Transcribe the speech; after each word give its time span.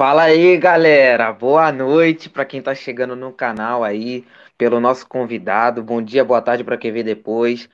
Fala 0.00 0.22
aí, 0.22 0.56
galera. 0.56 1.30
Boa 1.30 1.70
noite 1.70 2.30
para 2.30 2.46
quem 2.46 2.62
tá 2.62 2.74
chegando 2.74 3.14
no 3.14 3.34
canal 3.34 3.84
aí, 3.84 4.24
pelo 4.56 4.80
nosso 4.80 5.06
convidado. 5.06 5.82
Bom 5.82 6.00
dia, 6.00 6.24
boa 6.24 6.40
tarde 6.40 6.64
para 6.64 6.78
quem 6.78 6.90
vê 6.90 7.02
depois. 7.02 7.68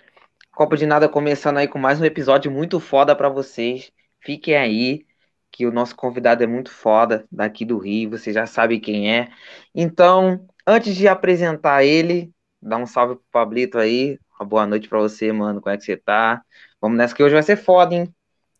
Copo 0.50 0.76
de 0.76 0.86
Nada 0.86 1.08
começando 1.08 1.58
aí 1.58 1.68
com 1.68 1.78
mais 1.78 2.00
um 2.00 2.04
episódio 2.04 2.50
muito 2.50 2.80
foda 2.80 3.14
para 3.14 3.28
vocês. 3.28 3.92
Fiquem 4.20 4.56
aí, 4.56 5.06
que 5.52 5.66
o 5.68 5.70
nosso 5.72 5.94
convidado 5.94 6.42
é 6.42 6.48
muito 6.48 6.72
foda, 6.72 7.24
daqui 7.30 7.64
do 7.64 7.78
Rio, 7.78 8.10
você 8.10 8.32
já 8.32 8.44
sabe 8.44 8.80
quem 8.80 9.14
é. 9.14 9.30
Então, 9.72 10.44
antes 10.66 10.96
de 10.96 11.06
apresentar 11.06 11.84
ele, 11.84 12.32
dá 12.60 12.76
um 12.76 12.86
salve 12.88 13.14
pro 13.14 13.24
Pablito 13.30 13.78
aí. 13.78 14.18
Uma 14.40 14.48
boa 14.48 14.66
noite 14.66 14.88
para 14.88 14.98
você, 14.98 15.30
mano. 15.30 15.60
Como 15.60 15.72
é 15.72 15.78
que 15.78 15.84
você 15.84 15.96
tá? 15.96 16.42
Vamos 16.80 16.98
nessa 16.98 17.14
que 17.14 17.22
hoje 17.22 17.34
vai 17.34 17.42
ser 17.44 17.56
foda, 17.56 17.94
hein? 17.94 18.15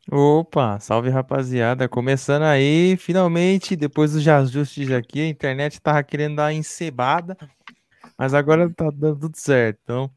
Opa, 0.08 0.78
salve 0.78 1.10
rapaziada, 1.10 1.88
começando 1.88 2.44
aí, 2.44 2.96
finalmente, 2.96 3.74
depois 3.74 4.12
dos 4.12 4.26
ajustes 4.28 4.88
aqui, 4.92 5.20
a 5.20 5.28
internet 5.28 5.80
tava 5.80 6.00
querendo 6.04 6.36
dar 6.36 6.52
encebada, 6.52 7.36
mas 8.16 8.32
agora 8.32 8.70
tá 8.70 8.88
dando 8.88 9.18
tudo 9.18 9.36
certo, 9.36 9.80
então, 9.82 10.10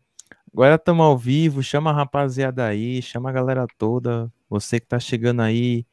agora 0.53 0.75
estamos 0.75 1.03
ao 1.03 1.17
vivo, 1.17 1.63
chama 1.63 1.89
a 1.89 1.93
rapaziada 1.93 2.67
aí, 2.67 3.01
chama 3.01 3.29
a 3.31 3.33
galera 3.33 3.65
toda, 3.79 4.31
você 4.47 4.79
que 4.79 4.85
tá 4.85 4.99
chegando 4.99 5.41
aí 5.41 5.87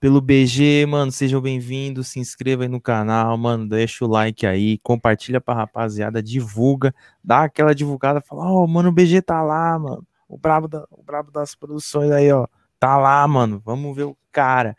pelo 0.00 0.22
BG, 0.22 0.86
mano, 0.86 1.12
sejam 1.12 1.40
bem-vindos, 1.40 2.08
se 2.08 2.20
inscreva 2.20 2.62
aí 2.62 2.68
no 2.68 2.80
canal, 2.80 3.36
mano, 3.36 3.68
deixa 3.68 4.06
o 4.06 4.08
like 4.08 4.46
aí, 4.46 4.78
compartilha 4.78 5.38
pra 5.40 5.54
rapaziada, 5.54 6.22
divulga, 6.22 6.94
dá 7.22 7.44
aquela 7.44 7.74
divulgada, 7.74 8.22
fala, 8.22 8.46
ó, 8.46 8.64
oh, 8.64 8.66
mano, 8.66 8.88
o 8.88 8.92
BG 8.92 9.20
tá 9.20 9.42
lá, 9.42 9.78
mano, 9.78 10.02
o 10.26 10.38
brabo, 10.38 10.66
da, 10.66 10.86
o 10.90 11.02
brabo 11.02 11.30
das 11.30 11.54
produções 11.54 12.10
aí, 12.10 12.32
ó, 12.32 12.48
Tá 12.84 12.98
lá, 12.98 13.26
mano. 13.26 13.62
Vamos 13.64 13.96
ver 13.96 14.02
o 14.02 14.14
cara. 14.30 14.76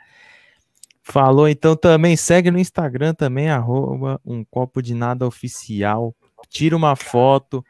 Falou, 1.02 1.50
então 1.50 1.76
também 1.76 2.16
segue 2.16 2.52
no 2.52 2.60
Instagram 2.60 3.16
também, 3.16 3.50
arroba 3.50 4.22
um 4.24 4.46
copo 4.46 4.80
de 4.80 4.94
nada 4.94 5.26
oficial. 5.26 6.16
Tira 6.48 6.78
uma 6.78 6.96
foto, 6.96 7.66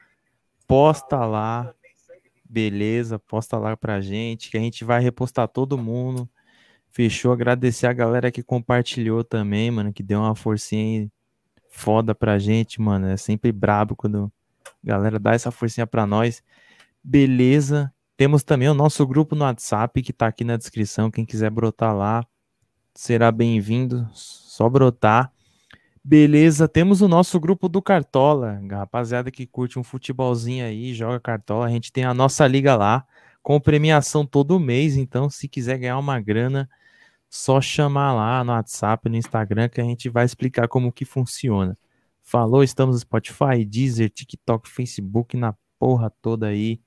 posta 0.67 1.23
lá. 1.25 1.73
Beleza, 2.43 3.17
posta 3.17 3.57
lá 3.57 3.77
pra 3.77 4.01
gente, 4.01 4.51
que 4.51 4.57
a 4.57 4.59
gente 4.59 4.83
vai 4.83 4.99
repostar 4.99 5.47
todo 5.47 5.77
mundo. 5.77 6.29
Fechou, 6.91 7.31
agradecer 7.31 7.87
a 7.87 7.93
galera 7.93 8.29
que 8.29 8.43
compartilhou 8.43 9.23
também, 9.23 9.71
mano, 9.71 9.93
que 9.93 10.03
deu 10.03 10.19
uma 10.19 10.35
forcinha 10.35 11.09
foda 11.69 12.13
pra 12.13 12.37
gente, 12.37 12.81
mano. 12.81 13.07
É 13.07 13.15
sempre 13.15 13.53
brabo 13.53 13.95
quando 13.95 14.29
a 14.65 14.69
galera 14.83 15.17
dá 15.17 15.33
essa 15.33 15.49
forcinha 15.49 15.87
pra 15.87 16.05
nós. 16.05 16.43
Beleza. 17.01 17.94
Temos 18.17 18.43
também 18.43 18.69
o 18.69 18.73
nosso 18.73 19.05
grupo 19.05 19.35
no 19.35 19.43
WhatsApp 19.43 20.01
que 20.01 20.11
está 20.11 20.27
aqui 20.27 20.45
na 20.45 20.55
descrição. 20.55 21.11
Quem 21.11 21.25
quiser 21.25 21.49
brotar 21.49 21.93
lá, 21.93 22.25
será 22.93 23.29
bem-vindo. 23.29 24.07
Só 24.13 24.69
brotar. 24.69 25.33
Beleza, 26.01 26.65
temos 26.65 27.01
o 27.01 27.09
nosso 27.09 27.37
grupo 27.41 27.67
do 27.67 27.81
Cartola. 27.81 28.61
Rapaziada 28.71 29.29
que 29.29 29.45
curte 29.45 29.77
um 29.77 29.83
futebolzinho 29.83 30.63
aí, 30.65 30.93
joga 30.93 31.19
Cartola. 31.19 31.65
A 31.65 31.69
gente 31.69 31.91
tem 31.91 32.05
a 32.05 32.13
nossa 32.13 32.47
liga 32.47 32.77
lá, 32.77 33.05
com 33.43 33.59
premiação 33.59 34.25
todo 34.25 34.59
mês. 34.61 34.95
Então, 34.95 35.29
se 35.29 35.49
quiser 35.49 35.77
ganhar 35.77 35.99
uma 35.99 36.17
grana, 36.21 36.69
só 37.29 37.59
chamar 37.59 38.13
lá 38.13 38.41
no 38.45 38.53
WhatsApp, 38.53 39.09
no 39.09 39.17
Instagram, 39.17 39.67
que 39.67 39.81
a 39.81 39.83
gente 39.83 40.07
vai 40.07 40.23
explicar 40.23 40.69
como 40.69 40.89
que 40.89 41.03
funciona. 41.03 41.77
Falou, 42.23 42.63
estamos 42.63 42.95
no 42.95 43.01
Spotify, 43.01 43.65
Deezer, 43.67 44.09
TikTok, 44.09 44.69
Facebook, 44.69 45.35
na 45.35 45.53
porra 45.77 46.09
toda 46.21 46.47
aí 46.47 46.79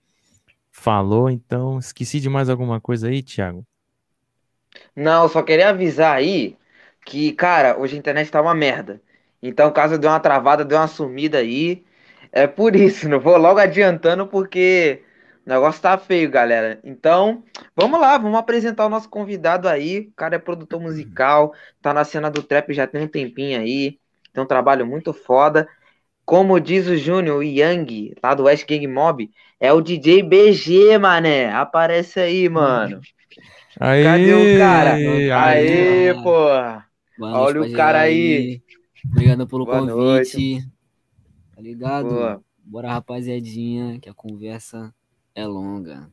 falou, 0.79 1.29
então 1.31 1.79
esqueci 1.79 2.21
de 2.21 2.29
mais 2.29 2.49
alguma 2.49 2.81
coisa 2.81 3.09
aí, 3.09 3.23
Thiago? 3.23 3.67
Não, 4.95 5.29
só 5.29 5.43
queria 5.43 5.71
avisar 5.71 6.17
aí 6.17 6.57
que, 7.05 7.33
cara, 7.33 7.79
hoje 7.79 7.97
a 7.97 7.99
internet 7.99 8.31
tá 8.31 8.41
uma 8.41 8.55
merda. 8.55 9.01
Então, 9.43 9.73
caso 9.73 9.99
dê 9.99 10.07
uma 10.07 10.21
travada, 10.21 10.65
dê 10.65 10.75
uma 10.75 10.89
sumida 10.89 11.39
aí, 11.39 11.85
é 12.33 12.47
por 12.47 12.75
isso, 12.77 13.09
não 13.09 13.21
vou 13.21 13.37
logo 13.39 13.59
adiantando 13.61 14.27
porque 14.27 15.03
o 15.47 15.49
negócio 15.49 15.81
tá 15.81 15.97
feio, 15.97 16.31
galera. 16.31 16.81
Então, 16.85 17.43
vamos 17.75 18.01
lá, 18.01 18.19
vamos 18.19 18.39
apresentar 18.39 18.87
o 18.87 18.91
nosso 18.91 19.09
convidado 19.09 19.69
aí. 19.69 20.01
O 20.11 20.13
cara 20.13 20.37
é 20.37 20.39
produtor 20.39 20.81
musical, 20.81 21.55
tá 21.81 21.95
na 21.95 22.05
cena 22.05 22.31
do 22.31 22.43
trap 22.43 22.73
já 22.75 22.87
tem 22.87 23.03
um 23.03 23.09
tempinho 23.09 23.61
aí. 23.61 23.99
Tem 24.33 24.43
um 24.43 24.47
trabalho 24.47 24.87
muito 24.87 25.13
foda. 25.13 25.69
Como 26.29 26.61
diz 26.61 26.87
o 26.87 26.95
Júnior, 26.95 27.39
o 27.39 27.43
Yang, 27.43 28.15
lá 28.23 28.35
do 28.35 28.43
West 28.43 28.69
Gang 28.69 28.87
Mob, 28.87 29.31
é 29.59 29.73
o 29.73 29.81
DJ 29.81 30.23
BG, 30.23 30.99
mané. 30.99 31.51
Aparece 31.51 32.21
aí, 32.21 32.47
mano. 32.51 33.01
Aê, 33.81 34.05
Cadê 34.05 34.35
o 34.35 34.59
cara? 34.59 34.93
Aê, 34.93 35.31
aê 35.31 36.15
porra. 36.23 36.85
Olha 37.19 37.63
o 37.63 37.73
cara 37.73 38.01
aí. 38.01 38.61
Obrigado 39.11 39.47
pelo 39.47 39.65
Boa 39.65 39.79
convite. 39.79 39.97
Noite. 39.97 40.69
Tá 41.57 41.63
ligado? 41.63 42.11
Boa. 42.11 42.43
Bora, 42.63 42.93
rapaziadinha, 42.93 43.99
que 43.99 44.11
a 44.11 44.13
conversa 44.13 44.93
é 45.35 45.47
longa. 45.47 46.11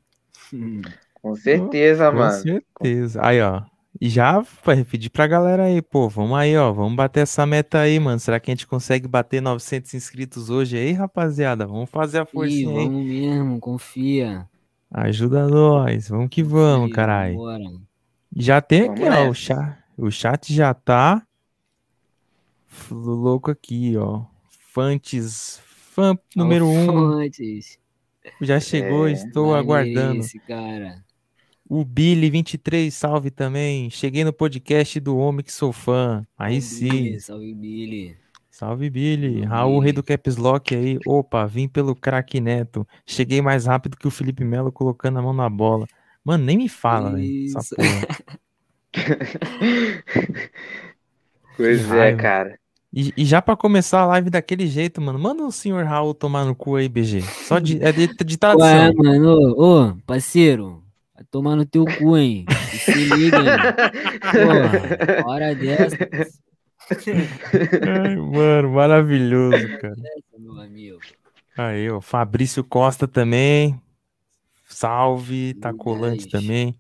Com 1.16 1.36
certeza, 1.36 2.10
mano. 2.10 2.32
Com 2.32 2.42
certeza. 2.42 3.20
Aí, 3.22 3.42
ó. 3.42 3.64
E 4.00 4.09
já 4.09 4.44
vai 4.63 4.83
pedir 4.83 5.09
pra 5.09 5.25
galera 5.25 5.63
aí, 5.63 5.81
pô, 5.81 6.09
vamos 6.09 6.38
aí, 6.38 6.56
ó, 6.57 6.71
vamos 6.74 6.95
bater 6.95 7.21
essa 7.21 7.45
meta 7.45 7.80
aí, 7.80 7.97
mano. 8.00 8.19
Será 8.19 8.39
que 8.39 8.51
a 8.51 8.53
gente 8.53 8.68
consegue 8.68 9.07
bater 9.07 9.42
900 9.42 9.94
inscritos 9.94 10.50
hoje 10.50 10.77
aí, 10.77 10.92
rapaziada? 10.92 11.65
Vamos 11.65 11.89
fazer 11.89 12.19
a 12.19 12.25
força 12.25 12.53
aí. 12.53 12.65
Vamos 12.65 13.06
mesmo, 13.06 13.59
confia. 13.59 14.47
Ajuda 14.92 15.47
nós, 15.47 16.09
vamos 16.09 16.30
que 16.30 16.44
vamos, 16.44 16.92
caralho. 16.92 17.38
Já 18.36 18.62
tem 18.62 18.89
aqui, 18.89 19.03
ó, 19.03 19.30
o 19.30 19.33
chat, 19.33 19.77
o 19.97 20.12
chat 20.12 20.53
já 20.53 20.74
tá 20.74 21.25
louco 22.92 23.50
aqui, 23.50 23.95
ó. 23.95 24.24
Fantes, 24.74 25.62
fã 25.65 26.18
número 26.36 26.68
1. 26.68 27.18
Um. 27.18 27.30
Já 28.42 28.59
chegou, 28.59 29.07
é, 29.07 29.13
estou 29.13 29.56
aguardando. 29.56 30.19
Esse 30.19 30.39
cara. 30.39 31.05
O 31.68 31.84
Billy23, 31.84 32.92
salve 32.92 33.32
também. 33.32 33.90
Cheguei 33.90 34.24
no 34.24 34.32
podcast 34.32 35.00
do 35.00 35.18
Homem 35.18 35.44
que 35.44 35.52
Sou 35.52 35.74
Fã. 35.74 36.24
Aí 36.38 36.62
sim. 36.62 36.90
Billy, 36.90 37.20
salve 37.20 37.54
Billy. 37.56 38.18
Salve 38.52 38.88
Billy. 38.90 39.40
Salve 39.40 39.48
Raul, 39.48 39.80
rei 39.80 39.92
do 39.92 40.04
Caps 40.04 40.38
Lock 40.38 40.76
aí. 40.76 41.00
Opa, 41.08 41.48
vim 41.48 41.68
pelo 41.68 41.96
craque 41.96 42.40
Neto. 42.40 42.88
Cheguei 43.04 43.42
mais 43.42 43.66
rápido 43.66 43.98
que 43.98 44.08
o 44.08 44.12
Felipe 44.12 44.46
Melo 44.46 44.72
colocando 44.72 45.18
a 45.18 45.24
mão 45.24 45.34
na 45.34 45.50
bola. 45.50 45.88
Mano, 46.24 46.46
nem 46.46 46.56
me 46.56 46.70
fala, 46.70 47.14
velho. 47.14 47.48
Essa 47.48 47.76
porra. 47.76 48.08
pois 51.58 51.92
é, 51.92 52.16
cara. 52.16 52.60
E, 52.94 53.12
e 53.18 53.26
já 53.26 53.42
para 53.42 53.58
começar 53.58 54.02
a 54.02 54.06
live 54.06 54.30
daquele 54.30 54.68
jeito, 54.68 55.02
mano, 55.02 55.18
manda 55.18 55.44
o 55.44 55.52
senhor 55.52 55.84
Raul 55.84 56.14
tomar 56.14 56.46
no 56.46 56.56
cu 56.56 56.76
aí, 56.76 56.88
BG. 56.88 57.22
Só 57.22 57.58
de, 57.58 57.84
é 57.84 57.92
de, 57.92 58.08
de 58.08 58.38
tradição. 58.38 58.68
Ué, 58.68 58.94
mano, 58.94 59.56
ô, 59.58 59.96
parceiro, 60.06 60.85
Vai 61.16 61.24
tomar 61.32 61.56
no 61.56 61.66
teu 61.66 61.86
cu, 61.86 62.18
hein? 62.18 62.46
Se 62.72 62.92
liga, 62.92 63.38
hein? 63.38 63.46
Porra, 64.32 65.26
hora 65.26 65.56
dessa. 65.56 65.98
Ai, 67.88 68.16
mano, 68.18 68.72
maravilhoso, 68.72 69.78
cara. 69.80 69.96
Meu 70.38 70.60
amigo. 70.60 71.00
Aí, 71.58 71.90
ó, 71.90 72.02
Fabrício 72.02 72.64
Costa 72.66 73.08
também. 73.08 73.80
Salve, 74.68 75.54
tá 75.54 75.74
colante 75.74 76.28
também. 76.28 76.78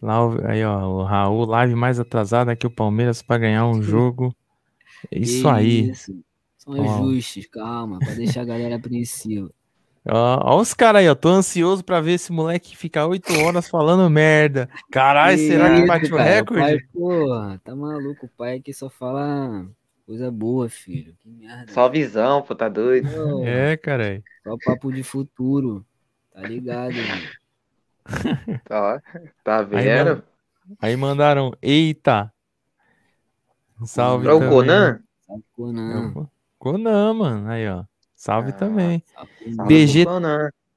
Lá, 0.00 0.18
aí, 0.48 0.64
ó, 0.64 0.86
o 0.86 1.02
Raul, 1.02 1.46
live 1.46 1.74
mais 1.74 1.98
atrasada 1.98 2.54
que 2.54 2.66
o 2.66 2.70
Palmeiras 2.70 3.22
para 3.22 3.38
ganhar 3.38 3.66
um 3.66 3.82
jogo. 3.82 4.32
É 5.10 5.18
isso 5.18 5.48
aí. 5.48 5.90
Isso. 5.90 6.16
São 6.58 6.74
ajustes, 6.74 7.46
calma, 7.46 7.98
para 7.98 8.14
deixar 8.14 8.42
a 8.42 8.44
galera 8.44 8.76
apreensiva. 8.76 9.50
Ó, 10.06 10.54
ó 10.54 10.60
os 10.60 10.74
caras 10.74 11.00
aí, 11.00 11.08
ó. 11.08 11.14
Tô 11.14 11.28
ansioso 11.28 11.82
pra 11.82 12.00
ver 12.00 12.12
esse 12.12 12.30
moleque 12.30 12.76
ficar 12.76 13.06
oito 13.06 13.32
horas 13.40 13.68
falando 13.68 14.08
merda. 14.10 14.68
Caralho, 14.90 15.38
será 15.38 15.74
que 15.74 15.86
bate 15.86 16.12
o 16.12 16.16
recorde? 16.16 16.60
Pai, 16.60 16.78
porra, 16.92 17.60
tá 17.64 17.74
maluco. 17.74 18.26
O 18.26 18.28
pai 18.28 18.56
aqui 18.56 18.72
só 18.74 18.90
fala 18.90 19.66
coisa 20.06 20.30
boa, 20.30 20.68
filho. 20.68 21.14
Que 21.22 21.30
merda. 21.30 21.72
Só 21.72 21.88
visão, 21.88 22.42
pô, 22.42 22.54
tá 22.54 22.68
doido. 22.68 23.08
Pô, 23.10 23.44
é, 23.46 23.76
cara. 23.76 24.22
Só 24.42 24.56
papo 24.64 24.92
de 24.92 25.02
futuro. 25.02 25.84
Tá 26.32 26.42
ligado, 26.42 26.94
mano. 26.94 27.28
tá, 28.64 29.02
tá 29.42 29.62
vendo? 29.62 30.22
Aí, 30.80 30.90
aí, 30.90 30.96
mandaram, 30.96 31.52
eita. 31.62 32.30
Salve. 33.86 34.24
Pra 34.24 34.36
o 34.36 34.40
Conan? 34.40 35.00
Salve, 35.26 35.44
Conan. 35.56 36.28
Conan, 36.58 37.14
mano. 37.14 37.48
Aí, 37.48 37.66
ó. 37.68 37.84
Salve 38.24 38.52
ah, 38.52 38.52
também. 38.52 39.02
Salve 39.54 39.66
BG, 39.68 40.06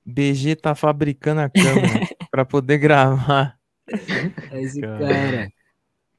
BG 0.05 0.55
tá 0.57 0.75
fabricando 0.75 1.39
a 1.39 1.49
câmera 1.49 2.05
para 2.29 2.44
poder 2.44 2.77
gravar. 2.77 3.57
Esse 4.51 4.81
cara. 4.81 5.49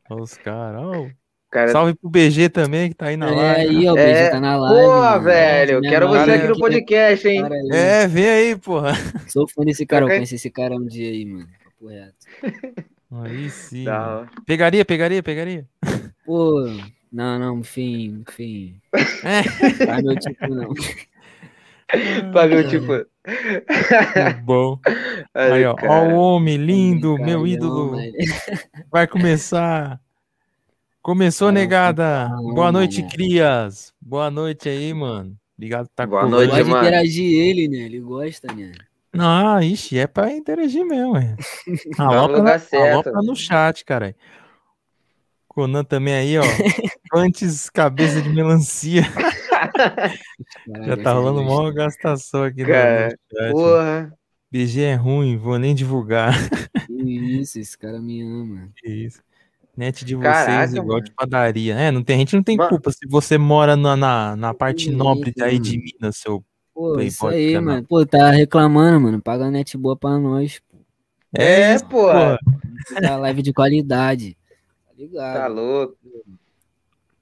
Olha 0.09 0.23
os 0.23 0.39
caras. 0.39 0.83
Oh. 0.83 1.11
Cara... 1.51 1.69
Salve 1.69 1.95
pro 1.97 2.09
BG 2.09 2.49
também, 2.49 2.89
que 2.89 2.95
tá 2.95 3.09
aí 3.09 3.19
na 3.19 3.29
é, 3.29 3.35
live. 3.35 3.77
Aí, 3.77 3.89
ó, 3.89 3.93
o 3.93 3.95
BG 3.95 4.09
é... 4.09 4.31
tá 4.31 4.41
na 4.41 4.57
live. 4.57 4.87
Porra, 4.87 5.19
velho, 5.19 5.81
quero 5.83 6.09
você 6.09 6.31
aqui 6.31 6.49
no 6.49 6.59
podcast, 6.59 7.29
hein? 7.29 7.43
É, 7.73 8.09
vem 8.09 8.29
aí, 8.31 8.57
porra. 8.57 8.95
Sou 9.29 9.47
fã 9.47 9.65
desse 9.67 9.85
cara, 9.85 10.07
eu 10.07 10.09
conheci 10.09 10.37
esse 10.37 10.51
cara 10.51 10.77
um 10.77 10.87
dia 10.87 11.11
aí, 11.11 11.27
mano. 11.27 11.47
Papo 11.63 11.89
reto. 11.89 12.15
Aí 13.13 13.51
sim. 13.51 13.85
Pegaria, 14.47 14.83
pegaria, 14.83 15.23
pegaria. 15.23 15.69
Pô, 16.25 16.65
não, 17.13 17.39
não, 17.39 17.59
enfim, 17.59 18.25
enfim. 18.27 18.81
É. 19.25 19.85
Tá 19.85 20.01
meu 20.01 20.19
tipo, 20.19 20.47
não. 20.49 20.73
Pra 22.33 22.47
meu 22.47 22.69
tipo. 22.69 22.93
bom. 24.45 24.79
Aí, 25.35 25.65
ó, 25.65 25.75
ó, 25.87 26.05
o 26.09 26.15
homem 26.15 26.57
lindo, 26.57 27.17
meu 27.19 27.47
ídolo. 27.47 27.97
Vai 28.91 29.07
começar. 29.07 30.01
Começou, 31.01 31.51
negada. 31.51 32.29
Boa 32.55 32.71
noite, 32.71 33.03
crias. 33.03 33.95
Boa 34.01 34.31
noite 34.31 34.69
aí, 34.69 34.93
mano. 34.93 35.35
Obrigado 35.57 35.87
por 35.87 35.95
tá 35.95 36.07
Boa 36.07 36.23
com 36.23 36.29
noite, 36.29 36.63
mano. 36.65 36.87
interagir 36.87 37.33
ele, 37.33 37.67
né? 37.67 37.79
Ele 37.79 38.01
gosta, 38.01 38.53
né? 38.53 38.73
Não, 39.13 39.61
ixi, 39.63 39.99
é 39.99 40.07
pra 40.07 40.31
interagir 40.31 40.85
mesmo, 40.85 41.17
é. 41.17 41.35
Aloca, 41.99 42.43
na, 42.43 42.61
aloca 42.91 43.23
no 43.23 43.35
chat, 43.35 43.85
cara. 43.85 44.15
Conan 45.49 45.83
também 45.83 46.15
aí, 46.15 46.39
ó. 46.39 46.43
Antes 47.17 47.71
cabeça 47.71 48.21
de 48.21 48.29
melancia. 48.29 49.03
Já 50.87 50.97
tá 50.97 51.13
rolando 51.13 51.41
uma 51.41 51.73
gastação 51.73 52.45
aqui 52.45 52.65
cara, 52.65 53.09
no 53.09 53.39
chat. 53.39 53.53
Porra. 53.53 54.19
BG 54.51 54.81
é 54.83 54.95
ruim, 54.95 55.37
vou 55.37 55.59
nem 55.59 55.75
divulgar. 55.75 56.33
Isso, 56.89 57.59
esse 57.59 57.77
cara 57.77 58.01
me 58.01 58.23
ama. 58.23 58.71
Isso. 58.85 59.23
Net 59.77 60.05
de 60.05 60.17
vocês 60.17 60.35
Caraca, 60.35 60.73
igual 60.73 60.87
mano. 60.87 61.03
de 61.03 61.13
padaria. 61.13 61.75
É, 61.75 61.91
não 61.93 62.03
tem, 62.03 62.17
a 62.17 62.19
gente 62.19 62.35
não 62.35 62.43
tem 62.43 62.57
mano. 62.57 62.71
culpa 62.71 62.91
se 62.91 63.07
você 63.07 63.39
mora 63.39 63.77
na, 63.77 63.97
na, 63.97 64.35
na 64.35 64.55
parte 64.55 64.91
nobre 64.91 65.33
aí 65.41 65.59
de 65.59 65.79
Minas, 65.79 66.17
seu 66.17 66.43
Pô, 66.75 66.95
Playboy 66.95 67.07
isso 67.07 67.27
aí, 67.27 67.53
canal. 67.55 67.75
mano. 67.75 67.87
Pô, 67.87 68.07
tá 68.07 68.31
reclamando, 68.31 69.01
mano. 69.01 69.23
Paga 69.23 69.51
net 69.51 69.77
boa 69.77 69.97
pra 69.97 70.19
nós. 70.19 70.61
Pô. 70.71 70.79
É, 71.35 71.79
pô. 71.81 72.07
Tá 73.01 73.17
live 73.17 73.43
de 73.43 73.53
qualidade. 73.53 74.37
Tá 74.87 74.93
ligado? 74.97 75.35
Tá 75.35 75.47
louco. 75.47 75.97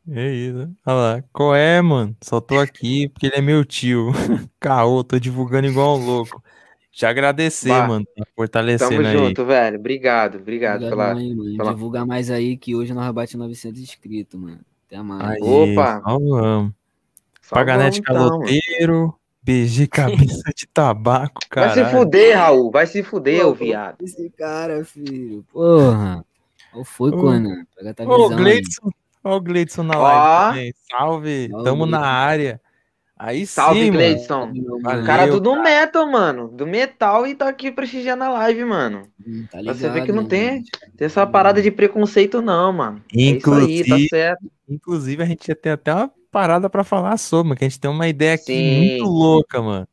É 0.08 0.32
isso. 0.32 0.70
Olha 0.86 0.94
lá. 0.94 1.24
Qual 1.32 1.54
é, 1.54 1.80
mano? 1.82 2.16
Só 2.22 2.40
tô 2.40 2.58
aqui 2.58 3.08
porque 3.08 3.26
ele 3.26 3.36
é 3.36 3.40
meu 3.40 3.64
tio. 3.64 4.12
Caô, 4.60 5.02
tô 5.02 5.18
divulgando 5.18 5.66
igual 5.66 5.98
um 5.98 6.04
louco. 6.04 6.42
Te 6.92 7.04
agradecer, 7.04 7.68
bah, 7.68 7.86
mano, 7.86 8.06
por 8.16 8.26
fortalecendo 8.34 8.90
tamo 8.90 9.06
aí. 9.06 9.14
Tamo 9.14 9.26
junto, 9.26 9.44
velho. 9.44 9.78
Obrigado, 9.78 10.38
obrigado, 10.38 10.84
obrigado 10.84 10.90
pela, 10.90 11.14
mãe, 11.14 11.34
mano. 11.34 11.56
pela... 11.56 11.74
Divulgar 11.74 12.06
mais 12.06 12.30
aí 12.30 12.56
que 12.56 12.74
hoje 12.74 12.94
nós 12.94 13.12
bate 13.12 13.36
900 13.36 13.82
inscritos, 13.82 14.40
mano. 14.40 14.60
Até 14.86 15.02
mais. 15.02 15.42
Aí, 15.42 15.42
Opa! 15.42 16.00
Salvamos. 16.00 16.72
Paganete 17.50 18.00
então, 18.00 18.14
caloteiro. 18.14 19.14
BG 19.42 19.86
cabeça 19.92 20.50
de 20.56 20.66
tabaco, 20.66 21.40
cara. 21.50 21.74
Vai 21.74 21.84
se 21.84 21.90
fuder, 21.90 22.36
Raul. 22.36 22.70
Vai 22.70 22.86
se 22.86 23.02
fuder, 23.02 23.46
ô 23.46 23.54
viado. 23.54 24.02
Esse 24.02 24.30
cara, 24.30 24.84
filho. 24.84 25.44
Porra. 25.52 26.24
Qual 26.72 26.84
foi, 26.84 27.10
Conan? 27.10 27.64
Pega 27.76 27.90
a 27.90 27.92
visão. 27.92 28.10
Ô, 28.10 28.28
Gleidson. 28.30 28.90
Ó 29.26 29.38
o 29.38 29.40
Gleidson 29.40 29.82
na 29.82 29.98
live 29.98 30.54
também. 30.54 30.74
Salve. 30.88 31.50
Ó, 31.52 31.62
Tamo 31.64 31.84
na 31.84 32.00
área. 32.00 32.60
Aí 33.18 33.44
Salve, 33.44 33.80
sim, 33.80 33.90
Gleidson. 33.90 34.52
O 34.52 35.04
cara 35.04 35.26
do, 35.26 35.40
do 35.40 35.60
metal, 35.60 36.08
mano. 36.08 36.46
Do 36.46 36.64
metal 36.64 37.26
e 37.26 37.34
tá 37.34 37.48
aqui 37.48 37.72
prestigiando 37.72 38.22
a 38.22 38.28
live, 38.28 38.64
mano. 38.64 39.02
Hum, 39.26 39.44
tá 39.50 39.58
ligado, 39.58 39.78
Você 39.78 39.88
vê 39.88 40.02
que 40.02 40.12
não 40.12 40.24
tem, 40.24 40.62
tem 40.96 41.06
essa 41.06 41.26
parada 41.26 41.60
de 41.60 41.72
preconceito, 41.72 42.40
não, 42.40 42.72
mano. 42.72 43.02
Inclusive, 43.12 43.72
é 43.72 43.82
isso 43.82 43.94
aí, 43.94 44.08
tá 44.08 44.16
certo. 44.16 44.46
Inclusive, 44.68 45.22
a 45.24 45.26
gente 45.26 45.54
tem 45.56 45.72
até 45.72 45.92
uma 45.92 46.12
parada 46.30 46.70
para 46.70 46.84
falar 46.84 47.16
sobre, 47.16 47.56
que 47.56 47.64
a 47.64 47.68
gente 47.68 47.80
tem 47.80 47.90
uma 47.90 48.06
ideia 48.06 48.34
aqui 48.34 48.44
sim. 48.44 48.78
muito 48.78 49.06
louca, 49.06 49.60
mano. 49.60 49.88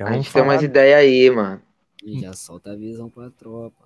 Já 0.00 0.08
a 0.08 0.12
gente 0.14 0.30
falar... 0.30 0.44
tem 0.44 0.52
umas 0.52 0.62
ideias 0.64 0.98
aí, 0.98 1.30
mano. 1.30 1.62
E 2.02 2.20
já 2.22 2.32
solta 2.32 2.72
a 2.72 2.76
visão 2.76 3.08
pra 3.08 3.30
tropa. 3.30 3.83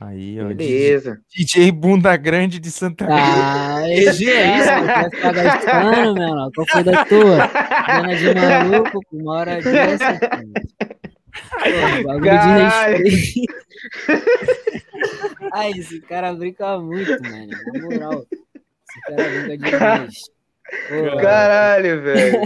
Aí, 0.00 0.40
ó. 0.40 0.44
Beleza. 0.48 1.20
DJ, 1.28 1.72
Bunda 1.72 2.16
Grande 2.16 2.60
de 2.60 2.70
Santa 2.70 3.04
Cruz. 3.04 3.18
Ah, 3.20 3.80
EG 3.84 4.30
é 4.30 4.58
isso, 4.58 4.68
gastando, 5.34 6.14
meu. 6.14 6.50
Qual 6.54 6.66
foi 6.68 6.84
da 6.84 7.04
tua? 7.04 7.38
Dona 7.46 8.16
de 8.16 8.34
maluco, 8.34 9.00
com 9.06 9.16
uma 9.16 9.32
hora 9.38 9.60
dessa. 9.60 10.18
Pô, 10.18 12.04
bagulho 12.04 12.24
Caralho. 12.24 13.04
de 13.04 13.10
respeito. 13.10 13.54
Ai, 15.52 15.70
esse 15.72 16.00
cara 16.02 16.32
brinca 16.32 16.78
muito, 16.78 17.10
mano. 17.22 17.48
Na 17.72 17.80
moral. 17.82 18.26
Esse 18.88 19.00
cara 19.16 19.28
brinca 19.46 19.56
demais. 19.70 20.14
Pô, 20.88 21.16
Caralho, 21.20 22.02
velho. 22.02 22.40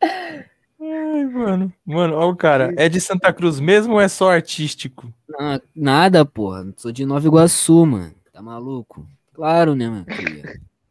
Ai, 0.92 1.24
mano. 1.24 1.72
Mano, 1.84 2.16
ó 2.16 2.30
o 2.30 2.36
cara. 2.36 2.72
É 2.76 2.88
de 2.88 3.00
Santa 3.00 3.32
Cruz 3.32 3.58
mesmo 3.58 3.94
ou 3.94 4.00
é 4.00 4.08
só 4.08 4.30
artístico? 4.30 5.12
Não, 5.28 5.60
nada, 5.74 6.24
porra. 6.24 6.66
Sou 6.76 6.92
de 6.92 7.04
Nova 7.04 7.26
Iguaçu, 7.26 7.84
mano. 7.86 8.14
Tá 8.32 8.40
maluco? 8.40 9.06
Claro, 9.32 9.74
né, 9.74 9.88
mano? 9.88 10.06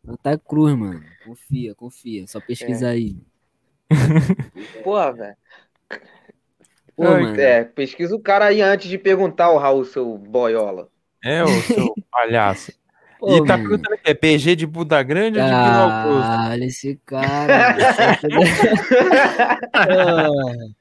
Santa 0.05 0.37
Cruz, 0.37 0.75
mano. 0.75 1.03
Confia, 1.25 1.73
confia. 1.73 2.27
Só 2.27 2.39
pesquisa 2.39 2.87
é. 2.87 2.91
aí. 2.91 3.17
Porra, 4.83 5.13
velho. 5.13 5.35
Pô, 6.95 7.03
mano. 7.03 7.39
É, 7.39 7.63
pesquisa 7.63 8.15
o 8.15 8.19
cara 8.19 8.45
aí 8.45 8.61
antes 8.61 8.89
de 8.89 8.97
perguntar 8.97 9.49
o 9.51 9.57
Raul, 9.57 9.83
seu 9.85 10.17
boiola. 10.17 10.89
É, 11.23 11.43
o 11.43 11.47
seu 11.47 11.93
palhaço. 12.11 12.71
Pô, 13.19 13.37
e 13.37 13.45
tá 13.45 13.57
perguntando 13.57 13.97
é 14.03 14.13
PG 14.13 14.55
de 14.55 14.67
Buda 14.67 15.01
Grande 15.01 15.39
ou 15.39 15.45
de 15.45 15.51
Vila 15.51 16.03
Augusto? 16.03 16.51
Olha 16.51 16.65
esse 16.65 16.99
cara. 17.05 17.75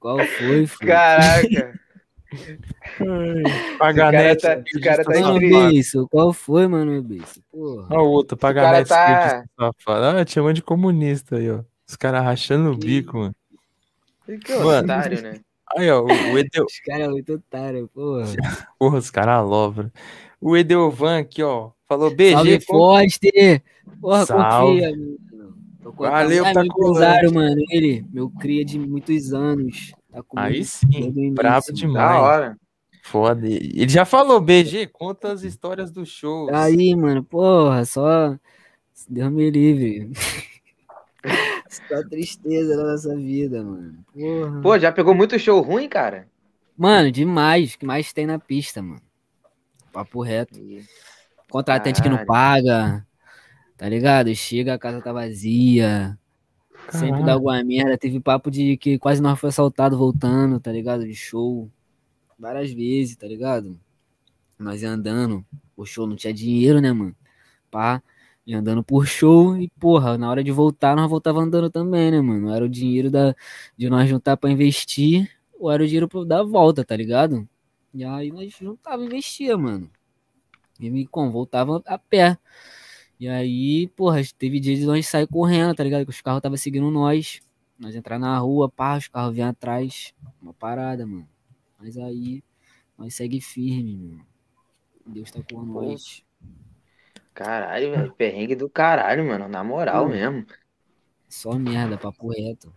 Qual 0.00 0.18
foi, 0.18 0.66
filho? 0.66 0.90
Caraca. 0.90 1.80
Paganete. 3.78 4.46
Esse 4.46 4.46
cara 4.46 4.56
tá, 4.56 4.62
esse 4.66 4.80
cara 4.80 5.04
tá 5.04 5.20
mano, 5.20 5.40
Beiço, 5.40 6.08
qual 6.08 6.32
foi, 6.32 6.66
mano? 6.68 7.04
Porra. 7.50 7.86
Olha 7.90 8.00
o 8.00 8.08
outro, 8.08 8.36
Paganete. 8.36 8.88
Tá... 8.88 9.44
Ah, 9.58 10.24
te 10.24 10.32
chamando 10.32 10.54
de 10.54 10.62
comunista 10.62 11.36
aí, 11.36 11.50
ó. 11.50 11.60
Os 11.86 11.96
caras 11.96 12.22
rachando 12.22 12.70
o 12.70 12.76
bico, 12.76 13.18
mano. 13.18 13.34
Que 14.44 14.54
mano. 14.54 14.84
otário, 14.84 15.20
né? 15.20 15.40
Aí, 15.76 15.90
ó, 15.90 16.02
o 16.02 16.38
Edel... 16.38 16.64
Os 16.64 16.80
caras 16.80 17.06
é 17.06 17.08
muito 17.08 17.34
otário, 17.34 17.88
porra. 17.92 18.24
Porra, 18.78 18.98
os 18.98 19.10
caras 19.10 19.44
louvam. 19.44 19.90
O 20.40 20.56
Edelvan 20.56 21.18
aqui, 21.18 21.42
ó. 21.42 21.70
Falou 21.86 22.10
BG. 22.10 22.32
Salve, 22.32 22.60
Foster. 22.60 23.62
Porra, 24.00 24.26
Salve. 24.26 24.80
confia, 24.80 24.90
mano. 24.96 25.20
Valeu, 25.96 26.44
tá 26.44 26.64
empresário, 26.64 27.34
mano. 27.34 27.60
Ele, 27.70 28.04
meu 28.12 28.30
cria 28.30 28.64
de 28.64 28.78
muitos 28.78 29.32
anos. 29.32 29.92
Tá 30.12 30.22
Aí 30.36 30.64
sim, 30.64 31.32
bravo 31.34 31.72
demais. 31.72 32.08
Da 32.08 32.20
hora. 32.20 32.56
Foda. 33.02 33.46
Ele 33.46 33.88
já 33.88 34.04
falou, 34.04 34.40
BG, 34.40 34.86
conta 34.86 35.32
as 35.32 35.42
histórias 35.42 35.90
do 35.90 36.06
show. 36.06 36.48
Aí, 36.54 36.94
mano, 36.94 37.24
porra, 37.24 37.84
só. 37.84 38.36
Deus 39.08 39.32
me 39.32 39.50
livre. 39.50 40.10
só 41.88 42.02
tristeza 42.08 42.76
na 42.76 42.92
nossa 42.92 43.16
vida, 43.16 43.62
mano. 43.62 43.98
Porra. 44.12 44.60
Pô, 44.60 44.78
já 44.78 44.92
pegou 44.92 45.14
muito 45.14 45.38
show 45.38 45.60
ruim, 45.60 45.88
cara? 45.88 46.28
Mano, 46.76 47.10
demais. 47.10 47.74
O 47.74 47.78
que 47.78 47.86
mais 47.86 48.12
tem 48.12 48.26
na 48.26 48.38
pista, 48.38 48.80
mano. 48.80 49.09
Papo 49.92 50.22
reto. 50.22 50.58
Contratante 51.50 52.00
Caralho. 52.00 52.18
que 52.18 52.20
não 52.20 52.26
paga, 52.26 53.06
tá 53.76 53.88
ligado? 53.88 54.34
Chega, 54.34 54.74
a 54.74 54.78
casa 54.78 55.02
tá 55.02 55.12
vazia. 55.12 56.18
Caralho. 56.86 57.06
Sempre 57.06 57.24
dá 57.24 57.32
alguma 57.32 57.62
merda. 57.64 57.98
Teve 57.98 58.20
papo 58.20 58.50
de 58.50 58.76
que 58.76 58.98
quase 58.98 59.20
nós 59.20 59.38
foi 59.38 59.48
assaltado 59.48 59.98
voltando, 59.98 60.60
tá 60.60 60.70
ligado? 60.70 61.04
De 61.04 61.14
show. 61.14 61.68
Várias 62.38 62.72
vezes, 62.72 63.16
tá 63.16 63.26
ligado? 63.26 63.78
Nós 64.58 64.82
ia 64.82 64.90
andando. 64.90 65.44
O 65.76 65.84
show 65.84 66.06
não 66.06 66.16
tinha 66.16 66.32
dinheiro, 66.32 66.80
né, 66.80 66.92
mano? 66.92 67.14
Pá. 67.70 68.02
E 68.46 68.54
andando 68.54 68.82
por 68.82 69.06
show 69.06 69.56
e, 69.56 69.68
porra, 69.68 70.18
na 70.18 70.28
hora 70.28 70.42
de 70.42 70.50
voltar, 70.50 70.96
nós 70.96 71.08
voltava 71.08 71.40
andando 71.40 71.70
também, 71.70 72.10
né, 72.10 72.20
mano? 72.20 72.50
Era 72.52 72.64
o 72.64 72.68
dinheiro 72.68 73.10
da, 73.10 73.34
de 73.76 73.88
nós 73.88 74.08
juntar 74.08 74.36
pra 74.36 74.50
investir, 74.50 75.30
ou 75.58 75.70
era 75.70 75.82
o 75.82 75.86
dinheiro 75.86 76.08
pra 76.08 76.24
dar 76.24 76.42
volta, 76.42 76.84
tá 76.84 76.96
ligado? 76.96 77.46
E 77.92 78.04
aí 78.04 78.30
nós 78.30 78.52
juntava 78.52 79.02
e 79.02 79.06
investia, 79.06 79.56
mano. 79.56 79.90
E 80.78 80.88
me 80.88 81.06
com, 81.06 81.30
voltava 81.30 81.82
a 81.86 81.98
pé. 81.98 82.38
E 83.18 83.28
aí, 83.28 83.88
porra, 83.88 84.20
teve 84.38 84.58
dias 84.58 84.78
de 84.78 84.86
nós 84.86 85.06
sair 85.06 85.26
correndo, 85.26 85.74
tá 85.74 85.84
ligado? 85.84 86.04
Que 86.04 86.10
os 86.10 86.22
carros 86.22 86.40
tava 86.40 86.56
seguindo 86.56 86.90
nós. 86.90 87.40
Nós 87.78 87.94
entrar 87.94 88.18
na 88.18 88.38
rua, 88.38 88.68
pá, 88.68 88.96
os 88.96 89.08
carros 89.08 89.34
vinham 89.34 89.50
atrás. 89.50 90.14
Uma 90.40 90.54
parada, 90.54 91.06
mano. 91.06 91.28
Mas 91.78 91.98
aí, 91.98 92.42
nós 92.96 93.14
segue 93.14 93.40
firme, 93.40 93.96
mano. 93.96 94.26
Deus 95.06 95.30
tá 95.30 95.40
com 95.42 95.62
nós. 95.62 96.24
Caralho, 97.34 97.90
velho. 97.90 98.12
Perrengue 98.12 98.54
do 98.54 98.68
caralho, 98.68 99.26
mano. 99.26 99.48
Na 99.48 99.64
moral 99.64 100.06
Pô, 100.06 100.12
mesmo. 100.12 100.46
Só 101.28 101.52
merda, 101.54 101.98
papo 101.98 102.28
reto. 102.28 102.74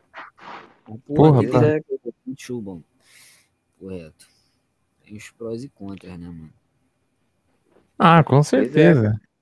Papo 0.86 1.14
porra, 1.14 1.42
reto, 1.42 1.58
é... 1.58 1.82
Muito 2.26 2.62
bom. 2.62 2.82
Papo 3.80 3.90
reto. 3.90 4.33
Tem 5.04 5.18
os 5.18 5.30
prós 5.32 5.64
e 5.64 5.70
contras, 5.70 6.18
né, 6.18 6.28
mano? 6.28 6.54
Ah, 7.98 8.24
com 8.24 8.40
é, 8.40 8.44
certeza. 8.44 9.20
É. 9.20 9.34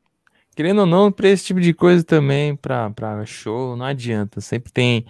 Querendo 0.56 0.80
ou 0.80 0.86
não, 0.86 1.12
pra 1.12 1.30
esse 1.30 1.46
tipo 1.46 1.62
de 1.62 1.74
coisa 1.74 2.04
também, 2.04 2.56
pra, 2.56 2.90
pra 2.90 3.26
show, 3.26 3.76
não 3.76 3.86
adianta. 3.86 4.42
Sempre 4.42 4.72
tem 4.72 5.06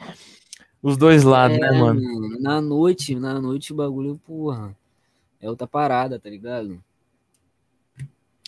os 0.82 0.98
dois 0.98 1.24
lados, 1.24 1.58
né, 1.58 1.68
é, 1.68 1.72
né, 1.72 1.80
mano? 1.80 2.02
Na 2.40 2.62
noite, 2.62 3.16
na 3.16 3.40
noite 3.42 3.74
o 3.74 3.76
bagulho, 3.76 4.20
porra, 4.26 4.76
é 5.40 5.50
outra 5.50 5.68
parada, 5.68 6.20
tá 6.20 6.30
ligado? 6.30 6.84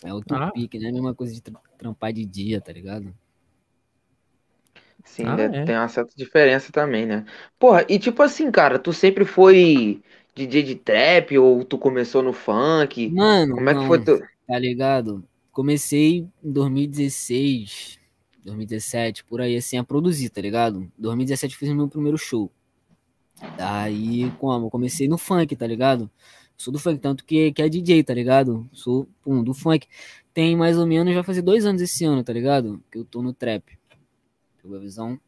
É 0.04 0.14
outro 0.14 0.36
Ah. 0.38 0.52
pique, 0.52 0.78
né? 0.78 0.90
A 0.90 0.94
mesma 0.94 1.16
coisa 1.16 1.34
de 1.34 1.42
tra- 1.42 1.60
trampar 1.78 2.14
de 2.14 2.26
dia, 2.26 2.62
tá 2.62 2.72
ligado? 2.72 3.14
Sim, 5.04 5.26
Ah, 5.26 5.36
deve- 5.36 5.58
é. 5.58 5.66
tem 5.66 5.76
uma 5.76 5.88
certa 5.90 6.14
diferença 6.16 6.72
também, 6.72 7.06
né? 7.06 7.26
Porra, 7.60 7.86
e 7.90 8.00
tipo 8.00 8.22
assim, 8.24 8.50
cara, 8.52 8.80
tu 8.80 8.94
sempre 8.94 9.26
foi 9.26 10.02
DJ 10.36 10.64
de 10.64 10.76
trap 10.76 11.38
ou 11.38 11.64
tu 11.64 11.78
começou 11.78 12.24
no 12.24 12.34
funk? 12.34 13.10
Mano, 13.12 13.56
Como 13.56 13.70
é 13.70 13.74
que 13.76 13.86
foi 13.88 14.04
tu? 14.04 14.20
tá 14.48 14.58
ligado? 14.60 15.24
Comecei 15.52 16.28
em 16.44 16.52
2016, 16.52 18.00
2017, 18.44 19.24
por 19.26 19.40
aí, 19.42 19.56
assim, 19.56 19.78
a 19.78 19.84
produzir, 19.84 20.30
tá 20.30 20.42
ligado? 20.42 20.92
2017 20.98 21.56
fiz 21.56 21.70
o 21.70 21.76
meu 21.76 21.88
primeiro 21.88 22.18
show. 22.18 22.52
Daí, 23.58 24.32
como? 24.40 24.68
Eu 24.68 24.70
comecei 24.72 25.08
no 25.08 25.18
funk, 25.18 25.56
tá 25.56 25.68
ligado? 25.68 26.10
Sou 26.58 26.72
do 26.72 26.80
funk, 26.80 27.00
tanto 27.00 27.26
que, 27.26 27.52
que 27.52 27.62
é 27.62 27.70
DJ, 27.70 28.04
tá 28.04 28.14
ligado? 28.14 28.68
Sou, 28.72 29.08
pum, 29.22 29.44
do 29.44 29.54
funk. 29.54 29.88
Tem 30.34 30.56
mais 30.56 30.78
ou 30.78 30.88
menos, 30.88 31.14
vai 31.14 31.24
fazer 31.24 31.42
dois 31.42 31.66
anos 31.66 31.82
esse 31.82 32.06
ano, 32.06 32.24
tá 32.24 32.34
ligado? 32.34 32.82
Que 32.92 33.00
eu 33.00 33.06
tô 33.06 33.22
no 33.22 33.34
trap. 33.34 33.64
Pegou 34.62 34.78
a 34.78 34.80
visão? 34.80 35.20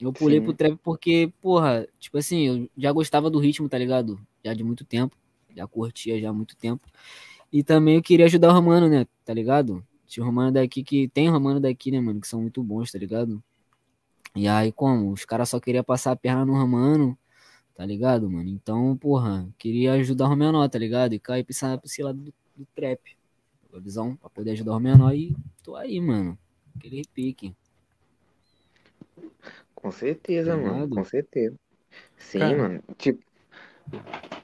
Eu 0.00 0.12
pulei 0.12 0.38
Sim. 0.38 0.44
pro 0.44 0.52
trap 0.54 0.76
porque, 0.82 1.32
porra, 1.40 1.88
tipo 1.98 2.18
assim, 2.18 2.46
eu 2.46 2.70
já 2.76 2.92
gostava 2.92 3.30
do 3.30 3.38
ritmo, 3.38 3.68
tá 3.68 3.78
ligado? 3.78 4.20
Já 4.44 4.52
de 4.52 4.62
muito 4.62 4.84
tempo. 4.84 5.16
Já 5.54 5.66
curtia 5.66 6.20
já 6.20 6.28
há 6.28 6.32
muito 6.32 6.54
tempo. 6.56 6.86
E 7.52 7.62
também 7.62 7.96
eu 7.96 8.02
queria 8.02 8.26
ajudar 8.26 8.50
o 8.50 8.52
Romano, 8.52 8.88
né? 8.88 9.06
Tá 9.24 9.32
ligado? 9.32 9.82
Tinha 10.06 10.22
o 10.22 10.26
Romano 10.26 10.52
daqui 10.52 10.84
que. 10.84 11.08
Tem 11.08 11.30
Romano 11.30 11.58
daqui, 11.60 11.90
né, 11.90 11.98
mano? 12.00 12.20
Que 12.20 12.28
são 12.28 12.42
muito 12.42 12.62
bons, 12.62 12.92
tá 12.92 12.98
ligado? 12.98 13.42
E 14.34 14.46
aí, 14.46 14.70
como? 14.70 15.10
Os 15.12 15.24
caras 15.24 15.48
só 15.48 15.58
queriam 15.58 15.82
passar 15.82 16.12
a 16.12 16.16
perna 16.16 16.44
no 16.44 16.52
Romano, 16.52 17.16
tá 17.74 17.86
ligado, 17.86 18.30
mano? 18.30 18.50
Então, 18.50 18.94
porra, 18.98 19.48
queria 19.56 19.94
ajudar 19.94 20.26
o 20.26 20.28
Romenor, 20.28 20.68
tá 20.68 20.78
ligado? 20.78 21.14
E 21.14 21.18
cair 21.18 21.42
pra 21.42 21.52
esse- 21.84 22.02
lado 22.02 22.18
do, 22.18 22.34
do 22.54 22.66
trap. 22.74 23.00
Visão? 23.80 24.16
Pra 24.16 24.30
poder 24.30 24.52
ajudar 24.52 24.70
o 24.72 24.74
Romenor 24.74 25.14
e 25.14 25.36
tô 25.62 25.76
aí, 25.76 26.00
mano. 26.00 26.38
Aquele 26.76 26.96
repique. 26.96 27.54
Com 29.76 29.90
certeza, 29.92 30.56
mano, 30.56 30.74
Ligado? 30.74 30.90
com 30.90 31.04
certeza. 31.04 31.54
Sim, 32.18 32.38
Cara. 32.40 32.56
mano. 32.58 32.82
Tipo, 32.98 33.20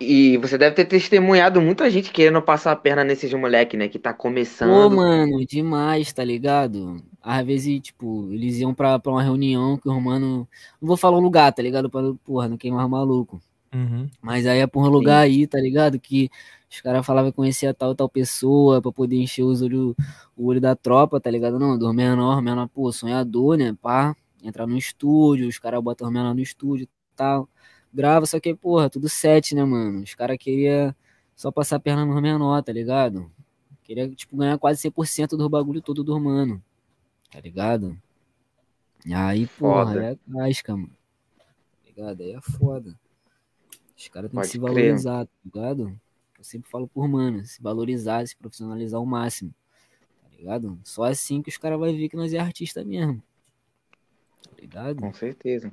e 0.01 0.37
você 0.39 0.57
deve 0.59 0.75
ter 0.77 0.85
testemunhado 0.85 1.61
muita 1.61 1.91
gente 1.91 2.13
querendo 2.13 2.41
passar 2.43 2.73
a 2.73 2.77
perna 2.77 3.05
nesses 3.05 3.33
moleque, 3.35 3.77
né? 3.77 3.89
Que 3.89 3.99
tá 3.99 4.13
Pô, 4.13 4.19
começando. 4.23 4.97
mano, 4.97 5.45
demais, 5.47 6.13
tá 6.13 6.25
ligado? 6.25 7.03
Às 7.21 7.45
vezes, 7.47 7.81
tipo, 7.81 8.29
eles 8.33 8.59
iam 8.59 8.75
pra, 8.75 8.99
pra 8.99 9.13
uma 9.13 9.23
reunião 9.23 9.77
que 9.77 9.89
o 9.89 9.93
Romano. 9.93 10.49
Não 10.81 10.87
vou 10.89 10.97
falar 10.97 11.19
o 11.19 11.21
lugar, 11.21 11.53
tá 11.53 11.63
ligado? 11.63 11.89
Pra, 11.91 12.01
porra, 12.25 12.49
não 12.49 12.57
queimar 12.57 12.87
o 12.87 12.89
maluco. 12.91 13.41
Uhum. 13.75 14.09
Mas 14.21 14.47
aí 14.47 14.59
é 14.61 14.67
por 14.67 14.85
um 14.85 14.89
lugar 14.89 15.21
aí, 15.21 15.47
tá 15.47 15.59
ligado? 15.59 15.99
Que 15.99 16.31
os 16.71 16.81
caras 16.81 17.05
falavam 17.07 17.31
que 17.31 17.37
conhecia 17.37 17.73
tal 17.75 17.95
tal 17.95 18.09
pessoa 18.09 18.83
pra 18.83 18.93
poder 18.93 19.17
encher 19.17 19.43
os 19.45 19.63
olho, 19.63 19.97
o 20.37 20.47
olho 20.47 20.61
da 20.61 20.75
tropa, 20.77 21.21
tá 21.21 21.31
ligado? 21.31 21.59
Não, 21.59 21.79
do 21.79 21.93
menor, 21.93 22.43
menor, 22.43 22.69
pô, 22.69 22.91
sonhador, 22.93 23.57
né? 23.57 23.75
Pá, 23.81 24.15
entrar 24.43 24.67
no 24.67 24.77
estúdio, 24.77 25.49
os 25.49 25.59
caras 25.59 25.83
botam 25.83 26.09
o 26.09 26.11
menor 26.11 26.35
no 26.35 26.41
estúdio 26.41 26.85
e 26.85 26.89
tal. 27.17 27.49
Grava, 27.93 28.27
só 28.27 28.41
que, 28.41 28.55
porra, 28.55 28.89
tudo 28.91 29.09
set, 29.09 29.55
né, 29.55 29.65
mano? 29.65 30.03
Os 30.03 30.15
caras 30.15 30.39
queriam 30.39 30.95
só 31.35 31.51
passar 31.51 31.77
a 31.77 31.81
perna 31.81 32.05
no 32.05 32.21
menor, 32.21 32.63
tá 32.63 32.73
ligado? 32.73 33.31
Queria, 33.83 34.09
tipo, 34.11 34.37
ganhar 34.37 34.59
quase 34.59 34.81
100% 34.91 35.37
do 35.37 35.49
bagulho 35.49 35.83
todo 35.83 36.03
do 36.03 36.19
mano, 36.19 36.63
tá 37.31 37.41
ligado? 37.41 37.99
E 39.05 39.13
aí, 39.13 39.47
porra, 39.47 39.93
Foda. 39.93 40.05
é 40.05 40.17
casca, 40.33 40.77
mano. 40.77 40.97
Tá 41.39 41.45
ligado? 41.89 42.21
Aí 42.23 42.33
é 42.33 42.41
foda. 42.41 42.99
Os 43.97 44.09
caras 44.09 44.31
têm 44.31 44.41
que 44.41 44.47
se 44.47 44.59
valorizar, 44.59 45.27
tá 45.27 45.33
ligado? 45.45 46.01
Eu 46.39 46.45
sempre 46.45 46.69
falo 46.71 46.89
por 46.89 47.07
mano, 47.07 47.45
se 47.45 47.63
valorizar, 47.63 48.27
se 48.27 48.37
profissionalizar 48.37 48.99
ao 48.99 49.07
máximo, 49.07 49.55
tá 50.23 50.29
ligado? 50.37 50.79
Só 50.83 51.05
assim 51.05 51.41
que 51.41 51.51
os 51.51 51.57
caras 51.57 51.79
vão 51.79 51.93
ver 51.93 52.09
que 52.09 52.17
nós 52.17 52.33
é 52.33 52.39
artista 52.39 52.85
mesmo, 52.85 53.23
ligado? 54.63 54.97
Com 54.97 55.13
certeza. 55.13 55.73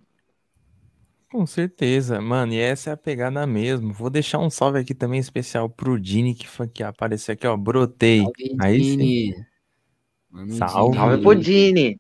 Com 1.32 1.46
certeza, 1.46 2.20
mano, 2.20 2.54
e 2.54 2.60
essa 2.60 2.90
é 2.90 2.94
a 2.94 2.98
pegada 2.98 3.46
mesmo. 3.46 3.94
Vou 3.94 4.10
deixar 4.10 4.40
um 4.40 4.50
salve 4.50 4.80
aqui 4.80 4.96
também 4.96 5.20
especial 5.20 5.70
pro 5.70 6.00
Dini, 6.00 6.34
que 6.34 6.48
foi 6.48 6.68
que 6.68 6.82
apareceu 6.84 7.34
aqui, 7.34 7.46
ó. 7.46 7.56
Brotei. 7.56 8.22
Salve, 8.24 8.56
Aí 8.60 8.84
sim. 8.84 8.98
Dini. 8.98 9.46
Mano, 10.30 10.54
Salve. 10.54 10.98
Salve 10.98 11.18
Dini, 11.18 11.24
pro 11.24 11.36
Dini. 11.36 12.00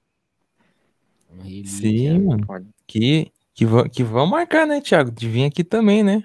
relíquia. 1.43 1.69
Sim, 1.69 2.19
mano. 2.25 2.47
Que, 2.87 3.31
que, 3.53 3.65
que 3.93 4.03
vão 4.03 4.25
marcar, 4.25 4.65
né, 4.65 4.81
Thiago? 4.81 5.11
De 5.11 5.29
vir 5.29 5.45
aqui 5.45 5.63
também, 5.63 6.03
né? 6.03 6.23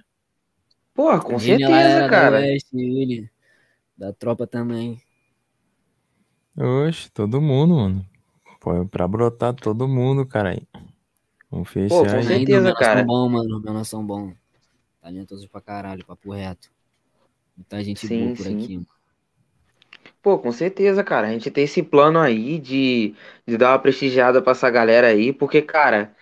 Porra, 0.94 1.20
com 1.20 1.32
lá 1.36 1.80
era 1.80 1.98
certeza, 1.98 2.08
cara. 2.08 2.36
Oeste, 2.38 2.76
ele, 2.78 3.30
da 3.96 4.12
tropa 4.12 4.46
também. 4.46 5.00
Oxe, 6.56 7.10
todo 7.10 7.40
mundo, 7.40 7.74
mano. 7.74 8.06
Pô, 8.64 8.84
pra 8.88 9.06
brotar 9.06 9.54
todo 9.54 9.86
mundo, 9.86 10.26
cara 10.26 10.50
aí. 10.50 10.66
Vamos 11.50 11.70
Pô, 11.86 12.06
fechar 12.06 12.08
com 12.08 12.20
aí. 12.20 12.22
certeza. 12.22 12.72
Menores 12.72 12.74
cara. 12.74 13.04
são 13.04 13.04
bons, 13.04 13.30
mano, 13.30 13.56
os 13.56 13.62
menores 13.62 13.88
são 13.88 14.04
bons. 14.06 14.34
Talentosos 15.00 15.46
pra 15.48 15.60
caralho, 15.62 16.04
papo 16.04 16.32
reto. 16.32 16.70
Muita 17.56 17.82
gente 17.84 18.06
Sim, 18.06 18.08
boa 18.08 18.36
por 18.36 18.46
sim. 18.46 18.48
aqui, 18.48 18.76
mano. 18.76 18.88
Pô, 20.22 20.38
com 20.38 20.50
certeza, 20.52 21.04
cara. 21.04 21.28
A 21.28 21.32
gente 21.32 21.50
tem 21.50 21.64
esse 21.64 21.82
plano 21.82 22.18
aí 22.18 22.58
de, 22.58 23.14
de 23.46 23.56
dar 23.58 23.72
uma 23.72 23.78
prestigiada 23.78 24.40
pra 24.42 24.52
essa 24.52 24.70
galera 24.70 25.08
aí, 25.08 25.32
porque, 25.32 25.60
cara, 25.62 26.14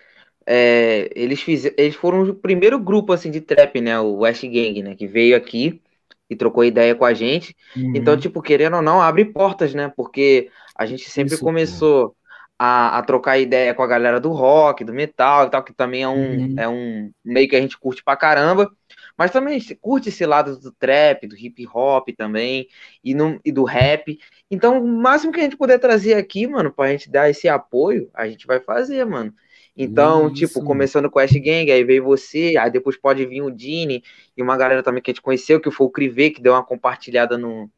é, 0.46 1.10
eles, 1.16 1.42
fiz, 1.42 1.66
eles 1.78 1.96
foram 1.96 2.22
o 2.24 2.34
primeiro 2.34 2.78
grupo, 2.80 3.12
assim, 3.12 3.30
de 3.30 3.40
trap, 3.40 3.80
né? 3.80 3.98
O 4.00 4.18
West 4.20 4.42
Gang, 4.44 4.82
né? 4.82 4.96
Que 4.96 5.06
veio 5.06 5.36
aqui 5.36 5.82
e 6.30 6.36
trocou 6.36 6.64
ideia 6.64 6.94
com 6.94 7.04
a 7.04 7.14
gente. 7.14 7.56
Então, 7.94 8.16
Uhum. 8.16 8.18
tipo, 8.18 8.42
querendo 8.42 8.76
ou 8.76 8.82
não, 8.82 9.02
abre 9.02 9.24
portas, 9.26 9.74
né? 9.74 9.88
Porque 9.96 10.50
a 10.76 10.86
gente 10.86 11.10
sempre 11.10 11.36
Isso, 11.36 11.38
começou 11.38 12.16
a, 12.64 12.98
a 12.98 13.02
trocar 13.02 13.38
ideia 13.38 13.74
com 13.74 13.82
a 13.82 13.86
galera 13.88 14.20
do 14.20 14.30
rock, 14.30 14.84
do 14.84 14.94
metal 14.94 15.46
e 15.46 15.50
tal, 15.50 15.64
que 15.64 15.72
também 15.72 16.04
é 16.04 16.08
um, 16.08 16.14
Uhum. 16.14 16.54
é 16.56 16.68
um 16.68 17.10
meio 17.24 17.48
que 17.48 17.56
a 17.56 17.60
gente 17.60 17.76
curte 17.76 18.04
pra 18.04 18.16
caramba. 18.16 18.70
Mas 19.18 19.32
também 19.32 19.60
curte 19.80 20.10
esse 20.10 20.24
lado 20.24 20.56
do 20.58 20.70
trap, 20.70 21.26
do 21.26 21.36
hip 21.36 21.66
hop 21.74 22.08
também, 22.16 22.68
e, 23.02 23.14
não, 23.14 23.40
e 23.44 23.50
do 23.50 23.64
rap. 23.64 24.16
Então, 24.48 24.82
o 24.82 24.86
máximo 24.86 25.32
que 25.32 25.40
a 25.40 25.42
gente 25.42 25.56
puder 25.56 25.78
trazer 25.78 26.14
aqui, 26.14 26.46
mano, 26.46 26.72
pra 26.72 26.88
gente 26.92 27.10
dar 27.10 27.28
esse 27.28 27.48
apoio, 27.48 28.08
a 28.14 28.28
gente 28.28 28.46
vai 28.46 28.60
fazer, 28.60 29.04
mano. 29.04 29.34
Então, 29.76 30.26
Isso, 30.26 30.34
tipo, 30.46 30.62
começando 30.64 31.10
com 31.10 31.18
o 31.18 31.22
Ash 31.22 31.32
Gang, 31.32 31.70
aí 31.70 31.82
veio 31.82 32.04
você, 32.04 32.56
aí 32.58 32.70
depois 32.70 32.96
pode 32.96 33.24
vir 33.26 33.42
o 33.42 33.50
Dini 33.50 34.04
e 34.36 34.42
uma 34.42 34.56
galera 34.56 34.82
também 34.82 35.02
que 35.02 35.10
a 35.10 35.14
gente 35.14 35.22
conheceu, 35.22 35.60
que 35.60 35.70
foi 35.70 35.86
o 35.86 35.90
Crivé, 35.90 36.30
que 36.30 36.40
deu 36.42 36.52
uma 36.52 36.62
compartilhada 36.62 37.36
no, 37.36 37.68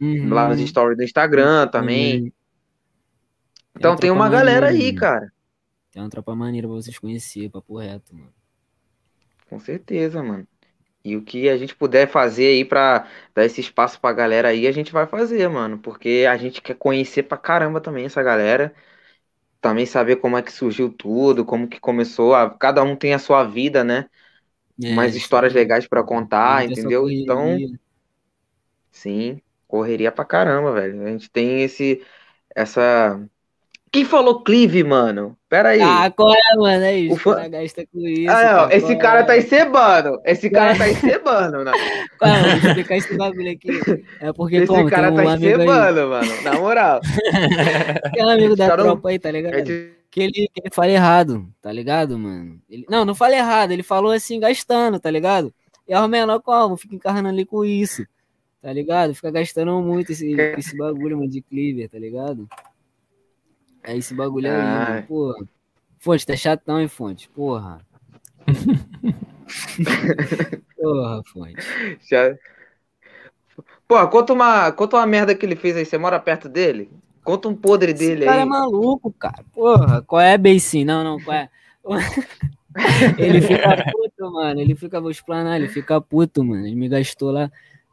Uhum. 0.00 0.30
lá 0.30 0.48
nos 0.48 0.60
stories 0.60 0.96
do 0.96 1.04
Instagram 1.04 1.68
também. 1.68 2.22
Uhum. 2.24 2.32
Então 3.76 3.92
uma 3.92 3.98
tem 3.98 4.10
uma 4.10 4.28
galera 4.30 4.68
maneira, 4.68 4.68
aí, 4.68 4.92
mano. 4.92 4.94
cara. 4.94 5.32
Tem 5.92 6.02
uma 6.02 6.10
tropa 6.10 6.34
maneira 6.36 6.68
pra 6.68 6.76
vocês 6.76 6.98
conhecerem, 6.98 7.50
papo 7.50 7.78
reto, 7.78 8.14
mano. 8.16 8.34
Com 9.48 9.58
certeza, 9.60 10.22
mano. 10.22 10.46
E 11.04 11.16
o 11.16 11.22
que 11.24 11.48
a 11.48 11.56
gente 11.56 11.74
puder 11.74 12.08
fazer 12.08 12.46
aí 12.46 12.64
pra 12.64 13.08
dar 13.34 13.44
esse 13.44 13.60
espaço 13.60 14.00
pra 14.00 14.12
galera 14.12 14.48
aí, 14.48 14.66
a 14.66 14.72
gente 14.72 14.92
vai 14.92 15.06
fazer, 15.06 15.48
mano. 15.48 15.78
Porque 15.78 16.26
a 16.30 16.36
gente 16.36 16.62
quer 16.62 16.76
conhecer 16.76 17.24
pra 17.24 17.36
caramba 17.38 17.80
também 17.80 18.04
essa 18.06 18.22
galera. 18.22 18.74
Também 19.60 19.86
saber 19.86 20.16
como 20.16 20.36
é 20.38 20.42
que 20.42 20.52
surgiu 20.52 20.92
tudo, 20.92 21.44
como 21.44 21.68
que 21.68 21.80
começou. 21.80 22.34
A... 22.34 22.50
Cada 22.50 22.82
um 22.84 22.96
tem 22.96 23.14
a 23.14 23.18
sua 23.20 23.44
vida, 23.44 23.84
né? 23.84 24.08
É, 24.82 24.94
Mais 24.94 25.16
histórias 25.16 25.54
legais 25.54 25.88
pra 25.88 26.04
contar, 26.04 26.64
entendeu? 26.66 27.10
Então, 27.10 27.58
sim, 28.90 29.40
correria 29.66 30.12
pra 30.12 30.24
caramba, 30.24 30.72
velho. 30.72 31.02
A 31.06 31.10
gente 31.10 31.30
tem 31.30 31.62
esse. 31.62 32.04
Essa. 32.54 33.20
Quem 33.92 34.06
falou 34.06 34.42
Clive, 34.42 34.82
mano? 34.82 35.36
Pera 35.50 35.68
aí. 35.68 35.82
Ah, 35.82 36.10
qual 36.10 36.32
é, 36.32 36.56
mano? 36.56 36.82
Aí, 36.84 37.08
O 37.10 37.12
os 37.12 37.20
fã- 37.20 37.46
gastam 37.46 37.84
com 37.92 38.00
isso. 38.08 38.30
Ah, 38.30 38.42
não, 38.42 38.50
cara, 38.68 38.76
esse 38.76 38.96
cara 38.96 39.20
é? 39.20 39.22
tá 39.24 39.36
encebando. 39.36 40.20
Esse 40.24 40.48
cara 40.50 40.78
tá 40.78 40.88
encebando, 40.88 41.62
né? 41.62 41.72
Qual 42.18 42.30
é, 42.30 42.40
mano? 42.40 42.56
Vou 42.62 42.68
explicar 42.70 42.96
esse 42.96 43.16
bagulho 43.18 43.52
aqui. 43.52 43.68
É 44.18 44.32
porque, 44.32 44.56
Esse 44.56 44.66
como, 44.68 44.88
cara 44.88 45.12
tá 45.12 45.22
um 45.22 45.28
aí, 45.28 45.36
encebando, 45.36 46.08
mano. 46.08 46.42
Na 46.42 46.52
moral. 46.58 47.00
tem 48.14 48.24
um 48.24 48.28
amigo 48.30 48.56
da 48.56 48.68
não- 48.68 48.76
tropa 48.76 49.10
aí, 49.10 49.18
tá 49.18 49.30
ligado? 49.30 49.56
Gente- 49.58 49.92
Que 50.10 50.20
ele, 50.22 50.32
que 50.32 50.60
ele 50.62 50.70
fala 50.72 50.90
errado, 50.90 51.46
tá 51.60 51.70
ligado, 51.70 52.18
mano? 52.18 52.58
Ele- 52.70 52.86
não, 52.88 53.04
não 53.04 53.14
fala 53.14 53.36
errado, 53.36 53.72
ele 53.72 53.82
falou 53.82 54.10
assim, 54.12 54.40
gastando, 54.40 54.98
tá 54.98 55.10
ligado? 55.10 55.52
E 55.86 55.94
o 55.94 56.08
menor 56.08 56.40
como? 56.40 56.78
Fica 56.78 56.94
encarnando 56.94 57.28
ali 57.28 57.44
com 57.44 57.62
isso, 57.62 58.06
tá 58.62 58.72
ligado? 58.72 59.14
Fica 59.14 59.30
gastando 59.30 59.78
muito 59.82 60.12
esse, 60.12 60.32
esse 60.56 60.74
bagulho, 60.78 61.18
mano, 61.18 61.28
de 61.30 61.42
Cleaver, 61.42 61.90
tá 61.90 61.98
ligado? 61.98 62.48
É 63.84 63.96
esse 63.96 64.14
bagulho 64.14 64.50
aí, 64.50 65.02
porra. 65.02 65.44
Fonte, 65.98 66.26
tá 66.26 66.36
chatão, 66.36 66.80
hein, 66.80 66.88
Fonte? 66.88 67.28
Porra. 67.28 67.80
porra, 70.76 71.22
Fonte. 71.32 71.56
Já... 72.08 72.34
Pô, 73.86 74.08
conta 74.08 74.32
uma, 74.32 74.72
conta 74.72 74.96
uma 74.96 75.06
merda 75.06 75.34
que 75.34 75.44
ele 75.44 75.56
fez 75.56 75.76
aí. 75.76 75.84
Você 75.84 75.98
mora 75.98 76.18
perto 76.18 76.48
dele? 76.48 76.90
Conta 77.22 77.48
um 77.48 77.54
podre 77.54 77.92
Esse 77.92 78.06
dele 78.06 78.24
cara 78.24 78.38
aí. 78.38 78.42
é 78.42 78.44
maluco, 78.44 79.12
cara. 79.12 79.44
Porra, 79.52 80.02
qual 80.02 80.20
é, 80.20 80.36
Beissim? 80.36 80.84
Não, 80.84 81.04
não, 81.04 81.20
qual 81.20 81.36
é? 81.36 81.48
ele 83.18 83.40
fica 83.40 83.84
puto, 83.92 84.32
mano. 84.32 84.60
Ele 84.60 84.74
fica, 84.74 85.00
vou 85.00 85.10
explanar, 85.10 85.60
ele 85.60 85.68
fica 85.68 86.00
puto, 86.00 86.42
mano. 86.42 86.66
Ele 86.66 86.74
me 86.74 86.88
gastou 86.88 87.30
lá. 87.30 87.50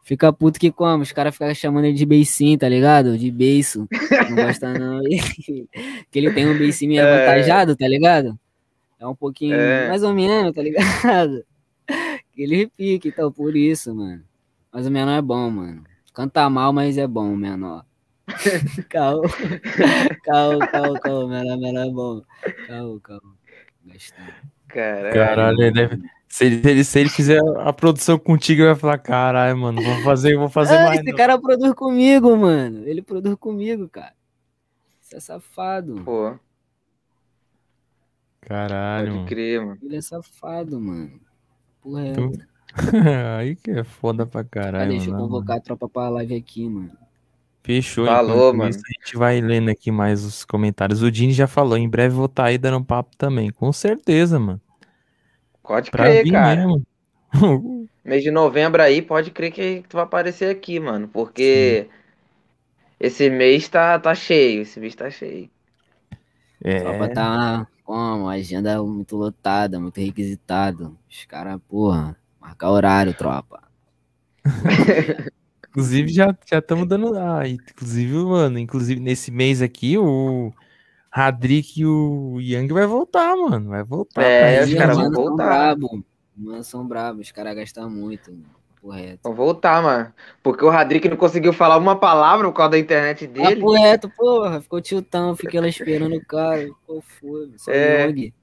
Fica 0.10 0.34
puto 0.34 0.60
que 0.60 0.72
como? 0.72 1.04
Os 1.04 1.12
caras 1.12 1.36
ficam 1.36 1.54
chamando 1.54 1.86
ele 1.86 1.94
de 1.94 2.04
beicinho, 2.04 2.58
tá 2.58 2.68
ligado? 2.68 3.16
De 3.16 3.30
beiço. 3.30 3.88
Não 4.28 4.36
gosta 4.44 4.74
não. 4.74 5.02
que 5.04 5.68
ele 6.16 6.34
tem 6.34 6.48
um 6.48 6.58
beicinho 6.58 6.90
meio 6.90 7.04
É. 7.04 7.28
avantajado, 7.28 7.76
tá 7.76 7.88
ligado? 7.88 8.36
É 9.00 9.06
um 9.06 9.14
pouquinho, 9.14 9.54
É. 9.56 9.88
mais 9.88 10.02
ou 10.02 10.12
menos, 10.12 10.52
tá 10.52 10.64
ligado? 10.64 11.46
Aquele 12.34 12.56
repique, 12.56 13.10
então, 13.10 13.32
por 13.32 13.56
isso, 13.56 13.94
mano. 13.94 14.24
Mas 14.74 14.88
o 14.88 14.90
menor 14.90 15.16
é 15.16 15.22
bom, 15.22 15.48
mano. 15.52 15.84
Canta 16.12 16.50
mal, 16.50 16.74
mas 16.74 16.98
é 16.98 17.06
bom, 17.06 17.32
o 17.32 17.38
menor. 17.38 17.86
Caô. 18.90 19.22
Caô, 20.24 20.58
caô, 20.60 20.94
caô. 21.00 21.28
Menor, 21.28 21.56
menor 21.60 21.86
é 21.88 21.92
bom. 21.92 22.22
Caô, 22.66 23.00
caô. 23.00 23.22
Gostei. 23.86 24.26
Caralho. 24.70 25.14
Caralho, 25.14 25.62
ele 25.62 25.72
deve. 25.72 26.02
Se 26.32 26.46
ele, 26.46 26.62
se 26.62 26.70
ele- 26.70 26.84
se 26.84 27.00
ele 27.00 27.10
fizer 27.10 27.40
a 27.66 27.74
produção 27.74 28.18
contigo, 28.20 28.62
ele 28.62 28.68
vai 28.70 28.76
falar: 28.80 28.98
caralho, 29.00 29.58
mano, 29.58 29.82
vou 29.82 29.96
fazer, 30.04 30.38
vou 30.38 30.48
fazer 30.48 30.76
Ah, 30.78 30.84
mais. 30.86 31.00
esse 31.00 31.10
não." 31.10 31.18
cara 31.18 31.40
produz 31.40 31.74
comigo, 31.74 32.38
mano. 32.38 32.88
Ele 32.88 33.02
produz 33.02 33.36
comigo, 33.36 33.90
cara. 33.90 34.14
Você 35.02 35.18
é 35.18 35.20
safado. 35.20 35.96
Pô, 36.06 36.36
Caralho, 38.42 39.08
pode 39.08 39.16
mano. 39.18 39.28
crer, 39.28 39.66
mano. 39.66 39.78
Ele 39.82 39.96
é 39.98 40.02
safado, 40.02 40.80
mano. 40.80 41.12
Porra, 41.82 42.06
é. 42.08 42.14
Tu- 42.14 42.32
Aí 43.40 43.56
que 43.56 43.72
é 43.72 43.84
foda 43.84 44.26
pra 44.26 44.42
Ah, 44.42 44.46
caralho, 44.46 44.92
deixa 44.92 45.08
eu 45.08 45.14
mano. 45.14 45.26
convocar 45.26 45.58
a 45.58 45.60
tropa 45.60 45.90
pra 45.90 46.10
live 46.10 46.36
aqui, 46.36 46.70
mano. 46.70 46.92
Fechou, 47.64 48.06
Falou, 48.06 48.36
enquanto 48.54 48.58
mano. 48.58 48.70
isso, 48.70 48.80
a 48.86 49.04
gente 49.04 49.18
vai 49.18 49.42
lendo 49.42 49.70
aqui 49.70 49.92
mais 49.92 50.24
os 50.24 50.46
comentários. 50.46 51.02
O 51.02 51.12
Dini 51.12 51.34
já 51.34 51.48
falou, 51.48 51.78
em 51.78 51.90
breve 51.90 52.16
vou 52.16 52.26
estar 52.28 52.46
aí 52.46 52.58
dando 52.58 52.84
papo 52.86 53.16
também. 53.18 53.50
Com 53.52 53.72
certeza, 53.74 54.40
mano. 54.40 54.62
Pode 55.70 55.92
Pra 55.92 56.12
crer, 56.12 56.16
vir 56.16 56.32
cara. 56.32 56.56
mesmo. 56.58 56.84
Mês 58.04 58.24
de 58.24 58.32
novembro 58.32 58.82
aí, 58.82 59.02
pode 59.02 59.32
crer 59.32 59.52
que 59.54 59.84
tu 59.88 59.96
vai 59.96 60.04
aparecer 60.04 60.50
aqui, 60.50 60.80
mano. 60.80 61.08
Porque 61.08 61.90
esse 63.00 63.30
mês 63.30 63.68
tá, 63.68 64.00
tá 64.00 64.14
cheio. 64.16 64.62
Esse 64.62 64.80
mês 64.80 64.96
tá 64.96 65.10
cheio. 65.10 65.50
É, 66.64 66.80
Tropa 66.80 67.08
tá 67.10 67.68
como? 67.84 68.28
Agenda 68.30 68.82
muito 68.84 69.16
lotada, 69.16 69.80
muito 69.80 70.00
requisitado. 70.00 70.98
Os 71.10 71.26
caras, 71.26 71.60
porra, 71.68 72.16
marcar 72.40 72.70
horário, 72.72 73.14
tropa. 73.14 73.62
inclusive 75.70 76.12
já 76.12 76.36
já 76.46 76.60
estamos 76.60 76.88
dando. 76.88 77.18
Ah, 77.18 77.48
inclusive, 77.48 78.14
mano, 78.24 78.60
inclusive 78.60 79.00
nesse 79.00 79.32
mês 79.32 79.62
aqui, 79.62 79.98
o 79.98 80.54
Radrick 81.12 81.80
e 81.82 81.86
o 81.86 82.40
Yang 82.40 82.74
vai 82.74 82.86
voltar, 82.86 83.36
mano. 83.36 83.70
Vai 83.70 83.84
voltar. 83.84 84.22
É, 84.24 84.64
os 84.64 84.74
caras 84.74 84.98
vão 84.98 85.12
voltar. 85.12 85.46
brabo. 85.46 86.04
Os 86.38 86.44
manos 86.46 86.68
são 86.68 86.88
bravos, 86.88 87.28
os 87.28 87.32
caras 87.32 87.56
gastam 87.56 87.90
muito. 87.90 88.32
Correto. 88.82 89.20
Vou 89.24 89.34
voltar, 89.36 89.82
mano. 89.84 90.14
Porque 90.42 90.64
o 90.64 90.70
Radrick 90.70 91.10
não 91.10 91.18
conseguiu 91.18 91.52
falar 91.52 91.78
uma 91.78 91.98
palavra 91.98 92.48
por 92.48 92.54
causa 92.56 92.72
da 92.72 92.80
internet 92.80 93.28
dele. 93.28 93.58
Papo 93.58 93.74
reto, 93.74 94.10
porra. 94.16 94.62
Ficou 94.62 94.80
tiltão, 94.80 95.36
fiquei 95.36 95.60
lá 95.60 95.68
esperando 95.68 96.16
o 96.16 96.26
cara. 96.26 96.70
Qual 96.86 97.02
foi? 97.02 97.52
Só 97.58 97.72
É. 97.72 98.06
Young. 98.08 98.34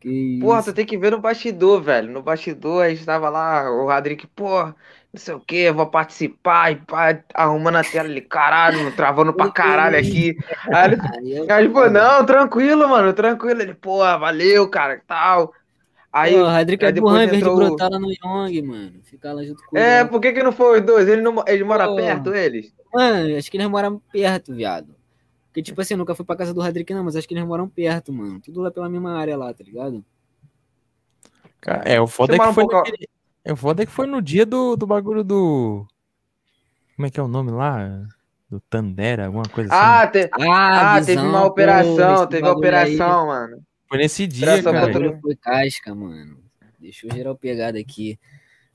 Que 0.00 0.38
Porra, 0.40 0.60
isso. 0.60 0.72
tu 0.72 0.74
tem 0.74 0.86
que 0.86 0.96
ver 0.96 1.10
no 1.10 1.18
bastidor, 1.20 1.82
velho. 1.82 2.10
No 2.10 2.22
bastidor 2.22 2.84
a 2.84 2.88
gente 2.88 3.04
tava 3.04 3.28
lá, 3.28 3.70
o 3.70 3.86
Radrick, 3.86 4.26
porra, 4.28 4.74
não 5.16 5.20
sei 5.20 5.34
o 5.34 5.40
que, 5.40 5.56
eu 5.56 5.74
vou 5.74 5.86
participar 5.86 6.72
e 6.72 6.76
pá, 6.76 7.18
arrumando 7.32 7.76
a 7.76 7.82
tela 7.84 8.06
ali, 8.08 8.20
caralho, 8.20 8.94
travando 8.94 9.32
pra 9.32 9.50
caralho 9.50 9.98
aqui. 9.98 10.36
Aí 10.72 10.92
ele, 10.92 11.50
Aí 11.52 11.64
ele 11.64 11.72
falou, 11.72 11.90
não, 11.90 12.24
tranquilo, 12.26 12.86
mano, 12.88 13.12
tranquilo. 13.14 13.62
Ele, 13.62 13.74
porra, 13.74 14.18
valeu, 14.18 14.68
cara, 14.68 15.00
tal. 15.06 15.52
Aí, 16.12 16.32
Pô, 16.34 16.40
o 16.42 16.46
Radrick 16.46 16.84
aí 16.84 16.90
é 16.90 16.92
depois 16.92 17.12
burrão 17.12 17.24
em 17.24 17.28
vez 17.28 17.42
de 17.42 17.48
entrou 17.48 17.56
o- 17.56 17.68
brotar 17.68 17.90
lá 17.90 17.98
no 17.98 18.10
Young, 18.10 18.62
mano. 18.62 18.92
Ficar 19.04 19.32
lá 19.32 19.42
junto 19.44 19.62
com 19.66 19.76
é, 19.76 20.00
ele. 20.00 20.08
por 20.08 20.20
que 20.20 20.32
que 20.32 20.42
não 20.42 20.52
foi 20.52 20.80
os 20.80 20.86
dois? 20.86 21.08
Ele, 21.08 21.20
não, 21.22 21.42
ele 21.46 21.64
mora 21.64 21.86
Porra. 21.86 21.96
perto, 22.02 22.34
eles? 22.34 22.74
Mano, 22.92 23.36
acho 23.36 23.50
que 23.50 23.56
eles 23.56 23.68
moram 23.68 24.00
perto, 24.12 24.54
viado. 24.54 24.94
Porque, 25.48 25.62
tipo 25.62 25.80
assim, 25.80 25.94
eu 25.94 25.98
nunca 25.98 26.14
fui 26.14 26.24
pra 26.24 26.36
casa 26.36 26.52
do 26.54 26.60
Radrick, 26.60 26.92
não, 26.94 27.04
mas 27.04 27.16
acho 27.16 27.26
que 27.26 27.32
eles 27.34 27.44
moram 27.46 27.68
perto, 27.68 28.12
mano. 28.12 28.40
Tudo 28.40 28.60
lá 28.60 28.70
pela 28.70 28.88
mesma 28.88 29.18
área 29.18 29.36
lá, 29.36 29.52
tá 29.54 29.64
ligado? 29.64 30.04
Cara, 31.60 31.82
É, 31.84 32.00
o 32.00 32.06
foda 32.06 32.34
Você 32.34 32.40
é 32.40 32.44
que 32.44 32.50
um 32.50 32.54
foi 32.54 32.64
pouco- 32.64 32.76
naquele- 32.76 33.08
é, 33.46 33.52
o 33.52 33.56
foda 33.56 33.82
é 33.82 33.86
que 33.86 33.92
foi 33.92 34.06
no 34.06 34.20
dia 34.20 34.44
do, 34.44 34.76
do 34.76 34.86
bagulho 34.86 35.22
do. 35.22 35.86
Como 36.96 37.06
é 37.06 37.10
que 37.10 37.20
é 37.20 37.22
o 37.22 37.28
nome 37.28 37.52
lá? 37.52 38.02
Do 38.50 38.60
Tandera, 38.60 39.26
alguma 39.26 39.44
coisa 39.44 39.72
assim. 39.72 39.82
Ah, 39.84 40.06
te- 40.06 40.30
Ah, 40.32 40.96
ah 40.96 41.04
teve 41.04 41.20
uma 41.20 41.42
pô, 41.42 41.46
operação, 41.46 42.14
esse 42.14 42.26
teve 42.28 42.48
operação, 42.48 43.26
mano. 43.26 43.62
Foi 43.88 43.98
nesse 43.98 44.26
dia, 44.26 44.46
Operação 44.46 44.72
Aí, 44.72 44.80
cara. 44.80 44.92
contra- 44.92 45.20
foi 45.20 45.36
casca, 45.36 45.94
mano. 45.94 46.38
Deixou 46.78 47.10
geral 47.12 47.36
pegada 47.36 47.78
aqui. 47.78 48.18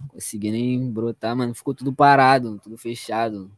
Consegui 0.08 0.52
nem 0.52 0.92
brotar, 0.92 1.36
mano. 1.36 1.54
Ficou 1.54 1.74
tudo 1.74 1.94
parado, 1.94 2.60
tudo 2.60 2.78
fechado. 2.78 3.52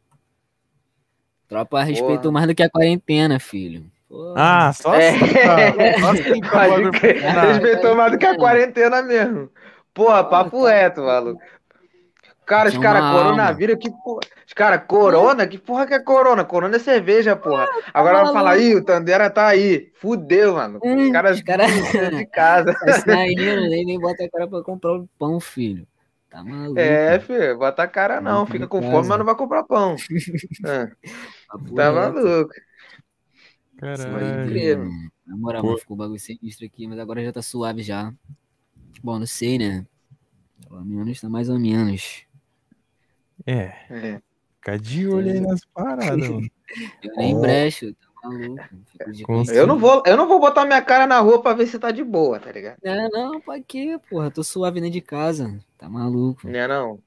Tropa 1.48 1.82
respeitou 1.82 2.32
mais 2.32 2.46
do 2.46 2.54
que 2.54 2.62
a 2.62 2.70
quarentena, 2.70 3.38
filho. 3.38 3.84
Porra. 4.08 4.34
Ah, 4.36 4.72
só 4.72 4.94
É. 4.94 5.10
assim, 5.10 5.32
cara. 5.32 6.00
Só 6.00 6.10
assim 6.10 6.40
o 6.40 6.90
Respeitou 7.52 7.96
mais 7.96 8.12
do 8.12 8.18
que 8.18 8.26
a 8.26 8.36
quarentena 8.36 9.02
mesmo. 9.02 9.50
Porra, 9.94 10.24
papo 10.24 10.64
tá. 10.64 10.70
reto, 10.70 11.00
maluco. 11.02 11.40
Cara, 12.44 12.68
os 12.68 12.76
caras, 12.76 13.00
coronavírus, 13.10 13.76
que 13.80 13.90
porra. 13.90 14.20
Os 14.46 14.52
caras, 14.52 14.82
corona? 14.86 15.46
Que 15.46 15.56
porra 15.56 15.86
que 15.86 15.94
é 15.94 15.98
corona? 15.98 16.44
Corona 16.44 16.76
é 16.76 16.78
cerveja, 16.78 17.34
porra. 17.34 17.66
Agora 17.94 18.16
vai 18.16 18.24
maluco. 18.24 18.32
falar, 18.34 18.58
ih, 18.58 18.74
o 18.74 18.84
Tandera 18.84 19.30
tá 19.30 19.46
aí. 19.46 19.90
Fudeu, 19.94 20.54
mano. 20.54 20.78
Hum, 20.84 21.06
Os 21.06 21.10
caras 21.12 21.36
os 21.38 21.42
caras- 21.42 21.92
dentro 21.92 22.16
de 22.18 22.26
casa. 22.26 22.74
Tá 22.84 22.92
saindo, 23.00 23.40
nem, 23.70 23.86
nem 23.86 23.98
bota 23.98 24.24
a 24.24 24.30
cara 24.30 24.46
pra 24.46 24.62
comprar 24.62 24.92
o 24.92 25.08
pão, 25.18 25.40
filho. 25.40 25.86
Tá 26.28 26.44
maluco. 26.44 26.78
É, 26.78 27.18
filho, 27.20 27.56
bota 27.56 27.82
a 27.84 27.88
cara 27.88 28.20
não. 28.20 28.40
Dentro 28.40 28.52
Fica 28.52 28.66
com 28.66 28.80
casa. 28.80 28.92
fome, 28.92 29.08
mas 29.08 29.18
não 29.18 29.24
vai 29.24 29.34
comprar 29.36 29.62
pão. 29.64 29.96
Ah, 30.66 30.88
tá 31.74 31.90
reto. 31.90 31.94
maluco. 31.94 32.50
Caralho. 33.78 34.12
Mano. 34.12 35.10
Na 35.26 35.36
moral, 35.38 35.78
ficou 35.78 35.94
um 35.96 35.98
bagulho 35.98 36.20
sinistro 36.20 36.66
aqui, 36.66 36.86
mas 36.86 36.98
agora 36.98 37.24
já 37.24 37.32
tá 37.32 37.40
suave 37.40 37.82
já. 37.82 38.12
Bom, 39.04 39.18
não 39.18 39.26
sei, 39.26 39.58
né? 39.58 39.84
Pelo 40.66 40.82
menos 40.82 41.20
tá 41.20 41.28
mais 41.28 41.50
ou 41.50 41.58
menos. 41.58 42.22
É, 43.44 43.74
É. 43.90 44.22
fica 44.56 44.78
de 44.78 45.06
olho 45.06 45.30
aí 45.30 45.40
nas 45.40 45.60
paradas, 45.66 46.16
mano. 46.16 46.50
Eu 47.04 47.14
nem 47.16 47.36
Ó. 47.36 47.40
brecho, 47.40 47.92
tá 47.94 48.08
maluco. 48.24 48.64
Eu 49.52 49.66
não 49.66 49.78
vou, 49.78 50.02
eu 50.06 50.16
não 50.16 50.26
vou 50.26 50.40
botar 50.40 50.64
minha 50.64 50.80
cara 50.80 51.06
na 51.06 51.20
rua 51.20 51.42
pra 51.42 51.52
ver 51.52 51.66
se 51.66 51.78
tá 51.78 51.90
de 51.90 52.02
boa, 52.02 52.40
tá 52.40 52.50
ligado? 52.50 52.78
Não, 52.82 53.08
não, 53.10 53.40
pra 53.42 53.60
quê, 53.60 54.00
porra? 54.08 54.30
Tô 54.30 54.42
suave 54.42 54.80
dentro 54.80 54.94
de 54.94 55.02
casa. 55.02 55.60
Tá 55.76 55.86
maluco. 55.86 56.48
Não 56.48 56.58
é 56.58 56.66
não. 56.66 56.98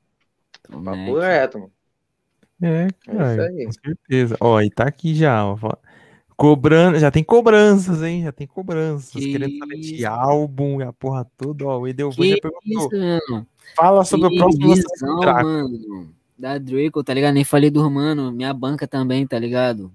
Tô 0.62 0.80
Papo 0.80 1.18
reto, 1.20 1.58
mano. 1.60 1.72
É, 2.62 2.84
É 2.86 2.88
cara, 3.12 3.32
isso 3.34 3.42
aí. 3.42 3.66
com 3.66 3.72
certeza. 3.72 4.38
Ó, 4.40 4.62
e 4.62 4.70
tá 4.70 4.84
aqui 4.88 5.16
já, 5.16 5.44
ó. 5.44 5.58
Cobrando, 6.38 7.00
já 7.00 7.10
tem 7.10 7.24
cobranças, 7.24 8.04
hein? 8.04 8.22
Já 8.22 8.32
tem 8.32 8.46
cobranças. 8.46 9.10
Que 9.10 9.32
Querendo 9.32 9.58
saber 9.58 9.80
de 9.80 10.06
álbum 10.06 10.80
e 10.80 10.84
a 10.84 10.94
porra 10.94 11.26
toda, 11.36 11.66
ó. 11.66 11.80
O 11.80 11.88
Edelvan 11.88 12.28
já 12.28 12.38
perguntou. 12.40 12.90
isso? 12.94 13.48
Fala 13.76 14.06
sobre 14.06 14.30
Que 14.30 14.36
o 14.36 14.38
próximo 14.38 14.76
visão, 14.76 15.16
mano. 15.16 16.14
Da 16.38 16.60
Draco, 16.60 17.04
tá 17.04 17.12
ligado? 17.12 17.34
Nem 17.34 17.44
falei 17.44 17.72
do 17.72 17.90
mano. 17.90 18.32
Minha 18.32 18.54
banca 18.54 18.88
também, 18.88 19.26
tá 19.26 19.40
ligado? 19.40 19.92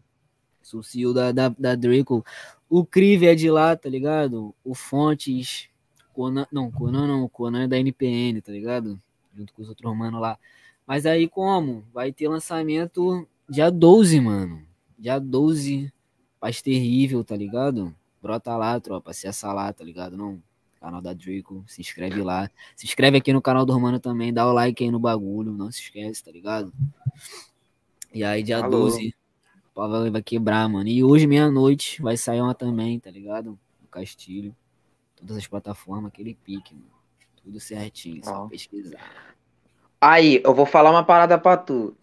Sou 0.60 0.82
CEO 0.82 1.14
da, 1.14 1.30
da, 1.30 1.48
da 1.48 1.76
Draco. 1.76 2.24
O 2.68 2.84
Crive 2.84 3.28
é 3.28 3.36
de 3.36 3.48
lá, 3.48 3.76
tá 3.76 3.88
ligado? 3.88 4.52
O 4.64 4.74
Fontes. 4.74 5.68
Conan, 6.12 6.48
não, 6.50 6.72
Conan 6.72 7.06
não. 7.06 7.28
Conan 7.28 7.62
é 7.62 7.68
da 7.68 7.78
NPN, 7.78 8.40
tá 8.40 8.50
ligado? 8.50 9.00
Junto 9.32 9.54
com 9.54 9.62
os 9.62 9.68
outros 9.68 9.96
mano 9.96 10.18
lá. 10.18 10.36
Mas 10.84 11.06
aí 11.06 11.28
como? 11.28 11.84
Vai 11.94 12.10
ter 12.10 12.26
lançamento 12.26 13.28
dia 13.48 13.70
12, 13.70 14.20
mano. 14.20 14.60
Dia 14.98 15.20
12. 15.20 15.92
Paz 16.42 16.60
terrível, 16.60 17.22
tá 17.22 17.36
ligado? 17.36 17.94
Brota 18.20 18.56
lá, 18.56 18.80
tropa. 18.80 19.12
Acessa 19.12 19.52
lá, 19.52 19.72
tá 19.72 19.84
ligado? 19.84 20.16
Não 20.16 20.42
canal 20.80 21.00
da 21.00 21.12
Draco, 21.12 21.62
se 21.68 21.80
inscreve 21.80 22.20
lá. 22.20 22.50
Se 22.74 22.84
inscreve 22.84 23.16
aqui 23.16 23.32
no 23.32 23.40
canal 23.40 23.64
do 23.64 23.72
Romano 23.72 24.00
também, 24.00 24.34
dá 24.34 24.44
o 24.44 24.52
like 24.52 24.82
aí 24.82 24.90
no 24.90 24.98
bagulho, 24.98 25.52
não 25.52 25.70
se 25.70 25.82
esquece, 25.82 26.24
tá 26.24 26.32
ligado? 26.32 26.72
E 28.12 28.24
aí, 28.24 28.42
dia 28.42 28.58
Alô. 28.58 28.70
12, 28.70 29.14
o 29.70 29.72
pau 29.72 30.10
vai, 30.10 30.20
quebrar, 30.20 30.68
mano. 30.68 30.88
E 30.88 31.04
hoje, 31.04 31.28
meia-noite, 31.28 32.02
vai 32.02 32.16
sair 32.16 32.40
uma 32.40 32.56
também, 32.56 32.98
tá 32.98 33.12
ligado? 33.12 33.56
No 33.80 33.86
Castilho. 33.88 34.52
Todas 35.14 35.36
as 35.36 35.46
plataformas, 35.46 36.10
aquele 36.10 36.34
pique, 36.34 36.74
mano. 36.74 36.86
Tudo 37.44 37.60
certinho, 37.60 38.20
só 38.24 38.48
pesquisar. 38.48 39.38
Aí, 40.00 40.42
eu 40.44 40.52
vou 40.52 40.66
falar 40.66 40.90
uma 40.90 41.04
parada 41.04 41.38
pra 41.38 41.56
tu. 41.56 41.96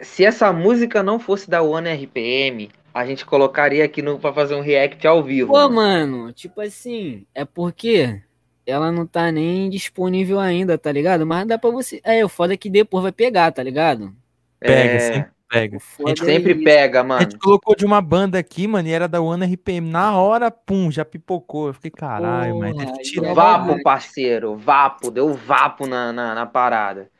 Se 0.00 0.24
essa 0.24 0.52
música 0.52 1.00
não 1.04 1.20
fosse 1.20 1.48
da 1.48 1.62
One 1.62 1.88
RPM, 1.88 2.68
a 2.94 3.06
gente 3.06 3.24
colocaria 3.26 3.84
aqui 3.84 4.02
no, 4.02 4.18
pra 4.20 4.32
fazer 4.32 4.54
um 4.54 4.60
react 4.60 5.06
ao 5.06 5.22
vivo. 5.22 5.52
Pô, 5.52 5.68
mano. 5.68 5.70
mano, 5.70 6.32
tipo 6.32 6.60
assim, 6.60 7.26
é 7.34 7.44
porque 7.44 8.22
ela 8.66 8.90
não 8.92 9.06
tá 9.06 9.30
nem 9.32 9.68
disponível 9.68 10.38
ainda, 10.40 10.78
tá 10.78 10.90
ligado? 10.92 11.26
Mas 11.26 11.46
dá 11.46 11.58
pra 11.58 11.70
você. 11.70 12.00
É, 12.04 12.24
o 12.24 12.28
foda 12.28 12.54
é 12.54 12.56
que 12.56 12.70
depois 12.70 13.02
vai 13.02 13.12
pegar, 13.12 13.52
tá 13.52 13.62
ligado? 13.62 14.16
Pega, 14.64 14.98
É, 14.98 14.98
sempre 15.00 15.32
pega. 15.48 15.78
O 15.98 16.08
A 16.08 16.14
gente, 16.14 16.22
é 16.24 16.26
sempre 16.26 16.54
isso. 16.54 16.62
pega, 16.62 17.04
a 17.04 17.04
mano. 17.04 17.20
gente 17.20 17.36
colocou 17.38 17.74
de 17.76 17.84
uma 17.84 18.00
banda 18.00 18.38
aqui, 18.38 18.66
mano, 18.66 18.88
e 18.88 18.92
era 18.92 19.08
da 19.08 19.20
One 19.20 19.44
RPM. 19.46 19.88
Na 19.90 20.16
hora, 20.18 20.50
pum, 20.50 20.90
já 20.90 21.04
pipocou. 21.04 21.68
Eu 21.68 21.74
fiquei, 21.74 21.90
caralho, 21.90 22.56
mas 22.56 22.74
tirar. 23.00 23.30
é 23.30 23.34
Vapo, 23.34 23.80
parceiro. 23.82 24.56
Vapo. 24.56 25.10
Deu 25.10 25.32
vapo 25.34 25.86
na, 25.86 26.12
na, 26.12 26.34
na 26.34 26.46
parada. 26.46 27.10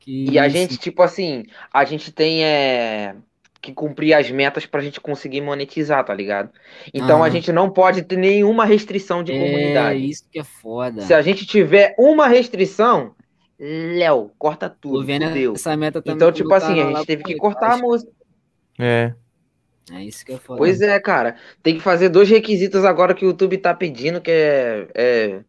Que 0.00 0.30
E 0.30 0.38
a 0.38 0.48
isso. 0.48 0.48
gente, 0.48 0.78
tipo 0.78 1.02
assim, 1.02 1.44
a 1.72 1.84
gente 1.84 2.12
tem 2.12 2.44
é, 2.44 3.16
que 3.66 3.74
cumprir 3.74 4.14
as 4.14 4.30
metas 4.30 4.64
pra 4.66 4.80
gente 4.80 5.00
conseguir 5.00 5.40
monetizar, 5.40 6.04
tá 6.04 6.14
ligado? 6.14 6.50
Então 6.94 7.18
a 7.22 7.26
Aham. 7.26 7.30
gente 7.30 7.52
não 7.52 7.68
pode 7.70 8.02
ter 8.02 8.16
nenhuma 8.16 8.64
restrição 8.64 9.22
de 9.22 9.32
É, 9.32 9.38
comunidade. 9.38 10.08
isso 10.08 10.24
que 10.30 10.38
é 10.38 10.44
foda. 10.44 11.02
Se 11.02 11.12
a 11.12 11.20
gente 11.20 11.44
tiver 11.44 11.94
uma 11.98 12.26
restrição, 12.28 13.14
Léo, 13.58 14.30
corta 14.38 14.68
Tô 14.68 14.76
tudo, 14.90 15.04
vendo 15.06 15.26
fudeu. 15.28 15.52
essa 15.54 15.76
meta 15.76 16.00
também. 16.02 16.16
Então, 16.16 16.30
tipo 16.30 16.52
assim, 16.52 16.80
a 16.80 16.86
gente 16.92 17.06
teve 17.06 17.22
que 17.24 17.36
cortar 17.36 17.72
a 17.72 17.78
música. 17.78 18.10
É. 18.78 19.14
É 19.92 20.02
isso 20.02 20.24
que 20.26 20.32
é 20.32 20.36
foda. 20.36 20.58
Pois 20.58 20.80
é, 20.82 20.98
cara. 21.00 21.36
Tem 21.62 21.74
que 21.76 21.80
fazer 21.80 22.08
dois 22.08 22.28
requisitos 22.28 22.84
agora 22.84 23.14
que 23.14 23.24
o 23.24 23.28
YouTube 23.28 23.56
tá 23.58 23.72
pedindo, 23.72 24.20
que 24.20 24.30
é, 24.30 24.88
é- 24.94 25.40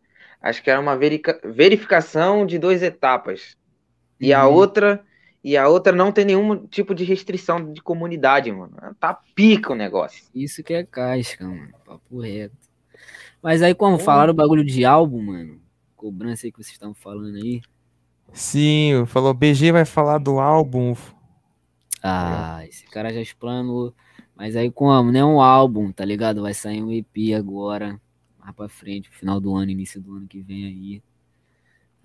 acho 0.41 0.61
que 0.63 0.69
era 0.69 0.79
uma 0.79 0.95
verica- 0.95 1.39
verificação 1.43 2.45
de 2.45 2.57
duas 2.59 2.81
etapas. 2.83 3.57
E 4.21 4.31
a 4.33 4.47
Uhum. 4.47 4.53
outra, 4.53 5.01
e 5.43 5.55
a 5.55 5.67
outra 5.67 5.93
não 5.93 6.11
tem 6.11 6.25
nenhum 6.25 6.67
tipo 6.67 6.93
de 6.93 7.03
restrição 7.03 7.71
de 7.71 7.81
comunidade, 7.81 8.51
mano. 8.51 8.75
Tá 8.99 9.13
pica 9.13 9.71
o 9.73 9.75
negócio. 9.75 10.25
Isso 10.33 10.63
que 10.63 10.73
é 10.73 10.83
casca, 10.83 11.47
mano. 11.47 11.69
Papo 11.85 12.19
reto. 12.19 12.55
Mas 13.41 13.61
aí, 13.61 13.73
como 13.73 13.99
falaram 13.99 14.33
o 14.33 14.35
bagulho 14.35 14.65
de 14.65 14.83
álbum, 14.83 15.21
mano, 15.21 15.61
cobrança 15.95 16.45
aí 16.47 16.51
que 16.51 16.57
vocês 16.57 16.73
estão 16.73 16.93
falando 16.93 17.35
aí. 17.35 17.61
Sim, 18.33 19.05
falou, 19.05 19.33
BG 19.33 19.71
vai 19.71 19.85
falar 19.85 20.17
do 20.17 20.39
álbum. 20.39 20.95
Ah, 22.03 22.65
esse 22.67 22.85
cara 22.85 23.13
já 23.13 23.21
explanou. 23.21 23.93
Mas 24.35 24.55
aí 24.55 24.69
como, 24.69 25.11
né? 25.11 25.23
Um 25.23 25.41
álbum, 25.41 25.91
tá 25.91 26.05
ligado? 26.05 26.41
Vai 26.41 26.53
sair 26.53 26.83
um 26.83 26.91
EP 26.91 27.33
agora, 27.35 27.99
mais 28.39 28.55
pra 28.55 28.69
frente, 28.69 29.09
pro 29.09 29.17
final 29.17 29.39
do 29.39 29.55
ano, 29.55 29.71
início 29.71 29.99
do 30.01 30.15
ano 30.15 30.27
que 30.27 30.41
vem 30.41 30.65
aí. 30.65 31.03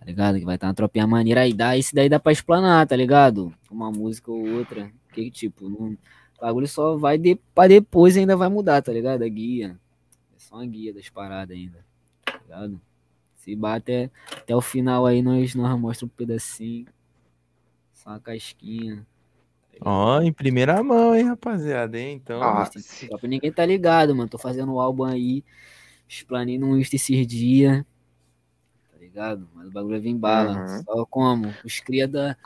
Tá 0.02 0.06
ligado? 0.06 0.36
Que 0.40 0.44
vai 0.44 0.56
estar 0.56 0.66
uma 0.66 0.74
tropinha 0.74 1.06
maneira 1.06 1.42
aí. 1.42 1.52
Dá, 1.54 1.76
esse 1.78 1.94
daí 1.94 2.08
dá 2.08 2.18
pra 2.18 2.32
explanar, 2.32 2.86
tá 2.88 2.96
ligado? 2.96 3.54
Uma 3.70 3.88
música 3.92 4.32
ou 4.32 4.44
outra. 4.58 4.90
Que 5.12 5.30
tipo, 5.30 5.68
não, 5.68 5.92
o 5.92 6.40
bagulho 6.40 6.66
só 6.66 6.96
vai 6.96 7.16
de, 7.16 7.36
pra 7.54 7.68
depois 7.68 8.16
ainda 8.16 8.36
vai 8.36 8.48
mudar, 8.48 8.82
tá 8.82 8.92
ligado? 8.92 9.22
A 9.22 9.28
guia. 9.28 9.78
É 10.34 10.38
só 10.38 10.56
uma 10.56 10.66
guia 10.66 10.92
das 10.92 11.08
paradas 11.08 11.56
ainda. 11.56 11.84
Tá 12.24 12.40
ligado? 12.42 12.80
Se 13.36 13.54
bater 13.54 14.10
até 14.36 14.56
o 14.56 14.60
final 14.60 15.06
aí, 15.06 15.22
nós, 15.22 15.54
nós 15.54 15.78
mostramos 15.78 16.12
um 16.12 16.16
pedacinho. 16.16 16.86
Só 17.92 18.10
uma 18.10 18.18
casquinha. 18.20 19.06
Ó, 19.80 20.20
em 20.20 20.32
primeira 20.32 20.82
mão, 20.82 21.14
hein, 21.14 21.24
rapaziada, 21.24 21.96
hein? 21.98 22.14
Então, 22.22 22.42
Ah, 22.42 22.66
se- 22.66 23.08
ninguém 23.22 23.52
tá 23.52 23.64
ligado, 23.64 24.14
mano. 24.16 24.28
Tô 24.28 24.38
fazendo 24.38 24.72
o 24.72 24.80
álbum 24.80 25.04
aí. 25.04 25.44
Explanei 26.08 26.58
no 26.58 26.76
Insta 26.76 26.96
esses 26.96 27.24
dias. 27.26 27.84
Tá 29.14 29.20
ligado? 29.20 29.48
Mas 29.54 29.68
o 29.68 29.70
bagulho 29.70 30.00
vem 30.00 30.16
bala. 30.16 30.52
Uhum. 30.58 30.82
Só 30.84 31.06
como? 31.06 31.54
Os 31.64 31.80
cria 31.80 32.08
da, 32.08 32.36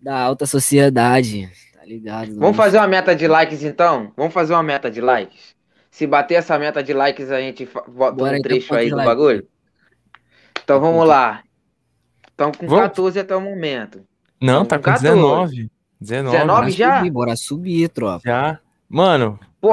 da 0.00 0.20
alta 0.20 0.44
sociedade. 0.46 1.50
Tá 1.74 1.84
ligado? 1.84 2.34
Vamos 2.38 2.56
fazer 2.56 2.78
uma 2.78 2.86
meta 2.86 3.14
de 3.16 3.26
likes 3.26 3.62
então? 3.62 4.12
Vamos 4.16 4.32
fazer 4.34 4.52
uma 4.54 4.62
meta 4.62 4.90
de 4.90 5.00
likes? 5.00 5.54
Se 5.90 6.06
bater 6.06 6.34
essa 6.34 6.58
meta 6.58 6.82
de 6.82 6.92
likes, 6.92 7.30
a 7.30 7.40
gente 7.40 7.66
bota 7.88 8.12
Bora 8.16 8.32
um 8.32 8.36
então, 8.36 8.42
trecho 8.42 8.74
aí 8.74 8.90
do 8.90 8.96
likes? 8.96 9.14
bagulho? 9.14 9.48
Então 10.62 10.80
vamos 10.80 11.06
lá. 11.06 11.42
Então 12.34 12.50
com 12.52 12.66
Vamos. 12.66 12.82
14 12.84 13.20
até 13.20 13.36
o 13.36 13.40
momento. 13.40 14.04
não, 14.40 14.64
tá 14.64 14.76
com 14.76 14.82
14. 14.84 15.14
19. 15.14 15.70
19. 16.00 16.36
19 16.36 16.46
Bora 16.46 16.70
já? 16.70 16.96
subir, 16.98 17.10
bora 17.10 17.36
subir, 17.36 17.88
tropa. 17.88 18.22
Já. 18.24 18.58
Mano, 18.88 19.38
Pô, 19.60 19.70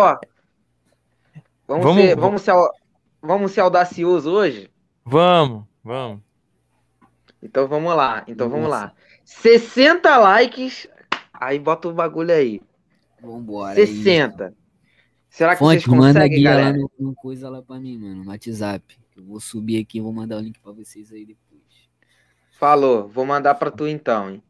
vamos, 1.67 1.83
Vamos- 1.83 1.95
ser, 1.95 2.15
vamos, 2.15 2.41
ser, 2.41 2.53
vamos 3.21 3.51
ser 3.51 3.61
audacioso 3.61 4.31
hoje? 4.31 4.69
vamos, 5.03 5.63
vamos. 5.83 6.21
Então 7.41 7.67
vamos 7.67 7.95
lá. 7.95 8.23
Então 8.27 8.49
vamos 8.49 8.69
Nossa. 8.69 8.85
lá. 8.85 8.93
60 9.25 10.17
likes. 10.17 10.87
Aí 11.33 11.57
bota 11.59 11.87
o 11.87 11.93
bagulho 11.93 12.31
aí. 12.33 12.61
Vambora. 13.21 13.79
é 13.79 13.83
isso. 13.83 13.95
60. 14.03 14.53
Será 15.29 15.53
que 15.53 15.59
Fonte, 15.59 15.81
vocês 15.83 15.87
manda 15.87 16.09
a 16.19 16.23
conseguem, 16.23 16.37
guia 16.39 16.49
lá 16.51 16.57
galera? 16.57 16.77
no, 16.77 16.91
no 16.99 17.15
coisa 17.15 17.49
lá 17.49 17.61
pra 17.61 17.79
mim, 17.79 17.97
mano. 17.97 18.23
No 18.25 18.29
WhatsApp. 18.29 18.99
Eu 19.15 19.23
vou 19.23 19.39
subir 19.39 19.79
aqui 19.81 19.97
e 19.97 20.01
vou 20.01 20.11
mandar 20.13 20.37
o 20.37 20.41
link 20.41 20.59
pra 20.59 20.71
vocês 20.71 21.11
aí 21.11 21.25
depois. 21.25 21.61
Falou. 22.59 23.07
Vou 23.07 23.25
mandar 23.25 23.55
pra 23.55 23.71
tu 23.71 23.87
então, 23.87 24.29
hein? 24.29 24.43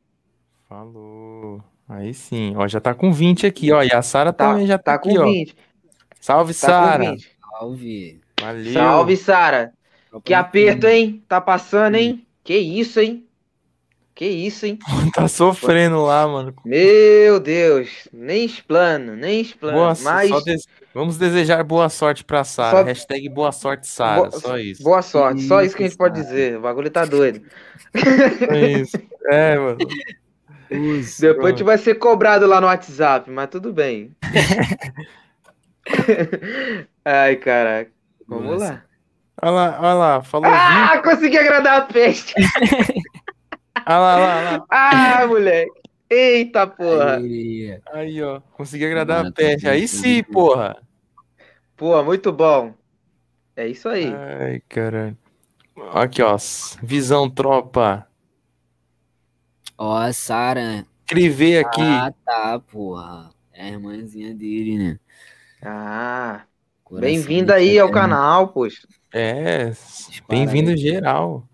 Falou. 0.68 1.64
Aí 1.88 2.14
sim, 2.14 2.54
ó, 2.56 2.68
já 2.68 2.80
tá 2.80 2.94
com 2.94 3.12
20 3.12 3.46
aqui, 3.46 3.72
ó. 3.72 3.84
E 3.84 3.92
a 3.92 4.02
Sara 4.02 4.32
Tá, 4.32 4.52
também 4.52 4.66
já 4.66 4.78
tá, 4.78 4.84
tá 4.84 4.94
aqui, 4.96 5.16
com 5.16 5.22
ó. 5.22 5.26
20. 5.26 5.56
Salve, 6.20 6.54
Tá 6.54 6.60
Sara. 6.60 7.12
20. 7.12 7.38
Salve. 7.52 8.22
Valeu. 8.40 8.74
Salve, 8.74 9.18
Sara. 9.18 9.74
Que 10.20 10.34
aperto, 10.34 10.88
hein? 10.88 11.24
Tá 11.28 11.40
passando, 11.40 11.96
hein? 11.96 12.26
Que 12.44 12.58
isso, 12.58 13.00
hein? 13.00 13.26
Que 14.14 14.26
isso, 14.28 14.66
hein? 14.66 14.78
Tá 15.16 15.28
sofrendo 15.28 16.02
lá, 16.04 16.28
mano. 16.28 16.54
Meu 16.66 17.40
Deus. 17.40 18.08
Nem 18.12 18.44
explano, 18.46 19.16
nem 19.16 19.42
explano. 19.42 19.78
Boa, 19.78 19.94
Mas 20.02 20.30
só 20.30 20.40
des- 20.42 20.68
Vamos 20.94 21.18
desejar 21.18 21.64
boa 21.64 21.88
sorte 21.88 22.24
pra 22.26 22.44
Sara. 22.44 22.80
Só- 22.80 22.84
Hashtag 22.84 23.30
boa 23.30 23.52
sorte, 23.54 23.88
Sara. 23.88 24.18
Boa- 24.30 24.32
Só 24.32 24.58
isso. 24.58 24.84
boa 24.84 25.02
sorte. 25.02 25.42
Só 25.44 25.62
isso 25.64 25.76
que 25.76 25.84
a 25.84 25.86
gente 25.86 25.92
Isso, 25.92 25.98
pode 25.98 26.22
dizer. 26.22 26.58
O 26.58 26.62
bagulho 26.62 26.90
tá 26.90 27.06
doido. 27.06 27.42
Só 27.96 28.54
isso. 28.56 28.98
É, 29.28 29.58
mano. 29.58 29.78
Uso. 30.70 31.22
Depois 31.22 31.46
a 31.46 31.50
gente 31.52 31.64
vai 31.64 31.78
ser 31.78 31.96
cobrado 31.96 32.46
lá 32.46 32.60
no 32.60 32.68
WhatsApp, 32.68 33.30
mas 33.32 33.50
tudo 33.50 33.72
bem. 33.72 34.14
Ai, 37.06 37.36
caraca. 37.38 37.92
Vamos 38.28 38.52
Nossa. 38.52 38.66
lá. 38.74 38.84
Olha 39.42 39.52
lá, 39.52 39.78
olha 39.80 39.94
lá. 39.94 40.24
Falou 40.24 40.50
20. 40.52 40.60
Ah, 40.60 41.02
consegui 41.04 41.38
agradar 41.38 41.82
a 41.82 41.86
peste. 41.86 42.34
Olha 43.88 43.98
lá, 43.98 44.16
olha 44.16 44.26
lá, 44.26 44.38
olha 44.38 44.52
lá. 44.58 44.66
Ah, 44.70 45.28
moleque. 45.28 45.82
Eita 46.10 46.68
porra. 46.68 47.16
Aí, 47.18 47.80
Aí, 47.94 48.22
ó. 48.22 48.42
Consegui 48.54 48.86
agradar 48.86 49.20
a 49.20 49.24
Mano, 49.24 49.34
peste. 49.34 49.64
tá 49.64 49.72
Aí 49.72 49.88
sim, 49.88 50.22
bem. 50.22 50.24
porra. 50.24 50.78
Pô, 51.76 52.04
muito 52.04 52.32
bom. 52.32 52.74
É 53.56 53.68
isso 53.68 53.88
aí. 53.90 54.14
Ai, 54.14 54.62
caralho. 54.70 55.18
Aqui, 55.94 56.22
ó. 56.22 56.36
Visão 56.84 57.30
tropa. 57.30 58.08
Ó, 59.78 59.96
a 59.96 60.14
Sara. 60.14 60.86
Escrever 61.06 61.66
aqui. 61.66 61.82
Ah, 61.82 62.14
tá, 62.26 62.60
porra. 62.60 63.32
É 63.54 63.64
a 63.64 63.70
irmãzinha 63.70 64.34
dele, 64.36 64.78
né? 64.78 65.00
Ah, 65.64 66.44
bem-vindo 66.92 67.54
aí 67.54 67.80
ao 67.80 67.92
canal, 67.92 68.50
poxa. 68.50 68.88
É. 69.14 69.72
Bem-vindo 70.30 70.76
geral. 70.78 71.48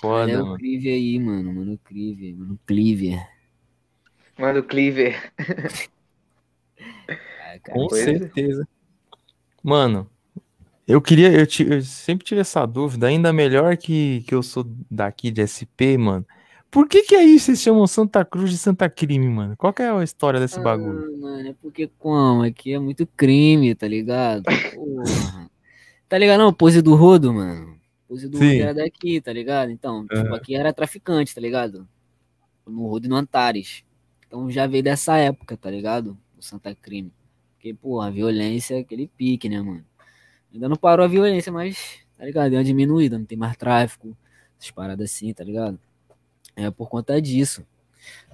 Foda, 0.00 0.32
Olha 0.32 0.42
o 0.42 0.46
mano. 0.46 0.58
Clive 0.58 0.88
aí, 0.90 1.18
mano. 1.18 1.52
Mano, 1.52 1.78
Clive. 1.84 2.34
Mano, 2.34 2.58
Clive. 2.66 3.20
Mano, 4.38 4.62
Cleaver. 4.62 5.32
Ah, 7.08 7.58
Com 7.72 7.86
é. 7.86 8.04
certeza. 8.04 8.68
Mano, 9.62 10.08
eu 10.86 11.00
queria, 11.02 11.32
eu, 11.32 11.46
eu 11.66 11.82
sempre 11.82 12.24
tive 12.24 12.40
essa 12.40 12.64
dúvida, 12.64 13.08
ainda 13.08 13.32
melhor 13.32 13.76
que, 13.76 14.22
que 14.28 14.34
eu 14.34 14.42
sou 14.42 14.64
daqui 14.88 15.30
de 15.30 15.42
SP, 15.42 15.98
mano. 15.98 16.24
Por 16.70 16.86
que 16.86 17.02
que 17.02 17.16
aí 17.16 17.38
vocês 17.38 17.60
chamam 17.60 17.86
Santa 17.86 18.24
Cruz 18.24 18.50
de 18.50 18.58
Santa 18.58 18.88
Crime, 18.88 19.26
mano? 19.28 19.56
Qual 19.56 19.72
que 19.72 19.82
é 19.82 19.90
a 19.90 20.04
história 20.04 20.38
desse 20.38 20.60
bagulho? 20.60 21.12
Ah, 21.14 21.18
mano, 21.18 21.48
é 21.48 21.54
porque 21.60 21.90
como? 21.98 22.42
Aqui 22.42 22.74
é 22.74 22.78
muito 22.78 23.06
crime, 23.06 23.74
tá 23.74 23.88
ligado? 23.88 24.44
Porra. 24.76 25.50
Tá 26.08 26.18
ligado? 26.18 26.38
Não, 26.38 26.52
pose 26.52 26.80
do 26.80 26.94
Rodo, 26.94 27.32
mano. 27.32 27.78
Pose 28.08 28.28
do 28.28 28.38
Rodo 28.38 28.50
Sim. 28.50 28.60
era 28.60 28.74
daqui, 28.74 29.20
tá 29.20 29.32
ligado? 29.32 29.70
Então, 29.70 30.02
tipo, 30.02 30.16
Aham. 30.16 30.36
aqui 30.36 30.54
era 30.54 30.72
traficante, 30.72 31.34
tá 31.34 31.40
ligado? 31.40 31.86
No 32.66 32.86
Rodo 32.86 33.06
e 33.06 33.08
no 33.08 33.16
Antares. 33.16 33.84
Então 34.26 34.50
já 34.50 34.66
veio 34.66 34.82
dessa 34.82 35.16
época, 35.16 35.56
tá 35.56 35.70
ligado? 35.70 36.16
O 36.38 36.42
Santa 36.42 36.74
Crime. 36.74 37.12
Porque, 37.54 37.74
porra, 37.74 38.06
a 38.06 38.10
violência 38.10 38.76
é 38.76 38.80
aquele 38.80 39.08
pique, 39.08 39.48
né, 39.48 39.60
mano? 39.60 39.84
Ainda 40.52 40.68
não 40.68 40.76
parou 40.76 41.04
a 41.04 41.08
violência, 41.08 41.52
mas, 41.52 41.98
tá 42.16 42.24
ligado? 42.24 42.50
Deu 42.50 42.58
uma 42.58 42.64
diminuída, 42.64 43.18
não 43.18 43.24
tem 43.24 43.36
mais 43.36 43.56
tráfico, 43.56 44.16
essas 44.58 44.70
paradas 44.70 45.10
assim, 45.10 45.32
tá 45.34 45.44
ligado? 45.44 45.78
É 46.56 46.70
por 46.70 46.88
conta 46.88 47.20
disso, 47.20 47.66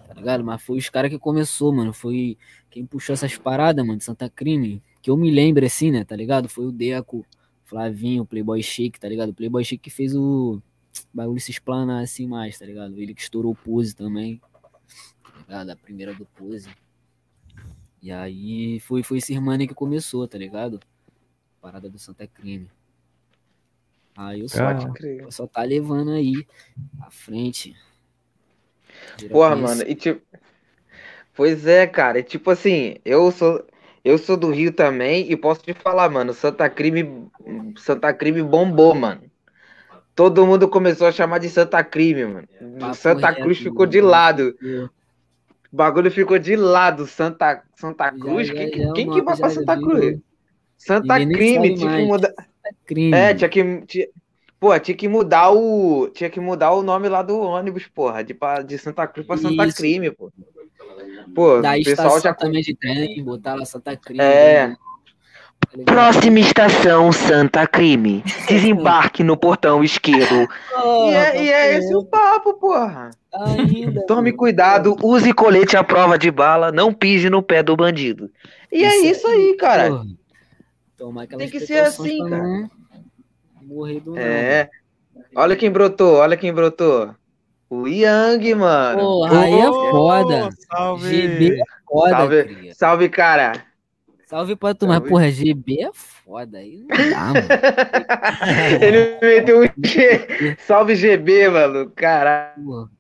tá 0.07 0.15
ligado? 0.15 0.45
Mas 0.45 0.63
foi 0.63 0.79
os 0.79 0.89
caras 0.89 1.11
que 1.11 1.19
começou, 1.19 1.73
mano. 1.73 1.93
Foi 1.93 2.37
quem 2.71 2.85
puxou 2.87 3.15
essas 3.15 3.37
paradas, 3.37 3.85
mano, 3.85 3.99
de 3.99 4.05
Santa 4.05 4.29
Crime. 4.29 4.83
Que 5.03 5.11
eu 5.11 5.17
me 5.17 5.31
lembro, 5.31 5.65
assim, 5.65 5.91
né, 5.91 6.05
tá 6.05 6.17
ligado? 6.17 6.49
Foi 6.49 6.67
o 6.67 6.73
Deco, 6.73 7.27
Flavinho, 7.64 8.24
Playboy 8.24 8.62
Chic, 8.62 8.98
tá 8.98 9.09
ligado? 9.09 9.31
O 9.31 9.35
Playboy 9.35 9.64
Chic 9.64 9.81
que 9.81 9.90
fez 9.90 10.14
o 10.14 10.61
bagulho 11.12 11.40
se 11.40 11.50
explanar 11.50 12.03
assim 12.03 12.27
mais, 12.27 12.59
tá 12.59 12.66
ligado? 12.66 13.00
Ele 13.00 13.14
que 13.14 13.22
estourou 13.22 13.53
o 13.53 13.57
Pose 13.57 13.94
também, 13.94 14.40
tá 15.22 15.38
ligado? 15.38 15.70
A 15.70 15.77
primeira 15.77 16.14
do 16.14 16.24
Pose. 16.27 16.68
E 18.03 18.12
aí 18.12 18.79
foi, 18.81 19.03
foi 19.03 19.18
esse 19.18 19.33
irmão 19.33 19.55
aí 19.55 19.66
que 19.66 19.74
começou, 19.74 20.29
tá 20.29 20.37
ligado? 20.37 20.79
Parada 21.61 21.88
do 21.88 21.98
Santa 21.98 22.27
Crime. 22.27 22.70
Aí 24.16 24.40
eu 24.40 24.48
só, 24.48 24.68
Ah. 24.68 24.74
Pode 24.74 24.92
crer. 24.92 25.33
só 25.33 25.46
tá 25.46 25.62
levando 25.62 26.11
aí 26.12 26.46
à 27.00 27.11
frente. 27.11 27.74
Porra, 29.31 29.57
mano, 29.57 29.83
e 29.87 29.94
tipo. 29.94 30.20
Pois 31.35 31.66
é, 31.66 31.85
cara, 31.87 32.20
e 32.20 32.22
tipo 32.22 32.50
assim, 32.50 32.96
eu 33.05 33.31
sou. 33.33 33.66
Eu 34.05 34.19
sou 34.19 34.37
do 34.37 34.51
Rio 34.51 34.71
também 34.71 35.31
e 35.33 35.37
posso 35.37 35.62
te 35.62 35.73
falar, 35.73 36.11
mano, 36.11 36.35
Santa 36.35 36.69
Crime. 36.69 37.27
Santa 37.79 38.12
Crime 38.12 38.43
bombou, 38.43 38.95
mano. 38.95 39.23
todo 40.14 40.47
mundo 40.47 40.69
começou 40.69 41.07
a 41.07 41.12
chamar 41.12 41.38
de 41.38 41.49
Santa 41.49 41.83
Crime, 41.83 42.27
mano. 42.27 42.49
Papo 42.79 42.95
Santa 42.95 43.31
reto, 43.31 43.43
Cruz 43.43 43.59
ficou 43.59 43.87
de 43.87 44.01
lado. 44.03 44.55
O 45.73 45.77
bagulho 45.77 46.11
ficou 46.11 46.38
de 46.38 46.55
lado. 46.55 47.07
Santa, 47.07 47.62
Santa 47.77 48.05
Já- 48.05 48.12
Cruz? 48.12 48.47
já- 48.47 48.55
quem 48.55 48.73
já 48.73 48.93
quem 48.93 49.11
que 49.11 49.23
vai 49.23 49.37
pra 49.37 49.49
já 49.49 49.55
Santa 49.55 49.77
Cruz? 49.77 50.19
Santa 50.77 51.14
Crime, 51.27 51.75
tinha 51.75 51.97
que 51.97 52.05
mudar. 52.05 52.35
crime. 52.85 53.17
É, 53.17 53.35
tinha 53.35 53.49
que. 53.49 53.81
Tinha... 53.87 54.07
Pô, 54.61 54.79
tinha 54.79 54.97
que 54.97 55.09
mudar 55.09 55.51
o. 55.51 56.09
Tinha 56.09 56.29
que 56.31 56.40
mudar 56.40 56.73
o 56.73 56.83
nome 56.83 57.09
lá 57.09 57.23
do 57.23 57.38
ônibus, 57.38 57.87
porra. 57.87 58.23
De, 58.23 58.37
de 58.67 58.79
Santa 58.79 59.07
Cruz 59.07 59.27
pra 59.27 59.37
Santa 59.37 59.67
Isso. 59.67 59.77
Crime, 59.79 60.11
pô. 60.11 60.31
Pô, 61.35 61.61
Da 61.61 61.73
o 61.73 61.85
pessoal 61.85 62.17
estação 62.17 62.21
já. 62.21 62.35
também 62.35 62.63
de 62.63 62.75
trem, 62.75 63.23
botar 63.25 63.55
lá 63.55 63.65
Santa 63.65 63.97
Cruz. 63.97 64.19
É. 64.19 64.69
né? 64.69 64.77
Tá? 64.77 64.85
Próxima 65.85 66.39
estação, 66.39 67.11
Santa 67.11 67.67
Crime. 67.67 68.23
Desembarque 68.49 69.25
no 69.25 69.37
portão 69.37 69.83
esquerdo. 69.83 70.47
Porra, 70.71 71.11
E 71.11 71.15
é, 71.15 71.43
e 71.43 71.53
é 71.53 71.75
esse 71.79 71.95
o 71.95 72.05
papo, 72.05 72.55
porra. 72.55 73.11
Ainda. 73.33 74.07
Tome 74.07 74.33
cuidado, 74.33 74.97
use 75.03 75.33
colete 75.33 75.77
à 75.77 75.83
prova 75.83 76.17
de 76.17 76.31
bala, 76.31 76.71
não 76.71 76.93
pise 76.93 77.29
no 77.29 77.43
pé 77.43 77.63
do 77.63 77.77
bandido. 77.77 78.31
E 78.71 78.85
é 78.85 78.97
Isso 78.97 79.07
isso 79.07 79.27
aí, 79.27 79.57
cara. 79.57 80.03
Tomar 80.97 81.23
aquelas 81.23 81.51
Tem 81.51 81.61
que 81.61 81.67
ser 81.67 81.81
assim, 81.81 82.19
cara. 82.29 82.71
Morrer 83.63 84.01
do 84.01 84.13
nada. 84.13 84.25
É. 84.25 84.69
Olha 85.35 85.57
quem 85.57 85.71
brotou, 85.71 86.17
olha 86.17 86.37
quem 86.37 86.53
brotou. 86.53 87.13
O 87.70 87.87
Yang, 87.88 88.55
mano. 88.55 88.98
Porra, 89.00 89.40
aí 89.42 89.55
é 89.55 89.66
foda. 89.66 90.50
Salve! 90.68 91.11
GB 91.11 91.61
é 91.61 91.64
foda, 91.88 92.11
Salve, 92.11 92.44
cria. 92.44 92.74
salve, 92.74 93.09
cara. 93.09 93.53
Salve 94.27 94.57
pra 94.57 94.74
tu, 94.74 94.87
mas 94.87 95.00
porra, 95.00 95.31
GB 95.31 95.83
é 95.83 95.90
foda. 95.92 96.59
Aí 96.59 96.79
não 96.88 97.11
dá, 97.11 97.27
mano. 97.27 97.48
Ele 98.83 99.18
meteu 99.20 99.62
um 99.62 99.87
G. 99.87 100.57
Salve 100.59 100.94
GB, 100.96 101.48
mano. 101.50 101.90
Caralho. 101.94 102.90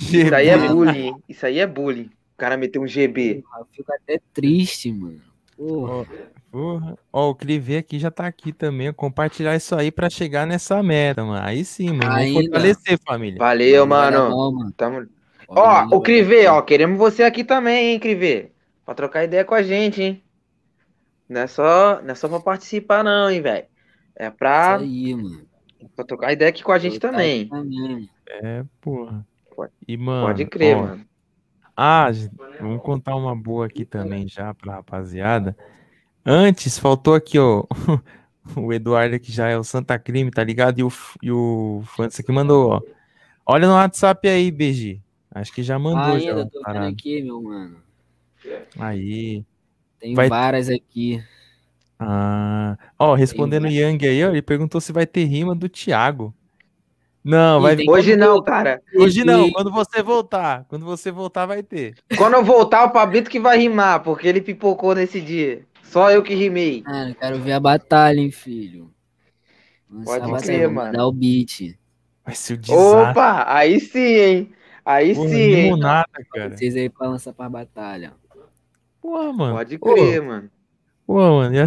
Isso 0.00 0.34
aí 0.34 0.48
é 0.48 0.58
bullying. 0.58 1.14
Isso 1.28 1.46
aí 1.46 1.58
é 1.58 1.66
bullying. 1.66 2.10
O 2.34 2.36
cara 2.38 2.56
meteu 2.56 2.82
um 2.82 2.86
GB. 2.86 3.42
eu 3.58 3.66
fico 3.72 3.92
até 3.92 4.20
triste, 4.32 4.92
mano. 4.92 5.20
Porra. 5.56 6.06
Porra. 6.50 6.96
Ó, 7.12 7.30
o 7.30 7.34
Clive 7.34 7.76
aqui 7.76 7.98
já 7.98 8.10
tá 8.10 8.26
aqui 8.26 8.52
também. 8.52 8.92
Compartilhar 8.92 9.54
isso 9.54 9.74
aí 9.76 9.90
pra 9.90 10.08
chegar 10.08 10.46
nessa 10.46 10.82
meta, 10.82 11.24
mano. 11.24 11.44
Aí 11.44 11.64
sim, 11.64 11.88
mano. 11.88 12.00
Vamos 12.02 12.16
Ainda. 12.16 12.40
fortalecer, 12.40 12.98
família. 13.06 13.38
Valeu, 13.38 13.86
mano. 13.86 14.30
bom, 14.30 14.52
mano. 14.52 14.72
Tamo... 14.72 15.06
Ó, 15.48 15.96
o 15.96 16.00
Crivê, 16.00 16.46
ó, 16.46 16.60
queremos 16.60 16.98
você 16.98 17.22
aqui 17.22 17.42
também, 17.42 17.92
hein, 17.92 17.98
Crivê? 18.00 18.52
Pra 18.84 18.94
trocar 18.94 19.24
ideia 19.24 19.44
com 19.44 19.54
a 19.54 19.62
gente, 19.62 20.02
hein? 20.02 20.22
Não 21.28 21.42
é 21.42 21.46
só, 21.46 22.00
não 22.02 22.10
é 22.10 22.14
só 22.14 22.28
pra 22.28 22.40
participar, 22.40 23.02
não, 23.04 23.30
hein, 23.30 23.40
velho? 23.40 23.66
É 24.16 24.30
pra, 24.30 24.76
Isso 24.76 24.84
aí, 24.84 25.14
mano. 25.14 25.46
pra 25.96 26.04
trocar 26.04 26.32
ideia 26.32 26.48
aqui 26.50 26.62
com 26.62 26.72
a 26.72 26.78
gente 26.78 26.98
também. 26.98 27.48
também. 27.48 28.08
É, 28.28 28.62
porra. 28.80 29.26
Pode- 29.54 29.72
E, 29.86 29.96
mano. 29.96 30.26
Pode 30.26 30.44
crer, 30.46 30.76
ó, 30.76 30.82
mano. 30.82 31.04
Ah, 31.76 32.08
vamos 32.60 32.82
contar 32.82 33.14
uma 33.16 33.34
boa 33.36 33.66
aqui 33.66 33.84
também 33.84 34.26
já 34.28 34.52
pra 34.52 34.74
rapaziada. 34.76 35.56
Antes, 36.30 36.78
faltou 36.78 37.14
aqui, 37.14 37.38
ó. 37.38 37.64
O 38.56 38.72
Eduardo 38.72 39.20
que 39.20 39.30
já 39.30 39.46
é 39.48 39.58
o 39.58 39.62
Santa 39.62 39.98
Crime, 39.98 40.30
tá 40.30 40.42
ligado? 40.42 40.78
E 40.78 40.82
o, 40.82 40.90
e 41.22 41.30
o 41.30 41.82
Fantas 41.84 42.18
aqui 42.18 42.32
mandou, 42.32 42.70
ó. 42.70 42.80
Olha 43.44 43.68
no 43.68 43.74
WhatsApp 43.74 44.26
aí, 44.26 44.50
BG. 44.50 45.00
Acho 45.34 45.52
que 45.52 45.62
já 45.62 45.78
mandou 45.78 46.18
já. 46.18 46.30
Ainda, 46.30 46.42
uma 46.42 46.50
tô 46.50 46.72
vendo 46.72 46.86
aqui, 46.86 47.22
meu 47.22 47.42
mano. 47.42 47.76
Aí. 48.78 49.44
Tem 50.00 50.14
Vai- 50.14 50.30
várias 50.30 50.70
aqui. 50.70 51.22
Ah. 51.98 52.78
Ó, 52.98 53.14
respondendo 53.14 53.64
o. 53.64 53.70
Yang 53.70 54.06
aí, 54.08 54.24
ó, 54.24 54.30
ele 54.30 54.40
perguntou 54.40 54.80
se 54.80 54.92
vai 54.92 55.06
ter 55.06 55.24
rima 55.24 55.54
do 55.54 55.68
Thiago. 55.68 56.32
Não, 57.22 57.58
Ih, 57.58 57.62
vai 57.62 57.76
tem 57.76 57.90
Hoje 57.90 58.16
não, 58.16 58.42
cara. 58.42 58.80
Hoje 58.96 59.24
não, 59.24 59.48
E- 59.48 59.52
quando 59.52 59.70
você 59.70 60.02
voltar. 60.02 60.64
Quando 60.68 60.86
você 60.86 61.10
voltar, 61.10 61.44
vai 61.44 61.62
ter. 61.62 61.96
Quando 62.16 62.34
eu 62.34 62.44
voltar, 62.44 62.84
o 62.84 62.90
Pablito 62.90 63.28
que 63.28 63.38
vai 63.38 63.58
rimar, 63.58 64.02
porque 64.02 64.26
ele 64.26 64.40
pipocou 64.40 64.94
nesse 64.94 65.20
dia. 65.20 65.66
Só 65.88 66.10
eu 66.10 66.22
que 66.22 66.34
rimei. 66.34 66.82
Mano, 66.86 67.14
quero 67.14 67.40
ver 67.40 67.52
a 67.52 67.60
batalha, 67.60 68.20
hein, 68.20 68.30
filho. 68.30 68.92
Lança 69.90 70.04
Pode 70.04 70.24
a 70.24 70.28
batalha, 70.28 70.58
crer, 70.58 70.70
mano. 70.70 70.92
Dar 70.92 71.06
o 71.06 71.12
beat. 71.12 71.78
Vai 72.24 72.34
ser 72.34 72.54
o 72.54 72.56
desastre. 72.58 73.10
Opa, 73.10 73.44
aí 73.48 73.80
sim, 73.80 74.00
hein? 74.00 74.52
Aí 74.84 75.14
Porra, 75.14 75.28
sim, 75.28 75.54
hein? 75.54 75.78
nada, 75.78 76.08
cara. 76.30 76.56
Vocês 76.56 76.76
aí 76.76 76.90
pra 76.90 77.08
lançar 77.08 77.32
pra 77.32 77.48
batalha. 77.48 78.12
Porra, 79.00 79.32
mano. 79.32 79.54
Pode 79.54 79.78
crer, 79.78 80.22
mano. 80.22 80.50
Pô, 81.06 81.14
mano, 81.14 81.54
ia, 81.54 81.66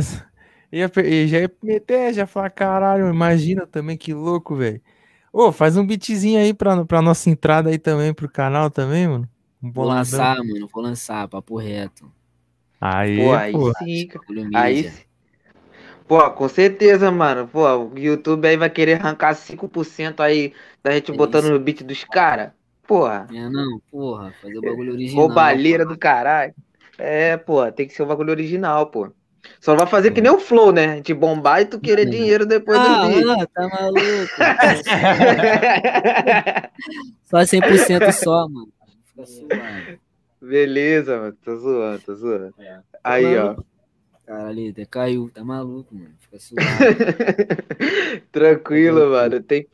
ia, 0.72 1.28
já 1.28 1.40
ia 1.40 1.52
meter, 1.64 2.14
já 2.14 2.22
ia 2.22 2.28
falar, 2.28 2.52
caralho, 2.52 3.10
imagina 3.10 3.66
também, 3.66 3.98
que 3.98 4.14
louco, 4.14 4.56
velho. 4.56 4.80
Ô, 5.34 5.52
faz 5.52 5.78
um 5.78 5.86
beatzinho 5.86 6.40
aí 6.40 6.54
pra, 6.54 6.86
pra 6.86 7.02
nossa 7.02 7.28
entrada 7.28 7.72
aí 7.72 7.80
também, 7.80 8.14
pro 8.14 8.30
canal 8.30 8.70
também, 8.70 9.08
mano. 9.08 9.28
Um 9.64 9.72
Vou 9.72 9.86
lançar, 9.86 10.38
mano. 10.38 10.68
Vou 10.72 10.84
lançar, 10.84 11.28
papo 11.28 11.58
reto. 11.58 12.12
Aí, 12.82 13.17
Pô, 13.17 13.34
aí 13.34 13.52
pô. 13.54 13.74
sim, 13.78 14.08
cara. 14.08 14.26
Bagulho 14.28 14.58
Aí 14.58 14.84
sim. 14.84 15.04
Pô, 16.08 16.30
com 16.32 16.50
certeza, 16.50 17.10
mano. 17.12 17.48
Pô, 17.48 17.65
o 17.86 17.98
YouTube 17.98 18.48
aí 18.48 18.58
vai 18.58 18.70
querer 18.70 19.00
arrancar 19.00 19.34
5% 19.36 20.22
aí 20.22 20.54
da 20.84 20.91
gente 20.91 21.12
É 21.12 21.15
botando 21.15 21.44
isso. 21.46 21.54
no 21.54 21.60
beat 21.60 21.84
dos 21.84 22.04
caras. 22.04 22.52
Porra, 22.86 23.28
É, 23.34 23.50
não, 23.50 23.80
porra, 23.89 24.34
fazer 24.41 24.58
o 24.58 24.62
bagulho 24.62 24.94
original. 24.94 25.22
roubalheira 25.22 25.86
do 25.86 25.98
caralho. 25.98 26.54
É, 26.98 27.38
pô, 27.38 27.72
tem 27.72 27.88
que 27.88 27.94
ser 27.94 28.04
o 28.04 28.06
bagulho 28.06 28.32
original, 28.32 28.88
pô. 28.88 29.10
Só 29.60 29.72
não 29.72 29.80
vai 29.80 29.88
fazer 29.88 30.12
que 30.12 30.22
nem 30.22 30.32
o 30.32 30.39
Flow, 30.39 30.72
né? 30.72 30.94
A 30.94 30.96
gente 30.98 31.13
bombar 31.13 31.62
e 31.62 31.65
tu 31.65 31.80
querer 31.80 32.06
É. 32.06 32.10
dinheiro 32.10 32.46
depois 32.46 32.80
Ah, 32.80 33.00
do 33.00 33.08
vídeo. 33.08 33.26
mano, 33.26 33.48
tá 33.48 33.67
maluco? 33.70 34.02
só 37.26 37.44
100% 37.46 38.12
só, 38.12 38.48
mano. 38.48 38.67
Fica 39.06 39.26
suave. 39.26 40.00
Beleza, 40.52 41.18
mano. 41.18 41.38
Tô 41.46 41.56
zoando, 41.56 42.02
tô 42.02 42.14
zoando. 42.14 42.54
Aí, 43.02 43.38
ó. 43.38 43.56
Caralho, 44.26 44.70
até 44.70 44.86
caiu. 44.86 45.32
Tá 45.34 45.46
maluco, 45.46 45.96
mano. 45.96 46.14
Fica 46.20 46.38
suave. 46.40 46.66
Tranquilo, 48.34 49.12
mano. 49.12 49.42
Tem, 49.42 49.66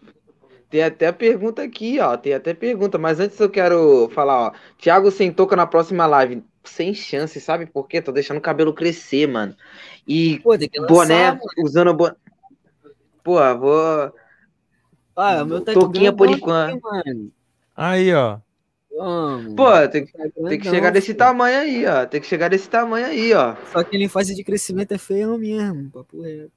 tem 0.70 0.84
até 0.84 1.12
pergunta 1.12 1.64
aqui, 1.64 2.00
ó. 2.00 2.16
Tem 2.16 2.36
até 2.36 2.54
pergunta, 2.54 3.00
mas 3.00 3.20
antes 3.20 3.40
eu 3.40 3.50
quero 3.50 4.08
falar, 4.10 4.50
ó. 4.50 4.52
Thiago 4.78 5.10
sem 5.10 5.32
touca 5.32 5.56
na 5.56 5.66
próxima 5.66 6.06
live. 6.06 6.44
Sem 6.64 6.94
chance, 6.94 7.42
sabe 7.42 7.66
por 7.66 7.88
quê? 7.88 8.00
Tô 8.00 8.12
deixando 8.12 8.38
o 8.38 8.42
cabelo 8.42 8.72
crescer, 8.72 9.28
mano. 9.28 9.56
E 10.08 10.40
Pô, 10.42 10.56
tem 10.56 10.70
que 10.70 10.80
lançar, 10.80 10.94
boné, 10.94 11.32
mano. 11.32 11.42
usando 11.58 11.92
boné. 11.96 12.16
Pô, 13.24 13.40
vou. 13.58 14.14
Ah, 15.16 15.42
o 15.42 15.46
meu 15.48 15.62
tá 15.62 15.74
Touquinha 15.74 16.14
por 16.14 16.30
enquanto. 16.30 16.80
Aí, 17.76 18.14
ó. 18.14 18.38
Vamos. 18.98 19.54
Pô, 19.56 19.88
tem, 19.90 20.06
Tá 20.08 20.24
tem 20.50 20.60
que 20.60 20.70
chegar 20.70 20.92
desse 20.92 21.14
tamanho 21.14 21.60
aí, 21.60 21.86
ó. 21.86 22.06
Tem 22.06 22.20
que 22.22 22.28
chegar 22.28 22.50
desse 22.50 22.70
tamanho 22.70 23.06
aí, 23.06 23.34
ó. 23.34 23.56
Só 23.72 23.84
que 23.84 23.96
ele 23.96 24.06
em 24.06 24.10
fase 24.10 24.34
de 24.36 24.44
crescimento 24.44 24.92
é 24.94 24.98
feio 24.98 25.38
mesmo, 25.38 25.90
papo 25.92 26.22
reto. 26.22 26.52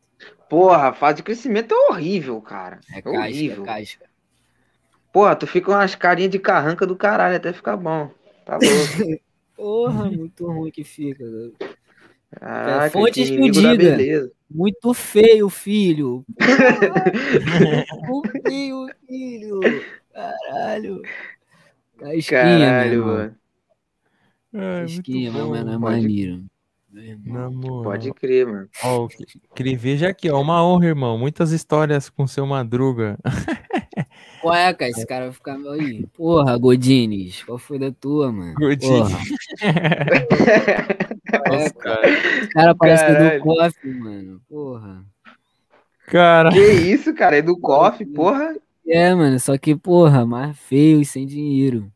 Porra, 0.48 0.88
a 0.88 0.92
fase 0.92 1.16
de 1.18 1.22
crescimento 1.22 1.74
é 1.74 1.90
horrível, 1.90 2.40
cara. 2.40 2.80
É 2.92 2.98
É 2.98 3.02
casca, 3.02 3.18
horrível. 3.18 3.62
é 3.62 3.66
casca. 3.66 4.04
Porra, 5.12 5.34
tu 5.36 5.46
fica 5.46 5.66
com 5.66 5.72
umas 5.72 5.94
carinhas 5.94 6.30
de 6.30 6.38
carranca 6.38 6.86
do 6.86 6.94
caralho 6.96 7.36
até 7.36 7.52
ficar 7.52 7.76
bom. 7.76 8.10
Tá 8.44 8.54
louco. 8.54 9.20
Porra, 9.56 10.10
muito 10.10 10.46
ruim 10.46 10.70
que 10.70 10.84
fica. 10.84 11.24
Caraca, 12.38 12.90
fontes 12.90 13.28
que 13.28 13.36
que 13.36 13.42
o 13.42 13.44
inimigo 13.44 13.60
da 13.62 13.72
diga. 13.72 13.84
beleza. 13.96 14.32
Muito 14.50 14.94
feio, 14.94 15.48
filho. 15.48 16.24
Muito 18.06 18.42
feio, 18.48 18.86
filho. 19.06 19.60
Caralho. 20.12 21.02
Casquinha, 22.00 22.24
Caralho, 22.68 22.90
meu 22.90 22.98
irmão. 23.00 23.14
mano. 23.16 23.34
Ai, 24.54 24.80
muito 24.82 24.96
Casquinha, 24.96 25.30
mas 25.32 25.42
bom, 25.42 25.48
mano, 25.50 25.60
é 25.60 25.64
mano. 25.64 25.80
maneiro. 25.80 26.44
Pode 27.84 28.12
crer, 28.14 28.46
mano. 28.46 28.68
Ó, 28.82 29.04
o 29.04 29.08
Cri- 29.54 29.76
veja 29.76 30.08
aqui, 30.08 30.28
ó. 30.28 30.40
Uma 30.40 30.64
honra, 30.64 30.86
irmão. 30.86 31.16
Muitas 31.16 31.52
histórias 31.52 32.08
com 32.10 32.26
seu 32.26 32.44
Madruga. 32.46 33.16
Qual 34.42 34.54
é, 34.54 34.72
cara? 34.72 34.90
Esse 34.90 35.06
cara 35.06 35.24
vai 35.26 35.32
ficar 35.34 35.56
meio 35.58 35.70
aí. 35.72 36.06
Porra, 36.16 36.56
Godines, 36.56 37.42
qual 37.44 37.58
foi 37.58 37.78
da 37.78 37.92
tua, 37.92 38.32
mano? 38.32 38.54
Godines. 38.54 38.90
Porra, 38.90 39.18
Nossa, 41.48 41.74
cara. 41.74 42.08
esse 42.08 42.48
cara 42.48 42.74
parece 42.74 43.04
Caralho. 43.06 43.38
do 43.38 43.44
COF, 43.44 43.86
mano. 43.88 44.40
Porra. 44.48 45.04
Cara, 46.06 46.50
Que 46.50 46.58
isso, 46.72 47.14
cara? 47.14 47.36
É 47.36 47.42
do 47.42 47.56
COF, 47.58 48.04
porra. 48.06 48.56
É, 48.90 49.14
mano, 49.14 49.38
só 49.38 49.56
que, 49.56 49.76
porra, 49.76 50.26
mais 50.26 50.58
feio 50.58 51.00
e 51.00 51.04
sem 51.04 51.26
dinheiro. 51.26 51.92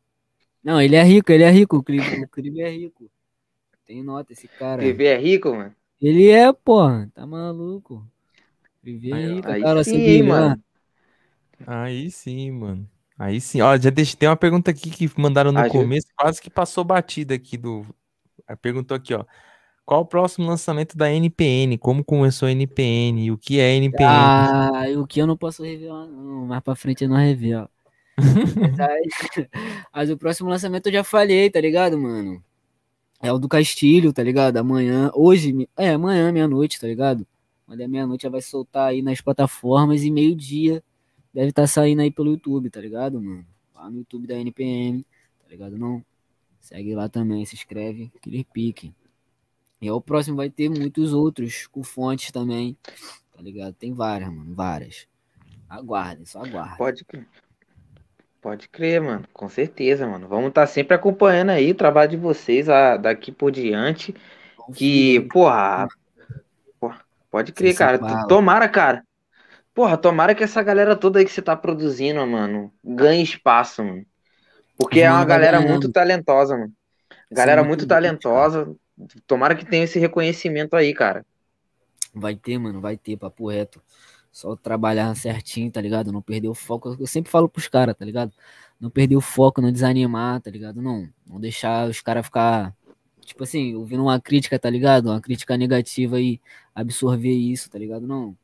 Não, 0.63 0.81
ele 0.81 0.97
é 0.97 1.03
rico, 1.03 1.33
ele 1.33 1.45
é 1.45 1.51
rico. 1.51 1.77
O 1.79 1.83
Clive, 1.85 2.15
o 2.17 2.29
Clive 2.29 2.63
é 2.63 2.71
rico. 2.71 3.11
Tem 3.87 4.03
nota 4.05 4.33
esse 4.33 4.49
cara. 4.49 4.85
TV 4.89 5.07
é 5.07 5.19
rico, 5.19 5.55
mano. 5.55 5.75
Ele 6.01 6.31
é, 6.31 6.53
porra. 6.53 7.11
Tá 7.15 7.27
maluco. 7.27 8.07
Clive 8.83 9.13
é 9.13 9.27
rico, 9.27 9.55
Aí 9.55 9.57
cara. 9.57 9.85
sim, 9.85 9.99
Sim, 9.99 10.23
hein, 10.23 10.23
mano. 10.23 10.63
aí 11.67 12.11
sim, 12.11 12.51
mano. 12.53 12.89
Aí 13.19 13.41
sim. 13.41 13.61
Ó, 13.61 13.77
já 13.79 13.91
deixa, 13.91 14.17
tem 14.17 14.29
uma 14.29 14.37
pergunta 14.37 14.71
aqui 14.71 14.91
que 14.91 15.09
mandaram 15.21 15.53
no 15.53 15.65
Ah, 15.65 15.69
já- 15.69 15.89
começo, 15.89 16.07
quase 16.17 16.41
que 16.41 16.51
passou 16.51 16.85
batida 16.85 17.35
aqui 17.35 17.57
do. 17.57 17.85
Aí 18.49 18.57
Perguntou 18.57 18.97
aqui, 18.97 19.15
ó. 19.15 19.25
Qual 19.85 20.01
o 20.01 20.07
próximo 20.07 20.47
lançamento 20.47 20.97
da 20.97 21.13
NPN? 21.13 21.77
Como 21.77 22.03
começou 22.03 22.49
a 22.49 22.53
NPN? 22.53 23.31
O 23.31 23.39
que 23.39 23.61
é 23.61 23.75
NPN? 23.77 24.09
Ah, 24.09 24.85
o 24.97 25.07
que 25.07 25.21
eu 25.21 25.27
não 25.27 25.37
posso 25.37 25.63
revelar, 25.63 26.07
não. 26.07 26.47
Mais 26.47 26.63
pra 26.63 26.75
frente 26.75 27.05
eu 27.05 27.11
não 27.11 27.17
revelo. 27.17 27.69
mas, 28.17 29.49
mas 29.93 30.11
o 30.11 30.17
próximo 30.17 30.49
lançamento 30.49 30.87
eu 30.87 30.93
já 30.93 31.05
falei, 31.05 31.51
tá 31.51 31.61
ligado, 31.61 31.99
mano? 31.99 32.43
É 33.21 33.33
o 33.33 33.39
do 33.39 33.49
Castilho, 33.49 34.13
tá 34.13 34.23
ligado? 34.23 34.57
Amanhã, 34.57 35.11
hoje, 35.15 35.69
é, 35.77 35.91
amanhã, 35.91 36.33
meia-noite, 36.33 36.81
tá 36.81 36.87
ligado? 36.87 37.27
Quando 37.67 37.81
é 37.81 37.89
meia-noite 37.89 38.23
já 38.23 38.31
vai 38.31 38.43
soltar 38.43 38.89
aí 38.89 39.03
nas 39.03 39.21
plataformas 39.21 40.03
e 40.03 40.11
meio-dia 40.11 40.83
deve 41.33 41.49
estar 41.49 41.67
saindo 41.67 42.01
aí 42.01 42.11
pelo 42.11 42.31
YouTube, 42.31 42.71
tá 42.71 42.81
ligado, 42.81 43.21
mano? 43.21 43.45
Lá 43.75 43.91
no 43.91 43.99
YouTube 43.99 44.27
da 44.27 44.37
NPM, 44.37 45.05
tá 45.43 45.49
ligado? 45.51 45.77
Não? 45.77 46.05
Segue 46.61 46.95
lá 46.95 47.09
também, 47.09 47.45
se 47.45 47.55
inscreve, 47.55 48.11
Killer 48.23 48.45
Pique. 48.53 48.95
E 49.85 49.91
o 49.91 50.01
próximo 50.01 50.37
vai 50.37 50.51
ter 50.51 50.69
muitos 50.69 51.13
outros, 51.13 51.67
com 51.67 51.83
fontes 51.83 52.31
também, 52.33 52.77
tá 53.35 53.43
ligado? 53.43 53.75
Tem 53.75 53.93
várias, 53.93 54.33
mano, 54.33 54.55
várias. 54.55 55.07
Aguardem, 55.69 56.25
só 56.25 56.41
aguardem. 56.41 56.77
Pode 56.77 57.05
crer. 57.05 57.27
Pode 58.41 58.69
crer, 58.69 59.01
mano. 59.01 59.25
Com 59.33 59.49
certeza, 59.49 60.07
mano. 60.07 60.29
Vamos 60.29 60.49
estar 60.49 60.67
sempre 60.67 60.95
acompanhando 60.95 61.51
aí 61.51 61.71
o 61.71 61.75
trabalho 61.75 62.11
de 62.11 62.17
vocês 62.17 62.69
a- 62.69 62.97
daqui 62.97 63.33
por 63.33 63.51
diante. 63.51 64.15
Que, 64.75 65.21
porra. 65.33 65.89
porra, 66.79 67.01
Pode 67.31 67.53
crer, 67.53 67.71
Sem 67.71 67.79
cara. 67.79 67.99
fala. 67.99 68.27
Tomara, 68.27 68.69
cara. 68.69 69.03
Porra, 69.75 69.97
tomara 69.97 70.35
que 70.35 70.45
essa 70.45 70.63
galera 70.63 70.95
toda 70.95 71.19
aí 71.19 71.25
que 71.25 71.33
você 71.33 71.43
tá 71.43 71.57
produzindo, 71.57 72.25
mano, 72.27 72.73
ganhe 72.85 73.23
espaço, 73.23 73.83
mano. 73.83 74.07
Porque 74.77 75.01
Os 75.01 75.05
é 75.05 75.09
uma 75.11 75.17
mano 75.17 75.29
galera 75.29 75.61
muito 75.61 75.91
talentosa, 75.91 76.57
mano. 76.57 76.73
Galera 77.31 77.63
muito 77.63 77.69
muito 77.81 77.89
talentosa. 77.89 78.75
Tomara 79.27 79.55
que 79.55 79.65
tenha 79.65 79.85
esse 79.85 79.99
reconhecimento 79.99 80.77
aí, 80.77 80.95
cara. 80.95 81.27
Vai 82.15 82.37
ter, 82.37 82.59
mano, 82.59 82.81
vai 82.81 82.97
ter, 82.97 83.17
papo 83.17 83.49
reto. 83.49 83.83
Só 84.31 84.57
trabalhar 84.57 85.15
certinho, 85.17 85.71
tá 85.71 85.81
ligado? 85.81 86.13
Não 86.13 86.23
perder 86.23 86.49
o 86.49 86.55
foco. 86.55 86.97
Eu 86.99 87.07
sempre 87.07 87.31
falo 87.31 87.49
pros 87.49 87.69
caras, 87.69 87.97
tá 87.97 88.05
ligado? 88.05 88.33
Não 88.81 88.91
perder 88.91 89.17
o 89.17 89.21
foco, 89.21 89.61
não 89.61 89.73
desanimar, 89.73 90.41
tá 90.41 90.51
ligado? 90.51 90.83
Não. 90.83 91.09
Não 91.27 91.41
deixar 91.41 91.89
os 91.89 92.01
caras 92.01 92.27
ficar, 92.27 92.75
tipo 93.21 93.45
assim, 93.45 93.75
ouvindo 93.75 94.03
uma 94.03 94.21
crítica, 94.21 94.59
tá 94.59 94.71
ligado? 94.71 95.07
Uma 95.07 95.21
crítica 95.21 95.57
negativa 95.57 96.21
e 96.21 96.41
absorver 96.75 97.33
isso, 97.33 97.71
tá 97.71 97.79
ligado? 97.79 98.07
Não. 98.07 98.37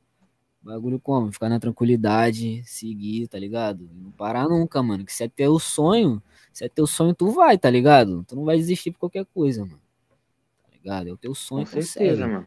Bagulho 0.62 1.00
como? 1.00 1.32
Ficar 1.32 1.48
na 1.48 1.58
tranquilidade, 1.58 2.62
seguir, 2.64 3.28
tá 3.28 3.38
ligado? 3.38 3.88
Não 3.94 4.10
parar 4.12 4.48
nunca, 4.48 4.82
mano. 4.82 5.04
Que 5.04 5.12
se 5.12 5.24
é 5.24 5.28
teu 5.28 5.58
sonho, 5.58 6.22
se 6.52 6.64
é 6.64 6.68
teu 6.68 6.86
sonho, 6.86 7.14
tu 7.14 7.30
vai, 7.30 7.58
tá 7.58 7.70
ligado? 7.70 8.24
Tu 8.28 8.36
não 8.36 8.44
vai 8.44 8.56
desistir 8.56 8.90
por 8.92 8.98
qualquer 9.00 9.24
coisa, 9.26 9.64
mano. 9.64 9.80
Ligado? 10.82 11.08
É 11.08 11.12
o 11.12 11.16
teu 11.16 11.34
sonho, 11.34 11.64
Com 11.64 11.66
certeza, 11.66 12.26
segue. 12.26 12.26
mano. 12.26 12.46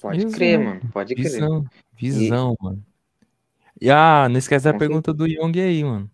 Pode 0.00 0.18
Visão, 0.18 0.30
crer, 0.30 0.58
mano. 0.58 0.80
Pode 0.92 1.14
crer. 1.16 1.32
Visão, 1.32 1.64
visão, 1.92 2.56
mano. 2.60 2.84
E 3.80 3.90
ah, 3.90 4.28
não 4.28 4.38
esquece 4.38 4.68
a 4.68 4.74
pergunta 4.74 5.12
do 5.12 5.26
Young 5.26 5.60
aí, 5.60 5.82
mano. 5.84 6.10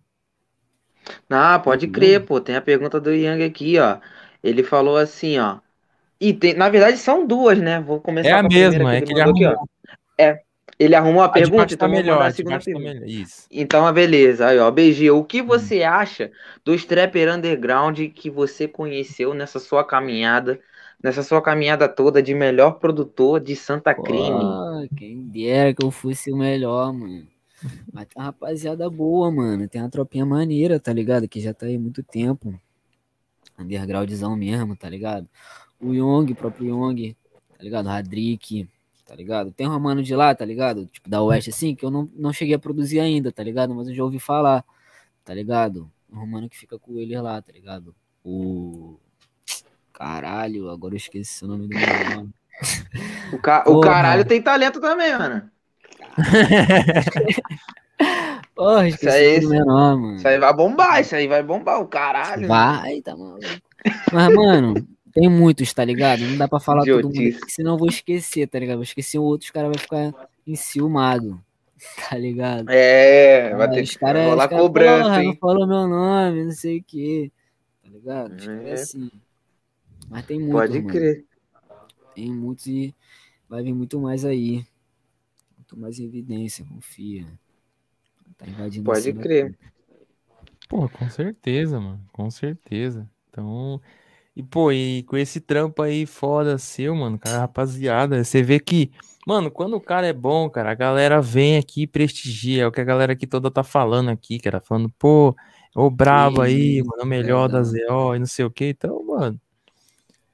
Ah, 1.30 1.59
pode 1.59 1.88
crer, 1.88 2.24
pô. 2.26 2.40
Tem 2.40 2.57
a 2.57 2.62
pergunta 2.62 3.01
do 3.01 3.12
Yang 3.14 3.45
aqui, 3.45 3.78
ó. 3.78 4.01
Ele 4.43 4.62
falou 4.62 4.97
assim, 4.97 5.38
ó. 5.38 5.61
E 6.20 6.34
tem, 6.34 6.55
na 6.55 6.68
verdade 6.70 6.99
são 6.99 7.26
duas, 7.26 7.59
né? 7.61 7.80
Vou 7.80 8.01
começar 8.01 8.28
É 8.28 8.38
a 8.38 8.40
com 8.40 8.47
a 8.47 8.51
primeira 8.51 8.84
mesma, 8.84 8.95
é 8.95 9.03
que 9.03 9.12
ele 9.12 9.20
mandou 9.20 9.32
aqui, 9.32 9.47
ó. 9.47 9.57
arrumou. 9.57 10.45
Ele 10.79 10.95
arrumou 10.95 11.22
a 11.22 11.29
A 11.31 11.39
pergunta, 11.39 11.77
tá 11.77 11.87
então 11.87 11.91
vou 11.91 12.03
melhor, 12.03 12.22
mandar 12.22 12.27
a 12.27 12.31
a 12.31 12.33
segunda 12.33 12.59
baixo 12.59 12.68
tá 12.70 12.79
pergunta. 12.79 12.81
melhor. 12.81 13.07
Isso. 13.09 13.49
Então, 13.51 13.91
beleza. 13.93 14.49
Aí, 14.49 14.59
ó, 14.59 14.70
BG, 14.70 15.11
o 15.11 15.24
que 15.24 15.43
Hum. 15.43 15.43
você 15.43 15.83
acha 15.83 16.33
dos 16.64 16.85
trapper 16.85 17.33
underground 17.35 17.99
que 18.14 18.31
você 18.31 18.68
conheceu 18.68 19.35
nessa 19.35 19.59
sua 19.61 19.85
caminhada, 19.87 20.61
nessa 21.03 21.22
sua 21.22 21.43
caminhada 21.43 21.89
toda 21.89 22.22
de 22.22 22.35
melhor 22.35 22.72
produtor 22.79 23.41
de 23.41 23.57
Santa 23.57 23.95
Crime? 23.95 24.59
Pô, 24.74 24.89
quem 24.95 25.27
dera 25.29 25.74
que 25.74 25.83
eu 25.83 25.91
fosse 25.91 26.31
o 26.31 26.37
melhor, 26.37 26.93
mano. 26.93 27.27
Mas 27.93 28.07
tem 28.09 28.16
uma 28.22 28.27
rapaziada 28.27 28.91
boa, 28.91 29.31
mano. 29.33 29.68
Tem 29.68 29.81
uma 29.83 29.91
tropinha 29.91 30.27
maneira, 30.27 30.81
tá 30.81 30.93
ligado? 30.93 31.29
Que 31.29 31.41
já 31.41 31.55
tá 31.55 31.66
aí 31.66 31.79
muito 31.79 32.03
tempo. 32.03 32.61
Undergroundzão 33.59 34.37
mesmo, 34.37 34.77
tá 34.77 34.89
ligado? 34.89 35.29
O 35.81 35.95
Young, 35.95 36.35
próprio 36.35 36.68
Young, 36.68 37.16
tá 37.59 37.64
ligado? 37.64 37.87
O 37.87 37.89
Radrick, 37.91 38.68
tá 39.07 39.14
ligado? 39.14 39.52
Tem 39.52 39.68
um 39.68 39.78
mano 39.78 40.02
de 40.02 40.14
lá, 40.14 40.34
tá 40.34 40.44
ligado? 40.44 40.86
Tipo, 40.86 41.09
da 41.09 41.22
Oeste, 41.22 41.50
assim, 41.50 41.74
que 41.74 41.84
eu 41.84 41.90
não, 41.90 42.11
não 42.14 42.32
cheguei 42.32 42.54
a 42.57 42.59
produzir 42.59 42.98
ainda, 43.00 43.30
tá 43.30 43.42
ligado? 43.42 43.74
Mas 43.74 43.88
eu 43.88 43.94
já 43.94 44.02
ouvi 44.02 44.18
falar, 44.18 44.64
tá 45.24 45.32
ligado? 45.32 45.90
Um 46.12 46.26
mano 46.26 46.48
que 46.48 46.59
fica 46.59 46.78
com 46.78 46.98
ele 46.98 47.18
lá, 47.20 47.40
tá 47.40 47.52
ligado? 47.52 47.94
O. 48.24 48.98
Caralho, 49.92 50.68
agora 50.68 50.94
eu 50.94 50.98
esqueci 50.98 51.44
o 51.44 51.48
nome 51.48 51.68
do 51.68 51.74
mano. 51.74 52.34
O, 53.32 53.38
ca... 53.38 53.64
o 53.66 53.80
caralho 53.80 54.24
tem 54.24 54.42
talento 54.42 54.80
também, 54.80 55.16
mano. 55.16 55.48
Porra, 58.54 58.88
Isso 58.88 58.96
esqueci 58.96 59.16
aí- 59.16 59.44
o 59.44 59.48
menor, 59.48 59.96
mano. 59.96 60.16
Isso 60.16 60.28
aí 60.28 60.38
vai 60.38 60.54
bombar, 60.54 61.00
isso 61.00 61.14
aí 61.14 61.28
vai 61.28 61.42
bombar, 61.42 61.80
o 61.80 61.86
caralho. 61.86 62.48
Vai, 62.48 63.00
tá 63.02 63.16
maluco. 63.16 63.40
Mas, 64.12 64.34
mano, 64.34 64.74
tem 65.20 65.30
muitos, 65.30 65.72
tá 65.72 65.82
ligado? 65.84 66.20
Não 66.20 66.36
dá 66.36 66.46
pra 66.46 66.60
falar 66.60 66.84
todo 66.84 67.04
mundo, 67.08 67.32
porque 67.38 67.50
senão 67.50 67.72
eu 67.72 67.78
vou 67.78 67.88
esquecer, 67.88 68.46
tá 68.46 68.58
ligado? 68.58 68.76
Vou 68.76 68.84
esquecer 68.84 69.18
outros, 69.18 69.48
os 69.48 69.50
caras 69.50 69.70
vão 69.70 69.78
ficar 69.80 70.28
enciumados, 70.46 71.34
tá 72.10 72.16
ligado? 72.18 72.68
É, 72.70 73.54
vai 73.54 73.66
Ah, 73.66 73.70
ter 73.70 73.86
que 73.86 73.98
caras- 73.98 74.26
rolar 74.26 74.44
os 74.44 74.50
caras, 74.50 74.62
cobrança, 74.66 75.02
porra, 75.04 75.22
hein? 75.22 75.28
Não 75.28 75.36
falou 75.36 75.66
meu 75.66 75.88
nome, 75.88 76.44
não 76.44 76.52
sei 76.52 76.78
o 76.78 76.82
que, 76.82 77.32
tá 77.82 77.88
ligado? 77.88 78.34
Os 78.36 78.46
caras 78.46 78.64
É. 78.66 78.72
assim. 78.74 79.10
Mas 80.08 80.26
tem 80.26 80.38
muito, 80.38 80.52
Pode 80.52 80.78
mano. 80.78 80.88
crer. 80.88 81.24
Tem 82.14 82.30
muitos 82.32 82.66
e 82.66 82.94
vai 83.48 83.62
vir 83.62 83.72
muito 83.74 83.98
mais 84.00 84.24
aí. 84.24 84.64
Muito 85.56 85.76
mais 85.78 85.98
em 85.98 86.04
evidência, 86.04 86.64
confia. 86.64 87.26
Tá 88.38 88.46
invadindo 88.46 88.84
Pode 88.84 89.12
crer. 89.14 89.58
Pô, 90.68 90.88
com 90.88 91.08
certeza, 91.10 91.80
mano. 91.80 92.00
Com 92.12 92.30
certeza. 92.30 93.08
Então. 93.30 93.80
E, 94.37 94.43
pô, 94.43 94.70
e 94.70 95.03
com 95.05 95.16
esse 95.16 95.41
trampo 95.41 95.80
aí 95.80 96.05
foda 96.05 96.59
seu, 96.59 96.95
mano, 96.95 97.18
cara, 97.18 97.39
rapaziada, 97.39 98.22
você 98.22 98.43
vê 98.43 98.61
que, 98.61 98.93
mano, 99.26 99.51
quando 99.51 99.74
o 99.76 99.80
cara 99.80 100.07
é 100.07 100.12
bom, 100.12 100.51
cara, 100.51 100.70
a 100.72 100.74
galera 100.74 101.22
vem 101.22 101.57
aqui 101.57 101.82
e 101.82 101.87
prestigia. 101.87 102.64
É 102.64 102.66
o 102.66 102.70
que 102.70 102.82
a 102.82 102.84
galera 102.84 103.14
aqui 103.14 103.26
toda 103.26 103.51
tá 103.51 103.64
falando 103.64 104.11
aqui, 104.11 104.39
cara. 104.39 104.61
Falando, 104.61 104.91
pô, 104.99 105.34
ô 105.74 105.89
brabo 105.89 106.43
aí, 106.43 106.82
mano, 106.84 107.03
o 107.03 107.07
melhor 107.07 107.49
da. 107.49 107.62
ZO 107.62 108.14
e 108.14 108.18
não 108.18 108.26
sei 108.26 108.45
o 108.45 108.51
que. 108.51 108.66
Então, 108.66 109.03
mano. 109.07 109.41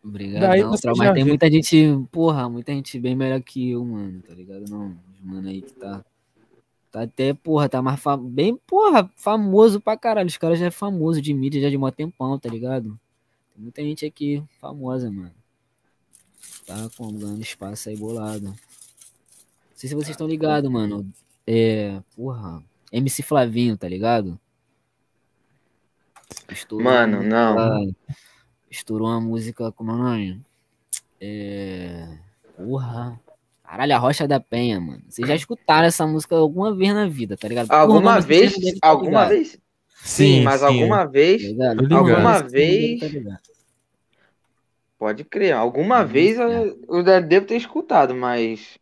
Obrigado. 0.05 0.41
Daí 0.41 0.63
não, 0.63 0.71
mas 0.71 0.81
tem 0.81 1.13
vê. 1.13 1.25
muita 1.25 1.49
gente, 1.49 2.05
porra, 2.11 2.49
muita 2.49 2.73
gente 2.73 2.99
bem 2.99 3.15
melhor 3.15 3.41
que 3.41 3.71
eu, 3.71 3.85
mano, 3.85 4.21
tá 4.27 4.35
ligado? 4.35 4.65
Não, 4.69 4.97
os 5.15 5.21
mano 5.23 5.49
aí 5.49 5.63
que 5.63 5.73
tá. 5.75 6.05
Tá 6.91 7.03
até, 7.03 7.33
porra, 7.33 7.69
tá 7.69 7.81
mais 7.81 8.01
fam... 8.01 8.19
bem, 8.19 8.59
porra, 8.67 9.09
famoso 9.17 9.81
pra 9.81 9.97
caralho. 9.97 10.27
Os 10.27 10.37
caras 10.37 10.59
já 10.59 10.67
é 10.67 10.71
famoso 10.73 11.23
de 11.23 11.33
mídia 11.33 11.63
já 11.63 11.71
de 11.71 11.79
mó 11.79 11.91
tempão, 11.91 12.37
tá 12.37 12.49
ligado? 12.51 12.99
Tem 13.55 13.63
muita 13.63 13.83
gente 13.83 14.05
aqui 14.07 14.43
famosa, 14.61 15.11
mano. 15.11 15.33
Tá 16.67 16.89
com 16.97 17.13
ganhando 17.13 17.41
espaço 17.43 17.89
aí 17.89 17.97
bolado. 17.97 18.47
Não 18.47 18.57
sei 19.75 19.89
se 19.89 19.95
vocês 19.95 20.11
estão 20.11 20.27
ligados, 20.27 20.71
mano. 20.71 21.07
É, 21.47 22.01
porra, 22.17 22.63
MC 22.93 23.23
Flavinho, 23.23 23.77
tá 23.77 23.89
ligado? 23.89 24.39
Estourou 26.51 26.85
Mano, 26.85 27.23
não. 27.23 27.55
música- 27.81 27.97
Estourou 28.71 29.09
uma 29.09 29.21
música, 29.21 29.71
como 29.73 29.91
é 29.91 29.95
o 29.95 29.99
nome? 29.99 30.41
É. 31.21 32.19
Porra. 32.57 33.21
Caralho, 33.65 33.95
a 33.95 33.99
Rocha 33.99 34.27
da 34.29 34.39
Penha, 34.41 34.81
mano. 34.81 35.03
Vocês 35.09 35.27
já 35.27 35.35
escutaram 35.35 35.87
essa 35.87 36.07
música 36.07 36.35
alguma 36.37 36.75
vez 36.75 36.95
na 36.95 37.07
vida, 37.07 37.37
tá 37.37 37.49
ligado? 37.49 37.71
Alguma 37.71 38.21
vocês 38.21 38.55
vez, 38.57 38.79
alguma 38.83 39.27
vez? 39.29 39.59
Sim, 40.05 40.41
mas 40.41 40.63
alguma 40.63 41.05
tá 41.07 41.07
vez, 41.07 41.43
ligado? 41.49 41.87
Alguma 41.91 42.41
vez, 42.43 43.03
pode 44.99 45.25
crer, 45.25 45.53
alguma 45.55 46.03
Hum, 46.03 46.05
vez 46.05 46.39
é. 46.47 46.65
eu, 46.65 46.81
eu 46.89 47.05
já 47.05 47.21
devo 47.21 47.47
ter 47.47 47.57
escutado, 47.57 48.15
mas, 48.15 48.79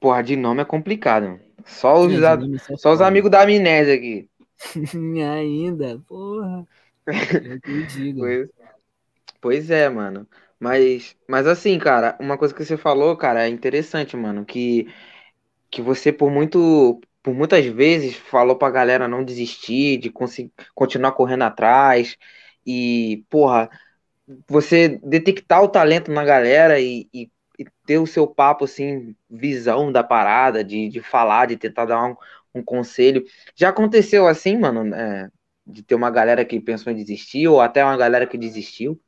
porra, 0.00 0.22
de 0.22 0.36
nome 0.36 0.62
é 0.62 0.64
complicado. 0.64 1.40
Só 1.66 2.00
os, 2.04 2.14
É, 2.14 2.20
de 2.20 2.34
a- 2.34 2.48
é 2.70 2.76
só 2.76 2.92
os 2.92 3.00
amigos 3.00 3.30
da 3.30 3.42
amnésia 3.42 3.94
aqui. 3.94 4.28
Ainda, 5.22 5.98
porra. 6.06 6.66
É 7.44 7.58
eu. 7.66 7.86
Pois, 8.16 8.48
pois 9.40 9.70
é, 9.70 9.88
mano. 9.88 10.28
Mas, 10.60 11.16
mas 11.28 11.46
assim, 11.46 11.78
cara, 11.78 12.16
uma 12.20 12.38
coisa 12.38 12.54
que 12.54 12.64
você 12.64 12.76
falou, 12.76 13.16
cara, 13.16 13.44
é 13.46 13.48
interessante, 13.50 14.16
mano, 14.16 14.44
que, 14.46 14.86
que 15.70 15.82
você 15.82 16.12
por 16.12 16.30
muito, 16.30 17.00
por 17.22 17.34
muitas 17.34 17.64
vezes 17.66 18.16
falou 18.16 18.56
pra 18.56 18.70
galera 18.70 19.08
não 19.08 19.24
desistir, 19.24 19.98
de 19.98 20.12
continuar 20.74 21.12
correndo 21.12 21.42
atrás 21.44 22.16
e, 22.66 23.24
porra, 23.30 23.70
você 24.48 25.00
detectar 25.04 25.62
o 25.62 25.68
talento 25.68 26.10
na 26.10 26.24
galera 26.24 26.80
e, 26.80 27.08
e, 27.12 27.30
e 27.58 27.66
ter 27.86 27.98
o 27.98 28.06
seu 28.06 28.26
papo, 28.26 28.64
assim, 28.64 29.14
visão 29.30 29.92
da 29.92 30.02
parada, 30.04 30.64
de, 30.64 30.88
de 30.88 31.00
falar, 31.00 31.46
de 31.46 31.56
tentar 31.56 31.86
dar 31.86 32.04
um, 32.04 32.16
um 32.54 32.62
conselho. 32.64 33.24
Já 33.54 33.70
aconteceu 33.70 34.26
assim, 34.26 34.58
mano, 34.58 34.94
é, 34.94 35.28
de 35.66 35.82
ter 35.82 35.94
uma 35.94 36.10
galera 36.10 36.44
que 36.44 36.60
pensou 36.60 36.92
em 36.92 36.96
desistir 36.96 37.48
ou 37.48 37.60
até 37.60 37.84
uma 37.84 37.96
galera 37.96 38.26
que 38.26 38.38
desistiu? 38.38 39.00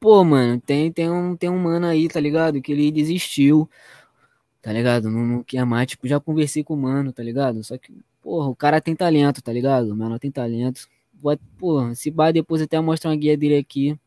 pô, 0.00 0.24
mano, 0.24 0.60
tem, 0.60 0.92
tem, 0.92 1.10
um, 1.10 1.36
tem 1.36 1.48
um 1.48 1.58
mano 1.58 1.86
aí, 1.86 2.08
tá 2.08 2.18
ligado? 2.20 2.60
Que 2.60 2.72
ele 2.72 2.90
desistiu, 2.90 3.70
tá 4.62 4.72
ligado? 4.72 5.10
Não, 5.10 5.26
não 5.26 5.42
quer 5.42 5.64
mais, 5.66 5.88
tipo, 5.88 6.06
já 6.08 6.20
conversei 6.20 6.64
com 6.64 6.74
o 6.74 6.76
mano, 6.76 7.12
tá 7.12 7.22
ligado? 7.22 7.62
Só 7.64 7.76
que, 7.76 7.92
porra, 8.22 8.48
o 8.48 8.56
cara 8.56 8.80
tem 8.80 8.94
talento, 8.94 9.42
tá 9.42 9.52
ligado? 9.52 9.90
O 9.90 9.96
menor 9.96 10.18
tem 10.18 10.30
talento. 10.30 10.88
Pô, 11.58 11.94
se 11.94 12.10
vai 12.10 12.32
depois 12.32 12.62
até 12.62 12.80
mostrar 12.80 13.10
uma 13.10 13.16
guia 13.16 13.36
dele 13.36 13.56
aqui, 13.56 13.98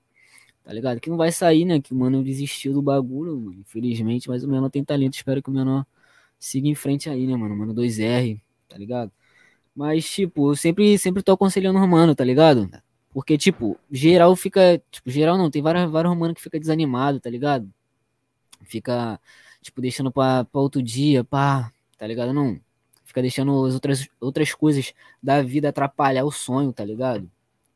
tá 0.64 0.74
ligado? 0.74 1.00
Que 1.00 1.10
não 1.10 1.18
vai 1.18 1.32
sair, 1.32 1.66
né? 1.66 1.82
Que 1.82 1.94
o 1.94 1.98
mano 1.98 2.24
desistiu 2.24 2.74
do 2.74 2.82
bagulho, 2.82 3.38
mano, 3.38 3.60
infelizmente, 3.62 4.30
mas 4.30 4.44
o 4.44 4.48
menor 4.50 4.70
tem 4.70 4.84
talento. 4.84 5.16
Espero 5.16 5.42
que 5.44 5.50
o 5.50 5.54
menor 5.54 5.86
siga 6.40 6.68
em 6.68 6.76
frente 6.76 7.10
aí, 7.10 7.28
né, 7.28 7.36
mano? 7.36 7.56
Mano 7.56 7.74
2R, 7.74 8.40
tá 8.70 8.78
ligado? 8.78 9.12
Mas, 9.76 10.10
tipo, 10.10 10.52
eu 10.52 10.56
sempre, 10.56 10.98
sempre 10.98 11.24
tô 11.24 11.34
aconselhando 11.34 11.80
o 11.80 11.88
mano, 11.88 12.16
tá 12.16 12.24
ligado? 12.24 12.70
Porque, 13.14 13.38
tipo, 13.38 13.78
geral 13.92 14.36
fica. 14.36 14.82
Tipo, 14.92 15.10
geral 15.12 15.38
não, 15.38 15.52
tem 15.52 15.62
vários, 15.62 15.92
vários 15.92 16.14
romanos 16.14 16.36
que 16.36 16.42
fica 16.44 16.60
desanimado, 16.60 17.20
tá 17.20 17.30
ligado? 17.30 17.70
Fica, 18.64 19.20
tipo, 19.66 19.82
deixando 19.82 20.12
pra, 20.12 20.46
pra 20.46 20.62
outro 20.62 20.82
dia, 20.82 21.24
pá, 21.24 21.72
tá 21.98 22.06
ligado? 22.06 22.32
Não. 22.32 22.60
Fica 23.04 23.22
deixando 23.22 23.66
as 23.66 23.74
outras, 23.74 24.08
outras 24.20 24.54
coisas 24.54 24.94
da 25.22 25.42
vida 25.42 25.70
atrapalhar 25.70 26.24
o 26.24 26.32
sonho, 26.32 26.72
tá 26.72 26.86
ligado? 26.86 27.30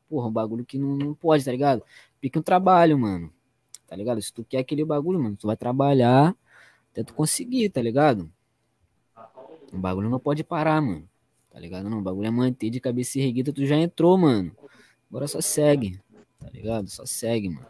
Porra, 0.08 0.28
um 0.28 0.32
bagulho 0.32 0.64
que 0.64 0.78
não, 0.78 0.96
não 0.96 1.14
pode, 1.14 1.44
tá 1.44 1.50
ligado? 1.50 1.82
Fica 2.20 2.38
um 2.38 2.42
trabalho, 2.42 2.96
mano. 2.96 3.32
Tá 3.88 3.96
ligado? 3.96 4.22
Se 4.22 4.32
tu 4.32 4.44
quer 4.44 4.58
aquele 4.58 4.84
bagulho, 4.84 5.18
mano, 5.18 5.36
tu 5.36 5.48
vai 5.48 5.56
trabalhar 5.56 6.36
até 6.92 7.02
tu 7.02 7.12
conseguir, 7.12 7.70
tá 7.70 7.82
ligado? 7.82 8.30
O 9.72 9.78
bagulho 9.78 10.08
não 10.08 10.20
pode 10.20 10.44
parar, 10.44 10.80
mano. 10.80 11.08
Tá 11.50 11.58
ligado? 11.58 11.90
Não, 11.90 11.98
o 11.98 12.02
bagulho 12.02 12.28
é 12.28 12.30
manter 12.30 12.70
de 12.70 12.78
cabeça 12.78 13.18
erguida, 13.18 13.52
tu 13.52 13.66
já 13.66 13.76
entrou, 13.76 14.16
mano. 14.16 14.54
Agora 15.08 15.26
só 15.26 15.40
segue, 15.40 16.00
tá 16.38 16.48
ligado? 16.50 16.88
Só 16.88 17.04
segue, 17.04 17.48
mano. 17.48 17.66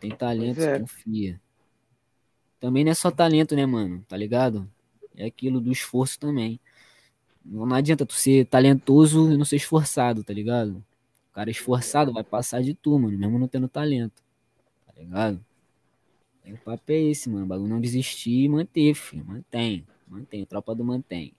Tem 0.00 0.10
talento, 0.10 0.60
é. 0.60 0.80
confia. 0.80 1.40
Também 2.62 2.84
não 2.84 2.92
é 2.92 2.94
só 2.94 3.10
talento, 3.10 3.56
né, 3.56 3.66
mano? 3.66 4.04
Tá 4.08 4.16
ligado? 4.16 4.70
É 5.16 5.26
aquilo 5.26 5.60
do 5.60 5.72
esforço 5.72 6.16
também. 6.16 6.60
Não 7.44 7.74
adianta 7.74 8.06
tu 8.06 8.12
ser 8.14 8.46
talentoso 8.46 9.32
e 9.32 9.36
não 9.36 9.44
ser 9.44 9.56
esforçado, 9.56 10.22
tá 10.22 10.32
ligado? 10.32 10.76
O 11.28 11.34
cara 11.34 11.50
esforçado 11.50 12.12
vai 12.12 12.22
passar 12.22 12.62
de 12.62 12.72
tu, 12.72 12.96
mano, 12.96 13.18
mesmo 13.18 13.36
não 13.36 13.48
tendo 13.48 13.66
talento. 13.66 14.22
Tá 14.86 14.92
ligado? 14.96 15.44
o 16.46 16.56
papo 16.58 16.84
é 16.92 17.00
esse, 17.00 17.28
mano. 17.28 17.46
O 17.46 17.48
bagulho 17.48 17.68
não 17.68 17.80
desistir 17.80 18.44
e 18.44 18.48
manter, 18.48 18.94
filho. 18.94 19.24
Mantém. 19.24 19.84
Mantém. 20.06 20.46
Tropa 20.46 20.72
do 20.72 20.84
mantém. 20.84 21.34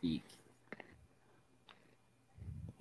Fique. 0.00 0.22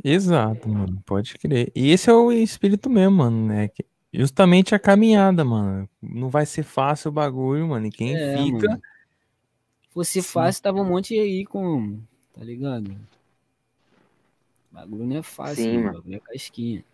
Exato, 0.04 0.70
mano. 0.70 1.02
Pode 1.04 1.34
crer. 1.40 1.72
E 1.74 1.90
esse 1.90 2.12
é 2.12 2.14
o 2.14 2.32
espírito 2.32 2.92
mesmo, 2.92 3.18
mano, 3.18 3.48
né? 3.48 3.70
Justamente 4.14 4.76
a 4.76 4.80
caminhada, 4.80 5.44
mano. 5.44 5.90
Não 6.02 6.30
vai 6.30 6.46
ser 6.46 6.64
fácil 6.64 7.10
o 7.10 7.12
bagulho, 7.12 7.68
mano. 7.68 7.88
E 7.88 7.92
quem 7.92 8.16
é, 8.16 8.38
fica. 8.38 8.70
Mano. 8.70 8.82
Fosse 9.90 10.22
Sim. 10.22 10.28
fácil, 10.28 10.62
tava 10.62 10.82
um 10.82 10.86
monte 10.86 11.18
aí 11.18 11.46
com. 11.46 12.00
Tá 12.34 12.44
ligado? 12.44 12.90
O 14.72 14.76
bagulho 14.76 15.06
não 15.06 15.18
é 15.18 15.22
fácil, 15.22 15.64
Sim, 15.64 15.78
mano. 15.78 15.90
O 15.90 15.94
bagulho 15.94 16.16
é 16.16 16.20
casquinha. 16.20 16.86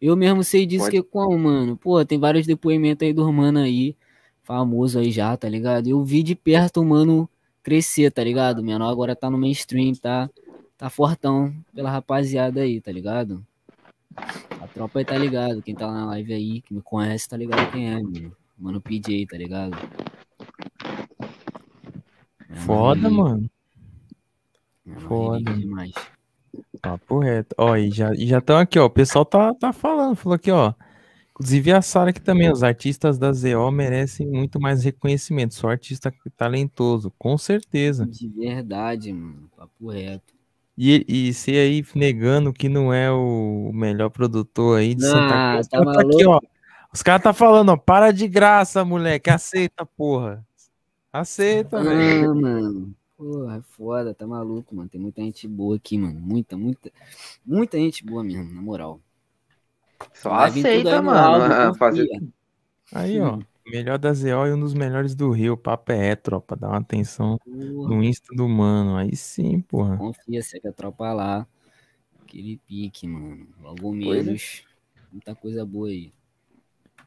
Eu 0.00 0.16
mesmo 0.16 0.44
sei 0.44 0.64
disso 0.64 0.84
Pode... 0.84 0.96
que 0.96 1.02
como, 1.02 1.38
mano. 1.38 1.76
Pô, 1.76 2.04
tem 2.04 2.18
vários 2.18 2.46
depoimentos 2.46 3.06
aí 3.06 3.12
do 3.12 3.30
mano 3.32 3.58
aí. 3.58 3.96
Famoso 4.42 4.98
aí 4.98 5.10
já, 5.10 5.36
tá 5.36 5.48
ligado? 5.48 5.88
Eu 5.88 6.02
vi 6.02 6.22
de 6.22 6.34
perto 6.34 6.80
o 6.80 6.84
mano 6.84 7.28
crescer, 7.62 8.10
tá 8.10 8.24
ligado? 8.24 8.60
O 8.60 8.64
menor 8.64 8.90
agora 8.90 9.14
tá 9.14 9.28
no 9.28 9.36
mainstream, 9.36 9.92
tá? 9.94 10.30
tá 10.78 10.88
fortão 10.88 11.52
pela 11.74 11.90
rapaziada 11.90 12.60
aí, 12.60 12.80
tá 12.80 12.92
ligado? 12.92 13.44
A 14.60 14.66
tropa 14.68 14.98
aí 14.98 15.04
tá 15.04 15.16
ligado. 15.16 15.62
Quem 15.62 15.74
tá 15.74 15.90
na 15.90 16.06
live 16.06 16.32
aí, 16.32 16.60
que 16.62 16.74
me 16.74 16.82
conhece, 16.82 17.28
tá 17.28 17.36
ligado 17.36 17.70
quem 17.72 17.90
é, 17.90 17.94
mano. 17.94 18.36
Mano 18.58 18.80
PJ, 18.80 19.26
tá 19.26 19.36
ligado? 19.36 19.76
Foda, 22.66 23.08
mano. 23.08 23.48
Foda. 25.06 25.52
Demais. 25.52 25.92
Papo 26.82 27.20
reto. 27.20 27.54
Ó, 27.58 27.76
e 27.76 27.90
já 27.90 28.12
estão 28.14 28.58
aqui, 28.58 28.78
ó. 28.78 28.86
O 28.86 28.90
pessoal 28.90 29.24
tá, 29.24 29.54
tá 29.54 29.72
falando, 29.72 30.16
falou 30.16 30.34
aqui, 30.34 30.50
ó. 30.50 30.74
Inclusive 31.30 31.72
a 31.72 31.80
Sara 31.80 32.10
aqui 32.10 32.20
também, 32.20 32.50
os 32.50 32.64
artistas 32.64 33.16
da 33.16 33.32
ZO 33.32 33.70
merecem 33.70 34.26
muito 34.26 34.60
mais 34.60 34.82
reconhecimento. 34.82 35.54
Só 35.54 35.68
artista 35.68 36.12
talentoso, 36.36 37.12
com 37.16 37.38
certeza. 37.38 38.06
De 38.06 38.28
verdade, 38.28 39.12
mano. 39.12 39.48
Papo 39.56 39.90
reto. 39.90 40.34
E, 40.80 41.04
e 41.08 41.34
você 41.34 41.50
aí 41.50 41.84
negando 41.92 42.52
que 42.52 42.68
não 42.68 42.94
é 42.94 43.10
o 43.10 43.72
melhor 43.74 44.10
produtor 44.10 44.78
aí 44.78 44.94
de 44.94 45.02
não, 45.02 45.10
Santa 45.10 45.52
Cruz. 45.52 45.66
Tá 45.66 45.84
tá 45.84 46.00
aqui, 46.02 46.24
ó. 46.24 46.40
Os 46.92 47.02
caras 47.02 47.22
tá 47.24 47.32
falando, 47.32 47.70
ó, 47.70 47.76
para 47.76 48.12
de 48.12 48.28
graça, 48.28 48.84
moleque. 48.84 49.28
Aceita, 49.28 49.84
porra. 49.84 50.46
Aceita, 51.12 51.82
velho. 51.82 52.30
Ah, 52.30 52.34
mano. 52.34 52.94
Porra, 53.16 53.56
é 53.56 53.60
foda, 53.60 54.14
tá 54.14 54.24
maluco, 54.24 54.72
mano. 54.76 54.88
Tem 54.88 55.00
muita 55.00 55.20
gente 55.20 55.48
boa 55.48 55.74
aqui, 55.74 55.98
mano. 55.98 56.20
Muita, 56.20 56.56
muita. 56.56 56.92
Muita 57.44 57.76
gente 57.76 58.06
boa 58.06 58.22
mesmo, 58.22 58.54
na 58.54 58.62
moral. 58.62 59.00
Só 60.14 60.32
aceita, 60.32 61.02
mano. 61.02 61.74
Fazer... 61.74 62.06
Aí, 62.94 63.20
ó. 63.20 63.40
Melhor 63.70 63.98
da 63.98 64.12
ZO 64.12 64.46
e 64.46 64.52
um 64.52 64.60
dos 64.60 64.74
melhores 64.74 65.14
do 65.14 65.30
Rio. 65.30 65.56
Papo 65.56 65.92
é, 65.92 66.16
tropa. 66.16 66.56
Dá 66.56 66.68
uma 66.68 66.78
atenção 66.78 67.38
porra. 67.38 67.58
no 67.58 68.02
Insta 68.02 68.34
do 68.34 68.48
mano. 68.48 68.96
Aí 68.96 69.14
sim, 69.14 69.60
porra. 69.60 69.96
Confia, 69.96 70.42
segue 70.42 70.68
a 70.68 70.72
tropa 70.72 71.12
lá. 71.12 71.46
Aquele 72.22 72.58
pique, 72.66 73.06
mano. 73.06 73.46
Logo 73.60 73.92
menos. 73.92 74.62
Muita 75.12 75.34
coisa 75.34 75.64
boa 75.64 75.88
aí. 75.88 76.12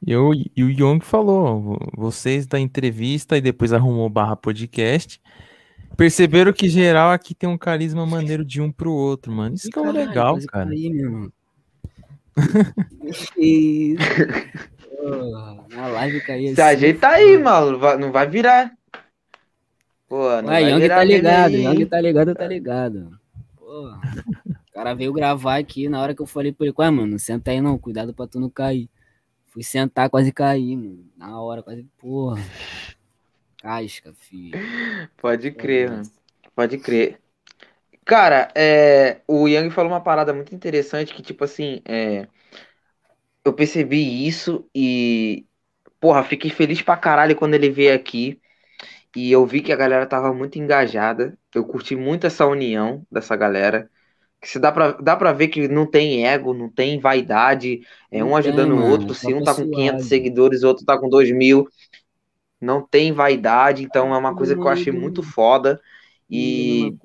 Eu, 0.06 0.32
e 0.34 0.64
o 0.64 0.70
Young 0.70 1.00
falou, 1.00 1.78
vocês 1.96 2.48
da 2.48 2.60
entrevista 2.60 3.38
e 3.38 3.42
depois 3.42 3.72
arrumou 3.72 4.10
barra 4.10 4.36
podcast, 4.36 5.22
perceberam 5.96 6.52
que 6.52 6.68
geral 6.68 7.12
aqui 7.12 7.36
tem 7.36 7.48
um 7.48 7.58
carisma 7.58 8.04
maneiro 8.04 8.44
de 8.44 8.60
um 8.60 8.72
pro 8.72 8.92
outro, 8.92 9.32
mano. 9.32 9.54
Isso 9.54 9.70
que 9.70 9.78
é 9.78 9.92
legal, 9.92 10.40
cara. 10.48 10.72
Aí, 10.72 10.90
meu 10.90 11.32
na 15.70 15.88
live 15.88 16.22
caía 16.22 16.56
Se 16.56 16.62
ajeita 16.62 17.10
aí, 17.10 17.38
mano. 17.38 17.78
Não 17.98 18.12
vai 18.12 18.28
virar. 18.28 18.72
Pô, 20.08 20.30
não 20.42 20.50
Ué, 20.50 20.62
vai 20.62 20.72
Young 20.72 20.80
virar 20.82 20.96
tá 20.96 21.04
ligado. 21.04 21.54
Young 21.54 21.86
tá 21.86 22.02
ligado, 22.02 22.36
tá 22.36 22.48
ligado. 22.48 23.20
Pô, 23.56 23.90
o 23.90 24.74
cara 24.74 24.94
veio 24.94 25.14
gravar 25.14 25.58
aqui 25.58 25.88
na 25.88 26.02
hora 26.02 26.14
que 26.14 26.22
eu 26.22 26.26
falei 26.26 26.52
pra 26.52 26.68
ele, 26.68 26.76
ué, 26.78 26.90
mano, 26.90 27.18
senta 27.18 27.52
aí 27.52 27.62
não, 27.62 27.78
cuidado 27.78 28.14
pra 28.14 28.28
tu 28.28 28.40
não 28.40 28.50
cair. 28.50 28.90
Fui 29.48 29.64
sentar, 29.64 30.10
quase 30.10 30.32
caí, 30.32 30.76
mano. 30.76 31.06
Na 31.18 31.40
hora, 31.42 31.64
quase, 31.64 31.86
porra. 31.98 32.42
Casca, 33.62 34.14
filho. 34.14 34.60
Pode 35.18 35.52
crer, 35.52 35.90
mano. 35.90 36.04
Pode 36.56 36.78
crer. 36.78 37.20
Cara, 38.04 38.50
é, 38.56 39.22
o 39.28 39.48
Yang 39.48 39.70
falou 39.72 39.92
uma 39.92 40.02
parada 40.02 40.34
muito 40.34 40.54
interessante 40.54 41.14
que, 41.14 41.22
tipo 41.22 41.44
assim, 41.44 41.82
é, 41.86 42.28
eu 43.44 43.54
percebi 43.54 44.28
isso 44.28 44.68
e, 44.74 45.46
porra, 46.00 46.24
fiquei 46.24 46.52
feliz 46.52 46.82
pra 46.82 46.98
caralho 46.98 47.36
quando 47.36 47.54
ele 47.54 47.70
veio 47.70 47.94
aqui. 47.94 48.40
E 49.16 49.32
eu 49.32 49.46
vi 49.46 49.62
que 49.62 49.74
a 49.74 49.76
galera 49.76 50.06
tava 50.06 50.34
muito 50.34 50.58
engajada. 50.58 51.38
Eu 51.54 51.66
curti 51.66 51.96
muito 51.96 52.26
essa 52.26 52.46
união 52.46 53.06
dessa 53.12 53.36
galera. 53.36 53.90
Que 54.40 54.48
se 54.48 54.58
dá 54.58 54.72
pra, 54.72 54.92
dá 54.94 55.16
pra 55.16 55.34
ver 55.34 55.50
que 55.50 55.68
não 55.68 55.86
tem 55.86 56.26
ego, 56.26 56.54
não 56.54 56.70
tem 56.70 57.00
vaidade, 57.00 57.82
é 58.10 58.24
um 58.24 58.36
ajudando 58.36 58.76
o 58.76 58.90
outro. 58.90 59.14
Se 59.14 59.34
um 59.34 59.44
tá 59.44 59.54
com 59.54 59.70
500 59.70 60.06
seguidores, 60.06 60.64
o 60.64 60.68
outro 60.68 60.86
tá 60.86 60.98
com 60.98 61.10
2 61.10 61.32
mil. 61.32 61.68
Não 62.60 62.82
tem 62.82 63.12
vaidade, 63.12 63.84
então 63.84 64.14
é 64.14 64.18
uma 64.18 64.36
coisa 64.36 64.56
que 64.56 64.62
eu 64.62 64.68
achei 64.68 64.94
muito 64.94 65.22
foda. 65.22 65.80
E. 66.30 66.96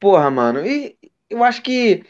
Porra, 0.00 0.30
mano, 0.30 0.66
e 0.66 0.96
eu 1.30 1.42
acho 1.44 1.62
que. 1.62 2.04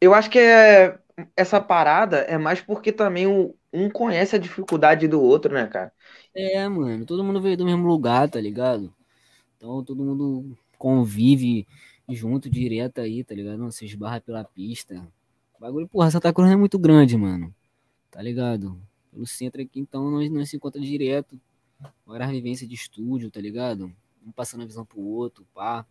Eu 0.00 0.14
acho 0.14 0.28
que 0.30 0.38
é 0.38 0.98
essa 1.36 1.60
parada 1.60 2.18
é 2.18 2.38
mais 2.38 2.60
porque 2.60 2.92
também 2.92 3.26
o, 3.26 3.54
um 3.72 3.90
conhece 3.90 4.36
a 4.36 4.38
dificuldade 4.38 5.08
do 5.08 5.20
outro, 5.20 5.52
né, 5.52 5.66
cara? 5.66 5.92
É, 6.34 6.68
mano, 6.68 7.04
todo 7.04 7.24
mundo 7.24 7.40
veio 7.40 7.56
do 7.56 7.64
mesmo 7.64 7.86
lugar, 7.86 8.28
tá 8.28 8.40
ligado? 8.40 8.92
Então 9.56 9.82
todo 9.84 10.04
mundo 10.04 10.56
convive 10.76 11.66
junto, 12.08 12.48
direto 12.48 13.00
aí, 13.00 13.24
tá 13.24 13.34
ligado? 13.34 13.58
Não 13.58 13.70
se 13.70 13.84
esbarra 13.84 14.20
pela 14.20 14.44
pista. 14.44 15.06
O 15.56 15.60
bagulho, 15.60 15.88
porra, 15.88 16.10
Santa 16.10 16.32
Cruz 16.32 16.48
não 16.48 16.54
é 16.54 16.58
muito 16.58 16.78
grande, 16.78 17.16
mano. 17.16 17.54
Tá 18.10 18.22
ligado? 18.22 18.80
Pelo 19.10 19.26
centro 19.26 19.60
aqui, 19.60 19.80
então, 19.80 20.10
nós, 20.10 20.30
nós 20.30 20.48
se 20.48 20.56
encontra 20.56 20.80
direto. 20.80 21.38
Agora 22.06 22.24
a 22.24 22.30
vivência 22.30 22.66
de 22.66 22.74
estúdio, 22.74 23.30
tá 23.30 23.40
ligado? 23.40 23.92
Um 24.24 24.32
passando 24.32 24.62
a 24.62 24.66
visão 24.66 24.84
pro 24.84 25.00
outro, 25.00 25.46
pá 25.54 25.84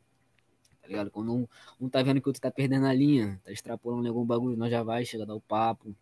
tá 0.88 0.91
ligado? 0.91 1.11
Quando 1.11 1.33
um, 1.33 1.47
um 1.81 1.89
tá 1.89 2.01
vendo 2.01 2.21
que 2.21 2.27
o 2.27 2.29
outro 2.29 2.41
tá 2.41 2.49
perdendo 2.49 2.85
a 2.85 2.93
linha, 2.93 3.39
tá 3.43 3.51
extrapolando 3.51 4.07
algum 4.07 4.25
bagulho, 4.25 4.55
nós 4.55 4.71
já 4.71 4.81
vai, 4.81 5.03
chega 5.03 5.23
a 5.23 5.27
dar 5.27 5.35
o 5.35 5.41
papo, 5.41 5.93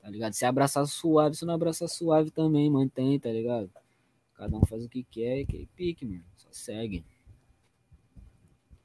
tá 0.00 0.08
ligado? 0.08 0.32
Se 0.32 0.44
abraçar 0.46 0.86
suave, 0.86 1.36
se 1.36 1.44
não 1.44 1.54
abraçar 1.54 1.88
suave 1.88 2.30
também, 2.30 2.70
mantém, 2.70 3.18
tá 3.18 3.30
ligado? 3.30 3.68
Cada 4.34 4.56
um 4.56 4.64
faz 4.64 4.84
o 4.84 4.88
que 4.88 5.02
quer 5.02 5.40
e 5.40 5.46
que 5.46 5.68
pique, 5.74 6.06
mano. 6.06 6.22
Só 6.36 6.48
segue. 6.52 7.04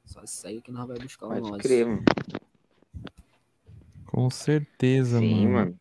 Só 0.06 0.26
segue 0.26 0.62
que 0.62 0.72
nós 0.72 0.88
vai 0.88 0.98
buscar 0.98 1.28
Pode 1.28 1.42
o 1.42 1.48
nosso. 1.50 1.60
Crer, 1.60 1.86
mano. 1.86 2.04
Com 4.08 4.30
certeza, 4.32 5.20
Sim, 5.20 5.48
mano. 5.48 5.54
mano. 5.54 5.80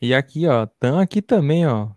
E 0.00 0.14
aqui, 0.14 0.46
ó, 0.46 0.64
tão 0.66 0.98
aqui 0.98 1.20
também, 1.20 1.66
ó. 1.66 1.90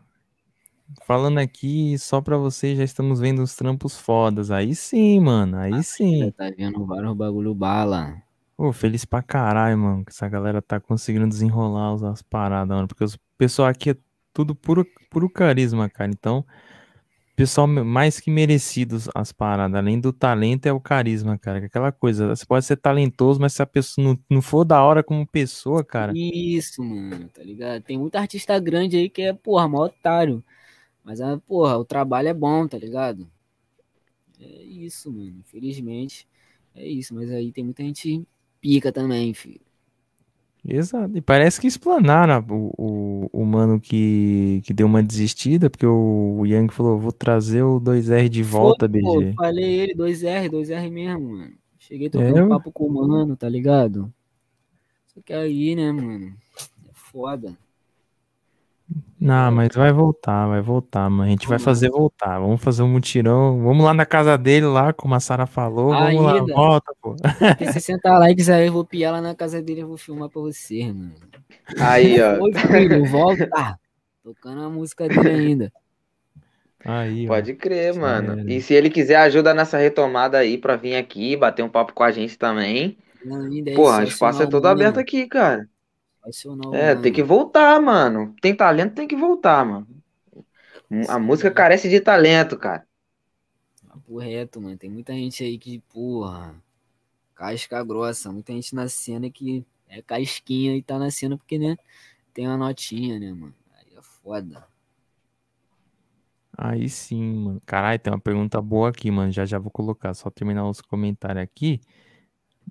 Falando 1.05 1.37
aqui, 1.39 1.97
só 1.99 2.21
pra 2.21 2.37
vocês, 2.37 2.77
já 2.77 2.83
estamos 2.83 3.19
vendo 3.19 3.41
os 3.43 3.55
trampos 3.55 3.97
fodas. 3.97 4.51
Aí 4.51 4.75
sim, 4.75 5.19
mano, 5.19 5.57
aí 5.57 5.83
sim. 5.83 6.19
Já 6.19 6.31
tá 6.31 6.49
vendo 6.55 6.85
vários 6.85 7.15
bagulho 7.15 7.53
bala. 7.53 8.21
Pô, 8.57 8.73
feliz 8.73 9.05
pra 9.05 9.21
caralho, 9.21 9.77
mano, 9.77 10.03
que 10.03 10.11
essa 10.11 10.27
galera 10.27 10.61
tá 10.61 10.79
conseguindo 10.79 11.27
desenrolar 11.27 11.93
as- 11.93 12.03
as 12.03 12.21
paradas, 12.21 12.75
mano. 12.75 12.87
Porque 12.87 13.03
o 13.05 13.07
pessoal 13.37 13.67
aqui 13.69 13.91
é 13.91 13.97
tudo 14.33 14.53
puro, 14.53 14.85
puro 15.09 15.29
carisma, 15.29 15.89
cara. 15.89 16.11
Então, 16.11 16.45
pessoal 17.35 17.67
mais 17.67 18.19
que 18.19 18.31
merecidos 18.31 19.07
as 19.15 19.31
paradas. 19.31 19.77
Além 19.77 19.99
do 19.99 20.11
talento, 20.11 20.65
é 20.65 20.73
o 20.73 20.79
carisma, 20.79 21.37
cara. 21.37 21.59
é 21.59 21.65
Aquela 21.65 21.91
coisa, 21.91 22.27
você 22.35 22.45
pode 22.45 22.65
ser 22.65 22.77
talentoso, 22.77 23.39
mas 23.39 23.53
se 23.53 23.61
a 23.61 23.65
pessoa 23.65 24.05
não, 24.07 24.19
não 24.29 24.41
for 24.41 24.65
da 24.65 24.83
hora 24.83 25.03
como 25.03 25.25
pessoa, 25.27 25.83
cara. 25.83 26.13
Isso, 26.13 26.83
mano, 26.83 27.29
tá 27.29 27.43
ligado? 27.43 27.81
Tem 27.83 27.97
muito 27.97 28.15
artista 28.15 28.59
grande 28.59 28.97
aí 28.97 29.09
que 29.09 29.21
é, 29.21 29.33
porra, 29.33 29.67
mó 29.67 29.85
otário. 29.85 30.43
Mas, 31.09 31.21
ah, 31.21 31.39
porra, 31.39 31.75
o 31.79 31.83
trabalho 31.83 32.27
é 32.29 32.33
bom, 32.35 32.67
tá 32.67 32.77
ligado? 32.77 33.27
É 34.39 34.63
isso, 34.63 35.11
mano. 35.11 35.37
Infelizmente, 35.39 36.27
é 36.75 36.87
isso. 36.87 37.13
Mas 37.13 37.29
aí 37.31 37.51
tem 37.51 37.63
muita 37.63 37.83
gente 37.83 38.25
pica 38.61 38.91
também, 38.91 39.33
filho. 39.33 39.61
Exato. 40.65 41.17
E 41.17 41.21
parece 41.21 41.59
que 41.59 41.67
explanaram 41.67 42.45
o, 42.49 42.73
o, 43.31 43.41
o 43.41 43.45
mano 43.45 43.79
que, 43.79 44.61
que 44.65 44.73
deu 44.73 44.87
uma 44.87 45.01
desistida, 45.01 45.69
porque 45.69 45.85
o, 45.85 46.39
o 46.39 46.45
Yang 46.45 46.73
falou: 46.73 46.99
vou 46.99 47.11
trazer 47.13 47.63
o 47.63 47.79
2R 47.79 48.27
de 48.29 48.43
volta, 48.43 48.87
Foi, 48.87 48.99
pô, 48.99 49.23
BG. 49.23 49.33
falei 49.35 49.79
ele, 49.79 49.93
2R, 49.95 50.49
2R 50.49 50.89
mesmo, 50.91 51.29
mano. 51.37 51.57
Cheguei 51.77 52.09
trocando 52.09 52.41
É, 52.41 52.41
papo 52.43 52.71
com 52.71 52.85
o 52.85 52.93
mano, 53.07 53.35
tá 53.37 53.47
ligado? 53.47 54.13
Só 55.07 55.21
que 55.21 55.33
aí, 55.33 55.75
né, 55.75 55.91
mano? 55.91 56.35
É 56.87 56.93
foda. 56.93 57.57
Não, 59.19 59.51
mas 59.51 59.69
vai 59.75 59.91
voltar, 59.91 60.47
vai 60.47 60.61
voltar, 60.61 61.09
mano. 61.09 61.23
A 61.23 61.27
gente 61.27 61.47
vai 61.47 61.59
fazer 61.59 61.89
voltar. 61.89 62.39
Vamos 62.39 62.63
fazer 62.63 62.83
um 62.83 62.87
mutirão. 62.87 63.61
Vamos 63.61 63.83
lá 63.85 63.93
na 63.93 64.05
casa 64.05 64.37
dele, 64.37 64.65
lá, 64.65 64.93
como 64.93 65.13
a 65.13 65.19
Sara 65.19 65.45
falou. 65.45 65.89
Vamos 65.89 66.23
lá, 66.23 66.39
volta, 66.39 66.93
pô. 67.01 67.15
Tem 67.57 67.71
60 67.71 68.17
likes 68.17 68.49
aí, 68.49 68.67
eu 68.67 68.73
vou 68.73 68.85
piar 68.85 69.11
lá 69.11 69.21
na 69.21 69.35
casa 69.35 69.61
dele 69.61 69.81
e 69.81 69.83
vou 69.83 69.97
filmar 69.97 70.29
pra 70.29 70.41
você, 70.41 70.85
mano. 70.85 71.11
Aí, 71.79 72.19
ó. 72.21 72.41
Oi, 72.41 72.53
filho, 72.53 73.05
volta. 73.05 73.49
Tocando 74.23 74.63
a 74.63 74.69
música 74.69 75.07
dele 75.07 75.29
ainda. 75.29 75.73
Aí, 76.85 77.25
ó. 77.25 77.27
Pode 77.27 77.55
crer, 77.55 77.93
mano. 77.95 78.35
Sério. 78.35 78.49
E 78.49 78.61
se 78.61 78.73
ele 78.73 78.89
quiser 78.89 79.17
ajuda 79.17 79.53
nessa 79.53 79.77
retomada 79.77 80.37
aí 80.37 80.57
pra 80.57 80.77
vir 80.77 80.95
aqui, 80.95 81.35
bater 81.35 81.61
um 81.61 81.69
papo 81.69 81.93
com 81.93 82.03
a 82.03 82.11
gente 82.11 82.37
também. 82.37 82.97
Ainda 83.29 83.71
é 83.71 83.75
Porra, 83.75 83.99
o 83.99 84.03
espaço 84.03 84.41
é 84.43 84.47
todo 84.47 84.65
aberto 84.65 84.97
aqui, 84.97 85.27
cara. 85.27 85.67
É, 86.73 86.89
mano. 86.89 87.01
tem 87.01 87.13
que 87.13 87.23
voltar, 87.23 87.81
mano. 87.81 88.35
Tem 88.41 88.55
talento, 88.55 88.93
tem 88.93 89.07
que 89.07 89.15
voltar, 89.15 89.65
mano. 89.65 89.87
A 91.07 91.19
música 91.19 91.51
carece 91.51 91.87
de 91.89 91.99
talento, 91.99 92.57
cara. 92.57 92.85
Papo 93.87 94.17
reto, 94.17 94.59
mano. 94.59 94.77
Tem 94.77 94.89
muita 94.89 95.13
gente 95.13 95.43
aí 95.43 95.57
que, 95.57 95.79
porra, 95.91 96.55
casca 97.35 97.83
grossa. 97.83 98.31
Muita 98.31 98.53
gente 98.53 98.73
na 98.73 98.87
cena 98.87 99.29
que 99.29 99.65
é 99.87 100.01
casquinha 100.01 100.75
e 100.75 100.81
tá 100.81 100.97
na 100.97 101.11
cena 101.11 101.37
porque, 101.37 101.57
né, 101.57 101.77
tem 102.33 102.47
uma 102.47 102.57
notinha, 102.57 103.19
né, 103.19 103.31
mano. 103.31 103.53
Aí 103.75 103.97
é 103.97 104.01
foda. 104.01 104.67
Aí 106.57 106.89
sim, 106.89 107.33
mano. 107.35 107.61
Caralho, 107.65 107.99
tem 107.99 108.11
uma 108.11 108.19
pergunta 108.19 108.61
boa 108.61 108.89
aqui, 108.89 109.09
mano. 109.09 109.31
Já 109.31 109.45
já 109.45 109.57
vou 109.57 109.71
colocar. 109.71 110.13
Só 110.13 110.29
terminar 110.29 110.67
os 110.67 110.81
comentários 110.81 111.43
aqui. 111.43 111.79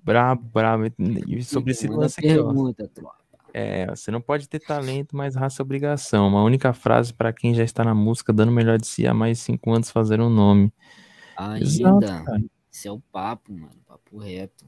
Brabo, 0.03 0.43
brabo. 0.43 0.83
E 1.27 1.43
sobre 1.43 1.71
esse 1.71 1.87
lance 1.87 2.19
aqui, 2.19 2.37
ó. 2.37 2.45
pergunta, 2.45 2.87
tropa. 2.87 3.18
É, 3.53 3.87
você 3.87 4.11
não 4.11 4.21
pode 4.21 4.47
ter 4.47 4.59
talento, 4.59 5.15
mas 5.15 5.35
raça 5.35 5.61
é 5.61 5.63
obrigação. 5.63 6.27
Uma 6.27 6.43
única 6.43 6.73
frase 6.73 7.13
pra 7.13 7.33
quem 7.33 7.53
já 7.53 7.63
está 7.63 7.83
na 7.83 7.95
música, 7.95 8.31
dando 8.31 8.49
o 8.49 8.53
melhor 8.53 8.77
de 8.77 8.87
si 8.87 9.07
há 9.07 9.13
mais 9.13 9.39
cinco 9.39 9.73
anos 9.73 9.89
fazer 9.91 10.21
um 10.21 10.29
nome. 10.29 10.71
Exato, 11.59 11.93
Ainda. 11.93 12.23
cara. 12.23 12.43
Esse 12.71 12.87
é 12.87 12.91
o 12.91 12.99
papo, 12.99 13.51
mano. 13.51 13.75
Papo 13.87 14.17
reto. 14.19 14.65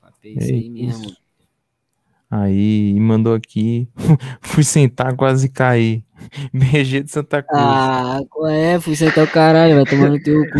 Papo 0.00 0.18
é 0.24 0.28
É 0.28 0.32
isso 0.32 0.52
aí 0.52 0.70
mesmo. 0.70 1.16
Aí, 2.30 2.98
mandou 2.98 3.34
aqui. 3.34 3.88
Fui 4.40 4.64
sentar, 4.64 5.14
quase 5.16 5.48
caí. 5.48 6.04
BG 6.52 7.02
de 7.02 7.10
Santa 7.10 7.42
Cruz. 7.42 7.60
Ah, 7.60 8.20
qual 8.30 8.48
é? 8.48 8.80
Fui 8.80 8.94
sentar 8.94 9.24
o 9.24 9.30
caralho, 9.30 9.74
vai 9.76 9.84
tomar 9.84 10.10
no 10.10 10.22
teu 10.22 10.40
cu. 10.50 10.58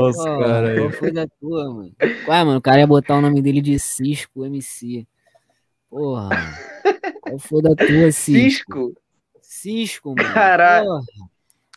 Os 0.00 0.16
Porra, 0.16 0.38
caras 0.44 0.70
aí. 0.70 0.78
qual 0.78 0.90
foi 0.90 1.12
da 1.12 1.26
tua, 1.40 1.72
mano? 1.72 1.92
Qual 2.24 2.36
é, 2.36 2.44
mano? 2.44 2.58
O 2.58 2.62
cara 2.62 2.78
ia 2.80 2.86
botar 2.86 3.16
o 3.16 3.20
nome 3.20 3.40
dele 3.42 3.60
de 3.60 3.78
Cisco 3.78 4.44
MC. 4.44 5.06
Porra. 5.90 6.28
Qual 7.22 7.38
foi 7.38 7.62
da 7.62 7.74
tua, 7.74 8.12
Cisco? 8.12 8.12
Cisco? 8.12 8.92
Cisco, 9.40 10.14
mano. 10.16 10.34
Caralho. 10.34 10.86
Porra. 10.86 11.02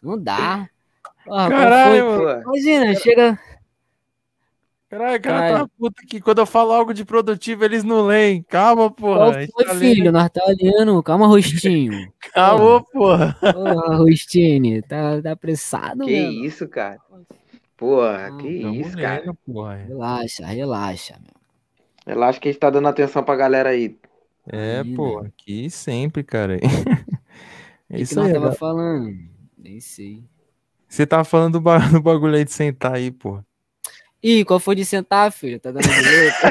Não 0.02 0.22
dá. 0.22 0.70
Porra, 1.26 1.50
Caralho, 1.50 2.06
mano. 2.06 2.44
Pô, 2.44 2.54
Imagina, 2.56 2.96
chega. 2.96 3.40
Caralho, 4.90 5.18
o 5.18 5.22
cara 5.22 5.40
Caralho. 5.40 5.58
tá 5.68 5.72
puto 5.78 6.02
que 6.08 6.20
quando 6.20 6.40
eu 6.40 6.46
falo 6.48 6.72
algo 6.74 6.94
de 6.96 7.06
produtivo, 7.06 7.64
eles 7.64 7.84
não 7.84 8.08
leem. 8.08 8.42
Calma, 8.44 8.90
porra. 8.90 9.20
Qual 9.20 9.34
foi, 9.34 9.66
tá 9.66 9.74
lendo 9.74 9.80
filho? 9.80 10.12
Nós 10.12 10.30
tá 10.32 10.42
olhando. 10.48 11.04
Calma, 11.04 11.28
Rostinho. 11.28 12.12
Calma, 12.34 12.84
porra. 12.92 13.38
Porra, 13.40 13.96
Rostine. 13.98 14.82
Tá, 14.82 15.22
tá 15.22 15.32
apressado, 15.34 16.04
que 16.06 16.20
mano. 16.22 16.44
isso, 16.46 16.68
cara? 16.68 16.98
Porra, 17.78 18.30
Não, 18.32 18.38
que 18.40 18.48
isso, 18.48 18.98
cara? 18.98 19.22
lendo, 19.22 19.36
porra. 19.46 19.76
Relaxa, 19.76 20.46
relaxa, 20.48 21.20
meu. 21.22 21.34
Relaxa 22.08 22.40
que 22.40 22.50
a 22.50 22.52
gente 22.52 22.60
tá 22.60 22.70
dando 22.72 22.88
atenção 22.88 23.24
pra 23.24 23.36
galera 23.36 23.70
aí. 23.70 23.96
É, 24.52 24.80
Ainda. 24.80 24.96
pô, 24.96 25.20
aqui 25.20 25.70
sempre, 25.70 26.24
cara. 26.24 26.58
É 27.92 27.96
O 27.96 27.98
que, 27.98 27.98
que 27.98 28.02
isso 28.04 28.16
nós 28.16 28.28
aí. 28.28 28.34
tava 28.34 28.46
agora. 28.46 28.60
falando? 28.60 29.16
Nem 29.58 29.80
sei. 29.80 30.24
Você 30.88 31.08
tá 31.08 31.24
falando 31.24 31.54
do, 31.54 31.62
ba- 31.62 31.78
do 31.90 32.00
bagulho 32.02 32.36
aí 32.36 32.46
de 32.46 32.52
sentar 32.52 32.94
aí, 32.96 33.10
pô. 33.10 33.40
Ih, 34.22 34.44
qual 34.44 34.60
foi 34.60 34.76
de 34.76 34.84
sentar, 34.84 35.32
filho? 35.32 35.60
Tá 35.60 35.72
dando 35.72 35.88
direito? 35.88 36.36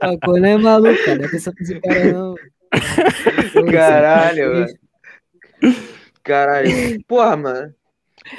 A 0.00 0.16
coisa 0.24 0.40
não 0.40 0.48
é 0.48 0.56
maluca, 0.56 1.14
não 1.16 1.24
é 1.24 1.28
pensar 1.28 1.52
pra 1.52 1.62
esse 1.62 1.80
cara, 1.80 2.12
não. 2.12 2.34
Pô, 3.52 3.64
Caralho, 3.72 4.52
mano. 4.52 4.66
Caralho. 6.22 6.70
Porra, 7.08 7.36
mano. 7.36 7.74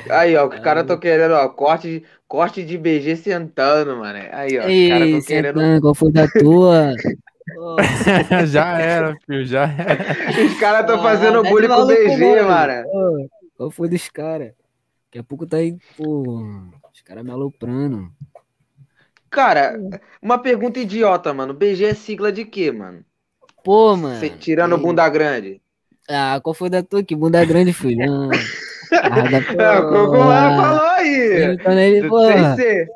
Aí, 0.10 0.36
ó, 0.36 0.48
os 0.48 0.60
caras 0.60 0.86
tão 0.86 0.98
querendo, 0.98 1.34
ó, 1.34 1.50
corte, 1.50 2.00
de- 2.00 2.06
corte 2.28 2.64
de 2.64 2.78
BG 2.78 3.18
sentando, 3.18 3.98
mano. 3.98 4.20
Aí, 4.32 4.58
ó, 4.58 4.62
os 4.62 4.66
caras 4.66 4.72
Ei, 4.72 5.12
tão 5.12 5.22
querendo. 5.22 5.60
sentando, 5.60 5.82
qual 5.82 5.96
foi 5.96 6.12
da 6.12 6.28
tua? 6.28 6.94
Já 8.48 8.80
era, 8.80 9.16
filho, 9.26 9.46
já 9.46 9.64
era. 9.64 10.46
Os 10.46 10.60
caras 10.60 10.86
tão 10.86 11.00
ah, 11.00 11.04
fazendo 11.04 11.44
tá 11.44 11.50
bullying 11.50 11.68
com 11.68 11.82
o 11.82 11.88
BG, 11.88 12.42
mano. 12.44 12.84
Pô, 12.84 13.30
Qual 13.58 13.72
foi 13.72 13.90
dos 13.90 14.08
caras? 14.10 14.52
Daqui 15.12 15.20
a 15.20 15.24
pouco 15.26 15.46
tá 15.46 15.58
aí, 15.58 15.76
pô, 15.98 16.40
os 16.94 17.02
caras 17.02 17.22
me 17.22 17.32
aloprando. 17.32 18.10
Cara, 19.30 19.78
uma 20.22 20.42
pergunta 20.42 20.80
idiota, 20.80 21.34
mano. 21.34 21.54
BG 21.54 21.88
é 21.88 21.94
sigla 21.94 22.32
de 22.32 22.46
quê, 22.46 22.72
mano? 22.72 23.04
Pô, 23.62 23.98
mano. 23.98 24.20
Cê- 24.20 24.30
tirando 24.30 24.78
bunda 24.78 25.10
grande. 25.10 25.62
Ah, 26.08 26.40
qual 26.42 26.54
foi 26.54 26.70
da 26.70 26.82
tua? 26.82 27.04
Que 27.04 27.14
bunda 27.14 27.44
grande, 27.44 27.74
filho. 27.74 28.06
Ah, 29.04 29.28
da 29.28 29.40
É, 29.60 29.80
o 29.80 30.26
mano 30.26 30.56
falou 30.56 30.86
aí. 30.92 31.56
Então, 31.56 31.74
ele, 31.74 32.08
pô, 32.08 32.22
Sem 32.22 32.56
ser, 32.56 32.88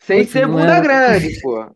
sem 0.00 0.24
pô, 0.24 0.30
ser 0.30 0.46
não 0.46 0.58
bunda 0.58 0.76
é- 0.76 0.80
grande, 0.82 1.40
pô. 1.40 1.66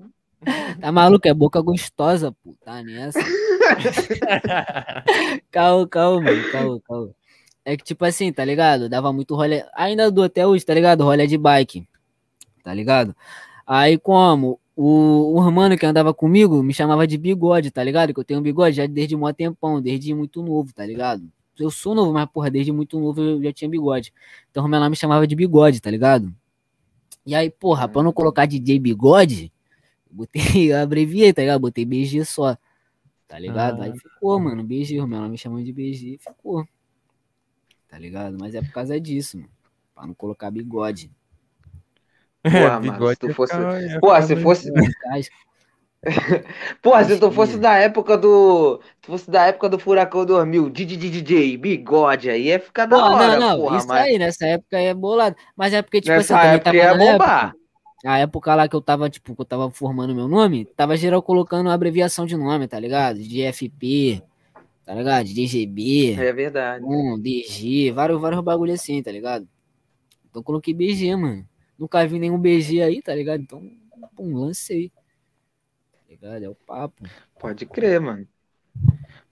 Tá 0.80 0.92
maluco? 0.92 1.26
É 1.26 1.34
boca 1.34 1.60
gostosa, 1.60 2.30
pô. 2.44 2.54
Tá 2.64 2.82
nessa. 2.82 3.18
calma, 5.50 5.88
calma, 5.88 6.20
mano. 6.22 6.44
Calma, 6.50 6.80
calma. 6.84 7.14
É 7.66 7.76
que, 7.76 7.82
tipo 7.82 8.04
assim, 8.04 8.32
tá 8.32 8.44
ligado? 8.44 8.88
Dava 8.88 9.12
muito 9.12 9.34
rolê. 9.34 9.64
Ainda 9.74 10.08
dou 10.08 10.22
até 10.22 10.46
hoje, 10.46 10.64
tá 10.64 10.72
ligado? 10.72 11.02
Rolê 11.02 11.26
de 11.26 11.36
bike. 11.36 11.84
Tá 12.62 12.72
ligado? 12.72 13.14
Aí, 13.66 13.98
como 13.98 14.60
o, 14.76 15.36
o 15.36 15.50
mano 15.50 15.76
que 15.76 15.84
andava 15.84 16.14
comigo 16.14 16.62
me 16.62 16.72
chamava 16.72 17.08
de 17.08 17.18
bigode, 17.18 17.72
tá 17.72 17.82
ligado? 17.82 18.14
Que 18.14 18.20
eu 18.20 18.24
tenho 18.24 18.38
um 18.38 18.42
bigode 18.42 18.76
já 18.76 18.86
desde 18.86 19.16
um 19.16 19.32
tempão, 19.32 19.82
desde 19.82 20.14
muito 20.14 20.40
novo, 20.44 20.72
tá 20.72 20.86
ligado? 20.86 21.28
Eu 21.58 21.68
sou 21.68 21.92
novo, 21.92 22.12
mas, 22.12 22.28
porra, 22.30 22.52
desde 22.52 22.70
muito 22.70 23.00
novo 23.00 23.20
eu 23.20 23.42
já 23.42 23.52
tinha 23.52 23.68
bigode. 23.68 24.12
Então 24.48 24.64
o 24.64 24.68
menor 24.68 24.88
me 24.88 24.94
chamava 24.94 25.26
de 25.26 25.34
bigode, 25.34 25.80
tá 25.80 25.90
ligado? 25.90 26.32
E 27.26 27.34
aí, 27.34 27.50
porra, 27.50 27.88
pra 27.88 28.00
não 28.00 28.12
colocar 28.12 28.46
DJ 28.46 28.78
bigode, 28.78 29.52
eu 30.08 30.16
botei, 30.18 30.42
eu 30.72 30.78
abreviei, 30.80 31.32
tá 31.32 31.42
ligado? 31.42 31.60
Botei 31.60 31.84
BG 31.84 32.24
só, 32.24 32.56
tá 33.26 33.40
ligado? 33.40 33.82
Ah. 33.82 33.86
Aí 33.86 33.98
ficou, 33.98 34.38
mano, 34.38 34.62
BG, 34.62 35.00
o 35.00 35.06
menor 35.08 35.28
me 35.28 35.36
chamando 35.36 35.64
de 35.64 35.72
BG, 35.72 36.18
ficou. 36.20 36.64
Tá 37.96 38.00
ligado? 38.00 38.36
Mas 38.38 38.54
é 38.54 38.60
por 38.60 38.72
causa 38.72 39.00
disso, 39.00 39.38
mano. 39.38 39.48
Pra 39.94 40.06
não 40.06 40.12
colocar 40.12 40.50
bigode. 40.50 41.10
Porra, 42.42 42.78
mano, 42.78 43.08
se 43.08 43.16
tu 43.16 43.32
fosse- 43.32 43.54
ficar 43.54 44.22
se 44.22 44.36
fosse. 44.36 44.70
Porra, 46.82 47.04
se 47.04 47.18
tu 47.18 47.30
fosse 47.32 47.56
da 47.56 47.74
época 47.78 48.18
do. 48.18 48.78
Se 49.00 49.06
fosse 49.06 49.30
da 49.30 49.46
época 49.46 49.70
do 49.70 49.78
Furacão 49.78 50.26
2000, 50.26 50.68
DJ, 50.68 50.96
DJ, 50.98 51.56
bigode, 51.56 52.28
aí 52.28 52.48
ia 52.48 52.60
ficar 52.60 52.84
da 52.84 52.98
hora, 53.02 53.38
não, 53.38 53.48
não, 53.56 53.58
porra. 53.64 53.78
isso 53.78 53.88
mas 53.88 54.02
aí, 54.04 54.18
nessa 54.18 54.46
época 54.46 54.76
aí 54.76 54.84
é 54.84 54.94
bolado. 54.94 55.34
Mas 55.56 55.72
é 55.72 55.80
porque, 55.80 56.02
tipo 56.02 56.12
assim, 56.12 56.34
nessa 56.34 56.34
eu 56.34 56.38
também 56.38 56.54
época 56.56 56.64
tava 56.64 56.76
ia 56.76 56.84
na 56.84 57.04
época- 57.04 57.12
bombar. 57.18 57.54
a 58.04 58.18
época 58.18 58.54
lá 58.54 58.68
que 58.68 58.76
eu 58.76 58.82
tava, 58.82 59.08
tipo, 59.08 59.34
que 59.34 59.40
eu 59.40 59.46
tava 59.46 59.70
formando 59.70 60.14
meu 60.14 60.28
nome, 60.28 60.66
tava 60.66 60.98
geral 60.98 61.22
colocando 61.22 61.70
abreviação 61.70 62.26
de 62.26 62.36
nome, 62.36 62.68
tá 62.68 62.78
ligado? 62.78 63.18
De 63.18 63.40
FP, 63.42 64.22
tá 64.86 64.94
ligado? 64.94 65.26
DGB, 65.26 66.14
É 66.14 66.32
verdade. 66.32 66.84
um, 66.86 67.20
DG, 67.20 67.92
vários, 67.92 68.20
vários 68.20 68.42
bagulho 68.42 68.72
assim, 68.72 69.02
tá 69.02 69.12
ligado? 69.12 69.48
Então 70.30 70.40
eu 70.40 70.44
coloquei 70.44 70.74
BG, 70.74 71.16
mano. 71.16 71.48
Nunca 71.78 72.06
vi 72.06 72.18
nenhum 72.18 72.38
BG 72.40 72.82
aí, 72.82 73.02
tá 73.02 73.14
ligado? 73.14 73.42
Então, 73.42 73.62
pum, 74.16 74.36
lancei. 74.36 74.90
Tá 74.90 75.98
ligado? 76.08 76.44
É 76.44 76.48
o 76.48 76.54
papo. 76.54 77.04
Pode 77.38 77.66
crer, 77.66 78.00
mano. 78.00 78.26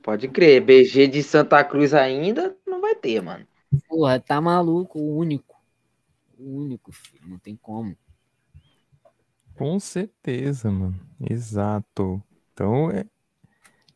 Pode 0.03 0.29
crer. 0.29 0.61
BG 0.61 1.07
de 1.09 1.23
Santa 1.23 1.65
Cruz 1.65 1.95
ainda 1.95 2.57
não 2.67 2.81
vai 2.81 2.95
ter, 2.95 3.23
mano. 3.23 3.47
Porra, 3.89 4.21
tá 4.21 4.41
maluco, 4.41 4.99
o 5.01 5.17
único. 5.17 5.57
O 6.39 6.59
único, 6.61 6.93
filho. 6.93 7.29
Não 7.29 7.39
tem 7.39 7.57
como. 7.57 7.97
Com 9.55 9.79
certeza, 9.81 10.71
mano. 10.71 11.01
Exato. 11.21 12.23
Então, 12.53 12.91
é 12.91 13.05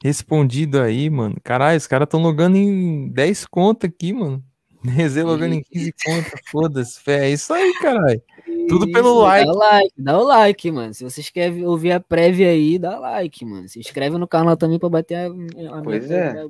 respondido 0.03 0.81
aí, 0.81 1.09
mano. 1.11 1.37
Caralho, 1.43 1.77
os 1.77 1.87
caras 1.87 2.07
estão 2.07 2.23
logando 2.23 2.57
em 2.57 3.09
10 3.09 3.47
contas 3.47 3.91
aqui, 3.91 4.13
mano. 4.13 4.43
Rezer 4.85 5.27
logando 5.27 5.55
em 5.55 5.63
15 5.63 5.95
contas. 6.05 6.41
Foda-se, 6.51 7.01
fé. 7.01 7.27
É 7.27 7.31
isso 7.31 7.53
aí, 7.53 7.75
caralho. 7.81 8.23
Tudo 8.69 8.91
pelo 8.93 9.09
Isso, 9.09 9.21
like. 9.23 9.47
Dá 9.47 9.53
o 9.53 9.57
like, 9.59 9.93
dá 9.99 10.19
o 10.19 10.25
like, 10.25 10.71
mano. 10.71 10.95
Se 10.95 11.03
vocês 11.05 11.31
querem 11.31 11.67
ouvir 11.67 11.93
a 11.93 12.01
prévia 12.01 12.49
aí, 12.51 12.79
dá 12.79 12.99
like, 12.99 13.45
mano. 13.45 13.69
Se 13.69 13.79
inscreve 13.79 14.17
no 14.19 14.29
canal 14.29 14.57
também 14.57 14.79
pra 14.79 14.89
bater 14.89 15.15
a, 15.17 15.79
a 15.79 15.83
Pois 15.83 16.11
é. 16.11 16.45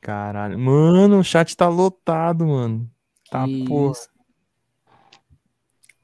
Caralho. 0.00 0.58
Mano, 0.58 1.18
o 1.18 1.24
chat 1.24 1.54
tá 1.56 1.68
lotado, 1.68 2.46
mano. 2.46 2.90
Tá, 3.30 3.44
Que 3.44 3.64
porra. 3.64 3.92
isso. 3.92 4.08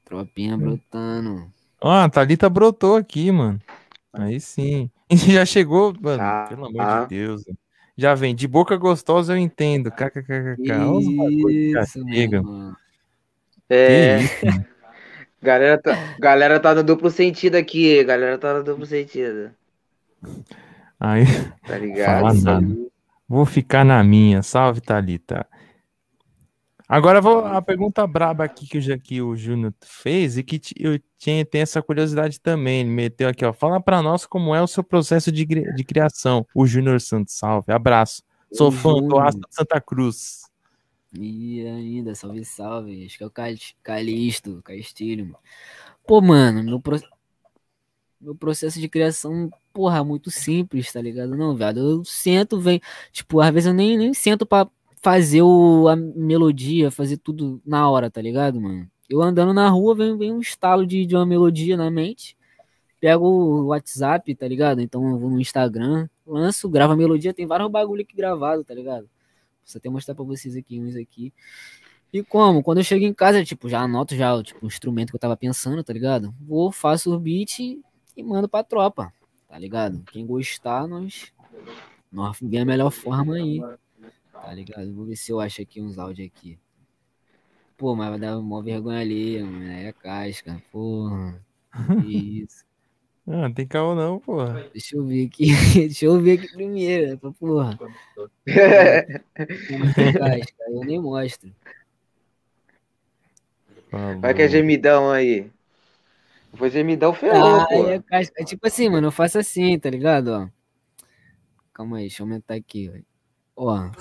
Tropinha 0.05 0.57
brotando. 0.57 1.51
Ó, 1.81 1.91
a 1.91 2.09
Thalita 2.09 2.49
brotou 2.49 2.95
aqui, 2.95 3.31
mano. 3.31 3.59
Aí 4.13 4.39
sim. 4.39 4.89
Já 5.33 5.45
chegou, 5.45 5.93
mano. 5.99 6.21
Ah, 6.21 6.45
pelo 6.49 6.65
amor 6.65 6.81
ah. 6.81 7.01
de 7.03 7.09
Deus. 7.09 7.43
Já 7.97 8.13
vem. 8.13 8.35
De 8.35 8.47
boca 8.47 8.75
gostosa 8.75 9.33
eu 9.33 9.37
entendo. 9.37 9.91
KKKK. 9.91 10.61
Isso, 10.61 12.05
mano. 12.05 12.77
É, 13.69 14.19
isso, 14.21 14.65
galera 15.41 15.77
tá, 15.81 16.15
galera 16.19 16.59
tá 16.59 16.73
no 16.73 16.83
duplo 16.83 17.09
sentido 17.09 17.55
aqui, 17.55 18.01
galera 18.03 18.37
tá 18.37 18.53
no 18.53 18.63
duplo 18.63 18.85
sentido. 18.85 19.51
Aí, 20.99 21.25
Tá 21.65 21.77
ligado? 21.77 22.89
Vou 23.27 23.45
ficar 23.45 23.83
na 23.83 24.01
minha. 24.03 24.41
Salve, 24.41 24.79
Thalita. 24.79 25.45
Agora 26.89 27.19
vou 27.19 27.39
a 27.45 27.61
pergunta 27.61 28.07
braba 28.07 28.45
aqui 28.45 28.65
que 28.65 28.77
o, 28.77 28.99
que 28.99 29.21
o 29.21 29.35
Júnior 29.35 29.73
fez 29.81 30.37
e 30.37 30.43
que 30.43 30.61
eu 30.79 30.97
tinha, 31.17 31.45
tem 31.45 31.61
essa 31.61 31.81
curiosidade 31.81 32.39
também. 32.39 32.79
Ele 32.81 32.89
meteu 32.89 33.27
aqui, 33.27 33.43
ó. 33.43 33.51
Fala 33.51 33.81
pra 33.81 34.01
nós 34.01 34.25
como 34.25 34.55
é 34.55 34.61
o 34.61 34.67
seu 34.67 34.83
processo 34.83 35.29
de, 35.31 35.45
de 35.45 35.83
criação. 35.83 36.47
O 36.55 36.65
Júnior 36.65 37.01
Santos, 37.01 37.33
salve. 37.33 37.73
Abraço. 37.73 38.23
Sou 38.53 38.71
fã 38.71 38.93
do 38.93 39.19
de 39.31 39.45
Santa 39.49 39.81
Cruz. 39.81 40.47
E 41.19 41.65
ainda, 41.67 42.15
salve, 42.15 42.45
salve. 42.45 43.05
Acho 43.05 43.17
que 43.17 43.23
é 43.23 43.27
o 43.27 43.31
Cal- 43.31 43.53
Calisto, 43.83 44.61
Castilho. 44.63 45.25
mano. 45.25 45.39
Pô, 46.05 46.21
mano, 46.21 46.63
meu, 46.63 46.79
pro- 46.79 47.01
meu 48.21 48.33
processo 48.33 48.79
de 48.79 48.87
criação, 48.87 49.49
porra, 49.73 50.03
muito 50.05 50.31
simples, 50.31 50.91
tá 50.93 51.01
ligado? 51.01 51.35
Não, 51.35 51.53
viado. 51.53 51.79
Eu 51.79 52.05
sento, 52.05 52.59
vem. 52.61 52.79
Tipo, 53.11 53.41
às 53.41 53.53
vezes 53.53 53.67
eu 53.67 53.73
nem, 53.73 53.97
nem 53.97 54.13
sento 54.13 54.45
pra 54.45 54.69
fazer 55.01 55.41
o, 55.41 55.87
a 55.87 55.95
melodia, 55.95 56.91
fazer 56.91 57.17
tudo 57.17 57.61
na 57.65 57.89
hora, 57.89 58.09
tá 58.09 58.21
ligado, 58.21 58.59
mano? 58.59 58.89
Eu 59.09 59.21
andando 59.21 59.53
na 59.53 59.69
rua, 59.69 59.95
vem, 59.95 60.17
vem 60.17 60.33
um 60.33 60.41
estalo 60.41 60.85
de, 60.85 61.05
de 61.05 61.15
uma 61.15 61.25
melodia 61.25 61.77
na 61.77 61.89
mente. 61.89 62.35
Pego 62.99 63.25
o 63.25 63.65
WhatsApp, 63.67 64.33
tá 64.35 64.47
ligado? 64.47 64.81
Então 64.81 65.07
eu 65.09 65.17
vou 65.17 65.29
no 65.29 65.39
Instagram, 65.39 66.09
lanço, 66.25 66.67
gravo 66.67 66.93
a 66.93 66.97
melodia, 66.97 67.33
tem 67.33 67.45
vários 67.45 67.69
bagulho 67.69 68.01
aqui 68.01 68.15
gravado, 68.15 68.63
tá 68.63 68.73
ligado? 68.73 69.03
Vou 69.65 69.77
até 69.77 69.89
mostrar 69.89 70.15
pra 70.15 70.23
vocês 70.23 70.55
aqui 70.55 70.79
uns 70.79 70.95
aqui. 70.95 71.31
E 72.11 72.23
como? 72.23 72.63
Quando 72.63 72.79
eu 72.79 72.83
chego 72.83 73.05
em 73.05 73.13
casa, 73.13 73.43
tipo, 73.43 73.69
já 73.69 73.81
anoto 73.81 74.15
já 74.15 74.41
tipo, 74.41 74.65
o 74.65 74.67
instrumento 74.67 75.09
que 75.11 75.15
eu 75.15 75.19
tava 75.19 75.37
pensando, 75.37 75.83
tá 75.83 75.93
ligado? 75.93 76.33
Vou, 76.41 76.71
faço 76.71 77.13
o 77.13 77.19
beat 77.19 77.59
e 77.59 78.23
mando 78.23 78.49
pra 78.49 78.63
tropa, 78.63 79.13
tá 79.47 79.59
ligado? 79.59 80.01
Quem 80.11 80.25
gostar, 80.25 80.87
nós, 80.87 81.31
nós 82.11 82.37
vê 82.41 82.59
a 82.59 82.65
melhor 82.65 82.89
forma 82.89 83.35
aí, 83.35 83.61
tá 84.43 84.53
ligado? 84.53 84.93
Vou 84.93 85.05
ver 85.05 85.15
se 85.15 85.31
eu 85.31 85.39
acho 85.39 85.61
aqui 85.61 85.81
uns 85.81 85.97
áudios 85.97 86.27
aqui. 86.27 86.57
Pô, 87.77 87.95
mas 87.95 88.09
vai 88.09 88.19
dar 88.19 88.37
uma 88.39 88.63
vergonha 88.63 88.99
ali, 89.01 89.41
mano. 89.43 89.69
Aí 89.69 89.85
é 89.85 89.93
casca, 89.93 90.61
porra. 90.71 91.39
Que 92.01 92.41
Isso. 92.43 92.65
Ah, 93.29 93.41
não 93.41 93.53
tem 93.53 93.67
caô 93.67 93.93
não, 93.93 94.21
porra. 94.21 94.69
Deixa 94.71 94.95
eu 94.95 95.05
ver 95.05 95.25
aqui. 95.27 95.47
Deixa 95.75 96.05
eu 96.05 96.17
ver 96.17 96.39
aqui 96.39 96.47
primeiro, 96.53 97.09
né? 97.09 97.15
pra 97.17 97.29
porra. 97.29 97.77
Não 98.47 100.13
casca, 100.13 100.63
eu 100.69 100.79
nem 100.85 100.97
mostro. 101.01 101.53
Vai 104.21 104.33
que 104.33 104.43
é 104.43 104.47
gemidão 104.47 105.11
aí. 105.11 105.51
Foi 106.53 106.69
gemidão 106.69 107.13
ferrou, 107.13 107.59
Ah, 107.59 107.65
pô. 107.67 107.85
é, 107.89 108.01
casca. 108.01 108.41
É 108.41 108.45
tipo 108.45 108.65
assim, 108.65 108.87
mano, 108.89 109.07
eu 109.07 109.11
faço 109.11 109.37
assim, 109.37 109.77
tá 109.77 109.89
ligado? 109.89 110.29
Ó. 110.29 110.47
Calma 111.73 111.97
aí, 111.97 112.03
deixa 112.03 112.23
eu 112.23 112.27
aumentar 112.27 112.53
aqui, 112.55 112.89
ó. 113.57 113.65
Ó. 113.71 113.91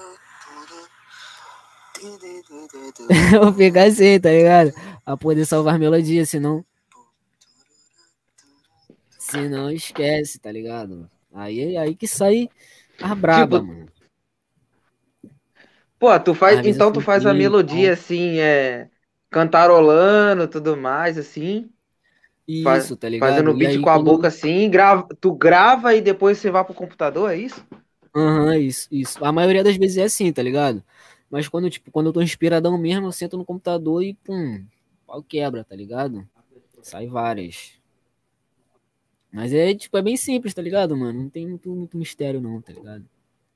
eu 3.33 3.41
vou 3.45 3.53
pegar 3.55 3.85
assim, 3.85 4.19
tá 4.21 4.31
ligado? 4.31 4.73
Pra 5.05 5.17
poder 5.17 5.45
salvar 5.45 5.79
melodia, 5.79 6.25
senão. 6.27 6.65
Senão 9.19 9.71
esquece, 9.71 10.39
tá 10.39 10.51
ligado? 10.51 11.09
Aí, 11.33 11.77
aí 11.77 11.95
que 11.95 12.07
sai 12.07 12.49
a 13.03 13.15
braba, 13.15 13.59
Tipo, 13.61 13.67
mano. 13.69 13.87
Pô, 15.99 16.19
tu 16.21 16.35
faz, 16.35 16.59
Às 16.61 16.67
então 16.67 16.93
tu 16.93 17.01
faz 17.01 17.25
a 17.25 17.33
melodia 17.33 17.93
assim, 17.93 18.39
é, 18.39 18.89
cantarolando, 19.31 20.47
tudo 20.47 20.77
mais, 20.77 21.17
assim, 21.19 21.71
Isso, 22.47 22.97
tá 22.97 23.09
ligado? 23.09 23.31
fazendo 23.31 23.51
E 23.51 23.59
beat 23.59 23.71
aí, 23.71 23.79
com 23.79 23.89
a 23.91 23.95
quando- 23.99 24.05
boca 24.05 24.29
assim, 24.29 24.71
grava, 24.71 25.09
tu 25.21 25.33
grava 25.35 25.95
e 25.95 26.01
depois 26.03 26.39
você 26.39 26.51
vai 26.51 26.65
pro 26.65 26.75
computador, 26.75 27.31
é 27.31 27.37
isso? 27.37 27.65
Aham, 28.15 28.57
isso, 28.59 28.89
isso. 28.91 29.25
A 29.25 29.33
maioria 29.33 29.63
das 29.65 29.77
vezes 29.77 29.97
é 29.99 30.05
assim, 30.05 30.33
tá 30.33 30.43
ligado? 30.43 30.83
Mas 31.31 31.49
quando, 31.49 31.69
tipo, 31.69 31.91
quando 31.91 32.07
eu 32.07 32.13
tô 32.13 32.23
inspiradão 32.23 32.79
mesmo, 32.79 33.07
eu 33.07 33.13
sento 33.13 33.37
no 33.37 33.45
computador 33.45 34.03
e 34.03 34.15
pum, 34.15 34.65
pau 35.07 35.23
quebra, 35.23 35.65
tá 35.65 35.75
ligado? 35.75 36.29
Sai 36.83 37.07
várias. 37.07 37.81
Mas 39.33 39.53
é, 39.53 39.75
tipo, 39.75 39.97
é 39.99 40.03
bem 40.03 40.17
simples, 40.17 40.55
tá 40.55 40.63
ligado, 40.63 40.97
mano? 40.97 41.25
Não 41.25 41.29
tem 41.29 41.47
muito, 41.47 41.69
muito 41.75 41.97
mistério 41.99 42.41
não, 42.41 42.61
tá 42.63 42.73
ligado? 42.73 43.05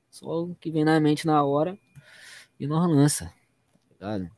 Só 0.09 0.43
o 0.43 0.55
que 0.55 0.69
vem 0.69 0.83
na 0.83 0.99
mente 0.99 1.25
na 1.25 1.43
hora 1.43 1.77
e 2.59 2.67
nós 2.67 2.87
lança, 2.89 3.33
tá 3.99 4.15
ligado? 4.15 4.31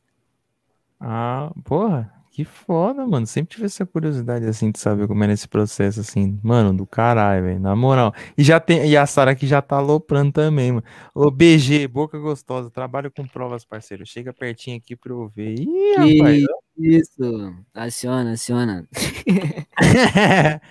Ah, 0.99 1.51
porra, 1.65 2.22
que 2.33 2.43
foda, 2.43 3.05
mano. 3.05 3.27
Sempre 3.27 3.53
tive 3.55 3.67
essa 3.67 3.85
curiosidade, 3.85 4.45
assim, 4.47 4.71
de 4.71 4.79
saber 4.79 5.07
como 5.07 5.23
era 5.23 5.31
esse 5.31 5.47
processo, 5.47 5.99
assim. 5.99 6.39
Mano, 6.41 6.73
do 6.73 6.85
caralho, 6.85 7.43
velho. 7.45 7.59
Na 7.59 7.75
moral. 7.75 8.11
E 8.35 8.43
já 8.43 8.59
tem. 8.59 8.87
E 8.89 8.97
a 8.97 9.05
Sara 9.05 9.31
aqui 9.31 9.45
já 9.45 9.61
tá 9.61 9.77
aloprando 9.77 10.31
também, 10.31 10.71
mano. 10.71 10.83
Ô, 11.13 11.29
BG, 11.29 11.87
boca 11.87 12.17
gostosa. 12.17 12.71
Trabalho 12.71 13.11
com 13.11 13.27
provas, 13.27 13.63
parceiro. 13.63 14.03
Chega 14.05 14.33
pertinho 14.33 14.77
aqui 14.77 14.95
pra 14.95 15.11
eu 15.13 15.31
ver. 15.35 15.59
Ih, 15.59 15.95
rapaz. 15.95 16.43
Que 16.75 16.87
isso, 16.97 17.53
aciona, 17.73 18.31
aciona. 18.31 18.87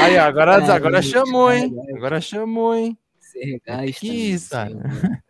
Aí, 0.00 0.18
agora, 0.18 0.52
Caralho, 0.60 0.72
agora 0.72 1.02
chamou, 1.02 1.52
hein? 1.52 1.70
caralho. 1.74 1.96
Agora 1.96 2.20
chamou, 2.20 2.74
hein? 2.74 2.96
Você 3.18 3.38
regasta, 3.40 3.92
Que 4.00 4.08
isso. 4.08 4.54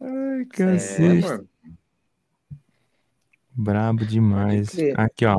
Ai, 0.00 0.42
É, 0.42 0.44
cacete. 0.46 1.26
mano. 1.26 1.48
Brabo 3.54 4.04
demais. 4.04 4.76
Aqui, 4.96 5.24
ó. 5.24 5.38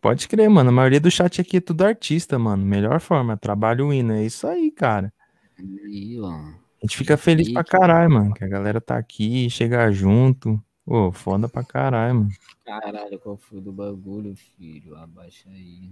Pode 0.00 0.28
crer, 0.28 0.48
mano. 0.48 0.70
A 0.70 0.72
maioria 0.72 1.00
do 1.00 1.10
chat 1.10 1.40
aqui 1.40 1.56
é 1.56 1.60
tudo 1.60 1.82
artista, 1.82 2.38
mano. 2.38 2.64
Melhor 2.64 3.00
forma. 3.00 3.36
Trabalho 3.36 3.92
hino. 3.92 4.12
É 4.12 4.24
isso 4.24 4.46
aí, 4.46 4.70
cara. 4.70 5.12
Aí, 5.58 6.18
ó. 6.20 6.30
A 6.30 6.54
gente 6.82 6.96
fica 6.96 7.16
feliz 7.16 7.52
pra 7.52 7.64
caralho, 7.64 8.10
mano. 8.10 8.32
Que 8.32 8.44
a 8.44 8.48
galera 8.48 8.80
tá 8.80 8.96
aqui, 8.96 9.50
chegar 9.50 9.90
junto. 9.90 10.62
Ô, 10.86 11.10
foda 11.10 11.48
pra 11.48 11.64
caralho, 11.64 12.14
mano. 12.14 12.30
Caralho, 12.64 13.18
qual 13.18 13.36
foi 13.36 13.60
do 13.60 13.72
bagulho, 13.72 14.34
filho? 14.36 14.96
Abaixa 14.96 15.48
aí. 15.50 15.90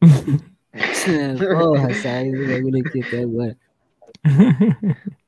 Porra, 1.38 1.94
saiu 1.94 2.32
do 2.32 2.52
bagulho 2.52 2.86
aqui 2.86 3.02
até 3.02 3.22
agora. 3.22 3.56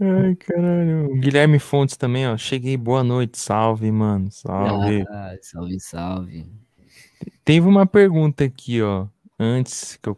Ai, 0.00 0.36
caralho. 0.36 1.14
Guilherme 1.16 1.58
Fontes 1.58 1.96
também, 1.96 2.28
ó. 2.28 2.36
Cheguei, 2.36 2.76
boa 2.76 3.02
noite. 3.02 3.38
Salve, 3.38 3.90
mano. 3.90 4.30
Salve. 4.30 5.04
Ah, 5.08 5.34
salve, 5.42 5.80
salve. 5.80 6.46
Teve 7.44 7.66
uma 7.66 7.84
pergunta 7.86 8.44
aqui, 8.44 8.80
ó. 8.80 9.06
Antes, 9.38 9.98
que 10.00 10.08
eu 10.08 10.16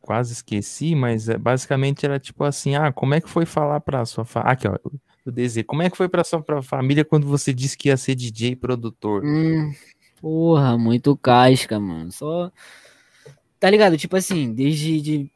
quase 0.00 0.32
esqueci, 0.32 0.94
mas 0.94 1.28
é, 1.28 1.38
basicamente 1.38 2.04
era 2.04 2.18
tipo 2.18 2.42
assim: 2.42 2.74
ah, 2.74 2.92
como 2.92 3.14
é 3.14 3.20
que 3.20 3.28
foi 3.28 3.46
falar 3.46 3.80
pra 3.80 4.04
sua 4.04 4.24
família? 4.24 4.52
Aqui, 4.52 4.68
ó. 4.68 4.76
O 5.24 5.30
DZ, 5.30 5.62
como 5.66 5.82
é 5.82 5.90
que 5.90 5.96
foi 5.96 6.08
pra 6.08 6.24
sua 6.24 6.42
pra 6.42 6.62
família 6.62 7.04
quando 7.04 7.26
você 7.26 7.52
disse 7.52 7.76
que 7.76 7.88
ia 7.88 7.96
ser 7.96 8.14
DJ 8.14 8.52
e 8.52 8.56
produtor? 8.56 9.22
Hum, 9.24 9.72
Porra, 10.20 10.76
muito 10.76 11.16
casca, 11.16 11.80
mano. 11.80 12.10
Só. 12.12 12.50
Tá 13.58 13.70
ligado? 13.70 13.96
Tipo 13.96 14.16
assim, 14.16 14.52
desde. 14.52 15.00
De... 15.00 15.32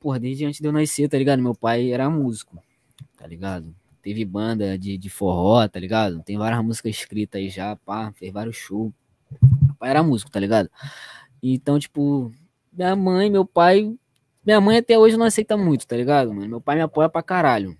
Porra, 0.00 0.18
desde 0.18 0.44
antes 0.44 0.60
de 0.60 0.66
eu 0.66 0.72
nascer, 0.72 1.08
tá 1.08 1.18
ligado? 1.18 1.42
Meu 1.42 1.54
pai 1.54 1.92
era 1.92 2.08
músico, 2.10 2.58
tá 3.16 3.26
ligado? 3.26 3.74
Teve 4.02 4.24
banda 4.24 4.78
de, 4.78 4.96
de 4.96 5.10
forró, 5.10 5.66
tá 5.68 5.80
ligado? 5.80 6.22
Tem 6.22 6.38
várias 6.38 6.64
músicas 6.64 6.94
escritas 6.94 7.40
aí 7.40 7.48
já, 7.48 7.74
pá, 7.76 8.12
fez 8.12 8.32
vários 8.32 8.56
shows. 8.56 8.92
Meu 9.42 9.74
pai 9.78 9.90
era 9.90 10.02
músico, 10.02 10.30
tá 10.30 10.38
ligado? 10.38 10.70
Então, 11.42 11.78
tipo, 11.78 12.32
minha 12.72 12.94
mãe, 12.94 13.30
meu 13.30 13.44
pai. 13.44 13.94
Minha 14.44 14.60
mãe 14.60 14.78
até 14.78 14.96
hoje 14.98 15.16
não 15.16 15.26
aceita 15.26 15.56
muito, 15.56 15.86
tá 15.86 15.96
ligado, 15.96 16.32
mano? 16.32 16.48
Meu 16.48 16.60
pai 16.60 16.76
me 16.76 16.82
apoia 16.82 17.08
pra 17.08 17.22
caralho. 17.22 17.76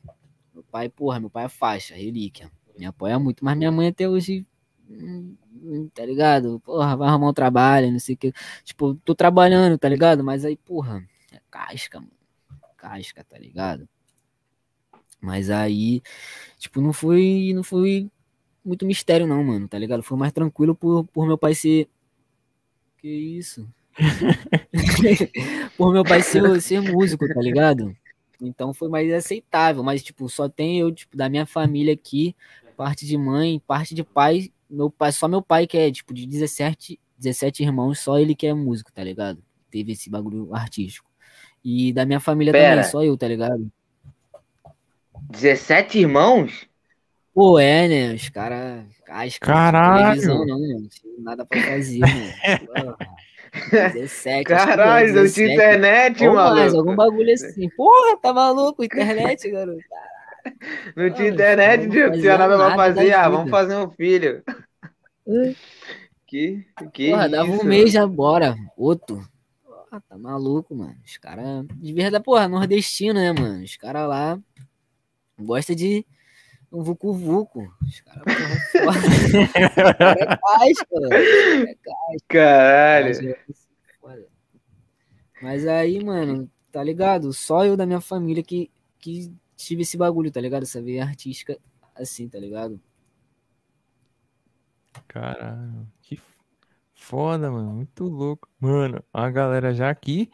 Meu 0.52 0.64
pai, 0.64 0.88
porra, 0.88 1.20
meu 1.20 1.30
pai 1.30 1.44
é 1.44 1.48
faixa, 1.48 1.94
relíquia. 1.94 2.50
Me 2.78 2.86
apoia 2.86 3.18
muito, 3.18 3.44
mas 3.44 3.56
minha 3.56 3.70
mãe 3.70 3.88
até 3.88 4.08
hoje 4.08 4.44
hum, 4.90 5.36
tá 5.94 6.04
ligado? 6.04 6.60
Porra, 6.60 6.96
vai 6.96 7.08
arrumar 7.08 7.30
um 7.30 7.32
trabalho, 7.34 7.90
não 7.92 7.98
sei 7.98 8.14
o 8.14 8.18
que. 8.18 8.32
Tipo, 8.64 8.94
tô 8.96 9.14
trabalhando, 9.14 9.78
tá 9.78 9.88
ligado? 9.88 10.24
Mas 10.24 10.44
aí, 10.44 10.56
porra, 10.56 11.06
é 11.32 11.40
casca, 11.50 12.00
mano. 12.00 12.12
Casca, 12.76 13.24
tá 13.24 13.38
ligado? 13.38 13.88
Mas 15.20 15.50
aí, 15.50 16.02
tipo, 16.58 16.80
não 16.80 16.92
foi, 16.92 17.52
não 17.54 17.62
foi 17.62 18.08
muito 18.64 18.84
mistério 18.84 19.26
não, 19.26 19.42
mano, 19.42 19.68
tá 19.68 19.78
ligado? 19.78 20.02
Foi 20.02 20.18
mais 20.18 20.32
tranquilo 20.32 20.74
por, 20.74 21.04
por 21.06 21.26
meu 21.26 21.38
pai 21.38 21.54
ser 21.54 21.88
que 22.98 23.08
isso? 23.08 23.68
por 25.76 25.92
meu 25.92 26.04
pai 26.04 26.22
ser, 26.22 26.60
ser 26.60 26.80
músico, 26.80 27.26
tá 27.28 27.40
ligado? 27.40 27.96
Então 28.40 28.74
foi 28.74 28.88
mais 28.88 29.10
aceitável, 29.12 29.82
mas 29.82 30.02
tipo, 30.02 30.28
só 30.28 30.48
tem 30.48 30.80
eu, 30.80 30.92
tipo, 30.92 31.16
da 31.16 31.28
minha 31.28 31.46
família 31.46 31.94
aqui, 31.94 32.34
parte 32.76 33.06
de 33.06 33.16
mãe, 33.16 33.60
parte 33.66 33.94
de 33.94 34.04
pai, 34.04 34.50
meu 34.68 34.90
pai, 34.90 35.12
só 35.12 35.26
meu 35.26 35.40
pai 35.40 35.66
que 35.66 35.78
é, 35.78 35.90
tipo, 35.90 36.12
de 36.12 36.26
17, 36.26 37.00
17 37.18 37.62
irmãos, 37.62 38.00
só 38.00 38.18
ele 38.18 38.34
que 38.34 38.46
é 38.46 38.52
músico, 38.52 38.92
tá 38.92 39.02
ligado? 39.02 39.42
Teve 39.70 39.92
esse 39.92 40.10
bagulho 40.10 40.54
artístico. 40.54 41.10
E 41.64 41.92
da 41.92 42.04
minha 42.04 42.20
família 42.20 42.52
Pera. 42.52 42.76
também, 42.76 42.90
só 42.90 43.02
eu, 43.02 43.16
tá 43.16 43.26
ligado? 43.26 43.70
17 45.30 45.98
irmãos? 46.00 46.66
Pô, 47.34 47.58
é, 47.58 47.86
né? 47.86 48.14
Os 48.14 48.28
caras. 48.28 48.84
Caralho! 49.40 50.20
televisão, 50.20 50.46
não, 50.46 50.58
não 50.58 50.88
tinha 50.88 51.14
nada 51.18 51.44
pra 51.46 51.60
fazer, 51.62 51.98
mano. 52.00 52.66
Porra. 52.66 53.92
17. 53.92 54.44
Caralho, 54.44 55.14
não 55.14 55.30
tinha 55.30 55.52
internet, 55.54 56.26
Ou 56.26 56.34
mais, 56.34 56.72
maluco. 56.72 56.78
algum 56.78 56.96
bagulho 56.96 57.32
assim. 57.32 57.68
Porra, 57.70 58.16
tá 58.20 58.32
maluco? 58.32 58.84
Internet, 58.84 59.48
garoto. 59.50 59.80
Não 60.94 61.10
tinha 61.10 61.28
Ah, 61.30 61.32
internet, 61.34 61.86
não 61.86 62.06
não 62.06 62.12
tinha 62.12 62.38
nada 62.38 62.56
pra 62.56 62.76
fazer. 62.76 63.12
Ah, 63.12 63.28
vamos 63.28 63.50
fazer 63.50 63.76
um 63.76 63.90
filho. 63.90 64.42
Que, 66.28 66.66
que 66.92 67.10
Porra, 67.10 67.28
dava 67.28 67.48
um 67.48 67.62
mês 67.62 67.92
já 67.92 68.04
bora. 68.04 68.56
Outro. 68.76 69.24
Porra, 69.64 70.02
tá 70.08 70.18
maluco, 70.18 70.74
mano. 70.74 70.96
Os 71.04 71.16
caras. 71.18 71.64
De 71.76 71.92
verdade, 71.92 72.24
porra, 72.24 72.48
nordestino, 72.48 73.14
né, 73.14 73.32
mano? 73.32 73.62
Os 73.62 73.76
caras 73.76 74.08
lá 74.08 74.38
gostam 75.38 75.76
de 75.76 76.06
um 76.72 76.82
vucu-vucu. 76.82 77.72
Os 77.82 78.00
caras. 78.00 78.24
Os 78.74 79.94
cara 79.94 80.20
é 80.20 80.26
casca, 80.36 80.86
mano. 80.92 81.14
É 81.14 81.76
Caralho. 82.28 83.30
É. 83.30 84.36
Mas 85.42 85.66
aí, 85.66 86.02
mano, 86.02 86.50
tá 86.72 86.82
ligado? 86.82 87.32
Só 87.32 87.64
eu 87.64 87.76
da 87.76 87.86
minha 87.86 88.00
família 88.00 88.42
que, 88.42 88.70
que 88.98 89.32
tive 89.56 89.82
esse 89.82 89.96
bagulho, 89.96 90.30
tá 90.30 90.40
ligado? 90.40 90.62
Essa 90.62 90.82
veia 90.82 91.04
artística 91.04 91.58
assim, 91.94 92.28
tá 92.28 92.38
ligado? 92.38 92.80
Caralho, 95.06 95.86
que 96.02 96.20
foda, 96.94 97.50
mano. 97.50 97.70
Muito 97.70 98.04
louco. 98.04 98.48
Mano, 98.58 99.02
a 99.12 99.30
galera 99.30 99.74
já 99.74 99.90
aqui. 99.90 100.30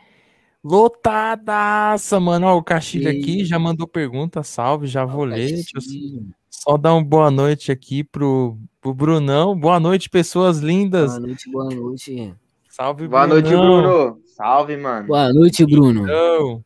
Lotadaça, 0.64 2.20
mano. 2.20 2.46
Ó, 2.46 2.56
o 2.56 2.62
Castilho 2.62 3.10
E- 3.10 3.20
aqui 3.20 3.44
já 3.44 3.58
mandou 3.58 3.86
pergunta. 3.86 4.42
Salve, 4.42 4.86
já 4.86 5.04
vou 5.04 5.24
ler. 5.24 5.52
Deixa 5.52 5.70
eu 5.76 6.22
só 6.48 6.76
dar 6.76 6.94
uma 6.94 7.04
boa 7.04 7.30
noite 7.30 7.72
aqui 7.72 8.04
pro, 8.04 8.56
pro 8.80 8.94
Brunão. 8.94 9.58
Boa 9.58 9.80
noite, 9.80 10.08
pessoas 10.08 10.58
lindas. 10.58 11.10
Boa 11.12 11.20
noite, 11.26 11.50
boa 11.50 11.74
noite. 11.74 12.34
Salve, 12.68 13.06
Boa 13.08 13.26
noite, 13.26 13.48
Brunão. 13.48 13.82
Bruno. 13.82 14.20
Salve, 14.24 14.76
mano. 14.76 15.06
Boa 15.08 15.32
noite, 15.32 15.66
Bruno. 15.66 16.02
Brunão. 16.04 16.64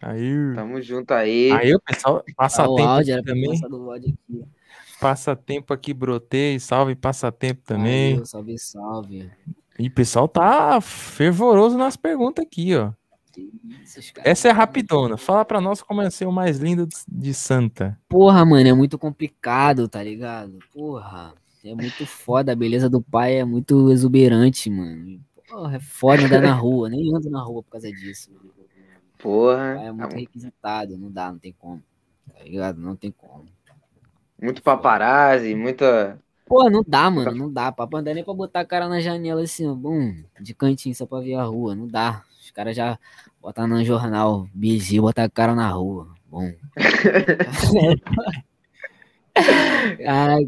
Aí, 0.00 0.54
Tamo 0.54 0.80
junto 0.82 1.12
aí. 1.12 1.50
aí 1.52 1.74
o 1.74 1.80
pessoal 1.80 2.24
passa 2.36 2.62
Ah, 2.62 2.68
o 2.68 2.74
tempo 2.76 2.88
áudio 2.88 3.02
aqui 3.02 3.12
era 3.12 3.22
pra 3.22 3.34
também. 3.34 3.96
aqui. 3.96 4.14
Passa 5.00 5.36
tempo 5.36 5.74
aqui, 5.74 5.92
brotei. 5.92 6.58
Salve, 6.58 6.94
passa 6.94 7.30
tempo 7.30 7.60
também. 7.64 8.12
Valeu, 8.14 8.26
salve, 8.26 8.58
salve. 8.58 9.30
E 9.78 9.88
o 9.88 9.90
pessoal 9.90 10.28
tá 10.28 10.80
fervoroso 10.80 11.76
nas 11.76 11.96
perguntas 11.96 12.44
aqui, 12.44 12.76
ó. 12.76 12.92
Essa 14.18 14.48
é 14.48 14.50
rapidona. 14.52 15.16
Fala 15.16 15.44
pra 15.44 15.60
nós 15.60 15.82
como 15.82 16.00
é 16.00 16.10
ser 16.10 16.26
o 16.26 16.32
mais 16.32 16.58
lindo 16.58 16.86
de 17.08 17.34
Santa. 17.34 17.98
Porra, 18.08 18.44
mano, 18.44 18.68
é 18.68 18.72
muito 18.72 18.96
complicado, 18.98 19.88
tá 19.88 20.02
ligado? 20.02 20.58
Porra, 20.72 21.34
é 21.64 21.74
muito 21.74 22.06
foda. 22.06 22.52
A 22.52 22.56
beleza 22.56 22.88
do 22.88 23.02
pai 23.02 23.36
é 23.36 23.44
muito 23.44 23.90
exuberante, 23.90 24.70
mano. 24.70 25.20
Porra, 25.48 25.76
é 25.76 25.80
foda 25.80 26.24
andar 26.24 26.40
na 26.40 26.52
rua. 26.54 26.88
Nem 26.88 27.14
ando 27.14 27.28
na 27.28 27.42
rua 27.42 27.62
por 27.62 27.70
causa 27.70 27.90
disso. 27.90 28.30
O 28.32 29.22
Porra. 29.22 29.74
pai 29.76 29.86
é 29.88 29.92
muito 29.92 30.14
requisitado. 30.16 30.96
Não 30.96 31.10
dá, 31.10 31.32
não 31.32 31.38
tem 31.38 31.52
como. 31.58 31.82
Tá 32.32 32.44
ligado? 32.44 32.80
Não 32.80 32.94
tem 32.94 33.10
como. 33.10 33.44
Muito 34.40 34.62
paparazzi, 34.62 35.54
muita. 35.54 36.18
Porra, 36.46 36.70
não 36.70 36.84
dá, 36.86 37.10
mano. 37.10 37.34
Não 37.34 37.52
dá. 37.52 37.72
Papo 37.72 37.96
andar 37.96 38.14
nem 38.14 38.22
pra 38.24 38.34
botar 38.34 38.60
a 38.60 38.64
cara 38.64 38.88
na 38.88 39.00
janela 39.00 39.42
assim, 39.42 39.66
ó. 39.66 39.74
Bum, 39.74 40.14
de 40.40 40.54
cantinho 40.54 40.94
só 40.94 41.06
pra 41.06 41.20
ver 41.20 41.34
a 41.34 41.44
rua. 41.44 41.74
Não 41.74 41.86
dá. 41.86 42.22
Os 42.42 42.50
caras 42.50 42.76
já 42.76 42.98
botam 43.40 43.66
no 43.66 43.82
jornal 43.84 44.46
BG, 44.54 45.00
botar 45.00 45.24
a 45.24 45.30
cara 45.30 45.54
na 45.54 45.68
rua. 45.70 46.08
Bom. 46.28 46.52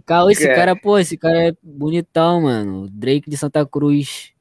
Caô, 0.06 0.30
esse 0.30 0.44
Cara. 0.44 0.54
cara, 0.54 0.76
pô, 0.76 0.98
esse 0.98 1.16
cara 1.16 1.48
é 1.48 1.52
bonitão, 1.62 2.42
mano. 2.42 2.82
O 2.82 2.88
Drake 2.88 3.28
de 3.28 3.36
Santa 3.36 3.66
Cruz. 3.66 4.32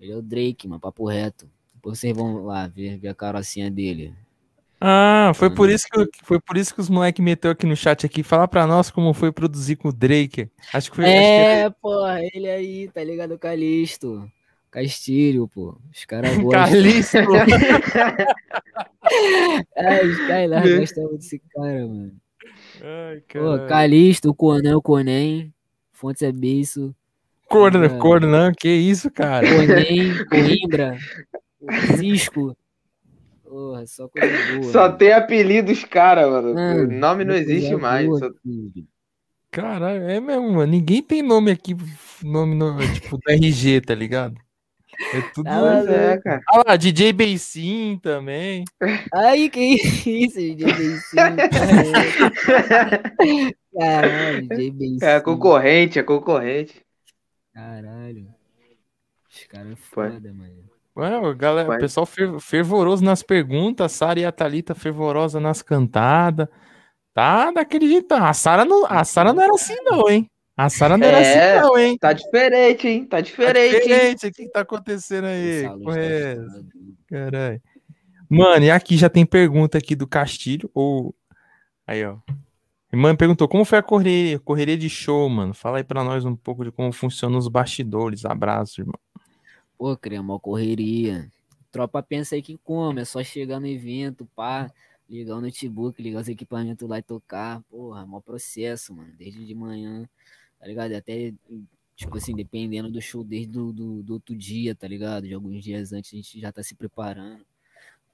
Ele 0.00 0.12
é 0.12 0.16
o 0.16 0.22
Drake, 0.22 0.66
mano, 0.66 0.80
papo 0.80 1.06
reto. 1.06 1.48
Depois 1.74 1.98
vocês 1.98 2.16
vão 2.16 2.44
lá 2.44 2.66
ver, 2.66 2.98
ver 2.98 3.08
a 3.08 3.14
carocinha 3.14 3.70
dele. 3.70 4.12
Ah, 4.80 5.32
foi 5.34 5.48
por 5.48 5.70
isso 5.70 5.86
que, 5.90 6.08
foi 6.22 6.40
por 6.40 6.56
isso 6.56 6.74
que 6.74 6.80
os 6.80 6.90
moleques 6.90 7.24
meteu 7.24 7.50
aqui 7.50 7.66
no 7.66 7.76
chat 7.76 8.04
aqui. 8.04 8.22
Fala 8.22 8.46
pra 8.46 8.66
nós 8.66 8.90
como 8.90 9.14
foi 9.14 9.32
produzir 9.32 9.76
com 9.76 9.88
o 9.88 9.92
Drake. 9.92 10.50
Acho 10.72 10.90
que 10.90 10.96
foi. 10.96 11.04
acho 11.06 11.14
que 11.14 11.18
É, 11.18 11.70
pô, 11.70 12.06
ele 12.34 12.48
aí, 12.50 12.88
tá 12.88 13.02
ligado? 13.02 13.34
O 13.34 13.38
Calisto. 13.38 14.30
Castilho, 14.70 15.48
pô. 15.48 15.78
Os 15.90 16.04
caras 16.04 16.36
gostam. 16.36 16.50
Calixto. 16.50 17.18
É, 19.76 20.04
os 20.04 20.16
caras 20.26 20.50
lá 20.50 20.60
desse 20.60 21.38
cara, 21.54 21.86
mano. 21.86 22.12
Ai, 22.82 23.20
Pô, 23.20 23.24
caralho. 23.28 23.68
Calisto, 23.68 24.30
o 24.30 24.34
Conan, 24.34 24.76
o 24.76 24.82
Conem. 24.82 25.54
Fontes 25.92 26.22
é. 26.22 26.32
Corna, 27.48 27.88
Cara. 27.88 28.00
corna, 28.00 28.52
que 28.58 28.68
isso, 28.68 29.10
cara? 29.10 29.46
Conem, 29.48 30.24
Coimbra. 30.26 30.98
Cisco. 31.96 32.56
Porra, 33.48 33.86
só 33.86 34.08
coisa 34.08 34.28
boa. 34.60 34.72
Só 34.72 34.82
mano. 34.82 34.98
tem 34.98 35.12
apelidos, 35.12 35.84
cara, 35.84 36.28
mano. 36.28 36.54
Mano, 36.54 36.84
o 36.84 36.92
nome 36.92 37.24
não 37.24 37.34
existe 37.34 37.74
mais. 37.76 38.06
boa, 38.06 38.18
só- 38.18 38.30
filho. 38.42 38.86
Caralho, 39.50 40.02
é 40.02 40.20
mesmo, 40.20 40.52
mano. 40.52 40.70
Ninguém 40.70 41.02
tem 41.02 41.22
nome 41.22 41.50
aqui, 41.50 41.74
nome 42.22 42.54
no, 42.54 42.76
tipo, 42.92 43.16
do 43.16 43.30
RG, 43.30 43.80
tá 43.80 43.94
ligado? 43.94 44.34
É 45.14 45.20
tudo. 45.34 45.46
Ah, 45.46 45.60
Pois 45.60 45.88
é, 45.88 46.18
cara. 46.18 46.42
Ah 46.48 46.62
lá, 46.66 46.76
DJ 46.76 47.12
Beissim 47.12 47.98
também. 48.02 48.64
Ai, 49.14 49.48
que 49.48 49.60
isso, 49.60 50.38
DJ 50.38 50.66
Bencinho. 50.66 51.36
Caralho, 53.78 54.48
DJ 54.48 54.70
Bencinho. 54.70 55.04
É 55.10 55.20
concorrente, 55.20 55.98
é 55.98 56.02
concorrente. 56.02 56.82
Caralho. 57.54 58.26
Os 59.30 59.44
caras 59.46 59.72
é 59.72 59.76
foda, 59.76 60.32
mano. 60.32 60.65
Ué, 60.96 61.34
galera, 61.34 61.66
o 61.68 61.72
Vai. 61.72 61.78
pessoal 61.78 62.06
fer- 62.06 62.40
fervoroso 62.40 63.04
nas 63.04 63.22
perguntas, 63.22 63.84
a 63.84 63.88
Sara 63.88 64.20
e 64.20 64.24
a 64.24 64.32
Thalita 64.32 64.74
fervorosa 64.74 65.38
nas 65.38 65.60
cantadas. 65.60 66.48
Tá 67.12 67.50
daquele 67.50 67.86
jeito. 67.88 68.12
A 68.14 68.32
Sara 68.32 68.64
não, 68.64 68.86
a 68.86 69.04
Sara 69.04 69.32
não 69.32 69.42
era 69.42 69.54
assim, 69.54 69.76
não, 69.84 70.08
hein? 70.08 70.30
A 70.56 70.70
Sara 70.70 70.96
não 70.96 71.06
era 71.06 71.20
É. 71.20 71.58
assim, 71.58 71.62
não, 71.66 71.78
hein? 71.78 71.98
Tá 71.98 72.12
diferente, 72.14 72.88
hein? 72.88 73.04
Tá 73.04 73.16
Tá 73.18 73.20
diferente, 73.20 73.74
hein? 73.74 73.80
diferente. 73.82 74.26
O 74.26 74.32
que 74.32 74.48
tá 74.48 74.60
acontecendo 74.60 75.26
aí? 75.26 75.62
Tá 75.64 75.74
é 76.00 76.36
foda. 76.36 76.64
Caralho. 77.08 77.62
Mano, 78.28 78.64
e 78.64 78.70
aqui 78.70 78.96
já 78.96 79.08
tem 79.10 79.24
pergunta 79.26 79.78
aqui 79.78 79.94
do 79.94 80.06
Castilho, 80.06 80.70
ou... 80.74 81.14
Aí, 81.86 82.04
ó. 82.04 82.16
Mano 82.92 83.16
perguntou, 83.18 83.46
como 83.46 83.64
foi 83.64 83.78
a 83.78 83.82
correria, 83.82 84.38
correria 84.40 84.76
de 84.78 84.88
show, 84.88 85.28
mano? 85.28 85.52
Fala 85.52 85.76
aí 85.78 85.84
pra 85.84 86.02
nós 86.02 86.24
um 86.24 86.34
pouco 86.34 86.64
de 86.64 86.72
como 86.72 86.90
funcionam 86.92 87.38
os 87.38 87.48
bastidores. 87.48 88.24
Abraço, 88.24 88.80
irmão. 88.80 88.94
Pô, 89.78 89.96
cria 89.96 90.20
uma 90.20 90.38
correria. 90.38 91.30
Tropa 91.70 92.02
pensa 92.02 92.34
aí 92.34 92.42
que 92.42 92.56
como, 92.58 92.98
é 92.98 93.04
só 93.04 93.22
chegar 93.22 93.60
no 93.60 93.66
evento, 93.66 94.26
pá, 94.34 94.72
ligar 95.08 95.36
o 95.36 95.40
notebook, 95.40 96.00
ligar 96.02 96.20
os 96.20 96.28
equipamentos 96.28 96.88
lá 96.88 96.98
e 96.98 97.02
tocar. 97.02 97.62
Porra, 97.64 98.06
mó 98.06 98.20
processo, 98.20 98.94
mano. 98.94 99.12
Desde 99.16 99.44
de 99.44 99.54
manhã, 99.54 100.08
tá 100.58 100.66
ligado? 100.66 100.92
Até 100.94 101.34
Tipo 101.96 102.18
assim, 102.18 102.34
dependendo 102.36 102.90
do 102.90 103.00
show 103.00 103.24
desde 103.24 103.48
do, 103.48 103.72
do, 103.72 104.02
do, 104.02 104.12
outro 104.14 104.36
dia, 104.36 104.74
tá 104.74 104.86
ligado? 104.86 105.26
De 105.26 105.32
alguns 105.32 105.64
dias 105.64 105.94
antes 105.94 106.12
a 106.12 106.16
gente 106.16 106.38
já 106.38 106.52
tá 106.52 106.62
se 106.62 106.74
preparando, 106.74 107.42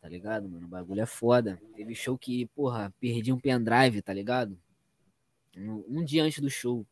tá 0.00 0.08
ligado, 0.08 0.48
mano? 0.48 0.66
O 0.66 0.68
bagulho 0.68 1.00
é 1.00 1.06
foda. 1.06 1.60
Teve 1.74 1.92
show 1.92 2.16
que, 2.16 2.46
porra, 2.54 2.94
perdi 3.00 3.32
um 3.32 3.40
pendrive, 3.40 4.00
tá 4.00 4.14
ligado? 4.14 4.56
Um, 5.56 5.84
um 5.88 6.04
dia 6.04 6.22
antes 6.22 6.38
do 6.38 6.48
show, 6.48 6.86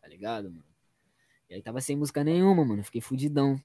tá 0.00 0.06
ligado, 0.06 0.44
mano? 0.48 0.64
E 1.50 1.54
aí 1.54 1.62
tava 1.62 1.80
sem 1.80 1.96
música 1.96 2.22
nenhuma, 2.22 2.64
mano. 2.64 2.84
Fiquei 2.84 3.00
fudidão, 3.00 3.60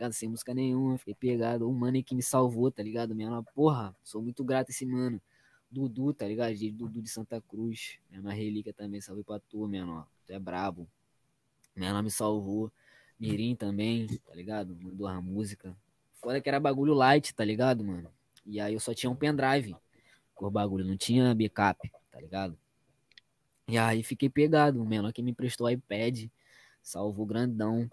ligado? 0.00 0.12
Sem 0.14 0.30
música 0.30 0.54
nenhuma, 0.54 0.96
fiquei 0.96 1.14
pegado. 1.14 1.68
O 1.68 1.74
mano 1.74 2.02
que 2.02 2.14
me 2.14 2.22
salvou, 2.22 2.70
tá 2.70 2.82
ligado? 2.82 3.14
Minha 3.14 3.42
porra, 3.54 3.94
sou 4.02 4.22
muito 4.22 4.42
grato 4.42 4.70
esse 4.70 4.86
mano. 4.86 5.20
Dudu, 5.70 6.14
tá 6.14 6.26
ligado? 6.26 6.54
Dudu 6.72 7.02
de 7.02 7.10
Santa 7.10 7.40
Cruz. 7.40 7.98
Minha 8.10 8.32
relíquia 8.32 8.72
também, 8.72 9.00
salve 9.00 9.22
pra 9.22 9.38
tu, 9.38 9.68
menor. 9.68 10.06
Tu 10.26 10.32
é 10.32 10.38
brabo. 10.38 10.88
Minha 11.76 12.02
me 12.02 12.10
salvou. 12.10 12.72
Mirim 13.18 13.54
também, 13.54 14.06
tá 14.26 14.34
ligado? 14.34 14.74
Mandou 14.82 15.06
a 15.06 15.20
música. 15.20 15.76
Foda 16.14 16.40
que 16.40 16.48
era 16.48 16.58
bagulho 16.58 16.94
light, 16.94 17.34
tá 17.34 17.44
ligado, 17.44 17.84
mano? 17.84 18.10
E 18.46 18.58
aí 18.58 18.72
eu 18.72 18.80
só 18.80 18.94
tinha 18.94 19.10
um 19.10 19.14
pendrive 19.14 19.76
com 20.34 20.46
o 20.46 20.50
bagulho, 20.50 20.86
não 20.86 20.96
tinha 20.96 21.34
backup, 21.34 21.92
tá 22.10 22.18
ligado? 22.18 22.58
E 23.68 23.76
aí 23.76 24.02
fiquei 24.02 24.30
pegado, 24.30 24.82
o 24.82 24.86
menor 24.86 25.12
que 25.12 25.22
me 25.22 25.32
emprestou 25.32 25.68
iPad, 25.68 26.28
salvou 26.82 27.26
grandão, 27.26 27.90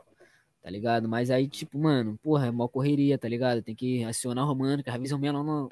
tá 0.68 0.72
ligado? 0.72 1.08
Mas 1.08 1.32
aí, 1.32 1.48
tipo, 1.48 1.80
mano, 1.80 2.20
porra, 2.22 2.48
é 2.48 2.52
mó 2.52 2.68
correria, 2.68 3.18
tá 3.18 3.26
ligado? 3.30 3.62
Tem 3.62 3.74
que 3.74 4.04
acionar 4.04 4.44
o 4.44 4.48
Romano, 4.50 4.84
que 4.84 4.90
às 4.90 4.98
vezes 4.98 5.14
o 5.14 5.18
menor 5.18 5.42
não, 5.42 5.72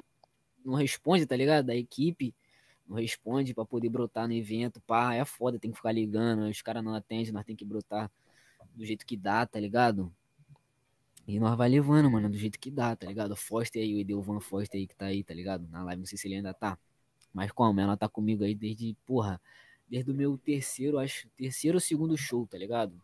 não 0.64 0.72
responde, 0.72 1.26
tá 1.26 1.36
ligado? 1.36 1.66
Da 1.66 1.76
equipe, 1.76 2.34
não 2.88 2.96
responde 2.96 3.52
para 3.52 3.66
poder 3.66 3.90
brotar 3.90 4.26
no 4.26 4.32
evento, 4.32 4.80
pá, 4.80 5.12
é 5.12 5.22
foda, 5.22 5.58
tem 5.58 5.70
que 5.70 5.76
ficar 5.76 5.92
ligando, 5.92 6.48
os 6.48 6.62
caras 6.62 6.82
não 6.82 6.94
atendem, 6.94 7.30
nós 7.30 7.44
tem 7.44 7.54
que 7.54 7.62
brotar 7.62 8.10
do 8.74 8.86
jeito 8.86 9.04
que 9.04 9.18
dá, 9.18 9.44
tá 9.44 9.60
ligado? 9.60 10.10
E 11.28 11.38
nós 11.38 11.58
vai 11.58 11.68
levando, 11.68 12.10
mano, 12.10 12.30
do 12.30 12.38
jeito 12.38 12.58
que 12.58 12.70
dá, 12.70 12.96
tá 12.96 13.06
ligado? 13.06 13.36
Foster 13.36 13.82
aí, 13.82 13.94
o 13.94 13.98
Edelvan 13.98 14.40
Foster 14.40 14.80
aí 14.80 14.86
que 14.86 14.96
tá 14.96 15.04
aí, 15.04 15.22
tá 15.22 15.34
ligado? 15.34 15.68
Na 15.68 15.84
live, 15.84 16.00
não 16.00 16.06
sei 16.06 16.16
se 16.16 16.26
ele 16.26 16.36
ainda 16.36 16.54
tá. 16.54 16.78
Mas 17.34 17.52
como? 17.52 17.78
Ela 17.78 17.98
tá 17.98 18.08
comigo 18.08 18.44
aí 18.44 18.54
desde, 18.54 18.96
porra, 19.04 19.38
desde 19.86 20.10
o 20.10 20.14
meu 20.14 20.38
terceiro, 20.38 20.98
acho, 20.98 21.28
terceiro 21.36 21.76
ou 21.76 21.80
segundo 21.82 22.16
show, 22.16 22.46
tá 22.46 22.56
ligado? 22.56 22.98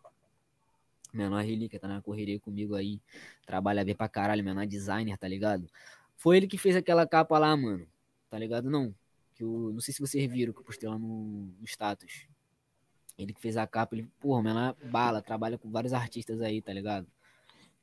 Menor 1.13 1.43
relíquia 1.43 1.79
tá 1.79 1.87
na 1.87 2.01
correria 2.01 2.39
comigo 2.39 2.75
aí. 2.75 2.99
Trabalha 3.45 3.85
bem 3.85 3.95
pra 3.95 4.09
caralho, 4.09 4.43
menor 4.43 4.65
designer, 4.65 5.17
tá 5.17 5.27
ligado? 5.27 5.69
Foi 6.17 6.37
ele 6.37 6.47
que 6.47 6.57
fez 6.57 6.75
aquela 6.75 7.05
capa 7.05 7.37
lá, 7.37 7.55
mano. 7.55 7.87
Tá 8.29 8.39
ligado? 8.39 8.69
Não. 8.69 8.93
Que 9.35 9.43
eu, 9.43 9.71
não 9.71 9.79
sei 9.79 9.93
se 9.93 9.99
vocês 9.99 10.29
viram 10.31 10.51
que 10.51 10.59
eu 10.59 10.63
postei 10.63 10.89
lá 10.89 10.97
no, 10.97 11.53
no 11.59 11.65
status. 11.65 12.27
Ele 13.17 13.31
que 13.31 13.39
fez 13.39 13.57
a 13.57 13.67
capa, 13.67 13.95
ele, 13.95 14.09
porra, 14.19 14.41
menor 14.41 14.75
bala, 14.85 15.21
trabalha 15.21 15.57
com 15.57 15.69
vários 15.69 15.93
artistas 15.93 16.41
aí, 16.41 16.61
tá 16.61 16.73
ligado? 16.73 17.07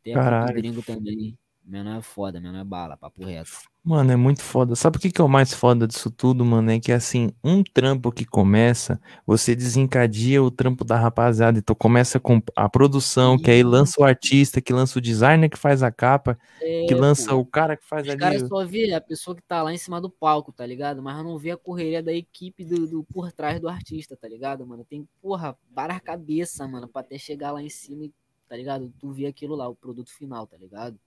Tem 0.03 0.15
a 0.15 0.47
do 0.47 0.53
gringo 0.53 0.83
também. 0.83 1.39
Menor 1.65 1.99
é 1.99 2.03
foda, 2.03 2.41
menor 2.41 2.61
é 2.61 2.65
bala, 2.65 2.97
papo 2.97 3.25
reto. 3.25 3.51
Mano, 3.83 4.13
é 4.13 4.17
muito 4.17 4.43
foda. 4.43 4.77
Sabe 4.77 4.99
o 4.99 5.01
que, 5.01 5.11
que 5.11 5.21
é 5.21 5.25
o 5.25 5.29
mais 5.29 5.55
foda 5.55 5.87
disso 5.87 6.11
tudo, 6.11 6.45
mano? 6.45 6.71
É 6.71 6.79
que 6.79 6.93
assim, 6.93 7.31
um 7.43 7.63
trampo 7.63 8.13
que 8.13 8.27
começa, 8.27 9.01
você 9.27 9.55
desencadeia 9.55 10.43
o 10.43 10.51
trampo 10.51 10.85
da 10.85 10.97
rapaziada. 10.97 11.59
Então 11.59 11.75
começa 11.75 12.21
com 12.21 12.43
a 12.55 12.69
produção, 12.69 13.39
que 13.39 13.51
aí 13.51 13.63
lança 13.63 14.01
o 14.01 14.05
artista, 14.05 14.61
que 14.61 14.73
lança 14.73 14.99
o 14.99 15.03
designer 15.03 15.49
que 15.49 15.57
faz 15.57 15.83
a 15.83 15.91
capa, 15.91 16.39
é, 16.61 16.87
que 16.87 16.95
lança 16.95 17.31
pô. 17.31 17.39
o 17.39 17.47
cara 17.47 17.77
que 17.77 17.85
faz 17.85 18.03
Os 18.03 18.11
ali. 18.11 18.17
Os 18.17 18.23
caras 18.23 18.49
só 18.49 18.67
vê 18.67 18.93
a 18.93 19.01
pessoa 19.01 19.35
que 19.35 19.43
tá 19.43 19.63
lá 19.63 19.73
em 19.73 19.79
cima 19.79 19.99
do 20.01 20.11
palco, 20.11 20.53
tá 20.53 20.67
ligado? 20.67 21.03
Mas 21.03 21.25
não 21.25 21.39
vê 21.39 21.53
a 21.53 21.57
correria 21.57 22.03
da 22.03 22.13
equipe 22.13 22.65
do, 22.65 22.87
do 22.87 23.05
por 23.05 23.33
trás 23.33 23.59
do 23.61 23.69
artista, 23.69 24.15
tá 24.15 24.29
ligado, 24.29 24.67
mano? 24.67 24.85
Tem, 24.85 25.09
porra, 25.23 25.57
várias 25.73 26.01
cabeças, 26.01 26.69
mano, 26.69 26.87
pra 26.87 27.01
até 27.01 27.17
chegar 27.17 27.53
lá 27.53 27.63
em 27.63 27.71
cima 27.71 28.05
e, 28.05 28.13
tá 28.47 28.57
ligado? 28.57 28.93
Tu 28.99 29.11
vê 29.11 29.27
aquilo 29.27 29.55
lá, 29.55 29.69
o 29.69 29.75
produto 29.75 30.11
final, 30.11 30.47
tá 30.47 30.59
ligado? 30.59 30.99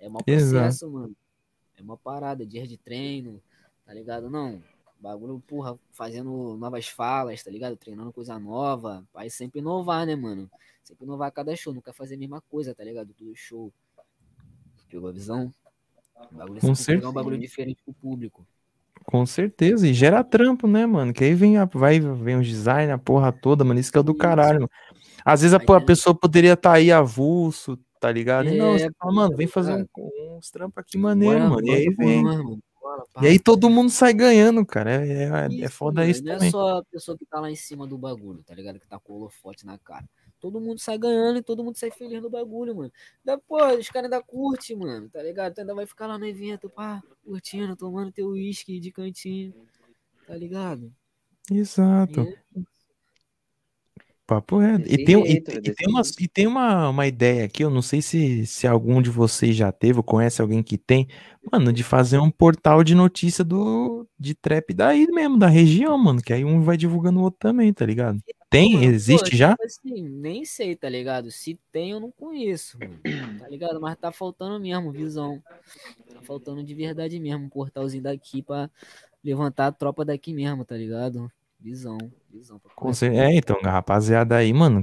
É 0.00 0.08
um 0.08 0.12
processo, 0.12 0.86
Exato. 0.86 0.90
mano. 0.90 1.16
É 1.76 1.82
uma 1.82 1.96
parada, 1.96 2.44
dia 2.44 2.66
de 2.66 2.76
treino, 2.76 3.40
tá 3.84 3.94
ligado? 3.94 4.28
Não, 4.28 4.62
bagulho, 4.98 5.42
porra, 5.46 5.78
fazendo 5.92 6.56
novas 6.56 6.88
falas, 6.88 7.42
tá 7.42 7.50
ligado? 7.50 7.76
Treinando 7.76 8.12
coisa 8.12 8.38
nova. 8.38 9.06
Aí 9.14 9.30
sempre 9.30 9.60
inovar, 9.60 10.06
né, 10.06 10.16
mano? 10.16 10.50
Sempre 10.82 11.04
inovar 11.04 11.28
a 11.28 11.30
cada 11.30 11.54
show, 11.54 11.72
nunca 11.72 11.92
fazer 11.92 12.16
a 12.16 12.18
mesma 12.18 12.40
coisa, 12.40 12.74
tá 12.74 12.82
ligado? 12.82 13.14
Todo 13.14 13.34
show. 13.36 13.72
Pegou 14.90 15.08
a 15.08 15.12
visão? 15.12 15.52
O 16.32 16.34
bagulho 16.34 16.60
Com 16.60 16.74
certeza. 16.74 17.08
um 17.08 17.12
bagulho 17.12 17.38
diferente 17.38 17.80
pro 17.84 17.94
público. 17.94 18.46
Com 19.04 19.24
certeza, 19.24 19.86
e 19.86 19.94
gera 19.94 20.24
trampo, 20.24 20.66
né, 20.66 20.84
mano? 20.84 21.12
Que 21.14 21.24
aí 21.24 21.34
vem, 21.34 21.56
a, 21.56 21.64
vai, 21.64 21.98
vem 22.00 22.36
o 22.36 22.42
design, 22.42 22.90
a 22.92 22.98
porra 22.98 23.32
toda, 23.32 23.64
mano. 23.64 23.78
Isso 23.78 23.92
que 23.92 23.98
é 23.98 24.02
do 24.02 24.14
caralho. 24.14 24.60
Mano. 24.60 24.70
Às 25.24 25.42
vezes 25.42 25.54
a, 25.54 25.76
a 25.76 25.80
pessoa 25.80 26.14
poderia 26.14 26.54
estar 26.54 26.70
tá 26.70 26.76
aí 26.76 26.90
avulso, 26.90 27.78
tá 28.00 28.10
ligado? 28.10 28.48
É, 28.48 28.54
e 28.54 28.58
não, 28.58 28.72
você 28.72 28.90
fala, 28.98 29.12
mano, 29.12 29.36
vem 29.36 29.46
fazer 29.46 29.74
um, 29.74 30.36
uns 30.36 30.50
trampos 30.50 30.78
aqui 30.78 30.96
maneiro, 30.96 31.40
mano. 31.50 31.66
E 31.66 31.70
aí 31.70 31.88
vem. 31.94 32.22
E 33.20 33.26
aí 33.26 33.38
todo 33.38 33.68
mundo 33.68 33.90
sai 33.90 34.12
ganhando, 34.12 34.64
cara. 34.64 34.90
É, 34.90 35.24
é, 35.24 35.24
é 35.24 35.48
isso, 35.48 35.64
é 35.64 35.68
foda 35.68 36.06
isso 36.06 36.24
não 36.24 36.34
também. 36.34 36.50
Não 36.52 36.60
é 36.60 36.70
só 36.70 36.78
a 36.78 36.84
pessoa 36.84 37.18
que 37.18 37.26
tá 37.26 37.40
lá 37.40 37.50
em 37.50 37.56
cima 37.56 37.86
do 37.86 37.98
bagulho, 37.98 38.42
tá 38.42 38.54
ligado? 38.54 38.78
Que 38.78 38.86
tá 38.86 38.98
com 38.98 39.12
o 39.12 39.16
holofote 39.16 39.66
na 39.66 39.78
cara. 39.78 40.08
Todo 40.40 40.60
mundo 40.60 40.78
sai 40.78 40.96
ganhando 40.96 41.38
e 41.38 41.42
todo 41.42 41.64
mundo 41.64 41.76
sai 41.76 41.90
feliz 41.90 42.22
no 42.22 42.30
bagulho, 42.30 42.74
mano. 42.74 42.92
Da, 43.24 43.36
pô, 43.36 43.56
os 43.76 43.90
caras 43.90 44.10
ainda 44.10 44.22
curtem, 44.22 44.76
mano, 44.76 45.08
tá 45.10 45.22
ligado? 45.22 45.54
Tu 45.54 45.60
ainda 45.60 45.74
vai 45.74 45.84
ficar 45.84 46.06
lá 46.06 46.16
no 46.16 46.26
evento, 46.26 46.70
pá, 46.70 47.02
curtindo, 47.24 47.74
tomando 47.76 48.12
teu 48.12 48.28
uísque 48.28 48.78
de 48.78 48.92
cantinho, 48.92 49.52
tá 50.26 50.36
ligado? 50.36 50.92
Exato. 51.50 52.20
E, 52.20 52.64
Papo 54.28 54.58
reto. 54.58 54.84
E 54.86 55.06
tem, 55.06 55.26
e, 55.26 55.36
e 55.36 55.40
tem, 55.40 55.88
uma, 55.88 56.02
e 56.20 56.28
tem 56.28 56.46
uma, 56.46 56.90
uma 56.90 57.06
ideia 57.06 57.46
aqui, 57.46 57.64
eu 57.64 57.70
não 57.70 57.80
sei 57.80 58.02
se, 58.02 58.44
se 58.44 58.66
algum 58.66 59.00
de 59.00 59.08
vocês 59.08 59.56
já 59.56 59.72
teve 59.72 60.00
ou 60.00 60.02
conhece 60.02 60.42
alguém 60.42 60.62
que 60.62 60.76
tem, 60.76 61.08
mano, 61.50 61.72
de 61.72 61.82
fazer 61.82 62.18
um 62.18 62.30
portal 62.30 62.84
de 62.84 62.94
notícia 62.94 63.42
do, 63.42 64.06
de 64.20 64.34
trap 64.34 64.74
daí 64.74 65.06
mesmo, 65.06 65.38
da 65.38 65.46
região, 65.46 65.96
mano, 65.96 66.20
que 66.20 66.34
aí 66.34 66.44
um 66.44 66.60
vai 66.60 66.76
divulgando 66.76 67.20
o 67.20 67.22
outro 67.22 67.40
também, 67.40 67.72
tá 67.72 67.86
ligado? 67.86 68.22
Tem? 68.50 68.84
Existe 68.84 69.30
Pô, 69.30 69.36
já? 69.36 69.52
Tipo 69.52 69.64
assim, 69.64 70.06
nem 70.06 70.44
sei, 70.44 70.76
tá 70.76 70.90
ligado? 70.90 71.30
Se 71.30 71.58
tem, 71.72 71.92
eu 71.92 72.00
não 72.00 72.10
conheço, 72.10 72.78
mano, 72.78 73.38
tá 73.38 73.48
ligado? 73.48 73.80
Mas 73.80 73.96
tá 73.96 74.12
faltando 74.12 74.60
mesmo 74.60 74.92
visão. 74.92 75.42
Tá 76.12 76.20
faltando 76.20 76.62
de 76.62 76.74
verdade 76.74 77.18
mesmo 77.18 77.46
um 77.46 77.48
portalzinho 77.48 78.02
daqui 78.02 78.42
pra 78.42 78.68
levantar 79.24 79.68
a 79.68 79.72
tropa 79.72 80.04
daqui 80.04 80.34
mesmo, 80.34 80.66
tá 80.66 80.76
ligado? 80.76 81.32
Visão, 81.60 81.98
visão. 82.30 82.60
É, 83.12 83.34
então, 83.34 83.60
rapaziada 83.62 84.36
aí, 84.36 84.52
mano, 84.52 84.82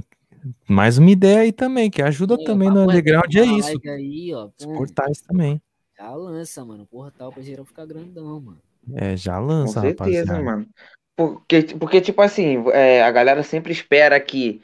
mais 0.68 0.98
uma 0.98 1.10
ideia 1.10 1.40
aí 1.40 1.52
também, 1.52 1.90
que 1.90 2.02
ajuda 2.02 2.34
é, 2.34 2.44
também 2.44 2.68
no 2.68 2.82
underground, 2.82 3.34
é 3.34 3.44
isso. 3.44 3.80
Aí, 3.84 4.34
ó, 4.34 4.50
Os 4.58 4.66
portais 4.66 5.20
também. 5.22 5.60
Já 5.96 6.14
lança, 6.14 6.64
mano, 6.64 6.86
portal 6.86 7.32
pra 7.32 7.42
geral 7.42 7.64
ficar 7.64 7.86
grandão, 7.86 8.40
mano. 8.40 8.60
É, 8.94 9.16
já 9.16 9.38
lança, 9.38 9.80
Com 9.80 9.86
certeza, 9.86 10.32
rapaziada. 10.32 10.42
mano. 10.42 10.68
Porque, 11.16 11.62
porque, 11.80 12.00
tipo 12.02 12.20
assim, 12.20 12.62
é, 12.72 13.02
a 13.02 13.10
galera 13.10 13.42
sempre 13.42 13.72
espera 13.72 14.20
que 14.20 14.60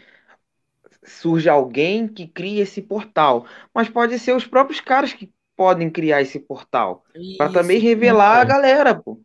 surja 1.04 1.52
alguém 1.52 2.06
que 2.06 2.26
crie 2.26 2.60
esse 2.60 2.82
portal. 2.82 3.46
Mas 3.74 3.88
pode 3.88 4.18
ser 4.18 4.36
os 4.36 4.46
próprios 4.46 4.80
caras 4.80 5.12
que 5.14 5.32
podem 5.56 5.88
criar 5.90 6.20
esse 6.20 6.38
portal. 6.38 7.04
para 7.38 7.52
também 7.52 7.78
revelar 7.78 8.40
a 8.40 8.44
galera, 8.44 8.94
pô. 8.94 9.18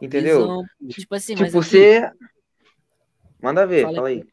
Entendeu? 0.00 0.40
Visão, 0.40 0.64
tipo 0.88 1.14
assim, 1.14 1.34
tipo, 1.34 1.42
mas 1.44 1.52
você. 1.52 2.10
Manda 3.42 3.66
ver, 3.66 3.82
fala 3.82 4.08
aí. 4.08 4.24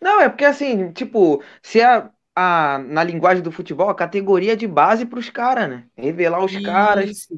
Não, 0.00 0.20
é 0.20 0.28
porque 0.28 0.44
assim, 0.44 0.92
tipo, 0.92 1.42
se 1.62 1.80
a, 1.80 2.10
a, 2.34 2.78
na 2.78 3.02
linguagem 3.04 3.42
do 3.42 3.52
futebol, 3.52 3.88
a 3.88 3.94
categoria 3.94 4.56
de 4.56 4.66
base 4.66 5.06
pros 5.06 5.30
caras, 5.30 5.68
né? 5.68 5.86
Revelar 5.96 6.44
os 6.44 6.52
Isso, 6.52 6.62
caras. 6.62 7.28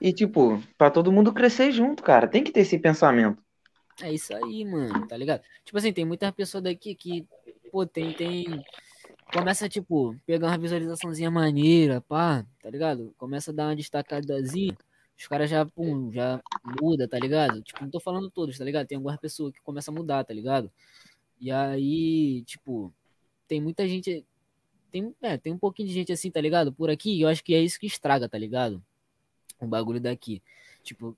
E, 0.00 0.12
tipo, 0.12 0.60
pra 0.76 0.90
todo 0.90 1.12
mundo 1.12 1.32
crescer 1.32 1.70
junto, 1.72 2.02
cara. 2.02 2.26
Tem 2.26 2.42
que 2.42 2.52
ter 2.52 2.60
esse 2.60 2.78
pensamento. 2.78 3.42
É 4.02 4.12
isso 4.12 4.34
aí, 4.34 4.64
mano, 4.64 5.06
tá 5.06 5.16
ligado? 5.16 5.42
Tipo 5.64 5.78
assim, 5.78 5.92
tem 5.92 6.04
muitas 6.04 6.30
pessoas 6.32 6.64
daqui 6.64 6.94
que, 6.94 7.26
pô, 7.70 7.86
tem, 7.86 8.12
tem. 8.12 8.64
Começa, 9.32 9.68
tipo, 9.68 10.14
pegar 10.26 10.48
uma 10.48 10.58
visualizaçãozinha 10.58 11.30
maneira, 11.30 12.00
pá, 12.00 12.44
tá 12.62 12.68
ligado? 12.68 13.14
Começa 13.16 13.50
a 13.50 13.54
dar 13.54 13.68
uma 13.68 13.76
destacadazinha 13.76 14.76
os 15.16 15.26
caras 15.26 15.48
já, 15.50 15.64
pum, 15.64 16.10
já 16.12 16.42
muda, 16.80 17.06
tá 17.06 17.18
ligado? 17.18 17.62
Tipo, 17.62 17.82
não 17.82 17.90
tô 17.90 18.00
falando 18.00 18.30
todos, 18.30 18.58
tá 18.58 18.64
ligado? 18.64 18.86
Tem 18.86 18.96
algumas 18.96 19.18
pessoas 19.18 19.52
que 19.52 19.60
começam 19.62 19.94
a 19.94 19.96
mudar, 19.96 20.24
tá 20.24 20.34
ligado? 20.34 20.70
E 21.40 21.50
aí, 21.50 22.42
tipo, 22.44 22.92
tem 23.48 23.60
muita 23.60 23.86
gente. 23.86 24.24
Tem, 24.90 25.14
é, 25.22 25.36
tem 25.38 25.52
um 25.52 25.58
pouquinho 25.58 25.88
de 25.88 25.94
gente 25.94 26.12
assim, 26.12 26.30
tá 26.30 26.40
ligado? 26.40 26.72
Por 26.72 26.90
aqui, 26.90 27.20
eu 27.20 27.28
acho 27.28 27.42
que 27.42 27.54
é 27.54 27.60
isso 27.60 27.78
que 27.80 27.86
estraga, 27.86 28.28
tá 28.28 28.38
ligado? 28.38 28.82
O 29.60 29.66
bagulho 29.66 30.00
daqui. 30.00 30.42
Tipo, 30.82 31.16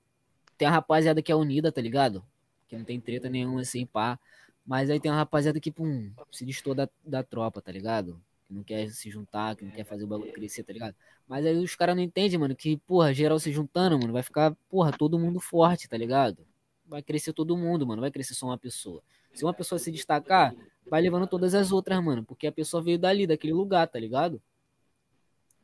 tem 0.57 0.67
a 0.67 0.71
rapaziada 0.71 1.21
que 1.21 1.31
é 1.31 1.35
unida, 1.35 1.71
tá 1.71 1.81
ligado? 1.81 2.23
Que 2.67 2.77
não 2.77 2.85
tem 2.85 2.99
treta 2.99 3.29
nenhuma 3.29 3.61
assim, 3.61 3.85
pá. 3.85 4.19
Mas 4.65 4.89
aí 4.89 4.99
tem 4.99 5.11
uma 5.11 5.17
rapaziada 5.17 5.59
que, 5.59 5.71
pum, 5.71 6.11
se 6.31 6.45
distou 6.45 6.73
da, 6.73 6.89
da 7.05 7.23
tropa, 7.23 7.61
tá 7.61 7.71
ligado? 7.71 8.19
Que 8.47 8.53
não 8.53 8.63
quer 8.63 8.89
se 8.89 9.09
juntar, 9.09 9.55
que 9.55 9.65
não 9.65 9.71
quer 9.71 9.83
fazer 9.83 10.03
o 10.03 10.07
bagulho 10.07 10.31
crescer, 10.31 10.63
tá 10.63 10.71
ligado? 10.71 10.95
Mas 11.27 11.45
aí 11.45 11.57
os 11.57 11.75
caras 11.75 11.95
não 11.95 12.03
entendem, 12.03 12.37
mano, 12.37 12.55
que, 12.55 12.77
porra, 12.77 13.13
geral 13.13 13.39
se 13.39 13.51
juntando, 13.51 13.97
mano, 13.97 14.13
vai 14.13 14.21
ficar, 14.21 14.55
porra, 14.69 14.91
todo 14.91 15.17
mundo 15.17 15.39
forte, 15.39 15.89
tá 15.89 15.97
ligado? 15.97 16.45
Vai 16.85 17.01
crescer 17.01 17.33
todo 17.33 17.57
mundo, 17.57 17.85
mano, 17.87 18.01
vai 18.01 18.11
crescer 18.11 18.35
só 18.35 18.45
uma 18.45 18.57
pessoa. 18.57 19.01
Se 19.33 19.43
uma 19.43 19.53
pessoa 19.53 19.79
se 19.79 19.91
destacar, 19.91 20.55
vai 20.87 21.01
levando 21.01 21.27
todas 21.27 21.55
as 21.55 21.71
outras, 21.71 22.01
mano. 22.03 22.23
Porque 22.23 22.47
a 22.47 22.51
pessoa 22.51 22.81
veio 22.81 22.97
dali, 22.97 23.27
daquele 23.27 23.53
lugar, 23.53 23.87
tá 23.87 23.99
ligado? 23.99 24.41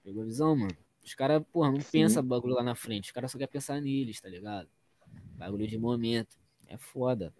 Pegou 0.03 0.23
a 0.23 0.25
visão, 0.25 0.55
mano? 0.55 0.75
Os 1.03 1.13
caras, 1.13 1.43
porra, 1.51 1.71
não 1.71 1.79
Sim. 1.79 1.91
pensa 1.91 2.21
bagulho 2.21 2.55
lá 2.55 2.63
na 2.63 2.75
frente. 2.75 3.05
Os 3.05 3.11
caras 3.11 3.31
só 3.31 3.37
querem 3.37 3.51
pensar 3.51 3.79
neles, 3.79 4.19
tá 4.19 4.27
ligado? 4.27 4.67
Bagulho 5.37 5.67
de 5.67 5.77
momento. 5.77 6.37
É 6.67 6.77
foda. 6.77 7.33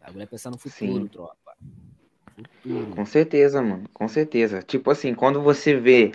Bagulho 0.00 0.22
é 0.22 0.26
pensar 0.26 0.50
no 0.50 0.58
futuro, 0.58 1.02
Sim. 1.02 1.08
tropa. 1.08 1.36
Futuro. 2.48 2.90
Com 2.90 3.04
certeza, 3.06 3.62
mano. 3.62 3.88
Com 3.92 4.08
certeza. 4.08 4.62
Tipo 4.62 4.90
assim, 4.90 5.14
quando 5.14 5.42
você 5.42 5.74
vê 5.78 6.12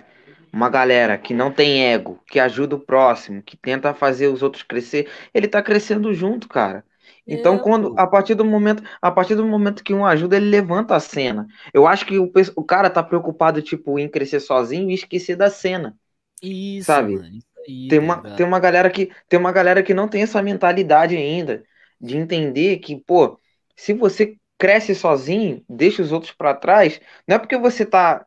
uma 0.52 0.68
galera 0.70 1.18
que 1.18 1.34
não 1.34 1.52
tem 1.52 1.84
ego, 1.92 2.22
que 2.26 2.40
ajuda 2.40 2.76
o 2.76 2.80
próximo, 2.80 3.42
que 3.42 3.56
tenta 3.56 3.92
fazer 3.94 4.28
os 4.28 4.42
outros 4.42 4.62
crescer, 4.62 5.10
ele 5.34 5.48
tá 5.48 5.62
crescendo 5.62 6.12
junto, 6.14 6.48
cara. 6.48 6.84
Então, 7.28 7.58
É, 7.58 7.58
quando 7.58 7.92
a 7.96 8.06
partir 8.06 8.34
do 8.34 8.44
momento, 8.44 8.82
a 9.02 9.10
partir 9.10 9.34
do 9.34 9.44
momento 9.46 9.82
que 9.84 9.92
um 9.94 10.06
ajuda, 10.06 10.36
ele 10.36 10.46
levanta 10.50 10.94
a 10.96 11.00
cena. 11.00 11.46
Eu 11.74 11.86
acho 11.86 12.06
que 12.06 12.18
o, 12.18 12.30
o 12.56 12.64
cara 12.64 12.88
tá 12.90 13.02
preocupado 13.02 13.60
tipo 13.62 13.98
em 13.98 14.08
crescer 14.08 14.40
sozinho 14.40 14.90
e 14.90 14.94
esquecer 14.94 15.36
da 15.36 15.50
cena, 15.50 15.96
Isso, 16.42 17.04
sabe? 17.04 17.12
mano. 17.12 17.36
Isso 17.36 17.46
aí, 17.66 17.72
Tem 17.88 17.98
uma, 17.98 18.22
ligado? 18.22 18.36
tem 18.36 18.46
uma 18.46 18.60
galera 18.60 18.90
que 18.90 19.12
tem 19.28 19.38
uma 19.38 19.52
galera 19.52 19.82
que 19.82 19.94
não 19.94 20.08
tem 20.08 20.22
essa 20.22 20.42
mentalidade 20.42 21.16
ainda 21.16 21.64
de 22.00 22.16
entender 22.16 22.78
que, 22.78 22.96
pô, 23.00 23.40
se 23.76 23.92
você 23.94 24.36
cresce 24.58 24.94
sozinho, 24.94 25.64
deixa 25.68 26.02
os 26.02 26.12
outros 26.12 26.32
pra 26.32 26.54
trás, 26.54 27.00
não 27.26 27.36
é 27.36 27.38
porque 27.38 27.56
você 27.56 27.84
tá 27.84 28.26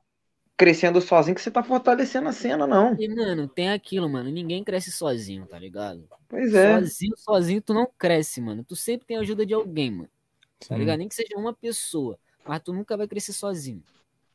crescendo 0.58 1.00
sozinho 1.00 1.34
que 1.34 1.42
você 1.42 1.50
tá 1.50 1.64
fortalecendo 1.64 2.28
a 2.28 2.34
cena, 2.34 2.68
não. 2.68 2.94
E, 3.00 3.08
mano, 3.08 3.48
tem 3.48 3.70
aquilo, 3.70 4.10
mano. 4.10 4.30
Ninguém 4.30 4.62
cresce 4.62 4.92
sozinho, 4.92 5.46
tá 5.46 5.58
ligado? 5.58 6.06
Pois 6.28 6.54
é. 6.54 6.80
Sozinho, 6.82 7.18
sozinho, 7.18 7.62
tu 7.62 7.74
não 7.74 7.90
cresce, 7.98 8.42
mano. 8.42 8.62
Tu 8.64 8.76
sempre 8.76 9.08
tem 9.08 9.16
a 9.16 9.22
ajuda 9.22 9.46
de 9.46 9.54
alguém, 9.54 9.90
mano. 9.90 10.10
Tá 10.60 10.76
Sim. 10.76 10.80
ligado? 10.80 11.00
Nem 11.00 11.08
que 11.08 11.16
seja 11.16 11.38
uma 11.38 11.54
pessoa. 11.54 12.20
Mas 12.46 12.62
tu 12.62 12.74
nunca 12.74 12.98
vai 12.98 13.08
crescer 13.08 13.32
sozinho. 13.32 13.82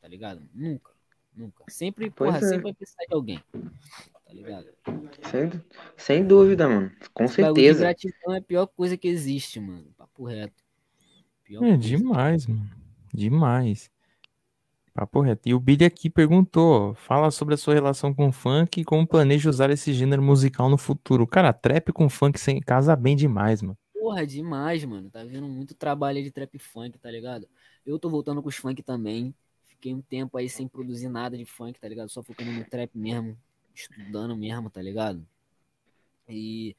Tá 0.01 0.07
ligado? 0.07 0.41
Nunca. 0.51 0.91
Nunca. 1.35 1.63
Sempre, 1.67 2.09
Pois 2.09 2.33
porra, 2.33 2.43
é. 2.43 2.49
sempre 2.49 2.63
vai 2.63 2.73
precisar 2.73 3.03
de 3.07 3.13
alguém. 3.13 3.43
Tá 4.25 4.33
ligado? 4.33 4.67
Sem, 5.29 5.51
sem 5.95 6.25
dúvida, 6.25 6.67
mano. 6.67 6.91
Com 7.13 7.25
Esse 7.25 7.35
certeza. 7.35 7.81
gratidão 7.81 8.33
é 8.33 8.39
a 8.39 8.41
pior 8.41 8.65
coisa 8.65 8.97
que 8.97 9.07
existe, 9.07 9.59
mano. 9.59 9.93
Papo 9.95 10.25
reto. 10.25 10.64
Pior 11.45 11.63
É 11.63 11.77
demais, 11.77 12.47
mano. 12.47 12.67
Demais. 13.13 13.91
Papo 14.95 15.21
reto. 15.21 15.47
E 15.47 15.53
o 15.53 15.59
Billy 15.59 15.85
aqui 15.85 16.09
perguntou: 16.09 16.95
fala 16.95 17.29
sobre 17.29 17.53
a 17.53 17.57
sua 17.57 17.75
relação 17.75 18.13
com 18.13 18.29
o 18.29 18.31
funk 18.31 18.81
e 18.81 18.83
como 18.83 19.05
planeja 19.05 19.49
usar 19.49 19.69
esse 19.69 19.93
gênero 19.93 20.23
musical 20.23 20.69
no 20.69 20.77
futuro. 20.77 21.27
Cara, 21.27 21.53
trap 21.53 21.91
com 21.93 22.09
funk 22.09 22.39
sem 22.39 22.59
casa 22.59 22.95
bem 22.95 23.15
demais, 23.15 23.61
mano. 23.61 23.77
Porra, 23.93 24.25
demais, 24.25 24.83
mano. 24.85 25.09
Tá 25.09 25.23
vendo 25.23 25.47
muito 25.47 25.75
trabalho 25.75 26.17
aí 26.17 26.23
de 26.23 26.31
trap 26.31 26.57
funk, 26.57 26.97
tá 26.97 27.11
ligado? 27.11 27.47
Eu 27.85 27.99
tô 27.99 28.09
voltando 28.09 28.41
com 28.41 28.49
os 28.49 28.55
funk 28.55 28.81
também. 28.81 29.35
Fiquei 29.65 29.93
um 29.93 30.01
tempo 30.01 30.37
aí 30.37 30.49
sem 30.49 30.67
produzir 30.67 31.09
nada 31.09 31.37
de 31.37 31.45
funk, 31.45 31.79
tá 31.79 31.87
ligado? 31.87 32.09
Só 32.09 32.23
focando 32.23 32.51
no 32.51 32.63
trap 32.63 32.89
mesmo, 32.97 33.37
estudando 33.73 34.35
mesmo, 34.35 34.69
tá 34.69 34.81
ligado? 34.81 35.23
E 36.27 36.75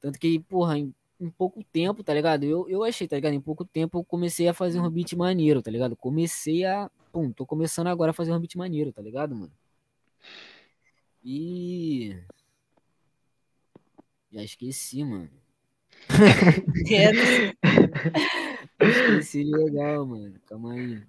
tanto 0.00 0.18
que, 0.18 0.40
porra, 0.40 0.78
em, 0.78 0.94
em 1.20 1.30
pouco 1.30 1.62
tempo, 1.64 2.02
tá 2.02 2.14
ligado? 2.14 2.44
Eu, 2.44 2.68
eu 2.68 2.82
achei, 2.84 3.06
tá 3.06 3.16
ligado? 3.16 3.34
Em 3.34 3.40
pouco 3.40 3.64
tempo 3.64 3.98
eu 3.98 4.04
comecei 4.04 4.48
a 4.48 4.54
fazer 4.54 4.80
um 4.80 4.90
beat 4.90 5.12
maneiro, 5.14 5.62
tá 5.62 5.70
ligado? 5.70 5.96
Comecei 5.96 6.64
a. 6.64 6.90
Pum, 7.12 7.32
tô 7.32 7.44
começando 7.46 7.88
agora 7.88 8.10
a 8.10 8.14
fazer 8.14 8.32
um 8.32 8.40
beat 8.40 8.56
maneiro, 8.56 8.92
tá 8.92 9.02
ligado, 9.02 9.34
mano? 9.36 9.52
E. 11.24 12.16
Já 14.32 14.42
esqueci, 14.42 15.04
mano. 15.04 15.30
É, 16.90 17.10
esqueci 18.80 19.44
legal, 19.44 20.06
mano. 20.06 20.40
Calma 20.46 20.72
aí. 20.74 21.02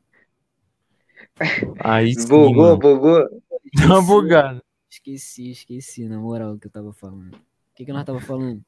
Aí 1.79 2.13
sim, 2.15 2.27
Bugou, 2.27 2.53
mano. 2.53 2.77
bugou. 2.77 3.29
Dá 3.73 3.85
uma 3.85 3.99
Esqueci, 3.99 4.07
bugada. 4.07 4.63
Esqueci, 4.89 5.51
esqueci, 5.51 6.07
na 6.07 6.19
moral, 6.19 6.53
o 6.55 6.59
que 6.59 6.67
eu 6.67 6.71
tava 6.71 6.93
falando. 6.93 7.35
O 7.35 7.39
que, 7.75 7.85
que 7.85 7.93
nós 7.93 8.05
tava 8.05 8.19
falando? 8.19 8.63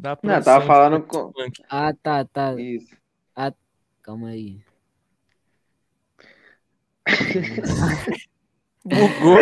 Da 0.00 0.18
Não, 0.22 0.42
tava 0.42 0.64
falando 0.66 1.02
com. 1.06 1.30
Ah, 1.68 1.92
tá, 1.92 2.24
tá. 2.24 2.58
Isso. 2.58 2.96
Calma 4.02 4.28
aí. 4.28 4.62
Bugou. 8.82 9.38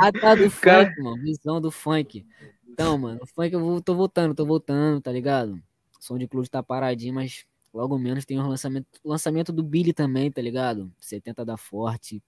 Ah, 0.00 0.12
tá, 0.12 0.34
do 0.36 0.48
Cara- 0.50 0.86
funk, 0.86 1.02
mano. 1.02 1.22
Visão 1.22 1.60
do 1.60 1.70
funk. 1.72 2.24
Então, 2.68 2.96
mano, 2.96 3.18
o 3.22 3.26
funk 3.26 3.52
eu 3.52 3.60
vou- 3.60 3.82
tô 3.82 3.94
voltando, 3.96 4.32
tô 4.34 4.46
voltando, 4.46 5.00
tá 5.00 5.10
ligado? 5.10 5.54
O 5.98 6.02
som 6.02 6.16
de 6.16 6.28
clube 6.28 6.48
tá 6.48 6.62
paradinho, 6.62 7.14
mas 7.14 7.44
logo 7.74 7.98
menos 7.98 8.24
tem 8.24 8.38
o 8.38 8.46
lançamento, 8.46 8.86
lançamento 9.04 9.52
do 9.52 9.62
Billy 9.62 9.92
também, 9.92 10.30
tá 10.30 10.40
ligado? 10.40 10.90
70 11.00 11.44
da 11.44 11.56
Forte. 11.56 12.22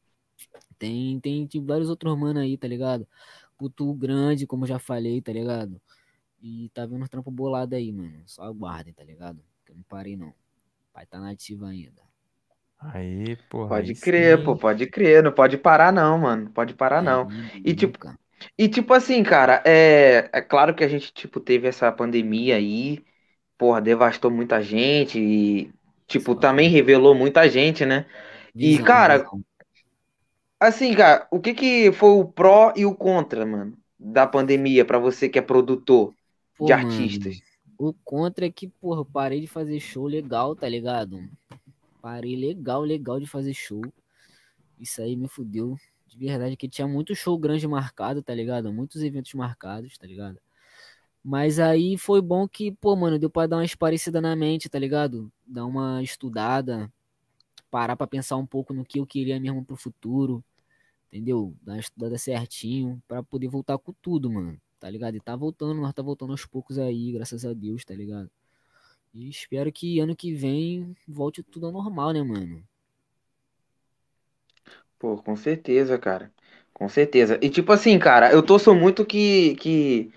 Tem, 0.79 1.21
tem, 1.21 1.47
tem 1.47 1.65
vários 1.65 1.89
outros 1.89 2.19
mano 2.19 2.41
aí, 2.41 2.59
tá 2.59 2.67
ligado? 2.67 3.07
Putu 3.57 3.95
Grande, 3.95 4.47
como 4.49 4.65
eu 4.65 4.69
já 4.69 4.79
falei, 4.81 5.23
tá 5.23 5.33
ligado? 5.33 5.81
E 6.43 6.69
tá 6.75 6.85
vendo 6.85 7.03
uns 7.05 7.09
trampo 7.09 7.31
bolado 7.31 7.75
aí, 7.75 7.91
mano. 7.93 8.23
Só 8.27 8.43
aguardem, 8.43 8.93
tá 8.93 9.03
ligado? 9.05 9.43
Que 9.65 9.73
eu 9.73 9.77
não 9.77 9.83
parei, 9.85 10.17
não. 10.17 10.35
Vai 10.95 11.07
tá 11.07 11.19
nativo 11.21 11.65
ainda. 11.67 12.03
Aí, 12.79 13.37
porra. 13.49 13.77
Pode 13.77 13.95
aí 13.95 13.95
crer, 13.95 14.43
sim. 14.43 14.45
pô, 14.45 14.57
pode 14.57 14.87
crer. 14.87 15.23
Não 15.23 15.33
pode 15.33 15.57
parar, 15.57 15.93
não, 15.93 16.19
mano. 16.19 16.51
Pode 16.51 16.75
parar, 16.75 17.03
não. 17.03 17.29
É, 17.55 17.63
E, 17.65 17.75
tipo. 17.75 17.99
E 18.59 18.69
tipo 18.69 18.93
assim, 18.93 19.23
cara, 19.23 19.63
é, 19.65 20.29
é 20.33 20.43
claro 20.43 20.75
que 20.75 20.83
a 20.85 20.89
gente, 20.89 21.13
tipo, 21.13 21.41
teve 21.41 21.69
essa 21.69 21.93
pandemia 21.93 22.57
aí, 22.57 23.05
porra, 23.59 23.81
devastou 23.83 24.31
muita 24.31 24.63
gente 24.63 25.19
e, 25.21 25.73
tipo, 26.09 26.35
Só. 26.35 26.37
também 26.37 26.71
revelou 26.71 27.15
muita 27.15 27.49
gente, 27.51 27.87
né? 27.87 28.07
E, 28.59 28.79
Visão, 28.79 28.81
cara, 28.81 29.25
visão. 29.25 29.45
Assim, 30.61 30.95
cara, 30.95 31.27
o 31.31 31.41
que 31.41 31.55
que 31.55 31.93
foi 31.93 32.11
o 32.11 32.25
pró 32.25 32.73
e 32.77 32.87
o 32.87 32.95
contra, 32.95 33.45
mano, 33.45 33.77
da 33.99 34.27
pandemia 34.27 34.85
pra 34.85 34.99
você 34.99 35.29
que 35.29 35.39
é 35.39 35.43
produtor 35.43 36.15
Pô, 36.63 36.67
de 36.67 36.73
mano, 36.75 36.87
artistas? 36.87 37.43
O 37.77 37.93
contra 37.93 38.47
é 38.47 38.51
que, 38.51 38.69
porra, 38.69 39.05
parei 39.05 39.41
de 39.41 39.49
fazer 39.49 39.81
show 39.81 40.07
legal, 40.07 40.55
tá 40.55 40.69
ligado? 40.69 41.29
Parei 42.01 42.37
legal, 42.37 42.83
legal 42.83 43.19
de 43.19 43.27
fazer 43.27 43.53
show. 43.53 43.83
Isso 44.79 45.03
aí 45.03 45.17
me 45.17 45.27
fudeu. 45.27 45.77
De 46.07 46.17
verdade, 46.17 46.57
que 46.57 46.69
tinha 46.69 46.87
muito 46.87 47.17
show 47.17 47.37
grande 47.37 47.67
marcado, 47.67 48.23
tá 48.23 48.33
ligado? 48.33 48.73
Muitos 48.73 49.03
eventos 49.03 49.35
marcados, 49.35 49.99
tá 49.99 50.07
ligado? 50.07 50.39
Mas 51.25 51.59
aí 51.59 51.99
foi 51.99 52.23
bom 52.23 52.47
que, 52.47 52.71
pô, 52.71 52.95
mano, 52.95 53.19
deu 53.19 53.29
pra 53.29 53.49
dar 53.49 53.57
uma 53.57 53.65
esparecida 53.65 54.21
na 54.21 54.37
mente, 54.37 54.69
tá 54.69 54.79
ligado? 54.79 55.33
Dar 55.45 55.67
uma 55.67 56.01
estudada, 56.01 56.93
parar 57.73 57.97
pra 57.97 58.07
pensar 58.07 58.37
um 58.37 58.47
pouco 58.47 58.73
no 58.73 58.85
que 58.85 59.01
eu 59.01 59.07
queria 59.07 59.41
mesmo 59.41 59.65
pro 59.65 59.75
futuro, 59.75 60.45
entendeu? 61.09 61.57
Dar 61.61 61.73
uma 61.73 61.81
estudada 61.81 62.17
certinho 62.19 63.03
pra 63.09 63.21
poder 63.21 63.49
voltar 63.49 63.79
com 63.79 63.93
tudo, 64.01 64.31
mano, 64.31 64.61
tá 64.83 64.91
ligado? 64.91 65.17
E 65.17 65.21
tá 65.21 65.37
voltando, 65.37 65.81
nós 65.81 65.95
tá 65.95 66.03
voltando 66.03 66.33
aos 66.33 66.45
poucos 66.45 66.77
aí, 66.77 67.13
graças 67.13 67.45
a 67.47 67.53
Deus, 67.55 67.85
tá 67.85 67.95
ligado? 67.95 68.29
E 69.15 69.29
espero 69.31 69.73
que 69.73 70.01
ano 70.01 70.17
que 70.17 70.35
vem 70.35 70.97
volte 71.07 71.43
tudo 71.43 71.67
ao 71.67 71.73
normal, 71.73 72.13
né, 72.13 72.23
mano? 72.23 72.65
Pô, 74.99 75.17
com 75.23 75.37
certeza, 75.37 75.99
cara. 75.99 76.33
Com 76.73 76.89
certeza. 76.89 77.39
E 77.43 77.51
tipo 77.51 77.73
assim, 77.73 77.99
cara, 77.99 78.33
eu 78.33 78.43
torço 78.43 78.75
muito 78.75 79.05
que, 79.05 79.57
que, 79.57 80.13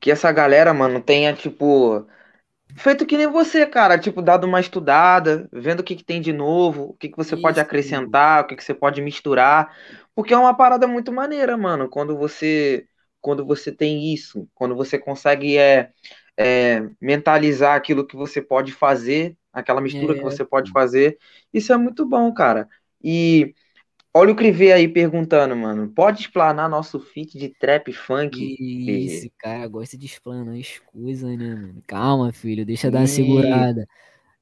que 0.00 0.10
essa 0.10 0.32
galera, 0.32 0.72
mano, 0.74 1.00
tenha, 1.02 1.34
tipo, 1.34 2.06
feito 2.76 3.06
que 3.06 3.16
nem 3.16 3.28
você, 3.28 3.66
cara. 3.66 3.98
Tipo, 3.98 4.22
dado 4.22 4.46
uma 4.46 4.60
estudada, 4.60 5.48
vendo 5.52 5.80
o 5.80 5.84
que 5.84 5.96
que 5.96 6.04
tem 6.04 6.20
de 6.20 6.32
novo, 6.32 6.90
o 6.90 6.94
que 6.94 7.08
que 7.10 7.16
você 7.16 7.36
pode 7.36 7.60
Isso. 7.60 7.60
acrescentar, 7.60 8.44
o 8.44 8.46
que 8.48 8.56
que 8.56 8.64
você 8.64 8.74
pode 8.74 9.02
misturar. 9.02 9.76
Porque 10.14 10.34
é 10.34 10.38
uma 10.38 10.54
parada 10.56 10.86
muito 10.88 11.12
maneira, 11.12 11.56
mano, 11.58 11.88
quando 11.88 12.16
você, 12.16 12.88
quando 13.20 13.44
você 13.46 13.72
tem 13.72 14.12
isso, 14.14 14.48
quando 14.54 14.74
você 14.76 14.98
consegue 14.98 15.56
é, 15.58 15.92
é, 16.36 16.82
mentalizar 17.00 17.76
aquilo 17.76 18.06
que 18.06 18.16
você 18.16 18.40
pode 18.42 18.72
fazer, 18.72 19.36
aquela 19.52 19.80
mistura 19.80 20.14
que 20.16 20.22
É, 20.22 20.24
você 20.24 20.44
pode 20.44 20.70
fazer. 20.70 21.18
Isso 21.52 21.72
é 21.72 21.76
muito 21.76 22.06
bom, 22.06 22.32
cara. 22.32 22.68
E. 23.02 23.54
Olha 24.14 24.32
o 24.32 24.36
Crivê 24.36 24.72
aí 24.72 24.88
perguntando, 24.88 25.56
mano. 25.56 25.92
Pode 25.92 26.22
explanar 26.22 26.68
nosso 26.68 27.00
feat 27.00 27.38
de 27.38 27.48
trap 27.50 27.92
funk? 27.92 28.54
Que 28.84 28.92
isso, 29.04 29.30
cara, 29.38 29.66
gosta 29.68 29.96
de 29.98 30.06
explanar 30.06 30.56
as 30.58 30.78
coisas, 30.78 31.28
né, 31.38 31.54
mano? 31.54 31.82
Calma, 31.86 32.32
filho, 32.32 32.64
deixa 32.64 32.90
dar 32.90 33.00
uma 33.00 33.06
Ih. 33.06 33.06
segurada. 33.06 33.86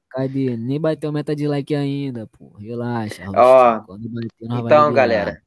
Cadê? 0.09 0.57
Nem 0.57 0.79
bateu 0.81 1.11
meta 1.11 1.35
de 1.35 1.47
like 1.47 1.75
ainda, 1.75 2.27
pô. 2.27 2.49
Relaxa. 2.57 3.23
Ó, 3.35 3.89
Então, 4.49 4.93
galera. 4.93 5.43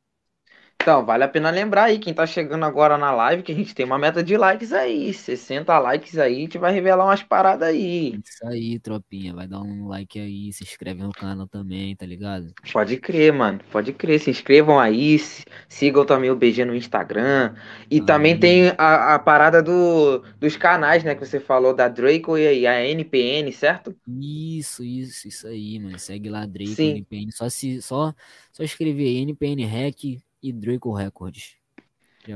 Então, 0.82 1.06
vale 1.06 1.22
a 1.22 1.28
pena 1.28 1.48
lembrar 1.48 1.84
aí, 1.84 1.98
quem 2.00 2.12
tá 2.12 2.26
chegando 2.26 2.64
agora 2.64 2.98
na 2.98 3.12
live, 3.12 3.44
que 3.44 3.52
a 3.52 3.54
gente 3.54 3.72
tem 3.72 3.86
uma 3.86 3.98
meta 3.98 4.20
de 4.20 4.36
likes 4.36 4.72
aí. 4.72 5.14
60 5.14 5.78
likes 5.78 6.18
aí, 6.18 6.38
a 6.38 6.40
gente 6.40 6.58
vai 6.58 6.72
revelar 6.72 7.04
umas 7.04 7.22
paradas 7.22 7.68
aí. 7.68 8.18
Isso 8.24 8.44
aí, 8.44 8.80
tropinha. 8.80 9.32
Vai 9.32 9.46
dar 9.46 9.60
um 9.60 9.86
like 9.86 10.18
aí, 10.18 10.52
se 10.52 10.64
inscreve 10.64 11.00
no 11.04 11.12
canal 11.12 11.46
também, 11.46 11.94
tá 11.94 12.04
ligado? 12.04 12.52
Pode 12.72 12.96
crer, 12.96 13.32
mano. 13.32 13.60
Pode 13.70 13.92
crer. 13.92 14.18
Se 14.18 14.28
inscrevam 14.28 14.76
aí, 14.76 15.20
sigam 15.68 16.04
também 16.04 16.32
o 16.32 16.36
BG 16.36 16.64
no 16.64 16.74
Instagram. 16.74 17.54
E 17.88 18.00
Aí. 18.00 18.04
também 18.04 18.36
tem 18.36 18.72
a, 18.76 19.14
a 19.14 19.18
parada 19.20 19.62
do, 19.62 20.24
dos 20.40 20.56
canais, 20.56 21.04
né? 21.04 21.14
Que 21.14 21.24
você 21.24 21.38
falou 21.38 21.72
da 21.72 21.86
Draco 21.86 22.36
e 22.36 22.66
a 22.66 22.84
NPN, 22.84 23.52
certo? 23.52 23.94
Isso, 24.08 24.82
isso, 24.82 25.28
isso 25.28 25.46
aí, 25.46 25.78
mano. 25.78 25.96
Segue 26.00 26.28
lá, 26.28 26.44
Draco, 26.44 26.72
Sim. 26.72 26.90
NPN. 26.90 27.30
Só, 27.30 27.48
se, 27.48 27.80
só, 27.80 28.12
só 28.50 28.64
escrever 28.64 29.22
NPN 29.22 29.64
Hack 29.64 30.20
e 30.42 30.52
Draco 30.52 30.92
Records. 30.94 31.56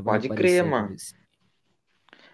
Pode 0.04 0.30
crer, 0.30 0.64
mano. 0.64 0.96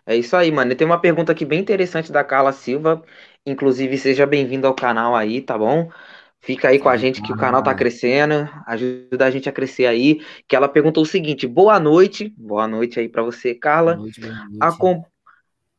É 0.07 0.17
isso 0.17 0.37
aí, 0.37 0.51
mano. 0.51 0.75
Tem 0.75 0.87
uma 0.87 1.01
pergunta 1.01 1.33
aqui 1.33 1.45
bem 1.45 1.61
interessante 1.61 2.11
da 2.13 2.25
Carla 2.25 2.53
Silva. 2.53 3.03
Inclusive, 3.47 3.97
seja 3.99 4.27
bem-vindo 4.27 4.67
ao 4.67 4.75
canal 4.75 5.15
aí, 5.15 5.41
tá 5.41 5.57
bom? 5.57 5.91
Fica 6.41 6.69
aí 6.69 6.79
com 6.79 6.89
a 6.89 6.97
gente 6.97 7.23
que 7.23 7.33
o 7.33 7.37
canal 7.37 7.63
tá 7.63 7.75
crescendo, 7.75 8.49
ajuda 8.67 9.27
a 9.27 9.31
gente 9.31 9.49
a 9.49 9.53
crescer 9.53 9.87
aí. 9.87 10.21
Que 10.49 10.57
ela 10.57 10.69
perguntou 10.69 11.03
o 11.05 11.07
seguinte: 11.07 11.47
boa 11.47 11.79
noite, 11.79 12.35
boa 12.37 12.67
noite 12.67 12.99
aí 13.01 13.09
pra 13.09 13.23
você, 13.23 13.55
Boa 13.77 13.93
Carla. 13.95 13.97
noite, 13.97 14.21
boa 14.21 14.35
noite. 14.49 14.61
Acom- 14.61 15.05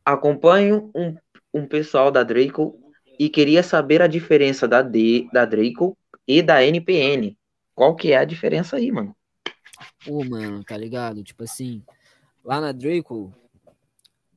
acompanho 0.06 0.92
um, 0.96 1.16
um 1.54 1.68
pessoal 1.68 2.12
da 2.12 2.24
Draco 2.24 2.80
e 3.20 3.30
queria 3.30 3.64
saber 3.64 4.02
a 4.02 4.08
diferença 4.08 4.68
da, 4.68 4.82
D, 4.82 5.28
da 5.34 5.46
Draco 5.46 5.98
e 6.28 6.42
da 6.42 6.64
NPN. 6.64 7.38
Qual 7.76 7.96
que 7.96 8.12
é 8.14 8.18
a 8.18 8.26
diferença 8.26 8.78
aí, 8.78 8.92
mano? 8.92 9.16
Pô, 10.06 10.24
mano, 10.24 10.64
tá 10.64 10.78
ligado? 10.78 11.24
Tipo 11.24 11.44
assim, 11.44 11.84
lá 12.44 12.60
na 12.62 12.72
Draco, 12.72 13.34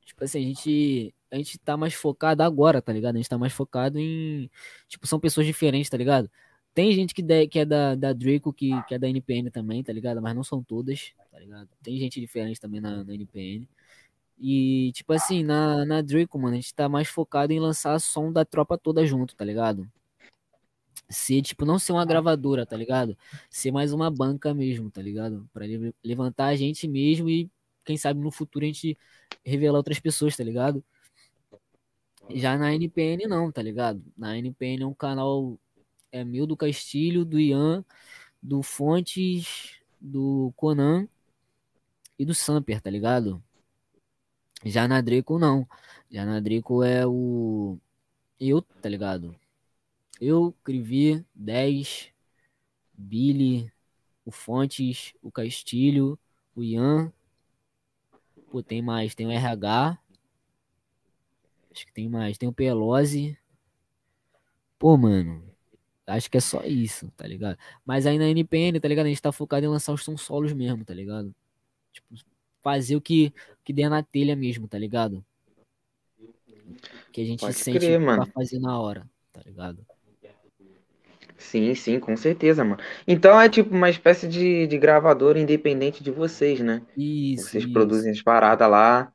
tipo 0.04 0.24
assim, 0.24 0.38
a 0.38 0.42
gente, 0.42 1.14
a 1.30 1.36
gente 1.36 1.58
tá 1.58 1.76
mais 1.76 1.94
focado 1.94 2.42
agora, 2.42 2.80
tá 2.80 2.92
ligado? 2.92 3.16
A 3.16 3.18
gente 3.18 3.28
tá 3.28 3.38
mais 3.38 3.52
focado 3.52 3.98
em. 3.98 4.50
Tipo, 4.88 5.06
são 5.06 5.20
pessoas 5.20 5.46
diferentes, 5.46 5.90
tá 5.90 5.96
ligado? 5.96 6.30
Tem 6.74 6.92
gente 6.92 7.14
que, 7.14 7.22
de- 7.22 7.46
que 7.48 7.60
é 7.60 7.64
da, 7.64 7.94
da 7.94 8.12
Draco, 8.12 8.52
que, 8.52 8.70
que 8.84 8.94
é 8.94 8.98
da 8.98 9.08
NPN 9.08 9.50
também, 9.50 9.82
tá 9.82 9.92
ligado? 9.92 10.20
Mas 10.20 10.34
não 10.34 10.44
são 10.44 10.62
todas, 10.62 11.12
tá 11.32 11.38
ligado? 11.38 11.68
Tem 11.82 11.98
gente 11.98 12.20
diferente 12.20 12.60
também 12.60 12.80
na, 12.80 13.02
na 13.02 13.14
NPN. 13.14 13.66
E, 14.38 14.92
tipo 14.92 15.12
assim, 15.14 15.42
na, 15.42 15.84
na 15.86 16.02
Draco, 16.02 16.38
mano, 16.38 16.54
a 16.54 16.56
gente 16.60 16.74
tá 16.74 16.88
mais 16.88 17.08
focado 17.08 17.52
em 17.52 17.60
lançar 17.60 17.98
som 17.98 18.30
da 18.30 18.44
tropa 18.44 18.76
toda 18.76 19.06
junto, 19.06 19.34
tá 19.34 19.44
ligado? 19.44 19.90
Ser, 21.08 21.40
tipo, 21.42 21.64
não 21.64 21.78
ser 21.78 21.92
uma 21.92 22.04
gravadora, 22.04 22.66
tá 22.66 22.76
ligado? 22.76 23.16
Ser 23.48 23.70
mais 23.70 23.92
uma 23.92 24.10
banca 24.10 24.52
mesmo, 24.52 24.90
tá 24.90 25.00
ligado? 25.00 25.48
Pra 25.52 25.64
le- 25.64 25.94
levantar 26.02 26.46
a 26.46 26.56
gente 26.56 26.88
mesmo 26.88 27.28
e, 27.30 27.48
quem 27.84 27.96
sabe, 27.96 28.20
no 28.20 28.30
futuro 28.32 28.64
a 28.64 28.68
gente 28.68 28.98
revelar 29.44 29.78
outras 29.78 30.00
pessoas, 30.00 30.36
tá 30.36 30.42
ligado? 30.42 30.84
Já 32.34 32.58
na 32.58 32.74
NPN 32.74 33.26
não, 33.28 33.52
tá 33.52 33.62
ligado? 33.62 34.02
Na 34.16 34.36
NPN 34.36 34.82
é 34.82 34.86
um 34.86 34.94
canal 34.94 35.58
é 36.10 36.24
meu 36.24 36.46
do 36.46 36.56
Castilho, 36.56 37.24
do 37.24 37.38
Ian, 37.38 37.84
do 38.42 38.62
Fontes, 38.62 39.80
do 40.00 40.52
Conan 40.56 41.06
e 42.18 42.24
do 42.24 42.34
Samper, 42.34 42.80
tá 42.80 42.90
ligado? 42.90 43.42
Já 44.64 44.88
na 44.88 45.00
Draco 45.00 45.38
não. 45.38 45.68
Já 46.10 46.24
na 46.24 46.40
Draco 46.40 46.82
é 46.82 47.06
o 47.06 47.78
eu, 48.40 48.60
tá 48.62 48.88
ligado? 48.88 49.34
Eu, 50.20 50.54
Crivi, 50.64 51.24
10, 51.34 52.10
Billy, 52.92 53.70
o 54.24 54.30
Fontes, 54.30 55.14
o 55.22 55.30
Castilho, 55.30 56.18
o 56.54 56.62
Ian. 56.62 57.12
Pô, 58.50 58.62
tem 58.62 58.80
mais, 58.80 59.14
tem 59.14 59.26
o 59.26 59.30
RH. 59.30 59.98
Acho 61.70 61.86
que 61.86 61.92
tem 61.92 62.08
mais, 62.08 62.38
tem 62.38 62.48
o 62.48 62.52
Pelosi. 62.52 63.38
Pô, 64.78 64.96
mano, 64.96 65.42
acho 66.06 66.30
que 66.30 66.38
é 66.38 66.40
só 66.40 66.62
isso, 66.64 67.10
tá 67.16 67.26
ligado? 67.26 67.58
Mas 67.84 68.06
aí 68.06 68.18
na 68.18 68.28
NPN, 68.28 68.80
tá 68.80 68.88
ligado? 68.88 69.06
A 69.06 69.08
gente 69.08 69.20
tá 69.22 69.32
focado 69.32 69.66
em 69.66 69.68
lançar 69.68 69.92
os 69.92 70.02
sons 70.02 70.22
solos 70.22 70.52
mesmo, 70.52 70.84
tá 70.84 70.94
ligado? 70.94 71.34
Tipo, 71.92 72.14
fazer 72.62 72.96
o 72.96 73.00
que, 73.00 73.32
que 73.64 73.72
der 73.72 73.90
na 73.90 74.02
telha 74.02 74.34
mesmo, 74.34 74.66
tá 74.66 74.78
ligado? 74.78 75.24
Que 77.12 77.20
a 77.20 77.24
gente 77.24 77.40
Pode 77.40 77.54
sente 77.54 77.78
crer, 77.78 77.98
pra 77.98 78.16
mano. 78.16 78.32
fazer 78.32 78.58
na 78.58 78.78
hora, 78.80 79.08
tá 79.32 79.42
ligado? 79.44 79.86
Sim, 81.38 81.74
sim, 81.74 82.00
com 82.00 82.16
certeza, 82.16 82.64
mano. 82.64 82.82
Então 83.06 83.38
é 83.40 83.48
tipo 83.48 83.74
uma 83.74 83.90
espécie 83.90 84.26
de, 84.26 84.66
de 84.66 84.78
gravadora 84.78 85.38
independente 85.38 86.02
de 86.02 86.10
vocês, 86.10 86.60
né? 86.60 86.82
Isso, 86.96 87.56
Vocês 87.56 87.66
isso. 87.66 87.66
produzem 87.66 88.10
as 88.12 88.22
paradas 88.22 88.70
lá. 88.70 89.12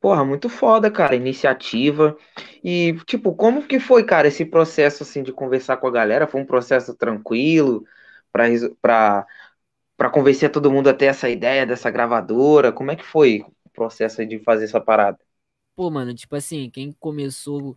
Porra, 0.00 0.24
muito 0.24 0.48
foda, 0.50 0.90
cara, 0.90 1.16
iniciativa. 1.16 2.16
E, 2.64 2.94
tipo, 3.06 3.34
como 3.36 3.66
que 3.66 3.80
foi, 3.80 4.04
cara, 4.04 4.28
esse 4.28 4.44
processo, 4.46 5.02
assim, 5.04 5.22
de 5.22 5.32
conversar 5.32 5.78
com 5.78 5.88
a 5.88 5.92
galera? 5.92 6.26
Foi 6.28 6.40
um 6.40 6.46
processo 6.46 6.94
tranquilo 6.96 7.84
pra, 8.32 8.46
pra, 8.82 9.26
pra 9.96 10.10
convencer 10.10 10.50
todo 10.52 10.70
mundo 10.72 10.88
a 10.90 10.94
ter 10.94 11.06
essa 11.06 11.28
ideia 11.30 11.66
dessa 11.66 11.90
gravadora? 11.90 12.72
Como 12.72 12.90
é 12.92 12.96
que 12.96 13.04
foi 13.04 13.42
o 13.64 13.70
processo 13.70 14.20
aí 14.22 14.26
de 14.28 14.38
fazer 14.40 14.64
essa 14.66 14.80
parada? 14.80 15.18
Pô, 15.74 15.90
mano, 15.90 16.12
tipo 16.14 16.34
assim, 16.34 16.68
quem 16.70 16.92
começou 16.92 17.74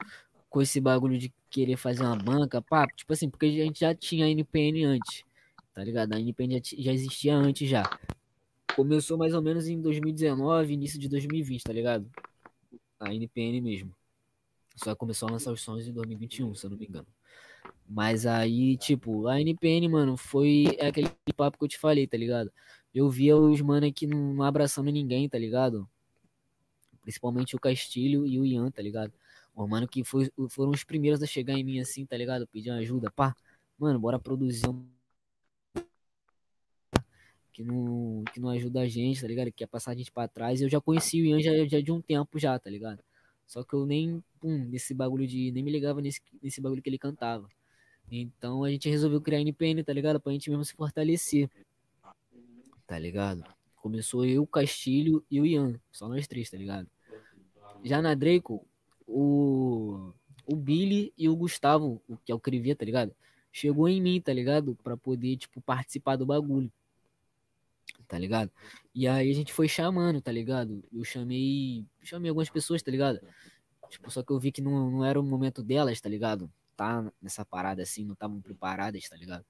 com 0.52 0.62
esse 0.62 0.82
bagulho 0.82 1.18
de 1.18 1.34
querer 1.50 1.78
fazer 1.78 2.04
uma 2.04 2.16
banca, 2.16 2.62
pá, 2.62 2.86
tipo 2.86 3.14
assim, 3.14 3.30
porque 3.30 3.46
a 3.46 3.50
gente 3.50 3.80
já 3.80 3.96
tinha 3.96 4.26
a 4.26 4.30
NPN 4.30 4.84
antes, 4.84 5.24
tá 5.74 5.82
ligado? 5.82 6.12
A 6.14 6.20
NPN 6.20 6.56
já, 6.56 6.76
já 6.78 6.92
existia 6.92 7.34
antes 7.34 7.70
já. 7.70 7.84
Começou 8.76 9.18
mais 9.18 9.34
ou 9.34 9.42
menos 9.42 9.70
em 9.70 9.82
2019, 9.82 10.74
início 10.74 11.00
de 11.00 11.08
2020, 11.08 11.64
tá 11.64 11.72
ligado? 11.72 12.06
A 13.00 13.14
NPN 13.14 13.62
mesmo. 13.62 13.96
Só 14.76 14.94
começou 14.94 15.30
a 15.30 15.32
lançar 15.32 15.54
os 15.54 15.62
sons 15.62 15.88
em 15.88 15.94
2021, 15.94 16.54
se 16.54 16.66
eu 16.66 16.70
não 16.70 16.78
me 16.78 16.86
engano. 16.86 17.08
Mas 17.88 18.26
aí, 18.26 18.76
tipo, 18.76 19.28
a 19.28 19.40
NPN, 19.40 19.88
mano, 19.88 20.18
foi 20.18 20.78
aquele 20.82 21.10
papo 21.36 21.58
que 21.58 21.64
eu 21.64 21.70
te 21.70 21.78
falei, 21.78 22.06
tá 22.06 22.18
ligado? 22.18 22.52
Eu 22.94 23.10
via 23.10 23.38
os 23.38 23.62
mano 23.62 23.88
aqui 23.88 24.06
não 24.06 24.44
abraçando 24.44 24.92
ninguém, 24.92 25.30
tá 25.30 25.38
ligado? 25.38 25.90
Principalmente 27.02 27.56
o 27.56 27.60
Castilho 27.60 28.28
e 28.28 28.38
o 28.38 28.46
Ian, 28.46 28.70
tá 28.70 28.82
ligado? 28.82 29.14
Os 29.56 29.70
mano 29.70 29.88
que 29.88 30.04
foi, 30.04 30.32
foram 30.50 30.72
os 30.72 30.84
primeiros 30.84 31.22
a 31.22 31.28
chegar 31.28 31.54
em 31.54 31.64
mim 31.64 31.80
assim, 31.80 32.06
tá 32.06 32.18
ligado? 32.18 32.48
Pedir 32.48 32.72
ajuda, 32.72 33.12
pá. 33.12 33.36
Mano, 33.78 34.00
bora 34.00 34.20
produzir 34.20 34.68
um 34.70 34.86
que 37.52 37.64
não, 37.64 38.24
que 38.34 38.40
não 38.40 38.50
ajuda 38.50 38.82
a 38.82 38.88
gente, 38.88 39.22
tá 39.22 39.28
ligado? 39.28 39.48
Que 39.48 39.60
quer 39.60 39.68
passar 39.68 39.92
a 39.92 39.96
gente 39.96 40.12
pra 40.12 40.28
trás. 40.28 40.62
Eu 40.62 40.70
já 40.70 40.80
conheci 40.80 41.22
o 41.22 41.26
Ian 41.26 41.42
já, 41.42 41.52
já 41.68 41.82
de 41.82 41.92
um 41.92 42.02
tempo 42.02 42.40
já, 42.40 42.58
tá 42.58 42.70
ligado? 42.70 43.04
Só 43.46 43.64
que 43.64 43.74
eu 43.74 43.86
nem, 43.86 44.24
pum, 44.40 44.66
nesse 44.70 44.94
bagulho 44.94 45.28
de. 45.28 45.52
Nem 45.52 45.64
me 45.64 45.72
ligava 45.72 46.02
nesse, 46.02 46.22
nesse 46.42 46.62
bagulho 46.62 46.82
que 46.82 46.90
ele 46.90 46.98
cantava. 46.98 47.48
Então 48.10 48.64
a 48.64 48.72
gente 48.72 48.90
resolveu 48.90 49.22
criar 49.22 49.40
a 49.40 49.42
NPN, 49.42 49.84
tá 49.84 49.94
ligado? 49.94 50.20
Pra 50.20 50.32
gente 50.32 50.50
mesmo 50.50 50.66
se 50.66 50.74
fortalecer. 50.74 51.50
Tá 52.88 52.98
ligado? 52.98 53.44
Começou 53.76 54.26
eu, 54.26 54.46
Castilho 54.46 55.24
e 55.30 55.40
o 55.40 55.46
Ian. 55.46 55.80
Só 55.92 56.08
nós 56.08 56.28
três, 56.28 56.50
tá 56.50 56.58
ligado? 56.58 56.90
Já 57.84 58.02
na 58.02 58.14
Draco, 58.14 58.66
o, 59.12 60.14
o 60.46 60.56
Billy 60.56 61.14
e 61.18 61.28
o 61.30 61.36
Gustavo, 61.36 62.02
que 62.26 62.32
é 62.32 62.36
o 62.36 62.40
Crivia, 62.40 62.76
tá 62.76 62.86
ligado? 62.86 63.14
Chegou 63.52 63.90
em 63.90 64.02
mim, 64.02 64.22
tá 64.22 64.34
ligado? 64.34 64.76
Pra 64.84 64.96
poder, 64.96 65.36
tipo, 65.38 65.62
participar 65.62 66.16
do 66.16 66.26
bagulho. 66.26 66.72
Tá 68.08 68.18
ligado? 68.18 68.52
E 68.94 69.08
aí 69.08 69.30
a 69.30 69.34
gente 69.34 69.54
foi 69.54 69.68
chamando, 69.68 70.22
tá 70.22 70.32
ligado? 70.32 70.84
Eu 70.92 71.04
chamei. 71.04 71.86
Chamei 72.02 72.30
algumas 72.30 72.50
pessoas, 72.50 72.82
tá 72.82 72.92
ligado? 72.92 73.20
Tipo, 73.90 74.10
só 74.10 74.24
que 74.24 74.32
eu 74.32 74.40
vi 74.40 74.52
que 74.52 74.62
não, 74.62 74.90
não 74.90 75.06
era 75.06 75.20
o 75.20 75.24
momento 75.24 75.62
delas, 75.62 76.00
tá 76.00 76.10
ligado? 76.10 76.52
Tá 76.78 77.12
nessa 77.22 77.46
parada 77.46 77.84
assim, 77.84 78.06
não 78.06 78.14
estavam 78.14 78.42
preparadas, 78.42 79.08
tá 79.10 79.16
ligado? 79.18 79.46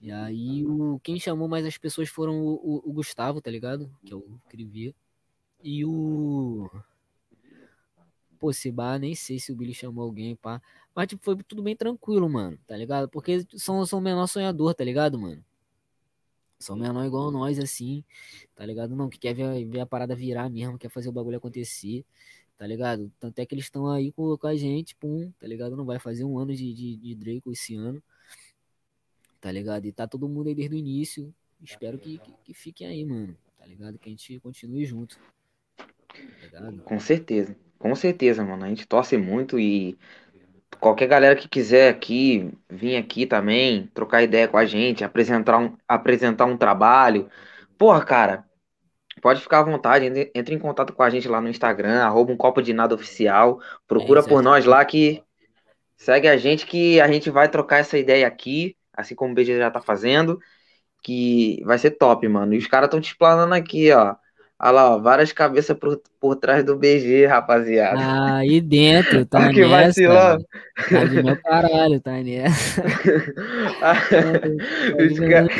E 0.00 0.10
aí 0.12 0.64
o, 0.64 1.00
quem 1.02 1.18
chamou 1.18 1.48
mais 1.48 1.66
as 1.66 1.76
pessoas 1.76 2.08
foram 2.08 2.40
o, 2.40 2.54
o, 2.54 2.90
o 2.90 2.92
Gustavo, 2.92 3.40
tá 3.40 3.50
ligado? 3.50 3.90
Que 4.04 4.12
é 4.12 4.16
o 4.16 4.40
Crivia. 4.48 4.94
E 5.62 5.84
o. 5.84 6.70
Pô, 8.38 8.52
se 8.52 8.70
bar, 8.70 8.98
nem 8.98 9.14
sei 9.14 9.38
se 9.38 9.52
o 9.52 9.56
Billy 9.56 9.74
chamou 9.74 10.04
alguém, 10.04 10.36
pá. 10.36 10.62
Mas, 10.94 11.08
tipo, 11.08 11.22
foi 11.24 11.36
tudo 11.42 11.62
bem 11.62 11.76
tranquilo, 11.76 12.28
mano, 12.28 12.58
tá 12.66 12.76
ligado? 12.76 13.08
Porque 13.08 13.46
são, 13.56 13.84
são 13.84 14.00
menor 14.00 14.26
sonhador, 14.26 14.74
tá 14.74 14.84
ligado, 14.84 15.18
mano? 15.18 15.44
São 16.58 16.74
menor 16.74 17.04
igual 17.06 17.30
nós, 17.30 17.58
assim, 17.58 18.02
tá 18.56 18.66
ligado? 18.66 18.96
Não, 18.96 19.08
que 19.08 19.18
quer 19.18 19.32
ver, 19.32 19.64
ver 19.64 19.80
a 19.80 19.86
parada 19.86 20.16
virar 20.16 20.50
mesmo, 20.50 20.76
quer 20.76 20.88
fazer 20.88 21.08
o 21.08 21.12
bagulho 21.12 21.36
acontecer, 21.36 22.04
tá 22.56 22.66
ligado? 22.66 23.12
Tanto 23.20 23.38
é 23.38 23.46
que 23.46 23.54
eles 23.54 23.66
estão 23.66 23.88
aí 23.88 24.10
com, 24.10 24.36
com 24.36 24.46
a 24.46 24.56
gente, 24.56 24.96
pum, 24.96 25.30
tá 25.38 25.46
ligado? 25.46 25.76
Não 25.76 25.84
vai 25.84 26.00
fazer 26.00 26.24
um 26.24 26.36
ano 26.36 26.52
de, 26.54 26.74
de, 26.74 26.96
de 26.96 27.14
Draco 27.14 27.52
esse 27.52 27.76
ano, 27.76 28.02
tá 29.40 29.52
ligado? 29.52 29.86
E 29.86 29.92
tá 29.92 30.08
todo 30.08 30.28
mundo 30.28 30.48
aí 30.48 30.54
desde 30.54 30.74
o 30.74 30.78
início. 30.78 31.32
Espero 31.62 31.96
que, 31.96 32.18
que, 32.18 32.32
que 32.44 32.54
fiquem 32.54 32.88
aí, 32.88 33.04
mano, 33.04 33.36
tá 33.56 33.64
ligado? 33.64 33.96
Que 33.96 34.08
a 34.08 34.10
gente 34.10 34.40
continue 34.40 34.84
junto, 34.84 35.16
tá? 36.50 36.72
Com 36.84 36.98
certeza, 36.98 37.56
com 37.78 37.94
certeza, 37.94 38.44
mano. 38.44 38.64
A 38.64 38.68
gente 38.68 38.86
torce 38.86 39.16
muito 39.16 39.58
e 39.58 39.98
qualquer 40.80 41.08
galera 41.08 41.36
que 41.36 41.48
quiser 41.48 41.90
aqui, 41.90 42.52
vir 42.70 42.96
aqui 42.96 43.26
também, 43.26 43.88
trocar 43.88 44.22
ideia 44.22 44.48
com 44.48 44.58
a 44.58 44.66
gente, 44.66 45.04
apresentar 45.04 45.58
um, 45.58 45.76
apresentar 45.88 46.46
um 46.46 46.56
trabalho, 46.56 47.30
porra, 47.78 48.04
cara, 48.04 48.44
pode 49.22 49.40
ficar 49.40 49.60
à 49.60 49.62
vontade, 49.64 50.06
entre, 50.06 50.30
entre 50.34 50.54
em 50.54 50.58
contato 50.58 50.92
com 50.94 51.02
a 51.02 51.10
gente 51.10 51.28
lá 51.28 51.40
no 51.40 51.48
Instagram, 51.48 52.02
arroba 52.04 52.32
um 52.32 52.36
copo 52.36 52.62
de 52.62 52.72
nada 52.72 52.94
oficial. 52.94 53.60
Procura 53.86 54.20
É 54.20 54.24
por 54.24 54.42
nós 54.42 54.64
lá 54.66 54.84
que 54.84 55.24
segue 55.96 56.28
a 56.28 56.36
gente 56.36 56.66
que 56.66 57.00
a 57.00 57.08
gente 57.10 57.30
vai 57.30 57.48
trocar 57.50 57.78
essa 57.78 57.98
ideia 57.98 58.26
aqui, 58.26 58.76
assim 58.92 59.14
como 59.14 59.32
o 59.32 59.34
BG 59.34 59.58
já 59.58 59.70
tá 59.70 59.80
fazendo, 59.80 60.40
que 61.02 61.62
vai 61.64 61.78
ser 61.78 61.92
top, 61.92 62.26
mano. 62.28 62.54
E 62.54 62.58
os 62.58 62.66
caras 62.66 62.88
estão 62.88 63.00
te 63.00 63.12
explanando 63.12 63.54
aqui, 63.54 63.92
ó. 63.92 64.16
Olha 64.60 64.70
lá, 64.72 64.96
ó, 64.96 64.98
várias 64.98 65.30
cabeças 65.32 65.76
por, 65.78 66.00
por 66.20 66.34
trás 66.36 66.64
do 66.64 66.76
BG, 66.76 67.26
rapaziada. 67.26 68.00
Aí 68.36 68.60
dentro, 68.60 69.24
tá 69.26 69.38
Olha 69.38 69.52
que 69.52 69.60
nessa. 69.60 69.84
vacilão. 69.86 70.38
Tá 70.90 71.04
de 71.04 71.22
meu 71.22 71.40
caralho, 71.42 72.00
tá 72.00 72.12
nessa. 72.22 72.82
Tá 73.80 75.04
os 75.04 75.18
caras 75.20 75.52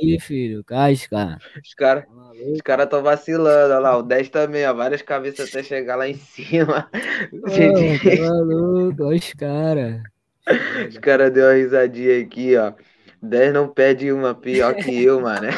aí, 0.00 0.18
filho. 0.20 0.64
Casca. 0.64 1.38
os 1.64 1.74
cara, 1.74 2.02
Tá 2.02 2.08
os 2.10 2.16
maluco? 2.16 2.62
cara 2.64 2.86
tão 2.86 3.02
vacilando, 3.02 3.72
olha 3.74 3.78
lá, 3.78 3.96
o 3.98 4.02
10 4.02 4.28
também, 4.30 4.66
ó, 4.66 4.74
várias 4.74 5.02
cabeças 5.02 5.48
até 5.48 5.62
chegar 5.62 5.96
lá 5.96 6.08
em 6.08 6.14
cima. 6.14 6.88
Pô, 7.30 7.48
Gente, 7.50 8.16
tá 8.16 8.22
maluco, 8.30 9.04
olha 9.04 9.16
os 9.16 9.32
caras. 9.34 10.02
os 10.88 10.98
caras 10.98 11.32
deu 11.32 11.46
uma 11.46 11.54
risadinha 11.54 12.20
aqui, 12.20 12.56
ó. 12.56 12.72
10 13.22 13.52
não 13.54 13.68
perde 13.68 14.12
uma, 14.12 14.34
pior 14.34 14.74
que 14.74 15.02
eu, 15.04 15.20
mano. 15.20 15.48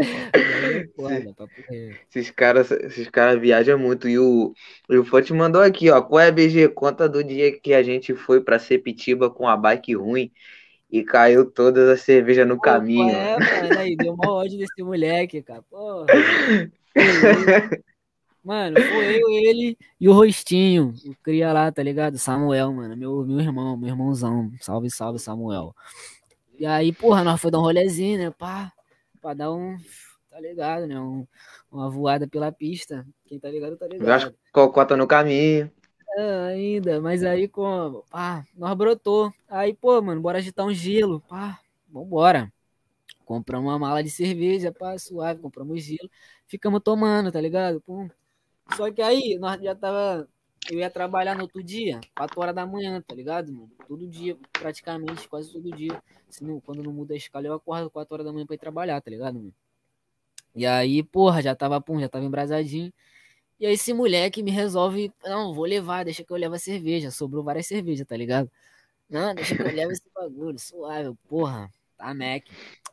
Esses 2.08 2.30
caras 2.30 2.70
esses 2.70 3.08
cara 3.08 3.38
viajam 3.38 3.78
muito. 3.78 4.08
E 4.08 4.18
o, 4.18 4.54
e 4.88 4.96
o 4.96 5.04
Fonte 5.04 5.32
mandou 5.32 5.60
aqui, 5.60 5.90
ó. 5.90 6.00
Qual 6.00 6.20
é, 6.20 6.30
BG? 6.30 6.68
Conta 6.68 7.08
do 7.08 7.22
dia 7.22 7.58
que 7.58 7.74
a 7.74 7.82
gente 7.82 8.14
foi 8.14 8.40
pra 8.40 8.58
Sepitiba 8.58 9.30
com 9.30 9.46
a 9.46 9.56
bike 9.56 9.94
ruim 9.94 10.30
e 10.90 11.04
caiu 11.04 11.50
todas 11.50 11.88
as 11.88 12.00
cervejas 12.00 12.48
no 12.48 12.56
Pô, 12.56 12.62
caminho. 12.62 13.10
é, 13.10 13.38
mano? 13.38 13.78
Aí, 13.78 13.96
deu 13.96 14.16
mó 14.16 14.40
ódio 14.40 14.58
desse 14.58 14.82
moleque, 14.82 15.42
cara. 15.42 15.62
Porra. 15.62 16.06
Mano, 18.42 18.80
foi 18.80 19.22
eu, 19.22 19.28
ele 19.28 19.76
e 20.00 20.08
o 20.08 20.14
Rostinho, 20.14 20.94
o 21.04 21.14
cria 21.22 21.52
lá, 21.52 21.70
tá 21.70 21.82
ligado? 21.82 22.16
Samuel, 22.16 22.72
mano, 22.72 22.96
meu, 22.96 23.22
meu 23.22 23.38
irmão, 23.38 23.76
meu 23.76 23.90
irmãozão. 23.90 24.50
Salve, 24.62 24.90
salve, 24.90 25.18
Samuel. 25.18 25.76
E 26.58 26.64
aí, 26.64 26.90
porra, 26.90 27.22
nós 27.22 27.38
foi 27.38 27.50
dar 27.50 27.58
um 27.58 27.62
rolezinho, 27.62 28.18
né? 28.18 28.30
Pá, 28.30 28.72
pra 29.20 29.34
dar 29.34 29.52
um, 29.52 29.76
tá 30.30 30.40
ligado, 30.40 30.86
né? 30.86 30.98
Um, 30.98 31.26
uma 31.70 31.90
voada 31.90 32.26
pela 32.26 32.50
pista. 32.50 33.06
Quem 33.26 33.38
tá 33.38 33.50
ligado, 33.50 33.76
tá 33.76 33.86
Viu 33.86 34.12
as 34.12 34.24
ligado. 34.24 34.34
cocotas 34.52 34.98
no 34.98 35.06
caminho. 35.06 35.70
É, 36.16 36.48
ainda, 36.48 37.00
mas 37.00 37.22
aí 37.22 37.46
como? 37.46 38.04
Pá, 38.10 38.44
nós 38.56 38.74
brotou. 38.76 39.32
Aí, 39.48 39.74
pô, 39.74 40.00
mano, 40.02 40.20
bora 40.20 40.38
agitar 40.38 40.66
um 40.66 40.74
gelo. 40.74 41.20
Pá, 41.28 41.60
vambora. 41.88 42.52
Compramos 43.24 43.70
uma 43.70 43.78
mala 43.78 44.02
de 44.02 44.10
cerveja, 44.10 44.72
pá, 44.72 44.98
suave, 44.98 45.40
compramos 45.40 45.82
gelo. 45.84 46.10
Ficamos 46.46 46.80
tomando, 46.82 47.30
tá 47.30 47.40
ligado? 47.40 47.80
Pum. 47.80 48.08
Só 48.76 48.90
que 48.90 49.00
aí, 49.02 49.38
nós 49.38 49.60
já 49.62 49.74
tava. 49.74 50.28
Eu 50.68 50.78
ia 50.78 50.90
trabalhar 50.90 51.34
no 51.34 51.42
outro 51.42 51.62
dia, 51.62 52.00
4 52.14 52.40
horas 52.40 52.54
da 52.54 52.66
manhã, 52.66 53.00
tá 53.00 53.14
ligado, 53.14 53.52
mano? 53.52 53.70
Todo 53.88 54.06
dia, 54.06 54.36
praticamente, 54.52 55.28
quase 55.28 55.52
todo 55.52 55.70
dia. 55.74 56.00
Se 56.28 56.44
não, 56.44 56.60
quando 56.60 56.82
não 56.82 56.92
muda 56.92 57.14
a 57.14 57.16
escala, 57.16 57.46
eu 57.46 57.54
acordo 57.54 57.90
4 57.90 58.14
horas 58.14 58.26
da 58.26 58.32
manhã 58.32 58.46
pra 58.46 58.54
ir 58.54 58.58
trabalhar, 58.58 59.00
tá 59.00 59.10
ligado, 59.10 59.34
mano? 59.34 59.54
E 60.54 60.66
aí, 60.66 61.02
porra, 61.02 61.42
já 61.42 61.54
tava, 61.54 61.80
pum, 61.80 61.98
já 62.00 62.08
tava 62.08 62.24
embrasadinho. 62.24 62.92
E 63.58 63.66
aí 63.66 63.74
esse 63.74 63.92
moleque 63.92 64.42
me 64.42 64.50
resolve, 64.50 65.12
não, 65.24 65.52
vou 65.52 65.64
levar, 65.64 66.04
deixa 66.04 66.24
que 66.24 66.32
eu 66.32 66.36
levo 66.36 66.54
a 66.54 66.58
cerveja. 66.58 67.10
Sobrou 67.10 67.42
várias 67.42 67.66
cervejas, 67.66 68.06
tá 68.06 68.16
ligado? 68.16 68.50
Não, 69.08 69.34
deixa 69.34 69.56
que 69.56 69.62
eu 69.62 69.72
levo 69.72 69.92
esse 69.92 70.04
bagulho, 70.14 70.58
suave, 70.58 71.14
porra, 71.28 71.70
tá 71.96 72.14
Mac. 72.14 72.44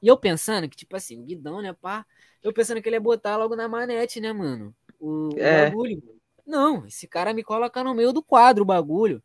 E 0.01 0.07
eu 0.07 0.17
pensando 0.17 0.67
que, 0.67 0.75
tipo 0.75 0.95
assim, 0.95 1.19
o 1.19 1.23
guidão, 1.23 1.61
né, 1.61 1.73
pá, 1.73 2.05
eu 2.41 2.51
pensando 2.51 2.81
que 2.81 2.89
ele 2.89 2.95
ia 2.95 3.01
botar 3.01 3.37
logo 3.37 3.55
na 3.55 3.67
manete, 3.67 4.19
né, 4.19 4.33
mano, 4.33 4.75
o, 4.99 5.29
o 5.35 5.39
É. 5.39 5.65
bagulho. 5.69 6.16
Não, 6.47 6.85
esse 6.87 7.05
cara 7.07 7.33
me 7.33 7.43
coloca 7.43 7.83
no 7.83 7.93
meio 7.93 8.13
do 8.13 8.23
quadro 8.23 8.63
o 8.63 8.65
bagulho, 8.65 9.21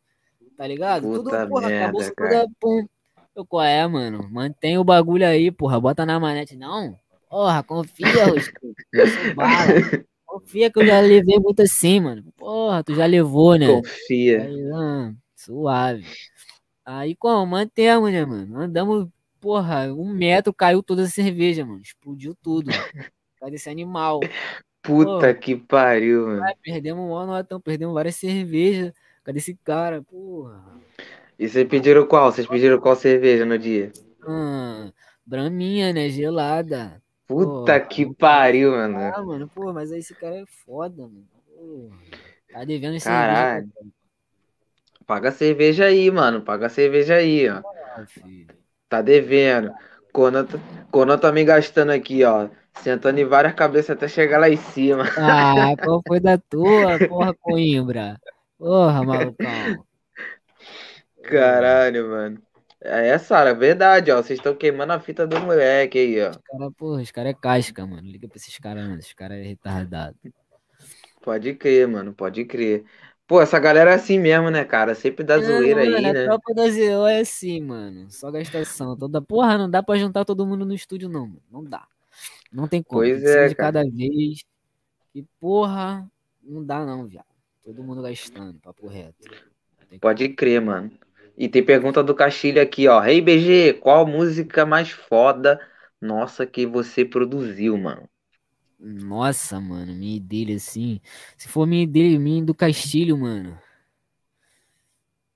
tá 0.57 0.67
ligado? 0.67 1.03
Puta 1.03 1.17
Tudo, 1.17 1.49
porra, 1.49 1.69
merda, 1.69 1.87
a 1.87 1.91
bolsa 1.91 2.13
cara. 2.13 2.41
toda, 2.41 2.53
pum. 2.59 2.85
Eu, 3.33 3.45
qual 3.45 3.63
é, 3.63 3.87
mano? 3.87 4.29
Mantém 4.29 4.77
o 4.77 4.83
bagulho 4.83 5.25
aí, 5.25 5.49
porra, 5.49 5.79
bota 5.79 6.05
na 6.05 6.19
manete. 6.19 6.57
Não, 6.57 6.95
porra, 7.29 7.63
confia, 7.63 8.25
Rostinho. 8.25 8.75
Confia 10.25 10.71
que 10.71 10.79
eu 10.79 10.85
já 10.85 10.99
levei 10.99 11.39
muito 11.39 11.61
assim, 11.61 11.99
mano. 11.99 12.25
Porra, 12.35 12.83
tu 12.83 12.93
já 12.93 13.05
levou, 13.05 13.55
né? 13.55 13.67
Confia. 13.67 14.43
Aí, 14.43 14.71
ah, 14.73 15.13
suave. 15.35 16.05
Aí, 16.83 17.15
como? 17.15 17.45
Mantemos, 17.45 18.11
né, 18.11 18.25
mano? 18.25 18.59
Andamos, 18.59 19.07
porra, 19.39 19.93
um 19.93 20.11
metro, 20.11 20.53
caiu 20.53 20.83
toda 20.83 21.03
a 21.03 21.07
cerveja, 21.07 21.65
mano. 21.65 21.81
Explodiu 21.81 22.35
tudo. 22.41 22.71
Cadê 23.39 23.55
esse 23.55 23.69
animal? 23.69 24.19
Puta 24.83 25.33
que 25.33 25.55
pariu, 25.55 26.27
mano. 26.27 26.43
Ai, 26.43 26.53
perdemos 26.61 27.03
um 27.05 27.25
notão, 27.25 27.59
perdemos 27.59 27.93
várias 27.93 28.15
cervejas. 28.17 28.93
Cadê 29.23 29.39
esse 29.39 29.55
cara? 29.63 30.01
Porra. 30.03 30.61
E 31.39 31.47
vocês 31.47 31.67
pediram 31.67 32.05
qual? 32.05 32.31
Vocês 32.31 32.45
pediram 32.45 32.79
qual 32.79 32.95
cerveja 32.95 33.45
no 33.45 33.57
dia? 33.57 33.91
Ah, 34.27 34.91
braminha, 35.25 35.93
né? 35.93 36.09
Gelada. 36.09 37.01
Puta 37.25 37.79
Pô, 37.79 37.87
que 37.87 38.13
pariu, 38.13 38.71
mano. 38.71 38.97
Ah, 38.99 39.23
mano, 39.23 39.47
pô, 39.47 39.71
mas 39.71 39.91
aí 39.91 39.99
esse 39.99 40.13
cara 40.13 40.35
é 40.35 40.45
foda, 40.65 41.03
mano. 41.03 41.25
Tá 42.51 42.65
devendo 42.65 42.95
esse 42.95 43.05
Caralho. 43.05 43.71
Paga 45.07 45.29
a 45.29 45.31
cerveja 45.31 45.85
aí, 45.85 46.11
mano. 46.11 46.41
Paga 46.41 46.67
a 46.67 46.69
cerveja 46.69 47.15
aí, 47.15 47.49
ó. 47.49 47.61
Ah. 47.63 48.05
Tá 48.89 49.01
devendo. 49.01 49.73
Conan, 50.11 50.45
tá- 50.45 50.59
Conan 50.91 51.17
tá 51.17 51.31
me 51.31 51.43
gastando 51.43 51.91
aqui, 51.91 52.23
ó. 52.23 52.49
Sentando 52.75 53.19
em 53.19 53.25
várias 53.25 53.53
cabeças 53.53 53.91
até 53.91 54.07
chegar 54.07 54.39
lá 54.39 54.49
em 54.49 54.57
cima. 54.57 55.03
Ah, 55.17 55.75
qual 55.81 56.01
foi 56.07 56.19
da 56.19 56.37
tua, 56.37 56.99
porra, 57.07 57.33
Coimbra? 57.33 58.19
Porra, 58.57 59.03
malucão. 59.03 59.85
Caralho, 61.23 62.09
mano. 62.09 62.41
É, 62.81 63.17
Sara, 63.17 63.53
verdade, 63.53 64.11
ó. 64.11 64.17
Vocês 64.21 64.39
estão 64.39 64.53
queimando 64.53 64.91
a 64.91 64.99
fita 64.99 65.25
do 65.25 65.39
moleque 65.39 65.97
aí, 65.97 66.21
ó. 66.21 66.31
Os 66.31 66.37
cara, 66.37 66.71
porra, 66.71 67.01
os 67.01 67.11
caras 67.11 67.31
é 67.31 67.33
casca, 67.33 67.85
mano. 67.85 68.01
Liga 68.01 68.27
pra 68.27 68.37
esses 68.37 68.57
caras, 68.57 68.87
não. 68.87 68.97
Esses 68.97 69.13
caras 69.13 69.37
é 69.37 69.43
retardado. 69.43 70.17
Pode 71.21 71.53
crer, 71.55 71.87
mano. 71.87 72.13
Pode 72.13 72.43
crer. 72.43 72.83
Pô, 73.25 73.41
essa 73.41 73.57
galera 73.57 73.91
é 73.91 73.93
assim 73.93 74.19
mesmo, 74.19 74.49
né, 74.49 74.65
cara? 74.65 74.93
Sempre 74.93 75.23
dá 75.23 75.39
zoeira 75.39 75.85
mano, 75.85 75.95
aí, 75.95 76.05
a 76.05 76.13
né? 76.13 76.25
tropa 76.25 76.53
da 76.53 76.69
ZO 76.69 77.07
é 77.07 77.21
assim, 77.21 77.61
mano. 77.61 78.11
Só 78.11 78.29
gastação. 78.29 78.97
Toda 78.97 79.21
porra, 79.21 79.57
não 79.57 79.69
dá 79.69 79.81
pra 79.81 79.97
juntar 79.97 80.25
todo 80.25 80.45
mundo 80.45 80.65
no 80.65 80.73
estúdio, 80.73 81.07
não, 81.07 81.27
mano. 81.27 81.41
Não 81.49 81.63
dá. 81.63 81.87
Não 82.53 82.67
tem 82.67 82.83
como. 82.83 83.01
Pois 83.01 83.23
é, 83.23 83.47
de 83.47 83.55
cada 83.55 83.83
vez. 83.83 84.45
E, 85.15 85.23
porra, 85.39 86.09
não 86.41 86.63
dá, 86.63 86.85
não, 86.85 87.07
viado. 87.07 87.25
Todo 87.63 87.83
mundo 87.83 88.01
gastando, 88.01 88.59
papo 88.59 88.87
reto. 88.87 89.31
Pode 89.99 90.29
crer, 90.29 90.61
mano. 90.61 90.91
E 91.37 91.49
tem 91.49 91.63
pergunta 91.63 92.03
do 92.03 92.13
Castilho 92.13 92.61
aqui, 92.61 92.87
ó. 92.87 93.03
Hey, 93.03 93.21
BG, 93.21 93.73
qual 93.73 94.05
música 94.05 94.65
mais 94.65 94.91
foda 94.91 95.59
nossa 95.99 96.45
que 96.45 96.65
você 96.65 97.03
produziu, 97.03 97.77
mano? 97.77 98.07
Nossa, 98.79 99.59
mano, 99.59 99.93
minha 99.93 100.19
dele 100.19 100.55
assim. 100.55 100.99
Se 101.37 101.47
for 101.47 101.65
minha 101.65 101.87
dele, 101.87 102.19
minha 102.19 102.43
do 102.43 102.53
Castilho, 102.53 103.17
mano. 103.17 103.57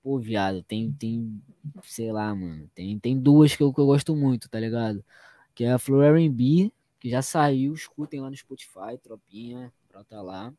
Pô, 0.02 0.18
viado, 0.18 0.62
tem, 0.62 0.92
tem, 0.92 1.42
sei 1.82 2.12
lá, 2.12 2.34
mano. 2.34 2.70
Tem, 2.74 2.98
tem 2.98 3.18
duas 3.18 3.56
que 3.56 3.62
eu, 3.62 3.72
que 3.72 3.80
eu 3.80 3.86
gosto 3.86 4.14
muito, 4.14 4.48
tá 4.48 4.60
ligado? 4.60 5.02
Que 5.54 5.64
é 5.64 5.72
a 5.72 5.78
Flor 5.78 6.04
R&B, 6.04 6.70
que 6.98 7.08
já 7.08 7.22
saiu, 7.22 7.72
escutem 7.74 8.20
lá 8.20 8.30
no 8.30 8.36
Spotify, 8.36 8.98
tropinha, 9.02 9.72
brota 9.88 10.20
lá. 10.20 10.52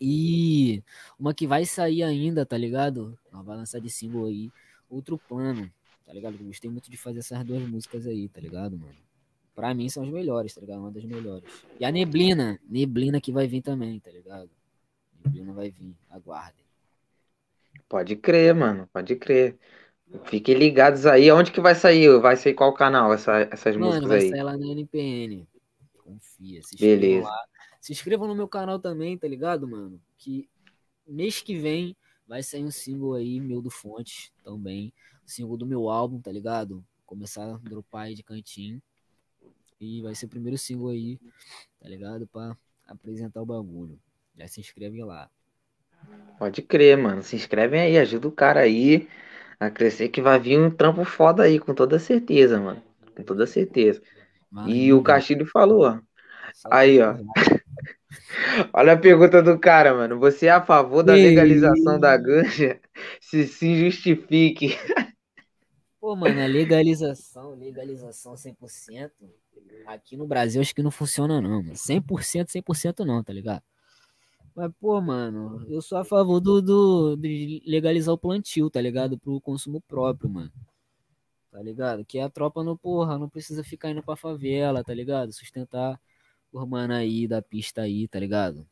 E 0.00 0.82
uma 1.18 1.34
que 1.34 1.46
vai 1.46 1.64
sair 1.64 2.02
ainda, 2.02 2.44
tá 2.44 2.56
ligado? 2.56 3.18
Ela 3.32 3.42
vai 3.42 3.56
lançar 3.56 3.80
de 3.80 3.90
single 3.90 4.26
aí, 4.26 4.50
Outro 4.88 5.18
Plano, 5.18 5.70
tá 6.04 6.12
ligado? 6.12 6.36
Eu 6.38 6.46
gostei 6.46 6.70
muito 6.70 6.90
de 6.90 6.96
fazer 6.96 7.20
essas 7.20 7.44
duas 7.44 7.62
músicas 7.68 8.06
aí, 8.06 8.28
tá 8.28 8.40
ligado, 8.40 8.78
mano? 8.78 8.96
Pra 9.54 9.74
mim 9.74 9.88
são 9.88 10.02
as 10.02 10.08
melhores, 10.08 10.54
tá 10.54 10.60
ligado? 10.60 10.80
Uma 10.80 10.90
das 10.90 11.04
melhores. 11.04 11.44
E 11.78 11.84
a 11.84 11.92
Neblina, 11.92 12.58
Neblina 12.68 13.20
que 13.20 13.32
vai 13.32 13.46
vir 13.46 13.62
também, 13.62 14.00
tá 14.00 14.10
ligado? 14.10 14.50
Neblina 15.24 15.52
vai 15.52 15.70
vir, 15.70 15.94
aguardem. 16.08 16.64
Pode 17.88 18.16
crer, 18.16 18.54
mano. 18.54 18.88
Pode 18.92 19.16
crer. 19.16 19.58
Fiquem 20.24 20.54
ligados 20.56 21.06
aí. 21.06 21.30
Onde 21.30 21.52
que 21.52 21.60
vai 21.60 21.74
sair? 21.74 22.18
Vai 22.20 22.36
sair 22.36 22.54
qual 22.54 22.72
canal 22.74 23.12
essa- 23.12 23.48
essas 23.50 23.76
Mano, 23.76 23.86
músicas 23.86 24.08
vai 24.08 24.18
aí? 24.20 24.30
sair 24.30 24.42
lá 24.42 24.56
na 24.56 24.66
NPN. 24.66 25.46
Confia, 25.98 26.62
se 26.62 26.76
Beleza. 26.76 27.28
lá. 27.28 27.44
Se 27.80 27.92
inscrevam 27.92 28.28
no 28.28 28.34
meu 28.34 28.48
canal 28.48 28.78
também, 28.78 29.16
tá 29.16 29.26
ligado, 29.26 29.66
mano? 29.66 30.00
Que 30.18 30.48
mês 31.06 31.40
que 31.40 31.56
vem 31.56 31.96
vai 32.26 32.42
sair 32.42 32.64
um 32.64 32.70
single 32.70 33.14
aí, 33.14 33.40
meu 33.40 33.62
do 33.62 33.70
Fontes, 33.70 34.30
também. 34.44 34.92
Single 35.24 35.56
do 35.56 35.66
meu 35.66 35.88
álbum, 35.88 36.20
tá 36.20 36.30
ligado? 36.30 36.84
Começar 37.06 37.44
a 37.54 37.56
dropar 37.58 38.02
aí 38.06 38.14
de 38.14 38.22
cantinho. 38.22 38.82
E 39.80 40.02
vai 40.02 40.14
ser 40.14 40.26
o 40.26 40.28
primeiro 40.28 40.58
single 40.58 40.88
aí, 40.90 41.18
tá 41.80 41.88
ligado? 41.88 42.26
Pra 42.26 42.54
apresentar 42.86 43.40
o 43.40 43.46
bagulho. 43.46 43.98
Já 44.36 44.46
se 44.46 44.60
inscreve 44.60 45.02
lá. 45.02 45.30
Pode 46.38 46.62
crer, 46.62 46.98
mano. 46.98 47.22
Se 47.22 47.36
inscrevem 47.36 47.80
aí, 47.80 47.98
ajuda 47.98 48.28
o 48.28 48.32
cara 48.32 48.60
aí 48.60 49.08
a 49.60 49.70
crescer 49.70 50.08
que 50.08 50.22
vai 50.22 50.40
vir 50.40 50.58
um 50.58 50.70
trampo 50.70 51.04
foda 51.04 51.42
aí, 51.42 51.58
com 51.58 51.74
toda 51.74 51.98
certeza, 51.98 52.58
mano. 52.58 52.82
Com 53.14 53.22
toda 53.22 53.46
certeza. 53.46 54.00
E 54.66 54.92
o 54.92 55.02
Castilho 55.02 55.46
falou, 55.46 55.84
ó. 55.84 56.00
Aí, 56.70 56.98
ó. 57.00 57.14
Olha 58.72 58.94
a 58.94 58.96
pergunta 58.96 59.42
do 59.42 59.58
cara, 59.58 59.94
mano. 59.94 60.18
Você 60.18 60.46
é 60.46 60.50
a 60.50 60.62
favor 60.62 61.02
da 61.02 61.12
legalização 61.12 62.00
da 62.00 62.16
ganja? 62.16 62.80
Se 63.20 63.46
se 63.46 63.78
justifique. 63.78 64.76
Pô, 66.00 66.16
mano, 66.16 66.40
a 66.40 66.46
legalização, 66.46 67.54
legalização 67.54 68.34
100%, 68.34 69.10
aqui 69.86 70.16
no 70.16 70.26
Brasil 70.26 70.60
acho 70.60 70.74
que 70.74 70.82
não 70.82 70.90
funciona 70.90 71.40
não, 71.40 71.62
mano. 71.62 71.74
100%, 71.74 72.48
100% 72.48 73.04
não, 73.04 73.22
tá 73.22 73.32
ligado? 73.32 73.62
Mas, 74.54 74.72
pô, 74.80 75.00
mano, 75.00 75.64
eu 75.68 75.80
sou 75.80 75.98
a 75.98 76.04
favor 76.04 76.40
do, 76.40 76.60
do, 76.60 77.16
de 77.16 77.62
legalizar 77.66 78.12
o 78.12 78.18
plantio, 78.18 78.68
tá 78.68 78.80
ligado? 78.80 79.18
Pro 79.18 79.40
consumo 79.40 79.80
próprio, 79.80 80.28
mano. 80.28 80.52
Tá 81.50 81.60
ligado? 81.62 82.04
Que 82.04 82.18
a 82.20 82.28
tropa 82.28 82.62
não, 82.62 82.76
porra, 82.76 83.18
não 83.18 83.28
precisa 83.28 83.64
ficar 83.64 83.90
indo 83.90 84.02
pra 84.02 84.16
favela, 84.16 84.84
tá 84.84 84.94
ligado? 84.94 85.32
Sustentar 85.32 86.00
os 86.52 86.68
mano 86.68 86.94
aí 86.94 87.26
da 87.26 87.42
pista 87.42 87.82
aí, 87.82 88.06
tá 88.08 88.18
ligado? 88.18 88.66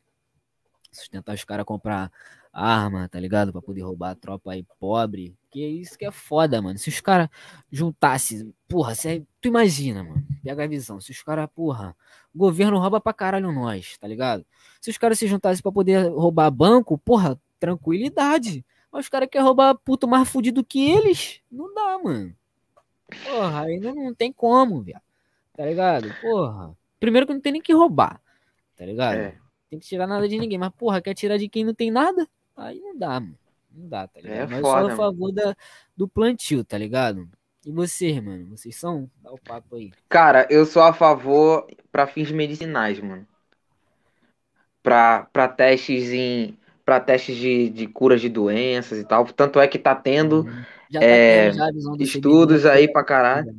Sustentar 0.91 1.35
os 1.35 1.43
caras 1.43 1.65
comprar 1.65 2.11
arma, 2.51 3.07
tá 3.07 3.19
ligado? 3.19 3.51
Pra 3.51 3.61
poder 3.61 3.81
roubar 3.81 4.11
a 4.11 4.15
tropa 4.15 4.51
aí 4.51 4.65
pobre. 4.79 5.35
Que 5.49 5.65
isso 5.65 5.97
que 5.97 6.05
é 6.05 6.11
foda, 6.11 6.61
mano. 6.61 6.77
Se 6.77 6.89
os 6.89 7.01
caras 7.01 7.29
juntassem, 7.71 8.53
porra, 8.67 8.93
cê, 8.93 9.23
tu 9.41 9.47
imagina, 9.47 10.03
mano. 10.03 10.23
Pega 10.43 10.63
a 10.63 10.67
visão. 10.67 10.99
Se 10.99 11.11
os 11.11 11.23
caras, 11.23 11.47
porra, 11.53 11.95
o 12.33 12.37
governo 12.37 12.77
rouba 12.77 13.01
pra 13.01 13.13
caralho 13.13 13.51
nós, 13.51 13.97
tá 13.97 14.07
ligado? 14.07 14.45
Se 14.79 14.89
os 14.89 14.97
caras 14.97 15.17
se 15.17 15.27
juntassem 15.27 15.61
pra 15.61 15.71
poder 15.71 16.07
roubar 16.09 16.51
banco, 16.51 16.97
porra, 16.97 17.39
tranquilidade. 17.59 18.65
Mas 18.91 19.05
os 19.05 19.09
caras 19.09 19.29
querem 19.29 19.45
roubar 19.45 19.75
puto 19.75 20.07
mais 20.07 20.27
fudido 20.29 20.63
que 20.63 20.89
eles? 20.89 21.41
Não 21.51 21.73
dá, 21.73 21.99
mano. 22.03 22.35
Porra, 23.25 23.61
aí 23.61 23.79
não, 23.79 24.13
tem 24.13 24.31
como, 24.31 24.81
viado. 24.81 25.03
Tá 25.55 25.65
ligado? 25.65 26.13
Porra. 26.21 26.75
Primeiro 26.99 27.25
que 27.25 27.33
não 27.33 27.41
tem 27.41 27.53
nem 27.53 27.61
que 27.61 27.73
roubar, 27.73 28.21
tá 28.75 28.85
ligado? 28.85 29.17
É. 29.17 29.37
Tem 29.69 29.79
que 29.79 29.85
tirar 29.85 30.07
nada 30.07 30.27
de 30.27 30.37
ninguém. 30.37 30.57
Mas, 30.57 30.71
porra, 30.71 31.01
quer 31.01 31.13
tirar 31.13 31.37
de 31.37 31.47
quem 31.47 31.63
não 31.63 31.73
tem 31.73 31.91
nada? 31.91 32.27
Aí 32.59 32.79
não 32.79 32.97
dá, 32.97 33.19
mano. 33.19 33.37
Não 33.71 33.87
dá, 33.87 34.07
tá 34.07 34.19
ligado? 34.19 34.37
É 34.37 34.47
Mas 34.47 34.61
foda, 34.61 34.81
eu 34.81 34.85
sou 34.85 34.93
a 34.93 34.95
favor 34.95 35.31
da, 35.31 35.55
do 35.95 36.07
plantio, 36.07 36.63
tá 36.63 36.77
ligado? 36.77 37.27
E 37.65 37.71
vocês, 37.71 38.21
mano? 38.21 38.47
Vocês 38.47 38.75
são? 38.75 39.09
Dá 39.21 39.31
o 39.31 39.37
papo 39.37 39.75
aí. 39.75 39.91
Cara, 40.07 40.47
eu 40.49 40.65
sou 40.65 40.81
a 40.81 40.93
favor 40.93 41.67
para 41.91 42.07
fins 42.07 42.31
medicinais, 42.31 42.99
mano. 42.99 43.27
Pra, 44.81 45.27
pra 45.31 45.47
testes 45.47 46.11
em. 46.11 46.57
Pra 46.83 46.99
testes 46.99 47.37
de, 47.37 47.69
de 47.69 47.87
curas 47.87 48.19
de 48.19 48.29
doenças 48.29 48.97
e 48.97 49.03
tal. 49.05 49.25
Tanto 49.25 49.59
é 49.59 49.67
que 49.67 49.77
tá 49.77 49.93
tendo, 49.93 50.41
uhum. 50.41 50.63
tá 50.91 51.03
é, 51.03 51.51
tendo 51.51 52.01
estudos 52.01 52.65
aí 52.65 52.91
pra 52.91 53.03
caralho. 53.03 53.55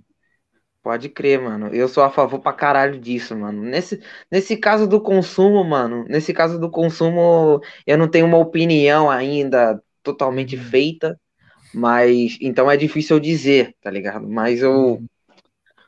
Pode 0.83 1.11
crer, 1.11 1.41
mano. 1.41 1.69
Eu 1.69 1.89
sou 1.89 2.03
a 2.03 2.11
favor 2.11 2.41
pra 2.41 2.55
caralho 2.55 2.99
disso, 2.99 3.37
mano. 3.37 3.63
Nesse, 3.63 4.03
nesse 4.31 4.57
caso 4.57 4.87
do 4.87 5.01
consumo, 5.01 5.63
mano, 5.63 6.05
nesse 6.09 6.33
caso 6.33 6.59
do 6.59 6.71
consumo, 6.71 7.61
eu 7.87 7.99
não 7.99 8.09
tenho 8.09 8.25
uma 8.27 8.39
opinião 8.39 9.11
ainda 9.11 9.83
totalmente 10.03 10.57
uhum. 10.57 10.63
feita, 10.63 11.21
mas 11.75 12.39
então 12.41 12.71
é 12.71 12.77
difícil 12.79 13.17
eu 13.17 13.21
dizer, 13.21 13.77
tá 13.83 13.91
ligado? 13.91 14.27
Mas 14.27 14.63
eu. 14.63 14.73
Uhum. 14.73 15.07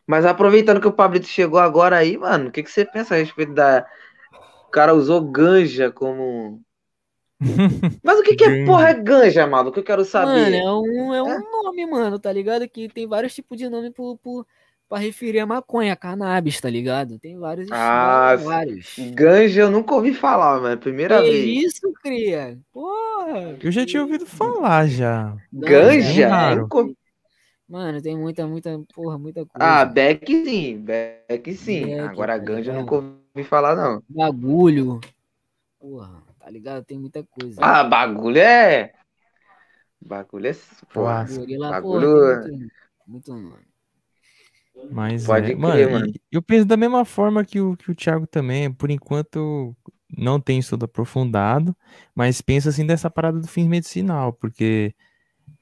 Mas 0.06 0.27
aproveitando 0.27 0.81
que 0.81 0.89
o 0.89 0.93
Pablito 0.93 1.27
chegou 1.27 1.59
agora 1.59 1.97
aí, 1.97 2.19
mano, 2.19 2.48
o 2.48 2.52
que, 2.52 2.62
que 2.62 2.70
você 2.70 2.85
pensa 2.85 3.14
a 3.14 3.19
respeito 3.19 3.55
da. 3.55 3.86
O 4.69 4.70
cara 4.70 4.93
usou 4.93 5.23
ganja 5.23 5.90
como. 5.90 6.60
Mas 8.05 8.20
o 8.20 8.23
que, 8.23 8.36
que 8.36 8.44
é 8.44 8.64
porra 8.64 8.90
é 8.90 8.94
ganja, 8.94 9.47
mano? 9.47 9.70
O 9.70 9.73
que 9.73 9.81
eu 9.81 9.85
quero 9.85 10.05
saber? 10.05 10.51
Mano, 10.51 10.56
é 10.56 10.73
um, 10.73 11.14
é 11.14 11.23
um 11.23 11.31
é? 11.31 11.39
nome, 11.39 11.86
mano, 11.86 12.19
tá 12.19 12.32
ligado? 12.32 12.69
Que 12.69 12.89
tem 12.89 13.06
vários 13.06 13.35
tipos 13.35 13.56
de 13.59 13.69
nome 13.69 13.90
por, 13.90 14.16
por 14.19 14.47
para 14.93 15.01
referir 15.01 15.39
a 15.39 15.47
maconha, 15.47 15.94
a 15.94 15.97
cannabis, 15.97 16.60
tá 16.60 16.69
ligado? 16.69 17.19
Tem 17.19 17.39
vários 17.39 17.66
ah, 17.73 18.36
vários. 18.36 18.94
Ganja 19.14 19.62
eu 19.62 19.70
nunca 19.70 19.94
ouvi 19.94 20.12
falar, 20.12 20.60
mano. 20.60 20.74
É 20.74 20.77
primeira 20.77 21.23
que 21.23 21.31
vez. 21.31 21.64
isso, 21.64 21.90
cria? 22.02 22.59
Porra! 22.70 23.56
Eu 23.59 23.73
já 23.73 23.86
tinha 23.86 24.02
ouvido 24.02 24.27
falar 24.27 24.86
já. 24.86 25.35
Ganja? 25.51 26.28
É 26.28 26.94
Mano, 27.66 28.02
tem 28.02 28.19
muita, 28.19 28.47
muita, 28.47 28.78
porra, 28.94 29.16
muita 29.16 29.47
coisa. 29.47 29.66
Ah, 29.66 29.82
Beck 29.86 30.27
sim, 30.44 30.77
Beck 30.77 31.55
sim. 31.55 31.86
Beck, 31.86 32.01
Agora 32.01 32.39
tá 32.39 32.44
ganja 32.44 32.73
eu 32.73 32.81
nunca 32.81 32.94
ouvi 32.97 33.44
falar, 33.48 33.74
não. 33.74 34.02
Bagulho. 34.06 35.01
Porra, 35.81 36.23
tá 36.39 36.51
ligado? 36.51 36.85
Tem 36.85 36.98
muita 36.98 37.24
coisa. 37.24 37.59
Ah, 37.64 37.82
bagulho 37.82 38.36
é. 38.36 38.93
Bagulho 39.98 40.48
é. 40.48 40.56
Porra, 40.93 41.27
bagulho. 41.59 41.81
Porra, 41.81 42.43
muito, 42.43 42.69
muito, 43.06 43.32
mano. 43.32 43.72
Mas 44.91 45.27
Pode 45.27 45.53
é, 45.53 45.55
crer, 45.55 45.59
mano, 45.59 45.91
mano. 45.91 46.13
Eu 46.31 46.43
penso 46.43 46.65
da 46.65 46.77
mesma 46.77 47.05
forma 47.05 47.45
que 47.45 47.61
o, 47.61 47.77
que 47.77 47.91
o 47.91 47.95
Thiago 47.95 48.27
também, 48.27 48.73
por 48.73 48.91
enquanto 48.91 49.75
não 50.17 50.41
tem 50.41 50.59
estudo 50.59 50.85
aprofundado, 50.85 51.75
mas 52.15 52.41
penso 52.41 52.69
assim 52.69 52.87
dessa 52.87 53.11
parada 53.11 53.41
do 53.41 53.49
fim 53.49 53.69
medicinal, 53.69 54.33
porque 54.33 54.95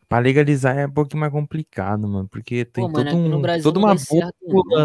para 0.08 0.24
legalizar 0.24 0.76
é 0.76 0.86
um 0.86 0.90
pouco 0.90 1.16
mais 1.16 1.30
complicado, 1.30 2.08
mano, 2.08 2.28
porque 2.28 2.64
tem 2.64 2.84
pô, 2.84 2.92
todo 2.92 3.16
um, 3.16 3.42
toda 3.62 3.78
uma 3.78 3.94
bússola, 3.94 4.32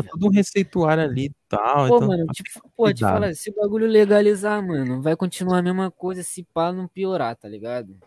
todo 0.03 0.27
um 0.27 0.29
receituário 0.29 1.03
ali 1.03 1.25
e 1.25 1.35
tal. 1.49 1.87
Pô, 1.87 1.95
então, 1.95 2.07
mano, 2.07 2.27
tipo, 2.27 2.71
pô, 2.77 2.93
te 2.93 2.99
falar, 2.99 3.33
se 3.33 3.49
o 3.49 3.55
bagulho 3.55 3.87
legalizar, 3.87 4.65
mano, 4.65 5.01
vai 5.01 5.15
continuar 5.15 5.57
a 5.57 5.63
mesma 5.63 5.89
coisa 5.89 6.21
se 6.21 6.43
pá 6.53 6.71
não 6.71 6.87
piorar, 6.87 7.35
tá 7.35 7.49
ligado? 7.49 7.97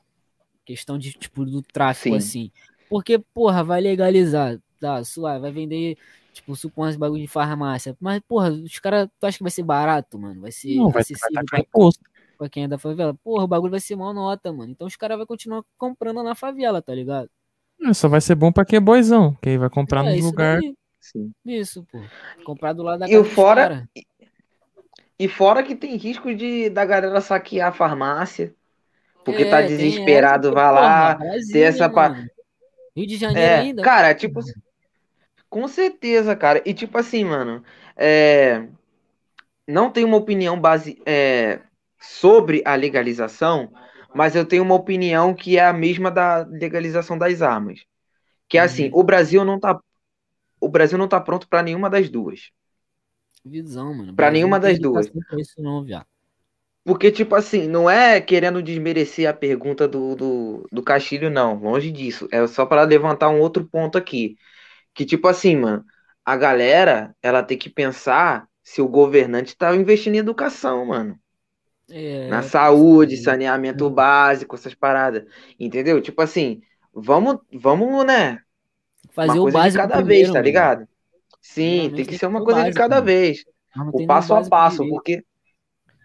Questão 0.64 0.96
de, 0.96 1.12
tipo, 1.12 1.44
do 1.44 1.60
tráfico, 1.60 2.10
Sim. 2.10 2.16
assim. 2.16 2.50
Porque, 2.88 3.18
porra, 3.18 3.64
vai 3.64 3.80
legalizar 3.80 4.56
tá, 4.78 5.02
suave, 5.04 5.40
vai 5.40 5.52
vender, 5.52 5.96
tipo, 6.32 6.54
supõe 6.56 6.96
bagulho 6.96 7.22
de 7.22 7.28
farmácia. 7.28 7.96
Mas, 8.00 8.20
porra, 8.26 8.50
os 8.50 8.78
caras, 8.78 9.08
tu 9.18 9.26
acha 9.26 9.38
que 9.38 9.44
vai 9.44 9.50
ser 9.50 9.62
barato, 9.62 10.18
mano? 10.18 10.40
Vai 10.40 10.52
ser 10.52 10.76
não, 10.76 10.90
vai, 10.90 11.02
vai 11.32 11.44
pra, 11.44 11.60
imposto. 11.60 12.02
pra 12.36 12.48
quem 12.48 12.64
é 12.64 12.68
da 12.68 12.78
favela? 12.78 13.14
Porra, 13.22 13.44
o 13.44 13.48
bagulho 13.48 13.70
vai 13.70 13.80
ser 13.80 13.96
mal 13.96 14.12
nota, 14.14 14.52
mano. 14.52 14.72
Então 14.72 14.86
os 14.86 14.96
caras 14.96 15.16
vão 15.16 15.26
continuar 15.26 15.62
comprando 15.76 16.22
na 16.22 16.34
favela, 16.34 16.80
tá 16.80 16.94
ligado? 16.94 17.28
É, 17.82 17.92
só 17.92 18.08
vai 18.08 18.20
ser 18.20 18.34
bom 18.34 18.50
pra 18.50 18.64
quem 18.64 18.76
é 18.76 18.80
boizão, 18.80 19.34
que 19.40 19.50
aí 19.50 19.58
vai 19.58 19.70
comprar 19.70 20.04
é, 20.04 20.16
no 20.16 20.24
lugar. 20.24 20.60
Sim. 21.00 21.32
Isso, 21.44 21.84
pô. 21.90 22.00
Comprar 22.44 22.72
do 22.72 22.82
lado 22.82 23.00
da 23.00 23.08
e 23.08 23.12
casa 23.12 23.24
fora 23.24 23.88
e, 23.94 24.04
e 25.18 25.28
fora 25.28 25.62
que 25.62 25.74
tem 25.74 25.96
risco 25.96 26.34
de 26.34 26.68
da 26.70 26.84
galera 26.84 27.20
saquear 27.20 27.68
a 27.68 27.72
farmácia. 27.72 28.54
Porque 29.24 29.44
tá 29.44 29.60
é, 29.60 29.62
tá 29.62 29.68
desesperado, 29.68 30.52
vai 30.52 30.72
lá, 30.72 31.14
Brasil, 31.14 31.52
ter 31.52 31.60
essa. 31.60 31.88
Pa... 31.88 32.08
Rio 32.96 33.06
de 33.06 33.16
Janeiro 33.16 33.40
é, 33.40 33.58
ainda. 33.58 33.82
Cara, 33.82 34.14
tipo. 34.14 34.40
Com 35.48 35.66
certeza, 35.68 36.36
cara. 36.36 36.62
E 36.64 36.74
tipo 36.74 36.98
assim, 36.98 37.24
mano, 37.24 37.62
é... 37.96 38.68
não 39.66 39.90
tenho 39.90 40.06
uma 40.06 40.16
opinião 40.16 40.60
base 40.60 41.00
é... 41.06 41.60
sobre 41.98 42.62
a 42.64 42.74
legalização, 42.74 43.72
mas 44.14 44.34
eu 44.34 44.44
tenho 44.44 44.62
uma 44.62 44.74
opinião 44.74 45.34
que 45.34 45.58
é 45.58 45.64
a 45.64 45.72
mesma 45.72 46.10
da 46.10 46.44
legalização 46.44 47.16
das 47.16 47.42
armas. 47.42 47.84
Que 48.48 48.58
é 48.58 48.62
assim, 48.62 48.86
uhum. 48.86 49.00
o 49.00 49.02
Brasil 49.02 49.44
não 49.44 49.60
tá 49.60 49.78
o 50.60 50.68
Brasil 50.68 50.98
não 50.98 51.08
tá 51.08 51.20
pronto 51.20 51.48
para 51.48 51.62
nenhuma 51.62 51.88
das 51.88 52.08
duas. 52.10 52.50
Visão, 53.44 53.94
mano. 53.94 54.14
Para 54.14 54.30
nenhuma 54.30 54.58
das 54.58 54.78
duas. 54.78 55.10
Isso 55.38 55.62
não, 55.62 55.84
Porque, 56.84 57.10
tipo 57.10 57.34
assim, 57.34 57.68
não 57.68 57.88
é 57.88 58.20
querendo 58.20 58.62
desmerecer 58.62 59.28
a 59.28 59.34
pergunta 59.34 59.86
do, 59.86 60.14
do, 60.16 60.68
do 60.72 60.82
Castilho, 60.82 61.30
não. 61.30 61.54
Longe 61.54 61.90
disso. 61.92 62.28
É 62.32 62.46
só 62.46 62.66
para 62.66 62.82
levantar 62.82 63.28
um 63.28 63.40
outro 63.40 63.64
ponto 63.64 63.96
aqui. 63.96 64.36
Que, 64.98 65.06
tipo 65.06 65.28
assim, 65.28 65.54
mano, 65.54 65.84
a 66.24 66.36
galera, 66.36 67.14
ela 67.22 67.40
tem 67.40 67.56
que 67.56 67.70
pensar 67.70 68.48
se 68.64 68.82
o 68.82 68.88
governante 68.88 69.56
tá 69.56 69.72
investindo 69.76 70.16
em 70.16 70.18
educação, 70.18 70.86
mano. 70.86 71.16
É, 71.88 72.26
Na 72.26 72.42
saúde, 72.42 73.16
saneamento 73.16 73.86
é. 73.86 73.90
básico, 73.90 74.56
essas 74.56 74.74
paradas. 74.74 75.24
Entendeu? 75.56 76.00
Tipo 76.02 76.20
assim, 76.20 76.60
vamos, 76.92 77.38
vamos, 77.52 78.04
né? 78.04 78.40
Fazer 79.10 79.38
o 79.38 79.52
básico 79.52 79.84
de 79.84 79.88
cada 79.88 79.96
primeiro, 79.98 80.22
vez, 80.24 80.32
tá 80.32 80.42
ligado? 80.42 80.88
Sim, 81.40 81.92
tem 81.94 82.04
que 82.04 82.18
ser 82.18 82.26
uma 82.26 82.42
coisa 82.42 82.62
básico, 82.62 82.74
de 82.74 82.80
cada 82.80 82.96
mano. 82.96 83.06
vez. 83.06 83.44
O 83.92 84.04
passo 84.04 84.34
a 84.34 84.42
passo, 84.48 84.84
porque. 84.88 85.22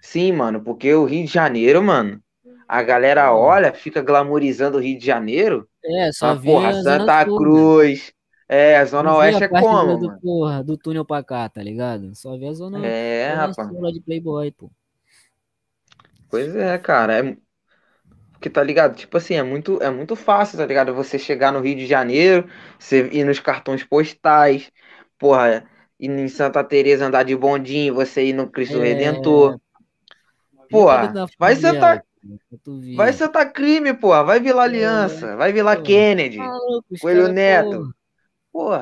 Sim, 0.04 0.34
mano, 0.34 0.64
porque 0.64 0.94
o 0.94 1.06
Rio 1.06 1.26
de 1.26 1.34
Janeiro, 1.34 1.82
mano, 1.82 2.22
a 2.68 2.84
galera 2.84 3.34
olha, 3.34 3.74
fica 3.74 4.04
glamorizando 4.04 4.78
o 4.78 4.82
Rio 4.82 5.00
de 5.00 5.06
Janeiro. 5.06 5.68
É, 5.84 6.12
só 6.12 6.36
vê 6.36 6.52
porra, 6.52 6.74
Santa 6.84 7.26
Cruz, 7.26 8.14
é, 8.54 8.78
a 8.78 8.86
Zona 8.86 9.16
Oeste 9.18 9.46
é 9.46 9.48
como, 9.48 9.98
do, 9.98 10.20
porra, 10.20 10.64
do 10.64 10.78
túnel 10.78 11.04
pra 11.04 11.24
cá, 11.24 11.50
tá 11.50 11.64
ligado? 11.64 12.14
Só 12.14 12.38
vê 12.38 12.48
a 12.48 12.54
Zona 12.54 12.86
É, 12.86 13.34
rapaz. 13.34 13.68
de 13.92 14.00
Playboy, 14.00 14.52
pô. 14.52 14.70
Pois 16.30 16.56
é, 16.56 16.78
cara. 16.78 17.18
É... 17.18 17.38
Porque, 18.34 18.52
tá 18.52 18.62
ligado? 18.62 18.96
Tipo 18.96 19.18
assim, 19.18 19.34
é 19.34 19.42
muito, 19.42 19.82
é 19.82 19.90
muito 19.90 20.16
fácil, 20.16 20.60
tá 20.60 20.68
ligado? 20.68 20.94
Você 20.94 21.18
chegar 21.18 21.52
no 21.52 21.62
Rio 21.62 21.76
de 21.76 21.88
Janeiro, 21.88 22.48
você 22.78 23.08
ir 23.12 23.24
nos 23.24 23.40
cartões 23.40 23.84
postais, 23.84 24.72
porra, 25.18 25.66
ir 26.00 26.12
em 26.12 26.28
Santa 26.28 26.64
Teresa 26.64 27.08
andar 27.08 27.24
de 27.24 27.36
bondinho, 27.36 27.96
você 27.96 28.24
ir 28.24 28.34
no 28.34 28.48
Cristo 28.48 28.78
é... 28.78 28.84
Redentor. 28.84 29.60
Porra, 30.70 31.12
vai 31.40 31.56
sentar... 31.56 32.04
Vai 32.96 33.12
sentar 33.14 33.52
crime, 33.52 33.96
porra. 33.96 34.24
Vai 34.24 34.40
Vila 34.40 34.62
é. 34.62 34.66
Aliança, 34.66 35.30
é... 35.30 35.36
vai 35.36 35.52
Vila 35.52 35.76
Kennedy, 35.76 36.38
Coelho 37.02 37.30
Neto. 37.30 37.78
Porra. 37.80 38.03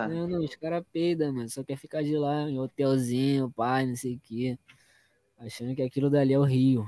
Não, 0.08 0.28
não, 0.28 0.44
os 0.44 0.56
caras 0.56 0.84
peidam, 0.92 1.34
mano. 1.34 1.50
Só 1.50 1.64
quer 1.64 1.78
ficar 1.78 2.04
de 2.04 2.18
lá 2.18 2.50
em 2.50 2.60
hotelzinho, 2.60 3.50
pai, 3.52 3.86
não 3.86 3.96
sei 3.96 4.16
o 4.16 4.20
quê. 4.20 4.60
Achando 5.38 5.74
que 5.74 5.82
aquilo 5.82 6.10
dali 6.10 6.34
é 6.34 6.40
o 6.40 6.44
Rio. 6.44 6.86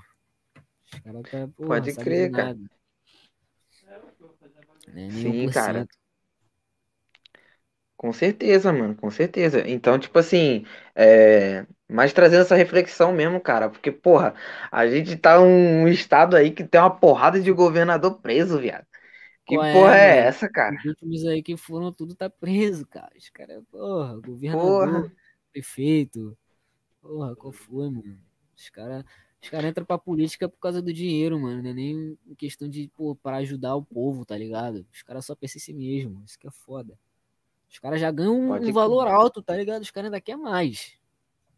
Os 0.93 0.99
caras 0.99 1.23
tá, 1.23 1.47
porra, 1.55 1.67
Pode 1.69 1.95
crer, 1.95 2.29
cara. 2.29 2.57
é 4.95 5.09
Sim, 5.09 5.47
1%. 5.47 5.53
cara. 5.53 5.87
Com 7.95 8.11
certeza, 8.11 8.73
mano, 8.73 8.95
com 8.95 9.09
certeza. 9.09 9.63
Então, 9.65 9.97
tipo 9.97 10.19
assim, 10.19 10.65
é... 10.93 11.65
mas 11.87 12.11
trazendo 12.11 12.41
essa 12.41 12.55
reflexão 12.55 13.13
mesmo, 13.13 13.39
cara, 13.39 13.69
porque, 13.69 13.93
porra, 13.93 14.35
a 14.69 14.85
gente 14.85 15.15
tá 15.15 15.39
num 15.39 15.87
estado 15.87 16.35
aí 16.35 16.51
que 16.51 16.65
tem 16.65 16.81
uma 16.81 16.89
porrada 16.89 17.39
de 17.39 17.49
governador 17.53 18.19
preso, 18.19 18.59
viado. 18.59 18.85
Que 19.45 19.55
Qual 19.55 19.65
é, 19.65 19.73
porra 19.73 19.95
é 19.95 20.15
mano? 20.15 20.27
essa, 20.29 20.49
cara? 20.49 20.75
Os 20.77 20.85
últimos 20.85 21.25
aí 21.25 21.43
que 21.43 21.57
foram, 21.57 21.91
tudo 21.91 22.15
tá 22.15 22.29
preso, 22.29 22.85
cara. 22.87 23.11
Os 23.17 23.29
caras, 23.29 23.63
porra, 23.69 24.19
governador, 24.21 25.01
Porra. 25.01 25.15
prefeito. 25.51 26.37
Porra, 27.01 27.35
qual 27.35 27.51
foi, 27.51 27.89
mano? 27.89 28.19
Os 28.55 28.69
caras 28.69 29.03
os 29.43 29.49
cara 29.49 29.67
entram 29.67 29.85
pra 29.85 29.97
política 29.97 30.47
por 30.47 30.57
causa 30.57 30.81
do 30.81 30.93
dinheiro, 30.93 31.37
mano. 31.37 31.61
Não 31.61 31.69
é 31.69 31.73
nem 31.73 32.17
em 32.25 32.33
questão 32.35 32.69
de, 32.69 32.89
pô, 32.95 33.13
pra 33.13 33.37
ajudar 33.37 33.75
o 33.75 33.83
povo, 33.83 34.23
tá 34.25 34.37
ligado? 34.37 34.87
Os 34.89 35.03
caras 35.03 35.25
só 35.25 35.35
pensam 35.35 35.59
em 35.59 35.63
si 35.63 35.73
mesmo. 35.73 36.23
Isso 36.25 36.39
que 36.39 36.47
é 36.47 36.51
foda. 36.51 36.97
Os 37.69 37.77
caras 37.77 37.99
já 37.99 38.09
ganham 38.09 38.39
um, 38.39 38.53
um 38.53 38.71
valor 38.71 39.05
alto, 39.05 39.41
tá 39.41 39.57
ligado? 39.57 39.81
Os 39.81 39.91
caras 39.91 40.05
ainda 40.05 40.21
querem 40.21 40.41
mais. 40.41 40.97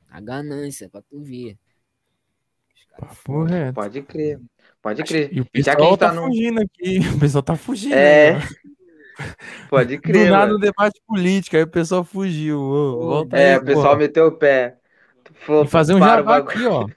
A 0.10 0.20
ganância, 0.20 0.90
pra 0.90 1.04
tu 1.04 1.22
ver. 1.22 1.60
Os 2.76 2.86
caras 2.86 3.18
Papo 3.20 3.44
reto. 3.44 3.76
Pode 3.76 4.02
crer, 4.02 4.42
pode 4.86 5.04
crer. 5.04 5.30
E 5.34 5.42
o 5.42 5.44
já 5.56 5.76
pessoal 5.76 5.90
gente 5.90 6.00
tá, 6.00 6.10
tá 6.10 6.14
num. 6.14 6.28
fugindo 6.28 6.62
aqui. 6.62 7.00
O 7.16 7.20
pessoal 7.20 7.42
tá 7.44 7.56
fugindo. 7.56 7.96
É, 7.96 8.40
pode 9.70 9.96
Do 9.98 10.02
crer, 10.02 10.30
nada 10.30 10.46
mano. 10.48 10.58
o 10.58 10.60
debate 10.60 11.02
político, 11.08 11.56
aí 11.56 11.64
o 11.64 11.68
pessoal 11.68 12.04
fugiu. 12.04 12.60
Ô, 12.60 13.28
É, 13.32 13.54
aí, 13.54 13.58
o 13.58 13.66
pessoal 13.66 13.86
porra. 13.88 13.98
meteu 13.98 14.28
o 14.28 14.32
pé. 14.32 14.78
Falou, 15.46 15.64
E 15.64 15.68
fazer 15.68 15.96
um 15.96 16.00
para 16.00 16.18
jabá 16.18 16.38
aqui, 16.38 16.66
ó. 16.66 16.88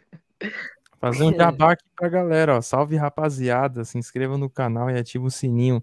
Fazer 1.00 1.22
um 1.22 1.32
jabá 1.34 1.72
aqui 1.72 1.84
pra 1.96 2.08
galera, 2.08 2.56
ó. 2.56 2.60
Salve 2.60 2.96
rapaziada, 2.96 3.84
se 3.84 3.96
inscreva 3.96 4.36
no 4.36 4.50
canal 4.50 4.90
e 4.90 4.98
ativa 4.98 5.24
o 5.24 5.30
sininho 5.30 5.80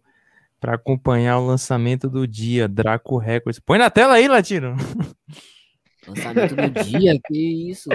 pra 0.59 0.75
acompanhar 0.75 1.39
o 1.39 1.45
lançamento 1.47 2.09
do 2.09 2.27
dia, 2.27 2.67
Draco 2.67 3.17
Records. 3.17 3.57
Põe 3.59 3.77
na 3.79 3.89
tela 3.89 4.15
aí, 4.15 4.27
Latino. 4.27 4.75
Lançamento 6.05 6.55
do 6.55 6.83
dia, 6.83 7.17
que 7.25 7.69
isso? 7.71 7.89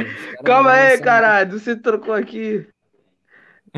Calma 0.45 0.73
aí, 0.73 0.99
caralho, 0.99 1.59
você 1.59 1.77
trocou 1.77 2.15
aqui. 2.15 2.67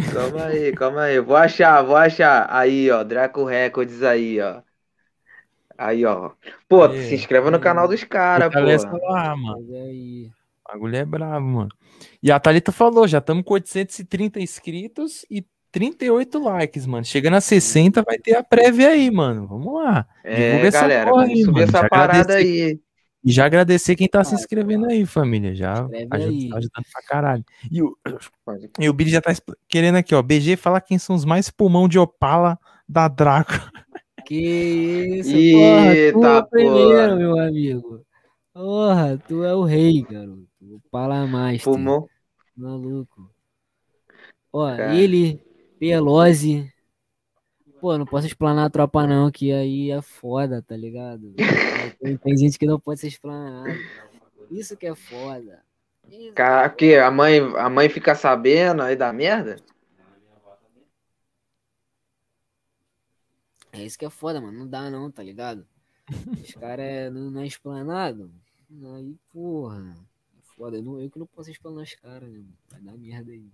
Calma 0.09 0.47
aí, 0.47 0.73
calma 0.73 1.03
aí. 1.03 1.21
Vou 1.21 1.37
achar, 1.37 1.83
vou 1.83 1.97
achar. 1.97 2.47
Aí, 2.51 2.91
ó, 2.91 3.03
Draco 3.05 3.45
Records 3.45 4.03
aí, 4.03 4.41
ó. 4.41 4.63
Aí, 5.77 6.05
ó. 6.05 6.33
Pô, 6.69 6.87
É, 6.87 7.03
se 7.09 7.15
inscreva 7.15 7.51
no 7.51 7.61
canal 7.61 7.89
dos 7.89 8.05
caras, 8.05 8.53
pô. 8.53 8.83
lá, 8.99 9.37
mano. 9.37 9.75
Aí, 9.75 10.31
O 10.69 10.73
bagulho 10.73 10.97
é 10.97 11.05
bravo, 11.05 11.45
mano. 11.47 11.69
E 12.23 12.31
a 12.33 12.41
Thalita 12.41 12.73
falou, 12.73 13.07
já 13.09 13.19
estamos 13.19 13.45
com 13.45 13.55
830 13.55 14.41
inscritos 14.41 15.25
e 15.31 15.45
38 15.71 16.39
likes, 16.39 16.87
mano. 16.87 17.05
Chegando 17.05 17.37
a 17.37 17.41
60 17.41 18.03
vai 18.03 18.19
ter 18.19 18.37
a 18.37 18.43
prévia 18.45 18.89
aí, 18.91 19.11
mano. 19.11 19.47
Vamos 19.47 19.75
lá. 19.83 20.07
É, 20.23 20.35
Divulga 20.35 20.69
essa 20.69 20.89
galera, 20.89 21.11
porra 21.11 21.25
vamos 21.25 21.29
aí, 21.29 21.43
subir 21.43 21.65
mano. 21.65 21.65
essa 21.65 21.85
parada 21.89 22.35
aí. 22.37 22.81
E 23.25 23.31
já 23.31 23.47
agradecer 23.47 23.95
quem 23.95 24.09
tá 24.09 24.25
se 24.25 24.35
inscrevendo 24.35 24.87
aí, 24.87 25.07
família. 25.07 25.55
Já 25.55 25.75
ajuda, 26.11 26.17
aí. 26.17 26.49
tá 26.49 26.57
ajudando 26.57 26.85
pra 26.93 27.03
caralho. 27.07 27.45
E 27.71 27.81
o, 27.83 27.97
e 28.81 28.89
o 28.89 28.93
Billy 28.93 29.11
já 29.11 29.21
tá 29.21 29.33
querendo 29.69 29.97
aqui, 29.97 30.15
ó. 30.15 30.23
BG 30.23 30.57
fala 30.57 30.81
quem 30.81 30.99
são 30.99 31.15
os 31.15 31.25
mais 31.25 31.49
pulmão 31.51 31.89
de 31.89 31.99
Opala 31.99 32.59
da 32.89 33.07
Draco. 33.09 33.53
Que 34.27 35.19
isso, 35.19 35.35
Eita, 35.37 36.13
porra, 36.19 36.43
tu 36.43 36.51
primeiro, 36.51 36.91
porra. 37.09 37.17
meu 37.17 37.39
amigo. 37.41 38.03
Porra, 38.55 39.19
tu 39.29 39.45
é 39.45 39.55
o 39.55 39.63
rei, 39.63 40.03
garoto. 40.03 40.47
O 40.61 40.81
Palamaster, 40.91 41.63
Pulmão. 41.65 42.09
maluco. 42.57 43.31
Ó, 44.53 44.67
Cara. 44.77 44.95
ele, 44.95 45.41
Pelosi. 45.79 46.72
Pô, 47.83 47.99
não 47.99 48.07
posso 48.07 48.29
explanar 48.29 48.67
a 48.67 48.71
tropa 48.71 49.09
não, 49.09 49.29
que 49.29 49.51
aí 49.51 49.91
é 49.91 50.01
foda, 50.01 50.63
tá 50.63 50.77
ligado? 50.77 51.35
Tem, 52.01 52.17
tem 52.17 52.37
gente 52.37 52.57
que 52.57 52.65
não 52.65 52.79
pode 52.79 53.01
ser 53.01 53.09
explanado. 53.09 53.77
Isso 54.53 54.77
que 54.77 54.87
é 54.87 54.95
foda. 54.95 55.65
Isso 56.09 56.33
Cara, 56.33 56.71
que 56.71 56.95
a 56.95 57.11
mãe, 57.11 57.41
a 57.41 57.69
mãe 57.69 57.89
fica 57.89 58.15
sabendo 58.15 58.83
aí 58.83 58.95
da 58.95 59.13
merda? 59.13 59.57
É 63.73 63.85
isso 63.85 63.99
que 63.99 64.05
é 64.05 64.11
foda, 64.11 64.41
mano. 64.41 64.61
Não 64.61 64.69
dá 64.69 64.89
não, 64.89 65.11
tá 65.11 65.25
ligado? 65.25 65.67
Os 66.41 66.55
caras 66.55 66.87
é, 66.87 67.11
não, 67.11 67.33
não 67.33 67.41
é 67.41 67.47
explanado. 67.49 68.31
Aí, 68.95 69.17
porra. 69.33 69.93
É 70.39 70.43
foda. 70.55 70.77
Eu, 70.77 70.85
não, 70.85 71.01
eu 71.01 71.11
que 71.11 71.19
não 71.19 71.27
posso 71.27 71.51
explanar 71.51 71.83
os 71.83 71.97
caras, 71.97 72.31
né? 72.31 72.39
mano? 72.39 72.57
Vai 72.71 72.81
dar 72.81 72.97
merda 72.97 73.33
aí. 73.33 73.51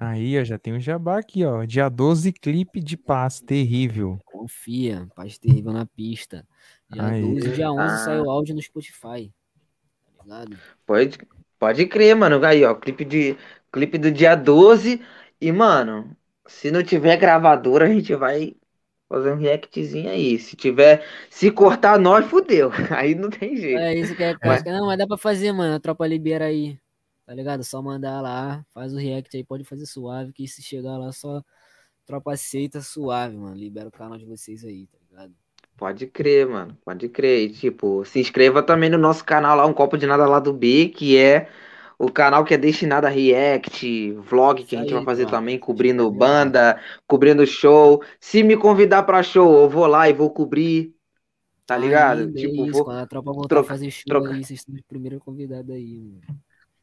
Aí, 0.00 0.38
ó, 0.40 0.44
já 0.44 0.56
tem 0.56 0.72
um 0.72 0.80
jabá 0.80 1.18
aqui, 1.18 1.44
ó. 1.44 1.64
Dia 1.64 1.88
12, 1.88 2.32
clipe 2.32 2.80
de 2.80 2.96
paz, 2.96 3.40
terrível. 3.40 4.16
Confia. 4.24 5.08
Paz 5.16 5.38
terrível 5.38 5.72
na 5.72 5.84
pista. 5.84 6.46
Dia 6.88 7.04
Aí. 7.04 7.20
12, 7.20 7.48
dia 7.50 7.72
11 7.72 7.82
Ah. 7.82 7.96
sai 7.98 8.20
o 8.20 8.30
áudio 8.30 8.54
no 8.54 8.62
Spotify. 8.62 9.32
Tá 10.16 10.22
ligado? 10.22 10.56
Pode, 10.86 11.18
pode 11.58 11.86
crer, 11.86 12.14
mano. 12.14 12.44
Aí, 12.46 12.64
ó, 12.64 12.76
clipe 12.76 13.04
de 13.04 13.36
clipe 13.72 13.98
do 13.98 14.12
dia 14.12 14.36
12 14.36 15.02
e, 15.40 15.50
mano, 15.50 16.16
se 16.46 16.70
não 16.70 16.82
tiver 16.84 17.16
gravadora, 17.16 17.86
a 17.86 17.88
gente 17.88 18.14
vai 18.14 18.54
fazer 19.08 19.32
um 19.32 19.36
reactzinho 19.36 20.10
aí. 20.10 20.38
Se 20.38 20.54
tiver, 20.54 21.04
se 21.28 21.50
cortar 21.50 21.98
nós, 21.98 22.24
fudeu. 22.26 22.70
Aí 22.96 23.14
não 23.14 23.30
tem 23.30 23.56
jeito. 23.56 23.78
É 23.78 23.94
isso 23.94 24.14
que 24.14 24.22
é 24.22 24.36
clássico. 24.38 24.70
Não, 24.70 24.86
mas 24.86 24.98
dá 24.98 25.06
pra 25.06 25.16
fazer, 25.16 25.50
mano. 25.52 25.74
A 25.74 25.80
tropa 25.80 26.06
libera 26.06 26.44
aí. 26.44 26.78
Tá 27.28 27.34
ligado? 27.34 27.62
Só 27.62 27.82
mandar 27.82 28.22
lá, 28.22 28.64
faz 28.72 28.94
o 28.94 28.96
react 28.96 29.36
aí, 29.36 29.44
pode 29.44 29.62
fazer 29.62 29.84
suave, 29.84 30.32
que 30.32 30.48
se 30.48 30.62
chegar 30.62 30.96
lá, 30.96 31.12
só 31.12 31.42
tropa 32.06 32.32
aceita 32.32 32.80
suave, 32.80 33.36
mano. 33.36 33.54
Libera 33.54 33.86
o 33.86 33.92
canal 33.92 34.16
de 34.16 34.24
vocês 34.24 34.64
aí, 34.64 34.86
tá 34.86 34.96
ligado? 35.10 35.34
Pode 35.76 36.06
crer, 36.06 36.48
mano. 36.48 36.74
Pode 36.82 37.06
crer. 37.10 37.50
E, 37.50 37.52
tipo, 37.52 38.02
se 38.06 38.18
inscreva 38.18 38.62
também 38.62 38.88
no 38.88 38.96
nosso 38.96 39.22
canal 39.26 39.54
lá, 39.58 39.66
Um 39.66 39.74
Copo 39.74 39.98
de 39.98 40.06
Nada 40.06 40.26
lá 40.26 40.40
do 40.40 40.54
B, 40.54 40.88
que 40.88 41.18
é 41.18 41.50
o 41.98 42.10
canal 42.10 42.46
que 42.46 42.54
é 42.54 42.56
destinado 42.56 43.06
a 43.06 43.10
react, 43.10 44.12
vlog 44.12 44.64
que 44.64 44.74
a 44.74 44.78
Isso 44.78 44.88
gente 44.88 44.88
aí, 44.88 44.94
vai 44.94 45.04
fazer 45.04 45.22
tropa. 45.24 45.36
também, 45.36 45.58
cobrindo 45.58 46.10
banda, 46.10 46.80
cobrindo 47.06 47.46
show. 47.46 48.02
Se 48.18 48.42
me 48.42 48.56
convidar 48.56 49.02
pra 49.02 49.22
show, 49.22 49.64
eu 49.64 49.68
vou 49.68 49.86
lá 49.86 50.08
e 50.08 50.14
vou 50.14 50.30
cobrir. 50.30 50.94
Tá 51.66 51.76
ligado? 51.76 52.22
É 52.22 52.32
tipo, 52.32 52.64
isso, 52.64 52.72
vou... 52.72 52.84
quando 52.86 53.00
a 53.00 53.06
tropa 53.06 53.30
voltar 53.34 53.48
troca- 53.48 53.66
a 53.66 53.76
fazer 53.76 53.90
show 53.90 54.04
troca- 54.08 54.32
aí, 54.32 54.42
vocês 54.42 54.62
são 54.62 54.74
os 54.74 54.80
primeiros 54.80 55.18
convidados 55.18 55.70
aí, 55.74 56.00
mano. 56.00 56.22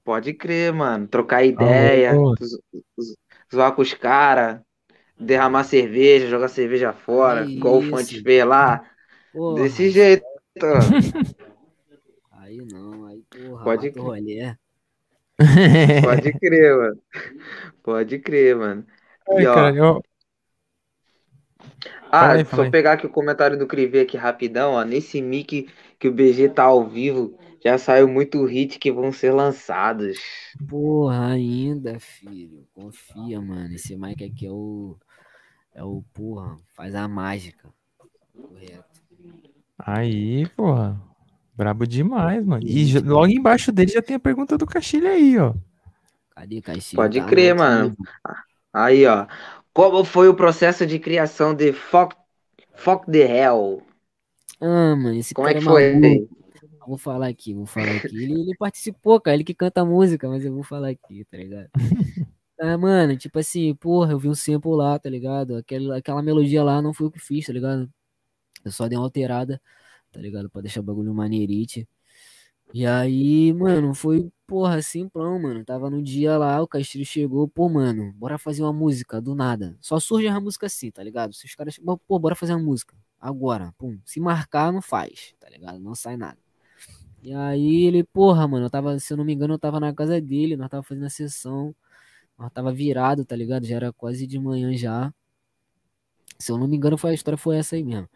Pode 0.06 0.34
crer, 0.34 0.72
mano. 0.74 1.08
Trocar 1.08 1.44
ideia, 1.44 2.24
zoar 3.54 3.74
com 3.76 3.82
os 3.82 3.94
caras, 3.94 4.62
derramar 5.20 5.64
cerveja, 5.66 6.28
jogar 6.30 6.50
cerveja 6.50 6.94
fora, 6.94 7.52
igual 7.56 7.78
o. 7.78 7.82
Fonte 7.82 8.22
fez 8.22 8.46
lá. 8.46 8.90
Porra, 9.32 9.70
Desse 9.70 9.90
jeito. 9.92 10.26
aí 12.32 12.62
não, 12.62 13.06
aí 13.06 13.24
porra, 13.32 13.66
Pode 13.66 13.92
crer. 13.92 14.16
rolê. 14.18 14.56
Pode 16.00 16.34
crer, 16.34 16.76
mano. 16.78 17.02
Pode 17.84 18.20
crer, 18.20 18.56
mano. 18.58 18.86
Ai, 19.30 19.44
E, 19.44 19.48
ó, 19.48 19.54
cara, 19.54 19.76
eu- 19.76 20.02
ah, 22.12 22.34
Fala 22.34 22.38
aí, 22.40 22.46
só 22.46 22.46
fala 22.46 22.66
aí. 22.66 22.72
pegar 22.72 22.94
aqui 22.94 23.06
o 23.06 23.10
comentário 23.10 23.58
do 23.58 23.68
Crive 23.68 24.00
aqui 24.00 24.18
rapidão, 24.18 24.74
ó. 24.74 24.84
Nesse 24.84 25.22
mic 25.22 25.70
que 26.00 26.08
o 26.08 26.12
BG 26.12 26.50
tá 26.50 26.64
ao 26.64 26.88
vivo, 26.88 27.38
já 27.66 27.78
saiu 27.78 28.08
muito 28.08 28.46
hit 28.46 28.80
que 28.80 28.92
vão 28.92 29.12
ser 29.12 29.32
lançados. 29.32 30.18
Porra, 30.68 31.34
ainda, 31.34 32.00
filho. 32.00 32.68
Confia, 32.74 33.42
mano. 33.42 33.74
Esse 33.74 33.96
Mike 33.96 34.24
aqui 34.24 34.46
é 34.48 34.52
o. 34.52 34.98
É 35.74 35.84
o, 35.84 36.04
porra, 36.14 36.58
faz 36.76 36.96
a 36.96 37.08
mágica. 37.08 37.74
Correto. 38.34 39.02
Aí, 39.78 40.48
porra. 40.56 41.02
Brabo 41.56 41.88
demais, 41.88 42.46
mano. 42.46 42.66
E 42.68 43.00
logo 43.00 43.28
embaixo 43.28 43.72
dele 43.72 43.92
já 43.92 44.02
tem 44.02 44.16
a 44.16 44.20
pergunta 44.20 44.58
do 44.58 44.66
Caxilha 44.66 45.12
aí, 45.12 45.38
ó. 45.38 45.54
Cadê, 46.36 46.62
Caixinha? 46.62 47.02
Pode 47.02 47.20
Tá 47.20 47.26
crer, 47.28 47.56
no 47.56 47.60
mano. 47.60 47.96
Aí, 48.74 49.06
ó. 49.08 49.28
Como 49.74 50.04
foi 50.06 50.28
o 50.30 50.36
processo 50.36 50.86
de 50.86 51.00
criação 51.00 51.54
de 51.56 51.74
Fuck, 51.74 52.16
Fuck 52.76 53.12
the 53.12 53.20
Hell? 53.26 53.82
Ah, 54.62 54.96
mano, 54.96 55.14
esse 55.18 55.34
Como 55.34 55.48
é 55.48 55.54
cara 55.54 55.60
que 55.60 55.66
é 55.66 55.68
foi? 55.68 55.94
maluco. 55.94 56.45
Vou 56.88 56.98
falar 56.98 57.28
aqui, 57.28 57.54
vou 57.54 57.66
falar 57.66 57.96
aqui. 57.98 58.16
Ele, 58.16 58.34
ele 58.42 58.56
participou, 58.58 59.20
cara, 59.20 59.36
ele 59.36 59.44
que 59.44 59.54
canta 59.54 59.84
música, 59.86 60.28
mas 60.30 60.46
eu 60.46 60.54
vou 60.54 60.64
falar 60.64 60.90
aqui, 60.90 61.26
tá 61.26 61.38
ligado? 61.38 61.70
Ah, 62.58 62.78
mano, 62.78 63.18
tipo 63.18 63.38
assim, 63.38 63.76
porra, 63.76 64.14
eu 64.14 64.20
vi 64.20 64.30
um 64.30 64.34
sample 64.34 64.72
lá, 64.72 64.98
tá 64.98 65.10
ligado? 65.10 65.58
Aquela, 65.58 65.98
aquela 65.98 66.22
melodia 66.24 66.64
lá 66.64 66.82
não 66.82 66.94
foi 66.94 67.08
o 67.08 67.12
que 67.12 67.20
fiz, 67.20 67.46
tá 67.46 67.52
ligado? 67.52 67.92
Eu 68.64 68.72
só 68.72 68.88
dei 68.88 68.98
uma 68.98 69.06
alterada, 69.06 69.62
tá 70.12 70.20
ligado? 70.22 70.50
Pra 70.50 70.62
deixar 70.62 70.82
o 70.82 70.84
bagulho 70.84 71.14
maneirite. 71.14 71.88
E 72.74 72.86
aí, 72.86 73.54
mano, 73.54 73.94
foi, 73.94 74.32
porra, 74.48 74.82
simplão, 74.82 75.40
mano. 75.40 75.64
Tava 75.66 75.90
no 75.90 76.02
dia 76.04 76.38
lá, 76.38 76.62
o 76.62 76.68
Castilho 76.68 77.06
chegou, 77.06 77.48
pô, 77.48 77.70
mano, 77.70 78.14
bora 78.14 78.38
fazer 78.38 78.64
uma 78.64 78.74
música, 78.74 79.22
do 79.22 79.36
nada. 79.36 79.78
Só 79.82 80.00
surge 80.00 80.28
a 80.28 80.40
música 80.40 80.66
assim, 80.68 80.92
tá 80.92 81.04
ligado? 81.04 81.34
Se 81.34 81.46
os 81.46 81.56
caras, 81.56 81.80
pô, 82.08 82.20
bora 82.20 82.36
fazer 82.36 82.54
uma 82.54 82.64
música. 82.64 82.96
agora. 83.20 83.74
Pum. 83.78 84.00
Se 84.06 84.20
marcar, 84.20 84.72
não 84.74 84.82
faz, 84.82 85.34
tá 85.40 85.50
ligado? 85.50 85.80
Não 85.80 85.96
sai 85.96 86.18
nada. 86.18 86.45
E 87.26 87.34
aí 87.34 87.86
ele, 87.86 88.04
porra, 88.04 88.48
mano, 88.48 88.68
eu 88.68 88.70
tava, 88.70 89.00
se 89.00 89.12
eu 89.12 89.18
não 89.18 89.26
me 89.26 89.34
engano, 89.34 89.56
eu 89.56 89.60
tava 89.60 89.80
na 89.80 89.92
casa 89.92 90.22
dele, 90.22 90.56
nós 90.56 90.70
tava 90.70 90.84
fazendo 90.84 91.08
a 91.08 91.10
sessão. 91.10 91.76
Nós 92.38 92.52
tava 92.54 92.72
virado, 92.72 93.26
tá 93.26 93.36
ligado? 93.36 93.66
Já 93.66 93.78
era 93.78 93.92
quase 93.94 94.28
de 94.28 94.40
manhã 94.40 94.78
já. 94.78 95.12
Se 96.38 96.52
eu 96.52 96.58
não 96.60 96.68
me 96.68 96.78
engano, 96.78 96.98
foi 97.00 97.12
a 97.12 97.14
história 97.16 97.38
foi 97.38 97.58
essa 97.58 97.76
aí 97.76 97.84
mesmo. 97.84 98.08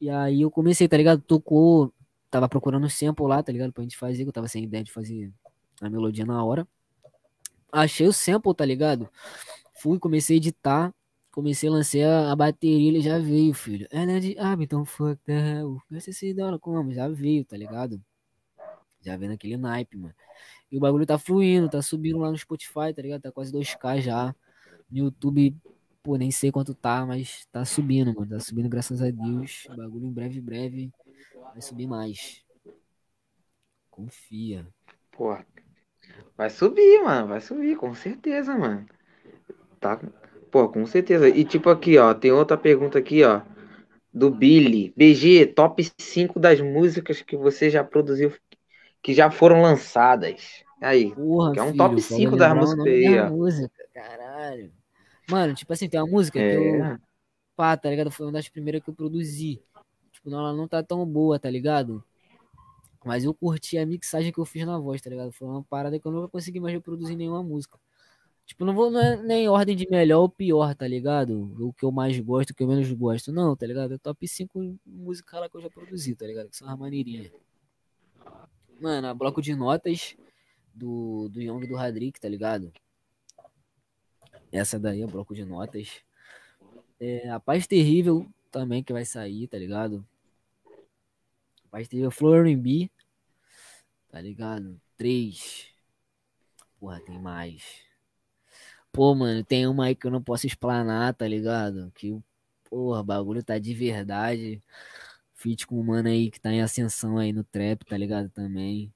E 0.00 0.10
aí 0.10 0.42
eu 0.42 0.50
comecei, 0.50 0.88
tá 0.88 0.96
ligado? 0.96 1.22
Tocou, 1.22 1.92
tava 2.30 2.48
procurando 2.48 2.88
sample 2.88 3.26
lá, 3.26 3.42
tá 3.42 3.52
ligado? 3.52 3.72
Pra 3.74 3.82
gente 3.82 3.98
fazer, 3.98 4.24
eu 4.26 4.32
tava 4.32 4.48
sem 4.48 4.64
ideia 4.64 4.84
de 4.84 4.92
fazer 4.92 5.30
a 5.82 5.90
melodia 5.90 6.24
na 6.24 6.42
hora. 6.42 6.66
Achei 7.72 8.08
o 8.08 8.12
sample, 8.12 8.54
tá 8.54 8.64
ligado? 8.64 9.10
Fui, 9.74 9.98
comecei 9.98 10.36
a 10.36 10.38
editar, 10.38 10.94
comecei 11.32 11.68
a 11.68 11.72
lançar 11.72 12.00
a, 12.06 12.32
a 12.32 12.36
bateria, 12.36 12.88
ele 12.88 13.00
já 13.02 13.18
veio, 13.18 13.54
filho. 13.54 13.86
É 13.90 14.06
de 14.20 14.36
ah, 14.38 14.56
então 14.60 14.84
fuck 14.86 15.20
the 15.26 15.32
hell. 15.58 15.78
Não 15.90 16.00
sei 16.00 16.12
se 16.14 16.34
da 16.34 16.46
hora 16.46 16.58
como, 16.58 16.92
já 16.92 17.08
veio, 17.08 17.44
tá 17.44 17.56
ligado? 17.56 18.02
Já 19.02 19.16
vendo 19.16 19.32
aquele 19.32 19.56
naipe, 19.56 19.96
mano. 19.96 20.14
E 20.70 20.76
o 20.76 20.80
bagulho 20.80 21.06
tá 21.06 21.18
fluindo, 21.18 21.68
tá 21.68 21.82
subindo 21.82 22.18
lá 22.18 22.30
no 22.30 22.38
Spotify, 22.38 22.94
tá 22.94 23.02
ligado? 23.02 23.22
Tá 23.22 23.32
quase 23.32 23.52
2k 23.52 24.00
já. 24.00 24.34
No 24.90 24.98
YouTube, 24.98 25.56
pô, 26.02 26.16
nem 26.16 26.30
sei 26.30 26.52
quanto 26.52 26.74
tá, 26.74 27.04
mas 27.06 27.46
tá 27.46 27.64
subindo, 27.64 28.14
mano. 28.14 28.28
Tá 28.30 28.40
subindo, 28.40 28.68
graças 28.68 29.02
a 29.02 29.10
Deus. 29.10 29.66
O 29.70 29.76
bagulho 29.76 30.06
em 30.06 30.12
breve, 30.12 30.40
breve 30.40 30.92
vai 31.52 31.60
subir 31.60 31.86
mais. 31.86 32.44
Confia. 33.90 34.66
Pô, 35.10 35.36
vai 36.36 36.50
subir, 36.50 37.02
mano. 37.02 37.28
Vai 37.28 37.40
subir, 37.40 37.76
com 37.76 37.94
certeza, 37.94 38.56
mano. 38.56 38.86
Tá. 39.80 40.00
Pô, 40.50 40.68
com 40.68 40.86
certeza. 40.86 41.28
E 41.28 41.44
tipo 41.44 41.68
aqui, 41.70 41.98
ó, 41.98 42.14
tem 42.14 42.32
outra 42.32 42.56
pergunta 42.56 42.98
aqui, 42.98 43.24
ó. 43.24 43.42
Do 44.12 44.30
Billy. 44.30 44.92
BG, 44.96 45.46
top 45.46 45.88
5 45.98 46.38
das 46.40 46.60
músicas 46.60 47.22
que 47.22 47.36
você 47.36 47.70
já 47.70 47.84
produziu 47.84 48.32
que 49.02 49.14
já 49.14 49.30
foram 49.30 49.62
lançadas. 49.62 50.64
Aí, 50.80 51.14
Porra, 51.14 51.52
que 51.52 51.58
é 51.58 51.62
um 51.62 51.72
filho, 51.72 51.78
top 51.78 52.02
só 52.02 52.16
5 52.16 52.30
vou 52.30 52.38
das 52.38 52.54
músicas 52.54 52.86
aí, 52.86 53.14
da 53.14 53.26
ó. 53.26 53.30
música, 53.30 53.88
caralho. 53.92 54.72
Mano, 55.30 55.54
tipo 55.54 55.72
assim, 55.72 55.88
tem 55.88 56.00
uma 56.00 56.10
música 56.10 56.38
que 56.38 56.44
eu, 56.56 56.84
É, 56.84 56.98
pá, 57.54 57.76
tá 57.76 57.90
ligado? 57.90 58.10
Foi 58.10 58.26
uma 58.26 58.32
das 58.32 58.48
primeiras 58.48 58.82
que 58.82 58.90
eu 58.90 58.94
produzi. 58.94 59.62
Tipo, 60.12 60.30
não, 60.30 60.38
ela 60.40 60.52
não 60.54 60.66
tá 60.66 60.82
tão 60.82 61.04
boa, 61.06 61.38
tá 61.38 61.50
ligado? 61.50 62.02
Mas 63.04 63.24
eu 63.24 63.32
curti 63.32 63.78
a 63.78 63.86
mixagem 63.86 64.32
que 64.32 64.38
eu 64.38 64.44
fiz 64.44 64.66
na 64.66 64.78
voz, 64.78 65.00
tá 65.00 65.08
ligado? 65.10 65.32
Foi 65.32 65.48
uma 65.48 65.62
parada 65.64 65.98
que 65.98 66.06
eu 66.06 66.12
nunca 66.12 66.28
consegui 66.28 66.60
mais 66.60 66.74
reproduzir 66.74 67.16
nenhuma 67.16 67.42
música. 67.42 67.78
Tipo, 68.44 68.64
não 68.64 68.74
vou 68.74 68.90
não 68.90 69.00
é 69.00 69.16
nem 69.22 69.48
ordem 69.48 69.76
de 69.76 69.88
melhor 69.88 70.22
ou 70.22 70.28
pior, 70.28 70.74
tá 70.74 70.86
ligado? 70.86 71.54
O 71.60 71.72
que 71.72 71.84
eu 71.84 71.92
mais 71.92 72.18
gosto, 72.18 72.50
o 72.50 72.54
que 72.54 72.62
eu 72.62 72.68
menos 72.68 72.90
gosto. 72.92 73.32
Não, 73.32 73.54
tá 73.56 73.66
ligado? 73.66 73.94
É 73.94 73.98
top 73.98 74.26
5 74.26 74.76
músicas 74.84 75.40
lá 75.40 75.48
que 75.48 75.56
eu 75.56 75.60
já 75.60 75.70
produzi, 75.70 76.14
tá 76.16 76.26
ligado? 76.26 76.48
Que 76.50 76.56
são 76.56 76.68
as 76.68 76.78
maneirinhas. 76.78 77.30
Mano, 78.80 79.08
a 79.08 79.14
bloco 79.14 79.42
de 79.42 79.54
notas 79.54 80.16
do, 80.74 81.28
do 81.28 81.40
Young 81.40 81.64
e 81.64 81.68
do 81.68 81.76
Radrick, 81.76 82.18
tá 82.18 82.28
ligado? 82.28 82.72
Essa 84.50 84.78
daí 84.78 85.02
é 85.02 85.06
bloco 85.06 85.34
de 85.34 85.44
notas. 85.44 86.00
É, 86.98 87.28
a 87.28 87.38
Paz 87.38 87.66
Terrível 87.66 88.26
também 88.50 88.82
que 88.82 88.92
vai 88.92 89.04
sair, 89.04 89.46
tá 89.48 89.58
ligado? 89.58 90.02
Paz 91.70 91.88
Terrível 91.88 92.10
Flor 92.10 92.44
B, 92.56 92.90
tá 94.10 94.18
ligado? 94.18 94.80
Três. 94.96 95.68
Porra, 96.78 97.00
tem 97.00 97.18
mais. 97.18 97.82
Pô, 98.90 99.14
mano, 99.14 99.44
tem 99.44 99.66
uma 99.66 99.84
aí 99.86 99.94
que 99.94 100.06
eu 100.06 100.10
não 100.10 100.22
posso 100.22 100.46
explanar, 100.46 101.14
tá 101.14 101.28
ligado? 101.28 101.92
Que, 101.94 102.18
porra, 102.64 103.02
bagulho 103.02 103.42
tá 103.44 103.58
de 103.58 103.74
verdade. 103.74 104.62
Feat 105.40 105.66
com 105.66 105.80
um 105.80 105.82
mano 105.82 106.10
aí 106.10 106.30
que 106.30 106.38
tá 106.38 106.52
em 106.52 106.60
ascensão 106.60 107.16
aí 107.16 107.32
no 107.32 107.42
trap, 107.42 107.82
tá 107.86 107.96
ligado? 107.96 108.28
Também. 108.28 108.92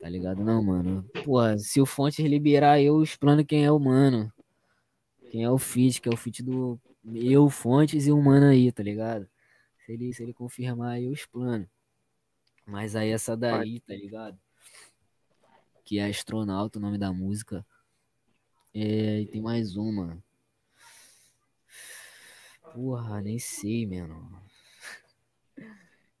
Tá 0.00 0.08
ligado? 0.08 0.42
Não, 0.42 0.62
mano. 0.62 1.02
Porra, 1.26 1.58
se 1.58 1.78
o 1.78 1.84
Fontes 1.84 2.24
liberar, 2.24 2.80
eu 2.80 3.02
explano 3.02 3.44
quem 3.44 3.66
é 3.66 3.70
o 3.70 3.78
mano. 3.78 4.32
Quem 5.30 5.44
é 5.44 5.50
o 5.50 5.58
feat, 5.58 6.00
que 6.00 6.08
é 6.08 6.12
o 6.12 6.16
feat 6.16 6.42
do 6.42 6.80
eu, 7.14 7.50
Fontes 7.50 8.06
e 8.06 8.12
o 8.12 8.22
mano 8.22 8.46
aí, 8.46 8.72
tá 8.72 8.82
ligado? 8.82 9.28
Se 9.84 9.92
ele, 9.92 10.10
se 10.14 10.22
ele 10.22 10.32
confirmar, 10.32 11.02
eu 11.02 11.12
explano. 11.12 11.68
Mas 12.64 12.96
aí 12.96 13.10
essa 13.10 13.36
daí, 13.36 13.80
tá 13.80 13.94
ligado? 13.94 14.38
Que 15.84 15.98
é 15.98 16.06
Astronauta, 16.06 16.78
o 16.78 16.82
nome 16.82 16.96
da 16.96 17.12
música. 17.12 17.66
É, 18.72 19.20
e 19.20 19.26
tem 19.26 19.42
mais 19.42 19.76
uma. 19.76 20.16
Porra, 22.72 23.20
nem 23.20 23.38
sei, 23.38 23.86
mano. 23.86 24.47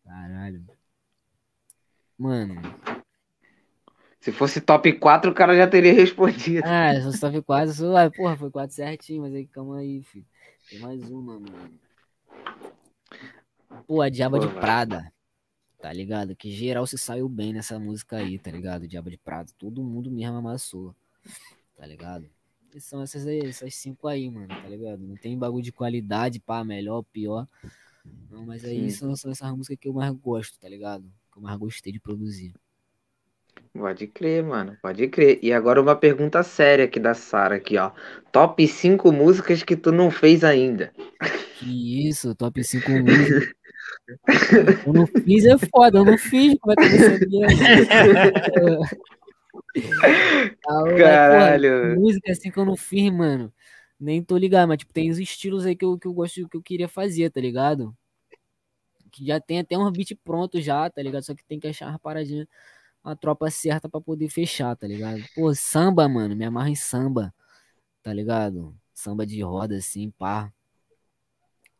Caralho. 0.08 0.64
Mano. 2.16 2.54
Se 4.18 4.32
fosse 4.32 4.58
top 4.58 4.90
4, 4.94 5.30
o 5.30 5.34
cara 5.34 5.54
já 5.54 5.68
teria 5.68 5.92
respondido. 5.94 6.66
Ah, 6.66 6.94
eu 6.94 7.12
só 7.12 7.30
vi 7.30 7.42
quase. 7.42 7.74
Só, 7.76 7.94
ah, 7.94 8.10
porra, 8.10 8.36
foi 8.36 8.50
quase 8.50 8.74
certinho, 8.74 9.22
mas 9.22 9.34
aí 9.34 9.46
calma 9.46 9.78
aí, 9.78 10.02
filho. 10.02 10.24
Tem 10.70 10.78
mais 10.78 11.10
uma, 11.10 11.38
mano. 11.38 11.78
Pô, 13.86 14.00
a 14.00 14.08
Diaba 14.08 14.38
Pô, 14.38 14.46
de 14.46 14.52
vai. 14.52 14.60
Prada. 14.60 15.12
Tá 15.78 15.92
ligado? 15.92 16.34
Que 16.34 16.50
geral 16.50 16.86
se 16.86 16.96
saiu 16.96 17.28
bem 17.28 17.52
nessa 17.52 17.78
música 17.78 18.16
aí, 18.16 18.38
tá 18.38 18.50
ligado? 18.50 18.88
Diaba 18.88 19.10
de 19.10 19.18
Prada. 19.18 19.52
Todo 19.58 19.84
mundo 19.84 20.10
mesmo 20.10 20.36
amassou. 20.36 20.96
Tá 21.76 21.86
ligado? 21.86 22.28
E 22.74 22.80
são 22.80 23.02
essas 23.02 23.26
aí, 23.26 23.40
essas 23.40 23.74
cinco 23.74 24.08
aí, 24.08 24.28
mano, 24.30 24.48
tá 24.48 24.68
ligado? 24.68 25.00
Não 25.00 25.16
tem 25.16 25.38
bagulho 25.38 25.62
de 25.62 25.72
qualidade, 25.72 26.40
pá, 26.40 26.64
melhor, 26.64 27.02
pior. 27.12 27.46
Não, 28.30 28.44
mas 28.44 28.64
aí 28.64 28.90
são, 28.90 29.14
são 29.16 29.30
essas 29.30 29.50
músicas 29.52 29.78
que 29.80 29.88
eu 29.88 29.92
mais 29.92 30.12
gosto, 30.12 30.58
tá 30.58 30.68
ligado? 30.68 31.04
Que 31.32 31.38
eu 31.38 31.42
mais 31.42 31.56
gostei 31.58 31.92
de 31.92 32.00
produzir. 32.00 32.54
Pode 33.72 34.06
crer, 34.06 34.42
mano. 34.42 34.76
Pode 34.80 35.08
crer. 35.08 35.38
E 35.42 35.52
agora 35.52 35.80
uma 35.80 35.96
pergunta 35.96 36.42
séria 36.42 36.84
aqui 36.84 36.98
da 36.98 37.14
Sara 37.14 37.56
aqui, 37.56 37.76
ó. 37.76 37.92
Top 38.32 38.66
5 38.66 39.12
músicas 39.12 39.62
que 39.62 39.76
tu 39.76 39.92
não 39.92 40.10
fez 40.10 40.42
ainda. 40.44 40.92
Que 41.58 42.08
isso, 42.08 42.34
top 42.34 42.62
5 42.62 42.90
músicas. 42.90 43.54
Eu 44.86 44.92
não 44.92 45.06
fiz 45.06 45.44
é 45.44 45.58
foda, 45.58 45.98
eu 45.98 46.04
não 46.04 46.18
fiz, 46.18 46.56
como 46.60 46.72
é 46.72 46.76
que 46.76 46.88
porra, 50.62 50.96
Caralho. 50.96 52.00
música 52.00 52.32
assim 52.32 52.50
que 52.50 52.58
eu 52.58 52.64
não 52.64 52.76
fiz, 52.76 53.12
mano. 53.12 53.52
Nem 54.00 54.22
tô 54.22 54.36
ligado, 54.36 54.68
mas 54.68 54.78
tipo, 54.78 54.92
tem 54.92 55.10
os 55.10 55.18
estilos 55.18 55.66
aí 55.66 55.74
que 55.74 55.84
eu, 55.84 55.98
que 55.98 56.06
eu 56.06 56.12
gosto, 56.12 56.48
que 56.48 56.56
eu 56.56 56.62
queria 56.62 56.88
fazer, 56.88 57.30
tá 57.30 57.40
ligado? 57.40 57.96
Que 59.10 59.26
já 59.26 59.40
tem 59.40 59.58
até 59.58 59.76
um 59.76 59.90
beat 59.90 60.14
pronto 60.22 60.60
já, 60.60 60.88
tá 60.88 61.02
ligado? 61.02 61.24
Só 61.24 61.34
que 61.34 61.44
tem 61.44 61.58
que 61.58 61.66
achar 61.66 61.88
uma 61.88 61.98
paradinha, 61.98 62.46
uma 63.02 63.16
tropa 63.16 63.50
certa 63.50 63.88
pra 63.88 64.00
poder 64.00 64.28
fechar, 64.28 64.76
tá 64.76 64.86
ligado? 64.86 65.22
Pô, 65.34 65.52
samba, 65.54 66.08
mano, 66.08 66.36
me 66.36 66.44
amarra 66.44 66.70
em 66.70 66.76
samba, 66.76 67.34
tá 68.02 68.12
ligado? 68.12 68.76
Samba 68.94 69.26
de 69.26 69.42
roda, 69.42 69.76
assim, 69.76 70.10
pá. 70.12 70.52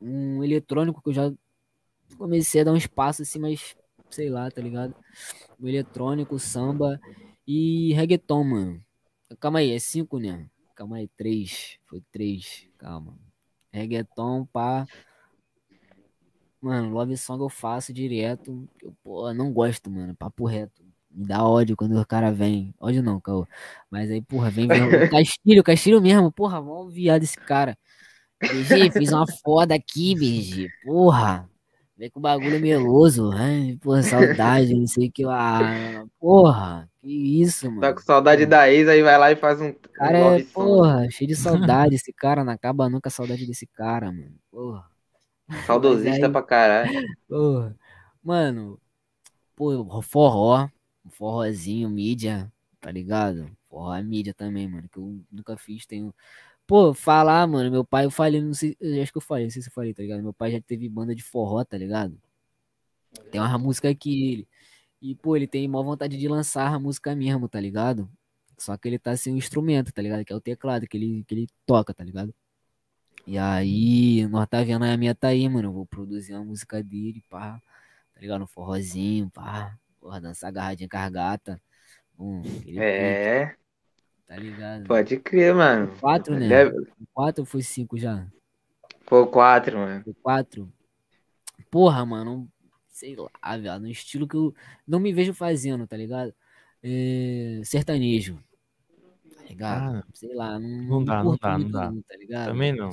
Um 0.00 0.42
eletrônico 0.42 1.02
que 1.02 1.10
eu 1.10 1.14
já 1.14 1.32
comecei 2.16 2.60
a 2.60 2.64
dar 2.64 2.72
um 2.72 2.76
espaço 2.76 3.22
assim, 3.22 3.38
mas 3.38 3.76
sei 4.10 4.30
lá, 4.30 4.50
tá 4.50 4.60
ligado? 4.60 4.94
O 5.60 5.68
eletrônico, 5.68 6.38
samba 6.38 7.00
e 7.46 7.92
reggaeton, 7.94 8.44
mano. 8.44 8.84
Calma 9.40 9.60
aí, 9.60 9.72
é 9.72 9.78
cinco, 9.78 10.18
né? 10.18 10.48
Calma 10.78 10.98
aí, 10.98 11.08
três. 11.08 11.76
Foi 11.86 12.00
três, 12.12 12.68
calma. 12.78 13.18
Reggaeton, 13.72 14.46
pá. 14.46 14.86
Mano, 16.60 16.90
love 16.90 17.16
song 17.16 17.42
eu 17.42 17.48
faço 17.48 17.92
direto. 17.92 18.68
Eu, 18.80 18.94
pô, 19.02 19.34
não 19.34 19.52
gosto, 19.52 19.90
mano. 19.90 20.14
Papo 20.14 20.46
reto. 20.46 20.84
Me 21.10 21.26
dá 21.26 21.44
ódio 21.44 21.76
quando 21.76 22.00
o 22.00 22.06
cara 22.06 22.30
vem. 22.30 22.72
Ódio 22.78 23.02
não, 23.02 23.20
caô. 23.20 23.44
Mas 23.90 24.08
aí, 24.08 24.22
porra, 24.22 24.50
vem, 24.50 24.68
vem. 24.68 24.78
Castilho, 25.10 25.64
Castilho 25.64 26.00
mesmo. 26.00 26.30
Porra, 26.30 26.62
mó 26.62 26.86
viado 26.86 27.24
esse 27.24 27.36
cara. 27.36 27.76
BG, 28.40 28.92
fiz 28.92 29.10
uma 29.10 29.26
foda 29.26 29.74
aqui, 29.74 30.14
BG. 30.14 30.68
Porra. 30.84 31.50
Vem 31.98 32.08
com 32.10 32.20
o 32.20 32.22
bagulho 32.22 32.60
meloso. 32.60 33.30
Ai, 33.34 33.76
porra, 33.82 34.02
saudade, 34.04 34.72
não 34.72 34.86
sei 34.86 35.08
o 35.08 35.12
que 35.12 35.24
lá. 35.24 36.06
Porra, 36.20 36.88
que 37.00 37.42
isso, 37.42 37.66
mano. 37.66 37.80
Tá 37.80 37.92
com 37.92 38.00
saudade 38.00 38.46
da 38.46 38.70
ex, 38.70 38.86
aí 38.88 39.02
vai 39.02 39.18
lá 39.18 39.32
e 39.32 39.36
faz 39.36 39.60
um, 39.60 39.70
um 39.70 39.74
cara 39.94 40.18
é, 40.18 40.22
love 40.22 40.44
song. 40.44 40.52
porra, 40.52 41.10
cheio 41.10 41.26
de 41.28 41.34
saudade 41.36 41.96
esse 41.96 42.12
cara. 42.12 42.44
Não 42.44 42.52
acaba 42.52 42.88
nunca 42.88 43.08
a 43.08 43.10
saudade 43.10 43.44
desse 43.44 43.66
cara, 43.66 44.12
mano. 44.12 44.34
Porra. 44.48 44.88
Saudosista 45.66 46.26
aí- 46.26 46.32
pra 46.32 46.42
caralho. 46.42 47.08
Porra. 47.28 47.76
Mano, 48.22 48.78
pô, 49.56 50.00
forró, 50.00 50.68
forrozinho, 51.10 51.88
mídia, 51.90 52.52
tá 52.80 52.92
ligado? 52.92 53.50
Forró 53.68 53.92
é 53.94 54.02
mídia 54.02 54.32
também, 54.32 54.68
mano, 54.68 54.88
que 54.88 54.98
eu 54.98 55.20
nunca 55.32 55.56
fiz, 55.56 55.84
tenho... 55.84 56.14
Pô, 56.68 56.92
falar, 56.94 57.46
mano, 57.48 57.70
meu 57.70 57.84
pai, 57.84 58.04
eu 58.04 58.10
falei, 58.10 58.42
não 58.42 58.52
sei, 58.54 58.76
eu 58.80 59.02
acho 59.02 59.10
que 59.10 59.18
eu 59.18 59.22
falei, 59.22 59.44
não 59.46 59.50
sei 59.50 59.62
se 59.62 59.68
eu 59.70 59.72
falei, 59.72 59.94
tá 59.94 60.02
ligado? 60.02 60.22
Meu 60.22 60.34
pai 60.34 60.52
já 60.52 60.60
teve 60.60 60.88
banda 60.88 61.14
de 61.14 61.22
forró, 61.22 61.64
tá 61.64 61.78
ligado? 61.78 62.20
Tem 63.30 63.40
uma 63.40 63.58
música 63.58 63.94
que 63.94 64.32
ele... 64.32 64.48
E, 65.00 65.14
pô, 65.14 65.36
ele 65.36 65.46
tem 65.46 65.68
maior 65.68 65.84
vontade 65.84 66.16
de 66.18 66.28
lançar 66.28 66.72
a 66.74 66.78
música 66.78 67.14
mesmo, 67.16 67.48
tá 67.48 67.60
ligado? 67.60 68.10
Só 68.58 68.76
que 68.76 68.88
ele 68.88 68.98
tá 68.98 69.16
sem 69.16 69.34
o 69.34 69.38
instrumento, 69.38 69.92
tá 69.92 70.02
ligado? 70.02 70.24
Que 70.24 70.32
é 70.32 70.36
o 70.36 70.40
teclado 70.40 70.86
que 70.88 70.96
ele, 70.96 71.24
que 71.24 71.34
ele 71.34 71.48
toca, 71.64 71.94
tá 71.94 72.04
ligado? 72.04 72.34
E 73.26 73.38
aí, 73.38 74.26
nós 74.28 74.48
tá 74.48 74.62
vendo 74.64 74.84
a 74.84 74.96
minha 74.96 75.14
tá 75.14 75.28
aí, 75.28 75.48
mano. 75.48 75.68
Eu 75.68 75.72
vou 75.72 75.86
produzir 75.86 76.34
uma 76.34 76.44
música 76.44 76.82
dele, 76.82 77.22
pá. 77.30 77.62
Tá 78.14 78.20
ligado? 78.20 78.42
Um 78.44 78.46
forrozinho, 78.46 79.30
pá. 79.30 79.78
Porra, 80.00 80.20
dançar 80.20 80.48
agarradinha 80.48 80.88
com 80.88 80.96
as 80.98 81.10
gata. 81.12 81.62
Hum, 82.18 82.42
é. 82.76 83.56
Tá 84.28 84.36
ligado? 84.36 84.86
Pode 84.86 85.18
crer, 85.18 85.54
mano. 85.54 85.90
Quatro, 85.98 86.38
né? 86.38 86.48
Deve... 86.48 86.86
Quatro 87.14 87.42
ou 87.42 87.46
foi 87.46 87.62
cinco 87.62 87.98
já? 87.98 88.26
Foi 89.00 89.26
quatro, 89.26 89.78
mano. 89.78 90.04
Foi 90.04 90.14
quatro. 90.22 90.72
Porra, 91.70 92.04
mano. 92.04 92.46
Sei 92.90 93.16
lá, 93.16 93.56
velho. 93.56 93.80
No 93.80 93.88
estilo 93.88 94.28
que 94.28 94.36
eu 94.36 94.54
não 94.86 95.00
me 95.00 95.12
vejo 95.12 95.32
fazendo, 95.32 95.86
tá 95.86 95.96
ligado? 95.96 96.34
É... 96.82 97.62
Sertanejo. 97.64 98.38
Tá 99.34 99.42
ligado? 99.48 99.96
Ah, 99.96 100.04
sei 100.12 100.34
lá. 100.34 100.58
Não, 100.58 100.68
não 100.68 101.04
dá, 101.04 101.24
não 101.24 101.36
dá, 101.36 101.58
não 101.58 101.70
dá. 101.70 101.92
Tá 102.06 102.16
ligado? 102.16 102.48
Também 102.48 102.72
não. 102.72 102.90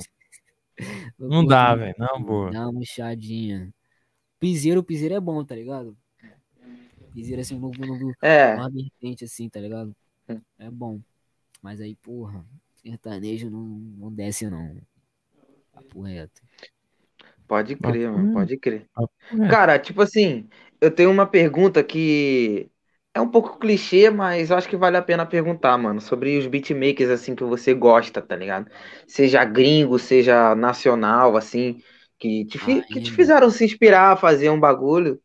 Não 1.18 1.42
dá, 1.42 1.74
velho. 1.74 1.94
Não, 1.98 2.22
boa. 2.22 2.50
Dá 2.50 2.60
uma 2.64 2.72
murchadinha. 2.72 3.72
Piseiro, 4.38 4.84
piseiro 4.84 5.14
é 5.14 5.20
bom, 5.20 5.42
tá 5.42 5.54
ligado? 5.54 5.96
Piseiro 7.14 7.40
assim, 7.40 7.54
um 7.56 7.60
novo, 7.60 7.86
novo 7.86 8.12
é. 8.20 8.54
uma 8.56 8.68
vertente 8.68 9.24
assim, 9.24 9.48
tá 9.48 9.58
ligado? 9.58 9.96
Hum. 10.28 10.38
É 10.58 10.70
bom. 10.70 11.00
Mas 11.62 11.80
aí, 11.80 11.96
porra, 11.96 12.46
sertanejo 12.76 13.50
não, 13.50 13.60
não 13.66 14.12
desce 14.12 14.48
não. 14.50 14.80
Papo 15.72 16.02
reto. 16.02 16.42
Pode 17.46 17.76
crer, 17.76 18.10
mano, 18.10 18.28
pode 18.28 18.56
crer. 18.58 18.88
Cara, 19.46 19.78
tipo 19.78 20.02
assim, 20.02 20.48
eu 20.80 20.90
tenho 20.94 21.10
uma 21.10 21.26
pergunta 21.26 21.84
que 21.84 22.70
é 23.14 23.20
um 23.20 23.30
pouco 23.30 23.58
clichê, 23.58 24.10
mas 24.10 24.50
eu 24.50 24.56
acho 24.56 24.68
que 24.68 24.76
vale 24.76 24.96
a 24.96 25.02
pena 25.02 25.26
perguntar, 25.26 25.78
mano, 25.78 26.00
sobre 26.00 26.38
os 26.38 26.46
beatmakers, 26.46 27.10
assim, 27.10 27.34
que 27.36 27.44
você 27.44 27.74
gosta, 27.74 28.22
tá 28.22 28.36
ligado? 28.36 28.70
Seja 29.08 29.44
gringo, 29.44 29.98
seja 29.98 30.54
nacional, 30.56 31.36
assim, 31.36 31.82
que 32.18 32.44
te, 32.46 32.58
fi- 32.58 32.82
que 32.84 33.00
te 33.00 33.12
fizeram 33.12 33.50
se 33.50 33.64
inspirar 33.64 34.12
a 34.12 34.16
fazer 34.16 34.50
um 34.50 34.60
bagulho. 34.60 35.20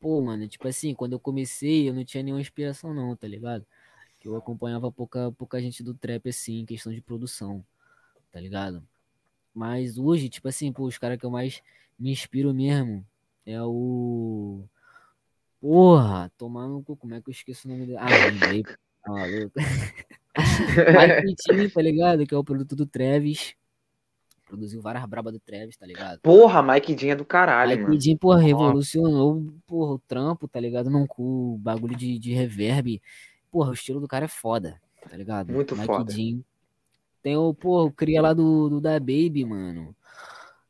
Pô, 0.00 0.20
mano, 0.20 0.46
tipo 0.48 0.68
assim, 0.68 0.94
quando 0.94 1.14
eu 1.14 1.20
comecei, 1.20 1.88
eu 1.88 1.94
não 1.94 2.04
tinha 2.04 2.22
nenhuma 2.22 2.40
inspiração 2.40 2.92
não, 2.94 3.16
tá 3.16 3.26
ligado? 3.26 3.66
Que 4.24 4.28
eu 4.28 4.36
acompanhava 4.36 4.90
pouca, 4.90 5.30
pouca 5.32 5.60
gente 5.60 5.82
do 5.82 5.92
trap, 5.92 6.30
assim, 6.30 6.60
em 6.60 6.64
questão 6.64 6.90
de 6.90 7.02
produção, 7.02 7.62
tá 8.32 8.40
ligado? 8.40 8.82
Mas 9.54 9.98
hoje, 9.98 10.30
tipo 10.30 10.48
assim, 10.48 10.72
pô, 10.72 10.84
os 10.84 10.96
caras 10.96 11.18
que 11.18 11.26
eu 11.26 11.30
mais 11.30 11.62
me 11.98 12.10
inspiro 12.10 12.54
mesmo 12.54 13.06
é 13.44 13.62
o 13.62 14.64
Porra, 15.60 16.32
tomando 16.38 16.82
cu, 16.82 16.96
como 16.96 17.14
é 17.14 17.20
que 17.20 17.28
eu 17.28 17.32
esqueço 17.32 17.68
o 17.68 17.70
nome 17.70 17.84
dele? 17.86 17.98
Ah, 17.98 18.08
lembrei, 18.30 18.62
tá 18.62 19.10
maluco. 19.10 19.52
Mike 21.24 21.70
tá 21.72 21.82
ligado? 21.82 22.26
Que 22.26 22.34
é 22.34 22.38
o 22.38 22.44
produto 22.44 22.74
do 22.74 22.86
Travis. 22.86 23.54
Produziu 24.46 24.80
várias 24.80 25.04
brabas 25.06 25.32
do 25.32 25.40
Travis, 25.40 25.76
tá 25.76 25.86
ligado? 25.86 26.20
Porra, 26.20 26.62
Mike 26.62 26.94
Dean 26.94 27.12
é 27.12 27.16
do 27.16 27.24
caralho, 27.24 27.70
Mike 27.70 27.82
mano. 27.82 27.94
Mike 27.94 28.06
Dean, 28.06 28.16
porra, 28.16 28.40
revolucionou 28.40 29.54
porra, 29.66 29.94
o 29.94 29.98
trampo, 30.00 30.48
tá 30.48 30.60
ligado? 30.60 30.90
Não 30.90 31.06
cu, 31.06 31.58
bagulho 31.58 31.94
de, 31.96 32.18
de 32.18 32.32
reverb. 32.32 33.00
Porra, 33.54 33.70
o 33.70 33.74
estilo 33.74 34.00
do 34.00 34.08
cara 34.08 34.24
é 34.24 34.28
foda, 34.28 34.80
tá 35.08 35.16
ligado? 35.16 35.52
Muito 35.52 35.76
Mike 35.76 35.86
foda. 35.86 36.12
Dean. 36.12 36.40
Tem 37.22 37.36
o, 37.36 37.54
porra, 37.54 37.84
o 37.84 37.92
cria 37.92 38.20
lá 38.20 38.32
do, 38.34 38.68
do 38.68 38.80
Da 38.80 38.98
Baby, 38.98 39.44
mano. 39.44 39.94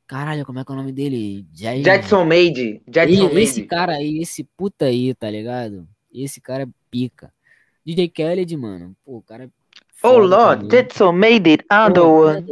Caralho, 0.06 0.44
como 0.44 0.59
é 0.59 0.65
que 0.66 0.70
é 0.70 0.74
o 0.74 0.77
nome 0.77 0.93
dele? 0.93 1.47
Jay... 1.51 1.82
Jetson 1.82 2.27
Made. 2.27 2.82
Jetson 2.86 3.31
e, 3.31 3.43
esse 3.43 3.62
cara 3.62 3.94
aí, 3.94 4.19
esse 4.19 4.44
puta 4.44 4.85
aí, 4.85 5.15
tá 5.15 5.31
ligado? 5.31 5.89
Esse 6.12 6.43
cara 6.43 6.65
é 6.65 6.69
pica. 6.90 7.32
DJ 7.86 8.06
Khaled, 8.06 8.55
mano. 8.55 8.94
Pô, 9.02 9.16
o 9.16 9.23
cara 9.23 9.44
é 9.44 9.48
Oh 10.02 10.19
Lord, 10.19 10.69
Jetson 10.70 11.12
made 11.12 11.48
it 11.48 11.65
one. 11.70 12.47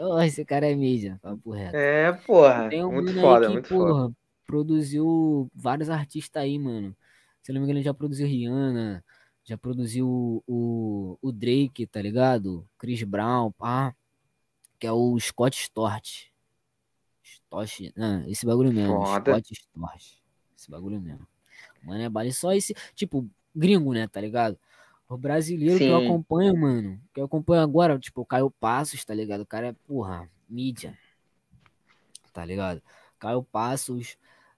Oh, 0.00 0.20
esse 0.20 0.44
cara 0.44 0.70
é 0.70 0.74
mídia, 0.76 1.18
papo 1.20 1.50
reto. 1.50 1.76
É, 1.76 2.12
porra. 2.12 2.68
Tem 2.68 2.84
um 2.84 2.92
muito 2.92 3.12
foda, 3.12 3.48
que, 3.48 3.52
muito 3.54 3.68
porra, 3.70 4.02
foda. 4.02 4.14
produziu 4.46 5.50
vários 5.52 5.90
artistas 5.90 6.40
aí, 6.40 6.56
mano. 6.60 6.94
Se 7.42 7.52
não 7.52 7.60
me 7.60 7.64
engano, 7.64 7.80
ele 7.80 7.84
já 7.84 7.92
produziu 7.92 8.28
Rihanna, 8.28 9.02
já 9.44 9.58
produziu 9.58 10.42
o, 10.46 11.18
o 11.20 11.30
Drake, 11.30 11.86
tá 11.86 12.00
ligado? 12.00 12.66
Chris 12.78 13.02
Brown, 13.02 13.52
pá. 13.52 13.94
Que 14.78 14.86
é 14.86 14.92
o 14.92 15.18
Scott 15.20 15.56
Storch. 15.56 16.32
Storch, 17.22 17.92
ah, 17.96 18.24
esse 18.26 18.44
bagulho 18.46 18.72
mesmo. 18.72 19.04
Foda. 19.04 19.32
Scott 19.32 19.52
Storch. 19.52 20.22
Esse 20.56 20.70
bagulho 20.70 21.00
mesmo. 21.00 21.26
Mano, 21.82 22.02
é 22.02 22.08
bale 22.08 22.32
só 22.32 22.52
esse, 22.52 22.74
tipo, 22.94 23.28
gringo, 23.54 23.92
né, 23.92 24.08
tá 24.08 24.20
ligado? 24.20 24.58
O 25.06 25.18
brasileiro 25.18 25.78
que 25.78 25.84
eu 25.84 26.00
Sim. 26.00 26.06
acompanho, 26.06 26.56
mano, 26.56 27.00
que 27.12 27.20
eu 27.20 27.26
acompanho 27.26 27.62
agora, 27.62 27.98
tipo, 27.98 28.22
o 28.22 28.26
Caio 28.26 28.50
Passos, 28.50 29.04
tá 29.04 29.12
ligado? 29.12 29.42
O 29.42 29.46
cara 29.46 29.68
é, 29.68 29.72
porra, 29.86 30.28
mídia. 30.48 30.98
Tá 32.32 32.44
ligado? 32.44 32.82
Caio 33.18 33.42
Passos, 33.42 34.16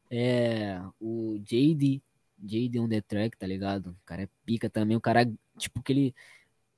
é, 0.08 0.80
o 1.00 1.36
JD, 1.40 2.00
JD 2.38 2.80
on 2.80 2.88
the 2.88 3.00
track, 3.00 3.36
tá 3.36 3.46
ligado? 3.46 3.90
O 3.90 3.96
cara 4.04 4.22
é 4.22 4.28
pica 4.44 4.68
também, 4.70 4.96
o 4.96 5.00
cara, 5.00 5.30
tipo, 5.58 5.82
que 5.82 5.92
ele, 5.92 6.14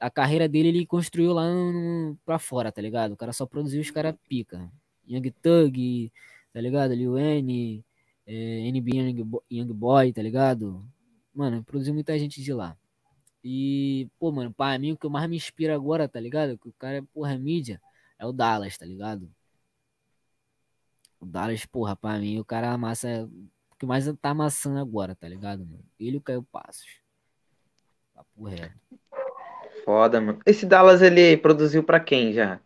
a 0.01 0.10
carreira 0.10 0.48
dele 0.48 0.68
ele 0.68 0.86
construiu 0.86 1.32
lá 1.32 1.44
no, 1.52 2.16
pra 2.24 2.39
fora, 2.39 2.72
tá 2.72 2.80
ligado? 2.82 3.12
O 3.12 3.16
cara 3.16 3.32
só 3.32 3.47
produziu 3.47 3.80
os 3.80 3.90
caras 3.90 4.14
pica. 4.28 4.70
Young 5.09 5.30
Thug, 5.43 6.12
tá 6.52 6.60
ligado? 6.60 6.94
Lil 6.94 7.18
N, 7.18 7.85
é, 8.26 8.32
NB 8.68 8.97
Young, 8.97 9.22
Bo- 9.24 9.44
Young 9.51 9.72
Boy, 9.72 10.12
tá 10.12 10.22
ligado? 10.22 10.85
Mano, 11.35 11.62
produziu 11.64 11.94
muita 11.94 12.18
gente 12.18 12.43
de 12.43 12.52
lá. 12.52 12.76
E, 13.43 14.09
pô, 14.18 14.30
mano, 14.32 14.52
pra 14.52 14.78
mim 14.78 14.93
o 14.93 14.97
que 14.97 15.09
mais 15.09 15.28
me 15.28 15.36
inspira 15.36 15.74
agora, 15.74 16.09
tá 16.09 16.20
ligado? 16.20 16.59
Que 16.59 16.68
o 16.68 16.72
cara 16.72 16.98
é, 16.98 17.02
porra, 17.02 17.35
é 17.35 17.39
mídia, 17.39 17.80
é 18.18 18.26
o 18.26 18.32
Dallas, 18.32 18.76
tá 18.76 18.85
ligado? 18.85 19.30
O 21.20 21.26
Dallas, 21.26 21.64
porra, 21.66 21.97
pra 21.97 22.18
mim 22.18 22.39
o 22.39 22.44
cara 22.44 22.72
amassa. 22.72 23.28
O 23.79 23.81
que 23.81 23.87
mais 23.87 24.13
tá 24.21 24.31
amassando 24.31 24.81
agora, 24.81 25.15
tá 25.15 25.29
ligado, 25.29 25.65
mano? 25.65 25.85
Ele 26.01 26.17
e 26.17 26.19
o 26.19 26.21
Caio 26.21 26.43
Passos. 26.43 26.89
Papo 28.13 28.45
reto. 28.45 28.75
Foda, 29.85 30.21
mano. 30.21 30.41
Esse 30.45 30.67
Dallas 30.67 31.01
ele 31.01 31.37
produziu 31.37 31.85
pra 31.85 32.01
quem 32.01 32.33
já? 32.33 32.61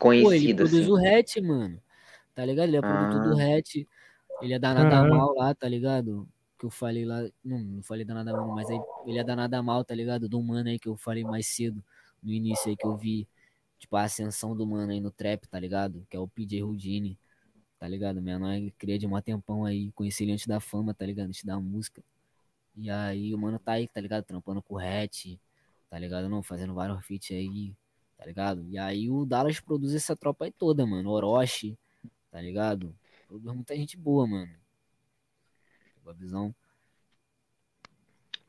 Pô, 0.00 0.10
ele 0.14 0.24
Conhecido, 0.24 0.56
produz 0.64 0.80
assim. 0.80 0.90
o 0.90 0.96
Hatch, 0.96 1.36
mano. 1.42 1.78
Tá 2.34 2.46
ligado? 2.46 2.68
Ele 2.68 2.78
é 2.78 2.80
produtor 2.80 3.20
do 3.34 3.38
Ah. 3.38 3.58
Hatch. 3.58 3.74
Ele 4.40 4.54
é 4.54 4.58
da 4.58 4.72
Nada. 4.72 5.06
Mal 5.06 5.34
lá, 5.34 5.54
tá 5.54 5.68
ligado? 5.68 6.26
Que 6.58 6.64
eu 6.64 6.70
falei 6.70 7.04
lá. 7.04 7.20
Não, 7.44 7.58
não 7.58 7.82
falei 7.82 8.06
da 8.06 8.14
Nada 8.14 8.32
Mal, 8.32 8.46
não, 8.46 8.54
mas 8.54 8.70
aí 8.70 8.80
ele 9.06 9.18
é 9.18 9.24
da 9.24 9.36
Nada 9.36 9.62
Mal, 9.62 9.84
tá 9.84 9.94
ligado? 9.94 10.30
Do 10.30 10.42
mano 10.42 10.70
aí 10.70 10.78
que 10.78 10.88
eu 10.88 10.96
falei 10.96 11.24
mais 11.24 11.46
cedo. 11.46 11.84
No 12.22 12.32
início 12.32 12.70
aí 12.70 12.76
que 12.76 12.86
eu 12.86 12.96
vi. 12.96 13.28
Tipo, 13.78 13.96
a 13.96 14.04
ascensão 14.04 14.56
do 14.56 14.66
mano 14.66 14.92
aí 14.92 14.98
no 15.00 15.10
trap, 15.10 15.46
tá 15.46 15.60
ligado? 15.60 16.06
Que 16.08 16.16
é 16.16 16.20
o 16.20 16.26
PJ 16.26 16.62
Houdini. 16.62 17.18
Tá 17.84 17.88
ligado? 17.88 18.22
Minha 18.22 18.38
mãe 18.38 18.72
cria 18.78 18.98
de 18.98 19.06
um 19.06 19.20
tempão 19.20 19.62
aí. 19.66 19.92
Conheci 19.92 20.24
ele 20.24 20.32
antes 20.32 20.46
da 20.46 20.58
fama, 20.58 20.94
tá 20.94 21.04
ligado? 21.04 21.26
Antes 21.28 21.44
da 21.44 21.60
música. 21.60 22.02
E 22.74 22.88
aí 22.88 23.34
o 23.34 23.38
mano 23.38 23.58
tá 23.58 23.72
aí, 23.72 23.86
tá 23.86 24.00
ligado? 24.00 24.24
Trampando 24.24 24.62
com 24.62 24.76
o 24.76 24.78
Hatch. 24.78 25.36
Tá 25.90 25.98
ligado? 25.98 26.26
Não, 26.30 26.42
fazendo 26.42 26.72
vários 26.72 27.04
feats 27.04 27.30
aí 27.36 27.74
tá 28.16 28.24
ligado? 28.24 28.64
E 28.70 28.78
aí 28.78 29.10
o 29.10 29.26
Dallas 29.26 29.60
produz 29.60 29.94
essa 29.94 30.16
tropa 30.16 30.46
aí 30.46 30.50
toda, 30.50 30.86
mano. 30.86 31.10
Orochi, 31.10 31.76
tá 32.30 32.40
ligado? 32.40 32.96
Produz 33.28 33.54
muita 33.54 33.76
gente 33.76 33.98
boa, 33.98 34.26
mano. 34.26 34.54
Pegou 35.96 36.10
a 36.10 36.16
visão? 36.16 36.54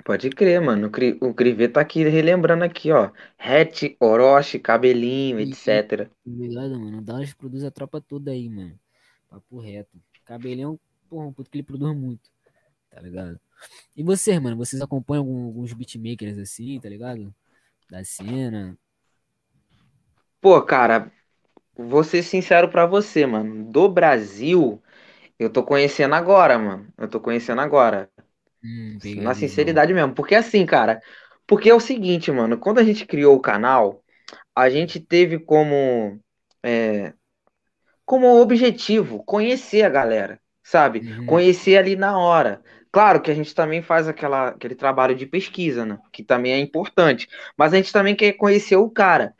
Pode 0.06 0.30
crer, 0.30 0.62
mano. 0.62 0.88
O 0.88 0.90
Cri- 0.90 1.18
O 1.22 1.34
Crivê 1.34 1.68
tá 1.68 1.82
aqui 1.82 2.07
relembrando 2.07 2.64
aqui, 2.64 2.90
ó. 2.90 3.12
Hatch, 3.38 3.98
Orochi, 3.99 4.60
cabelinho, 4.60 5.41
etc. 5.41 6.10
Tá 6.24 6.32
ligado, 6.32 6.80
mano? 6.80 6.99
O 6.99 7.02
Dallas 7.02 7.34
produz 7.34 7.66
a 7.66 7.72
tropa 7.72 7.99
toda 7.99 8.32
aí, 8.32 8.48
mano. 8.48 8.80
Papo 9.30 9.60
reto. 9.60 9.97
Cabelhão, 10.26 10.80
porra, 11.10 11.27
um 11.27 11.34
puto 11.34 11.49
que 11.49 11.57
ele 11.57 11.64
produz 11.64 11.95
muito, 11.95 12.30
tá 12.91 13.02
ligado? 13.02 13.39
E 13.95 14.03
vocês, 14.03 14.39
mano? 14.41 14.57
Vocês 14.57 14.81
acompanham 14.81 15.23
algum- 15.23 15.45
alguns 15.47 15.73
beatmakers 15.73 16.38
assim, 16.38 16.80
tá 16.80 16.89
ligado? 16.89 17.34
Da 17.89 18.03
cena. 18.03 18.77
Pô, 20.41 20.61
cara, 20.61 21.11
vou 21.77 22.03
ser 22.03 22.23
sincero 22.23 22.69
pra 22.69 22.85
você, 22.85 23.26
mano. 23.26 23.72
Do 23.72 23.89
Brasil, 23.89 24.81
eu 25.39 25.52
tô 25.52 25.64
conhecendo 25.64 26.15
agora, 26.15 26.60
mano. 26.60 26.93
Eu 26.97 27.10
tô 27.10 27.22
conhecendo 27.22 27.61
agora. 27.61 28.10
Hum, 28.64 28.97
Na 29.22 29.34
sinceridade 29.34 29.93
mesmo. 29.93 30.14
Porque 30.14 30.35
assim, 30.35 30.65
cara. 30.65 31.02
Porque 31.47 31.69
é 31.69 31.76
o 31.76 31.80
seguinte, 31.80 32.31
mano. 32.31 32.57
Quando 32.60 32.80
a 32.80 32.84
gente 32.84 33.06
criou 33.06 33.35
o 33.35 33.41
canal, 33.41 34.03
a 34.56 34.69
gente 34.69 34.99
teve 34.99 35.39
como. 35.39 36.19
é, 36.64 37.14
como 38.06 38.27
objetivo 38.41 39.23
conhecer 39.23 39.84
a 39.84 39.90
galera, 39.90 40.40
sabe? 40.64 41.02
Uhum. 41.02 41.26
Conhecer 41.26 41.77
ali 41.77 41.95
na 41.95 42.18
hora. 42.18 42.61
Claro 42.91 43.22
que 43.22 43.32
a 43.32 43.36
gente 43.36 43.53
também 43.56 43.82
faz 43.82 44.07
aquela, 44.07 44.49
aquele 44.49 44.76
trabalho 44.76 45.15
de 45.15 45.26
pesquisa, 45.26 45.86
né? 45.86 45.99
Que 46.11 46.23
também 46.23 46.53
é 46.53 46.60
importante. 46.60 47.27
Mas 47.57 47.73
a 47.73 47.77
gente 47.77 47.91
também 47.91 48.15
quer 48.15 48.34
conhecer 48.34 48.77
o 48.77 48.90
cara. 48.90 49.34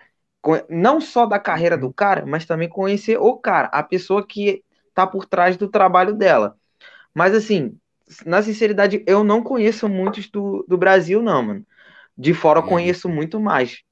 Não 0.70 1.02
só 1.02 1.26
da 1.26 1.40
carreira 1.40 1.78
do 1.78 1.92
cara, 1.94 2.26
mas 2.26 2.46
também 2.46 2.70
conhecer 2.70 3.18
o 3.18 3.36
cara, 3.38 3.68
a 3.70 3.82
pessoa 3.84 4.26
que 4.26 4.64
tá 4.94 5.06
por 5.08 5.26
trás 5.26 5.58
do 5.58 5.68
trabalho 5.68 6.14
dela. 6.14 6.56
Mas 7.14 7.34
assim, 7.36 7.80
na 8.26 8.42
sinceridade, 8.44 9.04
eu 9.08 9.24
não 9.24 9.44
conheço 9.44 9.90
muitos 9.90 10.30
do, 10.30 10.66
do 10.68 10.78
Brasil, 10.78 11.22
não, 11.22 11.44
mano. 11.44 11.68
De 12.18 12.34
fora 12.34 12.60
eu 12.60 12.64
Uhum. 12.64 12.66
conheço 12.66 13.10
muito 13.10 13.40
mais. 13.40 13.84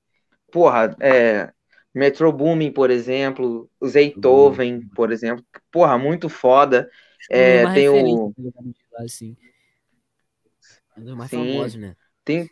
Porra, 0.52 0.96
é, 1.02 1.52
Metro 1.94 2.32
Boomin, 2.32 2.72
por 2.72 2.90
exemplo, 2.90 3.70
o 3.80 3.88
Zaytoven, 3.88 4.88
por 4.96 5.12
exemplo. 5.12 5.46
Porra, 5.72 5.98
muito 5.98 6.28
foda. 6.28 6.90
É, 7.30 7.72
tem 7.74 7.90
o. 7.90 8.34
Assim. 8.98 9.38
Dos 10.98 11.16
mais 11.16 11.30
Sim, 11.30 11.54
famosos, 11.54 11.76
né? 11.76 11.96
Tem, 12.24 12.50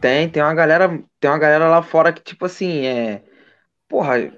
tem, 0.00 0.28
tem 0.28 0.42
uma 0.42 0.54
galera, 0.54 0.88
tem 1.18 1.30
uma 1.30 1.38
galera 1.38 1.68
lá 1.68 1.82
fora 1.82 2.12
que, 2.12 2.22
tipo 2.22 2.44
assim, 2.44 2.86
é. 2.86 3.22
Porra, 3.88 4.32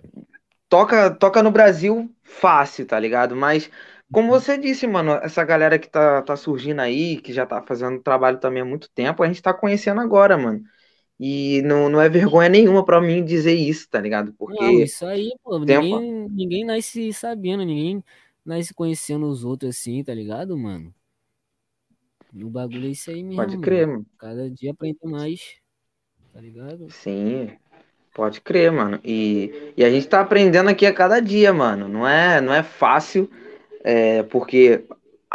toca, 0.68 1.10
toca 1.10 1.42
no 1.42 1.50
Brasil 1.50 2.12
fácil, 2.22 2.86
tá 2.86 2.98
ligado? 2.98 3.36
Mas, 3.36 3.70
como 4.12 4.32
uhum. 4.32 4.40
você 4.40 4.58
disse, 4.58 4.86
mano, 4.86 5.12
essa 5.22 5.44
galera 5.44 5.78
que 5.78 5.88
tá, 5.88 6.22
tá 6.22 6.36
surgindo 6.36 6.80
aí, 6.80 7.20
que 7.20 7.32
já 7.32 7.46
tá 7.46 7.62
fazendo 7.62 8.02
trabalho 8.02 8.38
também 8.38 8.62
há 8.62 8.66
muito 8.66 8.90
tempo, 8.90 9.22
a 9.22 9.26
gente 9.26 9.42
tá 9.42 9.54
conhecendo 9.54 10.00
agora, 10.00 10.36
mano. 10.36 10.64
E 11.18 11.62
não, 11.62 11.88
não 11.88 12.00
é 12.00 12.08
vergonha 12.08 12.48
nenhuma 12.48 12.84
para 12.84 13.00
mim 13.00 13.24
dizer 13.24 13.54
isso, 13.54 13.88
tá 13.88 14.00
ligado? 14.00 14.32
Porque. 14.32 14.62
Não, 14.62 14.70
isso 14.72 15.06
aí, 15.06 15.32
pô, 15.42 15.58
ninguém, 15.58 16.28
ninguém 16.28 16.64
nasce 16.64 17.12
sabendo, 17.12 17.64
ninguém 17.64 18.02
nasce 18.44 18.74
conhecendo 18.74 19.26
os 19.26 19.44
outros 19.44 19.76
assim, 19.76 20.02
tá 20.02 20.12
ligado, 20.12 20.56
mano? 20.58 20.92
E 22.32 22.44
o 22.44 22.50
bagulho 22.50 22.86
é 22.86 22.90
isso 22.90 23.10
aí 23.10 23.22
mesmo. 23.22 23.36
Pode 23.36 23.58
crer, 23.58 23.86
mano. 23.86 24.06
Cada 24.18 24.50
dia 24.50 24.72
aprende 24.72 24.98
mais, 25.04 25.54
tá 26.32 26.40
ligado? 26.40 26.90
Sim, 26.90 27.50
pode 28.12 28.40
crer, 28.40 28.72
mano. 28.72 28.98
E, 29.04 29.72
e 29.76 29.84
a 29.84 29.90
gente 29.90 30.08
tá 30.08 30.20
aprendendo 30.20 30.68
aqui 30.68 30.84
a 30.84 30.92
cada 30.92 31.20
dia, 31.20 31.52
mano. 31.52 31.88
Não 31.88 32.06
é, 32.06 32.40
não 32.40 32.52
é 32.52 32.64
fácil, 32.64 33.30
é, 33.84 34.24
porque 34.24 34.84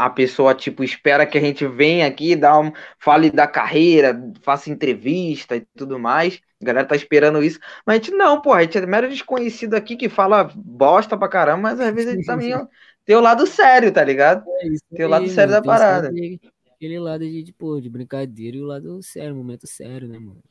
a 0.06 0.10
pessoa, 0.10 0.56
tipo, 0.56 0.82
espera 0.82 1.26
que 1.26 1.38
a 1.38 1.42
gente 1.42 1.68
venha 1.68 2.08
aqui, 2.08 2.34
dá 2.34 2.58
um, 2.58 2.72
fale 2.98 3.30
da 3.30 3.46
carreira, 3.46 4.18
faça 4.42 4.70
entrevista 4.70 5.58
e 5.58 5.68
tudo 5.76 6.00
mais. 6.00 6.40
A 6.62 6.66
galera 6.66 6.88
tá 6.88 6.96
esperando 6.96 7.44
isso. 7.44 7.60
Mas 7.86 7.96
a 7.96 7.98
gente 7.98 8.12
não, 8.12 8.42
pô, 8.42 8.54
a 8.54 8.62
gente 8.62 8.78
é 8.78 8.86
mero 8.86 9.10
desconhecido 9.10 9.74
aqui 9.74 9.98
que 9.98 10.08
fala 10.08 10.50
bosta 10.56 11.18
pra 11.18 11.28
caramba, 11.28 11.64
mas 11.64 11.80
às 11.82 11.94
vezes 11.94 12.14
a 12.14 12.16
gente 12.16 12.26
também 12.26 12.54
tem 13.04 13.16
o 13.18 13.20
lado 13.20 13.46
sério, 13.46 13.92
tá 13.92 14.04
ligado? 14.04 14.46
É 14.62 14.68
isso 14.68 14.84
tem 14.90 15.06
o 15.06 15.10
lado 15.10 15.28
sério 15.28 15.52
da 15.52 15.62
parada. 15.62 16.12
Aquele 16.76 16.98
lado 16.98 17.26
de, 17.26 17.44
tipo, 17.44 17.82
de 17.82 17.90
brincadeira 17.90 18.56
e 18.56 18.62
o 18.62 18.66
lado 18.66 19.04
sério, 19.04 19.36
momento 19.36 19.68
sério, 19.68 20.08
né, 20.08 20.18
mano? 20.18 20.42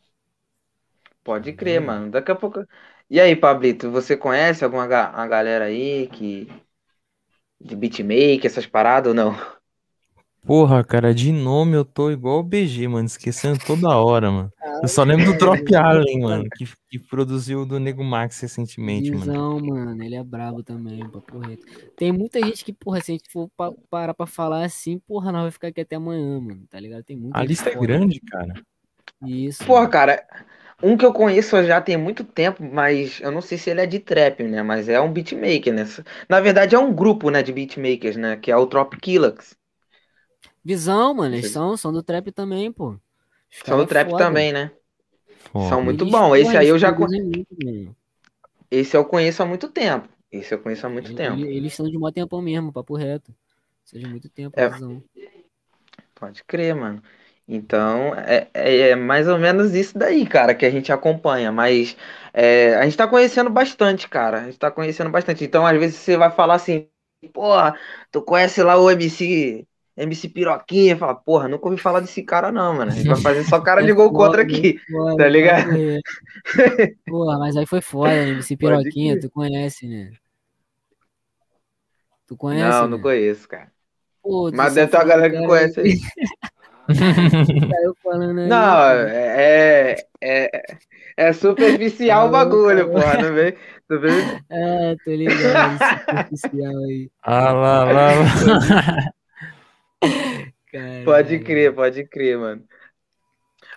Pode 1.24 1.54
crer, 1.54 1.80
mano. 1.80 2.10
Daqui 2.10 2.30
a 2.30 2.34
pouco. 2.34 2.66
E 3.08 3.18
aí, 3.18 3.34
Pablito, 3.34 3.90
você 3.90 4.14
conhece 4.14 4.62
alguma 4.62 4.86
ga 4.86 5.26
galera 5.26 5.64
aí 5.64 6.06
que 6.08 6.46
de 7.60 7.76
beatmaker, 7.76 8.46
essas 8.46 8.66
paradas 8.66 9.10
ou 9.10 9.14
não? 9.14 9.36
Porra, 10.48 10.82
cara, 10.82 11.12
de 11.12 11.30
nome 11.30 11.74
eu 11.74 11.84
tô 11.84 12.10
igual 12.10 12.38
o 12.38 12.42
BG, 12.42 12.88
mano, 12.88 13.06
esquecendo 13.06 13.58
toda 13.66 13.94
hora, 13.98 14.30
mano. 14.30 14.52
Eu 14.80 14.88
só 14.88 15.02
lembro 15.02 15.26
do 15.26 15.36
Drop 15.36 15.74
Allen, 15.74 16.20
mano, 16.20 16.44
que, 16.56 16.64
que 16.88 16.98
produziu 16.98 17.66
do 17.66 17.78
Nego 17.78 18.02
Max 18.02 18.40
recentemente, 18.40 19.10
Visão, 19.10 19.60
mano. 19.60 19.74
mano, 19.84 20.02
ele 20.02 20.14
é 20.14 20.24
brabo 20.24 20.62
também, 20.62 21.06
papo 21.10 21.38
reto. 21.38 21.66
Tem 21.96 22.12
muita 22.12 22.40
gente 22.40 22.64
que, 22.64 22.72
porra, 22.72 23.00
se 23.02 23.12
a 23.12 23.14
gente 23.14 23.30
for 23.30 23.50
pa 23.56 23.72
parar 23.90 24.14
pra 24.14 24.26
falar 24.26 24.64
assim, 24.64 24.98
porra, 25.00 25.30
nós 25.32 25.42
vai 25.42 25.50
ficar 25.50 25.68
aqui 25.68 25.80
até 25.80 25.96
amanhã, 25.96 26.40
mano, 26.40 26.64
tá 26.70 26.80
ligado? 26.80 27.02
Tem 27.02 27.16
muita 27.16 27.38
A 27.38 27.44
lista 27.44 27.68
é 27.68 27.74
grande, 27.74 28.20
cara. 28.20 28.54
Isso. 29.26 29.64
Porra, 29.66 29.80
mano. 29.80 29.92
cara, 29.92 30.26
um 30.82 30.96
que 30.96 31.04
eu 31.04 31.12
conheço 31.12 31.62
já 31.64 31.80
tem 31.80 31.96
muito 31.96 32.22
tempo, 32.24 32.62
mas 32.62 33.20
eu 33.20 33.30
não 33.30 33.40
sei 33.40 33.58
se 33.58 33.70
ele 33.70 33.80
é 33.80 33.86
de 33.86 33.98
trap, 33.98 34.42
né? 34.42 34.62
Mas 34.62 34.88
é 34.88 35.00
um 35.00 35.12
beatmaker, 35.12 35.72
né? 35.74 35.84
Na 36.28 36.40
verdade 36.40 36.74
é 36.74 36.78
um 36.78 36.94
grupo, 36.94 37.30
né, 37.30 37.42
de 37.42 37.52
beatmakers, 37.52 38.16
né? 38.16 38.36
Que 38.36 38.50
é 38.50 38.56
o 38.56 38.66
Trop 38.66 38.96
Killers. 38.96 39.56
Visão, 40.64 41.14
mano, 41.14 41.34
eles 41.34 41.50
são, 41.50 41.76
são 41.76 41.92
do 41.92 42.02
trap 42.02 42.30
também, 42.30 42.70
pô. 42.70 42.90
Os 42.90 43.58
são 43.64 43.78
do 43.78 43.86
trap 43.86 44.10
foda. 44.10 44.24
também, 44.24 44.52
né? 44.52 44.70
Foda. 45.52 45.68
São 45.68 45.82
muito 45.82 46.04
bons. 46.06 46.36
Esse 46.36 46.56
aí 46.56 46.68
eu 46.68 46.78
já 46.78 46.92
conheço. 46.92 47.46
Esse 48.70 48.96
eu 48.96 49.04
conheço 49.04 49.42
há 49.42 49.46
muito 49.46 49.68
tempo. 49.68 50.08
Esse 50.30 50.54
eu 50.54 50.58
conheço 50.58 50.86
há 50.86 50.90
muito 50.90 51.06
eles, 51.06 51.16
tempo. 51.16 51.40
Eles 51.40 51.74
são 51.74 51.88
de 51.88 51.96
um 51.96 52.12
tempo 52.12 52.40
mesmo, 52.42 52.72
papo 52.72 52.94
reto. 52.94 53.34
Seja 53.84 54.06
muito 54.06 54.28
tempo, 54.28 54.60
é... 54.60 54.68
visão. 54.68 55.02
Pode 56.14 56.44
crer, 56.44 56.74
mano. 56.74 57.02
Então, 57.48 58.14
é, 58.14 58.46
é, 58.52 58.90
é, 58.90 58.94
mais 58.94 59.26
ou 59.26 59.38
menos 59.38 59.74
isso 59.74 59.96
daí, 59.96 60.26
cara, 60.26 60.54
que 60.54 60.66
a 60.66 60.70
gente 60.70 60.92
acompanha. 60.92 61.50
Mas 61.50 61.96
é, 62.34 62.74
a 62.74 62.84
gente 62.84 62.96
tá 62.96 63.08
conhecendo 63.08 63.48
bastante, 63.48 64.06
cara. 64.06 64.42
A 64.42 64.44
gente 64.44 64.58
tá 64.58 64.70
conhecendo 64.70 65.08
bastante. 65.08 65.44
Então, 65.44 65.66
às 65.66 65.78
vezes 65.78 65.96
você 65.96 66.14
vai 66.18 66.30
falar 66.30 66.56
assim, 66.56 66.86
porra, 67.32 67.74
tu 68.12 68.20
conhece 68.20 68.62
lá 68.62 68.76
o 68.76 68.90
MC, 68.90 69.66
MC 69.96 70.28
Piroquinha? 70.28 70.98
Fala, 70.98 71.14
porra, 71.14 71.48
nunca 71.48 71.66
ouvi 71.70 71.80
falar 71.80 72.00
desse 72.00 72.22
cara, 72.22 72.52
não, 72.52 72.74
mano. 72.74 72.92
A 72.92 72.94
gente 72.94 73.08
vai 73.08 73.16
fazer 73.16 73.42
só 73.44 73.58
cara 73.62 73.82
de 73.82 73.94
gol 73.94 74.12
contra 74.12 74.42
aqui, 74.42 74.78
foda, 74.86 75.16
tá 75.16 75.26
ligado? 75.26 75.70
Porra, 77.06 77.38
mas 77.38 77.56
aí 77.56 77.64
foi 77.64 77.80
foda, 77.80 78.12
MC 78.12 78.56
Piroquinha, 78.58 79.18
tu 79.18 79.30
conhece, 79.30 79.88
né? 79.88 80.10
Tu 82.26 82.36
conhece? 82.36 82.68
Não, 82.68 82.82
né? 82.82 82.88
não 82.88 83.00
conheço, 83.00 83.48
cara. 83.48 83.72
Pô, 84.22 84.50
mas 84.52 84.74
deve 84.74 84.90
ter 84.90 84.98
uma 84.98 85.04
galera 85.04 85.30
que 85.30 85.46
conhece 85.46 85.80
aí. 85.80 85.94
Saiu 86.94 87.94
falando 88.02 88.40
aí. 88.40 88.48
Não, 88.48 88.90
é, 88.90 89.96
é, 90.22 90.62
é 91.16 91.32
superficial 91.32 92.28
o 92.28 92.30
bagulho, 92.30 92.90
porra, 92.90 93.22
não 93.22 93.34
vem? 93.34 93.52
Tu 93.88 94.00
vê? 94.00 94.08
É, 94.50 94.96
tô 95.04 95.10
ligado, 95.10 95.78
superficial 96.00 96.84
aí. 96.84 97.10
Ah 97.22 97.52
lá, 97.52 97.84
lá, 97.84 98.08
lá. 98.12 99.12
Pode 101.04 101.38
crer, 101.40 101.74
pode 101.74 102.04
crer, 102.04 102.38
mano. 102.38 102.64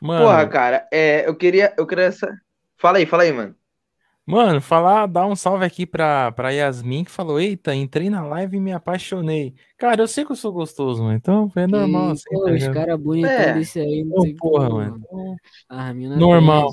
mano. 0.01 0.25
Porra, 0.25 0.47
cara, 0.47 0.87
é, 0.91 1.27
eu 1.27 1.35
queria, 1.35 1.73
eu 1.77 1.87
queria 1.87 2.05
essa... 2.05 2.27
Fala 2.77 2.97
aí, 2.97 3.05
fala 3.05 3.23
aí, 3.23 3.31
mano. 3.31 3.55
Mano, 4.25 4.61
falar, 4.61 5.07
dar 5.07 5.25
um 5.25 5.35
salve 5.35 5.65
aqui 5.65 5.85
pra, 5.85 6.31
pra 6.31 6.51
Yasmin 6.51 7.03
que 7.03 7.11
falou: 7.11 7.39
Eita, 7.39 7.73
entrei 7.73 8.09
na 8.09 8.23
live 8.23 8.57
e 8.57 8.59
me 8.59 8.71
apaixonei. 8.71 9.53
Cara, 9.77 10.03
eu 10.03 10.07
sei 10.07 10.23
que 10.23 10.31
eu 10.31 10.35
sou 10.35 10.51
gostoso, 10.51 11.03
mano, 11.03 11.15
então 11.15 11.51
é 11.55 11.65
normal. 11.65 12.09
E, 12.09 12.11
assim, 12.11 12.23
pô, 12.31 12.45
tá 12.45 12.51
os 12.51 12.67
caras 12.67 12.99
bonitos 12.99 13.31
é. 13.31 13.53
desse 13.53 13.79
aí, 13.79 14.03
não 14.03 14.21
sei 14.21 14.35
porra, 14.35 14.69
mano. 14.69 15.01
A 15.67 15.93
mina 15.93 16.15
normal. 16.15 16.69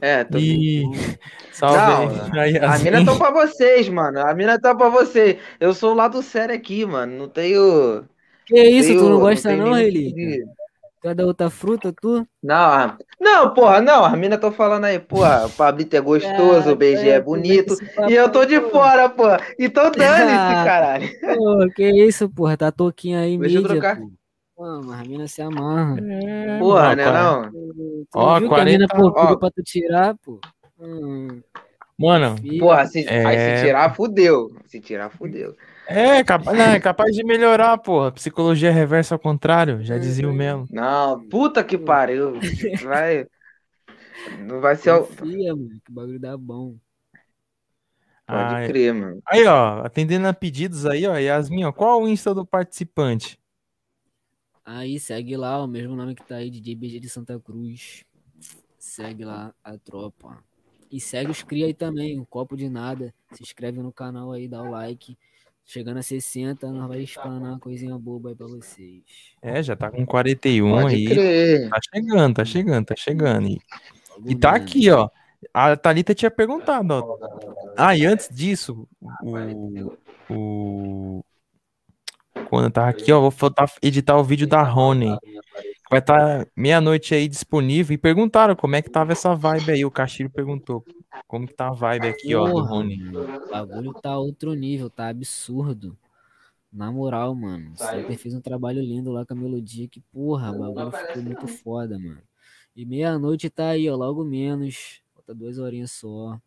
É, 0.00 0.24
tô 0.24 0.38
e... 0.38 0.82
Salve 1.52 1.76
não, 1.76 2.40
aí, 2.40 2.58
A 2.58 2.78
mina 2.78 3.04
tá 3.04 3.14
pra 3.16 3.30
vocês, 3.30 3.88
mano. 3.88 4.20
A 4.20 4.34
mina 4.34 4.58
tá 4.58 4.74
pra 4.74 4.88
vocês. 4.88 5.38
Eu 5.60 5.74
sou 5.74 5.92
o 5.92 5.96
lado 5.96 6.22
sério 6.22 6.54
aqui, 6.54 6.84
mano. 6.84 7.16
Não 7.16 7.28
tenho. 7.28 8.04
Que 8.46 8.60
isso, 8.62 8.88
tenho, 8.88 9.00
tu 9.00 9.08
não 9.08 9.20
gosta 9.20 9.56
não, 9.56 9.66
não 9.66 9.72
Relíquia? 9.74 10.44
Tu 11.02 11.08
é 11.08 11.14
da 11.16 11.26
outra 11.26 11.50
fruta, 11.50 11.92
tu? 11.92 12.24
Não, 12.40 12.96
não, 13.20 13.52
porra, 13.52 13.80
não. 13.80 14.04
A 14.04 14.16
mina 14.16 14.38
tô 14.38 14.52
falando 14.52 14.84
aí, 14.84 15.00
porra, 15.00 15.46
o 15.46 15.50
Pablito 15.50 15.96
é 15.96 16.00
gostoso, 16.00 16.70
o 16.70 16.76
BG 16.76 17.08
é, 17.08 17.14
é 17.14 17.20
bonito. 17.20 17.74
E 18.08 18.14
eu 18.14 18.30
tô 18.30 18.44
de 18.44 18.60
fora, 18.60 19.08
porra. 19.08 19.40
Então 19.58 19.90
dane-se, 19.90 20.64
caralho. 20.64 21.08
Pô, 21.20 21.68
que 21.74 21.90
isso, 22.06 22.30
porra. 22.30 22.56
Tá 22.56 22.70
toquinha 22.70 23.18
aí, 23.18 23.36
Deixa 23.36 23.56
mídia, 23.56 23.74
eu 23.74 23.80
trocar. 23.80 23.98
Pô, 24.54 24.80
mas 24.84 25.00
a 25.00 25.04
mina 25.04 25.26
se 25.26 25.42
amarra. 25.42 25.96
É, 25.98 26.58
porra, 26.60 26.94
né, 26.94 27.10
não? 27.10 27.50
Tu 27.50 28.08
ó, 28.14 28.38
viu 28.38 28.48
40... 28.48 28.54
que 28.54 28.60
a 28.60 28.64
mina 28.64 28.86
pô, 28.86 29.38
pra 29.38 29.50
tu 29.50 29.62
tirar, 29.64 30.14
pô? 30.24 30.38
Hum. 30.78 31.42
Mano, 31.98 32.36
porra, 32.60 32.86
se, 32.86 33.04
é... 33.08 33.24
aí 33.24 33.58
se 33.58 33.64
tirar, 33.64 33.92
fudeu. 33.92 34.50
Se 34.66 34.80
tirar, 34.80 35.10
fudeu. 35.10 35.56
É, 35.86 36.22
capaz, 36.22 36.56
não, 36.56 36.64
é 36.64 36.80
capaz 36.80 37.14
de 37.14 37.24
melhorar, 37.24 37.76
porra. 37.78 38.12
Psicologia 38.12 38.70
reversa 38.70 39.14
ao 39.14 39.18
contrário, 39.18 39.82
já 39.82 39.98
dizia 39.98 40.28
o 40.28 40.32
Melo. 40.32 40.66
Não, 40.70 41.26
puta 41.28 41.62
que 41.64 41.76
pariu. 41.76 42.38
Vai. 42.82 43.26
Não 44.38 44.60
vai 44.60 44.76
ser. 44.76 44.98
Confia, 44.98 45.54
mano, 45.54 45.80
que 45.84 45.90
o 45.90 45.94
bagulho 45.94 46.20
dá 46.20 46.36
bom. 46.36 46.76
Pode 48.26 48.54
Ai. 48.54 48.66
crer, 48.66 48.94
mano. 48.94 49.20
Aí, 49.26 49.44
ó, 49.46 49.84
atendendo 49.84 50.28
a 50.28 50.32
pedidos 50.32 50.86
aí, 50.86 51.06
ó, 51.06 51.16
Yasmin, 51.16 51.64
ó, 51.64 51.72
qual 51.72 52.02
o 52.02 52.08
Insta 52.08 52.32
do 52.32 52.46
participante? 52.46 53.38
Aí, 54.64 54.98
segue 55.00 55.36
lá, 55.36 55.62
o 55.62 55.66
mesmo 55.66 55.96
nome 55.96 56.14
que 56.14 56.24
tá 56.24 56.36
aí, 56.36 56.48
DJ 56.48 56.76
BG 56.76 57.00
de 57.00 57.08
Santa 57.08 57.38
Cruz. 57.40 58.04
Segue 58.78 59.24
lá 59.24 59.52
a 59.62 59.76
tropa. 59.76 60.42
E 60.90 61.00
segue 61.00 61.30
os 61.30 61.42
cria 61.42 61.66
aí 61.66 61.74
também, 61.74 62.18
um 62.18 62.24
copo 62.24 62.56
de 62.56 62.68
nada. 62.68 63.12
Se 63.32 63.42
inscreve 63.42 63.82
no 63.82 63.92
canal 63.92 64.30
aí, 64.30 64.46
dá 64.46 64.62
o 64.62 64.70
like. 64.70 65.16
Chegando 65.64 65.98
a 65.98 66.02
60, 66.02 66.70
nós 66.70 66.88
vamos 66.88 67.04
explanar 67.04 67.52
uma 67.52 67.58
coisinha 67.58 67.96
boba 67.98 68.30
aí 68.30 68.34
pra 68.34 68.46
vocês. 68.46 69.02
É, 69.40 69.62
já 69.62 69.76
tá 69.76 69.90
com 69.90 70.04
41 70.04 70.70
Pode 70.70 70.94
aí. 70.94 71.04
Crer. 71.06 71.70
Tá 71.70 71.78
chegando, 71.94 72.34
tá 72.34 72.44
chegando, 72.44 72.86
tá 72.86 72.96
chegando. 72.96 73.48
E, 73.48 73.60
e 74.26 74.34
tá 74.34 74.50
aqui, 74.54 74.90
ó. 74.90 75.08
A 75.52 75.76
Thalita 75.76 76.14
tinha 76.14 76.30
perguntado, 76.30 76.92
ó. 76.92 77.18
Ah, 77.76 77.96
e 77.96 78.04
antes 78.04 78.28
disso, 78.30 78.88
o. 79.22 79.96
o 80.30 81.24
quando 82.48 82.66
eu 82.66 82.70
tava 82.70 82.90
aqui, 82.90 83.10
ó, 83.10 83.30
vou 83.30 83.50
editar 83.80 84.16
o 84.18 84.24
vídeo 84.24 84.46
da 84.46 84.62
Rony. 84.62 85.16
Vai 85.92 85.98
estar 85.98 86.46
tá 86.46 86.50
meia-noite 86.56 87.14
aí 87.14 87.28
disponível. 87.28 87.92
E 87.92 87.98
perguntaram 87.98 88.56
como 88.56 88.74
é 88.74 88.80
que 88.80 88.88
tava 88.88 89.12
essa 89.12 89.34
vibe 89.34 89.72
aí. 89.72 89.84
O 89.84 89.90
Castilho 89.90 90.30
perguntou 90.30 90.82
como 91.28 91.46
que 91.46 91.52
tá 91.52 91.68
a 91.68 91.72
vibe 91.72 92.08
aqui, 92.08 92.32
Porra, 92.32 92.50
ó, 92.50 92.54
do 92.54 92.64
Rony. 92.64 93.08
O 93.14 93.50
bagulho 93.50 93.92
tá 93.92 94.16
outro 94.16 94.54
nível, 94.54 94.88
tá 94.88 95.10
absurdo. 95.10 95.94
Na 96.72 96.90
moral, 96.90 97.34
mano. 97.34 97.76
Sempre 97.76 98.16
fez 98.16 98.34
um 98.34 98.40
trabalho 98.40 98.80
lindo 98.80 99.12
lá 99.12 99.26
com 99.26 99.34
a 99.34 99.36
melodia. 99.36 99.86
Que 99.86 100.00
porra, 100.00 100.50
o 100.50 100.72
bagulho 100.72 100.92
ficou 100.92 101.22
muito 101.22 101.46
foda, 101.46 101.98
mano. 101.98 102.22
E 102.74 102.86
meia-noite 102.86 103.50
tá 103.50 103.68
aí, 103.68 103.90
ó, 103.90 103.94
logo 103.94 104.24
menos. 104.24 105.02
Falta 105.14 105.34
duas 105.34 105.58
horinhas 105.58 105.92
só. 105.92 106.40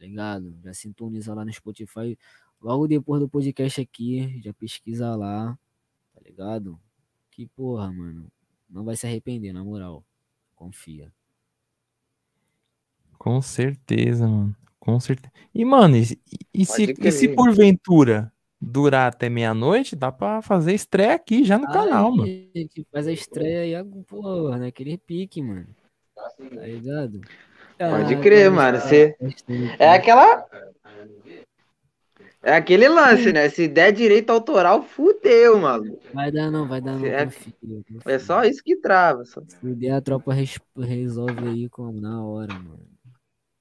ligado? 0.00 0.54
Já 0.62 0.72
sintoniza 0.72 1.34
lá 1.34 1.44
no 1.44 1.52
Spotify. 1.52 2.16
Logo 2.60 2.86
depois 2.86 3.20
do 3.20 3.28
podcast 3.28 3.80
aqui, 3.80 4.40
já 4.40 4.54
pesquisa 4.54 5.16
lá, 5.16 5.58
tá 6.14 6.20
ligado? 6.24 6.78
Que 7.32 7.48
porra, 7.48 7.90
mano. 7.92 8.30
Não 8.72 8.84
vai 8.84 8.96
se 8.96 9.06
arrepender, 9.06 9.52
na 9.52 9.62
moral. 9.62 10.02
Confia. 10.56 11.12
Com 13.18 13.40
certeza, 13.42 14.26
mano. 14.26 14.56
Com 14.80 14.98
certeza. 14.98 15.32
E, 15.54 15.64
mano, 15.64 15.96
e, 15.96 16.02
e 16.52 16.64
se, 16.66 16.94
e 16.98 17.12
se 17.12 17.28
porventura 17.28 18.32
durar 18.60 19.12
até 19.12 19.28
meia-noite, 19.28 19.94
dá 19.94 20.10
pra 20.10 20.40
fazer 20.42 20.72
estreia 20.74 21.14
aqui 21.14 21.44
já 21.44 21.58
no 21.58 21.66
canal, 21.66 22.10
mano. 22.10 22.26
Que 22.26 22.84
faz 22.90 23.06
a 23.06 23.12
estreia 23.12 23.78
aí, 23.80 23.84
porra, 24.04 24.58
naquele 24.58 24.96
pique, 24.98 25.40
mano. 25.42 25.66
Tá 26.16 26.32
ligado? 26.66 27.20
Pode 27.78 28.14
Ah, 28.14 28.20
crer, 28.20 28.46
quando 28.50 28.54
mano, 28.56 28.78
os 28.78 28.84
cê- 28.84 29.12
caras 29.12 29.34
postam 29.34 29.56
É 29.56 29.88
aqui. 29.88 30.10
aquela. 30.10 30.46
É 32.42 32.54
aquele 32.56 32.88
lance, 32.88 33.32
né? 33.32 33.48
Se 33.48 33.68
der 33.68 33.92
direito 33.92 34.30
autoral, 34.30 34.82
fudeu, 34.82 35.60
mano. 35.60 35.96
Vai 36.12 36.32
dar 36.32 36.50
não, 36.50 36.66
vai 36.66 36.80
dar 36.80 36.96
não, 36.98 37.06
É- 37.06 37.24
confia, 37.26 37.52
confia. 37.60 38.00
É 38.04 38.18
só 38.18 38.42
isso 38.44 38.62
que 38.64 38.76
trava. 38.76 39.24
Só. 39.24 39.40
Se 39.46 39.74
der, 39.74 39.92
a 39.92 40.00
tropa 40.00 40.32
res- 40.34 40.58
resolve 40.76 41.46
aí 41.48 41.68
como 41.68 42.00
na 42.00 42.24
hora, 42.24 42.52
mano. 42.54 42.80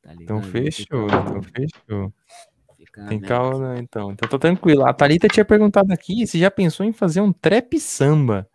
Tá? 0.02 0.14
Então 0.20 0.42
fechou, 0.42 1.06
então 1.06 1.42
fechou. 1.44 2.14
fica 2.76 3.06
Tem 3.06 3.20
calma, 3.20 3.76
né, 3.76 3.80
então. 3.82 4.12
Então 4.12 4.28
tô 4.28 4.40
tranquilo. 4.40 4.84
A 4.84 4.94
Thalita 4.94 5.28
tinha 5.28 5.46
perguntado 5.46 5.94
aqui 5.94 6.26
se 6.26 6.40
já 6.40 6.50
pensou 6.50 6.84
em 6.84 6.92
fazer 6.92 7.22
um 7.22 7.32
trap 7.32 7.80
samba. 7.80 8.48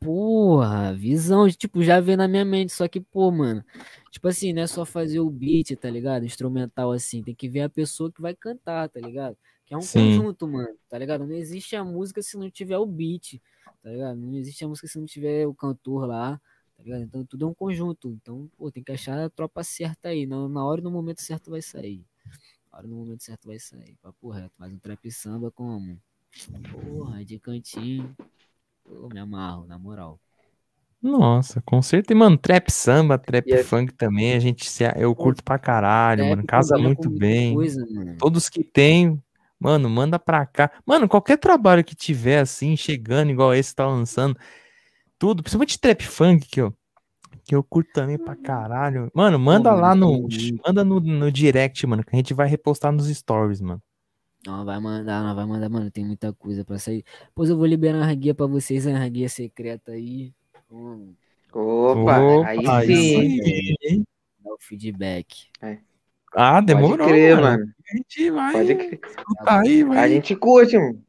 Porra, 0.00 0.94
visão, 0.94 1.48
tipo, 1.48 1.82
já 1.82 2.00
veio 2.00 2.16
na 2.18 2.28
minha 2.28 2.44
mente, 2.44 2.72
só 2.72 2.86
que, 2.86 3.00
pô, 3.00 3.30
mano, 3.32 3.64
tipo 4.10 4.28
assim, 4.28 4.52
não 4.52 4.62
é 4.62 4.66
só 4.66 4.84
fazer 4.84 5.20
o 5.20 5.30
beat, 5.30 5.76
tá 5.76 5.90
ligado? 5.90 6.24
Instrumental 6.24 6.92
assim, 6.92 7.22
tem 7.22 7.34
que 7.34 7.48
ver 7.48 7.62
a 7.62 7.68
pessoa 7.68 8.10
que 8.12 8.20
vai 8.20 8.34
cantar, 8.34 8.88
tá 8.88 9.00
ligado? 9.00 9.36
Que 9.66 9.74
é 9.74 9.76
um 9.76 9.80
Sim. 9.80 10.00
conjunto, 10.04 10.48
mano, 10.48 10.76
tá 10.88 10.98
ligado? 10.98 11.26
Não 11.26 11.34
existe 11.34 11.76
a 11.76 11.84
música 11.84 12.22
se 12.22 12.36
não 12.36 12.50
tiver 12.50 12.78
o 12.78 12.86
beat, 12.86 13.40
tá 13.82 13.90
ligado? 13.90 14.16
Não 14.18 14.34
existe 14.36 14.64
a 14.64 14.68
música 14.68 14.88
se 14.88 14.98
não 14.98 15.06
tiver 15.06 15.46
o 15.46 15.54
cantor 15.54 16.06
lá, 16.06 16.40
tá 16.76 16.82
ligado? 16.82 17.02
Então 17.02 17.24
tudo 17.24 17.44
é 17.44 17.48
um 17.48 17.54
conjunto. 17.54 18.10
Então, 18.10 18.50
pô, 18.56 18.70
tem 18.70 18.82
que 18.82 18.92
achar 18.92 19.18
a 19.18 19.30
tropa 19.30 19.62
certa 19.64 20.08
aí. 20.08 20.26
Na, 20.26 20.48
na 20.48 20.64
hora 20.64 20.80
e 20.80 20.84
no 20.84 20.90
momento 20.90 21.20
certo 21.22 21.50
vai 21.50 21.62
sair. 21.62 22.04
Na 22.72 22.78
hora 22.78 22.86
e 22.86 22.90
no 22.90 22.96
momento 22.96 23.22
certo 23.22 23.46
vai 23.46 23.58
sair. 23.58 23.96
Papo 24.02 24.30
reto. 24.30 24.54
Mas 24.58 24.72
um 24.72 24.78
trap 24.78 25.10
samba 25.10 25.50
como? 25.50 26.00
Porra, 26.70 27.24
de 27.24 27.38
cantinho. 27.38 28.16
Pô, 28.84 29.08
me 29.08 29.20
amarro, 29.20 29.66
na 29.66 29.78
moral. 29.78 30.18
Nossa, 31.00 31.62
com 31.62 31.80
certeza. 31.80 32.18
Mano, 32.18 32.36
trap 32.36 32.70
samba, 32.70 33.16
trap 33.18 33.52
é- 33.52 33.62
funk 33.62 33.92
também, 33.94 34.34
a 34.34 34.40
gente 34.40 34.68
se, 34.68 34.84
eu 34.96 35.14
curto 35.14 35.42
pra 35.44 35.58
caralho, 35.58 36.22
Trap 36.24 36.30
mano. 36.30 36.46
Casa 36.46 36.76
muito 36.76 37.08
bem. 37.08 37.54
Coisa. 37.54 37.86
Todos 38.18 38.48
que 38.48 38.64
tem, 38.64 39.22
mano, 39.60 39.88
manda 39.88 40.18
pra 40.18 40.44
cá. 40.44 40.70
Mano, 40.84 41.08
qualquer 41.08 41.38
trabalho 41.38 41.84
que 41.84 41.94
tiver 41.94 42.40
assim, 42.40 42.76
chegando 42.76 43.30
igual 43.30 43.54
esse 43.54 43.74
tá 43.74 43.86
lançando, 43.86 44.36
tudo, 45.18 45.42
principalmente 45.42 45.78
trap 45.78 46.04
funk 46.04 46.48
que 46.48 46.60
eu, 46.60 46.74
que 47.44 47.54
eu 47.54 47.62
curto 47.62 47.92
também 47.92 48.18
pra 48.18 48.34
caralho. 48.34 49.08
Mano, 49.14 49.38
manda 49.38 49.70
mano, 49.70 49.82
lá 49.82 49.94
no, 49.94 50.12
entendi. 50.14 50.60
manda 50.66 50.84
no, 50.84 50.98
no 50.98 51.30
direct, 51.30 51.86
mano, 51.86 52.04
que 52.04 52.14
a 52.14 52.16
gente 52.16 52.34
vai 52.34 52.48
repostar 52.48 52.90
nos 52.92 53.06
stories, 53.06 53.60
mano. 53.60 53.80
Não, 54.46 54.64
vai 54.64 54.80
mandar, 54.80 55.22
não 55.22 55.34
vai 55.34 55.44
mandar, 55.46 55.68
mano. 55.68 55.90
Tem 55.90 56.04
muita 56.04 56.32
coisa 56.32 56.64
pra 56.64 56.78
sair. 56.78 57.04
Depois 57.26 57.50
eu 57.50 57.56
vou 57.56 57.66
liberar 57.66 57.98
uma 57.98 58.14
guia 58.14 58.34
pra 58.34 58.46
vocês, 58.46 58.86
uma 58.86 59.08
guia 59.08 59.28
secreta 59.28 59.92
aí. 59.92 60.32
Hum, 60.70 61.14
Opa, 61.52 62.46
aí 62.46 62.58
Opa, 62.58 62.82
sim. 62.84 63.40
hein? 63.82 64.04
dar 64.44 64.52
o 64.52 64.58
feedback. 64.60 65.48
Ah, 66.34 66.60
demorou, 66.60 66.98
Pode 66.98 67.10
crer, 67.10 67.36
mano. 67.36 67.46
mano. 67.58 67.72
A 67.90 67.96
gente 67.96 68.30
vai 68.30 68.52
Pode 68.52 68.74
crer. 68.74 69.00
escutar 69.08 69.60
aí, 69.60 69.82
vai. 69.84 69.98
A 69.98 70.08
gente 70.08 70.36
curte, 70.36 70.76
mano. 70.78 71.02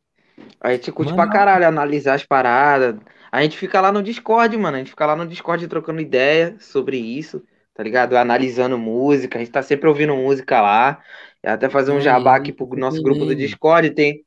A 0.61 0.71
gente 0.71 0.91
curte 0.91 1.11
Manda- 1.11 1.23
pra 1.23 1.31
caralho 1.31 1.67
analisar 1.67 2.13
as 2.15 2.25
paradas. 2.25 2.95
A 3.31 3.41
gente 3.43 3.57
fica 3.57 3.81
lá 3.81 3.91
no 3.91 4.01
Discord, 4.01 4.55
mano. 4.57 4.75
A 4.77 4.79
gente 4.79 4.91
fica 4.91 5.05
lá 5.05 5.15
no 5.15 5.27
Discord 5.27 5.67
trocando 5.67 5.99
ideia 5.99 6.55
sobre 6.59 6.97
isso, 6.97 7.43
tá 7.73 7.83
ligado? 7.83 8.15
Analisando 8.15 8.77
música. 8.77 9.37
A 9.37 9.41
gente 9.41 9.51
tá 9.51 9.61
sempre 9.61 9.89
ouvindo 9.89 10.15
música 10.15 10.61
lá. 10.61 11.01
E 11.43 11.47
até 11.47 11.69
fazer 11.69 11.91
um 11.91 11.99
jabá 11.99 12.31
eu 12.31 12.41
aqui 12.41 12.53
pro 12.53 12.65
nosso 12.77 13.01
grupo 13.03 13.19
do 13.19 13.25
mano. 13.27 13.37
Discord. 13.37 13.91
Tem. 13.91 14.23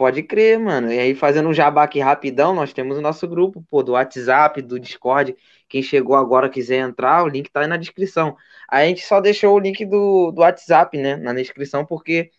Pode 0.00 0.22
crer, 0.22 0.58
mano. 0.58 0.90
E 0.90 0.98
aí, 0.98 1.14
fazendo 1.14 1.50
um 1.50 1.52
jabá 1.52 1.82
aqui 1.82 2.00
rapidão, 2.00 2.54
nós 2.54 2.72
temos 2.72 2.96
o 2.96 3.02
nosso 3.02 3.28
grupo, 3.28 3.62
pô, 3.68 3.82
do 3.82 3.92
WhatsApp, 3.92 4.62
do 4.62 4.80
Discord. 4.80 5.36
Quem 5.68 5.82
chegou 5.82 6.16
agora 6.16 6.48
quiser 6.48 6.78
entrar, 6.78 7.22
o 7.22 7.28
link 7.28 7.50
tá 7.50 7.60
aí 7.60 7.66
na 7.66 7.76
descrição. 7.76 8.34
A 8.66 8.82
gente 8.86 9.04
só 9.04 9.20
deixou 9.20 9.54
o 9.54 9.58
link 9.58 9.84
do, 9.84 10.30
do 10.30 10.40
WhatsApp, 10.40 10.96
né, 10.96 11.16
na 11.16 11.34
descrição, 11.34 11.84
porque 11.84 12.30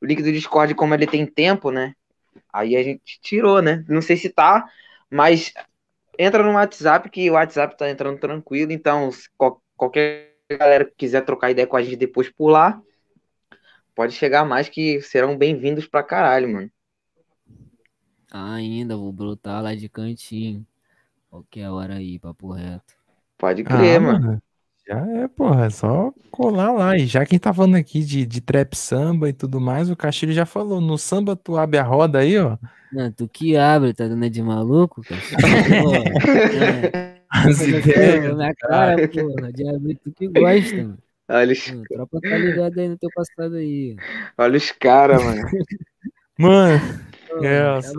o 0.00 0.06
link 0.06 0.22
do 0.22 0.32
Discord, 0.32 0.74
como 0.74 0.94
ele 0.94 1.06
tem 1.06 1.26
tempo, 1.26 1.70
né? 1.70 1.94
Aí 2.50 2.74
a 2.74 2.82
gente 2.82 3.20
tirou, 3.20 3.60
né? 3.60 3.84
Não 3.86 4.00
sei 4.00 4.16
se 4.16 4.30
tá, 4.30 4.66
mas 5.10 5.52
entra 6.18 6.42
no 6.42 6.52
WhatsApp, 6.52 7.10
que 7.10 7.28
o 7.30 7.34
WhatsApp 7.34 7.76
tá 7.76 7.90
entrando 7.90 8.18
tranquilo. 8.18 8.72
Então, 8.72 9.10
qualquer 9.76 10.36
galera 10.50 10.86
que 10.86 10.94
quiser 10.96 11.22
trocar 11.26 11.50
ideia 11.50 11.66
com 11.66 11.76
a 11.76 11.82
gente 11.82 11.96
depois 11.96 12.30
por 12.30 12.48
lá, 12.48 12.80
pode 13.94 14.14
chegar 14.14 14.46
mais 14.46 14.70
que 14.70 15.02
serão 15.02 15.36
bem-vindos 15.36 15.86
pra 15.86 16.02
caralho, 16.02 16.48
mano. 16.48 16.70
Ainda, 18.30 18.96
vou 18.96 19.12
brotar 19.12 19.62
lá 19.62 19.74
de 19.74 19.88
cantinho. 19.88 20.64
Qualquer 21.30 21.68
hora 21.70 21.94
aí, 21.96 22.18
papo 22.18 22.52
reto. 22.52 22.94
Pode 23.38 23.64
crer, 23.64 23.96
Ah, 23.96 24.00
mano. 24.00 24.42
Já 24.86 25.06
é, 25.06 25.28
porra, 25.28 25.66
é 25.66 25.70
só 25.70 26.12
colar 26.30 26.72
lá. 26.72 26.96
E 26.96 27.06
já 27.06 27.24
quem 27.24 27.38
tá 27.38 27.52
falando 27.54 27.76
aqui 27.76 28.02
de, 28.04 28.26
de 28.26 28.40
trap 28.40 28.74
samba 28.76 29.28
e 29.28 29.32
tudo 29.32 29.60
mais, 29.60 29.90
o 29.90 29.96
Castilho 29.96 30.32
já 30.32 30.44
falou. 30.46 30.80
No 30.80 30.98
samba 30.98 31.36
tu 31.36 31.56
abre 31.56 31.78
a 31.78 31.82
roda 31.82 32.18
aí, 32.20 32.38
ó. 32.38 32.56
Não, 32.92 33.12
tu 33.12 33.28
que 33.28 33.56
abre, 33.56 33.94
tá 33.94 34.08
dando 34.08 34.28
de 34.28 34.42
maluco, 34.42 35.02
cara? 35.04 35.20
Pô, 35.78 35.94
é, 36.52 37.22
As 37.30 37.60
ideias. 37.60 38.36
na 38.36 38.54
cara, 38.54 38.96
porra, 39.08 39.52
de 39.52 39.68
abrir 39.68 39.96
tu 39.96 40.12
que 40.12 40.28
gosta, 40.28 40.82
mano. 40.82 40.98
Olha 41.28 41.52
os, 41.52 41.70
Pô, 41.70 41.86
tropa 41.86 42.20
tá 42.22 42.36
ligado 42.38 42.78
aí 42.80 42.88
no 42.88 42.98
teu 42.98 43.10
passado 43.14 43.54
aí. 43.54 43.96
olha 44.36 44.56
os 44.56 44.72
caras, 44.72 45.22
mano. 45.22 45.42
Mano, 46.38 46.80
É, 47.42 47.80
tá 47.80 47.88
ideias, 47.88 47.92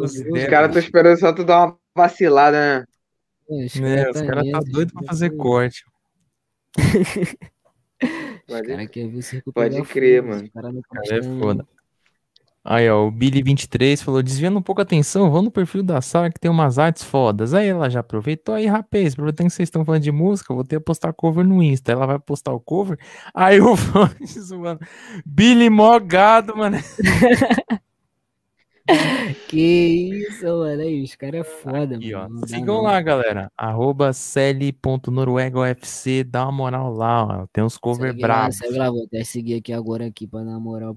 Os 0.44 0.46
caras 0.50 0.70
estão 0.70 0.80
esperando 0.82 1.20
só 1.20 1.34
tu 1.34 1.44
dar 1.44 1.66
uma 1.66 1.78
vacilada, 1.96 2.80
né? 2.80 2.86
Pô, 3.48 3.64
Os 3.66 3.76
né, 3.76 3.98
caras 4.04 4.16
os 4.16 4.22
caras 4.28 4.46
tá 4.52 4.58
nessa, 4.60 4.72
doido 4.72 4.94
pra 4.94 5.04
fazer 5.08 5.30
corte. 5.38 5.84
Os 8.44 8.48
Pode- 8.48 9.44
Pode 9.54 9.82
crer, 9.84 10.24
os 10.24 10.30
mano. 10.30 10.50
caras 10.52 10.74
não 10.74 10.82
Cara, 10.82 11.18
é 11.18 11.24
foda. 11.40 11.68
Aí, 12.64 12.90
ó, 12.90 13.08
o 13.08 13.12
Billy23 13.12 14.04
falou: 14.04 14.22
desviando 14.22 14.58
um 14.60 14.62
pouco 14.62 14.82
a 14.82 14.84
atenção, 14.84 15.32
vão 15.32 15.42
no 15.42 15.52
perfil 15.52 15.82
da 15.84 16.02
Sara 16.02 16.30
que 16.32 16.40
tem 16.40 16.50
umas 16.52 16.78
artes 16.78 17.04
fodas. 17.04 17.54
Aí 17.54 17.68
ela 17.68 17.90
já 17.90 18.02
aproveitou. 18.02 18.54
Aí, 18.56 18.66
rapaz, 18.68 19.14
aproveitando 19.14 19.48
que 19.48 19.54
vocês 19.54 19.68
estão 19.68 19.86
falando 19.86 20.02
de 20.04 20.12
música, 20.12 20.52
eu 20.52 20.56
vou 20.56 20.66
ter 20.66 20.78
que 20.80 20.84
postar 20.86 21.14
cover 21.14 21.46
no 21.46 21.62
Insta. 21.64 21.92
Ela 21.92 22.06
vai 22.06 22.20
postar 22.20 22.52
o 22.54 22.60
cover. 22.60 22.98
Aí 23.34 23.60
o 23.62 23.74
Vance 23.76 24.42
zoando. 24.42 24.80
Billy 25.26 25.70
Mogado, 25.70 26.56
mano. 26.58 26.78
Que 29.48 30.10
isso, 30.28 30.46
mano. 30.46 30.82
Aí, 30.82 31.04
os 31.04 31.16
caras 31.16 31.42
é 31.42 31.44
foda, 31.44 31.96
Aqui, 31.96 32.14
ó. 32.14 32.24
mano. 32.24 32.42
dá 32.42 32.48
Sigam 32.48 32.76
não. 32.78 32.84
lá, 32.84 33.02
galera. 33.02 33.52
Arroba 33.58 34.14
celi.noruegaufc. 34.14 36.24
Dá 36.24 36.44
uma 36.44 36.52
moral 36.52 36.94
lá, 36.94 37.24
ó. 37.44 37.48
Tem 37.52 37.64
uns 37.64 37.78
cover 37.78 38.10
Segue 38.12 38.22
lá, 38.22 38.28
bravos. 38.28 38.58
segue 38.58 38.78
lá, 38.78 38.90
vou 38.90 39.04
até 39.06 39.24
seguir 39.24 39.56
aqui 39.56 39.74
agora 39.74 40.06
aqui 40.08 40.28
pra 40.28 40.44
dar 40.44 40.60
moral. 40.60 40.96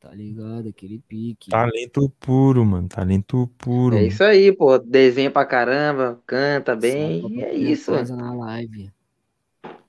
Tá 0.00 0.10
ligado? 0.12 0.68
Aquele 0.68 1.00
pique. 1.08 1.50
Talento 1.50 2.10
puro, 2.20 2.64
mano. 2.64 2.88
Talento 2.88 3.50
puro. 3.58 3.94
É 3.96 3.98
mano. 3.98 4.08
isso 4.08 4.22
aí, 4.24 4.52
pô. 4.52 4.78
Desenha 4.78 5.30
pra 5.30 5.44
caramba, 5.44 6.20
canta 6.26 6.76
bem. 6.76 7.26
E 7.34 7.42
é 7.42 7.54
isso, 7.54 7.90
mano. 7.90 8.06
coisa 8.06 8.16
na 8.16 8.32
live. 8.34 8.90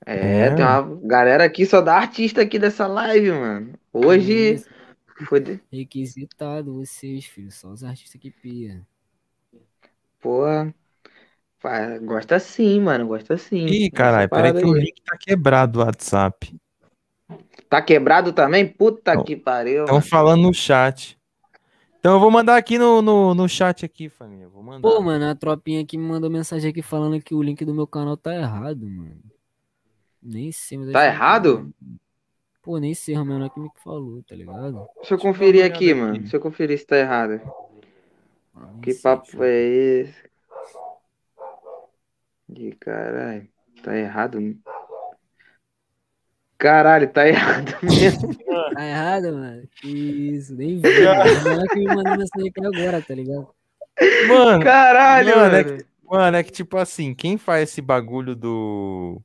É, 0.06 0.48
É. 0.48 0.56
tem 0.56 0.66
uma 0.66 0.82
galera 1.04 1.44
aqui 1.44 1.66
só 1.66 1.82
dá 1.82 1.96
artista 1.96 2.42
aqui 2.42 2.58
dessa 2.58 2.88
live, 2.88 3.32
mano. 3.32 3.74
Hoje 3.94 4.54
Isso, 4.56 4.66
foi. 5.26 5.40
de- 5.40 5.60
Requisitado 5.72 6.74
vocês, 6.74 7.26
filho. 7.26 7.52
Só 7.52 7.70
os 7.70 7.84
artistas 7.84 8.20
que 8.22 8.32
pia. 8.32 8.86
Porra. 10.20 10.74
Pá, 11.62 11.98
Gosta 12.00 12.40
sim, 12.40 12.80
mano. 12.80 13.08
Gosta 13.08 13.38
sim. 13.38 13.66
Ih, 13.66 13.92
caralho, 13.92 14.30
peraí 14.30 14.54
que 14.54 14.66
o 14.66 14.74
link 14.74 15.02
tá 15.04 15.18
quebrado 15.18 15.74
do 15.74 15.80
WhatsApp. 15.80 16.56
Tá 17.70 17.82
quebrado 17.82 18.34
também? 18.34 18.66
Puta 18.68 19.16
Não. 19.16 19.24
que 19.24 19.36
pariu. 19.36 19.84
Estão 19.84 20.02
falando 20.02 20.42
no 20.44 20.54
chat. 20.54 21.18
Então 22.00 22.14
eu 22.14 22.20
vou 22.20 22.32
mandar 22.32 22.56
aqui 22.56 22.78
no, 22.80 23.02
no, 23.02 23.36
no 23.36 23.48
chat 23.50 23.84
aqui, 23.86 24.08
família. 24.10 24.48
Vou 24.48 24.64
mandar. 24.64 24.82
Pô, 24.82 25.02
mano, 25.02 25.26
a 25.30 25.36
tropinha 25.36 25.82
aqui 25.82 25.98
me 25.98 26.06
mandou 26.08 26.30
mensagem 26.30 26.70
aqui 26.72 26.82
falando 26.82 27.22
que 27.22 27.36
o 27.36 27.44
link 27.44 27.64
do 27.66 27.74
meu 27.76 27.86
canal 27.86 28.16
tá 28.16 28.34
errado, 28.34 28.88
mano. 28.90 29.22
Nem 30.24 30.52
sei, 30.52 30.78
mas 30.78 30.92
Tá 30.94 31.02
que- 31.02 31.06
errado? 31.08 31.74
Pô, 32.70 32.78
nem 32.78 32.94
sei, 32.94 33.18
o 33.18 33.26
menor 33.26 33.50
que 33.50 33.60
me 33.60 33.68
falou, 33.84 34.22
tá 34.22 34.36
ligado? 34.36 34.74
Deixa 34.74 34.80
eu 34.86 34.96
Deixa 35.00 35.14
eu 35.16 35.20
conferir 35.20 35.66
aqui, 35.66 35.90
aqui. 35.90 35.94
mano. 36.00 36.20
Deixa 36.20 36.38
eu 36.38 36.40
conferir 36.40 36.78
se 36.78 36.86
tá 36.86 36.98
errado. 36.98 37.42
Ah, 38.56 38.70
Que 38.80 38.92
sei, 38.94 39.02
papo 39.02 39.26
filho. 39.26 39.44
é 39.44 39.60
esse? 39.60 40.30
De 42.48 42.72
caralho. 42.74 43.48
Tá 43.82 43.98
errado. 43.98 44.38
Caralho, 46.60 47.12
tá 47.12 47.26
errado 47.28 47.76
mesmo. 47.82 48.36
Tá 48.36 48.86
errado, 48.86 49.34
mano? 49.34 49.68
Que 49.82 49.88
isso, 49.90 50.54
nem 50.56 50.76
vi. 50.76 50.82
mano. 51.06 51.58
Olha 51.60 51.68
que 51.70 51.80
me 51.80 51.88
mandou 51.88 52.18
mensagem 52.18 52.50
aqui 52.50 52.66
agora, 52.68 53.02
tá 53.02 53.16
ligado? 53.16 53.50
Mano, 54.28 54.64
Caralho, 54.64 55.36
Mano, 55.36 55.56
é 55.56 55.64
mano. 55.64 55.84
mano, 56.04 56.38
é 56.38 56.44
que 56.44 56.52
tipo 56.52 56.78
assim, 56.78 57.16
quem 57.16 57.36
faz 57.36 57.64
esse 57.72 57.82
bagulho 57.82 58.36
do. 58.36 59.20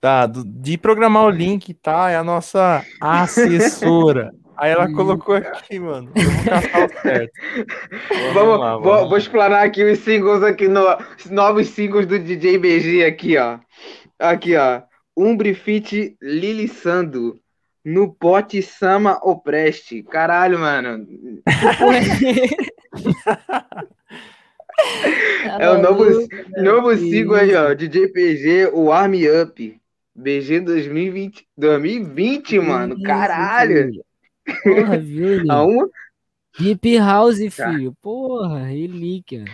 Tá, 0.00 0.26
do- 0.26 0.44
de 0.44 0.76
programar 0.78 1.24
o 1.24 1.30
link, 1.30 1.72
tá? 1.74 2.10
É 2.10 2.16
a 2.16 2.24
nossa 2.24 2.84
assessora. 3.00 4.32
Aí 4.56 4.70
ela 4.70 4.86
Hum. 4.88 4.92
colocou 4.94 5.34
aqui, 5.34 5.78
mano. 5.78 6.10
Eu 6.14 6.22
vou 6.30 6.44
caçar 6.44 6.86
o 6.86 7.00
certo. 7.02 7.32
Vamos, 8.32 8.58
lá, 8.60 8.72
vou, 8.78 8.82
vamos 8.94 9.08
vou 9.10 9.18
explanar 9.18 9.64
aqui 9.66 9.84
os 9.84 9.98
singles 9.98 10.42
aqui, 10.42 10.66
no, 10.68 10.80
os 11.18 11.30
novos 11.30 11.68
singles 11.68 12.06
do 12.06 12.18
DJ 12.18 12.56
BG 12.58 13.04
aqui, 13.04 13.36
ó. 13.36 13.58
Aqui, 14.18 14.56
ó. 14.56 14.80
Umbre 15.16 15.54
Fit 15.54 16.16
Lili 16.22 16.68
Sando. 16.68 17.38
No 17.84 18.12
pote 18.12 18.62
Sama 18.62 19.18
Opreste. 19.22 20.02
Caralho, 20.02 20.58
mano. 20.58 21.06
É 25.58 25.70
o 25.70 25.78
novo, 25.80 26.04
novo 26.58 26.94
single 26.96 27.36
aí, 27.36 27.54
ó. 27.54 27.72
DJ 27.74 28.08
PG, 28.08 28.70
o 28.74 28.92
Arm 28.92 29.14
Up. 29.42 29.80
BG 30.16 30.60
2020. 30.60 31.46
2020, 31.56 32.58
mano. 32.60 33.00
Caralho. 33.02 33.90
Porra, 34.62 34.98
viu, 34.98 35.50
A 35.50 35.62
uma. 35.66 35.88
Deep 36.58 36.98
House, 36.98 37.38
filho. 37.38 37.94
Porra, 38.00 38.64
relíquia. 38.66 39.44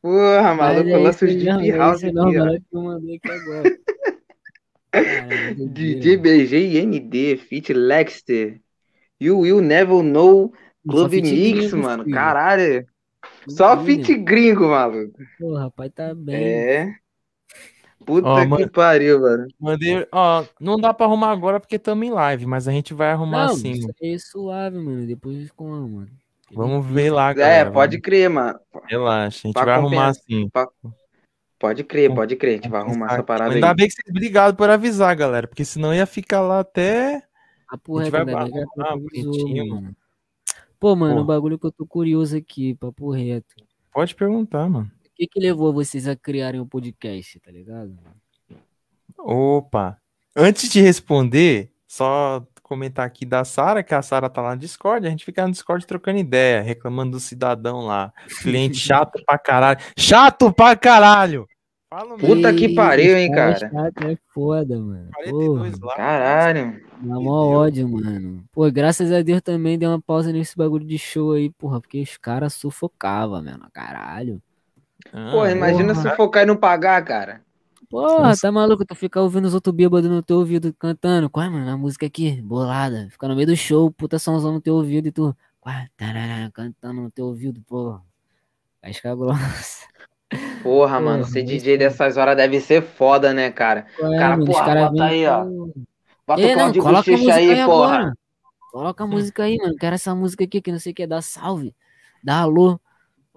Porra, 0.00 0.54
maluco, 0.54 0.88
é 0.88 0.96
lança 0.96 1.26
os 1.26 1.32
isso 1.32 1.44
Deep 1.44 1.70
House 1.72 2.02
isso 2.02 2.18
aqui, 2.18 2.38
ó. 2.38 2.46
eu 2.46 2.60
doideira. 5.54 6.00
DJ 6.00 6.16
BG 6.16 6.56
e 6.56 6.86
ND, 6.86 7.36
Fit 7.36 7.72
Lexter. 7.74 8.60
You 9.20 9.40
Will 9.40 9.60
Never 9.60 10.02
Know 10.02 10.52
Club 10.88 11.12
Mix, 11.12 11.72
mano. 11.74 12.04
filho. 12.04 12.14
Caralho. 12.14 12.86
Só 13.48 13.84
fit 13.84 14.14
gringo, 14.16 14.68
maluco. 14.68 15.18
Porra, 15.38 15.64
rapaz, 15.64 15.90
tá 15.94 16.14
bem. 16.14 16.36
É. 16.36 16.94
Puta 18.08 18.26
Ó, 18.26 18.40
que 18.40 18.46
mano. 18.46 18.70
pariu, 18.70 19.20
mano. 19.20 19.46
Mandei. 19.60 20.06
Ó, 20.10 20.42
não 20.58 20.80
dá 20.80 20.94
pra 20.94 21.04
arrumar 21.04 21.30
agora 21.30 21.60
porque 21.60 21.76
estamos 21.76 22.06
em 22.06 22.10
live, 22.10 22.46
mas 22.46 22.66
a 22.66 22.72
gente 22.72 22.94
vai 22.94 23.10
arrumar 23.12 23.48
Não, 23.48 23.52
assim. 23.52 23.72
isso 23.72 23.90
aí 24.02 24.14
é 24.14 24.18
suave, 24.18 24.78
mano. 24.78 25.06
Depois 25.06 25.50
como, 25.50 25.86
mano? 25.86 26.08
Vamos 26.50 26.86
ver 26.86 27.10
lá, 27.10 27.32
É, 27.32 27.34
galera. 27.34 27.70
pode 27.70 28.00
crer, 28.00 28.30
mano. 28.30 28.58
Relaxa, 28.86 29.40
a 29.44 29.48
gente 29.48 29.52
Pra 29.52 29.64
vai 29.66 29.74
arrumar 29.74 30.06
assim. 30.06 30.48
Pode 31.58 31.84
crer, 31.84 32.14
pode 32.14 32.34
crer. 32.36 32.52
A 32.52 32.56
gente 32.62 32.68
vai 32.70 32.80
arrumar 32.80 33.12
essa 33.12 33.22
parada 33.22 33.52
Ainda 33.54 33.68
aí. 33.68 33.74
bem 33.74 33.88
que 33.88 33.92
vocês 33.92 34.08
obrigado 34.08 34.56
por 34.56 34.70
avisar, 34.70 35.14
galera, 35.14 35.46
porque 35.46 35.64
senão 35.66 35.92
ia 35.94 36.06
ficar 36.06 36.40
lá 36.40 36.60
até. 36.60 37.22
A 37.68 37.76
porra 37.76 38.00
A 38.00 38.04
gente 38.06 38.14
é 38.16 38.24
vai 38.24 38.34
ainda 38.34 38.62
a 38.62 38.64
Copa 38.64 38.92
avisou, 38.94 39.32
bonitinho, 39.32 39.68
mano. 39.68 39.96
Pô, 40.80 40.96
mano, 40.96 41.20
o 41.20 41.24
bagulho 41.26 41.58
que 41.58 41.66
eu 41.66 41.72
tô 41.72 41.84
curioso 41.84 42.34
aqui, 42.38 42.74
papo 42.76 43.10
reto. 43.10 43.54
Pode 43.92 44.14
perguntar, 44.14 44.66
mano. 44.70 44.90
O 45.18 45.20
que 45.20 45.26
que 45.26 45.40
levou 45.40 45.72
vocês 45.72 46.06
a 46.06 46.14
criarem 46.14 46.60
o 46.60 46.66
podcast, 46.66 47.40
tá 47.40 47.50
ligado? 47.50 47.92
Opa! 49.18 49.98
Antes 50.36 50.70
de 50.70 50.80
responder, 50.80 51.72
só 51.88 52.46
comentar 52.62 53.04
aqui 53.04 53.26
da 53.26 53.44
Sara, 53.44 53.82
que 53.82 53.92
a 53.92 54.00
Sara 54.00 54.30
tá 54.30 54.40
lá 54.40 54.54
no 54.54 54.60
Discord, 54.60 55.04
a 55.04 55.10
gente 55.10 55.24
fica 55.24 55.44
no 55.44 55.50
Discord 55.50 55.84
trocando 55.84 56.20
ideia, 56.20 56.62
reclamando 56.62 57.10
do 57.10 57.20
cidadão 57.20 57.84
lá. 57.84 58.12
Cliente 58.42 58.76
chato 58.76 59.20
pra 59.26 59.36
caralho. 59.36 59.80
Chato 59.98 60.52
pra 60.52 60.76
caralho! 60.76 61.48
Fala 61.90 62.16
mesmo. 62.16 62.36
Puta 62.36 62.54
que 62.54 62.72
pariu, 62.76 63.16
hein, 63.16 63.32
cara 63.32 63.58
cara. 63.58 63.72
chato 63.72 64.06
É 64.06 64.16
foda, 64.32 64.78
mano. 64.78 65.10
42 65.14 65.78
Porra, 65.80 65.86
lá. 65.88 65.96
Caralho. 65.96 66.80
dá 67.00 67.14
mó 67.16 67.48
ódio, 67.48 67.88
mano. 67.88 68.44
Pô, 68.52 68.70
graças 68.70 69.10
a 69.10 69.20
Deus 69.20 69.42
também 69.42 69.76
deu 69.76 69.90
uma 69.90 70.00
pausa 70.00 70.30
nesse 70.30 70.56
bagulho 70.56 70.86
de 70.86 70.96
show 70.96 71.32
aí, 71.32 71.50
porra, 71.50 71.80
porque 71.80 72.00
os 72.00 72.16
caras 72.16 72.54
sufocavam, 72.54 73.42
mano. 73.42 73.68
Caralho. 73.72 74.40
Ah, 75.12 75.30
Pô, 75.30 75.46
imagina 75.46 75.94
porra. 75.94 76.10
se 76.10 76.16
focar 76.16 76.42
e 76.42 76.46
não 76.46 76.56
pagar, 76.56 77.04
cara. 77.04 77.42
Porra, 77.90 78.28
Nossa. 78.28 78.42
tá 78.42 78.52
maluco? 78.52 78.84
Tu 78.84 78.94
fica 78.94 79.20
ouvindo 79.20 79.46
os 79.46 79.54
outros 79.54 79.74
bêbados 79.74 80.10
no 80.10 80.22
teu 80.22 80.36
ouvido 80.38 80.74
cantando. 80.78 81.30
Qual 81.30 81.44
é, 81.44 81.48
mano? 81.48 81.70
A 81.70 81.76
música 81.76 82.04
aqui, 82.06 82.40
bolada. 82.42 83.08
Fica 83.10 83.26
no 83.26 83.34
meio 83.34 83.46
do 83.46 83.56
show, 83.56 83.90
puta 83.90 84.18
somzão 84.18 84.52
no 84.52 84.60
teu 84.60 84.74
ouvido 84.74 85.08
e 85.08 85.12
tu. 85.12 85.34
É? 85.66 85.86
Tarará, 85.96 86.50
cantando 86.52 87.02
no 87.02 87.10
teu 87.10 87.26
ouvido, 87.26 87.60
porra. 87.66 88.02
Casca 88.82 89.14
grossa. 89.14 89.86
Porra, 90.62 91.00
mano, 91.00 91.24
ser 91.24 91.40
isso 91.44 91.52
DJ 91.52 91.78
dessas 91.78 92.16
horas 92.16 92.36
deve 92.36 92.60
ser 92.60 92.82
foda, 92.82 93.32
né, 93.32 93.50
cara? 93.50 93.86
Qual 93.98 94.12
é, 94.12 94.18
Cara, 94.18 94.30
mano? 94.36 94.42
Os 94.44 94.48
porra, 94.50 94.64
caras 94.66 94.90
bota 94.90 95.04
aí, 95.04 95.26
ó. 95.26 95.44
Bota 96.26 96.40
Ei, 96.42 96.54
o 96.54 96.58
não, 96.58 96.72
coloca 96.72 97.10
a 97.10 97.12
música 97.12 97.34
aí, 97.34 97.50
aí 97.50 97.64
porra. 97.64 97.94
agora. 97.94 98.12
Coloca 98.70 99.04
a 99.04 99.06
música 99.06 99.42
aí, 99.44 99.56
mano. 99.56 99.76
Quero 99.76 99.94
essa 99.94 100.14
música 100.14 100.44
aqui 100.44 100.60
que 100.60 100.72
não 100.72 100.78
sei 100.78 100.92
o 100.92 100.94
que, 100.94 101.06
dá 101.06 101.22
salve. 101.22 101.74
Dá 102.22 102.40
alô. 102.40 102.78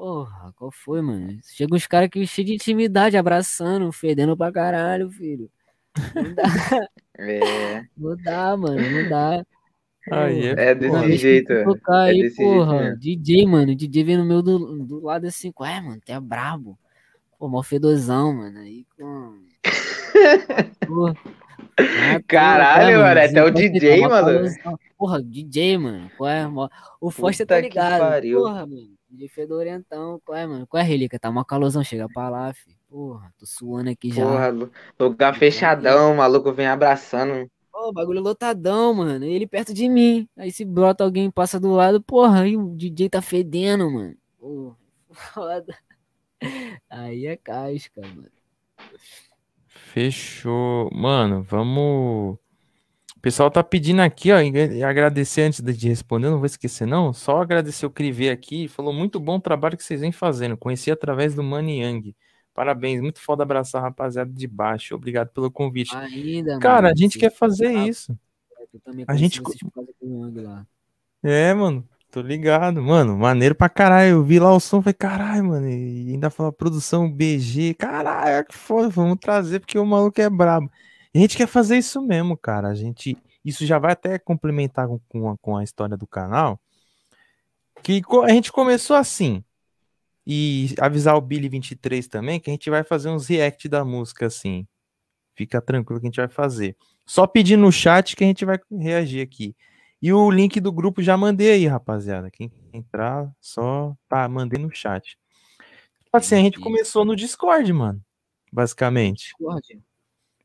Porra, 0.01 0.51
qual 0.55 0.71
foi, 0.71 0.99
mano? 0.99 1.37
Chega 1.43 1.75
uns 1.75 1.85
caras 1.85 2.09
que 2.09 2.25
cheios 2.25 2.47
de 2.47 2.55
intimidade, 2.55 3.15
abraçando, 3.15 3.91
fedendo 3.91 4.35
pra 4.35 4.51
caralho, 4.51 5.11
filho. 5.11 5.47
Não 6.15 6.33
dá, 6.33 6.87
É, 7.19 7.85
não 7.95 8.17
dá, 8.17 8.57
mano, 8.57 8.81
não 8.81 9.07
dá. 9.07 9.45
Aí 10.11 10.47
é, 10.47 10.69
é 10.71 10.73
desse 10.73 10.89
porra. 10.91 11.11
jeito. 11.11 11.63
tocar 11.63 12.07
É 12.07 12.09
aí, 12.09 12.21
desse 12.23 12.37
jeito 12.37 12.51
porra, 12.51 12.79
mesmo. 12.81 12.97
DJ, 12.97 13.45
mano, 13.45 13.75
DJ 13.75 14.03
veio 14.03 14.17
no 14.17 14.25
meu 14.25 14.41
do, 14.41 14.79
do 14.83 15.03
lado 15.03 15.27
assim, 15.27 15.53
ué, 15.59 15.79
mano, 15.79 16.01
tu 16.03 16.11
é 16.11 16.19
brabo. 16.19 16.79
Pô, 17.37 17.47
mó 17.47 17.61
fedozão, 17.61 18.33
mano, 18.33 18.57
aí 18.57 18.87
com... 18.97 19.37
Ah, 21.77 22.19
tu, 22.19 22.23
Caralho, 22.27 23.01
mano, 23.01 23.19
é 23.19 23.25
até 23.25 23.43
o 23.43 23.51
DJ, 23.51 24.01
tá 24.01 24.09
mano. 24.09 24.49
Porra, 24.97 25.21
DJ, 25.21 25.77
mano, 25.77 26.09
qual 26.17 26.27
é, 26.27 26.47
mó... 26.47 26.67
O 26.99 27.11
Foster 27.11 27.45
tá 27.45 27.57
Puta 27.57 27.67
que 27.67 27.69
ligado, 27.69 27.99
pariu. 27.99 28.39
porra, 28.39 28.65
mano, 28.65 28.89
DJ 29.11 29.29
fedorentão, 29.29 30.19
qual 30.25 30.37
é, 30.37 30.47
mano, 30.47 30.67
qual 30.67 30.81
é, 30.81 30.85
relíquia, 30.85 31.19
tá 31.19 31.31
mó 31.31 31.43
calosão, 31.43 31.83
chega 31.83 32.09
pra 32.09 32.29
lá, 32.29 32.53
filho, 32.53 32.77
porra, 32.89 33.33
tô 33.37 33.45
suando 33.45 33.89
aqui 33.89 34.11
já. 34.11 34.25
Porra, 34.25 34.49
lu- 34.51 34.71
lugar 34.99 35.35
fechadão, 35.35 36.13
o 36.13 36.17
maluco 36.17 36.53
vem 36.53 36.67
abraçando. 36.67 37.49
Pô, 37.71 37.91
bagulho 37.93 38.21
lotadão, 38.21 38.93
mano. 38.93 39.25
E 39.25 39.33
ele 39.33 39.47
perto 39.47 39.73
de 39.73 39.87
mim. 39.89 40.27
Aí 40.37 40.51
se 40.51 40.65
brota 40.65 41.03
alguém 41.03 41.31
passa 41.31 41.59
do 41.59 41.71
lado, 41.71 42.01
porra, 42.01 42.41
aí 42.43 42.57
o 42.57 42.75
DJ 42.75 43.09
tá 43.09 43.21
fedendo, 43.21 43.89
mano. 43.89 44.15
Pô, 44.39 44.75
foda. 45.13 45.77
Aí 46.89 47.25
é 47.27 47.37
casca, 47.37 48.01
mano. 48.01 48.31
Fechou. 49.67 50.89
Mano, 50.93 51.41
vamos. 51.41 52.37
O 53.21 53.21
pessoal 53.21 53.51
tá 53.51 53.63
pedindo 53.63 54.01
aqui, 54.01 54.31
ó, 54.31 54.41
e 54.41 54.83
agradecer 54.83 55.43
antes 55.43 55.61
de 55.61 55.87
responder, 55.87 56.27
não 56.31 56.37
vou 56.39 56.47
esquecer 56.47 56.87
não, 56.87 57.13
só 57.13 57.39
agradecer 57.39 57.85
o 57.85 57.89
Criver 57.91 58.33
aqui, 58.33 58.67
falou 58.67 58.91
muito 58.91 59.19
bom 59.19 59.39
trabalho 59.39 59.77
que 59.77 59.83
vocês 59.83 60.01
vêm 60.01 60.11
fazendo, 60.11 60.57
conheci 60.57 60.89
através 60.89 61.35
do 61.35 61.43
Money 61.43 61.81
Yang. 61.83 62.15
Parabéns, 62.51 62.99
muito 62.99 63.21
foda 63.21 63.43
abraçar 63.43 63.79
a 63.79 63.85
rapaziada 63.85 64.31
de 64.33 64.47
baixo, 64.47 64.95
obrigado 64.95 65.29
pelo 65.29 65.51
convite. 65.51 65.95
Ainda, 65.95 66.57
Cara, 66.57 66.81
mano. 66.81 66.93
a 66.95 66.97
gente 66.97 67.19
quer 67.19 67.31
fazer 67.31 67.67
Ah, 67.67 67.87
isso. 67.87 68.17
Eu 68.73 68.79
também 68.79 69.05
a 69.07 69.15
gente-. 69.15 69.39
É, 71.21 71.53
mano, 71.53 71.87
tô 72.09 72.21
ligado. 72.21 72.81
Mano, 72.81 73.15
maneiro 73.17 73.53
pra 73.53 73.69
caralho. 73.69 74.13
Eu 74.13 74.23
vi 74.23 74.39
lá 74.39 74.51
o 74.51 74.59
som, 74.59 74.81
falei, 74.81 74.95
caralho, 74.95 75.45
mano. 75.45 75.69
E 75.69 76.09
ainda 76.11 76.31
falou 76.31 76.51
produção 76.51 77.07
BG. 77.11 77.75
Caralho, 77.75 78.45
que 78.45 78.55
foda, 78.55 78.89
vamos 78.89 79.19
trazer 79.19 79.59
porque 79.59 79.77
o 79.77 79.85
maluco 79.85 80.19
é 80.19 80.29
brabo. 80.29 80.71
A 81.13 81.17
gente 81.17 81.35
quer 81.35 81.47
fazer 81.47 81.77
isso 81.77 82.01
mesmo, 82.01 82.37
cara. 82.37 82.69
A 82.69 82.75
gente. 82.75 83.17
Isso 83.43 83.65
já 83.65 83.79
vai 83.79 83.91
até 83.93 84.17
complementar 84.19 84.87
com, 84.87 84.99
com, 85.09 85.29
a, 85.29 85.37
com 85.37 85.57
a 85.57 85.63
história 85.63 85.97
do 85.97 86.07
canal. 86.07 86.59
Que 87.83 88.01
a 88.23 88.29
gente 88.29 88.51
começou 88.51 88.95
assim. 88.95 89.43
E 90.25 90.75
avisar 90.79 91.15
o 91.15 91.21
Billy23 91.21 92.07
também 92.07 92.39
que 92.39 92.49
a 92.49 92.53
gente 92.53 92.69
vai 92.69 92.83
fazer 92.83 93.09
uns 93.09 93.27
react 93.27 93.67
da 93.67 93.83
música 93.83 94.27
assim. 94.27 94.67
Fica 95.35 95.59
tranquilo 95.59 95.99
que 95.99 96.05
a 96.05 96.09
gente 96.09 96.19
vai 96.19 96.27
fazer. 96.27 96.77
Só 97.05 97.25
pedir 97.25 97.57
no 97.57 97.71
chat 97.71 98.15
que 98.15 98.23
a 98.23 98.27
gente 98.27 98.45
vai 98.45 98.59
reagir 98.71 99.21
aqui. 99.21 99.55
E 100.01 100.13
o 100.13 100.29
link 100.31 100.59
do 100.59 100.71
grupo 100.71 101.01
já 101.01 101.17
mandei 101.17 101.51
aí, 101.51 101.67
rapaziada. 101.67 102.29
Quem 102.31 102.51
entrar, 102.71 103.31
só 103.39 103.95
tá, 104.07 104.27
mandei 104.27 104.61
no 104.61 104.73
chat. 104.73 105.17
Assim, 106.13 106.35
a 106.35 106.39
gente 106.39 106.59
começou 106.59 107.03
no 107.03 107.15
Discord, 107.15 107.71
mano. 107.73 108.01
Basicamente. 108.51 109.25
Discord. 109.27 109.81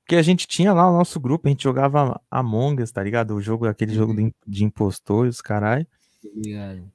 Porque 0.06 0.14
a 0.14 0.22
gente 0.22 0.46
tinha 0.46 0.72
lá 0.72 0.88
o 0.88 0.96
nosso 0.96 1.18
grupo, 1.18 1.48
a 1.48 1.50
gente 1.50 1.64
jogava 1.64 2.20
Among 2.30 2.80
Us, 2.80 2.92
tá 2.92 3.02
ligado? 3.02 3.34
O 3.34 3.40
jogo, 3.40 3.66
aquele 3.66 3.92
jogo 3.92 4.14
de, 4.14 4.32
de 4.46 4.62
impostor 4.64 5.26
e 5.26 5.28
os 5.30 5.40
caralho. 5.40 5.84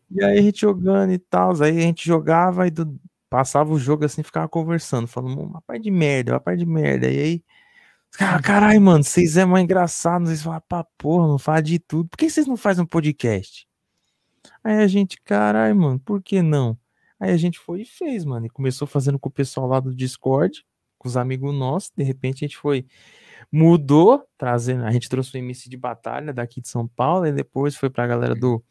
E 0.09 0.23
aí 0.23 0.39
a 0.39 0.41
gente 0.41 0.61
jogando 0.61 1.11
e 1.11 1.17
tal, 1.19 1.51
aí 1.61 1.77
a 1.77 1.81
gente 1.81 2.05
jogava 2.05 2.67
e 2.67 2.71
do- 2.71 2.97
passava 3.29 3.73
o 3.73 3.77
jogo 3.77 4.05
assim, 4.05 4.23
ficava 4.23 4.47
conversando, 4.47 5.07
falando, 5.07 5.41
uma 5.41 5.61
parte 5.61 5.83
de 5.83 5.91
merda, 5.91 6.31
uma 6.31 6.39
parte 6.39 6.59
de 6.59 6.65
merda. 6.65 7.09
E 7.11 7.19
aí, 7.19 7.43
caras, 8.11 8.41
caralho, 8.41 8.79
mano, 8.79 9.03
vocês 9.03 9.35
é 9.35 9.43
mais 9.43 9.65
engraçado, 9.65 10.25
vocês 10.27 10.41
falam 10.41 10.61
pra 10.69 10.85
porra, 10.97 11.27
não 11.27 11.37
fala 11.37 11.61
de 11.61 11.79
tudo. 11.79 12.07
Por 12.07 12.15
que 12.17 12.29
vocês 12.29 12.47
não 12.47 12.55
fazem 12.55 12.81
um 12.85 12.87
podcast? 12.87 13.67
Aí 14.63 14.77
a 14.77 14.87
gente, 14.87 15.19
caralho, 15.21 15.75
mano, 15.75 15.99
por 15.99 16.21
que 16.23 16.41
não? 16.41 16.77
Aí 17.19 17.31
a 17.31 17.37
gente 17.37 17.59
foi 17.59 17.81
e 17.81 17.85
fez, 17.85 18.23
mano, 18.23 18.45
e 18.45 18.49
começou 18.49 18.87
fazendo 18.87 19.19
com 19.19 19.27
o 19.27 19.31
pessoal 19.31 19.67
lá 19.67 19.81
do 19.81 19.93
Discord, 19.93 20.65
com 21.01 21.07
os 21.07 21.17
amigos 21.17 21.51
nossos, 21.53 21.91
de 21.97 22.03
repente 22.03 22.45
a 22.45 22.47
gente 22.47 22.57
foi 22.57 22.85
mudou, 23.51 24.23
trazendo. 24.37 24.83
A 24.85 24.91
gente 24.91 25.09
trouxe 25.09 25.35
o 25.35 25.37
MC 25.39 25.67
de 25.67 25.75
batalha 25.75 26.31
daqui 26.31 26.61
de 26.61 26.67
São 26.69 26.87
Paulo, 26.87 27.25
e 27.25 27.31
depois 27.31 27.75
foi 27.75 27.89
pra 27.89 28.05
galera 28.05 28.35
do. 28.35 28.63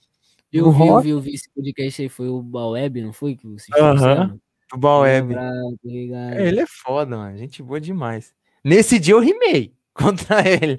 Eu 0.52 0.65
do 0.66 0.73
vi, 0.73 0.86
eu 0.86 1.01
vi, 1.01 1.11
eu 1.11 1.20
vi 1.20 1.35
esse 1.35 1.51
podcast 1.52 2.02
aí, 2.02 2.09
foi 2.09 2.28
o 2.28 2.40
Baweb, 2.40 3.02
não 3.02 3.12
foi? 3.12 3.35
Que 3.36 3.47
Aham. 3.78 3.94
fizeram? 3.97 4.40
do 4.73 4.78
Baweb. 4.78 5.35
É, 5.35 6.47
ele 6.47 6.61
é 6.61 6.66
foda, 6.66 7.16
mano. 7.16 7.36
Gente 7.36 7.61
boa 7.62 7.81
demais. 7.81 8.32
Nesse 8.65 8.98
dia 9.01 9.15
eu 9.15 9.20
rimei 9.20 9.73
contra 9.93 10.48
ele. 10.48 10.78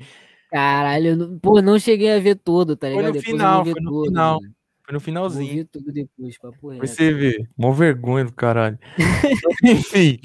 Caralho, 0.50 1.08
eu 1.10 1.18
não- 1.18 1.40
pô, 1.40 1.62
não 1.62 1.78
cheguei 1.78 2.12
a 2.14 2.20
ver 2.20 2.36
todo, 2.36 2.76
tá 2.78 2.88
Foi 2.88 2.96
ligado? 2.96 3.08
no 3.08 3.20
Depois 3.20 3.32
final, 3.32 3.66
foi 3.66 3.74
no 3.82 3.90
todo, 3.92 4.06
final. 4.08 4.42
mano. 4.42 4.54
Foi 4.86 4.94
no 4.94 5.00
finalzinho. 5.00 5.66
tudo 5.66 5.92
depois, 5.92 6.38
papo 6.38 6.70
reto. 6.70 6.86
você 6.88 7.14
ver. 7.14 7.50
Mó 7.58 7.72
vergonha 7.72 8.26
do 8.26 8.34
caralho. 8.34 8.78
Enfim. 9.64 10.20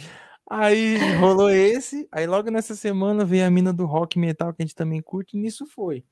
Aí 0.48 0.96
rolou 1.18 1.50
esse. 1.50 2.08
Aí 2.12 2.26
logo 2.26 2.50
nessa 2.50 2.74
semana 2.74 3.24
veio 3.24 3.46
a 3.46 3.50
mina 3.50 3.72
do 3.72 3.84
rock 3.86 4.18
metal 4.18 4.52
que 4.54 4.62
a 4.62 4.66
gente 4.66 4.74
também 4.74 5.02
curte. 5.02 5.36
E 5.36 5.40
nisso 5.40 5.66
foi. 5.66 6.04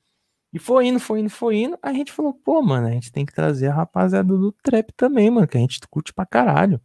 E 0.52 0.58
foi 0.58 0.86
indo, 0.88 1.00
foi 1.00 1.20
indo, 1.20 1.30
foi 1.30 1.56
indo. 1.58 1.78
A 1.82 1.92
gente 1.92 2.12
falou, 2.12 2.34
pô, 2.34 2.62
mano, 2.62 2.88
a 2.88 2.90
gente 2.92 3.12
tem 3.12 3.26
que 3.26 3.34
trazer 3.34 3.68
a 3.68 3.74
rapaziada 3.74 4.28
do 4.36 4.52
trap 4.52 4.92
também, 4.96 5.30
mano, 5.30 5.48
que 5.48 5.56
a 5.58 5.60
gente 5.60 5.80
curte 5.88 6.14
pra 6.14 6.26
caralho. 6.26 6.80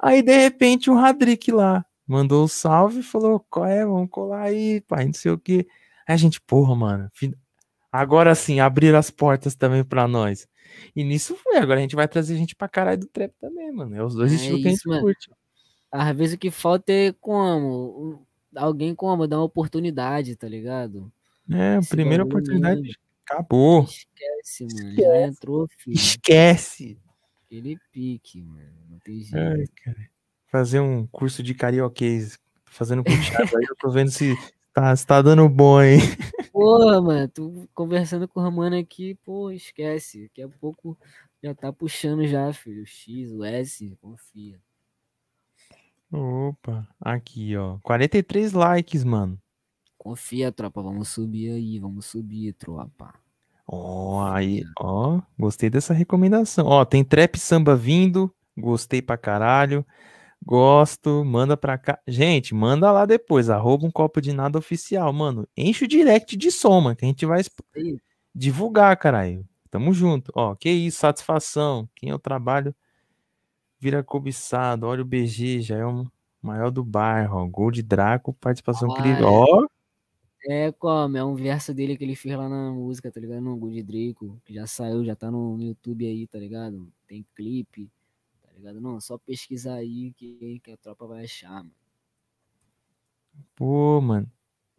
Aí, 0.00 0.22
de 0.22 0.36
repente, 0.36 0.90
o 0.90 0.94
Radrick 0.94 1.50
lá 1.52 1.84
mandou 2.06 2.44
o 2.44 2.48
salve 2.48 3.00
e 3.00 3.02
falou: 3.02 3.40
qual 3.50 3.66
é? 3.66 3.84
Vamos 3.86 4.10
colar 4.10 4.42
aí, 4.44 4.80
pai, 4.82 5.06
não 5.06 5.12
sei 5.14 5.32
o 5.32 5.38
quê. 5.38 5.66
Aí 6.08 6.14
a 6.14 6.18
gente, 6.18 6.40
porra, 6.40 6.74
mano, 6.76 7.10
agora 7.92 8.34
sim, 8.34 8.60
abrir 8.60 8.94
as 8.94 9.10
portas 9.10 9.54
também 9.54 9.84
pra 9.84 10.08
nós. 10.08 10.48
E 10.96 11.04
nisso 11.04 11.36
foi, 11.36 11.58
agora 11.58 11.78
a 11.80 11.82
gente 11.82 11.96
vai 11.96 12.08
trazer 12.08 12.36
gente 12.36 12.56
pra 12.56 12.68
caralho 12.68 13.00
do 13.00 13.06
trap 13.08 13.32
também, 13.40 13.72
mano. 13.72 13.94
É 13.96 14.04
os 14.04 14.14
dois 14.14 14.32
É 14.32 14.36
estilos 14.36 14.62
que 14.62 14.68
a 14.68 14.70
gente 14.70 14.88
mano. 14.88 15.02
curte. 15.02 15.30
Às 15.92 16.16
vezes 16.16 16.34
o 16.34 16.38
que 16.38 16.50
falta 16.50 16.90
é 16.90 17.12
como? 17.12 18.26
Alguém 18.56 18.94
como? 18.94 19.28
Dar 19.28 19.36
uma 19.36 19.44
oportunidade, 19.44 20.34
tá 20.34 20.48
ligado? 20.48 21.12
É, 21.50 21.76
Esse 21.78 21.90
primeira 21.90 22.24
bagulho 22.24 22.38
oportunidade 22.38 22.80
mesmo. 22.80 22.96
acabou. 23.26 23.84
Esquece, 23.84 24.64
mano. 24.64 24.88
Esquece. 24.88 25.02
Já 25.02 25.20
entrou, 25.26 25.68
filho. 25.76 25.94
Esquece. 25.94 26.98
Aquele 27.44 27.78
pique, 27.92 28.42
mano. 28.42 28.72
Não 28.88 28.98
tem 29.00 29.20
jeito. 29.20 29.36
Ai, 29.36 29.66
cara. 29.84 30.08
Fazer 30.46 30.80
um 30.80 31.06
curso 31.06 31.42
de 31.42 31.54
carioquês. 31.54 32.38
Tô 32.64 32.72
Fazendo 32.72 33.04
com 33.04 33.10
o 33.10 33.20
Thiago 33.20 33.56
aí, 33.58 33.66
eu 33.68 33.76
tô 33.76 33.90
vendo 33.90 34.10
se 34.10 34.34
tá, 34.72 34.96
se 34.96 35.06
tá 35.06 35.20
dando 35.20 35.46
bom, 35.48 35.82
hein? 35.82 35.98
Porra, 36.50 37.02
mano, 37.02 37.28
tu 37.28 37.68
conversando 37.74 38.26
com 38.26 38.40
o 38.40 38.50
mano 38.50 38.76
aqui, 38.76 39.14
pô, 39.24 39.50
esquece. 39.50 40.22
Daqui 40.22 40.40
a 40.42 40.48
pouco 40.48 40.96
já 41.42 41.54
tá 41.54 41.70
puxando 41.70 42.26
já, 42.26 42.50
filho. 42.52 42.82
O 42.82 42.86
X, 42.86 43.30
o 43.30 43.44
S, 43.44 43.94
confia. 44.00 44.58
Opa, 46.12 46.86
aqui, 47.00 47.56
ó. 47.56 47.78
43 47.82 48.52
likes, 48.52 49.02
mano. 49.02 49.38
Confia, 49.96 50.52
tropa. 50.52 50.82
Vamos 50.82 51.08
subir 51.08 51.50
aí, 51.52 51.78
vamos 51.78 52.04
subir, 52.04 52.52
tropa. 52.52 53.14
Ó, 53.66 54.22
aí, 54.30 54.62
ó, 54.78 55.22
gostei 55.38 55.70
dessa 55.70 55.94
recomendação. 55.94 56.66
Ó, 56.66 56.84
tem 56.84 57.02
trap 57.02 57.38
samba 57.38 57.74
vindo, 57.74 58.30
gostei 58.58 59.00
pra 59.00 59.16
caralho. 59.16 59.86
Gosto, 60.44 61.24
manda 61.24 61.56
pra 61.56 61.78
cá. 61.78 61.98
Gente, 62.06 62.54
manda 62.54 62.90
lá 62.92 63.06
depois, 63.06 63.48
arroba 63.48 63.86
um 63.86 63.90
copo 63.90 64.20
de 64.20 64.32
nada 64.32 64.58
oficial, 64.58 65.10
mano. 65.12 65.48
Enche 65.56 65.84
o 65.84 65.88
direct 65.88 66.36
de 66.36 66.50
soma, 66.50 66.94
que 66.94 67.04
a 67.04 67.08
gente 67.08 67.24
vai 67.24 67.40
divulgar, 68.34 68.96
caralho. 68.98 69.46
Tamo 69.70 69.94
junto. 69.94 70.30
Ó, 70.34 70.54
que 70.54 70.68
isso, 70.68 70.98
satisfação. 70.98 71.88
Quem 71.94 72.10
eu 72.10 72.18
trabalho 72.18 72.74
vira 73.82 74.00
cobiçado. 74.04 74.86
Olha 74.86 75.02
o 75.02 75.04
BG, 75.04 75.60
já 75.60 75.76
é 75.76 75.84
o 75.84 76.06
maior 76.40 76.70
do 76.70 76.84
bairro, 76.84 77.38
ó. 77.38 77.46
Gol 77.48 77.72
de 77.72 77.82
Draco, 77.82 78.32
participação 78.34 78.88
Ah, 78.88 78.92
incrível. 78.92 79.26
é. 79.26 79.30
Ó, 79.30 79.66
É 80.44 80.72
como? 80.72 81.16
É 81.16 81.24
um 81.24 81.34
verso 81.34 81.74
dele 81.74 81.96
que 81.96 82.04
ele 82.04 82.14
fez 82.14 82.36
lá 82.36 82.48
na 82.48 82.70
música, 82.72 83.10
tá 83.10 83.18
ligado? 83.20 83.40
No 83.40 83.56
Good 83.56 83.82
Draco, 83.82 84.40
que 84.44 84.54
já 84.54 84.66
saiu, 84.68 85.04
já 85.04 85.16
tá 85.16 85.30
no 85.32 85.60
YouTube 85.60 86.06
aí, 86.06 86.26
tá 86.28 86.38
ligado? 86.38 86.88
Tem 87.08 87.26
clipe, 87.34 87.90
tá 88.42 88.52
ligado? 88.56 88.80
Não, 88.80 89.00
só 89.00 89.18
pesquisar 89.18 89.74
aí 89.74 90.12
que, 90.16 90.60
que 90.62 90.70
a 90.70 90.76
tropa 90.76 91.06
vai 91.08 91.24
achar, 91.24 91.50
mano. 91.64 91.72
pô, 93.56 94.00
mano. 94.00 94.30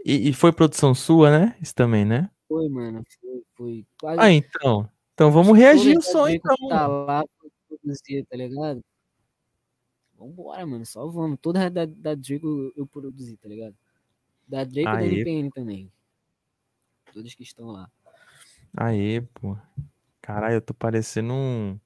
E, 0.05 0.29
e 0.29 0.33
foi 0.33 0.51
produção 0.53 0.93
sua, 0.95 1.29
né? 1.37 1.57
Isso 1.61 1.75
também, 1.75 2.05
né? 2.05 2.29
Foi, 2.47 2.67
mano, 2.69 3.03
foi, 3.21 3.43
foi 3.55 3.85
quase 3.99 4.19
Ah, 4.21 4.31
então. 4.31 4.89
Então 5.13 5.29
vamos 5.31 5.57
reagir 5.57 5.97
as 5.97 6.05
som, 6.07 6.27
então. 6.27 6.55
Tá 6.69 6.87
lá 6.87 7.23
produzir, 7.69 8.25
tá 8.25 8.35
ligado? 8.35 8.81
Vambora, 10.23 10.65
mano, 10.65 10.85
só 10.85 11.05
vamos. 11.07 11.37
Toda 11.41 11.69
da, 11.69 11.85
da 11.85 12.15
Draco 12.15 12.47
eu, 12.47 12.73
eu 12.77 12.87
produzi, 12.87 13.35
tá 13.37 13.47
ligado? 13.49 13.75
Da 14.47 14.63
Draco 14.63 14.79
e 14.79 14.83
da 14.83 14.91
Aê. 14.97 15.07
NPN 15.21 15.51
também. 15.51 15.91
Todos 17.13 17.35
que 17.35 17.43
estão 17.43 17.67
lá. 17.67 17.89
Aê, 18.75 19.21
pô. 19.33 19.57
Caralho, 20.21 20.55
eu 20.55 20.61
tô 20.61 20.73
parecendo 20.73 21.33
um. 21.33 21.77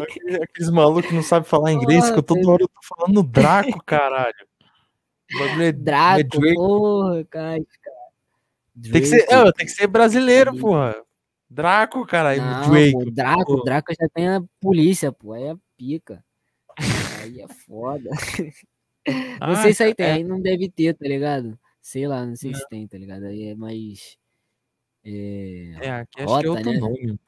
Aqueles- 0.00 0.40
Aqueles 0.40 0.70
malucos 0.70 1.06
que 1.06 1.14
não 1.14 1.22
sabem 1.22 1.48
falar 1.48 1.72
inglês, 1.72 2.10
que 2.10 2.18
eu 2.18 2.22
toda 2.22 2.48
hora 2.48 2.62
eu 2.62 2.68
tô 2.68 2.80
falando 2.82 3.22
Draco, 3.22 3.82
caralho. 3.84 4.34
É- 5.30 5.64
é 5.68 5.72
Draco, 5.72 6.38
Drake. 6.40 6.54
porra, 6.54 7.24
cara. 7.24 7.58
Tem 8.80 9.00
que 9.00 9.06
ser, 9.06 9.26
é, 9.28 9.52
tem 9.52 9.66
que 9.66 9.72
ser 9.72 9.86
brasileiro, 9.86 10.56
porra. 10.56 10.94
Draco, 11.50 12.06
caralho. 12.06 12.40
Não, 12.40 12.70
Drake. 12.70 12.92
pô, 12.92 13.10
Draco, 13.10 13.56
pô. 13.58 13.64
Draco 13.64 13.92
já 13.92 14.08
tem 14.14 14.28
a 14.28 14.42
polícia, 14.60 15.12
pô. 15.12 15.32
Aí 15.32 15.42
é 15.44 15.56
pica. 15.76 16.24
Aí 17.22 17.40
é 17.40 17.48
foda. 17.48 18.10
Não 19.40 19.48
Ah, 19.50 19.62
sei 19.62 19.74
se 19.74 19.82
aí 19.82 19.94
tem, 19.94 20.06
é. 20.06 20.12
aí 20.12 20.24
não 20.24 20.40
deve 20.40 20.70
ter, 20.70 20.94
tá 20.94 21.06
ligado? 21.08 21.58
Sei 21.80 22.06
lá, 22.06 22.24
não 22.24 22.36
sei 22.36 22.52
Não. 22.52 22.58
se 22.60 22.68
tem, 22.68 22.86
tá 22.86 22.96
ligado? 22.96 23.24
Aí 23.24 23.48
é 23.48 23.54
mais. 23.56 24.16
É. 25.04 25.72
É, 25.80 25.90
aqui 25.90 26.22
acho 26.22 26.38
que 26.40 26.46
é 26.46 26.48
Rota, 26.48 26.48
outro 26.50 26.72
né? 26.72 26.78
nome. 26.78 27.18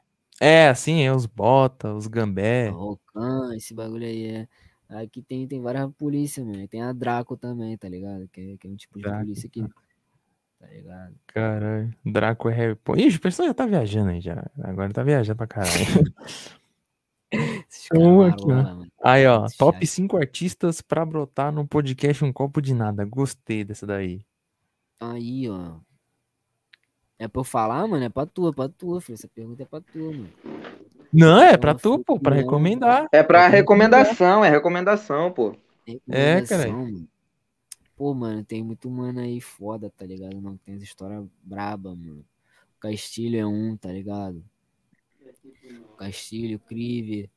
É, 0.41 0.69
assim, 0.69 1.03
é 1.03 1.13
os 1.13 1.27
bota, 1.27 1.93
os 1.93 2.07
gambé. 2.07 2.69
Rocan, 2.69 3.57
esse 3.57 3.75
bagulho 3.75 4.07
aí 4.07 4.25
é. 4.27 4.49
Aqui 4.89 5.21
tem, 5.23 5.49
tem 5.49 5.61
várias 5.61 5.91
polícias, 5.95 6.47
mano. 6.47 6.69
Tem 6.69 6.81
a 6.83 6.93
Draco 6.93 7.37
também, 7.37 7.77
tá 7.77 7.89
ligado? 7.89 8.29
Que 8.29 8.53
é, 8.53 8.57
que 8.57 8.69
é 8.69 8.71
um 8.71 8.77
tipo 8.77 8.97
de 8.99 9.03
Draco, 9.03 9.25
polícia 9.25 9.49
aqui. 9.49 9.65
Tá 10.61 10.67
ligado? 10.69 11.15
Caralho. 11.27 11.93
Draco 12.05 12.49
é 12.49 12.55
Harry 12.55 12.75
Potter. 12.77 13.05
Ih, 13.05 13.17
o 13.17 13.21
pessoal 13.21 13.49
já 13.49 13.55
tá 13.55 13.67
viajando 13.67 14.11
aí 14.11 14.21
já. 14.21 14.49
Agora 14.63 14.93
tá 14.93 15.03
viajando 15.03 15.37
pra 15.39 15.47
caralho. 15.49 15.73
Aqui, 18.29 18.45
ó. 18.51 18.85
Aí, 19.03 19.27
ó, 19.27 19.47
Esse 19.47 19.57
top 19.57 19.79
chat. 19.79 19.87
5 19.87 20.17
artistas 20.17 20.81
pra 20.81 21.05
brotar 21.05 21.53
no 21.53 21.67
podcast 21.67 22.25
Um 22.25 22.33
Copo 22.33 22.63
de 22.63 22.75
Nada. 22.75 23.05
Gostei 23.05 23.65
dessa 23.65 23.87
daí. 23.87 24.25
Aí, 25.01 25.49
ó. 25.49 25.77
É 27.19 27.29
pra 27.29 27.41
eu 27.41 27.45
falar, 27.45 27.87
mano? 27.87 28.05
É 28.05 28.09
pra 28.09 28.27
tu, 28.27 28.49
é 28.49 28.53
pra 28.53 28.69
tu, 28.69 29.01
filho. 29.01 29.15
Essa 29.15 29.29
pergunta 29.29 29.63
é 29.63 29.67
pra 29.67 29.81
tu, 29.81 29.99
mano. 29.99 30.31
Não, 31.13 31.41
é 31.41 31.57
pra 31.57 31.75
tu, 31.75 31.99
pô, 32.01 32.19
pra 32.19 32.35
recomendar. 32.35 33.07
É 33.13 33.23
pra 33.23 33.47
recomendação, 33.47 34.45
é 34.45 34.51
recomendação, 34.51 35.31
pô. 35.31 35.55
É, 36.09 36.43
cara. 36.43 36.65
Pô, 37.97 38.13
mano, 38.13 38.45
tem 38.45 38.63
muito 38.63 38.91
mano 38.91 39.21
aí 39.21 39.41
foda, 39.41 39.89
tá 39.97 40.05
ligado? 40.05 40.41
Não 40.41 40.57
tem 40.57 40.75
essa 40.75 40.83
história 40.83 41.25
braba, 41.43 41.95
mano. 41.95 42.25
O 42.77 42.81
Castilho 42.81 43.39
é 43.39 43.47
um, 43.47 43.77
tá 43.77 43.93
ligado? 43.93 44.45
O 45.93 45.97
Castilho, 45.97 46.57
o 46.57 46.61
Crive, 46.61 47.31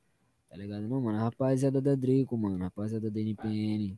tá 0.50 0.56
ligado? 0.56 0.88
Não, 0.88 1.02
mano, 1.02 1.18
a 1.18 1.22
rapaziada 1.22 1.82
da 1.82 1.96
Draco, 1.96 2.38
mano, 2.38 2.58
a 2.58 2.66
rapaziada 2.66 3.10
da 3.10 3.20
NPN. 3.20 3.98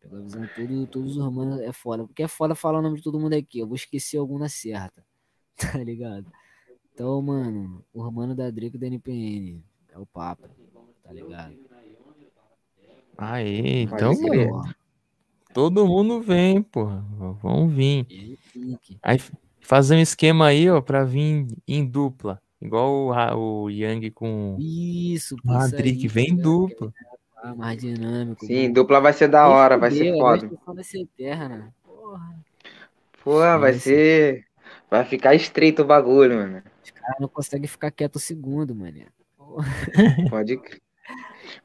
Pela 0.00 0.22
visão, 0.22 0.48
tudo, 0.54 0.86
todos 0.86 1.16
os 1.16 1.22
romanos 1.22 1.60
é 1.60 1.72
foda. 1.72 2.06
Porque 2.06 2.22
é 2.22 2.28
foda 2.28 2.54
falar 2.54 2.78
o 2.78 2.82
nome 2.82 2.96
de 2.96 3.02
todo 3.02 3.18
mundo 3.18 3.34
aqui. 3.34 3.58
Eu 3.58 3.66
vou 3.66 3.76
esquecer 3.76 4.18
algum 4.18 4.38
na 4.38 4.48
certa, 4.48 5.04
tá 5.56 5.78
ligado? 5.78 6.26
Então, 6.94 7.20
mano, 7.22 7.84
o 7.92 8.02
romano 8.02 8.34
da 8.34 8.50
Draco 8.50 8.76
e 8.76 8.78
da 8.78 8.86
NPN 8.86 9.62
é 9.88 9.98
o 9.98 10.06
papo, 10.06 10.48
tá 11.02 11.12
ligado? 11.12 11.54
Pode 13.16 13.48
então, 13.82 14.12
mano, 14.20 14.74
todo 15.52 15.86
mundo 15.86 16.20
vem, 16.22 16.62
pô. 16.62 16.86
Vamos 17.42 17.74
vir. 17.74 18.04
Pique. 18.52 18.98
Aí 19.02 19.18
fazer 19.60 19.96
um 19.96 20.00
esquema 20.00 20.46
aí, 20.46 20.70
ó, 20.70 20.80
pra 20.80 21.04
vir 21.04 21.46
em 21.66 21.84
dupla. 21.84 22.40
Igual 22.60 23.36
o, 23.36 23.64
o 23.64 23.70
Yang 23.70 24.10
com 24.10 24.56
Isso, 24.58 25.36
aí, 25.48 26.08
vem 26.08 26.30
ligado? 26.30 26.42
dupla. 26.42 26.92
Ah, 27.36 27.54
mais 27.54 27.80
dinâmico. 27.80 28.44
Sim, 28.44 28.72
dupla 28.72 29.00
vai 29.00 29.12
ser 29.12 29.28
da 29.28 29.48
hora, 29.48 29.78
vai 29.78 29.90
ser 29.90 30.12
foda. 30.18 30.50
vai 30.66 30.84
ser 30.84 31.00
eterna. 31.02 31.72
Porra, 31.84 32.34
Pô, 33.22 33.60
vai 33.60 33.72
Sim, 33.74 33.80
ser. 33.80 34.44
Vai 34.90 35.04
ficar 35.04 35.34
estreito 35.34 35.82
o 35.82 35.84
bagulho, 35.84 36.36
mano. 36.36 36.62
os 36.82 36.90
caras 36.90 37.20
não 37.20 37.28
conseguem 37.28 37.68
ficar 37.68 37.90
quieto 37.90 38.16
um 38.16 38.20
segundo, 38.20 38.74
mano. 38.74 39.04
Pode 40.30 40.56
crer. 40.56 40.82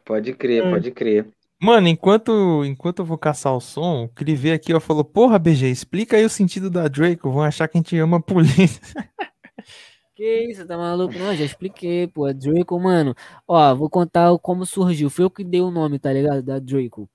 Pode 0.06 0.34
crer, 0.34 0.64
pode 0.64 0.92
crer. 0.92 1.28
Mano, 1.62 1.88
enquanto, 1.88 2.64
enquanto 2.66 3.00
eu 3.00 3.06
vou 3.06 3.18
caçar 3.18 3.54
o 3.54 3.60
som, 3.60 4.04
o 4.04 4.10
Crive 4.10 4.52
aqui, 4.52 4.74
ó, 4.74 4.80
falou, 4.80 5.04
porra, 5.04 5.40
BG, 5.40 5.70
explica 5.70 6.18
aí 6.18 6.26
o 6.26 6.30
sentido 6.30 6.70
da 6.70 6.88
Draco, 6.88 7.32
vão 7.32 7.44
achar 7.44 7.68
que 7.68 7.78
a 7.78 7.80
gente 7.80 7.98
ama 7.98 8.18
a 8.18 8.22
polícia. 8.22 8.82
Que 10.16 10.44
isso, 10.52 10.66
tá 10.68 10.78
maluco? 10.78 11.14
Não, 11.18 11.36
já 11.36 11.44
expliquei, 11.44 12.08
pô. 12.08 12.26
A 12.26 12.34
Draco, 12.34 12.80
mano. 12.80 13.16
Ó, 13.48 13.76
vou 13.76 13.90
contar 13.90 14.38
como 14.40 14.66
surgiu. 14.66 15.10
Foi 15.10 15.26
eu 15.26 15.32
que 15.32 15.44
dei 15.44 15.62
o 15.62 15.72
nome, 15.72 15.98
tá 16.00 16.14
ligado? 16.14 16.44
Da 16.44 16.60
Draco. 16.60 17.10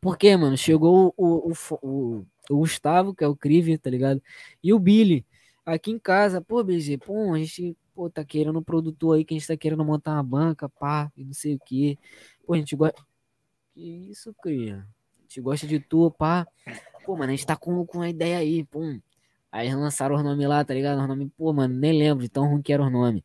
Por 0.00 0.16
quê, 0.16 0.36
mano? 0.36 0.56
Chegou 0.56 1.12
o, 1.16 1.50
o, 1.50 1.52
o 1.82 2.26
o 2.50 2.58
Gustavo, 2.58 3.14
que 3.14 3.24
é 3.24 3.28
o 3.28 3.36
Crive, 3.36 3.78
tá 3.78 3.90
ligado? 3.90 4.22
E 4.62 4.72
o 4.72 4.78
Billy. 4.78 5.24
Aqui 5.64 5.90
em 5.90 5.98
casa, 5.98 6.40
pô, 6.40 6.62
BG, 6.62 6.98
pô, 6.98 7.34
a 7.34 7.38
gente 7.38 7.76
pô, 7.92 8.08
tá 8.08 8.24
querendo 8.24 8.58
um 8.58 8.62
produtor 8.62 9.16
aí 9.16 9.24
que 9.24 9.34
a 9.34 9.38
gente 9.38 9.48
tá 9.48 9.56
querendo 9.56 9.84
montar 9.84 10.12
uma 10.12 10.22
banca, 10.22 10.68
pá, 10.68 11.10
e 11.16 11.24
não 11.24 11.32
sei 11.32 11.56
o 11.56 11.58
que. 11.58 11.98
Pô, 12.46 12.54
a 12.54 12.58
gente 12.58 12.76
gosta. 12.76 13.04
Que 13.74 13.80
isso, 14.10 14.32
cria? 14.40 14.86
A 15.18 15.22
gente 15.22 15.40
gosta 15.40 15.66
de 15.66 15.80
tu, 15.80 16.10
pá. 16.12 16.46
Pô, 17.04 17.16
mano, 17.16 17.32
a 17.32 17.36
gente 17.36 17.46
tá 17.46 17.56
com, 17.56 17.84
com 17.84 17.98
uma 17.98 18.08
ideia 18.08 18.38
aí, 18.38 18.64
pum. 18.64 19.00
Aí 19.56 19.74
lançaram 19.74 20.16
os 20.16 20.22
nomes 20.22 20.46
lá, 20.46 20.62
tá 20.62 20.74
ligado? 20.74 21.00
Os 21.00 21.08
nomes, 21.08 21.30
pô, 21.34 21.50
mano, 21.50 21.74
nem 21.74 21.98
lembro 21.98 22.22
de 22.22 22.28
tão 22.28 22.46
ruim 22.46 22.60
que 22.60 22.74
era 22.74 22.82
os 22.82 22.92
nomes. 22.92 23.22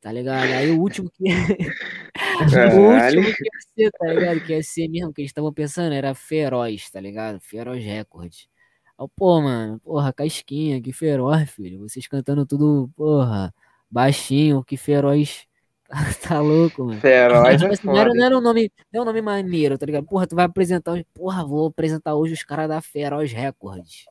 Tá 0.00 0.12
ligado? 0.12 0.44
Aí 0.44 0.70
o 0.70 0.80
último 0.80 1.10
que. 1.10 1.24
o 1.26 2.80
último 2.80 3.34
que 3.34 3.44
ia 3.44 3.50
ser, 3.74 3.90
tá 3.90 4.06
ligado? 4.06 4.40
Que 4.46 4.52
ia 4.52 4.62
ser 4.62 4.88
mesmo, 4.88 5.12
que 5.12 5.22
eles 5.22 5.30
estavam 5.30 5.52
pensando, 5.52 5.92
era 5.92 6.14
Feroz, 6.14 6.88
tá 6.88 7.00
ligado? 7.00 7.40
Feroz 7.40 7.84
Records. 7.84 8.48
Aí, 8.96 9.08
pô, 9.16 9.40
mano, 9.40 9.80
porra, 9.80 10.12
casquinha, 10.12 10.80
que 10.80 10.92
feroz, 10.92 11.50
filho. 11.50 11.80
Vocês 11.80 12.06
cantando 12.06 12.46
tudo, 12.46 12.88
porra, 12.94 13.52
baixinho, 13.90 14.62
que 14.62 14.76
feroz. 14.76 15.48
tá 16.22 16.40
louco, 16.40 16.84
mano. 16.84 17.00
Feroz 17.00 17.62
é 17.62 17.66
assim, 17.66 17.86
não, 17.88 17.96
era, 17.96 18.14
não 18.14 18.24
era 18.24 18.38
um 18.38 18.40
nome, 18.40 18.70
não 18.92 19.00
é 19.00 19.02
um 19.02 19.06
nome 19.06 19.20
maneiro, 19.20 19.76
tá 19.76 19.84
ligado? 19.84 20.06
Porra, 20.06 20.28
tu 20.28 20.36
vai 20.36 20.44
apresentar 20.44 20.92
hoje. 20.92 21.04
Porra, 21.12 21.44
vou 21.44 21.66
apresentar 21.66 22.14
hoje 22.14 22.34
os 22.34 22.44
caras 22.44 22.68
da 22.68 22.80
Feroz 22.80 23.32
Records. 23.32 24.04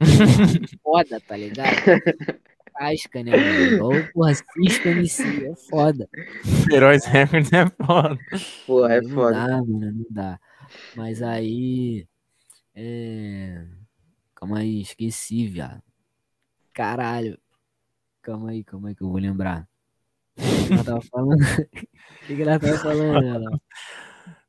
foda, 0.82 1.20
tá 1.20 1.36
ligado? 1.36 1.68
Casca, 2.78 3.24
né, 3.24 3.32
mano? 3.32 3.74
Igual, 3.74 4.12
porra, 4.14 4.34
Cisco 4.34 4.88
MC, 4.88 5.46
é 5.46 5.56
foda. 5.68 6.08
Feroz 6.70 7.04
Records 7.06 7.52
é 7.52 7.66
foda. 7.84 8.18
Porra, 8.66 8.94
é 8.94 9.00
não 9.00 9.10
foda. 9.10 9.40
Não 9.40 9.46
dá, 9.46 9.56
mano, 9.56 9.92
não 9.92 10.06
dá. 10.10 10.40
Mas 10.94 11.20
aí. 11.22 12.06
É. 12.74 13.64
Calma 14.36 14.60
aí, 14.60 14.80
esqueci, 14.80 15.48
viado. 15.48 15.82
Caralho. 16.72 17.36
Calma 18.22 18.50
aí, 18.50 18.62
calma 18.62 18.88
aí 18.90 18.94
que 18.94 19.02
eu 19.02 19.08
vou 19.08 19.18
lembrar. 19.18 19.66
O 20.36 20.66
que 20.68 20.72
ela 20.72 20.84
tava 20.84 21.00
falando? 21.00 21.42
O 21.42 22.26
que, 22.26 22.36
que 22.36 22.42
ela 22.42 22.60
tava 22.60 22.78
falando? 22.78 23.26
Ela? 23.26 23.60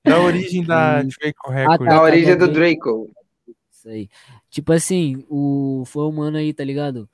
Da 0.06 0.20
origem 0.20 0.64
da 0.64 1.02
Draco 1.02 1.52
Records. 1.52 1.88
A 1.88 1.90
tá, 1.90 2.02
origem 2.02 2.38
tá, 2.38 2.46
do 2.46 2.48
tá. 2.48 2.54
Draco. 2.54 3.12
Isso 3.80 3.90
aí. 3.90 4.10
Tipo 4.50 4.74
assim, 4.74 5.26
o 5.30 5.84
foi 5.86 6.04
o 6.04 6.12
mano 6.12 6.38
aí, 6.38 6.54
tá 6.54 6.64
ligado? 6.64 7.10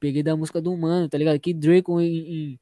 Peguei 0.00 0.22
da 0.22 0.36
música 0.36 0.60
do 0.60 0.76
mano, 0.76 1.08
tá 1.08 1.16
ligado? 1.16 1.38
Que 1.38 1.54
Draco 1.54 2.00
em, 2.00 2.06
em, 2.52 2.60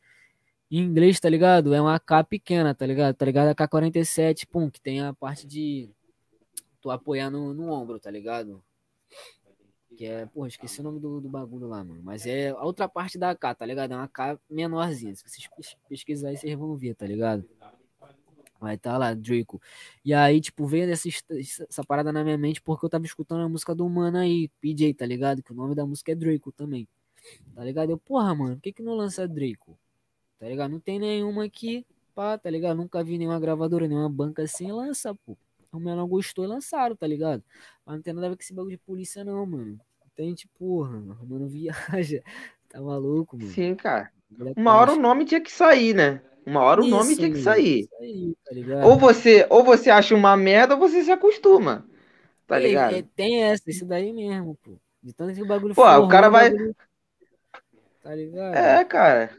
em 0.70 0.78
inglês, 0.82 1.18
tá 1.18 1.28
ligado? 1.30 1.72
É 1.72 1.80
uma 1.80 1.94
AK 1.94 2.24
pequena, 2.28 2.74
tá 2.74 2.84
ligado? 2.84 3.14
Tá 3.14 3.24
ligado? 3.24 3.48
AK-47, 3.48 4.46
pum, 4.46 4.70
que 4.70 4.80
tem 4.80 5.00
a 5.00 5.14
parte 5.14 5.46
de 5.46 5.88
tu 6.80 6.90
apoiar 6.90 7.30
no, 7.30 7.54
no 7.54 7.70
ombro, 7.72 7.98
tá 7.98 8.10
ligado? 8.10 8.62
Que 9.96 10.04
é, 10.04 10.26
porra, 10.26 10.48
esqueci 10.48 10.80
o 10.80 10.84
nome 10.84 11.00
do, 11.00 11.20
do 11.20 11.28
bagulho 11.28 11.66
lá, 11.66 11.82
mano. 11.82 12.02
Mas 12.04 12.26
é 12.26 12.50
a 12.50 12.62
outra 12.62 12.86
parte 12.88 13.18
da 13.18 13.30
AK, 13.30 13.54
tá 13.56 13.64
ligado? 13.64 13.92
É 13.92 13.96
uma 13.96 14.04
AK 14.04 14.38
menorzinha. 14.48 15.14
Se 15.14 15.22
vocês 15.26 15.48
pes- 15.56 15.76
pesquisarem, 15.88 16.36
vocês 16.36 16.54
vão 16.54 16.76
ver, 16.76 16.94
tá 16.94 17.06
ligado? 17.06 17.48
Vai 18.60 18.76
tá 18.76 18.98
lá, 18.98 19.14
Draco. 19.14 19.60
E 20.04 20.12
aí, 20.12 20.40
tipo, 20.40 20.66
veio 20.66 20.90
essa, 20.90 21.08
essa 21.08 21.84
parada 21.84 22.12
na 22.12 22.24
minha 22.24 22.36
mente 22.36 22.60
porque 22.60 22.84
eu 22.84 22.90
tava 22.90 23.04
escutando 23.04 23.42
a 23.42 23.48
música 23.48 23.74
do 23.74 23.88
mano 23.88 24.18
aí, 24.18 24.48
PJ, 24.60 24.94
tá 24.94 25.06
ligado? 25.06 25.42
Que 25.42 25.52
o 25.52 25.54
nome 25.54 25.74
da 25.74 25.86
música 25.86 26.12
é 26.12 26.14
Draco 26.14 26.50
também. 26.50 26.88
Tá 27.54 27.62
ligado? 27.64 27.90
Eu, 27.90 27.98
porra, 27.98 28.34
mano, 28.34 28.56
por 28.56 28.62
que 28.62 28.72
que 28.72 28.82
não 28.82 28.94
lança 28.94 29.28
Draco? 29.28 29.78
Tá 30.38 30.48
ligado? 30.48 30.70
Não 30.72 30.80
tem 30.80 30.98
nenhuma 30.98 31.44
aqui, 31.44 31.86
pá, 32.14 32.36
tá 32.36 32.50
ligado? 32.50 32.76
Nunca 32.76 33.02
vi 33.02 33.16
nenhuma 33.16 33.38
gravadora, 33.38 33.86
nenhuma 33.86 34.08
banca 34.08 34.42
assim, 34.42 34.72
lança, 34.72 35.14
pô. 35.14 35.36
O 35.70 35.78
menor 35.78 36.06
gostou 36.06 36.44
e 36.44 36.48
lançaram, 36.48 36.96
tá 36.96 37.06
ligado? 37.06 37.44
Mas 37.84 37.96
não 37.96 38.02
tem 38.02 38.12
nada 38.14 38.26
a 38.26 38.30
ver 38.30 38.36
com 38.36 38.42
esse 38.42 38.54
bagulho 38.54 38.76
de 38.76 38.82
polícia, 38.82 39.22
não, 39.24 39.44
mano. 39.44 39.78
Tem, 40.16 40.34
tipo, 40.34 40.52
porra, 40.58 40.98
mano, 40.98 41.48
viaja. 41.48 42.22
Tá 42.68 42.82
maluco, 42.82 43.38
mano. 43.38 43.50
Sim, 43.50 43.74
cara. 43.74 44.12
É 44.38 44.60
Uma 44.60 44.74
hora 44.74 44.92
o 44.92 44.98
nome 44.98 45.24
tinha 45.24 45.40
que 45.40 45.50
sair, 45.50 45.94
né? 45.94 46.20
Uma 46.48 46.62
hora 46.62 46.82
o 46.82 46.86
nome 46.86 47.10
Isso, 47.10 47.16
tinha 47.16 47.30
que 47.30 47.38
mano, 47.38 47.44
sair. 47.44 47.88
Aí, 48.00 48.34
tá? 48.44 48.52
Ou 48.84 48.96
você, 48.98 49.46
ou 49.50 49.64
você 49.64 49.90
acha 49.90 50.14
uma 50.14 50.36
merda 50.36 50.74
ou 50.74 50.80
você 50.80 51.02
se 51.04 51.10
acostuma. 51.12 51.86
Tá 52.46 52.58
ligado? 52.58 52.94
é, 52.94 53.02
tem 53.14 53.42
essa, 53.44 53.70
isso 53.70 53.84
daí 53.86 54.12
mesmo, 54.12 54.56
pô. 54.56 54.78
De 55.02 55.12
tanto 55.12 55.34
que 55.34 55.42
o 55.42 55.46
bagulho 55.46 55.74
Pô, 55.74 55.82
for 55.82 55.98
o 55.98 56.08
cara 56.08 56.28
vai- 56.28 56.50
bagulho- 56.50 56.74
Tá 58.02 58.14
ligado? 58.14 58.56
É, 58.56 58.84
cara. 58.84 59.30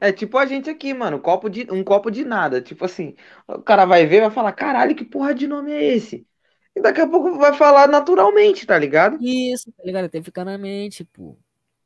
É 0.00 0.12
tipo 0.12 0.38
a 0.38 0.46
gente 0.46 0.70
aqui, 0.70 0.94
mano, 0.94 1.18
um 1.18 1.20
copo 1.20 1.50
de, 1.50 1.66
um 1.72 1.84
copo 1.84 2.10
de 2.10 2.24
nada. 2.24 2.60
Tipo 2.62 2.84
assim, 2.86 3.16
o 3.48 3.62
cara 3.62 3.84
vai 3.86 4.06
ver 4.06 4.18
e 4.18 4.20
vai 4.22 4.30
falar, 4.30 4.52
caralho, 4.52 4.96
que 4.96 5.04
porra 5.04 5.34
de 5.34 5.46
nome 5.46 5.72
é 5.72 5.84
esse? 5.96 6.26
E 6.76 6.80
daqui 6.82 7.00
a 7.00 7.08
pouco 7.08 7.38
vai 7.38 7.54
falar 7.54 7.88
naturalmente, 7.88 8.66
tá 8.66 8.78
ligado? 8.78 9.20
Isso, 9.20 9.70
tá 9.72 9.82
ligado? 9.84 10.06
Até 10.06 10.22
ficar 10.22 10.44
na 10.44 10.56
mente, 10.58 11.04
pô. 11.04 11.32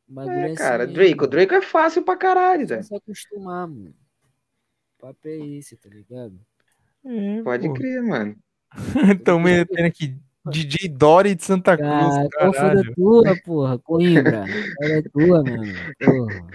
O 0.09 0.13
bagulho 0.13 0.47
é, 0.47 0.51
É, 0.51 0.51
cara, 0.51 0.87
assim 0.87 0.93
Draco, 0.93 1.27
mesmo. 1.27 1.27
Draco 1.27 1.55
é 1.55 1.63
fácil 1.63 2.03
pra 2.03 2.17
caralho, 2.17 2.67
velho. 2.67 2.89
se 2.89 2.95
acostumar, 2.95 3.67
mano. 3.69 3.95
O 5.05 5.07
papo 5.07 5.29
é 5.29 5.37
esse, 5.37 5.77
tá 5.77 5.91
ligado? 5.91 6.33
É, 7.05 7.43
Pode 7.43 7.69
pô. 7.69 7.75
crer, 7.75 8.03
mano. 8.03 8.35
Estão 9.13 9.39
metendo 9.39 9.87
aqui 9.87 10.17
DJ 10.51 10.89
Dory 10.89 11.35
de 11.35 11.45
Santa 11.45 11.77
Cruz, 11.77 11.91
Cara, 11.91 12.29
qual 12.31 12.55
foi 12.55 12.75
da 12.75 12.95
tua, 12.95 13.37
porra? 13.45 13.79
Coimbra. 13.81 14.47
Qual 14.79 14.91
é 14.91 15.03
tua, 15.03 15.45
mano? 15.45 15.73
Porra. 16.03 16.47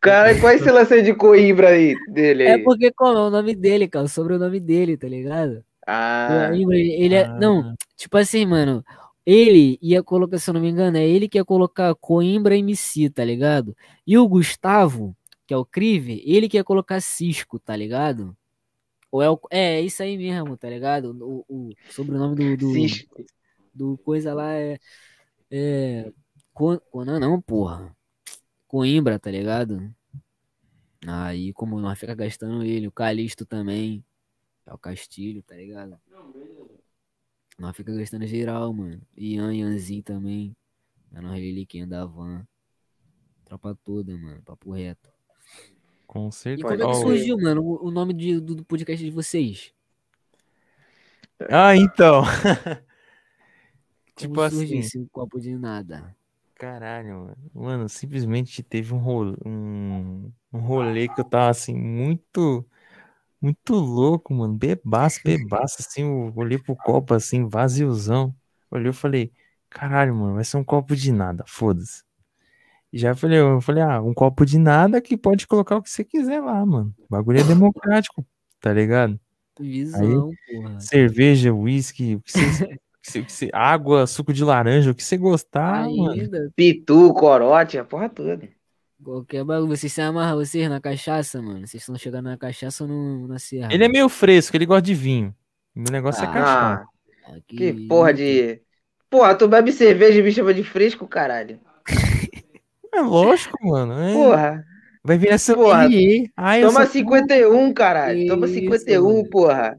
Cara, 0.00 0.40
qual 0.40 0.52
é 0.52 0.56
esse 0.56 0.68
lance 0.72 1.02
de 1.02 1.14
Coimbra 1.14 1.68
aí, 1.68 1.94
dele 2.08 2.42
É 2.42 2.54
aí? 2.54 2.64
porque 2.64 2.90
como 2.90 3.16
é 3.16 3.26
o 3.28 3.30
nome 3.30 3.54
dele, 3.54 3.86
cara, 3.86 4.06
o 4.06 4.08
sobrenome 4.08 4.58
dele, 4.58 4.96
tá 4.96 5.06
ligado? 5.06 5.64
Ah, 5.86 6.48
Coimbra, 6.50 6.76
ele, 6.76 6.92
ele 6.94 7.14
é. 7.14 7.26
Ah. 7.26 7.38
Não, 7.38 7.76
tipo 7.96 8.18
assim, 8.18 8.44
mano. 8.44 8.84
Ele 9.24 9.78
ia 9.80 10.02
colocar, 10.02 10.38
se 10.38 10.50
eu 10.50 10.54
não 10.54 10.60
me 10.60 10.68
engano, 10.68 10.96
é 10.96 11.04
ele 11.06 11.28
que 11.28 11.38
ia 11.38 11.44
colocar 11.44 11.94
Coimbra 11.94 12.56
MC, 12.56 13.08
tá 13.08 13.24
ligado? 13.24 13.76
E 14.04 14.18
o 14.18 14.26
Gustavo, 14.26 15.16
que 15.46 15.54
é 15.54 15.56
o 15.56 15.64
Crive, 15.64 16.22
ele 16.24 16.48
que 16.48 16.56
ia 16.56 16.64
colocar 16.64 17.00
Cisco, 17.00 17.58
tá 17.58 17.76
ligado? 17.76 18.36
Ou 19.10 19.22
é, 19.22 19.30
o, 19.30 19.40
é, 19.50 19.76
é 19.76 19.80
isso 19.80 20.02
aí 20.02 20.16
mesmo, 20.18 20.56
tá 20.56 20.68
ligado? 20.68 21.16
O, 21.22 21.44
o 21.48 21.74
sobrenome 21.90 22.56
do, 22.56 22.66
do, 22.66 22.72
Cisco. 22.72 23.24
do 23.72 23.96
coisa 23.98 24.34
lá 24.34 24.52
é. 24.52 24.78
É. 25.50 26.12
Co- 26.52 26.80
Conan 26.90 27.20
não, 27.20 27.40
porra. 27.40 27.96
Coimbra, 28.66 29.18
tá 29.18 29.30
ligado? 29.30 29.94
Aí, 31.06 31.52
como 31.52 31.78
nós 31.78 31.98
fica 31.98 32.14
gastando 32.14 32.64
ele, 32.64 32.88
o 32.88 32.92
Calixto 32.92 33.46
também. 33.46 34.04
É 34.66 34.74
o 34.74 34.78
Castilho, 34.78 35.42
tá 35.44 35.54
ligado? 35.54 35.96
Nós 37.56 37.76
fica 37.76 37.94
gastando 37.94 38.26
geral, 38.26 38.72
mano. 38.72 39.00
Ian, 39.16 39.54
Ianzinho 39.54 40.02
também. 40.02 40.56
Menor 41.12 41.34
relíquia 41.34 41.86
da 41.86 42.04
van. 42.04 42.44
Tropa 43.44 43.78
toda, 43.84 44.16
mano. 44.18 44.42
Papo 44.42 44.72
reto. 44.72 45.08
Com 46.16 46.30
E 46.56 46.64
certeza. 46.64 46.64
como 46.64 46.82
é 46.82 46.88
que 46.88 46.96
surgiu, 46.96 47.38
mano, 47.38 47.62
o, 47.82 47.90
nome 47.90 48.12
de- 48.14 48.40
do, 48.40 48.54
do 48.56 48.64
podcast 48.64 49.04
de 49.04 49.10
vocês? 49.10 49.72
Ah, 51.50 51.74
então. 51.76 52.22
Como 54.14 54.36
tipo 54.36 54.40
surgiu 54.40 54.78
assim, 54.78 54.80
esse 54.80 55.06
copo 55.12 55.40
de 55.40 55.56
nada? 55.56 56.14
caralho, 56.54 57.20
mano. 57.20 57.36
Mano, 57.54 57.88
simplesmente 57.88 58.62
teve 58.62 58.94
um 58.94 58.98
rolê, 58.98 59.36
um, 59.44 60.32
um 60.52 60.58
rolê 60.60 61.08
que 61.08 61.20
eu 61.20 61.24
tava 61.24 61.50
assim, 61.50 61.74
muito, 61.74 62.66
muito 63.42 63.74
louco, 63.76 64.34
mano. 64.34 64.54
Bebaço, 64.56 65.20
bebaço, 65.24 65.78
assim. 65.80 66.02
Eu 66.02 66.34
olhei 66.36 66.58
pro 66.58 66.76
copo 66.76 67.14
assim, 67.14 67.48
vaziozão. 67.48 68.36
Olhei 68.72 68.90
e 68.92 68.94
falei, 68.94 69.32
caralho, 69.70 70.16
mano, 70.16 70.36
vai 70.36 70.44
ser 70.44 70.58
um 70.58 70.64
copo 70.64 70.96
de 70.96 71.12
nada, 71.12 71.44
foda-se. 71.48 72.04
E 72.92 72.98
já 72.98 73.14
falei, 73.14 73.38
eu 73.38 73.60
falei, 73.60 73.82
ah, 73.82 74.00
um 74.00 74.14
copo 74.14 74.44
de 74.46 74.58
nada 74.58 75.00
que 75.00 75.16
pode 75.16 75.46
colocar 75.46 75.76
o 75.76 75.82
que 75.82 75.90
você 75.90 76.04
quiser 76.04 76.40
lá, 76.40 76.64
mano. 76.64 76.94
O 76.98 77.06
bagulho 77.10 77.40
é 77.40 77.44
democrático, 77.44 78.24
tá 78.60 78.72
ligado? 78.72 79.18
Visão, 79.58 80.30
porra. 80.46 80.80
cerveja, 80.80 81.52
uísque, 81.52 82.14
o 82.16 82.20
que 82.20 82.32
você, 82.32 82.64
o 82.64 82.78
que 83.02 83.18
o 83.20 83.26
que 83.26 83.50
água, 83.52 84.06
suco 84.06 84.32
de 84.32 84.44
laranja, 84.44 84.90
o 84.90 84.94
que 84.94 85.02
você 85.02 85.16
gostar, 85.16 85.88
mano. 85.88 86.10
Ainda, 86.10 86.52
Pitu, 86.54 87.12
corote, 87.14 87.78
a 87.78 87.84
porra 87.84 88.08
toda. 88.08 88.38
qualquer 89.02 89.44
bagulho. 89.44 89.68
Vocês 89.76 89.92
se 89.92 90.00
amarram, 90.00 90.36
vocês 90.36 90.68
na 90.68 90.80
cachaça, 90.80 91.40
mano? 91.40 91.66
Vocês 91.66 91.82
estão 91.82 91.96
chegando 91.96 92.26
na 92.26 92.36
cachaça 92.36 92.84
ou 92.84 92.88
no, 92.90 93.26
na 93.28 93.38
serra? 93.38 93.72
Ele 93.72 93.84
é 93.84 93.88
meio 93.88 94.08
fresco, 94.08 94.56
ele 94.56 94.66
gosta 94.66 94.82
de 94.82 94.94
vinho. 94.94 95.34
Meu 95.74 95.90
negócio 95.90 96.22
é 96.24 96.26
Ah, 96.26 96.32
cachaça. 96.32 96.88
Ah, 97.24 97.30
mano? 97.30 97.42
que 97.46 97.72
porra 97.88 98.12
de. 98.14 98.60
Porra, 99.08 99.34
tu 99.34 99.48
bebe 99.48 99.72
cerveja 99.72 100.18
e 100.20 100.22
me 100.22 100.32
chama 100.32 100.52
de 100.52 100.64
fresco, 100.64 101.06
caralho. 101.06 101.60
É 102.96 103.00
lógico, 103.02 103.58
mano. 103.66 103.92
é. 104.00 104.12
Porra, 104.12 104.64
Vai 105.04 105.16
virar 105.18 105.38
seu 105.38 105.54
Porra. 105.56 105.86
Ai, 106.36 106.62
toma 106.62 106.82
sou- 106.82 106.92
51, 106.92 107.72
caralho. 107.72 108.26
Toma 108.26 108.46
Isso, 108.46 108.54
51, 108.56 109.02
mano. 109.18 109.30
porra. 109.30 109.78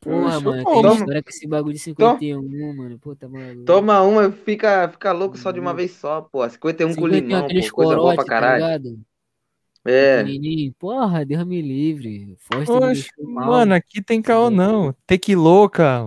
Porra, 0.00 0.22
Poxa, 0.34 0.40
mano, 0.40 0.64
toma. 0.64 0.82
tem 0.90 0.92
história 0.98 1.22
com 1.22 1.30
esse 1.30 1.46
bagulho 1.48 1.74
de 1.74 1.80
51, 1.80 2.76
mano. 2.76 2.98
Pô, 3.00 3.14
tá 3.16 3.28
maluco. 3.28 3.64
Toma 3.64 4.02
uma, 4.02 4.30
fica, 4.30 4.88
fica 4.88 5.10
louco 5.12 5.36
só 5.36 5.50
de 5.50 5.58
uma 5.60 5.70
Uhum. 5.70 5.76
vez 5.76 5.92
só, 5.92 6.20
porra. 6.22 6.48
51 6.50 6.88
com 6.94 6.94
51, 7.06 7.26
limão, 7.26 7.44
aqueles 7.44 7.68
pô. 7.70 7.76
Coisa 7.76 7.96
boa 7.96 8.14
pra 8.14 8.24
tá 8.24 8.28
caralho. 8.30 8.64
ligado? 8.64 9.00
É. 9.84 10.24
Porra, 10.78 11.24
Deus 11.24 11.44
me 11.44 11.60
livre. 11.60 12.36
Poxa, 12.48 12.72
mano, 13.18 13.74
aqui 13.74 14.00
tem 14.00 14.22
caô 14.22 14.48
não. 14.48 14.94
Tequiloca, 15.06 16.02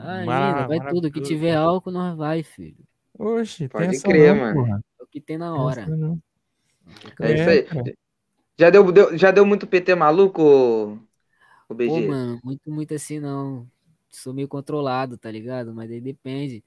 Ainda, 0.00 0.66
vai 0.66 0.80
tudo. 0.88 1.08
Que 1.10 1.20
tiver 1.20 1.54
álcool, 1.54 1.92
nós 1.92 2.16
vai, 2.16 2.42
filho. 2.42 2.76
Oxe, 3.18 3.68
Pode 3.68 3.86
tem 3.86 3.96
essa 3.96 4.08
crer, 4.08 4.34
não, 4.34 4.40
mano. 4.42 4.54
porra. 4.66 4.80
É 5.16 5.18
o 5.18 5.22
que 5.22 5.26
tem 5.26 5.38
na 5.38 5.54
Tem 5.54 5.62
hora. 5.64 5.86
não. 5.96 6.20
É 7.20 7.32
isso 7.32 7.48
É, 7.48 7.50
aí. 7.50 7.66
Já 8.58 8.70
deu, 8.70 8.90
deu- 8.92 9.16
já 9.18 9.30
deu 9.30 9.46
muito 9.46 9.66
PT 9.66 9.94
maluco, 9.94 10.42
ô- 10.42 10.98
ô 11.68 11.74
BG? 11.74 11.96
Pô, 11.96 12.00
mano, 12.02 12.40
muito, 12.42 12.70
muito 12.70 12.94
assim 12.94 13.20
não. 13.20 13.70
Sou 14.10 14.34
meio 14.34 14.48
controlado, 14.48 15.16
tá 15.18 15.30
ligado? 15.30 15.74
Mas 15.74 15.90
aí 15.90 16.00
depende. 16.00 16.64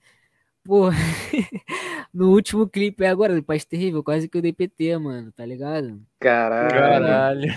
Pô, 0.64 0.90
no 2.14 2.32
último 2.32 2.68
clipe 2.70 3.06
agora, 3.06 3.36
do 3.36 3.44
Paz 3.44 3.66
Terrível, 3.66 4.04
quase 4.04 4.30
que 4.30 4.38
eu 4.38 4.42
dei 4.42 4.54
PT, 4.54 4.98
mano, 4.98 5.32
tá 5.34 5.46
ligado? 5.46 6.02
Caralho. 6.20 7.26
Caralho. 7.38 7.50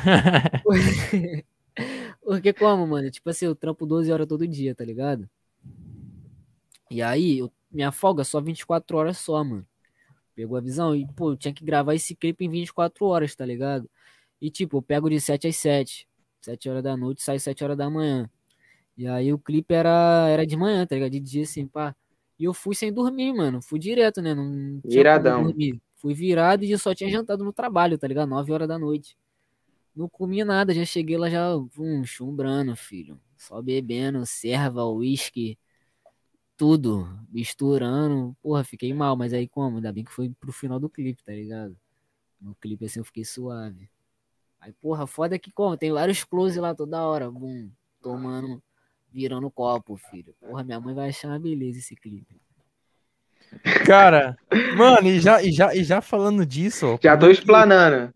Porque 2.22 2.52
como, 2.52 2.86
mano? 2.86 3.10
Tipo 3.10 3.30
assim, 3.30 3.46
eu 3.46 3.54
trampo 3.54 3.86
12 3.86 4.12
horas 4.12 4.26
todo 4.28 4.46
dia, 4.46 4.74
tá 4.74 4.84
ligado? 4.84 5.28
E 6.90 7.02
aí, 7.02 7.38
eu- 7.40 7.52
minha 7.70 7.90
folga 7.90 8.22
é 8.22 8.24
só 8.24 8.40
24 8.40 8.96
horas 8.96 9.18
só, 9.18 9.42
mano. 9.42 9.66
Pegou 10.34 10.56
a 10.56 10.60
visão? 10.60 10.94
E, 10.94 11.06
pô, 11.14 11.32
eu 11.32 11.36
tinha 11.36 11.52
que 11.52 11.64
gravar 11.64 11.94
esse 11.94 12.14
clipe 12.14 12.44
em 12.44 12.48
24 12.48 13.04
horas, 13.06 13.34
tá 13.34 13.44
ligado? 13.44 13.88
E, 14.40 14.50
tipo, 14.50 14.78
eu 14.78 14.82
pego 14.82 15.08
de 15.08 15.20
7 15.20 15.46
às 15.48 15.56
7. 15.56 16.08
7 16.40 16.68
horas 16.68 16.82
da 16.82 16.96
noite, 16.96 17.22
sai 17.22 17.38
7 17.38 17.62
horas 17.62 17.76
da 17.76 17.88
manhã. 17.88 18.28
E 18.96 19.06
aí 19.06 19.32
o 19.32 19.38
clipe 19.38 19.72
era, 19.72 20.28
era 20.28 20.46
de 20.46 20.56
manhã, 20.56 20.86
tá 20.86 20.94
ligado? 20.94 21.10
De 21.12 21.20
dia, 21.20 21.42
assim, 21.42 21.66
pá. 21.66 21.94
E 22.38 22.44
eu 22.44 22.52
fui 22.52 22.74
sem 22.74 22.92
dormir, 22.92 23.32
mano. 23.32 23.62
Fui 23.62 23.78
direto, 23.78 24.20
né? 24.20 24.34
Não 24.34 24.80
Viradão. 24.84 25.54
Fui 25.96 26.14
virado 26.14 26.64
e 26.64 26.78
só 26.78 26.92
tinha 26.92 27.08
jantado 27.08 27.44
no 27.44 27.52
trabalho, 27.52 27.96
tá 27.96 28.08
ligado? 28.08 28.28
9 28.28 28.52
horas 28.52 28.66
da 28.66 28.78
noite. 28.78 29.16
Não 29.94 30.08
comi 30.08 30.42
nada, 30.42 30.74
já 30.74 30.84
cheguei 30.84 31.16
lá 31.16 31.28
já, 31.28 31.54
um 31.78 32.04
chumbrando, 32.04 32.74
filho. 32.74 33.20
Só 33.36 33.60
bebendo, 33.62 34.24
serva, 34.24 34.84
uísque, 34.86 35.58
tudo, 36.56 37.08
misturando. 37.30 38.36
Porra, 38.42 38.64
fiquei 38.64 38.92
mal, 38.92 39.16
mas 39.16 39.32
aí 39.32 39.48
como? 39.48 39.76
Ainda 39.76 39.92
bem 39.92 40.04
que 40.04 40.12
foi 40.12 40.30
pro 40.30 40.52
final 40.52 40.78
do 40.78 40.88
clipe, 40.88 41.22
tá 41.22 41.32
ligado? 41.32 41.76
No 42.40 42.54
clipe 42.54 42.84
assim 42.84 43.00
eu 43.00 43.04
fiquei 43.04 43.24
suave. 43.24 43.88
Aí, 44.60 44.72
porra, 44.72 45.06
foda 45.06 45.38
que 45.38 45.50
como? 45.50 45.76
Tem 45.76 45.92
vários 45.92 46.22
close 46.22 46.58
lá 46.60 46.74
toda 46.74 47.02
hora, 47.02 47.30
bum, 47.30 47.68
tomando, 48.00 48.62
virando 49.10 49.50
copo, 49.50 49.96
filho. 49.96 50.34
Porra, 50.40 50.62
minha 50.62 50.80
mãe 50.80 50.94
vai 50.94 51.08
achar 51.08 51.28
uma 51.28 51.38
beleza 51.38 51.80
esse 51.80 51.96
clipe. 51.96 52.40
Cara, 53.84 54.36
mano, 54.76 55.08
e 55.08 55.20
já, 55.20 55.42
e 55.42 55.52
já, 55.52 55.74
e 55.74 55.84
já 55.84 56.00
falando 56.00 56.46
disso, 56.46 56.86
ó, 56.86 56.98
Já 57.02 57.16
tô 57.16 57.28
explanando. 57.28 58.12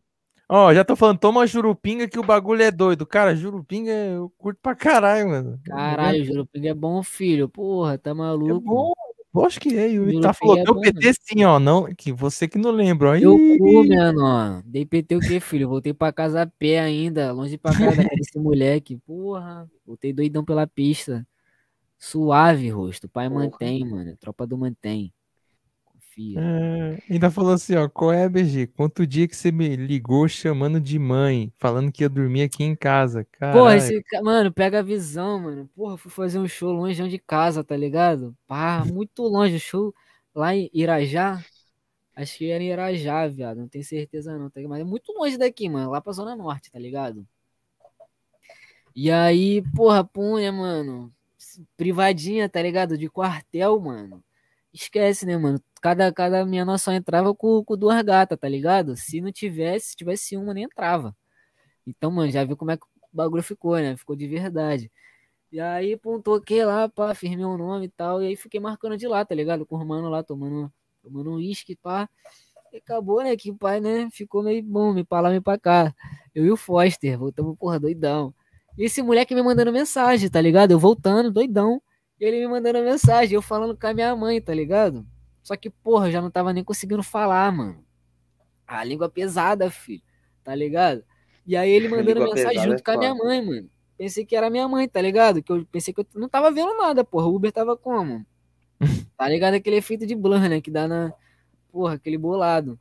Ó, 0.48 0.72
já 0.72 0.84
tô 0.84 0.94
falando, 0.94 1.18
toma 1.18 1.46
jurupinga 1.46 2.08
que 2.08 2.18
o 2.18 2.22
bagulho 2.24 2.62
é 2.62 2.70
doido. 2.70 3.04
Cara, 3.04 3.34
jurupinga 3.34 3.90
eu 3.90 4.30
curto 4.38 4.60
pra 4.62 4.76
caralho, 4.76 5.28
mano. 5.28 5.60
Caralho, 5.64 6.24
Jurupinga 6.24 6.68
é 6.68 6.74
bom, 6.74 7.02
filho. 7.02 7.48
Porra, 7.48 7.98
tá 7.98 8.10
É 8.10 8.14
maluco? 8.14 8.60
bom, 8.60 8.92
lógico 9.34 9.68
que 9.68 9.76
é. 9.76 9.86
O 9.88 9.94
Jurupinga 9.94 10.20
tá 10.28 10.32
falou, 10.34 10.58
é 10.58 10.62
deu 10.62 10.74
bom, 10.74 10.80
PT 10.80 11.12
sim, 11.20 11.42
ó. 11.44 11.58
Não, 11.58 11.92
que 11.92 12.12
você 12.12 12.46
que 12.46 12.58
não 12.58 12.70
lembra, 12.70 13.10
ó. 13.10 13.16
Eu 13.16 13.36
cu, 13.58 13.82
menor. 13.84 14.62
Dei 14.64 14.86
PT 14.86 15.16
o 15.16 15.20
quê, 15.20 15.40
filho? 15.40 15.68
Voltei 15.68 15.92
pra 15.92 16.12
casa 16.12 16.42
a 16.42 16.46
pé 16.46 16.78
ainda, 16.78 17.32
longe 17.32 17.58
pra 17.58 17.72
casa 17.76 18.04
desse 18.04 18.38
moleque. 18.38 18.96
Porra, 19.04 19.68
voltei 19.84 20.12
doidão 20.12 20.44
pela 20.44 20.64
pista. 20.66 21.26
Suave, 21.98 22.68
rosto. 22.70 23.08
Pai 23.08 23.28
Porra. 23.28 23.44
mantém, 23.46 23.84
mano. 23.84 24.16
Tropa 24.20 24.46
do 24.46 24.56
mantém. 24.56 25.12
É, 26.18 26.98
ainda 27.10 27.30
falou 27.30 27.52
assim, 27.52 27.74
ó, 27.76 27.88
qual 27.88 28.10
é, 28.10 28.26
BG? 28.26 28.68
Conta 28.68 29.02
o 29.02 29.06
dia 29.06 29.28
que 29.28 29.36
você 29.36 29.52
me 29.52 29.76
ligou 29.76 30.26
chamando 30.26 30.80
de 30.80 30.98
mãe, 30.98 31.52
falando 31.58 31.92
que 31.92 32.02
ia 32.02 32.08
dormir 32.08 32.42
aqui 32.42 32.64
em 32.64 32.74
casa. 32.74 33.26
Porra, 33.38 33.76
Caralho. 33.76 33.76
esse. 33.76 34.02
Mano, 34.22 34.50
pega 34.50 34.78
a 34.78 34.82
visão, 34.82 35.38
mano. 35.38 35.68
Porra, 35.74 35.98
fui 35.98 36.10
fazer 36.10 36.38
um 36.38 36.48
show 36.48 36.72
longe 36.72 37.06
de 37.06 37.18
casa, 37.18 37.62
tá 37.62 37.76
ligado? 37.76 38.34
Pá, 38.46 38.82
muito 38.86 39.22
longe. 39.24 39.56
O 39.56 39.60
show 39.60 39.94
lá 40.34 40.54
em 40.54 40.70
Irajá. 40.72 41.44
Acho 42.14 42.38
que 42.38 42.50
era 42.50 42.64
em 42.64 42.68
Irajá, 42.70 43.28
viado. 43.28 43.58
Não 43.58 43.68
tenho 43.68 43.84
certeza 43.84 44.38
não, 44.38 44.48
tá 44.48 44.58
ligado? 44.58 44.70
Mas 44.70 44.80
é 44.80 44.84
muito 44.84 45.12
longe 45.12 45.36
daqui, 45.36 45.68
mano. 45.68 45.90
Lá 45.90 46.00
pra 46.00 46.12
Zona 46.14 46.34
Norte, 46.34 46.70
tá 46.70 46.78
ligado? 46.78 47.26
E 48.94 49.10
aí, 49.10 49.62
porra, 49.74 50.02
punha, 50.02 50.50
mano. 50.50 51.12
Privadinha, 51.76 52.48
tá 52.48 52.62
ligado? 52.62 52.96
De 52.96 53.10
quartel, 53.10 53.78
mano. 53.78 54.24
Esquece, 54.72 55.26
né, 55.26 55.36
mano? 55.36 55.60
Cada, 55.80 56.12
cada 56.12 56.44
minha 56.44 56.64
noção 56.64 56.94
entrava 56.94 57.34
com, 57.34 57.62
com 57.64 57.76
duas 57.76 58.02
gatas, 58.02 58.38
tá 58.38 58.48
ligado? 58.48 58.96
Se 58.96 59.20
não 59.20 59.30
tivesse, 59.30 59.90
se 59.90 59.96
tivesse 59.96 60.36
uma, 60.36 60.54
nem 60.54 60.64
entrava. 60.64 61.14
Então, 61.86 62.10
mano, 62.10 62.30
já 62.30 62.44
viu 62.44 62.56
como 62.56 62.70
é 62.72 62.76
que 62.76 62.84
o 62.84 62.88
bagulho 63.12 63.42
ficou, 63.42 63.76
né? 63.76 63.96
Ficou 63.96 64.16
de 64.16 64.26
verdade. 64.26 64.90
E 65.52 65.60
aí, 65.60 65.96
pum, 65.96 66.20
toquei 66.20 66.64
lá, 66.64 66.88
pá, 66.88 67.14
firmei 67.14 67.44
o 67.44 67.56
nome 67.56 67.86
e 67.86 67.88
tal. 67.88 68.22
E 68.22 68.26
aí 68.26 68.36
fiquei 68.36 68.60
marcando 68.60 68.96
de 68.96 69.06
lá, 69.06 69.24
tá 69.24 69.34
ligado? 69.34 69.64
Com 69.64 69.76
o 69.76 69.86
mano 69.86 70.08
lá, 70.08 70.22
tomando, 70.22 70.72
tomando 71.02 71.30
um 71.30 71.34
uísque, 71.36 71.76
pá. 71.76 72.08
E 72.72 72.78
acabou, 72.78 73.22
né? 73.22 73.36
Que 73.36 73.50
o 73.50 73.56
pai, 73.56 73.80
né? 73.80 74.08
Ficou 74.10 74.42
meio 74.42 74.62
bom, 74.62 74.92
me 74.92 75.04
pra 75.04 75.20
lá, 75.20 75.30
me 75.30 75.40
pra 75.40 75.58
cá. 75.58 75.94
Eu 76.34 76.44
e 76.44 76.50
o 76.50 76.56
Foster, 76.56 77.18
voltamos, 77.18 77.56
porra, 77.58 77.78
doidão. 77.78 78.34
E 78.76 78.84
esse 78.84 79.02
moleque 79.02 79.34
me 79.34 79.42
mandando 79.42 79.72
mensagem, 79.72 80.28
tá 80.28 80.40
ligado? 80.40 80.72
Eu 80.72 80.78
voltando, 80.78 81.30
doidão. 81.30 81.80
E 82.20 82.24
ele 82.24 82.40
me 82.40 82.48
mandando 82.48 82.80
mensagem, 82.82 83.34
eu 83.34 83.42
falando 83.42 83.76
com 83.78 83.86
a 83.86 83.94
minha 83.94 84.14
mãe, 84.16 84.40
tá 84.40 84.52
ligado? 84.54 85.06
Só 85.46 85.54
que, 85.54 85.70
porra, 85.70 86.08
eu 86.08 86.10
já 86.10 86.20
não 86.20 86.28
tava 86.28 86.52
nem 86.52 86.64
conseguindo 86.64 87.04
falar, 87.04 87.52
mano. 87.52 87.78
A 88.66 88.82
língua 88.82 89.08
pesada, 89.08 89.70
filho. 89.70 90.02
Tá 90.42 90.52
ligado? 90.56 91.04
E 91.46 91.56
aí 91.56 91.70
ele 91.70 91.86
mandando 91.88 92.24
mensagem 92.24 92.64
junto 92.64 92.80
é 92.80 92.82
com 92.82 92.90
a 92.90 92.98
minha 92.98 93.14
mãe, 93.14 93.46
mano. 93.46 93.70
Pensei 93.96 94.26
que 94.26 94.34
era 94.34 94.50
minha 94.50 94.66
mãe, 94.66 94.88
tá 94.88 95.00
ligado? 95.00 95.40
Que 95.40 95.52
eu 95.52 95.64
pensei 95.70 95.94
que 95.94 96.00
eu 96.00 96.06
não 96.16 96.28
tava 96.28 96.50
vendo 96.50 96.76
nada, 96.76 97.04
porra. 97.04 97.28
O 97.28 97.36
Uber 97.36 97.52
tava 97.52 97.76
como? 97.76 98.26
Tá 99.16 99.28
ligado? 99.28 99.54
Aquele 99.54 99.76
efeito 99.76 100.04
de 100.04 100.16
blur, 100.16 100.40
né? 100.40 100.60
Que 100.60 100.70
dá 100.70 100.88
na. 100.88 101.12
Porra, 101.70 101.94
aquele 101.94 102.18
bolado. 102.18 102.76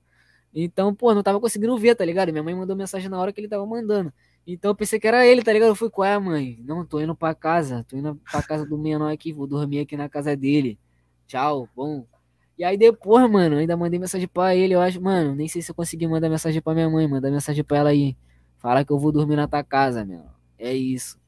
Então, 0.51 0.93
pô, 0.93 1.13
não 1.13 1.21
tava 1.21 1.39
conseguindo 1.39 1.77
ver, 1.77 1.93
tá 1.93 2.03
ligado? 2.03 2.31
Minha 2.31 2.43
mãe 2.43 2.55
mandou 2.55 2.75
mensagem 2.75 3.07
na 3.07 3.19
hora 3.19 3.31
que 3.31 3.39
ele 3.39 3.47
tava 3.47 3.63
mandando. 3.63 4.11
Então 4.47 4.71
eu 4.71 4.75
pensei 4.75 4.99
que 4.99 5.07
era 5.07 5.23
ele, 5.23 5.43
tá 5.43 5.53
ligado? 5.53 5.69
Eu 5.69 5.75
fui, 5.75 5.89
qual 5.91 6.07
é, 6.07 6.17
mãe? 6.17 6.59
Não, 6.65 6.83
tô 6.83 6.99
indo 6.99 7.15
pra 7.15 7.35
casa. 7.35 7.85
Tô 7.87 7.95
indo 7.95 8.19
pra 8.31 8.41
casa 8.41 8.65
do 8.65 8.75
menor 8.75 9.13
aqui, 9.13 9.31
vou 9.31 9.45
dormir 9.45 9.81
aqui 9.81 9.95
na 9.95 10.09
casa 10.09 10.35
dele. 10.35 10.79
Tchau, 11.27 11.69
bom. 11.75 12.07
E 12.57 12.63
aí 12.63 12.77
depois, 12.77 13.29
mano, 13.29 13.55
eu 13.55 13.59
ainda 13.59 13.75
mandei 13.75 13.99
mensagem 13.99 14.27
pra 14.27 14.55
ele. 14.55 14.73
Eu 14.73 14.81
acho, 14.81 15.01
mano, 15.01 15.35
nem 15.35 15.47
sei 15.47 15.61
se 15.61 15.71
eu 15.71 15.75
consegui 15.75 16.07
mandar 16.07 16.29
mensagem 16.29 16.61
pra 16.61 16.73
minha 16.73 16.89
mãe. 16.89 17.07
Mandar 17.07 17.29
mensagem 17.29 17.63
pra 17.63 17.77
ela 17.77 17.89
aí. 17.89 18.15
Falar 18.57 18.85
que 18.85 18.91
eu 18.91 18.97
vou 18.97 19.11
dormir 19.11 19.35
na 19.35 19.47
tua 19.47 19.63
casa, 19.63 20.05
meu. 20.05 20.23
É 20.57 20.73
isso. 20.73 21.19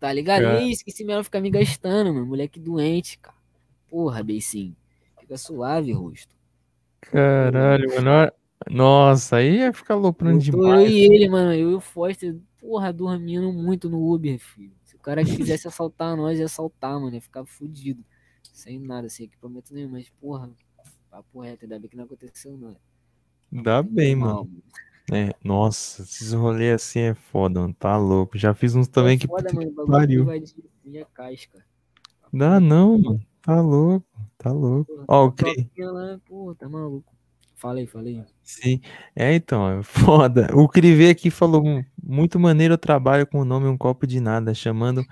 Tá 0.00 0.12
ligado? 0.12 0.44
É 0.44 0.62
isso 0.64 0.84
que 0.84 0.90
esse 0.90 1.04
menor 1.04 1.22
fica 1.24 1.40
me 1.40 1.50
gastando, 1.50 2.12
mano. 2.12 2.26
Moleque 2.26 2.58
doente, 2.58 3.18
cara. 3.18 3.36
Porra, 3.88 4.22
beicinho. 4.22 4.76
Fica 5.20 5.36
suave, 5.38 5.92
rosto. 5.92 6.34
Caralho, 7.00 7.88
mano. 7.94 8.32
Nossa, 8.68 9.36
aí 9.36 9.58
ia 9.58 9.72
ficar 9.72 9.94
Eu 9.94 10.12
tô 10.12 10.26
eu 10.28 10.38
demais. 10.38 10.90
e 10.90 10.98
ele, 10.98 11.28
mano. 11.28 11.54
Eu 11.54 11.70
e 11.70 11.74
o 11.74 11.80
Foster, 11.80 12.36
porra, 12.58 12.92
dormindo 12.92 13.52
muito 13.52 13.88
no 13.88 14.12
Uber, 14.12 14.38
filho. 14.38 14.72
Se 14.84 14.96
o 14.96 14.98
cara 14.98 15.24
quisesse 15.24 15.68
assaltar 15.68 16.16
nós, 16.16 16.38
ia 16.38 16.46
assaltar, 16.46 16.98
mano. 17.00 17.14
Ia 17.14 17.20
ficar 17.20 17.44
fudido. 17.44 18.04
Sem 18.56 18.78
nada, 18.78 19.06
sem 19.10 19.26
equipamento 19.26 19.74
nenhum. 19.74 19.90
Mas, 19.90 20.08
porra, 20.18 20.50
papo 21.10 21.40
reto. 21.42 21.64
Ainda 21.64 21.78
bem 21.78 21.90
que 21.90 21.96
não 21.96 22.04
aconteceu, 22.04 22.56
não. 22.56 22.74
Dá 23.52 23.82
bem, 23.82 24.16
Mal, 24.16 24.44
mano. 24.46 24.62
É, 25.12 25.34
nossa, 25.44 26.02
esses 26.02 26.32
rolês 26.32 26.74
assim 26.82 27.00
é 27.00 27.14
foda, 27.14 27.60
mano. 27.60 27.74
Tá 27.74 27.96
louco. 27.98 28.38
Já 28.38 28.54
fiz 28.54 28.74
uns 28.74 28.88
também 28.88 29.16
é 29.16 29.18
que 29.18 29.26
foda, 29.26 29.52
mano. 29.52 29.66
que 29.66 29.72
O 29.72 29.74
bagulho 29.76 29.92
pariu. 29.92 30.22
invadir 30.22 31.02
a 31.02 31.04
casca. 31.04 31.64
Dá 32.32 32.58
não, 32.58 32.98
mano. 32.98 33.20
Tá 33.42 33.60
louco. 33.60 34.06
Tá 34.38 34.50
louco. 34.50 34.90
Porra, 34.90 35.04
Ó, 35.06 35.24
o 35.26 35.28
a 35.28 35.32
Cri. 35.32 35.54
tropinha 35.54 35.90
lá, 35.92 36.20
pô, 36.26 36.54
tá 36.54 36.66
maluco. 36.68 37.14
Falei, 37.54 37.86
falei. 37.86 38.22
Sim. 38.42 38.80
É, 39.14 39.34
então, 39.34 39.78
é 39.80 39.82
foda. 39.82 40.48
O 40.54 40.66
Crivê 40.68 41.10
aqui 41.10 41.30
falou: 41.30 41.62
"Mu- 41.62 41.84
muito 42.02 42.38
maneiro 42.40 42.74
o 42.74 42.78
trabalho 42.78 43.26
com 43.26 43.38
o 43.40 43.44
nome 43.44 43.66
Um 43.66 43.76
Copo 43.78 44.06
de 44.06 44.18
Nada, 44.18 44.52
chamando 44.54 45.04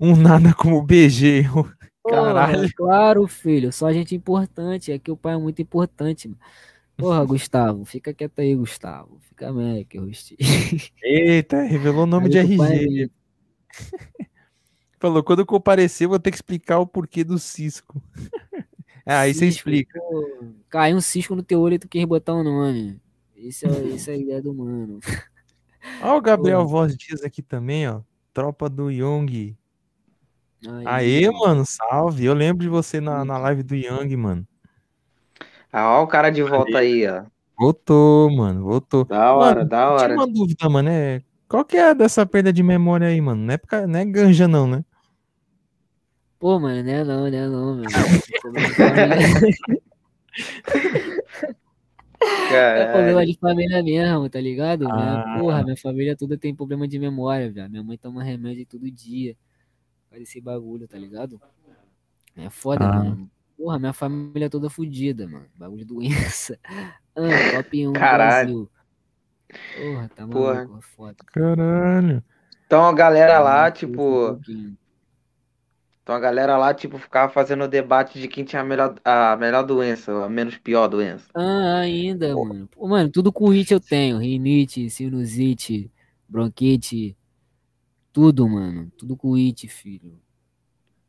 um 0.00 0.14
nada 0.16 0.52
como 0.52 0.82
BG. 0.82 1.44
Caralho. 2.08 2.72
Claro, 2.74 3.26
filho. 3.26 3.72
Só 3.72 3.92
gente 3.92 4.14
importante. 4.14 4.92
É 4.92 4.98
que 4.98 5.10
o 5.10 5.16
pai 5.16 5.34
é 5.34 5.38
muito 5.38 5.60
importante, 5.62 6.28
mano. 6.28 6.40
Porra, 6.96 7.24
Gustavo. 7.26 7.84
Fica 7.84 8.12
quieto 8.12 8.38
aí, 8.40 8.54
Gustavo. 8.54 9.18
Fica 9.20 9.52
Mac, 9.52 9.86
rosti. 9.96 10.36
Eita, 11.02 11.62
revelou 11.62 12.02
o 12.04 12.06
nome 12.06 12.28
de 12.28 12.38
RG. 12.38 13.04
é- 13.04 13.10
Falou: 15.00 15.22
quando 15.22 15.40
eu 15.40 15.46
comparecer, 15.46 16.08
vou 16.08 16.18
ter 16.18 16.30
que 16.32 16.36
explicar 16.36 16.80
o 16.80 16.86
porquê 16.86 17.22
do 17.24 17.38
Cisco. 17.38 18.02
Ah, 19.10 19.20
aí 19.20 19.32
você 19.32 19.46
explica. 19.46 19.98
pô, 19.98 20.44
Caiu 20.68 20.94
um 20.98 21.00
cisco 21.00 21.34
no 21.34 21.42
teu 21.42 21.60
olho 21.60 21.76
e 21.76 21.78
tu 21.78 21.88
quer 21.88 22.04
botar 22.04 22.34
o 22.34 22.44
nome. 22.44 23.00
Esse 23.34 23.64
é, 23.66 23.94
essa 23.94 24.10
é 24.10 24.14
a 24.14 24.16
ideia 24.18 24.42
do 24.42 24.52
mano. 24.52 25.00
Ó, 26.02 26.18
o 26.18 26.20
Gabriel 26.20 26.58
Porra. 26.58 26.68
Voz 26.70 26.94
Dias 26.94 27.22
aqui 27.22 27.40
também, 27.40 27.88
ó. 27.88 28.02
Tropa 28.34 28.68
do 28.68 28.90
Young. 28.90 29.56
Aí, 30.86 31.24
Aê, 31.24 31.30
mano, 31.30 31.64
salve. 31.64 32.24
Eu 32.24 32.34
lembro 32.34 32.62
de 32.62 32.68
você 32.68 33.00
na, 33.00 33.22
Hum. 33.22 33.24
na 33.24 33.38
live 33.38 33.62
do 33.62 33.74
Young, 33.74 34.16
mano. 34.16 34.46
Ah, 35.72 35.98
ó 36.00 36.02
o 36.02 36.06
cara 36.06 36.30
de 36.30 36.42
volta 36.42 36.78
aí, 36.78 37.06
ó. 37.06 37.24
Voltou, 37.58 38.30
mano, 38.30 38.62
voltou. 38.64 39.04
Da 39.04 39.34
hora, 39.34 39.56
Mano, 39.56 39.68
da 39.68 39.76
Tinha 39.78 39.88
hora. 39.90 40.14
uma 40.14 40.26
dúvida, 40.26 40.68
mano. 40.68 40.88
É... 40.88 41.22
Qual 41.48 41.64
que 41.64 41.76
é 41.76 41.94
dessa 41.94 42.24
perda 42.26 42.52
de 42.52 42.62
memória 42.62 43.06
aí, 43.08 43.20
mano? 43.20 43.42
Não 43.42 43.54
é, 43.54 43.56
porque- 43.56 43.86
não 43.86 43.98
é 43.98 44.04
ganja, 44.04 44.46
não, 44.48 44.66
né? 44.66 44.84
Pô, 46.38 46.58
mano, 46.60 46.82
né 46.82 47.02
não, 47.04 47.28
né 47.28 47.48
não, 47.48 47.74
meu. 47.76 47.86
Problema 48.40 48.68
de 48.68 48.74
família. 48.74 49.16
É 52.52 52.92
problema 52.92 53.26
de 53.26 53.38
família 53.38 53.82
mesmo, 53.82 54.28
tá 54.28 54.40
ligado? 54.40 54.84
Minha, 54.84 55.20
Ah. 55.20 55.38
porra, 55.38 55.62
minha 55.62 55.76
família 55.76 56.16
toda 56.16 56.36
tem 56.38 56.54
problema 56.54 56.86
de 56.88 56.98
memória, 56.98 57.50
velho. 57.50 57.70
Minha 57.70 57.82
mãe 57.82 57.96
toma 57.98 58.22
remédio 58.22 58.66
todo 58.66 58.90
dia. 58.90 59.36
Faz 60.18 60.28
esse 60.28 60.40
bagulho, 60.40 60.88
tá 60.88 60.98
ligado? 60.98 61.40
É 62.36 62.50
foda, 62.50 62.84
Ah. 62.84 62.92
mano. 63.04 63.30
Porra, 63.56 63.78
minha 63.78 63.92
família 63.92 64.50
toda 64.50 64.68
fodida, 64.68 65.26
mano. 65.28 65.46
Bagulho 65.56 65.78
de 65.78 65.84
doença. 65.84 66.58
Ah, 67.20 67.56
top 67.56 67.88
1 67.88 67.92
Caralho. 67.94 68.70
Brasil. 68.70 68.70
Porra, 69.76 70.08
tá 70.14 70.24
Porra. 70.28 70.54
maluco, 70.54 70.78
é 70.78 70.82
foda. 70.82 71.16
Caralho. 71.32 72.22
Então 72.64 72.84
a 72.84 72.92
galera 72.92 73.40
lá, 73.40 73.68
Um 73.68 73.72
tipo. 73.72 73.96
pouquinho. 73.96 74.78
Então 76.00 76.14
a 76.14 76.20
galera 76.20 76.56
lá, 76.56 76.72
tipo, 76.72 76.96
ficava 76.96 77.32
fazendo 77.32 77.64
o 77.64 77.68
debate 77.68 78.20
de 78.20 78.28
quem 78.28 78.44
tinha 78.44 78.62
a 78.62 78.64
melhor, 78.64 78.94
a 79.04 79.36
melhor 79.36 79.64
doença, 79.64 80.24
a 80.24 80.28
menos 80.28 80.56
pior 80.58 80.86
doença. 80.86 81.26
Ah, 81.34 81.80
ainda, 81.80 82.32
Pô. 82.34 82.44
mano. 82.44 82.68
Pô, 82.68 82.86
mano, 82.86 83.10
tudo 83.10 83.32
com 83.32 83.50
it 83.50 83.72
eu 83.72 83.80
tenho. 83.80 84.18
Rinite, 84.18 84.88
sinusite, 84.90 85.90
bronquite. 86.28 87.16
Tudo, 88.18 88.48
mano. 88.48 88.90
Tudo 88.98 89.16
com 89.16 89.36
it, 89.36 89.68
filho. 89.68 90.20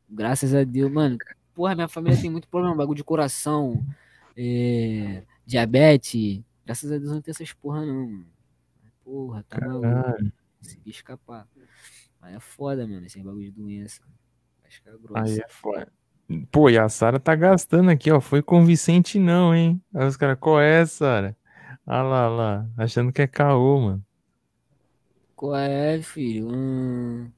Graças 0.08 0.54
a 0.54 0.64
Deus, 0.64 0.92
mano. 0.92 1.18
Porra, 1.56 1.74
minha 1.74 1.88
família 1.88 2.22
tem 2.22 2.30
muito 2.30 2.48
problema. 2.48 2.76
Bagulho 2.76 2.98
de 2.98 3.04
coração, 3.04 3.84
é, 4.38 5.24
diabetes. 5.44 6.40
Graças 6.64 6.92
a 6.92 7.00
Deus 7.00 7.12
não 7.12 7.20
tem 7.20 7.32
essas 7.32 7.52
porra, 7.52 7.84
não, 7.84 8.06
mano. 8.06 8.28
Porra, 9.04 9.44
tá 9.50 9.60
maluco. 9.60 10.32
Consegui 10.60 10.92
escapar. 10.92 11.48
Mas 12.22 12.36
é 12.36 12.40
foda, 12.40 12.86
mano, 12.86 13.04
esse 13.04 13.18
bagulho 13.24 13.46
de 13.46 13.52
doença. 13.60 14.04
Acho 14.68 14.84
que 14.84 14.90
é 14.90 14.92
grosso. 14.92 15.24
Aí 15.24 15.40
é 15.40 15.48
foda. 15.48 15.92
Pô, 16.52 16.70
e 16.70 16.78
a 16.78 16.88
Sara 16.90 17.20
tá 17.20 17.34
gastando 17.34 17.90
aqui, 17.90 18.12
ó. 18.12 18.22
Foi 18.22 18.44
convincente 18.44 19.18
não, 19.18 19.56
hein? 19.56 19.82
Aí 19.96 20.06
os 20.06 20.16
caras, 20.16 20.38
qual 20.40 20.62
é, 20.62 20.86
Sara? 20.86 21.36
Ah 21.88 22.04
lá, 22.04 22.28
lá. 22.28 22.70
Achando 22.78 23.12
que 23.12 23.24
é 23.24 23.26
caô, 23.26 23.82
mano. 23.82 24.06
Qual 25.40 25.56
é, 25.56 26.02
filho? 26.02 26.50
Hum, 26.52 27.32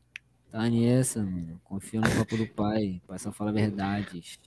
tá 0.51 0.67
nessa, 0.67 1.21
mano. 1.21 1.61
Confia 1.63 2.01
no 2.01 2.09
papo 2.09 2.35
do 2.35 2.47
pai. 2.47 2.99
Pai 3.07 3.19
só 3.19 3.31
fala 3.31 3.51
verdades. 3.51 4.39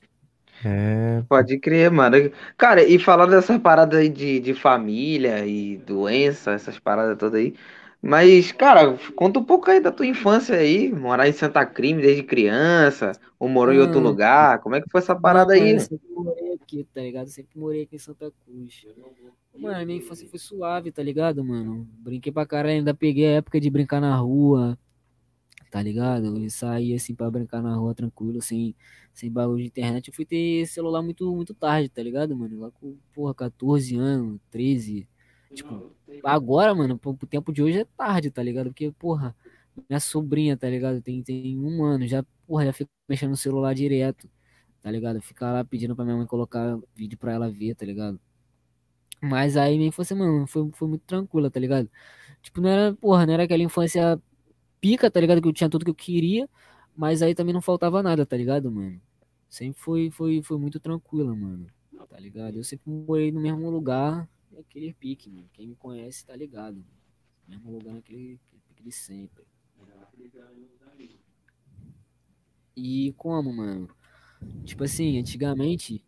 É, 0.64 1.22
Pode 1.28 1.58
crer, 1.60 1.90
mano. 1.90 2.16
Cara, 2.56 2.82
e 2.82 2.98
falando 2.98 3.30
dessas 3.30 3.58
paradas 3.58 4.00
aí 4.00 4.08
de, 4.08 4.40
de 4.40 4.54
família 4.54 5.46
e 5.46 5.76
doença, 5.78 6.52
essas 6.52 6.78
paradas 6.80 7.16
todas 7.18 7.38
aí. 7.40 7.54
Mas, 8.02 8.50
cara, 8.52 8.98
conta 9.14 9.38
um 9.38 9.44
pouco 9.44 9.70
aí 9.70 9.80
da 9.80 9.92
tua 9.92 10.06
infância 10.06 10.56
aí, 10.56 10.92
morar 10.92 11.28
em 11.28 11.32
Santa 11.32 11.64
Crime 11.64 12.02
desde 12.02 12.22
criança, 12.24 13.12
ou 13.38 13.48
morou 13.48 13.72
em 13.74 13.78
outro 13.78 14.00
Ah. 14.00 14.02
lugar. 14.02 14.58
Como 14.60 14.74
é 14.74 14.80
que 14.80 14.90
foi 14.90 15.00
essa 15.00 15.14
parada 15.14 15.54
aí? 15.54 15.70
Eu 15.70 15.80
sempre 15.80 16.08
morei 16.10 16.43
aqui, 16.64 16.84
tá 16.92 17.00
ligado? 17.02 17.28
Sempre 17.28 17.58
morei 17.58 17.82
aqui 17.82 17.96
em 17.96 17.98
Santa 17.98 18.32
Cruz. 18.44 18.86
Mano, 19.56 19.86
minha 19.86 19.98
infância 19.98 20.26
foi 20.28 20.38
suave, 20.38 20.90
tá 20.90 21.02
ligado, 21.02 21.44
mano? 21.44 21.86
Brinquei 21.98 22.32
pra 22.32 22.46
caralho, 22.46 22.76
ainda 22.76 22.94
peguei 22.94 23.26
a 23.26 23.30
época 23.36 23.60
de 23.60 23.70
brincar 23.70 24.00
na 24.00 24.16
rua, 24.16 24.76
tá 25.70 25.80
ligado? 25.82 26.38
E 26.38 26.50
saí 26.50 26.94
assim 26.94 27.14
pra 27.14 27.30
brincar 27.30 27.62
na 27.62 27.76
rua 27.76 27.94
tranquilo, 27.94 28.40
sem, 28.42 28.74
sem 29.12 29.30
bagulho 29.30 29.58
de 29.62 29.68
internet. 29.68 30.08
Eu 30.08 30.14
fui 30.14 30.24
ter 30.24 30.66
celular 30.66 31.02
muito, 31.02 31.32
muito 31.32 31.54
tarde, 31.54 31.88
tá 31.88 32.02
ligado, 32.02 32.34
mano? 32.34 32.58
Lá 32.58 32.70
com, 32.70 32.96
porra, 33.12 33.34
14 33.34 33.96
anos, 33.96 34.40
13. 34.50 35.06
Tipo, 35.52 35.92
agora, 36.24 36.74
mano, 36.74 36.98
pro 36.98 37.14
tempo 37.28 37.52
de 37.52 37.62
hoje 37.62 37.80
é 37.80 37.84
tarde, 37.96 38.30
tá 38.30 38.42
ligado? 38.42 38.66
Porque, 38.66 38.90
porra, 38.92 39.36
minha 39.88 40.00
sobrinha, 40.00 40.56
tá 40.56 40.68
ligado? 40.68 41.00
Tem, 41.00 41.22
tem 41.22 41.56
um 41.58 41.84
ano, 41.84 42.06
já, 42.08 42.24
porra, 42.46 42.64
já 42.64 42.72
fica 42.72 42.90
mexendo 43.08 43.30
no 43.30 43.36
celular 43.36 43.74
direto 43.74 44.28
tá 44.84 44.90
ligado? 44.90 45.22
Ficar 45.22 45.50
lá 45.50 45.64
pedindo 45.64 45.96
pra 45.96 46.04
minha 46.04 46.16
mãe 46.18 46.26
colocar 46.26 46.78
vídeo 46.94 47.16
pra 47.16 47.32
ela 47.32 47.50
ver, 47.50 47.74
tá 47.74 47.86
ligado? 47.86 48.20
Mas 49.22 49.56
aí 49.56 49.76
minha 49.78 49.88
infância, 49.88 50.14
mano, 50.14 50.46
foi, 50.46 50.70
foi 50.74 50.88
muito 50.88 51.02
tranquila, 51.06 51.50
tá 51.50 51.58
ligado? 51.58 51.90
Tipo, 52.42 52.60
não 52.60 52.68
era, 52.68 52.94
porra, 52.94 53.24
não 53.24 53.32
era 53.32 53.44
aquela 53.44 53.62
infância 53.62 54.20
pica, 54.82 55.10
tá 55.10 55.18
ligado? 55.20 55.40
Que 55.40 55.48
eu 55.48 55.54
tinha 55.54 55.70
tudo 55.70 55.86
que 55.86 55.90
eu 55.90 55.94
queria, 55.94 56.46
mas 56.94 57.22
aí 57.22 57.34
também 57.34 57.54
não 57.54 57.62
faltava 57.62 58.02
nada, 58.02 58.26
tá 58.26 58.36
ligado, 58.36 58.70
mano? 58.70 59.00
Sempre 59.48 59.80
foi, 59.80 60.10
foi, 60.10 60.42
foi 60.42 60.58
muito 60.58 60.78
tranquila, 60.78 61.34
mano, 61.34 61.66
tá 62.10 62.20
ligado? 62.20 62.56
Eu 62.58 62.64
sempre 62.64 62.90
morei 62.90 63.32
no 63.32 63.40
mesmo 63.40 63.70
lugar, 63.70 64.28
aquele 64.58 64.92
pique, 64.92 65.30
mano. 65.30 65.48
Quem 65.54 65.66
me 65.68 65.76
conhece 65.76 66.26
tá 66.26 66.36
ligado. 66.36 66.84
Mesmo 67.48 67.70
lugar 67.70 67.94
naquele 67.94 68.38
aquele 68.48 68.62
pique 68.68 68.82
de 68.82 68.92
sempre. 68.92 69.44
E 72.76 73.14
como, 73.16 73.50
mano? 73.52 73.88
Tipo 74.64 74.84
assim, 74.84 75.18
antigamente. 75.18 76.02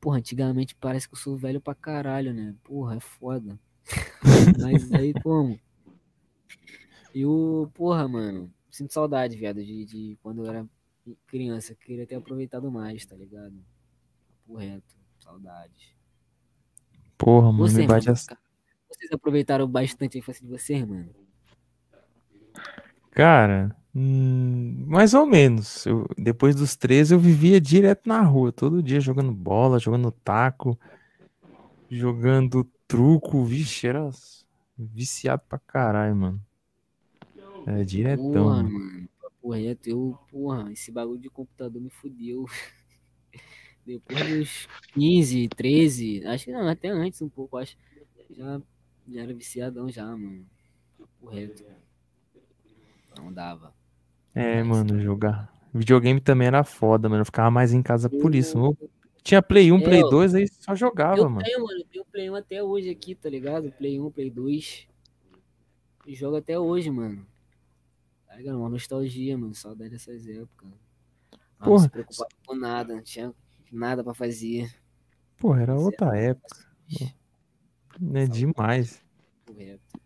Porra, 0.00 0.18
antigamente 0.18 0.74
parece 0.74 1.08
que 1.08 1.14
eu 1.14 1.18
sou 1.18 1.36
velho 1.36 1.60
pra 1.60 1.74
caralho, 1.74 2.32
né? 2.32 2.54
Porra, 2.62 2.96
é 2.96 3.00
foda. 3.00 3.58
Mas 4.60 4.92
aí 4.92 5.12
como? 5.22 5.58
Eu, 7.14 7.70
porra, 7.74 8.06
mano, 8.06 8.52
sinto 8.70 8.92
saudade, 8.92 9.36
viado, 9.36 9.64
de, 9.64 9.84
de 9.84 10.18
quando 10.22 10.44
eu 10.44 10.50
era 10.50 10.66
criança. 11.26 11.74
Queria 11.74 12.06
ter 12.06 12.16
aproveitado 12.16 12.70
mais, 12.70 13.06
tá 13.06 13.16
ligado? 13.16 13.54
Papo 14.46 14.58
reto, 14.58 14.96
saudade. 15.18 15.96
porra, 17.18 17.50
mano, 17.50 17.68
Você, 17.68 17.80
me 17.80 17.86
bate 17.86 18.06
mano, 18.06 18.12
as... 18.12 18.26
vocês 18.88 19.10
aproveitaram 19.10 19.66
bastante 19.66 20.16
a 20.16 20.20
infância 20.20 20.44
de 20.44 20.50
vocês, 20.50 20.86
mano? 20.86 21.10
Cara, 23.10 23.74
hum, 23.96 24.84
mais 24.86 25.14
ou 25.14 25.26
menos. 25.26 25.86
Eu, 25.86 26.06
depois 26.18 26.54
dos 26.54 26.76
13 26.76 27.14
eu 27.14 27.18
vivia 27.18 27.60
direto 27.60 28.08
na 28.08 28.20
rua, 28.22 28.52
todo 28.52 28.82
dia 28.82 29.00
jogando 29.00 29.32
bola, 29.32 29.78
jogando 29.78 30.10
taco, 30.10 30.78
jogando 31.90 32.64
truco. 32.86 33.44
Vixe, 33.44 33.86
era 33.86 34.10
viciado 34.76 35.42
pra 35.48 35.58
caralho, 35.58 36.14
mano. 36.16 36.40
É 37.66 37.82
diretão, 37.82 38.44
Porra, 38.44 38.62
mano. 38.62 38.70
mano, 38.70 39.08
reto, 39.52 39.88
eu, 39.88 40.18
porra, 40.30 40.72
esse 40.72 40.92
bagulho 40.92 41.18
de 41.18 41.30
computador 41.30 41.80
me 41.80 41.90
fudeu. 41.90 42.44
Depois 43.84 44.28
dos 44.28 44.68
15, 44.92 45.48
13, 45.48 46.26
acho 46.26 46.46
que 46.46 46.52
não, 46.52 46.68
até 46.68 46.88
antes 46.88 47.22
um 47.22 47.28
pouco, 47.28 47.56
acho. 47.56 47.76
Já, 48.30 48.60
já 49.08 49.22
era 49.22 49.32
viciadão 49.32 49.88
já, 49.88 50.04
mano. 50.04 50.44
Reto. 51.30 51.64
Não 53.16 53.32
dava. 53.32 53.72
É, 54.36 54.62
mano, 54.62 55.00
jogar. 55.00 55.50
Videogame 55.72 56.20
também 56.20 56.46
era 56.48 56.62
foda, 56.62 57.08
mano. 57.08 57.22
Eu 57.22 57.24
ficava 57.26 57.50
mais 57.50 57.72
em 57.72 57.82
casa 57.82 58.08
por 58.10 58.34
isso. 58.34 58.58
Eu 58.58 58.90
tinha 59.22 59.42
Play 59.42 59.72
1, 59.72 59.80
Play 59.80 60.02
Eu- 60.02 60.10
2, 60.10 60.34
aí 60.34 60.46
só 60.48 60.74
jogava, 60.74 61.18
Eu 61.18 61.28
mano. 61.30 61.42
tenho, 61.44 61.60
mano, 61.64 61.80
eu 61.80 61.86
tenho 61.86 62.04
Play 62.04 62.30
1 62.30 62.34
até 62.34 62.62
hoje 62.62 62.90
aqui, 62.90 63.14
tá 63.14 63.28
ligado? 63.30 63.72
Play 63.72 63.98
1, 63.98 64.10
Play 64.10 64.30
2. 64.30 64.86
E 66.06 66.14
jogo 66.14 66.36
até 66.36 66.58
hoje, 66.58 66.90
mano. 66.90 67.26
Tá 68.26 68.36
ligado? 68.36 68.58
Uma 68.58 68.68
nostalgia, 68.68 69.36
mano. 69.38 69.54
Saudade 69.54 69.90
dessas 69.90 70.26
épocas. 70.28 70.68
Mas 70.68 71.40
não 71.58 71.66
Porra. 71.66 71.82
se 71.84 71.88
preocupava 71.88 72.28
com 72.46 72.54
nada, 72.54 72.94
não 72.94 73.02
tinha 73.02 73.34
nada 73.72 74.04
pra 74.04 74.12
fazer. 74.14 74.70
Porra, 75.38 75.62
era 75.62 75.74
outra 75.74 76.14
época, 76.16 76.56
né? 77.98 78.26
Demais. 78.26 79.02
Correto. 79.46 79.98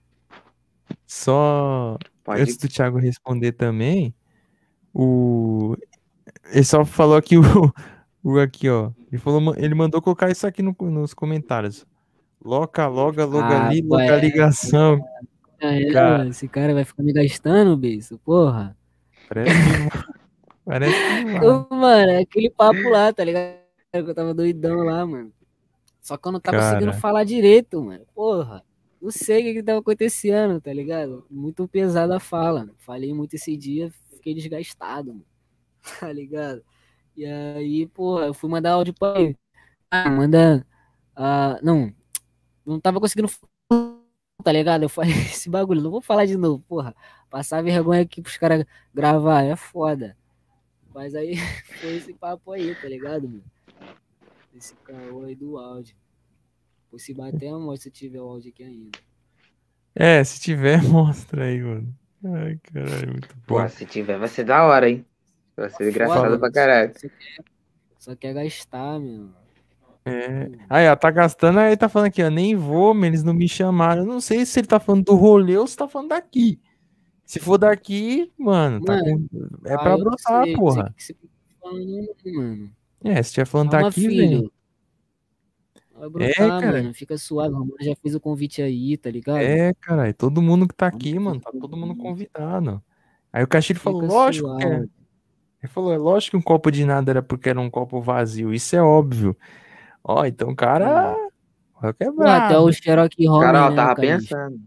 Só 1.07 1.99
Pode 2.23 2.43
antes 2.43 2.57
do 2.57 2.69
Thiago 2.69 2.99
responder 2.99 3.53
também, 3.53 4.15
o 4.95 5.77
ele 6.53 6.65
só 6.65 6.85
falou 6.85 7.17
aqui 7.17 7.37
o, 7.39 7.43
o 8.23 8.39
aqui, 8.39 8.69
ó. 8.69 8.91
Ele 9.11 9.21
falou, 9.21 9.55
ele 9.57 9.75
mandou 9.75 10.01
colocar 10.03 10.31
isso 10.31 10.47
aqui 10.47 10.63
no- 10.63 10.77
nos 10.81 11.15
comentários. 11.15 11.87
Loca, 12.45 12.87
loga, 12.87 13.25
loga 13.25 13.47
Ah, 13.47 13.67
ali, 13.69 13.83
é. 14.01 14.21
ligação. 14.21 15.01
Ah, 15.63 15.75
é, 15.75 15.93
Cara. 15.93 16.29
esse 16.29 16.49
cara 16.49 16.73
vai 16.73 16.85
ficar 16.85 17.03
me 17.03 17.13
gastando, 17.13 17.77
beijo, 17.77 18.19
porra. 18.25 18.77
Parece 19.29 19.51
que, 19.55 19.55
parece 20.65 20.95
que 20.95 21.39
não 21.41 21.69
mano, 21.71 22.11
é 22.13 22.19
aquele 22.21 22.51
papo 22.51 22.89
lá, 22.89 23.13
tá 23.13 23.23
ligado? 23.25 23.59
Eu 23.93 24.15
tava 24.15 24.33
doidão 24.33 24.79
lá, 24.79 25.05
mano. 25.05 25.33
Só 26.01 26.17
que 26.17 26.27
eu 26.27 26.33
não 26.33 26.41
tava 26.41 26.57
conseguindo 26.59 26.87
Cara. 26.93 27.01
falar 27.01 27.25
direito, 27.25 27.83
mano. 27.83 28.05
Porra. 28.15 28.65
Não 29.03 29.11
sei 29.11 29.41
o 29.41 29.45
que 29.45 29.55
que 29.55 29.63
tava 29.63 29.81
acontecendo, 29.81 30.61
tá 30.61 30.73
ligado? 30.73 31.25
Muito 31.31 31.67
pesada 31.69 32.17
a 32.17 32.21
fala. 32.21 32.69
Falei 32.79 33.13
muito 33.13 33.35
esse 33.35 33.57
dia, 33.57 33.93
fiquei 34.21 34.35
desgastado, 34.35 35.13
mano. 35.13 35.27
Tá 35.99 36.13
ligado? 36.13 36.63
E 37.17 37.25
aí, 37.25 37.87
porra, 37.87 38.27
eu 38.27 38.35
fui 38.35 38.51
mandar 38.51 38.73
áudio 38.73 38.95
pra 38.95 39.19
ele. 39.19 39.37
Ah, 39.91 40.11
manda. 40.11 40.67
Ah, 41.17 41.59
não. 41.63 41.93
Não 42.65 42.79
tava 42.79 43.01
conseguindo 43.01 43.29
tá 44.45 44.53
ligado? 44.53 44.83
Eu 44.83 44.89
falei 44.89 45.13
esse 45.33 45.49
bagulho, 45.49 45.83
não 45.83 45.91
vou 45.91 46.03
falar 46.03 46.27
de 46.27 46.37
novo, 46.37 46.63
porra. 46.69 46.95
Passar 47.31 47.63
vergonha 47.63 48.03
aqui 48.03 48.21
pros 48.23 48.37
caras 48.37 48.65
gravar, 48.93 49.43
é 49.43 49.57
foda. 49.57 50.17
Mas 50.95 51.15
aí 51.15 51.37
foi 51.81 51.97
esse 51.97 52.13
papo 52.13 52.53
aí, 52.53 52.75
tá 52.75 52.89
ligado, 52.89 53.29
mano? 53.29 53.45
Esse 54.55 54.75
caô 54.77 55.25
aí 55.25 55.35
do 55.35 55.57
áudio. 55.59 55.97
Pô, 56.91 56.99
se 56.99 57.15
bater, 57.15 57.51
eu 57.51 57.61
mostro 57.61 57.85
se 57.85 57.91
tiver 57.91 58.21
o 58.21 58.29
áudio 58.29 58.51
aqui 58.51 58.65
ainda. 58.65 58.99
É, 59.95 60.23
se 60.25 60.41
tiver, 60.41 60.83
mostra 60.83 61.45
aí, 61.45 61.61
mano. 61.63 62.00
Ai, 62.25 62.59
caralho, 62.73 63.09
muito 63.11 63.29
Pô, 63.47 63.61
bom. 63.61 63.69
se 63.69 63.87
tiver, 63.87 64.19
vai 64.19 64.29
ser 64.29 64.45
da 64.45 64.65
hora, 64.65 64.89
hein? 64.91 65.05
Vai 65.57 65.71
ser 65.71 65.91
engraçado 65.91 66.39
pra 66.39 66.51
caralho. 66.53 66.93
Só 66.95 67.09
quer, 67.09 67.45
só 67.99 68.17
quer 68.17 68.35
gastar, 68.35 68.99
meu. 69.01 69.29
É. 70.05 70.51
Aí, 70.69 70.89
ó, 70.89 70.97
tá 70.97 71.11
gastando, 71.11 71.59
aí 71.61 71.77
tá 71.77 71.89
falando 71.89 72.09
aqui, 72.09 72.23
ó, 72.23 72.31
nem 72.31 72.57
vou, 72.57 72.95
mas 72.95 73.09
eles 73.09 73.23
não 73.23 73.35
me 73.35 73.49
chamaram. 73.49 74.03
Eu 74.03 74.07
não 74.07 74.21
sei 74.21 74.45
se 74.47 74.59
ele 74.61 74.67
tá 74.67 74.81
falando 74.81 75.05
do 75.05 75.15
rolê 75.15 75.57
ou 75.57 75.67
se 75.67 75.77
tá 75.77 75.87
falando 75.89 76.09
daqui. 76.09 76.59
Se 77.25 77.39
for 77.39 77.59
daqui, 77.59 78.33
mano, 78.37 78.83
tá 78.85 78.95
Mano, 78.97 79.29
com- 79.31 79.49
é 79.69 79.77
pra 79.79 79.97
brotar, 79.97 80.45
você- 80.47 80.53
porra. 80.55 80.95
falando, 81.61 82.09
mano. 82.35 82.71
É, 83.05 83.15
se 83.17 83.21
estiver 83.29 83.45
falando 83.47 83.71
Calma, 83.71 83.87
daqui, 83.89 84.09
vem. 84.09 84.11
filho. 84.19 84.53
Vai 86.01 86.09
brotar, 86.09 86.61
cara. 86.61 86.73
mano. 86.83 86.95
Fica 86.95 87.19
suave. 87.19 87.55
O 87.55 87.59
Romano 87.59 87.77
já 87.81 87.95
fez 87.95 88.15
o 88.15 88.21
convite 88.21 88.63
aí, 88.63 88.97
tá 88.97 89.11
ligado? 89.11 89.39
É, 89.39 89.75
caralho, 89.75 90.15
todo 90.15 90.41
mundo 90.41 90.67
que 90.67 90.75
tá 90.75 90.87
aqui, 90.87 91.19
mano, 91.19 91.41
tá 91.41 91.51
todo 91.53 91.77
mundo 91.77 91.95
convidado. 91.95 92.83
Aí 93.31 93.45
o 93.45 93.49
Castilho 93.49 93.79
falou, 93.79 94.01
lógico 94.01 94.57
que 94.57 94.65
é. 94.65 94.69
suave. 94.69 94.91
Ele 95.63 95.73
falou, 95.73 95.93
é 95.93 95.99
lógico 95.99 96.31
que 96.31 96.37
um 96.39 96.43
copo 96.43 96.71
de 96.71 96.87
nada 96.87 97.13
era 97.13 97.23
porque 97.23 97.51
era 97.51 97.61
um 97.61 97.69
copo 97.69 98.01
vazio, 98.01 98.55
isso 98.55 98.75
é 98.75 98.83
óbvio. 98.83 99.37
Ó, 100.03 100.25
então 100.25 100.49
o 100.49 100.57
cara. 100.57 101.13
Vai 101.13 101.15
Pô, 101.83 101.87
até 101.89 102.05
quebrar. 102.07 102.61
o 102.63 102.73
Xerox 102.73 103.15
Home, 103.19 103.45
Cara, 103.45 103.59
eu 103.59 103.71
né, 103.71 103.77
tava 103.77 103.95
pensando. 103.95 104.61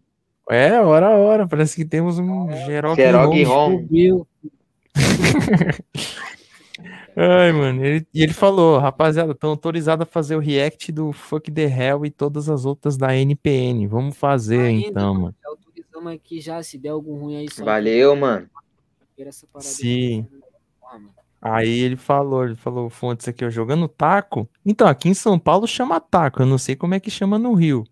É, 0.49 0.80
hora 0.80 1.07
a 1.07 1.18
hora. 1.18 1.47
Parece 1.47 1.76
que 1.76 1.85
temos 1.85 2.19
um 2.19 2.51
Xerox 2.65 2.95
Xerox 2.95 3.49
Home. 3.49 3.88
Ai, 7.15 7.52
mano. 7.52 7.85
ele- 7.85 8.07
e 8.14 8.23
ele 8.23 8.34
falou, 8.34 8.77
rapaziada, 8.80 9.31
estão 9.34 9.52
autorizados 9.52 10.03
a 10.07 10.10
fazer 10.10 10.35
o 10.35 10.40
react 10.40 10.91
do 10.91 11.11
Fuck 11.11 11.52
the 11.52 11.64
Hell 11.65 12.06
e 12.06 12.10
todas 12.10 12.49
as 12.49 12.65
outras 12.65 12.98
da 12.98 13.15
NPN. 13.15 13.85
Vamos 13.88 14.18
fazer 14.18 14.60
Ainda, 14.61 14.88
então, 14.88 15.14
mano. 15.14 15.35
Autorizamos 15.45 16.14
aqui 16.14 16.40
já, 16.41 16.61
se 16.64 16.77
der 16.77 16.90
algum 16.90 17.15
ruim 17.18 17.38
aí 17.38 17.49
só. 17.52 17.64
Valeu, 17.64 18.15
mano. 18.15 18.49
Sim. 19.60 20.27
Ah, 20.84 20.94
mano. 20.98 21.10
Aí 21.41 21.80
ele 21.80 21.95
falou, 21.98 22.45
ele 22.45 22.56
falou, 22.56 22.90
fontes 22.90 23.27
aqui, 23.27 23.44
ó, 23.45 23.49
jogando 23.49 23.88
taco. 23.88 24.48
Então, 24.65 24.88
aqui 24.88 25.10
em 25.10 25.14
São 25.14 25.38
Paulo 25.38 25.68
chama 25.68 25.99
taco, 25.99 26.41
eu 26.41 26.45
não 26.45 26.57
sei 26.57 26.76
como 26.76 26.94
é 26.95 26.99
que 26.99 27.11
chama 27.11 27.38
no 27.38 27.53
Rio. 27.53 27.84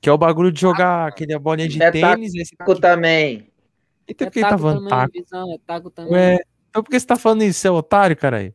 Que 0.00 0.08
é 0.08 0.12
o 0.12 0.16
bagulho 0.18 0.50
de 0.50 0.60
jogar 0.60 1.06
aquele 1.08 1.38
bolinha 1.38 1.68
de 1.68 1.80
É 1.82 1.90
taco. 1.90 2.14
tênis. 2.16 2.34
e 2.34 2.56
tá 2.56 2.64
Taco 2.64 2.80
também. 2.80 3.46
Eita, 4.08 4.24
É 4.24 4.30
tá 4.30 4.40
taco 4.48 4.62
falando 4.62 4.76
também, 4.78 4.88
taco? 4.88 5.12
visão, 5.12 5.52
é 5.52 5.58
taco 5.66 5.90
também. 5.90 6.12
Ué, 6.14 6.38
então 6.70 6.82
por 6.82 6.90
que 6.90 6.98
você 6.98 7.06
tá 7.06 7.16
falando 7.16 7.42
isso, 7.42 7.60
seu 7.60 7.74
otário, 7.74 8.16
caralho? 8.16 8.54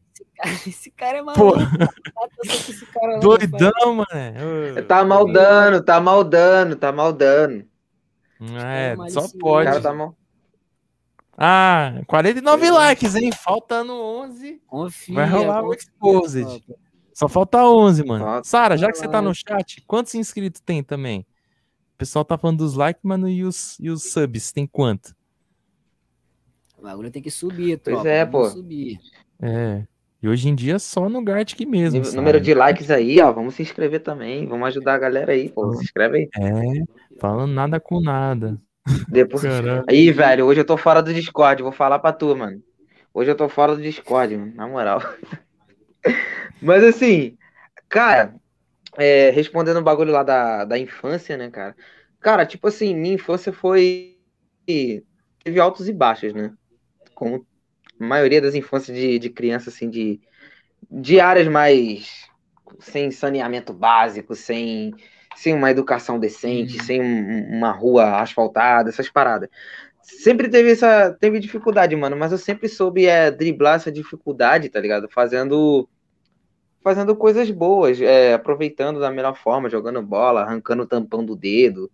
Esse 0.68 0.90
cara 0.92 1.20
é 1.20 1.22
maluco. 1.22 1.58
Cara 2.94 3.14
não 3.14 3.20
Doidão, 3.20 3.96
mano. 3.96 4.84
Tá 4.88 5.04
maldando, 5.06 5.84
tá 5.84 6.00
maldando, 6.02 6.76
tá 6.76 6.92
maldando. 6.92 7.66
É, 8.64 8.96
Mas 8.96 9.14
só 9.14 9.28
pode. 9.40 9.70
cara 9.70 9.82
tá 9.82 9.94
mal. 9.94 10.16
Ah, 11.38 12.02
49 12.08 12.72
likes, 12.72 13.16
hein? 13.16 13.32
Faltando 13.32 13.94
11. 13.94 14.62
Confia. 14.66 15.16
Vai 15.16 15.30
rolar 15.30 15.64
o 15.64 15.74
Exposed. 15.74 16.64
Só 17.14 17.28
falta 17.28 17.64
11, 17.64 18.06
mano. 18.06 18.44
Sara, 18.44 18.78
já 18.78 18.92
que 18.92 18.98
você 18.98 19.08
tá 19.08 19.22
no 19.22 19.34
chat, 19.34 19.82
quantos 19.88 20.16
inscritos 20.16 20.62
tem 20.62 20.84
também? 20.84 21.26
O 21.94 21.98
pessoal 21.98 22.26
tá 22.26 22.38
falando 22.38 22.60
dos 22.60 22.76
likes, 22.76 23.02
mano, 23.04 23.28
e 23.30 23.44
os, 23.44 23.78
e 23.80 23.90
os 23.90 24.12
subs? 24.12 24.52
Tem 24.52 24.68
quanto? 24.68 25.16
O 26.86 26.88
bagulho 26.88 27.10
tem 27.10 27.22
que 27.22 27.32
subir, 27.32 27.80
Pois 27.80 27.96
tropa. 27.96 28.10
é, 28.10 28.24
pô. 28.24 28.46
subir. 28.46 29.00
É. 29.42 29.82
E 30.22 30.28
hoje 30.30 30.48
em 30.50 30.54
dia 30.54 30.78
só 30.78 31.10
no 31.10 31.24
Gartic 31.24 31.68
mesmo. 31.68 32.06
Sabe? 32.06 32.16
Número 32.16 32.40
de 32.40 32.54
likes 32.54 32.92
aí, 32.92 33.20
ó. 33.20 33.32
Vamos 33.32 33.56
se 33.56 33.64
inscrever 33.64 34.02
também. 34.02 34.46
Vamos 34.48 34.68
ajudar 34.68 34.94
a 34.94 35.00
galera 35.00 35.32
aí, 35.32 35.50
pô. 35.50 35.74
Se 35.74 35.84
inscreve 35.84 36.18
aí. 36.18 36.30
É, 36.38 36.84
falando 37.20 37.52
nada 37.52 37.80
com 37.80 38.00
nada. 38.00 38.62
Depois. 39.10 39.42
Caralho. 39.42 39.84
Aí, 39.90 40.12
velho, 40.12 40.46
hoje 40.46 40.62
eu 40.62 40.66
tô 40.66 40.78
fora 40.78 41.02
do 41.02 41.12
Discord. 41.12 41.64
Vou 41.64 41.72
falar 41.72 41.98
pra 41.98 42.14
tu, 42.14 42.36
mano. 42.36 42.62
Hoje 43.12 43.32
eu 43.32 43.36
tô 43.36 43.50
fora 43.50 43.76
do 43.76 43.82
Discord, 43.82 44.38
mano. 44.38 44.54
Na 44.54 44.68
moral. 44.68 45.02
Mas 46.62 46.84
assim, 46.84 47.36
cara, 47.90 48.36
é, 48.96 49.32
respondendo 49.32 49.78
o 49.78 49.84
bagulho 49.84 50.12
lá 50.12 50.22
da, 50.22 50.66
da 50.66 50.78
infância, 50.78 51.36
né, 51.36 51.50
cara? 51.50 51.76
Cara, 52.20 52.46
tipo 52.46 52.68
assim, 52.68 52.94
minha 52.94 53.16
infância 53.16 53.52
foi. 53.52 54.20
Teve 54.68 55.60
altos 55.60 55.90
e 55.90 55.94
baixos, 55.94 56.32
né? 56.32 56.54
Como 57.16 57.48
a 58.00 58.06
maioria 58.06 58.42
das 58.42 58.56
infâncias 58.56 58.98
de, 58.98 59.20
de 59.20 59.32
criança, 59.32 59.70
assim, 59.72 59.90
de, 59.90 60.22
de 60.92 61.20
áreas 61.20 61.48
mais. 61.48 62.26
sem 62.80 63.12
saneamento 63.12 63.74
básico, 63.74 64.36
sem, 64.36 64.94
sem 65.36 65.54
uma 65.54 65.72
educação 65.72 66.20
decente, 66.20 66.78
Uhum. 66.80 66.84
sem 66.84 67.02
um- 67.02 67.58
uma 67.58 67.72
rua 67.72 68.22
asfaltada, 68.22 68.90
essas 68.90 69.10
paradas. 69.10 69.50
Sempre 70.02 70.50
teve 70.50 70.72
essa. 70.72 71.14
Teve 71.20 71.40
dificuldade, 71.40 71.96
mano, 71.96 72.18
mas 72.18 72.32
eu 72.32 72.38
sempre 72.40 72.70
soube 72.70 73.06
é, 73.08 73.32
driblar 73.32 73.76
essa 73.78 73.92
dificuldade, 73.92 74.70
tá 74.70 74.80
ligado? 74.80 75.10
Fazendo. 75.10 75.90
Fazendo 76.84 77.16
coisas 77.16 77.50
boas, 77.50 78.00
é, 78.00 78.34
aproveitando 78.36 79.00
da 79.00 79.10
melhor 79.12 79.36
forma, 79.36 79.70
jogando 79.70 80.02
bola, 80.04 80.42
arrancando 80.42 80.84
o 80.84 80.88
tampão 80.88 81.26
do 81.26 81.36
dedo, 81.36 81.92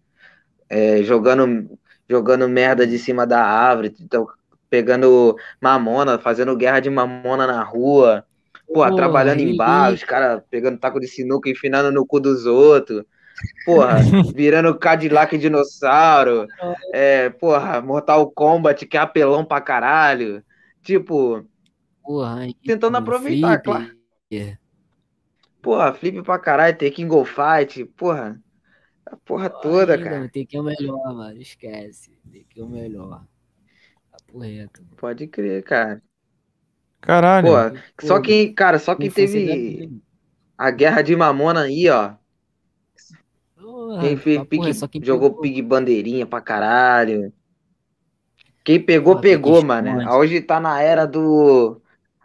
é, 0.70 1.04
jogando, 1.04 1.80
jogando 2.10 2.50
merda 2.50 2.88
de 2.88 3.00
cima 3.00 3.26
da 3.28 3.44
árvore, 3.44 3.96
então, 4.02 4.28
pegando 4.72 5.36
mamona, 5.60 6.18
fazendo 6.18 6.56
guerra 6.56 6.80
de 6.80 6.90
mamona 6.90 7.46
na 7.46 7.62
rua, 7.62 8.26
porra, 8.66 8.88
Porra, 8.88 8.96
trabalhando 8.96 9.42
em 9.42 9.56
bar, 9.56 9.94
os 9.94 10.02
caras 10.02 10.42
pegando 10.50 10.80
taco 10.80 10.98
de 10.98 11.08
sinuca 11.08 11.50
e 11.50 11.52
enfinando 11.52 11.92
no 11.92 12.06
cu 12.06 12.22
dos 12.22 12.46
outros, 12.46 13.04
porra, 13.66 13.98
virando 14.34 14.74
Cadillac 14.80 15.38
dinossauro, 15.38 16.48
é, 16.94 17.30
porra, 17.30 17.82
Mortal 17.82 18.32
Kombat, 18.32 18.86
que 18.86 18.96
é 18.96 19.02
apelão 19.02 19.44
pra 19.44 19.60
caralho, 19.60 20.42
tipo, 20.82 21.46
Porra, 22.02 22.48
Tentando 22.66 22.98
aproveitar, 22.98 23.62
flip. 23.62 23.64
claro. 23.64 24.58
Porra, 25.62 25.94
flip 25.94 26.24
pra 26.24 26.40
caralho, 26.40 26.78
ter 26.78 26.92
King 26.92 27.14
of 27.14 27.30
Fight, 27.30 27.86
porra, 27.98 28.42
a 29.06 29.18
porra 29.18 29.50
toda, 29.50 29.94
Ainda, 29.96 30.10
cara, 30.10 30.30
Tem 30.30 30.46
que 30.46 30.56
é 30.56 30.60
o 30.62 30.64
melhor, 30.64 31.14
mano. 31.14 31.40
Esquece. 31.40 32.18
Tem 32.32 32.46
que 32.50 32.60
é 32.60 32.64
o 32.64 32.70
melhor. 32.70 33.26
Papo 34.32 34.40
reto. 34.40 34.84
pode 34.98 35.28
crer, 35.28 35.64
cara. 35.64 36.02
Caralho. 37.02 37.48
Pô, 37.48 37.80
só 38.00 38.20
quem, 38.22 38.54
cara, 38.54 38.80
só 38.80 38.96
quem 38.96 39.10
teve 39.12 40.02
a 40.58 40.72
guerra 40.72 41.02
de 41.02 41.16
mamona 41.16 41.62
aí, 41.64 41.90
ó, 41.90 42.16
Quem 44.00 44.18
fez 44.18 44.42
pique, 44.48 44.88
quem 44.90 45.04
jogou 45.04 45.32
pegou. 45.32 45.42
pique 45.42 45.62
bandeirinha 45.62 46.26
pra 46.26 46.42
caralho. 46.42 47.34
Quem 48.64 48.84
pegou, 48.84 49.16
pique 49.16 49.22
pegou, 49.22 49.64
mano. 49.64 50.10
Hoje 50.12 50.42
tá 50.42 50.60
na 50.60 50.82
era 50.82 51.06
do 51.08 51.82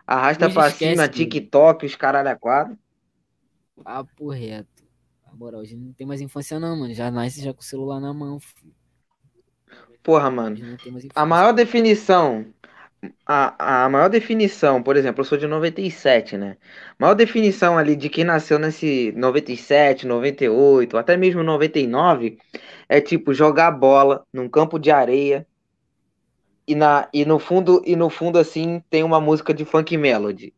arrasta 0.07 0.47
Hoje 0.47 0.55
pra 0.55 0.69
esquece, 0.69 1.09
cima. 1.09 1.09
TikTok, 1.09 1.87
os 1.87 1.97
caralho 1.97 2.29
a 2.31 2.37
quatro. 2.37 2.79
Papo 3.83 4.31
reto. 4.31 4.85
Na 5.25 5.33
moral, 5.35 5.61
hoje 5.63 5.77
não 5.77 5.93
tem 5.95 6.07
mais 6.07 6.21
infância 6.21 6.61
não, 6.61 6.77
mano. 6.77 6.93
Já 6.95 7.11
nasce 7.11 7.43
já 7.43 7.55
com 7.55 7.61
o 7.61 7.65
celular 7.65 8.01
na 8.01 8.13
mão, 8.13 8.39
filho. 8.39 8.75
Porra, 10.07 10.31
mano. 10.31 10.57
A 11.17 11.27
maior 11.27 11.53
definição, 11.53 12.47
a, 13.27 13.85
a 13.85 13.89
maior 13.89 14.09
definição, 14.09 14.81
por 14.81 14.97
exemplo, 14.97 15.23
eu 15.23 15.25
sou 15.25 15.37
de 15.37 15.49
97, 15.49 16.37
né? 16.37 16.57
A 16.91 16.95
maior 17.01 17.15
definição 17.15 17.77
ali 17.77 17.97
de 17.97 18.09
quem 18.09 18.23
nasceu 18.23 18.57
nesse 18.57 19.11
97, 19.17 20.07
98, 20.07 20.97
até 20.97 21.17
mesmo 21.17 21.43
99, 21.43 22.39
é 22.89 23.01
tipo 23.01 23.35
jogar 23.35 23.73
bola 23.73 24.25
num 24.33 24.49
campo 24.49 24.79
de 24.79 24.93
areia 24.93 25.45
e, 26.69 26.77
na, 26.77 27.09
e 27.13 27.25
no 27.25 27.41
fundo 27.41 27.83
e 27.85 27.97
no 27.97 28.09
fundo 28.09 28.39
assim 28.39 28.81
tem 28.89 29.03
uma 29.03 29.21
música 29.21 29.53
de 29.53 29.65
funk 29.65 29.97
melody. 29.97 30.55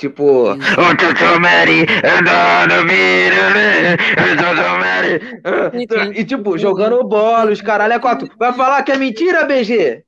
Tipo, 0.00 0.52
"Oh, 0.52 0.96
Tchau, 0.96 1.38
Mary, 1.38 1.82
andando, 2.02 2.86
mira, 2.86 3.98
Tchau, 4.34 4.78
Mary." 4.80 6.18
E 6.18 6.24
tipo, 6.24 6.56
jogando 6.56 7.04
bola, 7.04 7.50
os 7.52 7.60
caralho 7.60 7.92
é 7.92 7.98
quatro. 7.98 8.26
Vai 8.38 8.50
falar 8.54 8.82
que 8.82 8.92
é 8.92 8.96
mentira, 8.96 9.44
BG? 9.44 10.02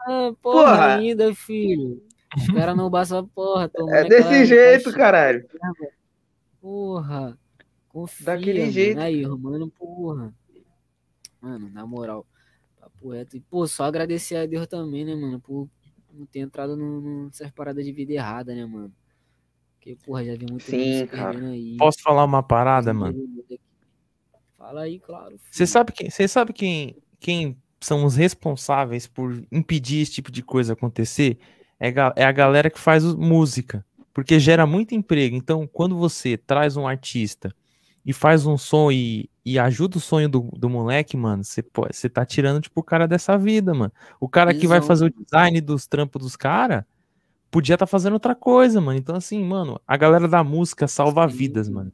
Ah, 0.00 0.32
porra, 0.42 0.64
Porra. 0.72 0.94
ainda, 0.96 1.32
filho. 1.36 2.02
Os 2.36 2.48
caras 2.48 2.76
não 2.76 2.90
basta 2.90 3.22
porra. 3.22 3.70
É 3.90 4.02
desse 4.08 4.26
aquela 4.28 4.44
jeito, 4.44 4.92
caralho. 4.92 5.46
Porra. 6.60 7.38
Confia, 7.88 8.26
Daquele 8.26 8.60
mano. 8.60 8.72
jeito. 8.72 9.00
Aí, 9.00 9.22
Romano, 9.22 9.68
porra. 9.70 10.34
Mano, 11.40 11.70
na 11.72 11.86
moral. 11.86 12.26
Papo 12.80 13.10
reto. 13.10 13.36
E, 13.36 13.40
pô, 13.40 13.68
só 13.68 13.84
agradecer 13.84 14.34
a 14.34 14.46
Deus 14.46 14.66
também, 14.66 15.04
né, 15.04 15.14
mano, 15.14 15.38
por 15.38 15.68
não 16.18 16.26
ter 16.26 16.40
entrado 16.40 16.76
no, 16.76 17.00
no- 17.00 17.24
nessas 17.26 17.50
paradas 17.50 17.84
de 17.84 17.92
vida 17.92 18.12
errada, 18.12 18.54
né, 18.54 18.64
mano. 18.66 18.92
Porque, 19.76 19.96
porra, 19.96 20.24
já 20.24 20.32
vi 20.34 20.46
muito 20.46 20.62
Sim, 20.64 21.06
cara. 21.06 21.32
perdendo 21.32 21.52
aí. 21.52 21.76
Posso 21.76 22.00
falar 22.02 22.24
uma 22.24 22.42
parada, 22.42 22.94
mano? 22.94 23.18
Fala 24.56 24.82
aí, 24.82 24.98
claro. 24.98 25.38
Você 25.50 25.66
sabe 25.66 25.92
quem, 25.92 26.08
você 26.10 26.26
sabe 26.26 26.52
quem, 26.52 26.96
quem 27.20 27.56
são 27.80 28.04
os 28.04 28.16
responsáveis 28.16 29.06
por 29.06 29.44
impedir 29.52 30.00
esse 30.00 30.12
tipo 30.12 30.30
de 30.32 30.42
coisa 30.42 30.72
acontecer? 30.72 31.38
É, 31.78 31.92
é 32.16 32.24
a 32.24 32.32
galera 32.32 32.70
que 32.70 32.78
faz 32.78 33.04
música, 33.04 33.84
porque 34.12 34.38
gera 34.38 34.66
muito 34.66 34.94
emprego. 34.94 35.36
Então, 35.36 35.66
quando 35.66 35.96
você 35.96 36.36
traz 36.38 36.76
um 36.76 36.86
artista 36.86 37.54
e 38.06 38.12
faz 38.12 38.46
um 38.46 38.56
som 38.56 38.90
e 38.90 39.28
e 39.44 39.58
ajuda 39.58 39.98
o 39.98 40.00
sonho 40.00 40.28
do, 40.28 40.48
do 40.56 40.70
moleque, 40.70 41.16
mano, 41.16 41.42
você 41.44 42.08
tá 42.08 42.24
tirando, 42.24 42.62
tipo, 42.62 42.80
o 42.80 42.84
cara 42.84 43.06
dessa 43.06 43.36
vida, 43.36 43.74
mano. 43.74 43.92
O 44.18 44.28
cara 44.28 44.54
que 44.54 44.66
vai 44.66 44.80
fazer 44.80 45.06
o 45.06 45.10
design 45.10 45.60
dos 45.60 45.86
trampos 45.86 46.22
dos 46.22 46.36
caras 46.36 46.84
podia 47.50 47.74
estar 47.74 47.86
tá 47.86 47.90
fazendo 47.90 48.14
outra 48.14 48.34
coisa, 48.34 48.80
mano. 48.80 48.98
Então, 48.98 49.14
assim, 49.14 49.44
mano, 49.44 49.80
a 49.86 49.96
galera 49.96 50.26
da 50.26 50.42
música 50.42 50.88
salva 50.88 51.28
Sim. 51.28 51.36
vidas, 51.36 51.68
mano. 51.68 51.92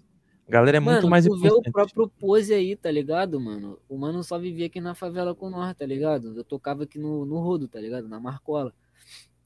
A 0.48 0.50
galera 0.50 0.78
é 0.78 0.80
muito 0.80 0.96
mano, 0.96 1.10
mais 1.10 1.26
tu 1.26 1.36
vê 1.36 1.48
o 1.48 1.58
importante. 1.58 1.72
próprio 1.72 2.08
Pose 2.18 2.54
aí, 2.54 2.74
tá 2.74 2.90
ligado, 2.90 3.38
mano? 3.40 3.78
O 3.88 3.98
mano 3.98 4.22
só 4.24 4.38
vivia 4.38 4.66
aqui 4.66 4.80
na 4.80 4.94
favela 4.94 5.34
com 5.34 5.50
nós, 5.50 5.76
tá 5.76 5.84
ligado? 5.84 6.36
Eu 6.36 6.42
tocava 6.42 6.84
aqui 6.84 6.98
no, 6.98 7.26
no 7.26 7.40
Rodo, 7.40 7.68
tá 7.68 7.78
ligado? 7.78 8.08
Na 8.08 8.18
Marcola. 8.18 8.72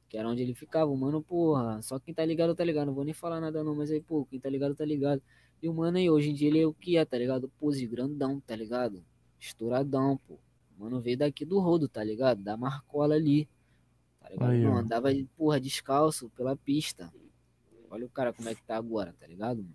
Que 0.09 0.17
era 0.17 0.29
onde 0.29 0.43
ele 0.43 0.55
ficava. 0.55 0.91
O 0.91 0.97
mano, 0.97 1.21
porra, 1.21 1.83
só 1.83 1.99
quem 1.99 2.15
tá 2.15 2.25
ligado, 2.25 2.55
tá 2.55 2.65
ligado. 2.65 2.87
Não 2.87 2.95
vou 2.95 3.05
nem 3.05 3.13
falar 3.13 3.41
nada 3.41 3.65
não, 3.65 3.75
mas 3.75 3.91
aí, 3.91 4.01
pô, 4.01 4.25
quem 4.25 4.39
tá 4.39 4.49
ligado, 4.49 4.75
tá 4.75 4.85
ligado. 4.85 5.21
E 5.65 5.69
o 5.69 5.73
mano 5.73 5.97
aí, 5.97 6.11
hoje 6.11 6.29
em 6.29 6.35
dia, 6.35 6.49
ele 6.49 6.61
é 6.61 6.67
o 6.67 6.75
que 6.75 6.99
é, 6.99 7.07
tá 7.07 7.17
ligado? 7.17 7.51
Pose 7.59 7.87
grandão, 7.87 8.39
tá 8.39 8.55
ligado? 8.55 9.03
Estouradão, 9.41 10.21
pô. 10.29 10.35
O 10.77 10.83
mano 10.83 11.01
veio 11.01 11.17
daqui 11.17 11.43
do 11.43 11.59
Rodo, 11.59 11.89
tá 11.89 12.05
ligado? 12.05 12.43
Da 12.43 12.55
Marcola 12.55 13.15
ali. 13.15 13.49
Tá 14.21 14.29
ligado? 14.29 14.51
Aí, 14.51 14.63
Não, 14.63 14.77
andava, 14.77 15.09
porra, 15.35 15.59
descalço 15.59 16.29
pela 16.37 16.55
pista. 16.55 17.11
Olha 17.89 18.05
o 18.05 18.11
cara 18.11 18.31
como 18.31 18.47
é 18.51 18.55
que 18.55 18.63
tá 18.63 18.77
agora, 18.77 19.15
tá 19.19 19.27
ligado? 19.27 19.63
mano? 19.63 19.75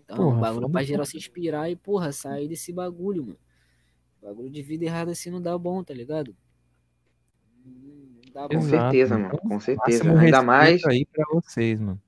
Então, 0.00 0.16
Porra, 0.16 0.36
um 0.36 0.40
bagulho 0.40 0.62
foda 0.62 0.72
pra 0.72 0.82
geral 0.82 1.06
se 1.06 1.16
inspirar 1.16 1.70
e, 1.70 1.76
porra, 1.76 2.10
sair 2.10 2.48
desse 2.48 2.72
bagulho, 2.72 3.26
mano. 3.26 3.38
Bagulho 4.20 4.50
de 4.50 4.60
vida 4.60 4.86
errada 4.86 5.12
assim 5.12 5.30
não 5.30 5.40
dá 5.40 5.56
bom, 5.56 5.84
tá 5.84 5.94
ligado? 5.94 6.34
Não 7.64 8.32
dá 8.34 8.48
Com 8.48 8.54
bom. 8.54 8.58
Exato, 8.58 8.68
certeza, 8.68 9.16
mano. 9.16 9.38
Com 9.38 9.60
certeza. 9.60 10.18
Ainda 10.18 10.42
mais. 10.42 10.84
aí 10.84 11.06
pra 11.06 11.24
vocês, 11.32 11.78
mano. 11.78 12.02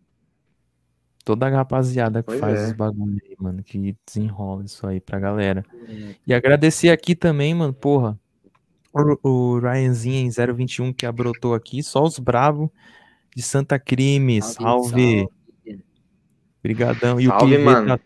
Toda 1.25 1.47
a 1.47 1.51
rapaziada 1.51 2.20
que 2.20 2.26
Pois 2.26 2.41
faz 2.41 2.59
é. 2.60 2.67
os 2.67 2.73
bagulho 2.73 3.17
aí, 3.25 3.36
mano, 3.39 3.62
que 3.62 3.97
desenrola 4.05 4.65
isso 4.65 4.84
aí 4.86 5.01
pra 5.01 5.20
galera. 5.20 5.65
É, 5.89 6.15
E 6.26 6.34
agradecer 6.34 6.91
aqui 6.91 7.15
também, 7.15 7.55
mano, 7.55 7.73
porra, 7.73 8.18
o, 8.92 9.28
o 9.28 9.59
Ryanzinho 9.60 10.26
em 10.26 10.31
021 10.31 10.92
que 10.92 11.07
abrotou 11.07 11.55
aqui, 11.55 11.83
só 11.83 12.02
os 12.02 12.18
bravos 12.18 12.68
de 13.36 13.41
Santa 13.42 13.78
Crime, 13.78 14.42
salve, 14.42 15.28
brigadão. 16.62 17.20
E 17.20 17.26
o 17.26 17.31
Salve, 17.31 17.47
Clivê 17.47 17.65
mano. 17.65 17.86
tá- 17.99 18.01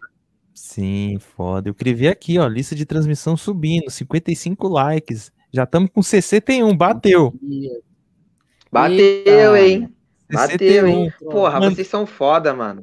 Sim, 0.55 1.19
foda. 1.19 1.69
Eu 1.69 1.75
Clivê 1.75 2.09
aqui, 2.09 2.39
ó, 2.39 2.47
lista 2.47 2.75
de 2.75 2.87
transmissão 2.87 3.37
subindo, 3.37 3.91
55 3.91 4.69
likes. 4.69 5.31
Já 5.53 5.65
estamos 5.65 5.91
com 5.93 6.03
61, 6.03 6.77
bateu. 6.77 7.33
Bateu, 8.71 9.57
Eita. 9.57 9.61
hein? 9.85 9.96
Bateu, 10.31 10.87
hein? 10.87 11.11
61. 11.11 11.31
Porra, 11.31 11.61
Mano. 11.61 11.75
vocês 11.75 11.87
são 11.89 12.07
foda, 12.07 12.53
mano. 12.55 12.83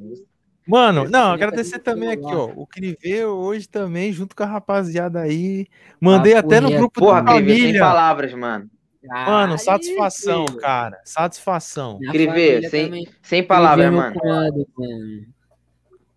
Mano, 0.66 1.04
não, 1.04 1.10
tá 1.10 1.32
agradecer 1.34 1.78
tudo 1.78 1.84
também 1.84 2.08
aqui, 2.08 2.24
ó. 2.24 2.50
O 2.56 2.66
Clivê 2.66 3.24
hoje 3.26 3.68
também, 3.68 4.10
junto 4.12 4.34
com 4.34 4.42
a 4.42 4.46
rapaziada 4.46 5.20
aí. 5.20 5.66
Mandei 6.00 6.34
até 6.34 6.58
no 6.60 6.70
grupo 6.70 7.00
Porra, 7.00 7.22
da 7.22 7.32
Clivê, 7.34 7.50
sem 7.52 7.60
família. 7.60 7.80
palavras, 7.80 8.32
mano. 8.32 8.70
Mano, 9.06 9.52
Ai, 9.52 9.58
satisfação, 9.58 10.46
filho. 10.46 10.60
cara. 10.60 10.98
Satisfação. 11.04 11.98
Família 12.06 12.70
sem- 12.70 12.86
também. 12.86 13.08
Sem 13.22 13.40
é 13.40 13.42
palavras, 13.42 13.92
mano. 13.92 14.14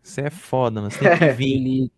Você 0.01 0.21
é 0.21 0.29
foda, 0.29 0.79
mano. 0.81 0.91
Você 0.91 0.99
tem 0.99 1.17
que 1.17 1.31
vir 1.33 1.91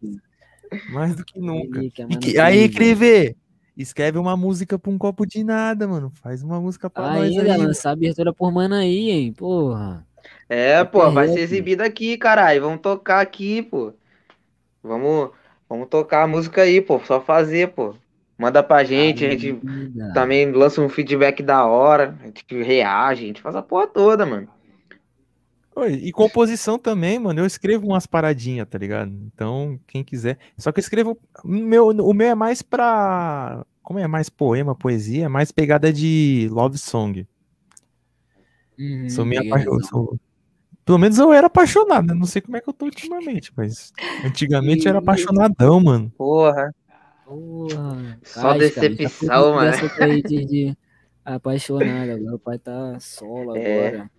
mais 0.92 1.16
do 1.16 1.24
que 1.24 1.40
nunca. 1.40 1.80
É 1.80 1.84
E 1.84 1.92
mano 2.04 2.20
que- 2.20 2.40
aí, 2.40 2.68
Clivê. 2.70 3.36
Escreve 3.80 4.18
uma 4.18 4.36
música 4.36 4.78
pra 4.78 4.92
um 4.92 4.98
copo 4.98 5.26
de 5.26 5.42
nada, 5.42 5.88
mano. 5.88 6.12
Faz 6.22 6.44
uma 6.44 6.60
música 6.60 6.90
pra 6.90 7.14
nós 7.14 7.32
Ainda 7.32 7.54
aí. 7.54 7.58
lançar 7.58 7.92
abertura 7.92 8.34
por 8.34 8.52
mano 8.52 8.76
aí, 8.76 9.10
hein? 9.10 9.32
Porra. 9.32 10.06
É, 10.50 10.84
pô, 10.84 11.10
vai 11.12 11.30
ser 11.30 11.40
exibido 11.40 11.82
aqui, 11.82 12.18
caralho. 12.18 12.62
Vamos 12.62 12.82
tocar 12.82 13.22
aqui, 13.22 13.62
pô. 13.62 13.94
Vamos, 14.84 15.30
vamos 15.70 15.88
tocar 15.88 16.24
a 16.24 16.28
música 16.28 16.64
aí, 16.64 16.82
pô. 16.82 17.00
Só 17.06 17.22
fazer, 17.22 17.70
pô. 17.70 17.96
Manda 18.38 18.62
pra 18.62 18.84
gente, 18.84 19.26
a 19.26 19.30
gente 19.30 19.58
Ainda. 19.66 20.12
também 20.14 20.52
lança 20.52 20.82
um 20.82 20.90
feedback 20.90 21.42
da 21.42 21.66
hora. 21.66 22.18
A 22.22 22.26
gente 22.26 22.44
reage, 22.62 23.24
a 23.24 23.28
gente 23.28 23.42
faz 23.42 23.56
a 23.56 23.62
porra 23.62 23.88
toda, 23.88 24.26
mano. 24.26 24.50
Oi, 25.80 25.94
e 25.94 26.12
composição 26.12 26.78
também, 26.78 27.18
mano. 27.20 27.40
Eu 27.40 27.46
escrevo 27.46 27.88
umas 27.88 28.06
paradinhas, 28.06 28.68
tá 28.68 28.78
ligado? 28.78 29.12
Então, 29.34 29.80
quem 29.88 30.04
quiser. 30.04 30.38
Só 30.58 30.72
que 30.72 30.80
eu 30.80 30.82
escrevo. 30.82 31.18
O 31.44 31.48
meu, 31.48 31.88
o 31.88 32.14
meu 32.14 32.28
é 32.28 32.36
mais 32.36 32.62
pra. 32.62 33.66
Como 33.82 33.98
é 34.00 34.08
mais 34.08 34.30
poema, 34.30 34.76
poesia, 34.76 35.26
é 35.26 35.28
mais 35.30 35.52
pegada 35.52 35.92
de 35.92 36.48
love 36.52 36.78
song. 36.78 37.26
Uhum, 38.78 39.10
Sou 39.10 39.26
meio 39.26 39.42
peguei 39.42 39.54
apa- 39.54 39.64
eu 39.66 39.76
visão. 39.78 39.90
sou- 39.90 40.20
Pelo 40.86 40.98
menos 40.98 41.18
eu 41.20 41.32
era 41.32 41.48
apaixonado, 41.48 42.08
né? 42.08 42.14
Não 42.14 42.26
sei 42.26 42.42
como 42.42 42.58
é 42.58 42.62
que 42.62 42.68
eu 42.70 42.74
tô 42.74 42.86
ultimamente, 42.86 43.52
mas 43.56 43.94
antigamente 44.26 44.86
eu 44.86 44.90
era 44.90 45.00
apaixonadão, 45.00 45.80
mano. 45.80 46.12
Porra. 46.18 46.74
Porra. 47.26 48.18
Só 48.24 48.42
Casca, 48.58 48.58
decepção, 48.90 49.64
já 49.64 49.74
fui 49.74 49.90
mano. 50.08 50.24
de, 50.24 50.46
de 50.46 50.78
apaixonado. 51.24 52.12
Agora 52.12 52.36
o 52.36 52.40
pai 52.40 52.58
tá 52.58 53.00
solo 53.00 53.56
É. 53.56 53.88
agora. 53.88 54.12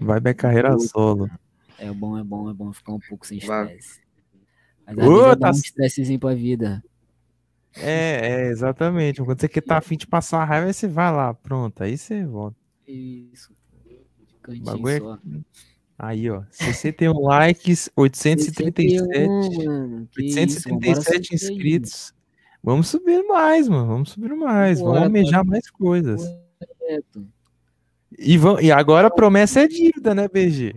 Vai 0.00 0.20
minha 0.20 0.34
carreira 0.34 0.70
Puta. 0.72 0.88
solo. 0.88 1.30
É 1.78 1.90
bom, 1.92 2.18
é 2.18 2.24
bom, 2.24 2.50
é 2.50 2.54
bom 2.54 2.72
ficar 2.72 2.92
um 2.92 3.00
pouco 3.00 3.26
sem 3.26 3.38
estresse. 3.38 4.00
Mas 4.86 4.98
às 4.98 5.06
Ô, 5.06 5.14
vezes 5.18 5.32
é 5.32 5.36
tá 5.36 5.48
um 5.48 5.52
estressezinho 5.52 6.18
pra 6.20 6.34
vida. 6.34 6.82
É, 7.78 8.20
é, 8.22 8.48
exatamente. 8.48 9.22
Quando 9.22 9.40
você 9.40 9.48
quer 9.48 9.60
tá 9.62 9.76
afim 9.78 9.96
de 9.96 10.06
passar 10.06 10.44
raiva, 10.44 10.72
você 10.72 10.88
vai 10.88 11.12
lá, 11.12 11.34
pronto. 11.34 11.82
Aí 11.82 11.98
você 11.98 12.24
volta. 12.24 12.56
Isso. 12.86 13.52
Cantinho 14.42 14.64
bagulho 14.64 14.88
é- 14.96 15.00
só. 15.00 15.18
Aí, 15.98 16.30
ó. 16.30 16.42
61 16.50 17.18
likes, 17.20 17.90
837. 17.96 18.98
61, 18.98 19.64
mano. 19.64 20.08
Que 20.12 20.24
isso, 20.24 20.68
vambora 20.68 20.98
837 20.98 21.38
subir 21.38 21.50
aí. 21.50 21.56
inscritos. 21.56 22.14
Vamos 22.62 22.88
subir 22.88 23.22
mais, 23.24 23.68
mano. 23.68 23.86
Vamos 23.86 24.10
subir 24.10 24.34
mais. 24.34 24.78
Bora, 24.80 25.00
Vamos 25.00 25.04
almejar 25.04 25.44
mais 25.44 25.70
coisas. 25.70 26.22
Correto. 26.78 27.26
E, 28.18 28.36
vão, 28.38 28.60
e 28.60 28.70
agora 28.70 29.08
a 29.08 29.10
promessa 29.10 29.60
é 29.62 29.68
dívida, 29.68 30.14
né, 30.14 30.28
BG? 30.28 30.74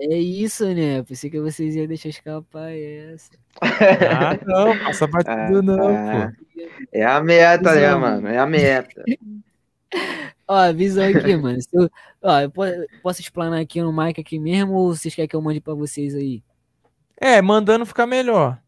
É 0.00 0.16
isso, 0.16 0.64
né? 0.74 1.02
Pensei 1.02 1.28
que 1.30 1.40
vocês 1.40 1.74
iam 1.74 1.86
deixar 1.86 2.08
escapar 2.08 2.70
essa. 2.72 3.30
Ah, 3.60 4.38
não, 4.46 4.78
passa 4.78 5.06
batido, 5.06 5.62
não, 5.62 5.96
Ah, 5.96 6.32
pô. 6.32 6.62
É 6.92 7.04
a 7.04 7.20
meta, 7.22 7.74
né, 7.74 7.94
mano? 7.94 8.28
É 8.28 8.38
a 8.38 8.46
meta. 8.46 9.02
Ó, 10.46 10.54
a 10.54 10.72
visão 10.72 11.04
aqui, 11.04 11.36
mano. 11.36 11.60
Se 11.60 11.68
eu, 11.72 11.90
ó, 12.22 12.40
eu 12.40 12.50
po- 12.50 12.62
posso 13.02 13.20
explanar 13.20 13.60
aqui 13.60 13.82
no 13.82 13.92
mic 13.92 14.18
aqui 14.20 14.38
mesmo 14.38 14.72
ou 14.74 14.94
vocês 14.94 15.14
querem 15.14 15.28
que 15.28 15.36
eu 15.36 15.42
mande 15.42 15.60
pra 15.60 15.74
vocês 15.74 16.14
aí? 16.14 16.42
É, 17.20 17.42
mandando 17.42 17.84
ficar 17.84 18.06
melhor. 18.06 18.58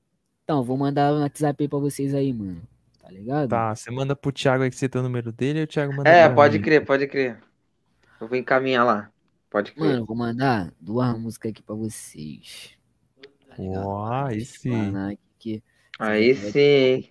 Então, 0.44 0.62
vou 0.62 0.76
mandar 0.76 1.12
no 1.12 1.20
WhatsApp 1.20 1.62
aí 1.62 1.68
pra 1.68 1.78
vocês 1.78 2.12
aí, 2.14 2.32
mano. 2.32 2.60
Tá 3.02 3.10
ligado? 3.10 3.48
Tá, 3.48 3.74
você 3.74 3.90
manda 3.90 4.14
pro 4.14 4.30
Thiago 4.32 4.62
aí 4.64 4.70
que 4.70 4.76
você 4.76 4.88
tem 4.88 5.00
o 5.00 5.04
número 5.04 5.30
dele 5.32 5.60
e 5.60 5.62
o 5.62 5.66
Thiago 5.66 5.94
manda 5.96 6.10
É, 6.10 6.28
pode 6.28 6.58
mim. 6.58 6.64
crer, 6.64 6.84
pode 6.84 7.06
crer. 7.06 7.38
Eu 8.20 8.28
vou 8.28 8.36
encaminhar 8.36 8.84
lá. 8.84 9.10
Pode 9.48 9.72
crer. 9.72 9.94
Mano, 9.94 10.06
vou 10.06 10.16
mandar 10.16 10.72
duas 10.80 11.18
músicas 11.18 11.50
aqui 11.50 11.62
pra 11.62 11.74
vocês. 11.74 12.76
Tá? 13.48 13.56
Ó, 13.58 14.24
aí 14.26 14.44
sim. 14.44 14.94
Aqui 14.96 15.30
que. 15.40 15.62
Aí 15.98 16.36
sim. 16.36 17.10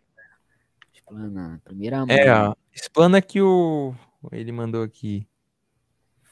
Explanar. 0.93 1.59
Primeira 1.61 2.05
mão. 2.05 2.15
É, 2.15 2.31
ó. 2.31 2.55
Explana 2.71 3.21
que 3.21 3.41
o. 3.41 3.93
Ele 4.31 4.51
mandou 4.51 4.83
aqui. 4.83 5.27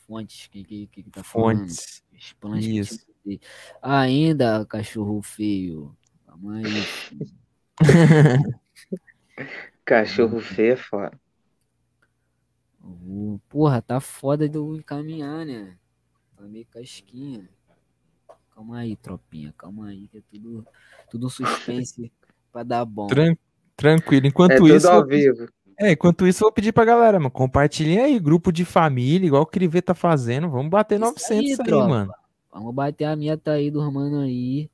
Fontes. 0.08 0.48
Que, 0.48 0.64
que, 0.64 0.88
que, 0.88 1.04
que 1.04 1.10
tá 1.10 1.24
falando? 1.24 1.60
Fontes. 1.60 2.04
Explana 2.14 2.60
que 2.60 2.78
Isso. 2.80 3.00
tipo 3.00 3.46
Ainda, 3.82 4.66
cachorro 4.66 5.22
feio. 5.22 5.94
Calma 6.26 6.58
aí. 6.58 6.64
Cachorro 9.84 10.40
feio, 10.40 10.74
é 10.74 10.76
foda. 10.76 11.20
Porra, 13.50 13.82
tá 13.82 14.00
foda 14.00 14.48
de 14.48 14.58
eu 14.58 14.76
encaminhar, 14.76 15.46
né? 15.46 15.76
Tá 16.36 16.44
meio 16.44 16.66
casquinha. 16.66 17.50
Calma 18.54 18.80
aí, 18.80 18.96
tropinha, 18.96 19.54
calma 19.58 19.88
aí, 19.88 20.08
que 20.08 20.18
é 20.18 20.22
tudo, 20.32 20.66
tudo 21.12 21.30
suspense 21.30 22.12
pra 22.52 22.64
dar 22.64 22.86
bom. 22.86 23.08
Tran- 23.08 23.36
Tranquilo. 23.76 24.26
É 24.26 24.30
Enquanto 24.30 24.56
tudo 24.58 24.76
isso. 24.76 24.90
ao 24.90 25.02
eu- 25.02 25.06
vivo. 25.08 25.48
É, 25.80 25.92
enquanto 25.92 26.26
isso, 26.26 26.44
eu 26.44 26.48
vou 26.48 26.52
pedir 26.52 26.72
pra 26.74 26.84
galera, 26.84 27.20
mano. 27.20 27.30
Compartilhem 27.30 28.00
aí, 28.00 28.20
grupo 28.20 28.52
de 28.52 28.66
família, 28.66 29.28
igual 29.28 29.44
o 29.44 29.46
Crivê 29.46 29.80
tá 29.80 29.94
fazendo. 29.94 30.50
Vamos 30.50 30.72
bater 30.72 30.96
Isso 30.96 31.06
900 31.06 31.60
aí, 31.60 31.72
aí, 31.72 31.88
mano. 31.88 32.12
Vamos 32.52 32.74
bater 32.74 33.06
a 33.06 33.16
meta 33.16 33.52
aí 33.52 33.70
dos 33.70 33.94
mano 33.94 34.22
aí, 34.22 34.72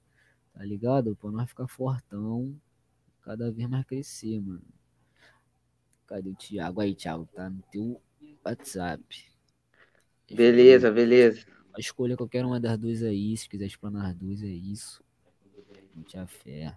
tá 0.53 0.63
ligado? 0.63 1.13
Pra 1.17 1.29
nós 1.29 1.49
ficar 1.49 1.67
fortão, 1.67 2.55
cada 3.21 3.51
vez 3.51 3.67
mais 3.67 3.83
crescer, 3.85 4.39
mano. 4.39 4.61
Cadê 6.07 6.29
o 6.29 6.35
Thiago? 6.35 6.81
Aí, 6.81 6.93
Thiago, 6.93 7.27
tá 7.33 7.49
no 7.49 7.61
teu 7.71 8.01
WhatsApp. 8.45 9.03
Beleza, 10.31 10.91
beleza. 10.91 11.45
Escolha 11.77 12.15
qualquer 12.15 12.45
uma 12.45 12.59
das 12.59 12.77
duas 12.77 13.01
aí, 13.03 13.35
se 13.35 13.49
quiser 13.49 13.65
explanar 13.65 14.09
as 14.09 14.15
duas, 14.15 14.41
é 14.43 14.47
isso. 14.47 15.03
Não 15.95 16.21
a 16.21 16.27
fé. 16.27 16.75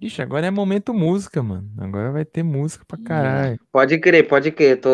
Ixi, 0.00 0.22
agora 0.22 0.46
é 0.46 0.50
momento 0.50 0.94
música, 0.94 1.42
mano. 1.42 1.70
Agora 1.76 2.12
vai 2.12 2.24
ter 2.24 2.42
música 2.42 2.84
pra 2.84 2.98
caralho. 2.98 3.58
Pode 3.72 3.98
crer, 3.98 4.28
pode 4.28 4.52
crer. 4.52 4.80
Tô, 4.80 4.88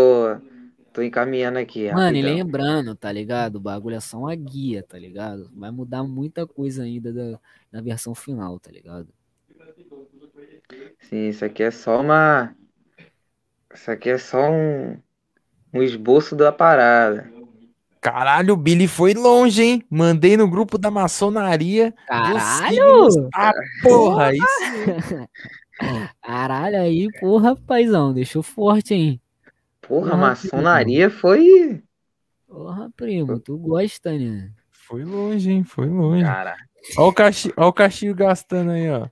tô 0.92 1.02
encaminhando 1.02 1.58
aqui. 1.58 1.92
Mano, 1.92 2.16
e 2.16 2.20
rapidão. 2.22 2.36
lembrando, 2.36 2.94
tá 2.94 3.12
ligado? 3.12 3.56
O 3.56 3.60
bagulho 3.60 3.96
é 3.96 4.00
só 4.00 4.18
uma 4.18 4.34
guia, 4.34 4.82
tá 4.82 4.98
ligado? 4.98 5.50
Vai 5.54 5.70
mudar 5.70 6.02
muita 6.04 6.46
coisa 6.46 6.84
ainda 6.84 7.12
da, 7.12 7.38
da 7.70 7.80
versão 7.82 8.14
final, 8.14 8.58
tá 8.58 8.70
ligado? 8.70 9.08
Sim, 11.00 11.28
isso 11.28 11.44
aqui 11.44 11.62
é 11.62 11.70
só 11.70 12.00
uma. 12.00 12.56
Isso 13.74 13.90
aqui 13.90 14.10
é 14.10 14.18
só 14.18 14.50
um, 14.50 14.96
um 15.72 15.82
esboço 15.82 16.36
da 16.36 16.52
parada. 16.52 17.30
Caralho, 18.00 18.54
o 18.54 18.56
Billy 18.56 18.86
foi 18.86 19.14
longe, 19.14 19.62
hein? 19.62 19.84
Mandei 19.90 20.36
no 20.36 20.48
grupo 20.48 20.76
da 20.78 20.90
maçonaria. 20.90 21.92
Caralho! 22.06 23.28
Ah, 23.34 23.52
porra, 23.82 24.32
isso. 24.34 24.44
Caralho, 26.22 26.80
aí, 26.80 27.08
porra, 27.18 27.56
paizão, 27.56 28.12
deixou 28.12 28.42
forte, 28.42 28.94
hein? 28.94 29.20
Porra, 29.80 30.12
a 30.12 30.14
Ah, 30.14 30.18
maçonaria 30.18 31.10
foi. 31.10 31.82
Porra, 32.46 32.90
primo, 32.96 33.40
tu 33.40 33.58
gosta, 33.58 34.12
né? 34.12 34.50
Foi 34.70 35.02
longe, 35.02 35.50
hein? 35.50 35.64
Foi 35.64 35.88
longe. 35.88 36.24
Cara, 36.24 36.56
Ó 36.98 37.08
o 37.08 37.12
cachimbo, 37.12 37.54
ó 37.56 37.68
o 37.68 38.14
gastando 38.14 38.70
aí, 38.70 38.90
ó. 38.90 39.08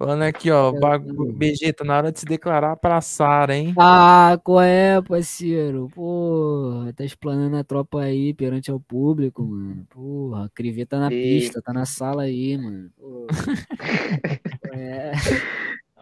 Falando 0.00 0.22
aqui, 0.22 0.50
ó. 0.50 0.72
bagu- 0.72 1.30
BG, 1.30 1.74
tá 1.74 1.84
na 1.84 1.94
hora 1.98 2.10
de 2.10 2.20
se 2.20 2.24
declarar 2.24 2.74
pra 2.76 3.02
Sara, 3.02 3.54
hein? 3.54 3.74
Ah, 3.78 4.40
qual 4.42 4.62
é, 4.62 4.98
parceiro? 5.02 5.90
Porra, 5.94 6.90
tá 6.94 7.04
explanando 7.04 7.58
a 7.58 7.62
tropa 7.64 8.00
aí 8.00 8.32
perante 8.32 8.70
ao 8.70 8.80
público, 8.80 9.42
mano. 9.44 9.86
Porra, 9.90 10.46
a 10.46 10.48
Crivê 10.48 10.86
tá 10.86 10.98
na 10.98 11.12
E- 11.12 11.22
pista, 11.22 11.60
tá 11.60 11.74
na 11.74 11.84
sala 11.84 12.22
aí, 12.22 12.56
mano. 12.56 12.90
Porra. 12.98 13.26
É. 14.72 15.12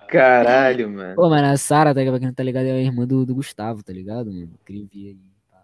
caralho, 0.08 0.88
mano. 0.90 1.14
Pô, 1.16 1.28
mas 1.28 1.42
a 1.42 1.56
Sara, 1.56 1.92
tá, 1.94 2.00
pra 2.02 2.18
quem 2.18 2.28
não 2.28 2.34
tá 2.34 2.42
ligado, 2.44 2.66
é 2.66 2.72
a 2.72 2.80
irmã 2.80 3.04
do, 3.06 3.26
do 3.26 3.34
Gustavo, 3.34 3.82
tá 3.82 3.92
ligado, 3.92 4.30
mano? 4.32 4.50
Crivê 4.64 4.88
aí, 4.94 5.18
tá. 5.50 5.62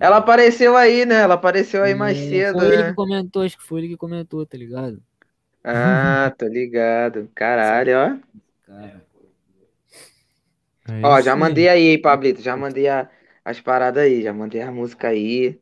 Ela 0.00 0.16
apareceu 0.16 0.76
aí, 0.76 1.06
né? 1.06 1.16
Ela 1.20 1.34
apareceu 1.34 1.84
aí 1.84 1.94
mais 1.94 2.18
É, 2.18 2.28
cedo, 2.28 2.58
Foi 2.58 2.68
ele 2.68 2.76
né? 2.82 2.88
que 2.88 2.94
comentou, 2.94 3.42
acho 3.42 3.56
que 3.56 3.62
foi 3.64 3.80
ele 3.80 3.88
que 3.88 3.96
comentou, 3.96 4.44
tá 4.44 4.56
ligado? 4.58 5.00
Ah, 5.70 6.30
tô 6.38 6.46
ligado. 6.48 7.30
Caralho, 7.34 7.92
ó. 7.96 8.18
Cara. 8.66 9.06
É 10.88 11.00
Ó, 11.02 11.20
já 11.20 11.34
mandei 11.36 11.68
aí, 11.68 11.88
hein, 11.88 12.00
Pablito. 12.02 12.40
Já 12.42 12.56
mandei 12.56 12.88
a- 12.88 13.08
as 13.44 13.60
paradas 13.60 14.02
aí. 14.04 14.22
Já 14.22 14.32
mandei 14.32 14.62
a 14.62 14.70
música 14.72 15.08
aí. 15.08 15.60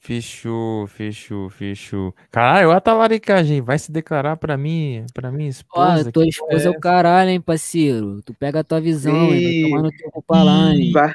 Fechou, 0.00 0.86
fechou, 0.88 1.48
fechou. 1.48 2.12
Caralho, 2.30 2.72
a 2.72 2.80
talaricagem 2.80 3.62
vai 3.62 3.78
se 3.78 3.92
declarar 3.92 4.36
pra 4.36 4.56
mim, 4.56 5.06
pra 5.14 5.30
minha 5.30 5.48
Ó, 5.74 5.96
esposa. 5.96 6.10
tua 6.12 6.24
que 6.24 6.28
esposa 6.28 6.68
é 6.68 6.72
porra 6.72 6.78
o 6.78 6.80
caralho, 6.80 7.30
hein, 7.30 7.40
parceiro? 7.40 8.20
Tu 8.22 8.34
pega 8.34 8.60
a 8.60 8.64
tua 8.64 8.80
visão, 8.80 9.32
hein? 9.32 9.40
Vai 9.40 9.54
Ih. 9.54 9.62
tomar 9.70 9.82
no 9.82 9.92
teu 9.92 10.10
cu 10.10 10.22
pra 10.22 10.42
lá, 10.42 10.74
hein? 10.74 10.92
Vai, 10.92 11.12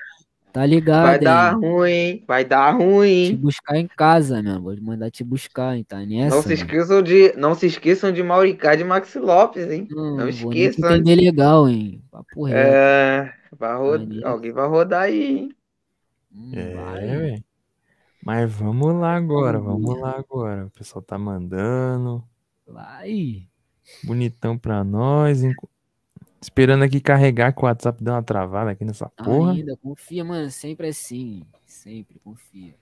Tá 0.58 0.66
ligado, 0.66 1.04
vai 1.06 1.20
dar 1.20 1.54
hein? 1.54 1.60
ruim, 1.60 1.92
hein? 1.92 2.24
Vai 2.28 2.46
dar 2.46 2.76
Te 2.78 2.84
ruim. 2.84 3.36
buscar 3.36 3.76
em 3.78 3.88
casa, 3.88 4.42
meu. 4.42 4.60
Vou 4.62 4.76
mandar 4.82 5.12
te 5.12 5.24
buscar, 5.24 5.76
hein? 5.78 5.84
Tá 5.84 6.00
nessa? 6.00 6.36
Não 6.36 6.42
se 6.42 6.54
esqueçam 6.54 7.02
de, 7.04 7.34
não 7.38 7.54
se 7.56 7.66
esqueçam 7.68 8.12
de 8.12 8.24
Mauricá 8.24 8.76
de 8.76 8.84
Maxi 8.84 9.20
Lopes, 9.20 9.70
hein? 9.70 9.88
Não, 9.92 10.18
não 10.18 10.32
te 10.32 10.36
esqueçam, 10.46 10.96
entender 10.96 11.16
legal, 11.16 11.70
hein? 11.70 12.02
Papo 12.10 12.46
reto. 12.46 12.58
É, 12.58 13.34
vai 13.58 13.76
ro- 13.78 14.00
Maneiro. 14.00 14.28
alguém 14.28 14.52
vai 14.52 14.68
rodar 14.68 15.02
aí, 15.04 15.38
hein? 15.38 15.50
Hum, 16.34 16.52
É, 16.54 16.74
vai. 16.74 17.08
velho. 17.08 17.44
Mas 18.24 18.52
vamos 18.52 18.96
lá 18.96 19.16
agora, 19.16 19.60
Vamos 19.60 19.84
vamos 19.86 20.02
lá 20.02 20.18
agora. 20.18 20.66
O 20.66 20.72
pessoal 20.72 21.02
tá 21.04 21.18
mandando. 21.18 22.24
Vai. 22.68 23.44
Bonitão 24.04 24.58
pra 24.58 24.84
nós. 24.84 25.42
Esperando 26.42 26.84
aqui 26.84 27.00
carregar 27.02 27.52
que 27.54 27.62
o 27.62 27.66
WhatsApp 27.66 28.04
deu 28.04 28.14
uma 28.14 28.24
travada 28.24 28.72
aqui 28.72 28.86
nessa 28.86 29.10
porra. 29.10 29.54
Ainda, 29.54 29.76
confia, 29.78 30.24
mano. 30.24 30.50
Sempre 30.52 30.88
assim. 30.88 31.44
Sempre, 31.66 32.20
confia. 32.24 32.76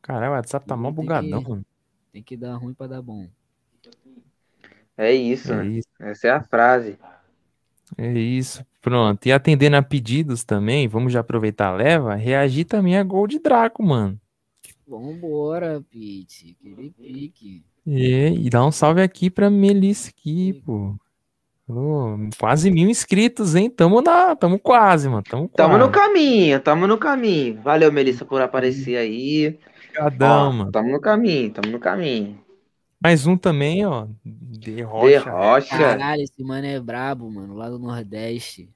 Caralho, 0.00 0.32
o 0.32 0.34
WhatsApp 0.36 0.66
tá 0.66 0.76
mó 0.76 0.88
Tem 0.88 0.94
que- 0.94 1.00
bugadão, 1.02 1.42
mano. 1.42 1.66
Tem 2.12 2.22
que 2.22 2.36
dar 2.36 2.56
ruim 2.56 2.72
pra 2.74 2.86
dar 2.86 3.02
bom. 3.02 3.26
É 4.96 5.12
isso, 5.12 5.52
É 5.52 5.66
isso, 5.66 5.88
Essa 5.98 6.28
é 6.28 6.30
a 6.30 6.42
frase. 6.42 6.96
é 7.98 8.12
isso. 8.12 8.64
Pronto. 8.80 9.26
E 9.26 9.32
atendendo 9.32 9.76
a 9.76 9.82
pedidos 9.82 10.44
também, 10.44 10.86
vamos 10.86 11.12
já 11.12 11.20
aproveitar 11.20 11.68
a 11.68 11.74
leva, 11.74 12.14
reagir 12.14 12.64
também 12.64 12.96
a 12.96 13.02
gol 13.02 13.26
de 13.26 13.38
Draco, 13.38 13.82
mano. 13.82 14.20
Vambora, 14.86 15.82
Pete. 15.90 16.56
Aquele 16.60 16.90
pique. 16.90 17.64
É, 17.86 18.28
e 18.30 18.48
dá 18.48 18.64
um 18.64 18.70
salve 18.72 19.02
aqui 19.02 19.28
pra 19.30 19.50
Melissa 19.50 20.10
aqui, 20.10 20.52
pô. 20.64 20.94
Quase 22.38 22.70
mil 22.70 22.88
inscritos, 22.90 23.54
hein? 23.54 23.70
Tamo 23.70 24.00
na, 24.02 24.36
tamo 24.36 24.58
quase, 24.58 25.08
mano. 25.08 25.22
Tamo 25.22 25.48
Tamo 25.48 25.78
no 25.78 25.90
quase. 25.90 25.92
caminho, 25.92 26.60
tamo 26.60 26.86
no 26.86 26.98
caminho. 26.98 27.60
Valeu, 27.62 27.90
Melissa, 27.92 28.24
por 28.24 28.42
aparecer 28.42 28.96
aí. 28.96 29.58
Obrigadão, 29.96 30.48
Ó, 30.48 30.52
mano. 30.52 30.72
tamo 30.72 30.90
no 30.90 31.00
caminho, 31.00 31.52
tamo 31.52 31.70
no 31.70 31.80
caminho. 31.80 32.38
Mais 33.00 33.26
um 33.26 33.36
também, 33.36 33.84
ó. 33.86 34.06
De 34.24 34.82
De 35.02 35.22
rocha. 35.22 35.30
rocha. 35.30 35.78
Caralho, 35.78 36.22
esse 36.22 36.42
mano 36.42 36.66
é 36.66 36.80
brabo, 36.80 37.30
mano. 37.30 37.54
Lá 37.54 37.68
do 37.68 37.78
Nordeste. 37.78 38.68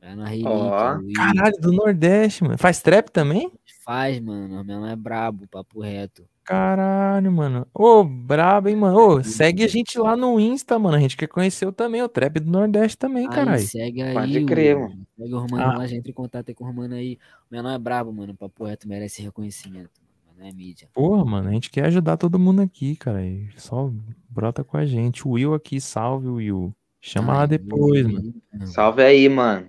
Vai 0.00 0.14
na 0.16 0.26
relíquia. 0.28 0.50
Ó. 0.50 0.94
Luiz. 0.94 1.12
Caralho, 1.16 1.54
do 1.60 1.72
Nordeste, 1.72 2.44
mano. 2.44 2.58
Faz 2.58 2.80
trap 2.82 3.10
também? 3.10 3.52
Faz, 3.84 4.20
mano. 4.20 4.64
Meu 4.64 4.84
é 4.86 4.96
brabo, 4.96 5.46
papo 5.48 5.80
reto. 5.80 6.24
Caralho, 6.48 7.30
mano. 7.30 7.66
Ô, 7.74 8.02
brabo, 8.02 8.70
hein, 8.70 8.76
mano. 8.76 8.96
Ô, 8.98 9.22
segue 9.22 9.62
a 9.64 9.68
gente 9.68 9.98
lá 9.98 10.16
no 10.16 10.40
Insta, 10.40 10.78
mano. 10.78 10.96
A 10.96 11.00
gente 11.00 11.14
quer 11.14 11.26
conhecer 11.26 11.66
o 11.66 11.72
também, 11.72 12.02
o 12.02 12.08
trap 12.08 12.40
do 12.40 12.50
Nordeste 12.50 12.96
também, 12.96 13.28
caralho. 13.28 13.60
segue 13.60 14.00
aí. 14.02 14.14
Pode 14.14 14.44
crer, 14.46 14.76
o- 14.78 14.80
mano. 14.88 15.06
Segue 15.18 15.34
o 15.34 15.38
Romano 15.40 15.62
Ah. 15.62 15.76
lá, 15.76 15.86
já 15.86 15.96
entra 15.96 16.10
em 16.10 16.14
contato 16.14 16.48
aí 16.48 16.54
com 16.54 16.64
o 16.64 16.66
Romano 16.66 16.94
aí. 16.94 17.18
O 17.50 17.54
menor 17.54 17.70
é 17.74 17.78
brabo, 17.78 18.10
mano. 18.14 18.34
Papo 18.34 18.64
reto 18.64 18.88
merece 18.88 19.20
reconhecimento. 19.20 19.90
Mano, 20.26 20.38
não 20.40 20.46
é 20.46 20.52
mídia. 20.52 20.88
Porra, 20.94 21.22
mano, 21.22 21.50
a 21.50 21.52
gente 21.52 21.68
quer 21.70 21.84
ajudar 21.84 22.16
todo 22.16 22.38
mundo 22.38 22.62
aqui, 22.62 22.96
cara. 22.96 23.22
E 23.26 23.50
só 23.58 23.90
brota 24.30 24.64
com 24.64 24.78
a 24.78 24.86
gente. 24.86 25.28
O 25.28 25.32
Will 25.32 25.52
aqui, 25.52 25.78
salve, 25.78 26.28
Will. 26.28 26.74
Chama 26.98 27.34
lá 27.34 27.40
Ai, 27.42 27.46
depois, 27.48 28.06
meu 28.06 28.14
mano. 28.14 28.34
Deus. 28.54 28.72
Salve 28.72 29.02
aí, 29.02 29.28
mano. 29.28 29.68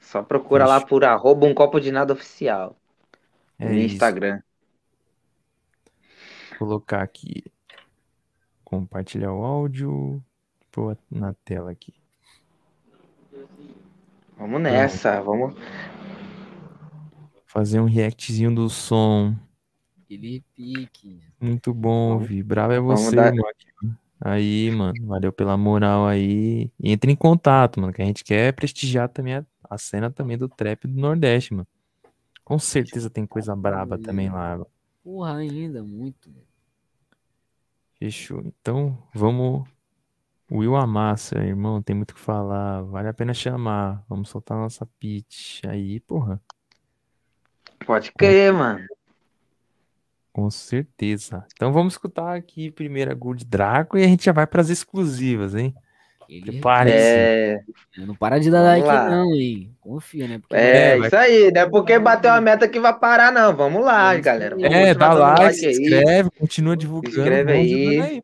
Só 0.00 0.22
procura 0.22 0.66
lá 0.66 0.80
por 0.84 1.02
arroba 1.02 1.46
um 1.46 1.54
copo 1.54 1.80
de 1.80 1.90
nada 1.90 2.12
oficial. 2.12 2.76
É 3.58 3.68
no 3.70 3.74
isso. 3.78 3.94
Instagram. 3.94 4.40
Colocar 6.66 7.02
aqui. 7.02 7.42
Compartilhar 8.64 9.32
o 9.32 9.44
áudio. 9.44 10.22
Pô, 10.70 10.96
na 11.10 11.34
tela 11.44 11.72
aqui. 11.72 11.92
Vamos 14.38 14.60
nessa, 14.62 15.20
vamos. 15.20 15.54
Fazer 17.46 17.80
um 17.80 17.84
reactzinho 17.86 18.54
do 18.54 18.70
som. 18.70 19.34
Aquele 20.04 20.42
pique. 20.54 21.20
Muito 21.40 21.74
bom, 21.74 22.14
Vamos- 22.14 22.28
Vi. 22.28 22.42
Bravo 22.42 22.72
é 22.72 22.80
você, 22.80 23.16
dar- 23.16 23.32
mano. 23.34 23.98
Aí, 24.20 24.70
mano. 24.70 24.94
Valeu 25.06 25.32
pela 25.32 25.56
moral 25.56 26.06
aí. 26.06 26.70
E 26.80 26.92
entre 26.92 27.10
em 27.10 27.16
contato, 27.16 27.80
mano. 27.80 27.92
Que 27.92 28.00
a 28.02 28.04
gente 28.04 28.22
quer 28.22 28.52
prestigiar 28.52 29.08
também 29.08 29.34
a, 29.34 29.44
a 29.68 29.76
cena 29.76 30.10
também 30.10 30.38
do 30.38 30.48
trap 30.48 30.86
do 30.86 30.98
Nordeste, 31.00 31.52
mano. 31.54 31.66
Com 32.44 32.56
certeza 32.58 33.10
tem 33.10 33.26
coisa 33.26 33.54
braba 33.56 33.98
também 33.98 34.30
lá. 34.30 34.64
Porra, 35.02 35.36
ainda, 35.38 35.82
muito. 35.82 36.30
Fechou. 38.02 38.42
Então, 38.44 38.98
vamos. 39.14 39.62
Will 40.50 40.74
Amassa, 40.74 41.38
irmão, 41.38 41.80
tem 41.80 41.94
muito 41.94 42.10
o 42.10 42.14
que 42.16 42.20
falar. 42.20 42.82
Vale 42.82 43.06
a 43.06 43.14
pena 43.14 43.32
chamar. 43.32 44.04
Vamos 44.08 44.28
soltar 44.28 44.58
nossa 44.58 44.84
pitch 44.98 45.64
aí, 45.64 46.00
porra. 46.00 46.42
Pode 47.86 48.10
crer, 48.10 48.52
mano. 48.52 48.84
Com 50.32 50.50
certeza. 50.50 51.46
Então 51.54 51.72
vamos 51.72 51.94
escutar 51.94 52.34
aqui 52.34 52.72
primeiro 52.72 53.12
a 53.12 53.14
Gold 53.14 53.44
Draco 53.44 53.96
e 53.96 54.02
a 54.02 54.08
gente 54.08 54.24
já 54.24 54.32
vai 54.32 54.48
pras 54.48 54.68
exclusivas, 54.68 55.54
hein? 55.54 55.72
Aquele 56.38 56.52
Prepare-se. 56.52 56.96
É, 56.96 57.60
Não 57.98 58.14
para 58.14 58.38
de 58.38 58.50
dar 58.50 58.62
like, 58.62 58.86
não, 58.86 59.34
hein? 59.34 59.74
Confia, 59.80 60.26
né? 60.28 60.38
Porque 60.38 60.54
é 60.54 60.58
É, 60.94 60.96
vai- 60.98 61.06
isso 61.08 61.16
aí. 61.16 61.50
Não 61.52 61.60
é 61.62 61.68
porque 61.68 61.98
bateu 61.98 62.30
a 62.32 62.40
meta 62.40 62.66
que 62.68 62.80
vai 62.80 62.98
parar, 62.98 63.30
não. 63.32 63.54
Vamos 63.54 63.84
lá, 63.84 64.14
galera. 64.16 64.54
aí. 64.56 64.62
Vamos 64.62 64.76
É, 64.76 64.94
dá 64.94 65.08
dando 65.08 65.18
like, 65.20 65.54
se 65.54 65.66
aí. 65.66 65.72
inscreve, 65.72 66.30
continua 66.38 66.76
divulgando. 66.76 67.16
inscreve 67.18 67.52
vamos 67.52 67.66
aí. 67.68 67.98
ajudando 68.00 68.22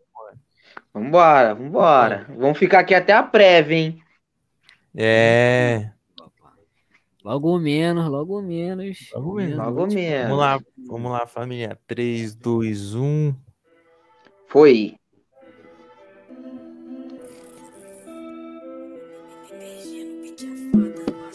Vambora, 0.94 1.54
vambora. 1.54 2.26
Vamos 2.36 2.58
ficar 2.58 2.80
aqui 2.80 2.94
até 2.94 3.12
a 3.12 3.22
prévia, 3.22 3.76
hein? 3.76 3.98
É, 4.96 5.90
Logo 7.24 7.58
menos, 7.58 8.08
logo 8.08 8.40
menos. 8.40 9.10
Logo 9.12 9.34
menos, 9.34 9.56
Logo 9.58 9.86
menos. 9.86 10.22
vamos 10.28 10.38
lá, 10.38 10.60
vamos 10.88 11.12
lá, 11.12 11.26
família. 11.26 11.72
um. 11.74 11.84
3, 11.86 12.34
2, 12.34 12.94
1. 12.94 13.34
Foi. 14.46 14.94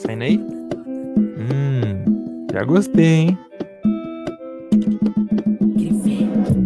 Saindo 0.05 0.23
aí? 0.23 0.37
Hum, 0.37 2.45
já 2.51 2.63
gostei, 2.65 3.05
hein? 3.05 3.37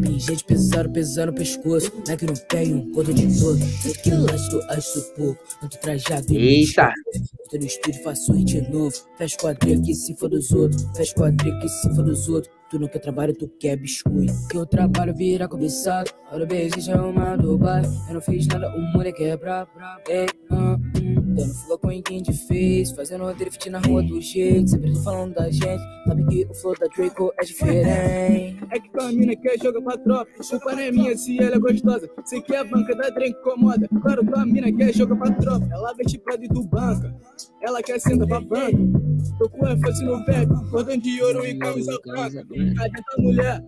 Tem 0.01 0.19
gente 0.19 0.43
pesando, 0.45 0.91
pesando 0.91 1.29
o 1.29 1.35
pescoço. 1.35 1.91
Like 2.07 2.25
no 2.25 2.33
pé 2.47 2.65
e 2.65 2.73
um 2.73 2.91
conto 2.91 3.13
de 3.13 3.27
novo. 3.27 3.63
Sei 3.63 3.93
que 3.93 4.09
lasto, 4.09 4.59
acho 4.69 5.13
pouco. 5.13 5.43
Tanto 5.61 5.77
trajado 5.79 6.33
e 6.33 6.37
Eita. 6.37 6.91
Tô 7.51 7.57
no 7.57 7.65
estúdio, 7.65 8.01
faço 8.03 8.33
hit 8.33 8.59
novo. 8.71 8.95
Fecha 9.17 9.37
quadrilha 9.37 9.81
que 9.81 9.93
se 9.93 10.15
for 10.15 10.29
dos 10.29 10.51
outros. 10.51 10.87
Fecha 10.95 11.13
quadrilha 11.13 11.59
que 11.59 11.69
se 11.69 11.95
for 11.95 12.03
dos 12.03 12.27
outros. 12.27 12.51
Tu 12.71 12.79
não 12.79 12.87
quer 12.87 12.99
trabalho, 12.99 13.33
tu 13.35 13.47
quer 13.59 13.77
biscoito. 13.77 14.33
Que 14.49 14.57
o 14.57 14.65
trabalho 14.65 15.13
vira 15.13 15.47
cobiçado. 15.47 16.09
Olha 16.31 16.43
o 16.43 16.47
beijo 16.47 16.81
já 16.81 16.99
uma 16.99 17.37
do 17.37 17.55
bairro. 17.57 17.93
Eu 18.07 18.15
não 18.15 18.21
fiz 18.21 18.47
nada, 18.47 18.67
o 18.75 18.81
moleque 18.93 19.23
é 19.23 19.37
brabo. 19.37 19.69
Ei, 20.09 20.25
ah, 20.49 20.75
hum. 20.75 20.86
Dando 21.37 21.53
fuga 21.53 21.77
com 21.77 22.01
quem 22.01 22.21
te 22.21 22.33
fez. 22.33 22.91
Fazendo 22.91 23.31
drift 23.35 23.69
na 23.69 23.79
rua 23.79 24.01
do 24.01 24.19
jeito. 24.19 24.71
Sempre 24.71 24.93
tô 24.93 24.99
falando 25.01 25.35
da 25.35 25.51
gente. 25.51 25.81
Sabe 26.07 26.25
que 26.25 26.45
o 26.49 26.53
flow 26.55 26.75
da 26.79 26.87
Draco 26.87 27.31
é 27.39 27.45
diferente. 27.45 28.57
É 28.71 28.79
que 28.79 28.91
tua 28.91 29.11
mina 29.11 29.35
quer 29.35 29.57
jogar 29.61 29.81
pra 29.81 29.97
tropa. 29.97 30.31
Culpa 30.49 30.71
não 30.73 30.79
é 30.79 30.91
minha 30.91 31.15
se 31.15 31.37
ela 31.41 31.55
é 31.55 31.59
gostosa. 31.59 32.09
Sei 32.25 32.41
que 32.41 32.55
a 32.55 32.63
banca 32.63 32.95
da 32.95 33.09
Drake 33.09 33.35
incomoda. 33.39 33.87
Claro, 34.01 34.25
tua 34.25 34.45
mina 34.45 34.71
quer 34.71 34.93
jogar 34.93 35.15
pra 35.15 35.31
tropa. 35.33 35.67
Ela 35.71 35.93
veste 35.93 36.17
pra 36.17 36.35
dentro 36.35 36.55
do 36.55 36.67
banca. 36.67 37.15
Ela 37.61 37.83
quer 37.83 37.99
sentar 37.99 38.27
pra 38.27 38.41
banca. 38.41 38.77
Tô 39.37 39.49
com 39.49 39.67
ênfase 39.67 40.03
no 40.03 40.25
verbo. 40.25 40.69
Cordão 40.71 40.97
de 40.97 41.21
ouro 41.21 41.45
e 41.45 41.57
camisa 41.59 41.97
branca. 42.03 42.45
Cadê 42.75 43.01
tua 43.11 43.23
mulher? 43.23 43.63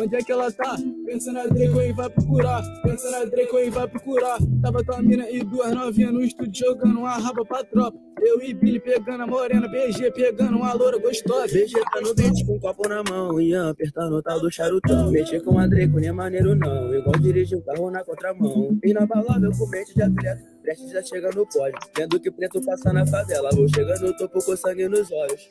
Onde 0.00 0.16
é 0.16 0.18
que 0.20 0.32
ela 0.32 0.50
tá? 0.50 0.76
Pensa 1.04 1.32
na 1.32 1.46
Draco 1.46 1.80
e 1.80 1.92
vai 1.92 2.08
procurar. 2.08 2.62
Pensa 2.82 3.10
na 3.10 3.24
Draco 3.24 3.58
e 3.58 3.70
vai 3.70 3.86
procurar. 3.86 4.38
Tava 4.62 4.82
tua 4.84 5.02
mina 5.02 5.28
e 5.30 5.44
duas 5.44 5.72
novinhas 5.74 6.12
no 6.12 6.22
estúdio 6.22 6.66
jogando 6.66 7.00
uma 7.00 7.18
raba 7.18 7.44
pra 7.44 7.62
tropa. 7.62 7.98
Eu 8.20 8.40
e 8.40 8.54
Billy 8.54 8.80
pegando 8.80 9.24
a 9.24 9.26
morena, 9.26 9.68
BG 9.68 10.10
pegando 10.12 10.56
uma 10.56 10.72
loura 10.72 10.98
gostosa. 10.98 11.48
BG 11.48 11.72
tá 11.92 12.00
no 12.00 12.14
beat 12.14 12.46
com 12.46 12.54
um 12.54 12.60
copo 12.60 12.88
na 12.88 13.02
mão, 13.02 13.40
Ian 13.40 13.70
apertando 13.70 14.14
o 14.14 14.22
tal 14.22 14.40
do 14.40 14.50
charutão. 14.50 15.10
Mexer 15.10 15.40
com 15.40 15.58
a 15.58 15.66
Draco 15.66 15.98
nem 15.98 16.08
é 16.08 16.12
maneiro 16.12 16.54
não, 16.54 16.94
igual 16.94 17.18
dirigir 17.18 17.58
o 17.58 17.62
carro 17.62 17.90
na 17.90 18.04
contramão. 18.04 18.78
E 18.82 18.92
na 18.92 19.04
balada 19.04 19.46
eu 19.46 19.52
com 19.52 19.66
mente 19.68 19.94
de 19.94 20.02
atleta, 20.02 20.42
prestes 20.62 20.90
já 20.90 21.02
chega 21.02 21.30
no 21.30 21.46
pódio. 21.46 21.78
Vendo 21.96 22.20
que 22.20 22.30
preto 22.30 22.64
passa 22.64 22.92
na 22.92 23.06
favela, 23.06 23.50
vou 23.52 23.68
chegando 23.68 24.06
no 24.06 24.16
topo 24.16 24.42
com 24.44 24.56
sangue 24.56 24.88
nos 24.88 25.10
olhos. 25.10 25.48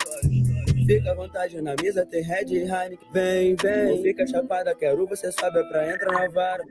Fica 0.86 1.12
à 1.12 1.16
vontade 1.16 1.62
na 1.62 1.76
mesa, 1.82 2.06
tem 2.06 2.24
Red 2.24 2.46
e 2.50 2.58
Heineken. 2.60 2.98
Vem, 3.14 3.56
vem, 3.56 3.96
não 3.96 4.02
fica 4.02 4.26
chapada, 4.28 4.74
quero 4.76 5.06
você 5.06 5.32
sobe 5.32 5.64
pra 5.70 5.94
entrar 5.94 6.12
na 6.12 6.28
vara. 6.30 6.64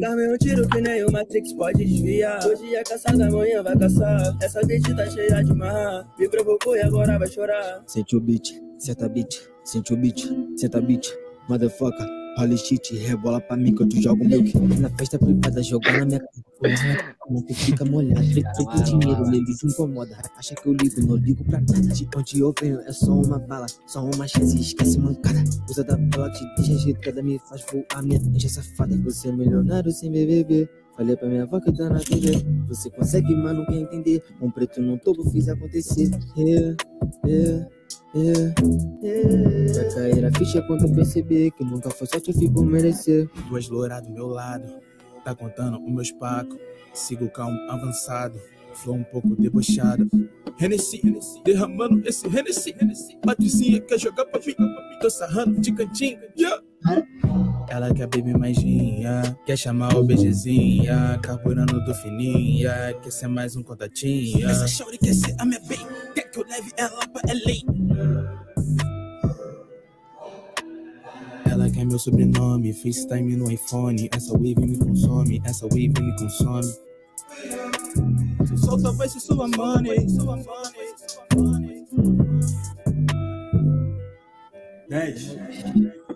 Dá-me 0.00 0.32
um 0.32 0.36
tiro 0.36 0.68
que 0.68 0.80
nem 0.80 1.04
o 1.04 1.12
Matrix 1.12 1.52
pode 1.52 1.84
desviar. 1.84 2.44
Hoje 2.46 2.74
é 2.74 2.82
caçada, 2.82 3.26
amanhã 3.26 3.62
vai 3.62 3.78
caçar. 3.78 4.36
Essa 4.42 4.60
bitch 4.62 4.94
tá 4.96 5.08
cheia 5.08 5.44
de 5.44 5.54
marra. 5.54 6.06
Me 6.18 6.28
provocou 6.28 6.76
e 6.76 6.80
agora 6.80 7.18
vai 7.18 7.28
chorar. 7.28 7.82
Sente 7.86 8.16
o 8.16 8.20
beat, 8.20 8.60
senta 8.78 9.08
beat, 9.08 9.48
sente 9.62 9.92
o 9.92 9.96
beat, 9.96 10.28
senta 10.56 10.80
beat, 10.80 11.06
motherfucker. 11.48 12.23
Holy 12.36 12.58
shit, 12.58 12.96
rebola 12.96 13.40
pra 13.40 13.56
mim 13.56 13.74
que 13.74 13.82
eu 13.82 13.88
te 13.88 14.02
jogo 14.02 14.24
milk. 14.24 14.58
Na 14.80 14.90
festa 14.90 15.18
privada, 15.18 15.62
jogar 15.62 15.98
na 16.00 16.06
minha 16.06 16.18
cara. 16.20 16.44
Tu 17.46 17.54
fica 17.54 17.84
molhado, 17.84 18.24
feito 18.24 18.64
com 18.64 18.82
dinheiro, 18.82 19.34
ele 19.34 19.52
se 19.54 19.66
incomoda. 19.66 20.18
Acha 20.36 20.54
que 20.54 20.68
eu 20.68 20.72
ligo, 20.74 21.06
não 21.06 21.16
ligo 21.16 21.44
pra 21.44 21.60
nada. 21.60 21.80
De 21.80 22.08
onde 22.16 22.40
eu 22.40 22.54
venho 22.60 22.80
é 22.80 22.92
só 22.92 23.12
uma 23.12 23.38
bala, 23.38 23.66
só 23.86 24.04
uma 24.04 24.26
chance, 24.26 24.58
esquece 24.58 24.98
mancada. 24.98 25.44
Usa 25.70 25.84
da 25.84 25.96
bala, 25.96 26.30
te 26.32 26.44
deixa 26.56 26.72
agitada, 26.72 27.22
me 27.22 27.38
faz 27.48 27.64
voar, 27.70 28.02
minha 28.02 28.18
ninja 28.18 28.48
safada. 28.48 28.96
Você 29.04 29.28
é 29.28 29.32
milionário 29.32 29.92
sem 29.92 30.10
BBB. 30.10 30.68
Falei 30.96 31.16
pra 31.16 31.28
minha 31.28 31.42
avó 31.42 31.60
que 31.60 31.72
tá 31.72 31.88
na 31.88 31.98
TV. 31.98 32.44
Você 32.68 32.88
consegue, 32.90 33.34
mas 33.34 33.56
não 33.56 33.66
quer 33.66 33.76
entender. 33.76 34.22
Um 34.40 34.50
preto 34.50 34.80
no 34.80 34.98
topo, 34.98 35.28
fiz 35.30 35.48
acontecer. 35.48 36.10
Yeah, 36.36 36.76
yeah. 37.26 37.68
Yeah, 38.14 38.54
yeah. 39.02 39.94
Cair 39.94 40.24
a 40.24 40.38
ficha 40.38 40.62
quando 40.62 40.86
eu 40.86 40.94
perceber 40.94 41.50
que 41.50 41.64
nunca 41.64 41.90
foi 41.90 42.06
sorte, 42.06 42.30
eu 42.30 42.38
fico 42.38 42.64
merecer. 42.64 43.28
Duas 43.48 43.68
louras 43.68 44.02
do 44.02 44.12
meu 44.12 44.28
lado, 44.28 44.72
tá 45.24 45.34
contando 45.34 45.84
os 45.84 45.92
meus 45.92 46.12
pacos. 46.12 46.56
Sigo 46.92 47.28
calmo, 47.28 47.58
avançado, 47.68 48.38
flow 48.74 48.94
um 48.94 49.04
pouco 49.04 49.34
debochado. 49.34 50.08
Hennessy, 50.60 51.02
derramando 51.44 52.06
esse 52.08 52.24
Hennessy. 52.28 52.72
Patricinha 53.20 53.80
quer 53.80 53.98
jogar 53.98 54.26
pra 54.26 54.40
mim, 54.40 54.54
tô 55.00 55.10
sarrando 55.10 55.60
de 55.60 55.72
cantinho. 55.72 56.20
Yeah. 56.38 56.62
Ela 57.68 57.92
quer 57.92 58.06
beber 58.06 58.36
mais 58.36 58.56
ginha, 58.56 59.36
quer 59.44 59.56
chamar 59.56 59.94
o 59.96 60.04
beijezinha, 60.04 61.18
carburando 61.22 61.84
do 61.84 61.94
fininha, 61.94 62.94
quer 63.02 63.10
ser 63.10 63.28
mais 63.28 63.56
um 63.56 63.62
contatinha. 63.62 64.48
Essa 64.48 64.66
shorty 64.66 64.98
quer 64.98 65.14
ser 65.14 65.34
a 65.38 65.44
minha 65.44 65.60
bem, 65.60 65.78
quer 66.14 66.30
que 66.30 66.38
eu 66.38 66.44
leve 66.46 66.70
ela 66.76 67.00
pra 67.08 67.22
LA. 67.32 68.34
Ela 71.50 71.70
quer 71.70 71.84
meu 71.84 71.98
sobrenome, 71.98 72.72
FaceTime 72.72 73.36
no 73.36 73.50
iPhone. 73.50 74.08
Essa 74.14 74.32
wave 74.32 74.54
me 74.54 74.78
consome, 74.78 75.40
essa 75.44 75.64
wave 75.66 75.92
me 76.00 76.16
consome. 76.18 76.74
Solta 78.56 78.92
vai 78.92 79.08
ser 79.08 79.20
sua 79.20 79.48
money, 79.48 80.08
sua 80.08 80.36
money, 80.36 80.44
sua 81.08 81.26
money. 81.34 81.84
10. 84.88 85.36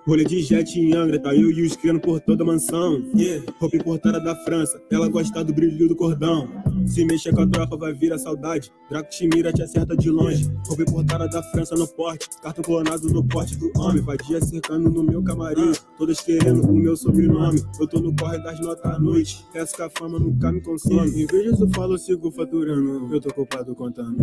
Rolê 0.09 0.25
de 0.25 0.41
jet 0.41 0.81
em 0.81 0.95
Angra, 0.95 1.19
tá 1.19 1.35
eu 1.35 1.51
e 1.51 1.61
os 1.61 1.77
criando 1.77 2.01
por 2.01 2.19
toda 2.19 2.43
a 2.43 2.47
mansão. 2.47 3.05
Yeah. 3.15 3.45
Roupa 3.61 3.77
importada 3.77 4.19
da 4.19 4.35
França, 4.37 4.81
ela 4.91 5.07
gosta 5.07 5.45
do 5.45 5.53
brilho 5.53 5.87
do 5.87 5.95
cordão. 5.95 6.49
Se 6.87 7.05
mexer 7.05 7.35
com 7.35 7.43
a 7.43 7.47
tropa, 7.47 7.77
vai 7.77 7.93
vir 7.93 8.13
a 8.13 8.19
saudade. 8.19 8.73
Draco 8.89 9.11
te 9.11 9.29
te 9.29 9.63
acerta 9.63 9.97
de 9.97 10.11
longe. 10.11 10.51
Roupa 10.67 10.83
importada 10.83 11.29
da 11.29 11.43
França 11.43 11.75
no 11.75 11.87
porte, 11.87 12.29
cartão 12.43 12.65
clonado 12.65 13.09
no 13.09 13.23
porte 13.23 13.57
do 13.57 13.71
homem. 13.79 14.03
Vadia 14.03 14.41
cercando 14.41 14.91
no 14.91 15.03
meu 15.03 15.23
camarim, 15.23 15.73
todas 15.97 16.21
querendo 16.21 16.63
o 16.63 16.75
meu 16.75 16.97
sobrenome. 16.97 17.63
Eu 17.79 17.87
tô 17.87 18.01
no 18.01 18.15
corre 18.17 18.39
das 18.39 18.59
notas 18.61 18.85
à 18.91 18.99
noite, 18.99 19.45
peço 19.53 19.75
que 19.75 19.83
a 19.83 19.91
fama 19.91 20.19
nunca 20.19 20.51
me 20.51 20.61
consome. 20.61 21.23
Em 21.23 21.27
vez 21.27 21.51
disso, 21.51 21.69
falo, 21.75 21.99
sigo 21.99 22.31
faturando. 22.31 23.15
Eu 23.15 23.21
tô 23.21 23.33
culpado 23.35 23.75
contando. 23.75 24.17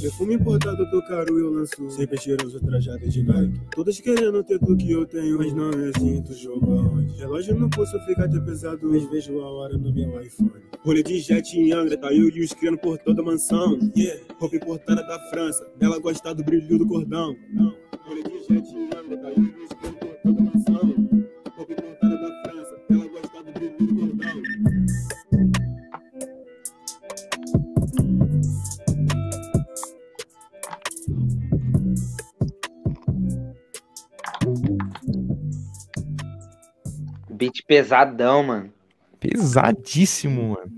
Perfume 0.00 0.34
importado 0.34 0.84
do 0.90 1.02
caro 1.06 1.38
eu 1.38 1.50
lanço. 1.50 1.90
Sempre 1.90 2.18
cheiroso, 2.18 2.60
trajado 2.60 3.08
de 3.08 3.22
Nike. 3.22 3.60
Todas 3.74 4.00
querendo 4.00 4.42
ter 4.44 4.58
tudo 4.58 4.76
que 4.76 4.90
eu 4.90 5.06
tenho, 5.06 5.38
mas 5.38 5.52
não 5.52 5.70
é 5.70 5.90
assim, 5.94 6.22
tu 6.22 6.34
joga 6.34 6.66
onde? 6.66 7.16
Relógio 7.18 7.54
no 7.54 7.68
pulso 7.70 7.98
fica 8.06 8.24
até 8.24 8.38
pesado, 8.40 8.80
mas 8.88 9.08
vejo 9.10 9.40
a 9.40 9.50
hora 9.50 9.76
no 9.76 9.92
meu 9.92 10.20
iPhone. 10.20 10.50
Rolê 10.84 11.02
de 11.02 11.20
jet 11.20 11.58
em 11.58 11.72
Angra, 11.72 11.96
eu 12.08 12.28
e 12.28 12.42
os 12.42 12.52
criando 12.52 12.78
por 12.78 12.98
toda 12.98 13.20
a 13.20 13.24
mansão. 13.24 13.78
Yeah. 13.96 14.20
Roupa 14.38 14.56
importada 14.56 15.02
da 15.02 15.18
França, 15.30 15.66
ela 15.80 15.98
gosta 15.98 16.34
do 16.34 16.42
brilho 16.42 16.78
do 16.78 16.86
cordão. 16.86 17.36
Beat 37.30 37.64
pesadão, 37.66 38.42
mano. 38.42 38.79
Pesadíssimo, 39.20 40.50
mano. 40.50 40.72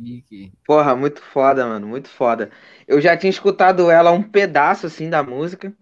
Porra, 0.66 0.94
muito 0.96 1.20
foda, 1.22 1.66
mano, 1.66 1.86
muito 1.88 2.08
foda. 2.08 2.50
Eu 2.86 3.00
já 3.00 3.16
tinha 3.16 3.30
escutado 3.30 3.90
ela 3.90 4.12
um 4.12 4.22
pedaço 4.22 4.86
assim 4.86 5.10
da 5.10 5.22
música, 5.22 5.74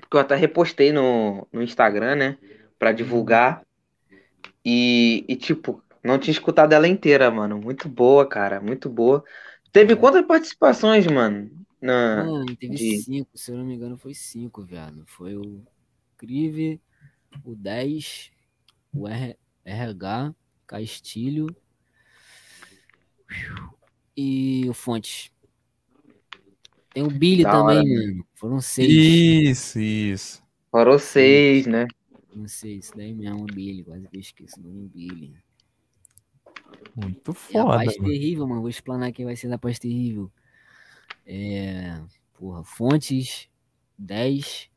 porque 0.00 0.16
eu 0.16 0.20
até 0.20 0.36
repostei 0.36 0.92
no, 0.92 1.48
no 1.52 1.62
Instagram, 1.62 2.16
né, 2.16 2.38
Pra 2.78 2.92
divulgar. 2.92 3.62
E, 4.64 5.24
e 5.28 5.36
tipo, 5.36 5.82
não 6.04 6.18
tinha 6.18 6.32
escutado 6.32 6.72
ela 6.72 6.86
inteira, 6.88 7.30
mano. 7.30 7.58
Muito 7.58 7.88
boa, 7.88 8.28
cara, 8.28 8.60
muito 8.60 8.88
boa. 8.88 9.24
Teve 9.72 9.96
quantas 9.96 10.24
participações, 10.26 11.06
mano? 11.06 11.50
Na, 11.80 12.32
Mano, 12.32 12.56
teve 12.56 12.76
de- 12.76 13.04
cinco, 13.04 13.38
se 13.38 13.50
eu 13.50 13.56
não 13.56 13.64
me 13.64 13.74
engano, 13.74 13.96
foi 13.96 14.14
cinco, 14.14 14.62
viado. 14.62 15.04
Foi 15.06 15.34
o 15.36 15.62
Crive, 16.18 16.80
o 17.44 17.54
10, 17.56 18.32
o 18.94 19.08
R- 19.08 19.38
RH, 19.64 20.34
Castilho 20.66 21.56
e 24.16 24.68
o 24.68 24.74
Fontes. 24.74 25.30
Tem 26.92 27.02
o 27.02 27.10
Billy 27.10 27.42
Da 27.42 27.52
também, 27.52 27.78
hora. 27.78 28.06
mano. 28.06 28.26
Foram 28.34 28.60
seis. 28.60 28.88
Isso, 28.90 29.78
isso. 29.80 30.42
Foram 30.70 30.98
seis, 30.98 31.66
né? 31.66 31.86
Não 32.34 32.48
sei, 32.48 32.76
isso 32.76 32.92
daí 32.96 33.14
mesmo, 33.14 33.42
o 33.42 33.46
Billy. 33.46 33.84
Quase 33.84 34.08
que 34.08 34.16
eu 34.16 34.20
esqueço 34.20 34.60
o 34.60 34.62
nome 34.62 34.88
Billy. 34.88 35.34
Muito 36.94 37.30
E 37.30 37.32
a 37.32 37.34
foda, 37.62 37.76
paz 37.84 37.96
mano. 37.96 38.10
terrível, 38.10 38.46
mano. 38.46 38.60
Vou 38.60 38.70
explanar 38.70 39.12
quem 39.12 39.24
vai 39.24 39.36
ser 39.36 39.48
da 39.48 39.58
paz 39.58 39.78
terrível. 39.78 40.30
É. 41.26 42.00
Porra, 42.34 42.64
Fontes 42.64 43.48
10. 43.98 44.70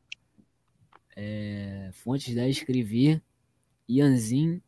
É, 1.14 1.90
Fontes 1.92 2.34
10 2.34 2.56
escrevi. 2.58 3.20
Ianzin. 3.88 4.62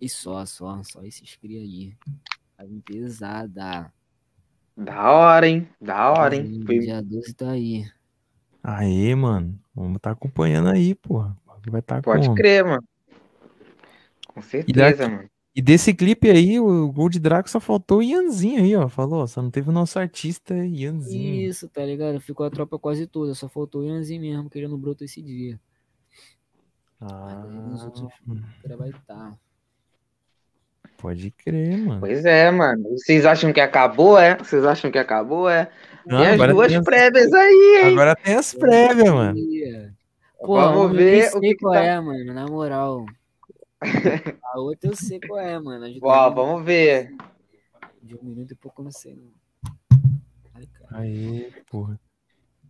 E 0.00 0.08
só, 0.08 0.44
só. 0.46 0.82
Só 0.82 1.04
esses 1.04 1.36
cria 1.36 1.60
aí. 1.60 1.96
Tá 2.62 2.68
pesada. 2.84 3.92
Da 4.76 5.10
hora, 5.10 5.48
hein? 5.48 5.68
Da 5.80 6.12
hora, 6.12 6.36
hein? 6.36 6.62
Foi- 6.64 6.78
Dia 6.78 7.02
12 7.02 7.34
tá 7.34 7.50
aí. 7.50 7.84
Aí, 8.62 9.14
mano. 9.14 9.58
Vamos 9.74 9.98
tá 10.00 10.12
acompanhando 10.12 10.68
aí, 10.68 10.94
porra. 10.94 11.36
Vai 11.66 11.80
estar 11.80 12.02
Pode 12.02 12.26
como? 12.26 12.36
crer, 12.36 12.64
mano. 12.64 12.84
Com 14.28 14.42
certeza, 14.42 15.08
mano. 15.08 15.28
E 15.54 15.60
desse 15.60 15.92
clipe 15.92 16.30
aí, 16.30 16.58
o 16.58 16.90
Gold 16.90 17.18
Draco 17.18 17.50
só 17.50 17.60
faltou 17.60 17.98
o 17.98 18.02
Ianzinho 18.02 18.62
aí, 18.62 18.74
ó. 18.74 18.88
Falou, 18.88 19.26
só 19.26 19.42
não 19.42 19.50
teve 19.50 19.68
o 19.68 19.72
nosso 19.72 19.98
artista 19.98 20.54
Ianzinho. 20.54 21.34
Isso, 21.48 21.68
tá 21.68 21.84
ligado? 21.84 22.20
Ficou 22.20 22.46
a 22.46 22.50
tropa 22.50 22.78
quase 22.78 23.06
toda. 23.06 23.34
Só 23.34 23.48
faltou 23.48 23.82
o 23.82 23.84
Ianzin 23.84 24.18
mesmo, 24.18 24.48
querendo 24.48 24.78
broto 24.78 25.04
esse 25.04 25.20
dia. 25.20 25.60
Mas 27.00 27.44
aí 27.44 27.50
nos 27.50 27.84
outros 27.84 28.02
Ah, 28.70 28.76
vai 28.76 28.90
estar. 28.90 29.38
Pode 31.02 31.30
crer, 31.32 31.76
mano. 31.78 32.00
Pois 32.00 32.24
é, 32.24 32.50
mano. 32.50 32.82
Vocês 32.90 33.26
acham 33.26 33.52
que 33.52 33.60
acabou, 33.60 34.16
é? 34.18 34.36
Vocês 34.36 34.64
acham 34.64 34.90
que 34.90 34.98
acabou, 34.98 35.50
é? 35.50 35.68
Não, 36.06 36.18
Tem 36.18 36.28
as 36.28 36.50
duas 36.52 36.68
tem 36.68 36.76
as- 36.78 36.84
prévias 36.84 37.32
aí, 37.32 37.82
hein? 37.84 37.92
Agora 37.92 38.16
tem 38.16 38.34
as 38.34 38.54
prévias, 38.54 39.10
mano. 39.10 39.38
Pô, 40.40 40.54
Vamos 40.56 40.82
eu 40.82 40.88
ver 40.96 41.28
o 41.28 41.30
sei 41.32 41.40
que 41.40 41.48
que 41.50 41.54
qual 41.56 41.74
tá- 41.74 41.82
é, 41.84 42.00
mano, 42.00 42.32
na 42.32 42.46
moral. 42.46 43.04
A 44.54 44.58
outra 44.60 44.90
eu 44.90 44.96
sei 44.96 45.20
qual 45.20 45.38
é, 45.40 45.58
mano. 45.58 45.86
Ó, 46.02 46.30
vamos 46.30 46.64
ver. 46.64 47.10
De 48.02 48.14
um 48.16 48.22
minuto 48.22 48.52
e 48.52 48.56
pouco 48.56 48.82
não 48.82 48.90
sei, 48.90 49.14
não. 49.14 49.30
Ai, 50.54 50.66
cara. 50.72 51.02
Aí, 51.02 51.52
porra. 51.70 51.98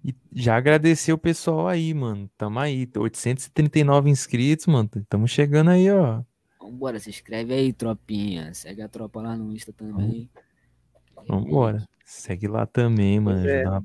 E 0.05 0.15
já 0.33 0.57
agradecer 0.57 1.13
o 1.13 1.19
pessoal 1.19 1.69
aí, 1.69 1.95
mano. 1.95 2.29
Tamo 2.37 2.59
aí. 2.59 2.89
839 2.97 4.11
inscritos, 4.11 4.67
mano. 4.67 4.91
Tamo 5.09 5.27
chegando 5.29 5.71
aí, 5.71 5.91
ó. 5.91 6.23
Vambora, 6.63 7.01
se 7.01 7.11
inscreve 7.11 7.55
aí, 7.55 7.73
tropinha. 7.73 8.55
Segue 8.55 8.83
a 8.83 8.89
tropa 8.89 9.21
lá 9.21 9.37
no 9.37 9.53
Insta 9.53 9.73
também. 9.73 10.31
Vambora. 11.27 11.85
Segue 12.05 12.47
lá 12.47 12.67
também, 12.67 13.19
mano. 13.19 13.49
É. 13.49 13.63
Ajuda, 13.63 13.85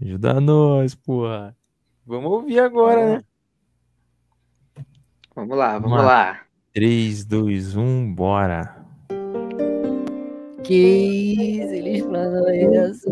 ajuda 0.00 0.40
nós, 0.40 0.94
porra. 0.94 1.56
Vamos 2.06 2.30
ouvir 2.30 2.60
agora, 2.60 3.16
né? 3.16 3.24
Vamos 5.34 5.56
lá, 5.56 5.72
vamos 5.78 5.90
Vamos 5.90 6.06
lá. 6.06 6.40
3, 6.72 7.24
2, 7.24 7.76
1, 7.76 8.14
bora. 8.14 8.84
Que 10.62 10.74
isso, 10.74 11.74
eles 11.74 12.02
planam 12.02 12.48
essa. 12.48 13.10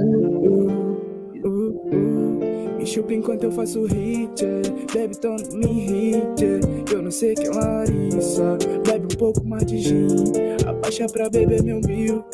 Me 2.83 2.89
chupa 2.89 3.15
enquanto 3.15 3.45
eu 3.45 3.53
faço 3.53 3.85
hit, 3.85 4.45
bebe 4.93 5.15
não 5.55 5.73
me 5.73 6.15
é. 6.17 6.61
Eu 6.93 7.01
não 7.01 7.13
sei 7.13 7.33
que 7.33 7.47
é 7.47 7.51
Larissa, 7.51 8.59
bebe 8.85 9.05
um 9.05 9.19
pouco 9.19 9.47
mais 9.47 9.65
de 9.65 9.79
gin. 9.79 10.52
Abaixa 10.83 11.07
pra 11.07 11.31
beber 11.31 11.63
meu 11.63 11.81
milk, 11.87 12.29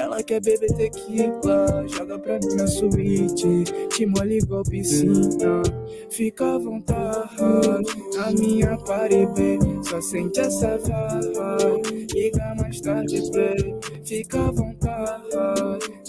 ela 0.00 0.20
quer 0.20 0.40
beber 0.40 0.74
tequila. 0.74 1.86
Joga 1.86 2.18
pra 2.18 2.40
mim 2.40 2.56
na 2.56 2.66
suíte, 2.66 3.62
te 3.88 4.04
molha 4.04 4.34
igual 4.34 4.64
piscina. 4.64 5.62
Fica 6.10 6.56
à 6.56 6.58
vontade, 6.58 7.86
a 8.18 8.32
minha 8.32 8.76
baby. 8.78 9.60
Só 9.88 10.00
sente 10.00 10.40
essa 10.40 10.76
vibe, 10.76 12.06
liga 12.12 12.56
mais 12.60 12.80
tarde, 12.80 13.30
baby. 13.30 13.76
Fica 14.04 14.40
à 14.40 14.50
vontade, 14.50 15.28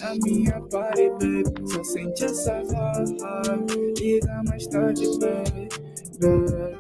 a 0.02 0.16
minha 0.24 0.60
baby. 0.72 1.44
Só 1.72 1.84
sente 1.84 2.26
essa 2.26 2.64
vibe, 2.64 3.94
liga 4.00 4.42
mais 4.48 4.66
tarde, 4.66 5.06
baby. 5.20 5.70
baby. 6.20 6.78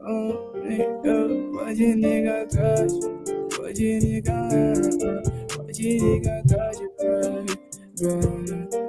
Oh, 0.00 0.56
nigga, 0.56 1.28
pode 1.52 1.92
ligar 1.96 2.46
tarde, 2.46 2.98
pode 3.68 4.00
ligar, 4.00 4.48
pode 5.54 5.98
ligar 5.98 6.42
tarde, 6.44 6.88
baby. 6.98 7.52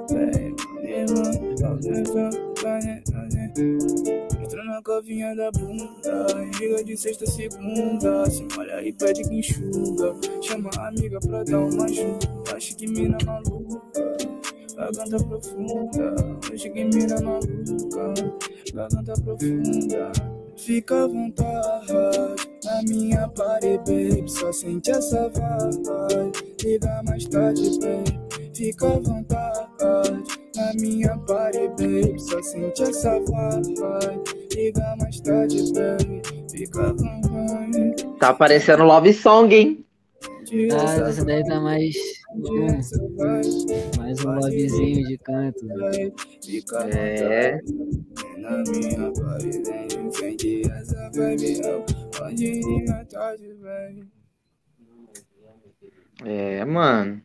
baby, 0.08 0.56
baby. 0.72 1.20
Entra 4.42 4.64
na 4.64 4.82
covinha 4.82 5.36
da 5.36 5.50
bunda, 5.50 6.26
liga 6.58 6.82
de 6.82 6.96
sexta 6.96 7.24
a 7.24 7.28
segunda. 7.28 8.30
Se 8.30 8.46
molha 8.56 8.82
e 8.82 8.92
pede 8.92 9.22
que 9.22 9.34
enxuga. 9.34 10.14
Chama 10.40 10.70
a 10.78 10.88
amiga 10.88 11.20
pra 11.20 11.44
dar 11.44 11.60
uma 11.60 11.84
ajuda. 11.84 12.56
Acho 12.56 12.74
que 12.76 12.86
mina 12.86 13.18
maluca, 13.26 14.16
garganta 14.76 15.24
profunda. 15.24 16.14
Acho 16.52 16.72
que 16.72 16.84
mina 16.84 17.20
maluca, 17.20 18.14
garganta 18.72 19.12
profunda. 19.22 20.29
Fica 20.64 21.04
à 21.04 21.06
vontade, 21.06 21.92
na 22.64 22.82
minha 22.82 23.26
party. 23.28 23.80
Só 24.26 24.52
sente 24.52 24.90
essa 24.90 25.30
vibe. 25.30 26.54
Liga 26.62 27.02
mais 27.06 27.24
tarde, 27.26 27.78
baby. 27.80 28.20
Fica 28.54 28.86
à 28.86 28.98
vontade, 28.98 30.22
na 30.54 30.72
minha 30.74 31.16
party, 31.26 31.68
baby. 31.78 32.20
Só 32.20 32.42
sente 32.42 32.82
essa 32.82 33.18
vibe. 33.20 33.74
Liga 34.54 34.96
mais 34.98 35.20
tarde, 35.20 35.72
baby. 35.72 36.22
Fica 36.50 36.82
à 36.82 36.92
vontade. 36.92 37.94
Tá 38.18 38.34
parecendo 38.34 38.84
Love 38.84 39.14
Song, 39.14 39.54
hein? 39.54 39.84
Ah, 40.52 41.08
essa 41.08 41.24
daí 41.24 41.44
tá 41.44 41.60
mais. 41.60 41.94
hum, 42.34 42.66
mais 43.96 44.24
um 44.24 44.34
lovezinho 44.34 45.06
de 45.06 45.18
canto. 45.18 45.64
né? 45.64 45.80
É. 46.90 47.58
Na 48.38 48.62
minha 48.64 49.12
essa 50.72 51.10
vibe. 51.14 51.60
Tarde. 53.08 54.08
É, 56.24 56.64
mano. 56.64 57.22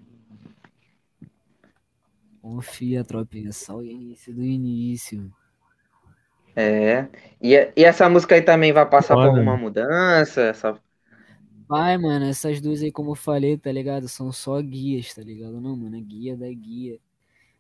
Confia, 2.44 3.04
tropinha. 3.04 3.52
Só 3.52 3.78
o 3.78 3.84
início 3.84 4.36
do 4.36 4.44
início. 4.44 5.32
É. 6.56 7.08
E, 7.42 7.56
e 7.76 7.84
essa 7.84 8.08
música 8.08 8.36
aí 8.36 8.42
também 8.44 8.72
vai 8.72 8.88
passar 8.88 9.16
por 9.16 9.26
alguma 9.26 9.56
né? 9.56 9.62
mudança? 9.64 10.42
Essa... 10.42 10.80
Vai, 11.68 11.98
mano, 11.98 12.26
essas 12.26 12.61
duas 12.61 12.82
aí, 12.82 12.92
como 12.92 13.11
eu 13.11 13.16
falei, 13.16 13.58
tá 13.58 13.72
ligado? 13.72 14.08
São 14.08 14.32
só 14.32 14.61
guias, 14.61 15.14
tá 15.14 15.22
ligado? 15.24 15.60
Não, 15.60 15.76
mano, 15.76 15.98
é 15.98 16.02
guia 16.02 16.38
da 16.38 16.52
guia. 16.52 17.00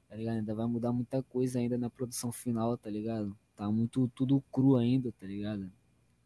Tá 0.07 0.15
ligado? 0.15 0.35
Ainda 0.37 0.53
vai 0.55 0.65
mudar 0.67 0.91
muita 0.91 1.23
coisa 1.23 1.59
ainda 1.59 1.77
na 1.77 1.89
produção 1.89 2.31
final, 2.31 2.77
tá 2.77 2.89
ligado? 2.89 3.35
Tá 3.55 3.69
muito 3.71 4.09
tudo 4.15 4.43
cru 4.51 4.75
ainda, 4.77 5.11
tá 5.11 5.25
ligado? 5.25 5.71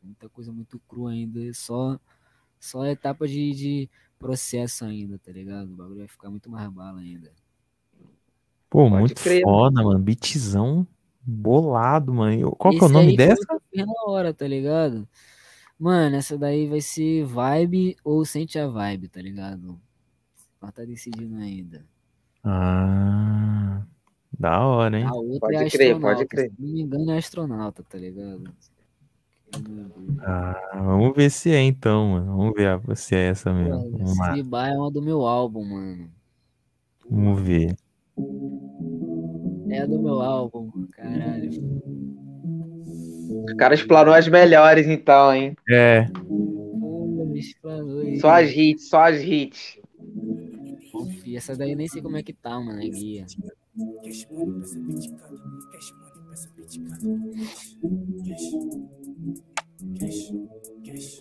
Muita 0.04 0.28
coisa 0.30 0.52
muito 0.52 0.80
crua 0.88 1.12
ainda. 1.12 1.46
é 1.46 1.54
Só, 1.54 2.00
só 2.60 2.86
etapa 2.86 3.28
de, 3.28 3.52
de 3.52 3.90
processo 4.18 4.86
ainda, 4.86 5.18
tá 5.18 5.32
ligado? 5.32 5.72
O 5.72 5.76
bagulho 5.76 6.00
vai 6.00 6.08
ficar 6.08 6.30
muito 6.30 6.50
mais 6.50 6.70
bala 6.72 7.00
ainda. 7.00 7.32
Pô, 8.70 8.88
Pode 8.90 8.96
muito 9.00 9.16
crer, 9.22 9.42
foda, 9.42 9.84
mano. 9.84 10.00
Beatzão 10.00 10.88
bolado, 11.22 12.14
mano. 12.14 12.52
Qual 12.56 12.74
que 12.74 12.80
é 12.80 12.84
o 12.84 12.86
Esse 12.86 12.94
nome 12.94 13.18
dessa? 13.18 13.62
na 13.74 13.86
hora, 14.08 14.34
tá 14.34 14.48
ligado? 14.48 15.08
Mano, 15.80 16.18
essa 16.18 16.38
daí 16.38 16.68
vai 16.68 16.82
ser 16.82 17.24
vibe 17.24 17.96
ou 18.04 18.26
sente 18.26 18.60
a 18.60 18.68
vibe, 18.68 19.08
tá 19.08 19.22
ligado? 19.22 19.80
Mas 20.60 20.74
tá 20.74 20.84
decidindo 20.84 21.38
ainda. 21.38 21.86
Ah, 22.44 23.82
da 24.38 24.60
hora, 24.66 25.00
hein? 25.00 25.06
A 25.06 25.14
outra 25.14 25.40
Pode 25.40 25.56
é 25.56 25.70
crer, 25.70 26.00
pode 26.00 26.26
crer. 26.26 26.52
Se 26.52 26.62
não 26.62 26.70
me 26.74 26.82
engano, 26.82 27.12
é 27.12 27.18
astronauta, 27.18 27.82
tá 27.84 27.98
ligado? 27.98 28.44
Ah, 30.22 30.60
vamos 30.76 31.16
ver 31.16 31.32
se 31.32 31.50
é 31.52 31.62
então, 31.62 32.10
mano. 32.10 32.38
Vamos 32.38 32.54
ver 32.56 32.98
se 32.98 33.16
é 33.16 33.30
essa 33.30 33.54
mesmo. 33.54 33.90
Vamos 33.92 34.18
lá, 34.18 34.36
Se 34.36 34.44
Bar 34.44 34.70
é 34.70 34.78
uma 34.78 34.92
do 34.92 35.02
meu 35.02 35.26
álbum, 35.26 35.64
mano. 35.64 36.12
vamos 37.10 37.42
ver. 37.42 37.76
É 39.70 39.82
a 39.82 39.86
do 39.86 40.02
meu 40.02 40.20
álbum, 40.22 40.88
caralho. 40.92 41.50
Os 43.30 43.54
caras 43.54 43.80
explanou 43.80 44.14
as 44.14 44.28
melhores, 44.28 44.88
então, 44.88 45.34
hein? 45.34 45.56
É, 45.70 46.08
aí. 48.10 48.20
Só 48.20 48.30
as 48.30 48.50
hits, 48.52 48.90
só 48.90 49.04
as 49.04 49.22
hits. 49.22 49.80
Confia, 50.92 51.38
essa 51.38 51.56
daí 51.56 51.72
eu 51.72 51.78
nem 51.78 51.88
sei 51.88 52.02
como 52.02 52.18
é 52.18 52.24
que 52.24 52.34
tá, 52.34 52.60
mano, 52.60 52.82
é 52.82 52.90
guia. 52.90 53.26
Cash. 54.04 54.28
Cash. 60.86 61.14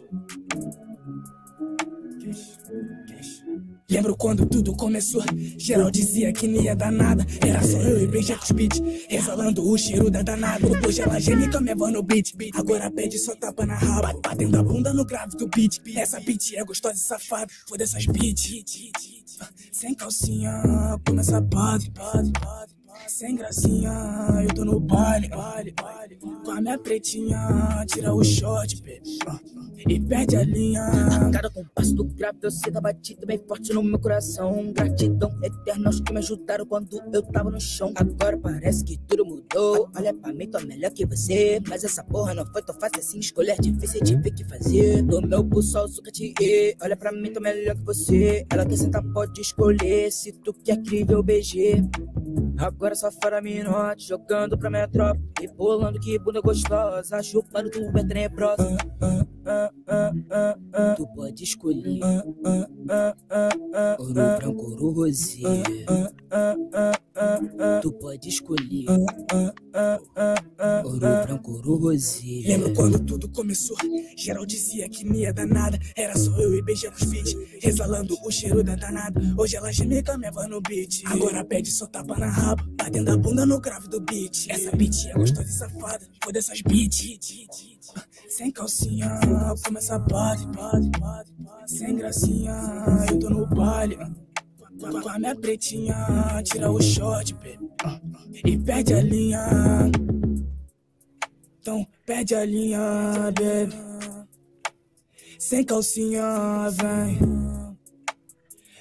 Cash. 3.09 3.45
Lembro 3.91 4.15
quando 4.17 4.45
tudo 4.45 4.77
começou? 4.77 5.23
Geral 5.57 5.91
dizia 5.91 6.31
que 6.31 6.47
não 6.47 6.61
ia 6.61 6.77
dar 6.77 6.93
nada. 6.93 7.25
Era 7.41 7.63
só 7.63 7.79
eu 7.79 8.03
e 8.03 8.07
Benjamin 8.07 8.39
Beat, 8.55 9.07
exalando 9.09 9.67
o 9.67 9.79
cheiro 9.79 10.11
da 10.11 10.21
danada. 10.23 10.67
Hoje 10.87 11.01
ela 11.01 11.19
geme 11.19 11.49
cameva 11.49 11.91
no 11.91 12.03
beat. 12.03 12.35
Agora 12.55 12.91
pede 12.91 13.19
só 13.19 13.35
tapa 13.35 13.65
na 13.65 13.77
raba. 13.77 14.13
Batendo 14.23 14.59
a 14.59 14.63
bunda 14.63 14.93
no 14.93 15.07
grave 15.07 15.37
do 15.39 15.49
beat. 15.49 15.81
Essa 15.97 16.21
beat 16.21 16.53
é 16.55 16.65
gostosa 16.65 16.97
e 16.97 16.99
safada. 16.99 17.51
Foda 17.67 17.83
essas 17.83 18.05
beats. 18.05 18.67
Sem 19.73 19.95
calcinha, 19.95 20.53
começa 21.07 21.41
padre, 21.41 21.91
padre, 21.91 22.33
padre. 22.33 22.78
Sem 23.07 23.37
gracinha, 23.37 23.91
eu 24.43 24.55
tô 24.55 24.65
no 24.65 24.79
baile, 24.79 25.29
baile, 25.29 25.73
baile. 25.73 26.19
Com 26.45 26.51
a 26.51 26.61
minha 26.61 26.79
pretinha, 26.79 27.85
tira 27.87 28.15
o 28.15 28.23
short, 28.23 28.83
baby. 28.83 29.19
E 29.89 30.01
perde 30.01 30.37
a 30.37 30.43
linha. 30.45 30.83
Cada 31.33 31.51
compasso 31.51 31.95
do 31.95 32.05
grave, 32.05 32.39
eu 32.43 32.51
sei 32.51 32.71
da 32.71 32.81
batida 32.81 33.25
bem 33.27 33.41
forte 33.47 33.73
no 33.73 33.83
meu 33.83 33.99
coração. 33.99 34.73
Gratidão 34.73 35.31
eterna 35.43 35.89
aos 35.89 36.01
que 36.01 36.13
me 36.13 36.19
ajudaram 36.19 36.67
quando 36.67 37.01
eu 37.13 37.23
tava 37.23 37.51
no 37.51 37.61
chão. 37.61 37.93
Agora 37.97 38.37
parece 38.37 38.85
que 38.85 38.99
tudo 39.07 39.25
mudou. 39.25 39.89
Olha 39.97 40.13
pra 40.13 40.33
mim, 40.33 40.49
tô 40.49 40.61
melhor 40.61 40.91
que 40.91 41.07
você. 41.07 41.61
Mas 41.67 41.85
essa 41.85 42.05
porra 42.05 42.35
não 42.35 42.45
foi 42.53 42.63
tão 42.63 42.75
fácil 42.79 42.99
assim. 42.99 43.19
Escolher 43.21 43.57
difícil, 43.61 44.01
tive 44.03 44.31
que 44.31 44.45
fazer. 44.45 45.03
Do 45.03 45.27
meu 45.27 45.45
pulso 45.45 45.79
ao 45.79 45.89
sucati. 45.89 46.35
Olha 46.83 46.97
pra 46.97 47.13
mim, 47.13 47.33
tô 47.33 47.41
melhor 47.41 47.75
que 47.75 47.83
você. 47.83 48.45
Ela 48.51 48.67
quer 48.67 48.77
sentar, 48.77 49.03
pode 49.13 49.41
escolher. 49.41 50.11
Se 50.13 50.33
tu 50.33 50.53
quer 50.53 50.75
incrível 50.75 51.23
BG. 51.23 51.83
Agora 52.59 52.95
só 52.95 53.11
fora 53.13 53.41
minote, 53.41 54.09
jogando 54.09 54.59
pra 54.59 54.69
minha 54.69 54.89
tropa. 54.89 55.21
Rebolando 55.41 56.01
que 56.01 56.19
bunda 56.19 56.41
gostosa, 56.41 57.23
chupando 57.23 57.71
tu 57.71 57.79
é 57.97 58.05
tenebrosa. 58.05 58.77
Ah, 59.47 59.71
ah, 59.87 60.13
ah. 60.75 60.95
Tu 60.97 61.07
pode 61.15 61.45
escolher 61.45 62.01
ouro 63.99 64.15
branco, 64.15 64.63
ouro 64.63 64.91
rosé. 64.91 65.43
Tu 67.81 67.93
pode 67.93 68.29
escolher 68.29 68.87
ouro 70.85 70.99
branco, 70.99 71.53
ouro 71.53 71.77
rosé. 71.77 72.43
Lembro 72.45 72.75
quando 72.75 72.99
tudo 73.05 73.29
começou? 73.31 73.77
Geral 74.17 74.45
dizia 74.45 74.89
que 74.89 75.05
me 75.05 75.21
ia 75.21 75.33
dar 75.33 75.47
nada. 75.47 75.79
Era 75.97 76.17
só 76.19 76.37
eu 76.41 76.55
e 76.55 76.63
beijando 76.63 76.97
os 76.97 77.05
feet, 77.05 77.35
exalando 77.63 78.17
o 78.25 78.31
cheiro 78.31 78.63
da 78.63 78.75
danada. 78.75 79.21
Hoje 79.39 79.57
ela 79.57 79.73
geme 79.73 79.99
e 79.99 80.03
caminhava 80.03 80.47
no 80.49 80.61
beat. 80.61 81.03
Agora 81.07 81.45
pede 81.45 81.71
só 81.71 81.87
tapa 81.87 82.19
na 82.19 82.29
raba, 82.49 82.65
batendo 82.77 83.13
a 83.13 83.17
bunda 83.17 83.45
no 83.45 83.61
grave 83.61 83.89
do 83.89 84.01
beat. 84.01 84.49
Essa 84.51 84.75
beat 84.77 85.07
é 85.07 85.13
gostosa 85.13 85.49
e 85.49 85.53
safada, 85.53 86.09
foi 86.23 86.33
dessas 86.33 86.61
beats. 86.63 87.19
Sem 88.29 88.51
calcinha, 88.51 89.19
começa 89.65 89.99
bate, 89.99 90.47
bate, 90.47 90.89
bate, 90.99 91.33
bate. 91.39 91.71
Sem 91.71 91.97
gracinha, 91.97 92.55
eu 93.11 93.19
tô 93.19 93.31
no 93.31 93.47
baile. 93.47 93.97
Com 94.81 95.09
a 95.09 95.19
minha 95.19 95.35
pretinha, 95.35 95.97
tira 96.45 96.71
o 96.71 96.81
short, 96.81 97.35
baby. 97.35 97.71
E 98.45 98.57
perde 98.59 98.95
a 98.95 99.03
linha. 99.03 99.91
Então 101.61 101.87
perde 102.07 102.35
a 102.35 102.45
linha, 102.45 102.81
baby. 103.35 103.77
Sem 105.39 105.65
calcinha, 105.65 106.69
vem. 106.71 107.19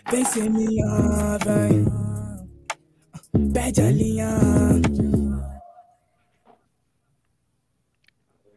Vem 0.10 0.26
ser 0.26 0.50
minha, 0.50 1.38
vem. 1.44 2.17
Perde 3.58 3.82
a 3.82 3.90
linha. 3.92 4.28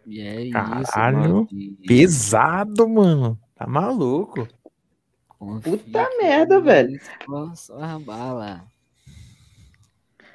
E 0.06 0.20
é 0.20 0.42
isso, 0.42 0.52
Caralho, 0.52 1.16
mano. 1.16 1.48
pesado, 1.86 2.86
mano. 2.86 3.40
Tá 3.54 3.66
maluco. 3.66 4.46
Confia 5.26 5.78
Puta 5.78 6.06
merda, 6.20 6.60
velho. 6.60 7.00
Só, 7.24 7.54
só 7.54 7.82
a 7.82 7.98
bala. 7.98 8.66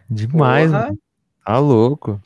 Demais, 0.10 0.72
Porra. 0.72 0.86
mano. 0.86 1.00
Tá 1.46 1.60
louco. 1.60 2.20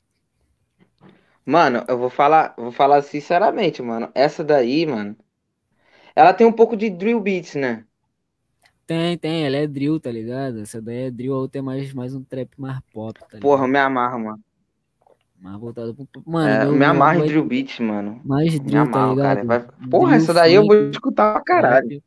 Mano, 1.45 1.83
eu 1.89 1.97
vou 1.97 2.09
falar, 2.09 2.55
vou 2.57 2.71
falar 2.71 3.01
sinceramente, 3.01 3.81
mano. 3.81 4.09
Essa 4.15 4.45
daí, 4.45 4.85
mano. 4.85 5.13
Ela 6.15 6.33
tem 6.33 6.47
um 6.47 6.53
pouco 6.53 6.77
de 6.77 6.89
drill 6.89 7.19
beats, 7.19 7.55
né? 7.55 7.83
Tem, 8.89 9.15
tem, 9.19 9.45
ela 9.45 9.55
é 9.57 9.67
drill, 9.67 9.99
tá 9.99 10.11
ligado? 10.11 10.61
Essa 10.61 10.81
daí 10.81 11.03
é 11.03 11.11
drill, 11.11 11.35
a 11.35 11.37
outra 11.37 11.59
é 11.59 11.61
mais, 11.61 11.93
mais 11.93 12.15
um 12.15 12.23
trap 12.23 12.49
mais 12.57 12.79
pop, 12.91 13.13
tá 13.19 13.27
ligado? 13.27 13.41
Porra, 13.43 13.65
eu 13.65 13.67
me 13.67 13.77
amarro, 13.77 14.17
mano. 14.19 14.39
Mais 15.39 15.59
voltado 15.59 15.93
pro. 15.93 16.07
Mano, 16.25 16.49
É, 16.49 16.65
eu 16.65 16.73
me 16.75 16.83
amarro 16.85 17.17
em 17.17 17.19
vai- 17.19 17.27
drill 17.27 17.45
beats, 17.45 17.79
mano. 17.81 18.19
Mais 18.25 18.51
Me 18.53 18.59
drill, 18.61 18.91
tá 18.91 18.99
amarro, 19.03 19.15
cara. 19.17 19.41
ligado? 19.43 19.47
Vai- 19.47 19.89
Porra, 19.91 20.09
Drill, 20.13 20.23
essa 20.23 20.33
daí 20.33 20.55
eu 20.55 20.65
vou 20.65 20.75
escutar 20.89 21.33
pra 21.33 21.43
caralho. 21.43 22.01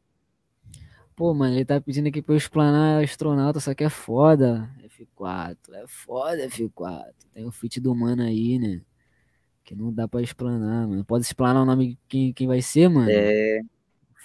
Pô, 1.15 1.33
mano, 1.33 1.55
ele 1.55 1.65
tá 1.65 1.81
pedindo 1.81 2.09
aqui 2.09 2.21
pra 2.21 2.35
eu 2.35 2.37
explanar 2.37 3.01
astronauta, 3.05 3.61
só 3.61 3.73
que 3.75 3.85
é 3.85 3.89
foda. 3.89 4.69
F4, 4.85 5.57
é 5.75 5.85
foda 5.87 6.49
F4. 6.49 7.15
Tem 7.33 7.47
o 7.47 7.53
feat 7.53 7.79
do 7.81 7.95
mano 7.95 8.25
aí, 8.25 8.59
né? 8.59 8.81
Que 9.63 9.77
não 9.77 9.93
dá 9.93 10.09
pra 10.09 10.21
explanar, 10.21 10.89
mano. 10.89 11.05
Pode 11.05 11.25
explanar 11.25 11.63
o 11.63 11.65
nome 11.65 11.91
de 11.91 11.99
quem, 12.09 12.33
quem 12.33 12.49
vai 12.49 12.61
ser, 12.61 12.89
mano? 12.89 13.09
É. 13.09 13.61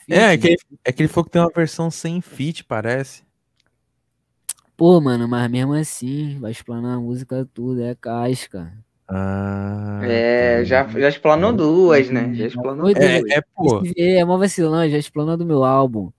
Feat, 0.07 0.19
É, 0.21 0.33
é 0.33 0.37
que, 0.37 0.55
é 0.85 0.91
que 0.91 1.01
ele 1.01 1.09
falou 1.09 1.25
que 1.25 1.31
tem 1.31 1.41
uma 1.41 1.51
versão 1.53 1.91
sem 1.91 2.21
feat, 2.21 2.63
parece. 2.63 3.23
Pô, 4.77 5.01
mano, 5.01 5.27
mas 5.27 5.49
mesmo 5.49 5.73
assim, 5.73 6.39
vai 6.39 6.51
explanar 6.51 6.97
a 6.97 6.99
música 6.99 7.47
tudo, 7.53 7.81
é 7.81 7.95
casca. 7.95 8.71
Ah, 9.09 10.01
É, 10.03 10.57
tá. 10.59 10.63
já, 10.63 10.87
já 10.87 11.09
explanou 11.09 11.51
duas, 11.51 12.09
né? 12.09 12.33
Já 12.35 12.47
explanou 12.47 12.85
Foi 12.85 12.93
duas. 12.93 13.05
É, 13.05 13.37
é, 13.37 13.41
pô. 13.55 13.81
Esse 13.83 14.01
é 14.01 14.23
mó 14.23 14.37
vacilão, 14.37 14.87
já 14.87 14.97
explanou 14.97 15.35
do 15.35 15.45
meu 15.45 15.63
álbum. 15.63 16.11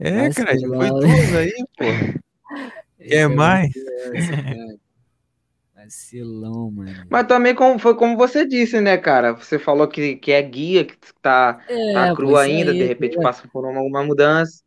É, 0.00 0.30
cara, 0.30 0.58
já 0.58 0.66
foi 0.66 0.88
duas 0.88 1.34
aí, 1.34 1.52
pô. 1.76 1.84
Quer 2.98 3.14
é 3.14 3.28
mais? 3.28 3.70
vacilão, 4.12 4.78
Vacilão, 5.84 6.70
mano. 6.70 7.10
Mas 7.10 7.26
também 7.26 7.54
como, 7.54 7.78
foi 7.78 7.96
como 7.96 8.16
você 8.16 8.46
disse, 8.46 8.80
né, 8.80 8.96
cara? 8.98 9.32
Você 9.34 9.58
falou 9.58 9.88
que, 9.88 10.16
que 10.16 10.32
é 10.32 10.42
guia, 10.42 10.84
que 10.84 10.96
tá, 11.20 11.60
É, 11.68 11.74
tá 11.92 12.08
pô, 12.16 12.16
cru 12.16 12.36
ainda, 12.36 12.72
aí, 12.72 12.74
de 12.74 12.84
repente 12.84 13.14
pô. 13.14 13.20
passa 13.20 13.46
por 13.48 13.64
uma, 13.66 13.80
uma 13.82 14.02
mudança. 14.04 14.62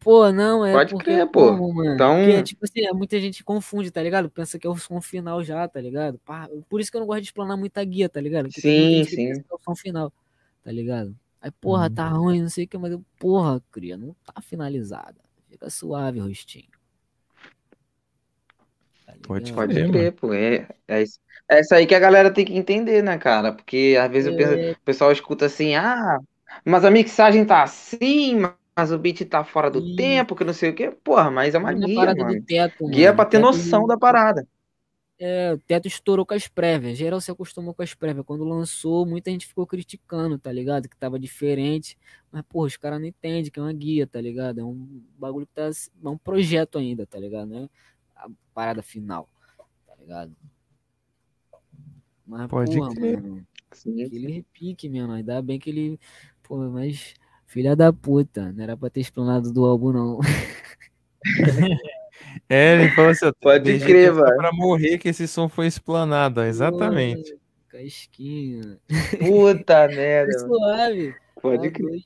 Pô, 0.00 0.30
não, 0.32 0.64
é 0.64 0.78
Pode 0.78 0.94
porque 0.94 1.04
crer, 1.04 1.26
pô. 1.30 1.50
como, 1.56 1.72
mano? 1.74 1.94
Então- 1.94 2.16
Porque, 2.16 2.42
tipo 2.42 2.64
assim, 2.64 2.86
é, 2.86 2.92
muita 2.92 3.18
gente 3.20 3.42
confunde, 3.44 3.90
tá 3.90 4.02
ligado? 4.02 4.30
Pensa 4.30 4.58
que 4.58 4.66
é 4.66 4.70
o 4.70 4.76
som 4.76 5.00
final 5.00 5.42
já, 5.42 5.66
tá 5.68 5.80
ligado? 5.80 6.20
Por 6.68 6.80
isso 6.80 6.90
que 6.90 6.96
eu 6.96 7.00
não 7.00 7.06
gosto 7.06 7.20
de 7.22 7.28
explanar 7.28 7.56
muita 7.56 7.84
guia, 7.84 8.08
tá 8.08 8.20
ligado? 8.20 8.50
Porque 8.52 8.60
Sim, 8.60 9.04
sim. 9.04 9.32
que 9.32 9.52
é 9.52 9.54
o 9.54 9.58
som 9.58 9.74
final, 9.74 10.12
tá 10.64 10.70
ligado? 10.72 11.16
Aí, 11.40 11.50
porra, 11.50 11.90
tá 11.90 12.08
Uhum. 12.10 12.20
ruim, 12.20 12.42
não 12.42 12.48
sei 12.50 12.64
o 12.64 12.68
que, 12.68 12.78
mas 12.78 12.92
eu, 12.92 13.04
porra, 13.18 13.62
cria, 13.72 13.96
não 13.96 14.14
tá 14.24 14.40
finalizada. 14.40 15.16
Fica 15.48 15.68
suave, 15.70 16.20
rostinho. 16.20 16.77
Pode? 19.22 19.52
Pode 19.52 19.74
crer, 19.74 19.90
crer, 19.90 20.12
pô. 20.12 20.32
É, 20.32 20.66
é, 20.86 21.02
isso, 21.02 21.18
é 21.50 21.60
isso 21.60 21.74
aí 21.74 21.86
que 21.86 21.94
a 21.94 21.98
galera 22.00 22.30
tem 22.32 22.44
que 22.44 22.56
entender, 22.56 23.02
né, 23.02 23.18
cara? 23.18 23.52
Porque 23.52 23.96
às 24.00 24.10
vezes 24.10 24.30
eu 24.30 24.36
penso- 24.36 24.52
É. 24.54 24.72
o 24.72 24.80
pessoal 24.84 25.12
escuta 25.12 25.46
assim, 25.46 25.74
ah, 25.74 26.18
mas 26.64 26.84
a 26.84 26.90
mixagem 26.90 27.44
tá 27.44 27.62
assim, 27.62 28.36
mas 28.76 28.92
o 28.92 28.98
beat 28.98 29.24
tá 29.26 29.44
fora 29.44 29.70
do 29.70 29.80
Ih. 29.80 29.96
tempo, 29.96 30.34
que 30.36 30.44
não 30.44 30.52
sei 30.52 30.70
o 30.70 30.74
quê. 30.74 30.90
Porra, 31.02 31.30
mas 31.30 31.54
é 31.54 31.58
uma 31.58 31.72
guia, 31.72 31.94
parada 31.94 32.22
mano. 32.24 32.40
do 32.40 32.44
teto, 32.46 32.86
Guia 32.88 33.04
é 33.04 33.06
mano. 33.08 33.16
pra 33.16 33.24
ter 33.24 33.36
teto- 33.38 33.46
noção 33.46 33.86
da 33.86 33.96
parada. 33.98 34.46
É, 35.20 35.52
o 35.52 35.58
teto 35.58 35.88
estourou 35.88 36.24
com 36.24 36.32
as 36.34 36.46
prévias. 36.46 36.96
Geral 36.96 37.20
se 37.20 37.28
acostumou 37.28 37.74
com 37.74 37.82
as 37.82 37.92
prévias. 37.92 38.24
Quando 38.24 38.44
lançou, 38.44 39.04
muita 39.04 39.32
gente 39.32 39.48
ficou 39.48 39.66
criticando, 39.66 40.38
tá 40.38 40.52
ligado? 40.52 40.88
Que 40.88 40.96
tava 40.96 41.18
diferente. 41.18 41.98
Mas, 42.30 42.42
porra, 42.48 42.66
os 42.68 42.76
caras 42.76 43.00
não 43.00 43.06
entendem 43.08 43.50
que 43.50 43.58
é 43.58 43.62
uma 43.62 43.72
guia, 43.72 44.06
tá 44.06 44.20
ligado? 44.20 44.60
É 44.60 44.64
um 44.64 45.02
bagulho 45.18 45.44
que 45.44 45.52
tá. 45.54 45.68
É 45.68 46.08
um 46.08 46.16
projeto 46.16 46.78
ainda, 46.78 47.04
tá 47.04 47.18
ligado? 47.18 47.48
Não 47.48 47.64
é 47.64 47.68
a 48.18 48.28
parada 48.54 48.82
final, 48.82 49.28
tá 49.86 49.94
ligado? 49.98 50.34
Mas, 52.26 52.46
Pode 52.48 52.76
porra, 52.76 52.94
crer. 52.94 53.22
mano. 53.22 53.46
Sim. 53.72 54.02
Aquele 54.04 54.32
repique, 54.32 54.88
mesmo. 54.88 55.12
Ainda 55.12 55.40
bem 55.42 55.58
que 55.58 55.70
ele. 55.70 56.00
Pô, 56.42 56.56
mas. 56.68 57.14
Filha 57.46 57.74
da 57.74 57.90
puta. 57.92 58.52
Não 58.52 58.62
era 58.62 58.76
pra 58.76 58.90
ter 58.90 59.00
explanado 59.00 59.50
do 59.52 59.64
álbum, 59.64 59.92
não. 59.92 60.18
É, 62.48 62.74
ele 62.74 62.90
falou 62.90 63.10
assim, 63.10 63.30
Pode 63.40 63.78
crer, 63.80 64.12
mano. 64.12 64.36
pra 64.36 64.52
morrer 64.52 64.98
que 64.98 65.08
esse 65.08 65.26
som 65.28 65.48
foi 65.48 65.66
explanado, 65.66 66.42
exatamente. 66.42 67.32
Pô, 67.32 67.38
Casquinha. 67.68 68.78
Puta 69.18 69.86
merda, 69.88 70.32
mano. 70.42 70.54
suave. 70.54 71.14
Pode 71.40 71.70
Tá 71.70 71.74
crer. 71.78 72.04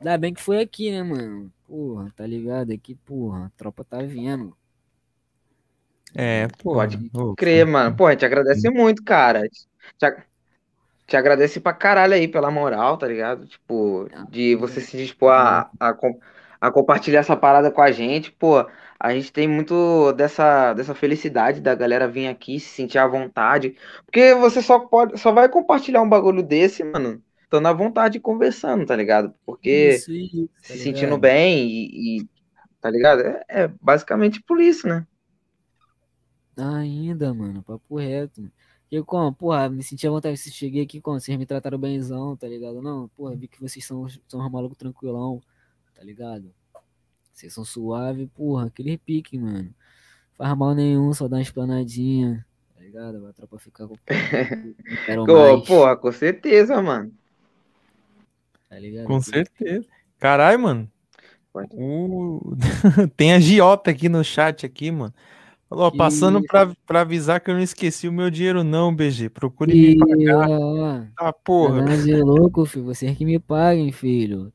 Ainda 0.00 0.18
bem 0.18 0.34
que 0.34 0.42
foi 0.42 0.60
aqui, 0.60 0.90
né, 0.90 1.02
mano? 1.02 1.52
Porra, 1.66 2.12
tá 2.16 2.26
ligado? 2.26 2.72
Aqui, 2.72 2.94
porra, 2.94 3.46
a 3.46 3.50
tropa 3.50 3.84
tá 3.84 4.02
vendo. 4.02 4.54
É, 6.16 6.48
pô. 6.62 6.72
Pode 6.72 6.98
crer, 7.36 7.66
mano. 7.66 7.94
Pô, 7.96 8.06
a 8.06 8.12
gente 8.12 8.24
agradece 8.24 8.70
muito, 8.70 9.02
cara. 9.04 9.42
Te, 9.98 10.06
ag- 10.06 10.24
te 11.06 11.16
agradece 11.16 11.60
pra 11.60 11.74
caralho 11.74 12.14
aí 12.14 12.28
pela 12.28 12.50
moral, 12.50 12.98
tá 12.98 13.06
ligado? 13.08 13.46
Tipo, 13.46 14.08
de 14.30 14.56
você 14.56 14.80
se 14.80 14.96
dispor 14.98 15.32
a, 15.32 15.70
a, 15.80 15.94
a 16.60 16.70
compartilhar 16.72 17.20
essa 17.20 17.36
parada 17.36 17.70
com 17.72 17.82
a 17.82 17.92
gente. 17.92 18.32
Pô, 18.32 18.66
a 19.00 19.14
gente 19.14 19.32
tem 19.32 19.48
muito 19.48 20.12
dessa, 20.14 20.74
dessa 20.74 20.94
felicidade 20.94 21.60
da 21.60 21.74
galera 21.74 22.08
vir 22.08 22.28
aqui, 22.28 22.60
se 22.60 22.68
sentir 22.70 22.98
à 22.98 23.06
vontade. 23.08 23.76
Porque 24.06 24.34
você 24.34 24.62
só 24.62 24.80
pode, 24.80 25.18
só 25.18 25.32
vai 25.32 25.48
compartilhar 25.50 26.02
um 26.02 26.08
bagulho 26.10 26.42
desse, 26.42 26.84
mano, 26.84 27.22
estando 27.44 27.68
à 27.68 27.72
vontade 27.74 28.18
e 28.18 28.20
conversando, 28.20 28.86
tá 28.86 28.96
ligado? 28.96 29.34
Porque 29.46 30.06
Isso, 30.06 30.10
isso, 30.12 30.48
tá 30.66 30.74
se 30.74 30.78
sentindo 30.78 31.18
ligado? 31.18 31.18
bem 31.18 31.68
e, 31.68 32.20
e- 32.22 32.28
tá 32.80 32.90
ligado? 32.90 33.22
É, 33.22 33.44
é 33.48 33.68
basicamente 33.80 34.42
por 34.42 34.60
isso, 34.60 34.88
né? 34.88 35.06
Ainda, 36.56 37.34
mano, 37.34 37.62
papo 37.62 37.98
reto. 37.98 38.40
Mano. 38.40 38.52
E 38.90 39.02
como, 39.02 39.32
porra, 39.34 39.68
me 39.68 39.82
senti 39.82 40.06
à 40.06 40.10
vontade. 40.10 40.36
Se 40.36 40.50
cheguei 40.50 40.82
aqui, 40.82 41.00
como, 41.00 41.18
vocês 41.18 41.36
me 41.36 41.44
trataram 41.44 41.78
benzão, 41.78 42.36
tá 42.36 42.46
ligado? 42.46 42.80
Não, 42.80 43.08
porra, 43.08 43.34
vi 43.34 43.48
que 43.48 43.60
vocês 43.60 43.84
são, 43.84 44.06
são 44.28 44.40
um 44.40 44.48
maluco 44.48 44.76
tranquilão, 44.76 45.42
tá 45.94 46.02
ligado? 46.04 46.52
Vocês 47.32 47.52
são 47.52 47.64
suave, 47.64 48.28
porra, 48.28 48.66
aquele 48.66 48.96
pique, 48.96 49.38
mano. 49.38 49.74
Faz 50.36 50.56
mal 50.56 50.74
nenhum, 50.74 51.12
só 51.12 51.26
dá 51.26 51.36
uma 51.36 51.42
esplanadinha, 51.42 52.46
tá 52.74 52.80
ligado? 52.80 53.26
A 53.26 53.32
tropa 53.32 53.58
ficar 53.58 53.88
com. 53.88 53.96
Quero 55.04 55.24
Pô, 55.26 55.56
mais, 55.56 55.66
porra, 55.66 55.96
com 55.96 56.12
certeza, 56.12 56.80
mano. 56.80 57.12
tá 58.68 58.78
ligado? 58.78 59.06
Com 59.06 59.20
certeza. 59.20 59.86
Caralho, 60.18 60.60
mano. 60.60 60.90
O... 61.72 62.54
Tem 63.16 63.32
a 63.32 63.40
Giota 63.40 63.90
aqui 63.90 64.08
no 64.08 64.22
chat 64.22 64.64
aqui, 64.64 64.90
mano. 64.90 65.12
Falou, 65.68 65.90
passando 65.96 66.40
pra 66.86 67.00
avisar 67.00 67.40
que 67.40 67.50
eu 67.50 67.54
não 67.54 67.60
esqueci 67.60 68.06
o 68.06 68.12
meu 68.12 68.30
dinheiro 68.30 68.62
não, 68.62 68.94
BG. 68.94 69.28
Procure 69.28 69.74
me 69.74 69.94
E, 69.94 69.98
pagar. 69.98 70.48
ó, 70.48 70.74
ó, 71.00 71.02
Ah, 71.18 71.32
porra. 71.32 71.82
Nada 71.82 72.02
de 72.02 72.14
louco, 72.22 72.64
filho. 72.64 72.84
Vocês 72.84 73.16
que 73.18 73.24
me 73.24 73.38
paguem, 73.38 73.90
filho. 73.90 74.52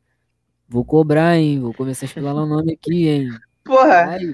Vou 0.70 0.86
cobrar, 0.86 1.36
hein? 1.38 1.60
Vou 1.60 1.74
começar 1.74 2.06
a 2.06 2.08
explanar 2.08 2.36
o 2.36 2.46
nome 2.46 2.74
aqui, 2.74 3.10
hein? 3.10 3.30
Porra, 3.64 4.06
Ai, 4.06 4.30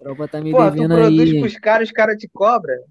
a 0.00 0.04
tropa 0.04 0.26
tá 0.26 0.40
me 0.40 0.50
porra, 0.50 0.70
tu 0.70 0.74
devendo 0.76 0.94
produz 0.94 1.20
aí. 1.28 1.34
hein? 1.34 1.40
pros 1.42 1.56
caras, 1.58 1.88
os 1.88 1.92
caras 1.92 2.16
te 2.16 2.26
cobram. 2.28 2.82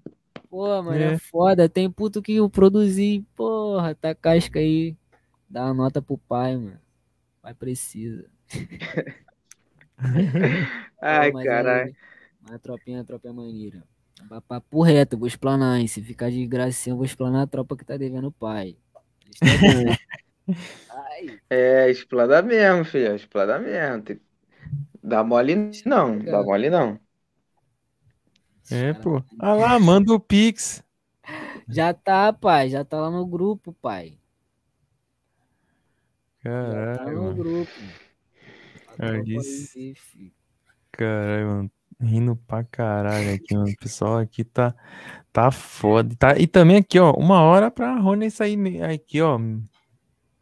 Pô, 0.48 0.82
mano, 0.82 0.92
é. 1.00 1.14
É. 1.14 1.18
foda. 1.18 1.68
Tem 1.68 1.90
puto 1.90 2.22
que 2.22 2.36
eu 2.36 2.48
produzi, 2.48 3.24
porra, 3.34 3.92
tá 3.94 4.14
casca 4.14 4.60
aí. 4.60 4.96
Dá 5.50 5.64
uma 5.64 5.74
nota 5.74 6.00
pro 6.00 6.16
pai, 6.16 6.56
mano. 6.56 6.78
Pai 7.42 7.54
precisa. 7.54 8.24
Ai, 11.00 11.32
mas 11.32 11.44
caralho. 11.44 11.86
aí, 11.88 11.94
Mas 12.42 12.52
a 12.54 12.58
tropinha, 12.58 13.00
a 13.00 13.04
tropinha 13.04 13.32
é 13.32 13.34
maneira. 13.36 13.84
Pa- 14.28 14.40
Papo 14.40 14.82
reto, 14.82 15.18
vou 15.18 15.26
explanar, 15.26 15.78
hein? 15.80 15.86
Se 15.88 16.02
ficar 16.02 16.30
de 16.30 16.46
gracinha, 16.46 16.92
eu 16.92 16.96
vou 16.96 17.04
explanar 17.04 17.42
a 17.42 17.46
tropa 17.46 17.76
que 17.76 17.84
tá 17.84 17.96
devendo 17.96 18.28
o 18.28 18.32
pai. 18.32 18.76
Ai, 20.88 21.40
É, 21.50 21.90
explada 21.90 22.42
mesmo, 22.42 22.84
filho. 22.84 23.14
Explada 23.14 23.58
mesmo. 23.58 24.02
Tem- 24.02 24.20
Dá 25.02 25.24
mole 25.24 25.56
não, 25.86 26.18
dá 26.28 26.42
mole 26.44 26.70
não. 26.70 27.00
É, 28.70 28.92
pô. 28.94 29.22
Ah 29.38 29.54
lá, 29.54 29.78
manda 29.78 30.12
o 30.12 30.18
Pix. 30.20 30.82
Já 31.68 31.92
tá, 31.94 32.32
pai. 32.32 32.68
Já 32.70 32.84
tá 32.84 33.00
lá 33.00 33.10
no 33.10 33.26
grupo, 33.26 33.72
pai. 33.74 34.18
Já 36.64 36.86
tá 36.88 37.04
Caralho, 37.04 37.12
no 37.12 37.32
mano. 37.34 37.36
grupo. 37.36 37.94
Caralho, 40.92 41.46
mano. 41.48 41.70
Rindo 42.02 42.34
pra 42.34 42.64
caralho 42.64 43.34
aqui, 43.34 43.54
mano. 43.54 43.70
O 43.70 43.76
pessoal 43.76 44.18
aqui 44.18 44.42
tá, 44.42 44.74
tá 45.32 45.50
foda. 45.52 46.14
Tá, 46.16 46.36
e 46.36 46.46
também 46.48 46.78
aqui, 46.78 46.98
ó, 46.98 47.12
uma 47.12 47.40
hora 47.42 47.70
pra 47.70 47.96
Rony 47.98 48.28
sair 48.30 48.82
aqui, 48.82 49.20
ó. 49.22 49.38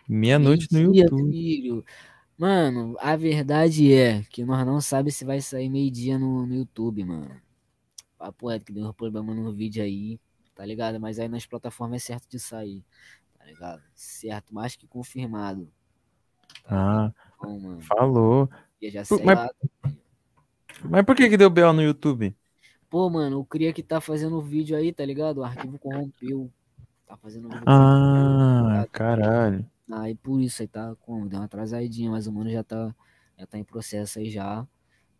Meia-noite 0.08 0.68
no 0.72 0.80
YouTube. 0.94 1.30
filho. 1.30 1.84
Mano, 2.36 2.96
a 2.98 3.14
verdade 3.16 3.92
é 3.92 4.22
que 4.30 4.42
nós 4.44 4.64
não 4.66 4.80
sabemos 4.80 5.14
se 5.16 5.24
vai 5.26 5.42
sair 5.42 5.68
meio-dia 5.68 6.18
no, 6.18 6.46
no 6.46 6.54
YouTube, 6.54 7.04
mano. 7.04 7.30
Papo 8.16 8.48
reto 8.48 8.64
que 8.64 8.72
deu 8.72 8.86
um 8.88 8.92
problema 8.94 9.34
no 9.34 9.52
vídeo 9.52 9.82
aí, 9.82 10.18
tá 10.54 10.64
ligado? 10.64 10.98
Mas 10.98 11.18
aí 11.18 11.28
nas 11.28 11.44
plataformas 11.44 12.02
é 12.02 12.06
certo 12.06 12.26
de 12.30 12.38
sair, 12.38 12.82
tá 13.38 13.44
ligado? 13.44 13.82
Certo, 13.94 14.54
mais 14.54 14.74
que 14.74 14.86
confirmado. 14.86 15.70
Ah, 16.66 17.12
Então, 17.38 17.60
mano, 17.60 17.80
falou. 17.82 18.48
mas- 19.24 19.36
lá. 19.38 19.50
Mas 20.84 21.04
por 21.04 21.14
que 21.14 21.28
que 21.28 21.36
deu 21.36 21.50
BO 21.50 21.72
no 21.72 21.82
YouTube? 21.82 22.34
Pô, 22.88 23.08
mano, 23.08 23.38
o 23.38 23.44
Cria 23.44 23.72
que 23.72 23.82
tá 23.82 24.00
fazendo 24.00 24.36
o 24.36 24.42
vídeo 24.42 24.76
aí, 24.76 24.92
tá 24.92 25.04
ligado? 25.04 25.38
O 25.38 25.44
arquivo 25.44 25.78
corrompeu. 25.78 26.50
Tá 27.06 27.16
fazendo 27.16 27.46
o 27.46 27.50
vídeo 27.50 27.64
Ah, 27.66 28.60
corrompeu, 28.62 28.82
tá 28.82 28.86
caralho. 28.88 29.70
Aí 29.92 30.14
por 30.14 30.40
isso 30.40 30.62
aí 30.62 30.68
tá 30.68 30.94
com, 31.00 31.26
deu 31.26 31.38
uma 31.38 31.44
atrasadinha, 31.44 32.10
mas 32.10 32.26
o 32.26 32.32
mano 32.32 32.50
já 32.50 32.62
tá, 32.62 32.94
já 33.38 33.46
tá 33.46 33.58
em 33.58 33.64
processo 33.64 34.18
aí 34.18 34.30
já, 34.30 34.66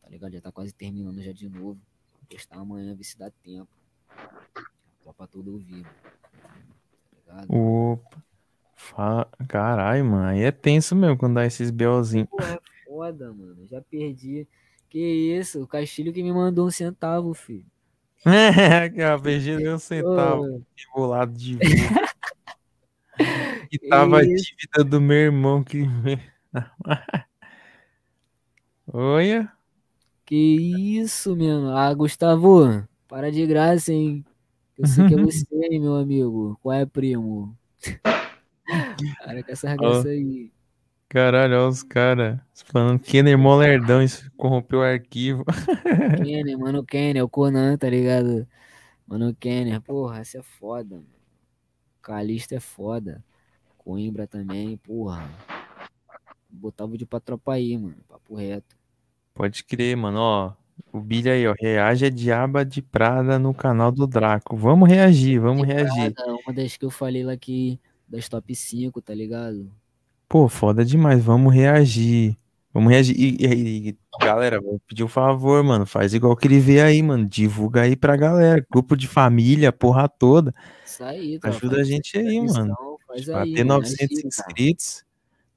tá 0.01 0.09
ligado? 0.09 0.33
Já 0.33 0.41
tá 0.41 0.53
quase 0.53 0.73
terminando 0.73 1.21
já 1.23 1.33
de 1.33 1.49
novo. 1.49 1.81
Vou 2.13 2.23
postar 2.29 2.59
amanhã, 2.59 2.95
ver 2.95 3.05
se 3.05 3.19
dá 3.19 3.31
tempo. 3.43 3.69
Só 5.03 5.13
pra 5.13 5.27
todo 5.27 5.53
ouvir. 5.53 5.85
Tá 5.85 7.43
ligado? 7.43 7.53
Opa. 7.53 8.23
Fa... 8.77 9.29
Caralho, 9.47 10.05
mano. 10.05 10.29
Aí 10.29 10.43
é 10.43 10.51
tenso 10.51 10.97
mesmo 10.97 11.17
quando 11.17 11.35
dá 11.35 11.47
esses 11.47 11.71
BOzinhos. 11.71 12.29
Pô, 12.29 12.41
é 12.41 12.59
foda, 12.87 13.33
mano. 13.33 13.67
Já 13.67 13.81
perdi. 13.83 14.47
Que 14.91 14.99
isso? 14.99 15.63
O 15.63 15.67
Castilho 15.69 16.13
que 16.13 16.23
me 16.23 16.33
mandou 16.33 16.67
um 16.67 16.71
centavo, 16.71 17.33
filho. 17.33 17.65
É, 18.27 19.05
a 19.05 19.17
BG 19.17 19.57
deu 19.57 19.77
um 19.77 19.79
centavo. 19.79 20.45
Ô, 20.45 20.63
Bolado 20.95 21.33
de 21.33 21.55
voo. 21.55 21.63
E 23.73 23.79
tava 23.79 24.19
a 24.19 24.23
dívida 24.23 24.83
do 24.83 25.01
meu 25.01 25.17
irmão 25.17 25.63
que. 25.63 25.85
Olha. 28.93 29.53
que 30.27 30.97
isso, 30.99 31.37
mano. 31.37 31.77
Ah, 31.77 31.95
Gustavo, 31.95 32.83
para 33.07 33.31
de 33.31 33.47
graça, 33.47 33.93
hein? 33.93 34.25
Eu 34.77 34.87
sei 34.87 35.07
que 35.07 35.15
é 35.15 35.17
você, 35.23 35.47
meu 35.79 35.95
amigo. 35.95 36.59
Qual 36.63 36.75
é, 36.75 36.85
primo? 36.85 37.57
Para 39.25 39.43
com 39.45 39.53
essas 39.53 39.77
graças 39.77 40.07
aí. 40.07 40.51
Caralho, 41.11 41.57
olha 41.57 41.69
os 41.69 41.83
caras 41.83 42.39
falando 42.67 43.01
Kenner 43.01 43.37
Molerdão, 43.37 44.01
isso 44.01 44.31
corrompeu 44.37 44.79
o 44.79 44.83
arquivo. 44.83 45.45
Kenner, 46.25 46.57
mano, 46.57 46.85
Kenner, 46.85 47.25
o 47.25 47.29
Conan, 47.29 47.77
tá 47.77 47.91
ligado? 47.91 48.47
Mano, 49.09 49.35
Kenner, 49.35 49.81
porra, 49.81 50.21
essa 50.21 50.39
é 50.39 50.43
foda, 50.43 50.95
mano. 50.95 51.09
Calista 52.01 52.55
é 52.55 52.61
foda. 52.61 53.25
Coimbra 53.77 54.25
também, 54.29 54.77
porra. 54.77 55.29
Botar 56.49 56.85
o 56.85 56.89
vídeo 56.89 57.09
pra 57.09 57.19
tropa 57.19 57.55
aí, 57.55 57.77
mano. 57.77 57.97
Papo 58.09 58.37
reto. 58.37 58.77
Pode 59.35 59.65
crer, 59.65 59.97
mano, 59.97 60.21
ó. 60.21 60.53
O 60.93 61.01
Billy 61.01 61.29
aí, 61.29 61.45
ó. 61.45 61.55
Reage 61.61 62.07
a 62.07 62.11
Diaba 62.11 62.65
de 62.65 62.81
Prada 62.81 63.37
no 63.37 63.53
canal 63.53 63.91
do 63.91 64.07
Draco. 64.07 64.57
Vamos 64.57 64.89
reagir, 64.89 65.41
vamos 65.41 65.67
reagir. 65.67 66.15
Prada, 66.15 66.37
uma 66.47 66.55
das 66.55 66.77
que 66.77 66.85
eu 66.85 66.91
falei 66.91 67.25
lá 67.25 67.37
que 67.37 67.81
das 68.09 68.29
top 68.29 68.55
5, 68.55 69.03
tá 69.03 69.13
ligado? 69.13 69.69
Pô, 70.31 70.49
foda 70.49 70.85
demais, 70.85 71.21
vamos 71.23 71.53
reagir. 71.53 72.39
Vamos 72.73 72.93
reagir. 72.93 73.17
E, 73.19 73.37
e- 73.45 73.89
e, 73.89 73.99
galera, 74.25 74.61
vou 74.61 74.81
pedir 74.87 75.03
um 75.03 75.09
favor, 75.09 75.61
mano. 75.65 75.85
Faz 75.85 76.15
igual 76.15 76.37
que 76.37 76.47
ele 76.47 76.61
vê 76.61 76.81
aí, 76.81 77.03
mano. 77.03 77.27
Divulga 77.27 77.81
aí 77.83 77.97
pra 77.97 78.17
galera. 78.17 78.65
Grupo 78.71 78.97
de 78.97 79.09
família, 79.09 79.73
porra 79.73 80.09
toda. 80.09 80.55
Isso 80.87 81.03
aí, 81.03 81.37
tropa. 81.41 81.57
Ajuda 81.57 81.81
a 81.81 81.83
gente 81.83 82.17
aí, 82.17 82.37
Inscrição, 82.37 82.63
mano. 82.69 82.77
Faz 83.09 83.25
Pra 83.25 83.43
aí, 83.43 83.55
ter 83.55 83.65
mano, 83.65 83.81
900 83.81 84.03
ajuda. 84.17 84.29
inscritos. 84.29 85.05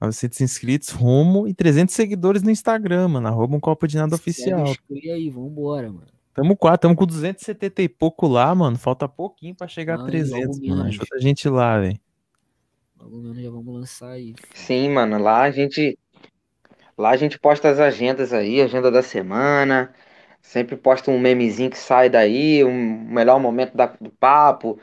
900 0.01 0.41
inscritos, 0.41 0.89
rumo 0.89 1.47
e 1.47 1.53
300 1.53 1.93
seguidores 1.93 2.41
no 2.41 2.49
Instagram, 2.49 3.09
mano. 3.09 3.27
Arroba 3.27 3.55
um 3.55 3.59
copo 3.59 3.87
de 3.87 3.95
nada 3.95 4.15
oficial. 4.15 4.73
cria 4.87 5.13
aí, 5.13 5.29
vambora, 5.29 5.87
mano. 5.91 6.07
Tamo 6.33 6.57
quase, 6.57 6.79
tamo 6.79 6.95
com 6.95 7.05
270 7.05 7.83
e 7.83 7.87
pouco 7.87 8.27
lá, 8.27 8.53
mano. 8.55 8.75
Falta 8.75 9.07
pouquinho 9.07 9.53
pra 9.53 9.67
chegar 9.67 9.93
a 9.93 9.97
Não, 9.99 10.07
e 10.07 10.11
300, 10.11 10.57
logo 10.57 10.67
mano. 10.67 10.83
Ajuda 10.89 11.05
a 11.13 11.19
gente 11.19 11.47
lá, 11.47 11.79
velho. 11.79 11.99
Logo 13.03 13.17
menos 13.17 13.41
já 13.43 13.49
vamos 13.49 13.73
lançar 13.73 14.11
aí. 14.11 14.33
Sim, 14.53 14.89
mano, 14.89 15.17
lá 15.17 15.43
a 15.43 15.51
gente 15.51 15.97
lá 16.97 17.09
a 17.11 17.17
gente 17.17 17.37
posta 17.37 17.69
as 17.69 17.79
agendas 17.79 18.31
aí, 18.31 18.61
agenda 18.61 18.89
da 18.89 19.01
semana. 19.01 19.93
Sempre 20.41 20.75
posta 20.75 21.09
um 21.11 21.19
memezinho 21.19 21.69
que 21.69 21.77
sai 21.77 22.09
daí, 22.09 22.63
um 22.63 23.05
melhor 23.05 23.39
momento 23.39 23.75
da- 23.75 23.87
do 23.99 24.09
papo, 24.09 24.79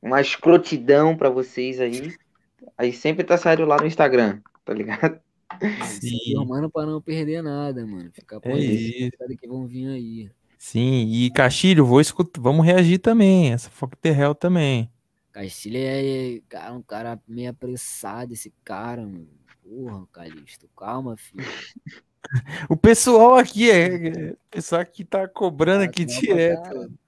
uma 0.00 0.20
escrotidão 0.20 1.16
pra 1.16 1.28
vocês 1.30 1.80
aí. 1.80 2.12
Aí 2.76 2.92
sempre 2.92 3.24
tá 3.24 3.36
saindo 3.36 3.64
lá 3.64 3.76
no 3.76 3.86
Instagram, 3.86 4.40
tá 4.64 4.72
ligado? 4.72 5.20
Sim. 5.84 6.18
Firmando 6.24 6.70
pra 6.70 6.86
não 6.86 7.00
perder 7.00 7.42
nada, 7.42 7.86
mano. 7.86 8.10
Ficar 8.12 8.40
por 8.40 8.52
É 8.52 8.58
isso. 8.58 9.10
que 9.40 9.48
vão 9.48 9.66
vir 9.66 9.88
aí. 9.88 10.30
Sim, 10.58 11.06
e 11.08 11.30
Castilho, 11.30 11.84
vou 11.86 12.00
escutar, 12.00 12.40
vamos 12.40 12.66
reagir 12.66 12.98
também. 12.98 13.52
Essa 13.52 13.70
Fuck 13.70 13.96
the 13.96 14.10
Hell 14.10 14.34
também. 14.34 14.90
Castilho 15.38 15.78
é 15.78 16.40
cara, 16.48 16.72
um 16.72 16.82
cara 16.82 17.20
meio 17.28 17.50
apressado, 17.50 18.32
esse 18.32 18.52
cara, 18.64 19.02
mano. 19.02 19.28
Porra, 19.62 20.04
Calixto, 20.12 20.68
calma, 20.76 21.16
filho. 21.16 21.44
O 22.68 22.76
pessoal 22.76 23.36
aqui 23.36 23.70
é. 23.70 24.32
O 24.32 24.36
pessoal 24.50 24.82
aqui 24.82 25.02
tá 25.02 25.26
cobrando 25.26 25.84
Tá 25.84 25.88
aqui 25.88 26.04
calma, 26.04 26.20
direto. 26.20 26.62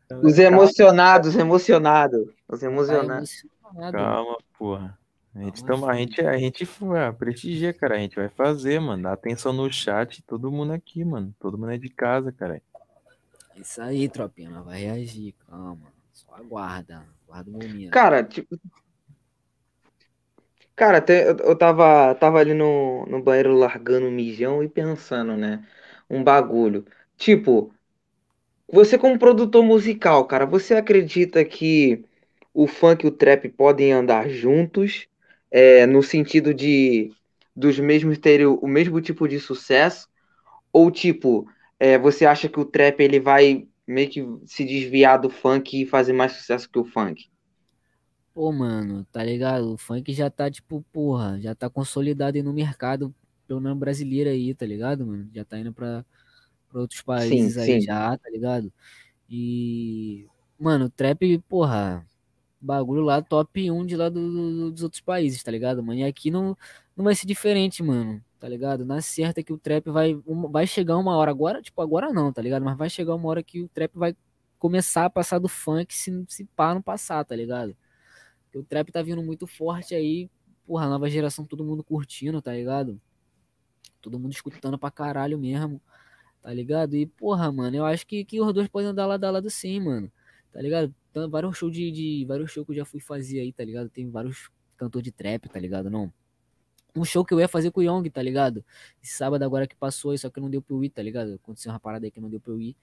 cara. 0.09 0.23
Os 0.23 0.39
emocionados, 0.39 1.35
emocionados. 1.37 2.29
Os 2.49 2.61
Tá 2.61 2.67
emocionados. 2.67 3.45
emocionado. 3.45 3.97
Calma, 3.99 4.39
porra. 4.57 4.99
A 5.35 5.41
gente, 5.41 5.63
Calma, 5.65 5.75
tamo, 5.75 5.91
a 5.91 5.97
gente, 5.97 6.21
a 6.23 6.39
gente 6.39 6.69
ah, 6.97 7.13
prestigia, 7.13 7.75
cara. 7.75 7.97
A 7.97 7.99
gente 7.99 8.17
vai 8.17 8.29
fazer, 8.31 8.81
mano. 8.81 9.03
Dá 9.03 9.13
atenção 9.13 9.53
no 9.53 9.71
chat, 9.71 10.23
todo 10.23 10.51
mundo 10.51 10.73
aqui, 10.73 11.05
mano. 11.05 11.35
Todo 11.39 11.59
mundo 11.59 11.73
é 11.73 11.79
de 11.79 11.91
casa, 11.91 12.33
cara. 12.33 12.63
Isso 13.57 13.83
aí, 13.83 14.09
tropinha, 14.09 14.49
nós 14.49 14.65
vai 14.65 14.81
reagir, 14.81 15.35
calma. 15.47 16.00
Só 16.21 16.35
aguarda. 16.35 17.07
Aguarda 17.25 17.51
o 17.51 17.53
momento. 17.55 17.91
Cara, 17.91 18.23
tipo. 18.23 18.59
Cara, 20.77 21.05
eu 21.09 21.57
tava, 21.57 22.15
tava 22.15 22.39
ali 22.39 22.55
no, 22.55 23.05
no 23.07 23.23
banheiro 23.23 23.55
largando 23.55 24.07
um 24.07 24.11
mijão 24.11 24.63
e 24.63 24.69
pensando, 24.69 25.37
né? 25.37 25.67
Um 26.09 26.23
bagulho. 26.25 26.87
Tipo, 27.17 27.73
você 28.71 28.99
como 28.99 29.19
produtor 29.19 29.63
musical, 29.63 30.27
cara, 30.27 30.47
você 30.47 30.75
acredita 30.75 31.45
que 31.45 32.05
o 32.55 32.67
funk 32.67 33.05
e 33.05 33.09
o 33.09 33.13
trap 33.13 33.49
podem 33.51 33.93
andar 33.93 34.29
juntos? 34.29 35.07
É, 35.51 35.87
no 35.87 36.03
sentido 36.03 36.55
de 36.55 37.13
dos 37.55 37.79
mesmos 37.79 38.19
terem 38.19 38.47
o 38.47 38.67
mesmo 38.67 39.01
tipo 39.01 39.27
de 39.29 39.41
sucesso? 39.41 40.09
Ou 40.73 40.91
tipo, 40.91 41.47
é, 41.79 41.99
você 41.99 42.25
acha 42.27 42.49
que 42.49 42.61
o 42.61 42.65
trap 42.65 43.01
ele 43.01 43.21
vai 43.21 43.67
meio 43.91 44.11
que 44.11 44.23
se 44.47 44.65
desviar 44.65 45.21
do 45.21 45.31
funk 45.31 45.83
e 45.83 45.87
fazer 45.87 46.13
mais 46.13 46.33
sucesso 46.33 46.71
que 46.71 46.79
o 46.79 46.85
funk? 46.85 47.31
Pô, 48.33 48.53
mano, 48.53 49.05
tá 49.13 49.23
ligado? 49.25 49.73
O 49.75 49.77
funk 49.79 50.13
já 50.13 50.31
tá, 50.31 50.51
tipo, 50.51 50.83
porra, 50.93 51.41
já 51.41 51.55
tá 51.55 51.69
consolidado 51.69 52.37
aí 52.37 52.43
no 52.43 52.53
mercado, 52.53 53.15
pelo 53.47 53.61
menos 53.61 53.79
brasileiro 53.79 54.31
aí, 54.31 54.55
tá 54.55 54.65
ligado, 54.65 55.05
mano? 55.07 55.29
Já 55.35 55.45
tá 55.45 55.59
indo 55.59 55.73
pra, 55.73 56.05
pra 56.69 56.81
outros 56.81 57.03
países 57.03 57.57
aí 57.59 57.81
sim. 57.81 57.81
já, 57.81 58.17
tá 58.19 58.31
ligado? 58.31 58.73
E, 59.31 60.27
mano, 60.59 60.87
o 60.87 60.91
trap, 60.91 61.39
porra, 61.49 62.07
bagulho 62.61 63.03
lá 63.03 63.23
top 63.23 63.71
1 63.71 63.87
de 63.87 63.97
lá 63.97 64.09
do- 64.11 64.31
do- 64.33 64.73
dos 64.73 64.83
outros 64.85 65.03
países, 65.03 65.43
tá 65.43 65.51
ligado, 65.53 65.83
mano? 65.83 66.01
E 66.01 66.05
aqui 66.05 66.31
não, 66.31 66.57
não 66.97 67.05
vai 67.05 67.15
ser 67.17 67.27
diferente, 67.27 67.83
mano, 67.83 68.25
tá 68.41 68.49
ligado? 68.49 68.85
Na 68.87 69.03
certa 69.03 69.43
que 69.43 69.53
o 69.53 69.59
trap 69.59 69.91
vai, 69.91 70.15
vai 70.51 70.67
chegar 70.67 70.97
uma 70.97 71.15
hora, 71.17 71.31
agora, 71.31 71.61
tipo, 71.61 71.81
agora 71.83 72.11
não, 72.13 72.33
tá 72.33 72.41
ligado? 72.41 72.65
Mas 72.65 72.77
vai 72.77 72.89
chegar 72.89 73.15
uma 73.15 73.29
hora 73.29 73.43
que 73.43 73.63
o 73.63 73.69
trap 73.69 73.93
vai 73.95 74.17
começar 74.59 75.05
a 75.05 75.11
passar 75.11 75.39
do 75.39 75.49
funk 75.49 75.95
se, 75.95 76.25
se 76.27 76.45
pá 76.57 76.75
não 76.75 76.83
passar, 76.83 77.25
tá 77.25 77.37
ligado? 77.37 77.77
Porque 78.45 78.59
o 78.59 78.65
trap 78.65 78.91
tá 78.91 79.03
vindo 79.03 79.23
muito 79.23 79.47
forte 79.47 79.95
aí, 79.95 80.31
porra, 80.67 80.89
nova 80.89 81.09
geração, 81.11 81.45
todo 81.45 81.65
mundo 81.65 81.85
curtindo, 81.85 82.41
tá 82.41 82.53
ligado? 82.53 83.01
Todo 84.01 84.19
mundo 84.19 84.33
escutando 84.33 84.79
pra 84.79 84.91
caralho 84.91 85.39
mesmo, 85.39 85.81
tá 86.43 86.53
ligado? 86.53 86.97
E, 86.97 87.07
porra, 87.07 87.53
mano, 87.53 87.77
eu 87.77 87.85
acho 87.85 88.07
que, 88.07 88.25
que 88.25 88.41
os 88.41 88.53
dois 88.55 88.69
podem 88.69 88.89
andar 88.89 89.07
lado 89.07 89.25
a 89.25 89.31
lado 89.31 89.51
sim, 89.51 89.81
mano, 89.81 90.11
tá 90.51 90.63
ligado? 90.63 90.95
Tem 91.13 91.29
vários 91.29 91.59
shows 91.59 91.73
de, 91.73 91.91
de, 91.91 92.25
vários 92.25 92.51
shows 92.51 92.67
que 92.67 92.73
eu 92.73 92.77
já 92.77 92.85
fui 92.87 93.01
fazer 93.01 93.41
aí, 93.41 93.53
tá 93.53 93.65
ligado? 93.65 93.91
Tem 93.91 94.09
vários 94.11 94.51
cantores 94.79 95.05
de 95.05 95.13
trap, 95.13 95.49
tá 95.49 95.59
ligado? 95.61 95.91
Não. 95.91 96.11
Um 96.97 97.05
show 97.05 97.25
que 97.25 97.33
eu 97.35 97.41
ia 97.41 97.49
fazer 97.49 97.71
com 97.71 97.81
o 97.81 97.83
Young, 97.83 98.09
tá 98.11 98.23
ligado? 98.23 98.65
Esse 99.03 99.15
sábado 99.15 99.43
agora 99.45 99.67
que 99.67 99.77
passou 99.77 100.17
só 100.19 100.29
que 100.31 100.41
não 100.41 100.51
deu 100.51 100.61
pra 100.63 100.75
eu 100.75 100.83
ir, 100.85 100.91
tá 100.91 101.03
ligado? 101.03 101.35
Aconteceu 101.35 101.73
uma 101.73 101.81
parada 101.81 102.07
aí 102.07 102.11
que 102.11 102.21
não 102.21 102.29
deu 102.29 102.41
pra 102.41 102.53
eu 102.53 102.61
ir. 102.61 102.77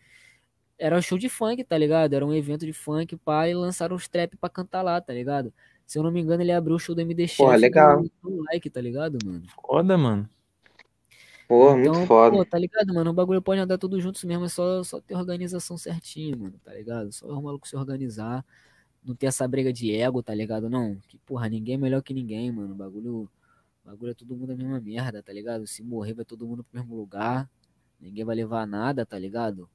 Era 0.80 0.96
um 0.98 1.02
show 1.02 1.18
de 1.18 1.28
funk, 1.28 1.64
tá 1.64 1.78
ligado? 1.78 2.14
Era 2.14 2.26
um 2.26 2.34
evento 2.34 2.66
de 2.66 2.74
funk, 2.74 3.16
pá, 3.18 3.48
e 3.50 3.54
lançaram 3.56 3.96
os 3.96 4.08
trap 4.08 4.38
pra 4.38 4.50
cantar 4.50 4.82
lá, 4.84 5.02
tá 5.02 5.12
ligado? 5.12 5.52
Se 5.86 5.98
eu 5.98 6.04
não 6.04 6.12
me 6.12 6.22
engano, 6.22 6.44
ele 6.44 6.52
abriu 6.52 6.76
o 6.76 6.80
show 6.80 6.94
do 6.94 7.02
MD 7.02 7.28
Chef 7.28 7.38
Porra, 7.38 7.56
legal. 7.56 8.04
do 8.22 8.44
like, 8.52 8.70
tá 8.70 8.80
ligado, 8.82 9.18
mano? 9.26 9.44
Foda, 9.66 9.98
mano. 9.98 10.30
Porra, 11.48 11.80
Então, 11.80 11.94
muito 11.94 12.08
foda. 12.08 12.36
pô, 12.36 12.46
tá 12.46 12.60
ligado, 12.60 12.94
mano? 12.94 13.10
O 13.10 13.14
bagulho 13.14 13.42
pode 13.42 13.60
andar 13.62 13.78
tudo 13.78 14.00
juntos 14.02 14.24
mesmo, 14.26 14.46
é 14.46 14.50
só, 14.50 14.84
só 14.84 15.00
ter 15.00 15.16
organização 15.16 15.78
certinho, 15.78 16.38
mano, 16.38 16.60
tá 16.64 16.74
ligado? 16.74 17.12
Só 17.14 17.26
o 17.28 17.42
maluco 17.42 17.68
se 17.68 17.76
organizar, 17.76 18.46
não 19.04 19.16
ter 19.16 19.28
essa 19.28 19.48
briga 19.48 19.72
de 19.72 19.96
ego, 19.96 20.22
tá 20.22 20.36
ligado? 20.36 20.70
Não, 20.70 20.98
que 21.08 21.18
porra, 21.20 21.48
ninguém 21.48 21.76
é 21.76 21.78
melhor 21.78 22.04
que 22.04 22.14
ninguém, 22.14 22.52
mano. 22.52 22.74
O 22.74 22.78
bagulho, 22.78 23.30
o 23.88 23.90
bagulho 23.90 24.12
é 24.12 24.14
todo 24.14 24.36
mundo 24.36 24.52
a 24.52 24.56
mesma 24.56 24.82
merda, 24.82 25.24
tá 25.24 25.32
ligado? 25.32 25.66
Se 25.66 25.82
morrer, 25.82 26.14
vai 26.14 26.26
todo 26.26 26.46
mundo 26.46 26.62
pro 26.62 26.78
mesmo 26.78 26.94
lugar, 26.94 27.50
ninguém 28.02 28.26
vai 28.26 28.36
levar 28.36 28.68
nada, 28.68 29.06
tá 29.06 29.18
ligado? 29.18 29.70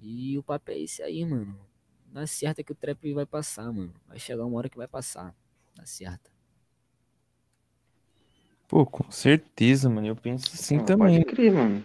E 0.00 0.38
o 0.38 0.42
papo 0.42 0.70
é 0.70 0.78
esse 0.78 1.02
aí, 1.02 1.22
mano. 1.22 1.54
Na 2.10 2.26
certa 2.26 2.62
que 2.64 2.72
o 2.72 2.74
trap 2.74 3.12
vai 3.12 3.26
passar, 3.26 3.70
mano. 3.70 3.92
Vai 4.08 4.18
chegar 4.18 4.46
uma 4.46 4.56
hora 4.56 4.70
que 4.70 4.76
vai 4.78 4.88
passar. 4.88 5.34
Na 5.76 5.84
certa. 5.84 6.30
Pô, 8.66 8.86
com 8.86 9.10
certeza, 9.10 9.90
mano. 9.90 10.06
Eu 10.06 10.16
penso 10.16 10.46
assim 10.54 10.78
Ah, 10.78 10.84
também. 10.84 11.22
Pode 11.22 11.36
crer, 11.36 11.52
mano. 11.52 11.84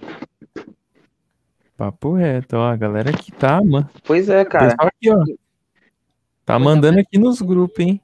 Papo 1.75 2.13
reto, 2.13 2.55
ó. 2.55 2.69
A 2.71 2.77
galera 2.77 3.09
aqui 3.09 3.29
tá, 3.33 3.61
mano. 3.61 3.89
Pois 4.05 4.29
é, 4.29 4.45
cara. 4.45 4.73
aqui, 4.79 5.11
ó. 5.11 5.21
Tá 6.45 6.57
mandando 6.57 6.99
aqui 6.99 7.17
nos 7.17 7.41
grupos, 7.41 7.79
hein? 7.85 8.01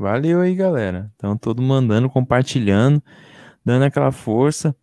Valeu 0.00 0.40
aí, 0.40 0.54
galera. 0.54 1.12
Então, 1.14 1.36
todo 1.36 1.60
mandando, 1.60 2.08
compartilhando, 2.08 3.02
dando 3.62 3.84
aquela 3.84 4.10
força. 4.10 4.74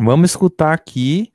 Vamos 0.00 0.30
escutar 0.30 0.72
aqui 0.72 1.30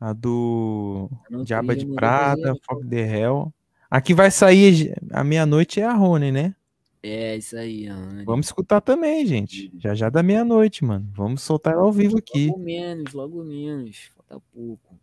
a 0.00 0.14
do 0.14 1.10
Diaba 1.44 1.76
de 1.76 1.84
Prata, 1.84 2.54
Fogo 2.64 2.84
de 2.84 2.96
Hell. 2.96 3.52
Aqui 3.90 4.14
vai 4.14 4.30
sair 4.30 4.94
a 5.12 5.22
meia-noite 5.22 5.78
é 5.78 5.84
a 5.84 5.92
Rony, 5.92 6.32
né? 6.32 6.54
É, 7.02 7.36
isso 7.36 7.54
aí, 7.54 7.86
Anne. 7.86 8.24
Vamos 8.24 8.46
escutar 8.46 8.80
também, 8.80 9.26
gente. 9.26 9.70
Já 9.78 9.94
já 9.94 10.08
da 10.08 10.22
meia-noite, 10.22 10.82
mano. 10.86 11.06
Vamos 11.14 11.42
soltar 11.42 11.74
ela 11.74 11.82
ao 11.82 11.92
vivo 11.92 12.16
aqui. 12.16 12.46
Logo 12.46 12.60
menos, 12.60 13.12
logo 13.12 13.44
menos. 13.44 14.10
Falta 14.16 14.42
pouco. 14.54 14.98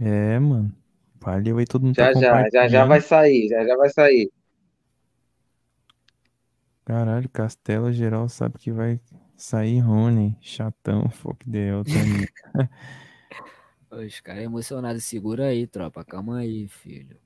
É, 0.00 0.38
mano. 0.38 0.72
Valeu 1.20 1.58
aí, 1.58 1.66
todo 1.66 1.84
mundo 1.84 1.94
Já 1.94 2.10
tá 2.10 2.18
já, 2.18 2.48
já 2.50 2.68
já 2.68 2.84
vai 2.86 3.02
sair, 3.02 3.48
já 3.48 3.66
já 3.66 3.76
vai 3.76 3.90
sair. 3.90 4.32
Caralho, 6.84 7.28
Castelo 7.30 7.90
geral 7.92 8.28
sabe 8.28 8.58
que 8.58 8.70
vai 8.70 9.00
sair 9.36 9.80
Rony. 9.80 10.36
Chatão, 10.40 11.08
Fogo 11.10 11.38
de 11.46 11.58
Hell 11.58 11.84
também. 11.84 12.28
Os 13.90 14.20
caras 14.20 14.42
emocionados. 14.42 15.04
Segura 15.04 15.46
aí, 15.46 15.66
tropa. 15.66 16.04
Calma 16.04 16.38
aí, 16.38 16.68
filho. 16.68 17.16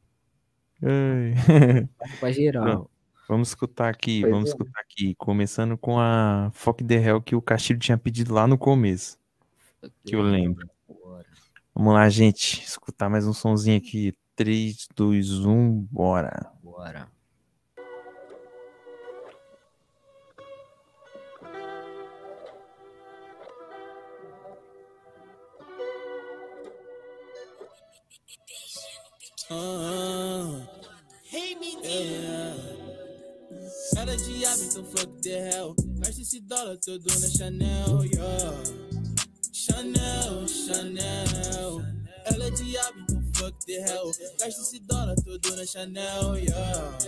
Vai 0.81 2.19
pra 2.20 2.31
geral. 2.31 2.91
Vamos 3.28 3.49
escutar 3.49 3.89
aqui, 3.89 4.20
Pois 4.20 4.33
vamos 4.33 4.49
é. 4.49 4.53
escutar 4.53 4.81
aqui. 4.81 5.15
Começando 5.17 5.77
com 5.77 5.99
a 5.99 6.51
Fuck 6.55 6.85
the 6.85 6.95
Hell 6.95 7.20
que 7.20 7.35
o 7.35 7.43
Castilho 7.43 7.78
tinha 7.78 7.99
pedido 7.99 8.33
lá 8.33 8.47
no 8.47 8.57
começo. 8.57 9.19
Que 10.05 10.15
eu 10.15 10.23
lembro. 10.23 10.69
Bora. 10.87 11.27
Vamos 11.75 11.95
lá, 11.95 12.09
gente. 12.09 12.62
Escutar 12.62 13.09
mais 13.09 13.27
um 13.27 13.33
sonzinho 13.33 13.77
aqui. 13.77 14.15
3, 14.37 14.89
2, 14.95 15.45
1, 15.45 15.89
bora. 15.91 16.53
Bora. 16.62 17.09
Ah, 29.51 30.60
yeah. 31.83 32.55
Ela 33.97 34.12
é 34.12 34.17
diabo, 34.17 34.62
então 34.62 34.85
fuck 34.85 35.23
the 35.23 35.51
hell. 35.51 35.75
Gasta 36.01 36.20
esse 36.20 36.41
dólar 36.41 36.77
todo 36.77 37.07
na 37.18 37.28
Chanel, 37.31 38.05
yeah. 38.05 38.62
Chanel, 39.51 40.47
Chanel. 40.47 41.81
Ela 42.27 42.44
é 42.44 42.51
diabo, 42.51 43.01
então 43.01 43.23
fuck 43.36 43.65
the 43.65 43.73
hell. 43.73 44.12
Gasta 44.39 44.60
esse 44.60 44.81
dólar 44.81 45.17
todo 45.17 45.57
na 45.57 45.65
Chanel, 45.65 46.36
yeah. 46.36 46.99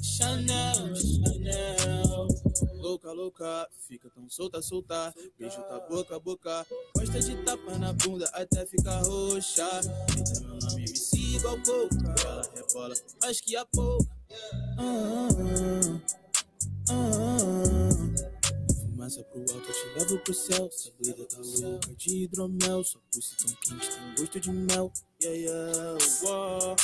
Chanel, 0.00 0.94
Chanel. 0.94 2.28
Louca, 2.74 3.10
louca, 3.10 3.68
fica 3.88 4.08
tão 4.10 4.30
solta, 4.30 4.62
solta. 4.62 5.12
Beijo 5.36 5.60
tá 5.62 5.80
boca 5.90 6.20
boca. 6.20 6.64
Gosta 6.96 7.18
de 7.18 7.36
tapa 7.42 7.76
na 7.76 7.92
bunda 7.92 8.30
até 8.32 8.64
ficar 8.64 9.02
roxa. 9.02 9.68
Grita 10.14 10.40
meu 10.42 10.58
nome 10.60 10.84
MC 10.84 11.25
igual. 11.54 11.88
Ela 12.24 12.42
rebola 12.54 12.94
mais 13.22 13.40
que 13.40 13.56
a 13.56 13.64
pouca. 13.66 14.16
Ah, 14.78 15.28
ah, 16.88 16.90
ah. 16.90 18.26
Fumaça 18.74 19.22
pro 19.24 19.40
alto, 19.40 19.54
eu 19.54 19.60
te 19.60 19.98
levo 19.98 20.18
pro 20.18 20.34
céu. 20.34 20.66
Essa 20.66 20.90
doida 21.00 21.24
tá 21.26 21.38
louca 21.38 21.94
de 21.94 22.24
hidromel. 22.24 22.84
Sua 22.84 23.00
pulsa 23.12 23.36
tão 23.38 23.54
quente, 23.56 23.90
tem 23.90 24.14
gosto 24.18 24.40
de 24.40 24.50
mel. 24.50 24.92
Yeah, 25.22 25.38
yeah, 25.38 25.98
wow. 26.22 26.76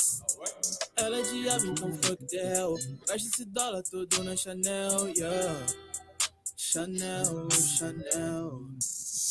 Ela 0.96 1.18
é 1.18 1.22
diabo, 1.22 1.66
então 1.66 1.92
fuck 1.94 2.24
the 2.26 2.36
hell. 2.36 2.74
Gasta 3.06 3.28
esse 3.28 3.44
dólar 3.44 3.82
todo 3.82 4.24
na 4.24 4.36
Chanel, 4.36 5.08
yeah. 5.16 5.66
Chanel, 6.56 7.48
Chanel. 7.50 8.68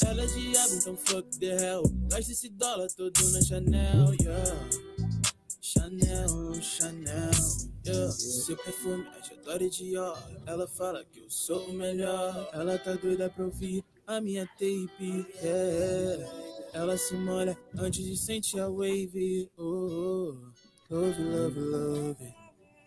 Ela 0.06 0.24
é 0.24 0.26
diabo, 0.28 0.76
então 0.76 0.98
fuck 0.98 1.40
the 1.40 1.48
hell. 1.48 1.84
Gasta 2.10 2.32
esse 2.32 2.50
dólar 2.50 2.88
todo 2.92 3.30
na 3.32 3.42
Chanel, 3.42 4.14
yeah. 4.22 4.91
Chanel, 5.74 6.62
Chanel. 6.62 7.32
Yeah. 7.86 8.12
Seu 8.12 8.58
perfume, 8.58 9.06
agitador 9.18 9.70
de 9.70 9.98
ó. 9.98 10.18
Ela 10.46 10.68
fala 10.68 11.06
que 11.06 11.20
eu 11.20 11.30
sou 11.30 11.64
o 11.70 11.74
melhor. 11.74 12.50
Ela 12.52 12.78
tá 12.78 12.92
doida 12.96 13.30
pra 13.30 13.46
ouvir 13.46 13.82
a 14.06 14.20
minha 14.20 14.46
tape. 14.46 15.26
Yeah. 15.42 16.28
Ela 16.74 16.98
se 16.98 17.16
molha 17.16 17.58
antes 17.78 18.04
de 18.04 18.18
sentir 18.18 18.60
a 18.60 18.68
wave. 18.68 19.50
Oh, 19.58 19.64
oh. 19.64 20.36
love, 20.90 21.24
love, 21.24 21.60
love. 21.60 22.34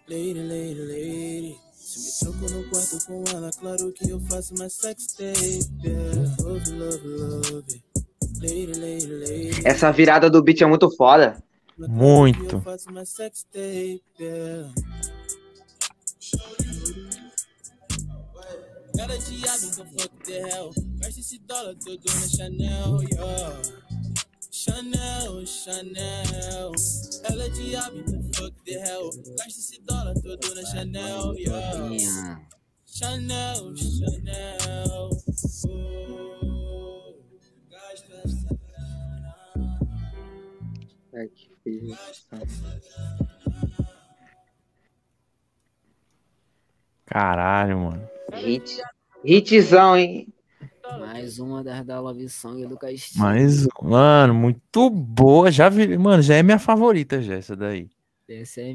Lady, 0.06 0.42
lady, 0.42 0.80
lady. 0.82 1.56
Se 1.72 2.26
me 2.26 2.34
troco 2.38 2.54
no 2.54 2.68
quarto 2.68 3.06
com 3.06 3.24
ela, 3.34 3.50
claro 3.58 3.92
que 3.92 4.10
eu 4.10 4.20
faço 4.20 4.54
uma 4.56 4.68
sex 4.68 5.06
tape. 5.14 5.66
Yeah. 5.82 6.36
Love, 6.42 6.70
love, 6.72 7.08
love. 7.08 7.82
Lady, 8.42 8.78
lady, 8.78 9.06
lady. 9.06 9.66
Essa 9.66 9.90
virada 9.90 10.28
do 10.28 10.42
beat 10.42 10.60
é 10.60 10.66
muito 10.66 10.94
foda. 10.94 11.42
Muito. 11.78 12.62
É 19.15 19.19
diabo, 19.19 19.67
fuck 19.85 20.25
the 20.25 20.41
hell. 20.41 20.70
Gasta 20.99 21.20
esse 21.20 21.39
dólar 21.41 21.75
todo 21.77 22.05
na 22.05 22.28
Chanel, 22.28 23.03
yeah. 23.03 23.62
Chanel, 24.51 25.47
Chanel. 25.47 26.73
Ela 27.25 27.44
é 27.44 27.49
diabo, 27.51 27.99
então 27.99 28.23
fuck 28.35 28.57
the 28.65 28.73
hell. 28.73 29.11
Gasta 29.36 29.61
esse 29.61 29.81
dólar 29.83 30.15
todo 30.15 30.55
na 30.55 30.65
Chanel, 30.65 31.35
yeah. 31.36 31.89
Minha. 31.89 32.49
Chanel, 32.86 33.77
Chanel. 33.77 35.11
Oh, 35.69 37.17
gasta 37.70 38.15
essa 38.25 38.59
grana. 38.67 39.78
Feio. 41.11 41.53
Caralho, 47.07 47.78
mano. 47.78 48.09
Hit. 48.33 48.83
Hitzão, 49.25 49.97
hein? 49.97 50.28
Mais 51.01 51.39
uma 51.39 51.65
das 51.65 51.84
da 51.84 51.99
Love 52.01 52.28
Song 52.28 52.67
do 52.67 52.76
Castilho. 52.76 53.25
Mas, 53.25 53.67
mano, 53.83 54.34
muito 54.34 54.91
boa. 54.91 55.51
Já 55.51 55.68
vi, 55.68 55.97
mano, 55.97 56.23
já 56.23 56.34
é 56.36 56.43
minha 56.43 56.59
favorita 56.59 57.23
já 57.23 57.34
essa 57.34 57.57
daí. 57.57 57.89
Essa 58.28 58.60
é 58.60 58.70
é 58.70 58.75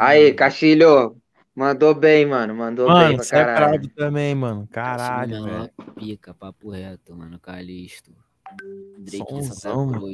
Aí, 0.00 0.20
mídia. 0.24 0.34
Castilho. 0.34 1.16
Mandou 1.54 1.94
bem, 1.94 2.24
mano. 2.24 2.54
Mandou 2.54 2.86
bem 2.86 2.94
Mano, 2.94 3.14
pra 3.16 3.24
você 3.24 3.36
é 3.36 3.44
caralho. 3.44 3.88
também, 3.90 4.34
mano. 4.34 4.68
Caralho, 4.70 5.30
menor, 5.42 5.70
velho. 5.76 5.92
Pica, 5.94 6.34
papo 6.34 6.70
reto, 6.70 7.16
mano. 7.16 7.38
Calisto. 7.40 8.12
Drake 8.98 9.34
em 9.34 9.42
Sonzão, 9.42 9.86
mano. 9.86 10.08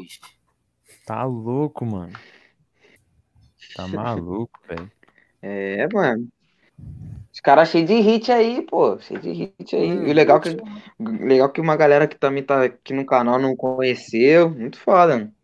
Tá 1.07 1.24
louco, 1.24 1.84
mano. 1.86 2.12
Tá 3.73 3.86
maluco, 3.89 4.58
velho. 4.66 4.91
É, 5.42 5.86
mano. 5.92 6.28
Os 7.33 7.41
caras 7.41 7.68
cheios 7.70 7.89
de 7.89 8.00
hit 8.00 8.31
aí, 8.33 8.62
pô. 8.62 8.99
Cheio 9.00 9.20
de 9.20 9.33
hit 9.33 9.76
aí. 9.76 9.89
Hum, 9.91 10.07
e 10.07 10.10
o 10.10 10.15
legal 10.15 10.41
que, 10.41 10.50
legal 11.00 11.50
que 11.52 11.60
uma 11.60 11.76
galera 11.76 12.07
que 12.08 12.16
também 12.16 12.42
tá 12.44 12.65
aqui 12.65 12.92
no 12.94 13.05
canal 13.05 13.39
não 13.39 13.57
conheceu. 13.57 14.50
Muito 14.50 14.78
foda, 14.78 15.18
mano. 15.18 15.34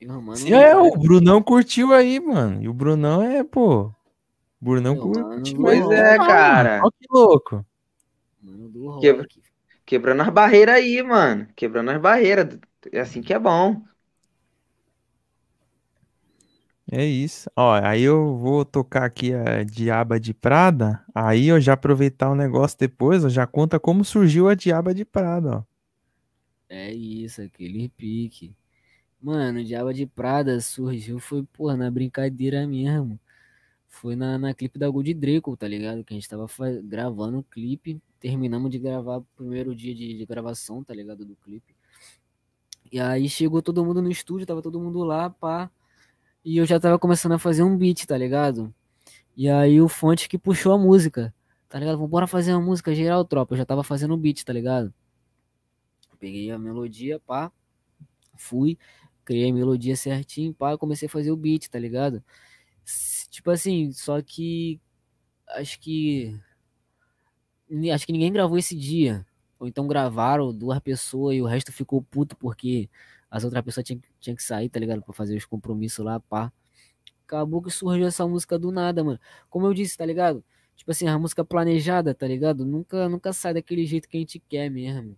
Meu 0.00 0.20
mano, 0.20 0.38
Sim, 0.38 0.52
é, 0.54 0.74
o 0.76 0.96
Brunão 0.98 1.42
curtiu 1.42 1.92
aí, 1.92 2.18
mano. 2.20 2.62
E 2.62 2.68
o 2.68 2.74
Brunão 2.74 3.22
é, 3.22 3.44
pô. 3.44 3.86
O 3.86 3.94
Brunão 4.60 4.94
Meu 4.94 5.06
mano, 5.08 5.40
curtiu. 5.44 5.60
Pois 5.60 5.80
Não, 5.80 5.92
é, 5.92 6.18
cara. 6.18 6.80
Olha 6.84 6.92
que 6.98 7.06
louco. 7.10 7.66
mano 8.42 8.68
do. 8.68 9.00
Quebra- 9.00 9.26
Quebrando 9.86 10.22
as 10.22 10.30
barreiras 10.30 10.76
aí, 10.76 11.02
mano. 11.02 11.48
Quebrando 11.56 11.90
as 11.90 12.00
barreiras. 12.00 12.58
É 12.92 13.00
assim 13.00 13.22
que 13.22 13.34
é 13.34 13.38
bom. 13.38 13.82
É 16.94 17.06
isso. 17.06 17.50
Ó, 17.56 17.72
aí 17.72 18.02
eu 18.02 18.36
vou 18.36 18.66
tocar 18.66 19.04
aqui 19.06 19.32
a 19.32 19.64
Diaba 19.64 20.20
de 20.20 20.34
Prada. 20.34 21.02
Aí 21.14 21.48
eu 21.48 21.58
já 21.58 21.72
aproveitar 21.72 22.30
o 22.30 22.34
negócio 22.34 22.78
depois, 22.78 23.24
eu 23.24 23.30
já 23.30 23.46
conta 23.46 23.80
como 23.80 24.04
surgiu 24.04 24.46
a 24.46 24.54
Diaba 24.54 24.94
de 24.94 25.02
Prada, 25.02 25.56
ó. 25.56 25.64
É 26.68 26.92
isso, 26.92 27.40
aquele 27.40 27.88
pique. 27.88 28.54
Mano, 29.22 29.64
Diaba 29.64 29.94
de 29.94 30.04
Prada 30.04 30.60
surgiu, 30.60 31.18
foi, 31.18 31.42
porra, 31.44 31.78
na 31.78 31.90
brincadeira 31.90 32.66
mesmo. 32.66 33.18
Foi 33.88 34.14
na, 34.14 34.36
na 34.38 34.52
clipe 34.52 34.78
da 34.78 34.90
Good 34.90 35.14
Draco, 35.14 35.56
tá 35.56 35.66
ligado? 35.66 36.04
Que 36.04 36.12
a 36.12 36.16
gente 36.16 36.28
tava 36.28 36.46
gravando 36.82 37.38
o 37.38 37.42
clipe. 37.42 38.02
Terminamos 38.20 38.70
de 38.70 38.78
gravar 38.78 39.18
o 39.18 39.26
primeiro 39.34 39.74
dia 39.74 39.94
de, 39.94 40.18
de 40.18 40.26
gravação, 40.26 40.84
tá 40.84 40.92
ligado? 40.92 41.24
Do 41.24 41.36
clipe. 41.36 41.74
E 42.92 43.00
aí 43.00 43.30
chegou 43.30 43.62
todo 43.62 43.82
mundo 43.82 44.02
no 44.02 44.10
estúdio, 44.10 44.46
tava 44.46 44.60
todo 44.60 44.78
mundo 44.78 45.02
lá, 45.04 45.30
pá. 45.30 45.70
E 46.44 46.56
eu 46.56 46.66
já 46.66 46.80
tava 46.80 46.98
começando 46.98 47.32
a 47.32 47.38
fazer 47.38 47.62
um 47.62 47.76
beat, 47.76 48.04
tá 48.04 48.16
ligado? 48.16 48.74
E 49.36 49.48
aí 49.48 49.80
o 49.80 49.88
Fonte 49.88 50.28
que 50.28 50.36
puxou 50.36 50.72
a 50.72 50.78
música, 50.78 51.32
tá 51.68 51.78
ligado? 51.78 51.98
Vambora 51.98 52.26
fazer 52.26 52.52
uma 52.52 52.60
música 52.60 52.94
geral, 52.94 53.24
tropa. 53.24 53.54
Eu 53.54 53.58
já 53.58 53.64
tava 53.64 53.84
fazendo 53.84 54.14
o 54.14 54.16
beat, 54.16 54.44
tá 54.44 54.52
ligado? 54.52 54.92
Peguei 56.18 56.50
a 56.50 56.58
melodia, 56.58 57.20
pá. 57.20 57.50
Fui, 58.36 58.76
criei 59.24 59.50
a 59.50 59.54
melodia 59.54 59.96
certinho, 59.96 60.52
pá. 60.52 60.76
Comecei 60.76 61.06
a 61.06 61.10
fazer 61.10 61.30
o 61.30 61.36
beat, 61.36 61.68
tá 61.68 61.78
ligado? 61.78 62.22
Tipo 63.30 63.50
assim, 63.50 63.92
só 63.92 64.20
que. 64.20 64.80
Acho 65.48 65.78
que. 65.80 66.38
Acho 67.92 68.06
que 68.06 68.12
ninguém 68.12 68.32
gravou 68.32 68.58
esse 68.58 68.76
dia. 68.76 69.24
Ou 69.58 69.66
então 69.66 69.86
gravaram 69.86 70.52
duas 70.52 70.78
pessoas 70.80 71.36
e 71.36 71.40
o 71.40 71.46
resto 71.46 71.72
ficou 71.72 72.02
puto 72.02 72.36
porque 72.36 72.90
as 73.32 73.44
outras 73.44 73.64
pessoas 73.64 73.86
tinham, 73.86 74.00
tinham 74.20 74.36
que 74.36 74.42
sair, 74.42 74.68
tá 74.68 74.78
ligado? 74.78 75.00
Pra 75.00 75.14
fazer 75.14 75.34
os 75.34 75.46
compromissos 75.46 76.04
lá, 76.04 76.20
pá. 76.20 76.52
Acabou 77.26 77.62
que 77.62 77.70
surgiu 77.70 78.06
essa 78.06 78.28
música 78.28 78.58
do 78.58 78.70
nada, 78.70 79.02
mano. 79.02 79.18
Como 79.48 79.66
eu 79.66 79.72
disse, 79.72 79.96
tá 79.96 80.04
ligado? 80.04 80.44
Tipo 80.76 80.90
assim, 80.90 81.08
a 81.08 81.18
música 81.18 81.42
planejada, 81.42 82.14
tá 82.14 82.26
ligado? 82.26 82.62
Nunca, 82.62 83.08
nunca 83.08 83.32
sai 83.32 83.54
daquele 83.54 83.86
jeito 83.86 84.06
que 84.06 84.18
a 84.18 84.20
gente 84.20 84.38
quer 84.38 84.68
mesmo. 84.68 85.16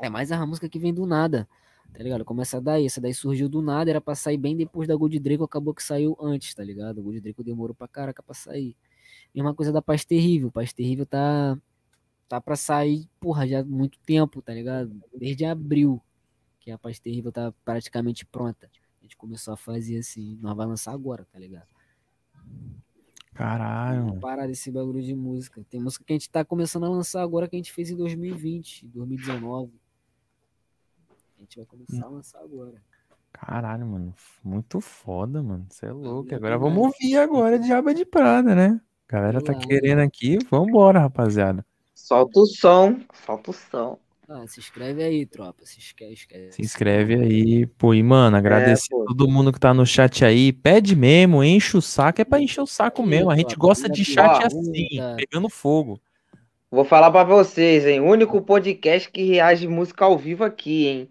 É 0.00 0.08
mais 0.08 0.32
a 0.32 0.46
música 0.46 0.70
que 0.70 0.78
vem 0.78 0.94
do 0.94 1.04
nada, 1.04 1.46
tá 1.92 2.02
ligado? 2.02 2.24
Começa 2.24 2.62
daí, 2.62 2.86
essa 2.86 2.98
daí 2.98 3.12
surgiu 3.12 3.46
do 3.46 3.60
nada, 3.60 3.90
era 3.90 4.00
pra 4.00 4.14
sair 4.14 4.38
bem 4.38 4.56
depois 4.56 4.88
da 4.88 4.96
Gold 4.96 5.18
Draco, 5.18 5.44
acabou 5.44 5.74
que 5.74 5.82
saiu 5.82 6.16
antes, 6.18 6.54
tá 6.54 6.64
ligado? 6.64 6.98
O 6.98 7.02
Gold 7.02 7.20
Draco 7.20 7.44
demorou 7.44 7.74
pra 7.74 7.86
caraca 7.86 8.22
pra 8.22 8.34
sair. 8.34 8.74
Mesma 9.34 9.54
coisa 9.54 9.70
da 9.70 9.82
Paz 9.82 10.02
Terrível, 10.02 10.50
Paz 10.50 10.72
Terrível 10.72 11.04
tá, 11.04 11.58
tá 12.26 12.40
pra 12.40 12.56
sair, 12.56 13.06
porra, 13.20 13.46
já 13.46 13.60
há 13.60 13.64
muito 13.64 13.98
tempo, 14.06 14.40
tá 14.40 14.54
ligado? 14.54 14.98
Desde 15.14 15.44
abril, 15.44 16.00
que 16.68 16.72
a 16.72 16.76
Paz 16.76 16.98
Terrível 16.98 17.32
tá 17.32 17.50
praticamente 17.64 18.26
pronta. 18.26 18.70
A 19.00 19.02
gente 19.02 19.16
começou 19.16 19.54
a 19.54 19.56
fazer 19.56 19.96
assim, 19.96 20.38
nós 20.42 20.54
vai 20.54 20.66
lançar 20.66 20.92
agora, 20.92 21.26
tá 21.32 21.38
ligado? 21.38 21.66
Caralho, 23.32 24.20
parar 24.20 24.46
desse 24.46 24.70
bagulho 24.70 25.02
de 25.02 25.14
música. 25.14 25.64
Tem 25.70 25.80
música 25.80 26.04
que 26.04 26.12
a 26.12 26.16
gente 26.16 26.28
tá 26.28 26.44
começando 26.44 26.84
a 26.84 26.90
lançar 26.90 27.22
agora 27.22 27.48
que 27.48 27.56
a 27.56 27.58
gente 27.58 27.72
fez 27.72 27.88
em 27.88 27.96
2020, 27.96 28.86
2019. 28.88 29.72
A 31.10 31.40
gente 31.40 31.56
vai 31.56 31.64
começar 31.64 32.04
a 32.04 32.10
lançar 32.10 32.40
agora. 32.40 32.82
Caralho, 33.32 33.86
mano. 33.86 34.14
Muito 34.44 34.78
foda, 34.78 35.42
mano. 35.42 35.66
Você 35.70 35.86
é 35.86 35.92
louco. 35.92 36.34
Agora 36.34 36.58
vamos 36.58 36.84
ouvir 36.84 37.16
agora 37.16 37.58
Diaba 37.58 37.94
de 37.94 38.04
Prada, 38.04 38.54
né? 38.54 38.78
A 39.08 39.12
galera 39.12 39.42
tá 39.42 39.54
querendo 39.54 40.00
aqui. 40.00 40.36
Vambora, 40.50 41.00
rapaziada. 41.00 41.64
Solta 41.94 42.40
o 42.40 42.46
som. 42.46 43.00
Solta 43.24 43.52
o 43.52 43.54
som. 43.54 43.98
Ah, 44.30 44.46
se 44.46 44.60
inscreve 44.60 45.02
aí, 45.02 45.24
tropa. 45.24 45.64
Se 45.64 45.78
inscreve, 45.78 46.12
esquece. 46.12 46.52
Se 46.52 46.60
inscreve 46.62 47.14
aí. 47.14 47.66
Pô, 47.66 47.94
e, 47.94 48.02
mano, 48.02 48.36
agradecer 48.36 48.90
pô. 48.90 49.02
a 49.02 49.06
todo 49.06 49.26
mundo 49.26 49.50
que 49.50 49.58
tá 49.58 49.72
no 49.72 49.86
chat 49.86 50.22
aí. 50.22 50.52
Pede 50.52 50.94
mesmo, 50.94 51.42
enche 51.42 51.78
o 51.78 51.80
saco. 51.80 52.20
É 52.20 52.24
pra 52.26 52.38
encher 52.38 52.60
o 52.60 52.66
saco 52.66 53.02
Aí, 53.02 53.08
mesmo. 53.08 53.30
A 53.30 53.36
gente 53.36 53.54
tropa, 53.54 53.66
gosta 53.68 53.88
de 53.88 54.04
chat 54.04 54.42
puta. 54.42 54.46
assim, 54.48 54.88
pegando 55.16 55.48
fogo. 55.48 55.98
Vou 56.70 56.84
falar 56.84 57.10
pra 57.10 57.24
vocês, 57.24 57.86
hein? 57.86 58.00
Único 58.00 58.42
podcast 58.42 59.10
que 59.10 59.24
reage 59.24 59.66
música 59.66 60.04
ao 60.04 60.18
vivo 60.18 60.44
aqui, 60.44 60.86
hein? 60.86 61.08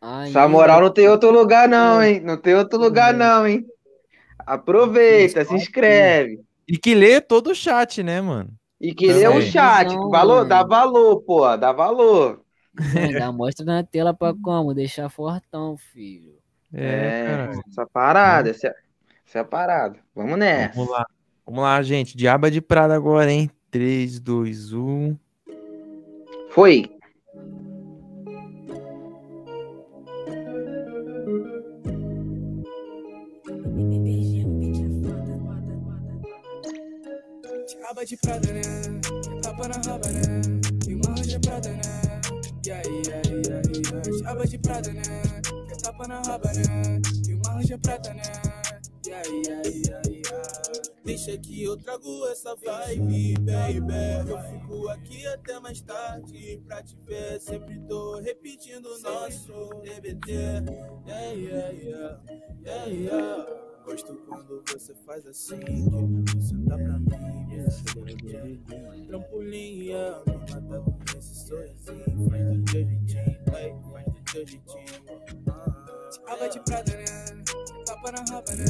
Essa 0.00 0.22
Ainda, 0.22 0.48
moral 0.48 0.80
não 0.80 0.90
tem 0.90 1.06
outro 1.06 1.30
lugar, 1.30 1.68
não, 1.68 2.02
hein? 2.02 2.20
Não 2.20 2.38
tem 2.38 2.54
outro 2.54 2.78
lugar, 2.78 3.12
não, 3.12 3.46
hein? 3.46 3.66
Aproveita, 4.38 5.44
se 5.44 5.54
inscreve. 5.54 6.40
E 6.66 6.78
que 6.78 6.94
lê 6.94 7.20
todo 7.20 7.50
o 7.50 7.54
chat, 7.54 8.02
né, 8.02 8.22
mano? 8.22 8.48
E 8.80 8.94
que 8.94 9.12
lê 9.12 9.26
o 9.26 9.32
Também. 9.32 9.50
chat. 9.50 9.94
Não, 9.94 10.08
Valor, 10.10 10.36
mano. 10.38 10.48
dá 10.48 10.62
valor, 10.62 11.20
pô. 11.22 11.56
Dá 11.56 11.72
valor. 11.72 12.42
Ainda 12.94 13.32
mostra 13.32 13.64
na 13.64 13.82
tela 13.82 14.14
pra 14.14 14.32
como? 14.42 14.72
Deixar 14.72 15.08
fortão, 15.08 15.76
filho. 15.76 16.34
É, 16.72 17.24
cara. 17.26 17.52
essa 17.68 17.86
parada, 17.86 18.50
essa, 18.50 18.68
essa 19.26 19.38
é 19.38 19.40
a 19.40 19.44
parada. 19.44 19.98
Vamos 20.14 20.38
nessa. 20.38 20.74
Vamos 20.76 20.90
lá. 20.90 21.06
Vamos 21.44 21.62
lá, 21.62 21.82
gente. 21.82 22.16
Diaba 22.16 22.50
de 22.50 22.60
Prada 22.60 22.94
agora, 22.94 23.32
hein? 23.32 23.50
3, 23.70 24.20
2, 24.20 24.72
1. 24.74 25.16
Foi. 26.50 26.90
Aba 37.88 38.04
de 38.04 38.18
prada, 38.18 38.52
né? 38.52 38.60
Tapa 39.42 39.66
na 39.66 39.76
raba, 39.76 40.08
né? 40.08 40.42
E 40.86 40.94
uma 40.94 41.14
de 41.14 41.38
prada, 41.38 41.70
né? 41.70 41.80
E 42.66 42.70
aí, 42.70 42.82
aí, 42.82 43.42
aí, 43.50 43.82
e 43.82 44.14
aí. 44.14 44.26
Aba 44.26 44.46
de 44.46 44.58
prada, 44.58 44.92
né? 44.92 45.02
Tapa 45.82 46.06
na 46.06 46.20
raba, 46.20 46.52
né? 46.52 47.00
E 47.26 47.34
uma 47.34 47.64
de 47.64 47.78
prata, 47.78 48.12
né? 48.12 48.22
E 49.06 49.10
aí, 49.10 49.42
aí, 49.64 49.82
aí. 50.04 50.22
Deixa 51.02 51.38
que 51.38 51.62
eu 51.62 51.78
trago 51.78 52.26
essa 52.26 52.54
vibe, 52.56 53.36
baby. 53.40 54.28
Eu 54.30 54.38
fico 54.42 54.88
aqui 54.88 55.26
até 55.26 55.58
mais 55.58 55.80
tarde 55.80 56.62
pra 56.66 56.82
te 56.82 56.94
ver. 57.06 57.40
Sempre 57.40 57.80
tô 57.88 58.20
repetindo 58.20 58.84
o 58.84 58.98
nosso 58.98 59.70
TBT. 59.82 60.30
Yeah, 61.06 61.32
yeah, 61.32 61.70
yeah, 61.72 62.20
yeah, 62.66 62.86
yeah. 62.86 63.68
Gosto 63.88 64.14
quando 64.28 64.62
você 64.70 64.94
faz 65.06 65.26
assim, 65.26 65.58
que 65.60 66.36
você 66.36 66.54
dá 66.58 66.76
pra 66.76 66.98
mim, 66.98 67.08
me 70.26 70.32
mata 70.38 70.80
com 70.80 71.18
esse 71.18 71.46
sorrisinho. 71.46 72.30
Faz 72.30 72.46
do 72.46 72.64
teu 72.64 72.86
jeitinho, 72.88 73.38
ai, 73.54 73.74
faz 73.92 74.06
do 74.06 74.20
teu 74.32 74.46
jeitinho. 74.46 74.84
De 76.50 76.60
né? 76.96 77.04
Tapa 77.84 78.12
na 78.12 78.24
raba, 78.30 78.54
né? 78.54 78.64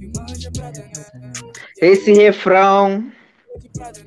E 0.00 0.06
uma 0.06 0.26
né? 0.72 1.32
Esse 1.80 2.12
refrão. 2.12 3.12
De 3.58 3.68
prada? 3.70 4.00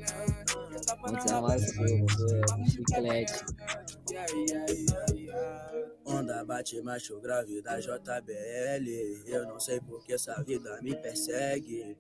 Tapa 0.86 1.12
na 1.12 1.20
Putz, 1.42 2.22
é 2.32 2.70
chiclete. 2.70 3.44
Onda 6.10 6.44
bate 6.44 6.82
macho 6.82 7.20
grave 7.20 7.62
da 7.62 7.80
JBL. 7.80 8.90
Eu 9.28 9.46
não 9.46 9.60
sei 9.60 9.80
porque 9.80 10.14
essa 10.14 10.42
vida 10.42 10.80
me 10.82 10.96
persegue. 10.96 11.96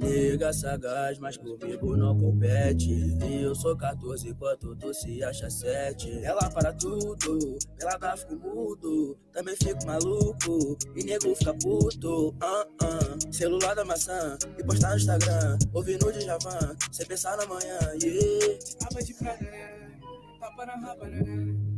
Liga 0.00 0.52
sagaz, 0.52 1.16
mas 1.20 1.36
comigo 1.36 1.96
não 1.96 2.18
compete. 2.18 2.90
E 2.90 3.42
eu 3.42 3.54
sou 3.54 3.76
14 3.76 4.28
enquanto 4.28 4.74
tu 4.74 4.92
se 4.92 5.22
acha 5.22 5.48
7. 5.48 6.24
Ela 6.24 6.50
para 6.50 6.72
tudo, 6.72 7.56
ela 7.78 7.96
dá 7.98 8.16
fico 8.16 8.34
mudo. 8.34 9.16
Também 9.32 9.54
fico 9.54 9.86
maluco, 9.86 10.76
e 10.96 11.04
nego 11.04 11.32
fica 11.36 11.54
puto. 11.54 12.34
Ah, 12.40 12.66
ah. 12.80 13.32
Celular 13.32 13.74
da 13.74 13.84
maçã, 13.84 14.36
e 14.58 14.64
postar 14.64 14.90
no 14.90 14.96
Instagram. 14.96 15.58
Ouvir 15.72 16.00
no 16.00 16.10
de 16.10 16.20
Javan, 16.22 16.76
sem 16.90 17.06
pensar 17.06 17.36
na 17.36 17.46
manhã. 17.46 17.78
Yeah. 18.02 18.58
Aba 18.90 19.02
de 19.02 19.14
prada, 19.14 19.44
né? 19.44 20.00
Tapa 20.40 20.66
na 20.66 20.74
raba, 20.74 21.06
né? 21.06 21.22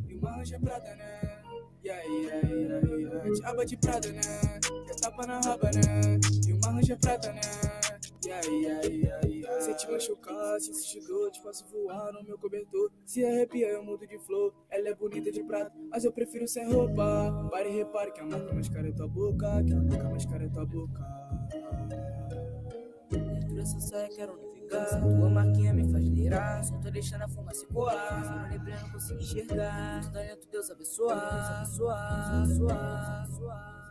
E 0.09 0.15
uma 0.15 0.43
de 0.43 0.59
prada, 0.59 0.95
né? 0.95 1.34
E 1.85 1.91
aí, 1.91 2.25
e 2.25 2.31
aí. 2.33 3.41
Aba 3.45 3.67
de 3.67 3.77
prada, 3.77 4.11
né? 4.11 4.23
Tapa 5.03 5.27
na 5.27 5.39
raba, 5.39 5.71
né? 5.75 6.19
E 6.49 6.53
uma 6.55 6.81
de 6.81 6.97
prata, 6.97 7.31
né? 7.31 7.43
Yeah, 8.25 8.47
yeah, 8.49 8.87
yeah, 8.87 9.27
yeah. 9.27 9.61
Se 9.61 9.75
te 9.75 9.91
machucar, 9.91 10.59
se 10.59 10.73
sentir 10.73 11.07
dor, 11.07 11.31
te 11.31 11.43
faço 11.43 11.67
voar 11.67 12.11
no 12.15 12.25
meu 12.25 12.39
cobertor. 12.39 12.91
Se 13.05 13.23
arrepia, 13.23 13.69
eu 13.69 13.85
mudo 13.85 14.07
de 14.07 14.19
flor. 14.21 14.55
Ela 14.71 14.89
é 14.89 14.95
bonita 14.95 15.31
de 15.31 15.45
prata, 15.45 15.73
mas 15.91 16.07
eu 16.07 16.13
prefiro 16.13 16.49
sem 16.49 16.73
roupa. 16.73 17.49
Pare 17.51 17.69
e 17.69 17.77
repare 17.77 18.13
que 18.13 18.21
a 18.21 18.25
marca 18.25 18.55
mais 18.55 18.69
cara 18.71 18.89
é 18.89 18.93
tua 18.93 19.07
boca. 19.07 19.63
Que 19.63 19.75
a 19.75 19.77
marca 19.77 20.09
mais 20.09 20.25
cara 20.25 20.45
é 20.45 20.49
tua 20.49 20.65
boca. 20.65 21.03
Dentro 23.11 23.55
dessa 23.55 23.79
saia 23.79 24.09
quero 24.09 24.53
Essa 24.83 24.99
tua 24.99 25.31
marquinha 25.31 25.73
me 25.73 25.91
faz 25.91 26.05
lirar. 26.05 26.65
Só 26.65 26.77
tô 26.78 26.91
deixando 26.91 27.23
a 27.23 27.28
fumaça 27.28 27.67
coar. 27.67 28.23
Eu 28.25 28.31
não 28.31 28.51
lembrei, 28.51 28.75
não 28.75 28.91
consigo 28.91 29.20
enxergar. 29.20 30.01
Tô 30.05 30.11
talento, 30.12 30.49
Deus 30.51 30.70
abençoar. 30.70 31.19
Deus 31.19 31.49
abençoar, 31.51 32.43
abençoar, 32.43 33.23
abençoar. 33.23 33.85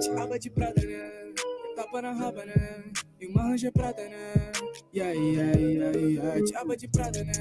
Te 0.00 0.10
aba 0.10 0.38
de 0.38 0.50
prata, 0.50 0.80
né? 0.80 1.32
Tapa 1.76 2.02
na 2.02 2.12
raba, 2.12 2.44
né? 2.44 2.84
E 3.20 3.26
uma 3.26 3.42
ranja 3.42 3.72
prata, 3.72 4.02
né? 4.02 4.52
Yeah, 4.94 5.12
yeah, 5.12 5.58
yeah, 5.58 5.98
yeah. 5.98 6.44
Te 6.44 6.56
aba 6.56 6.76
de 6.76 6.88
prata, 6.88 7.24
né? 7.24 7.32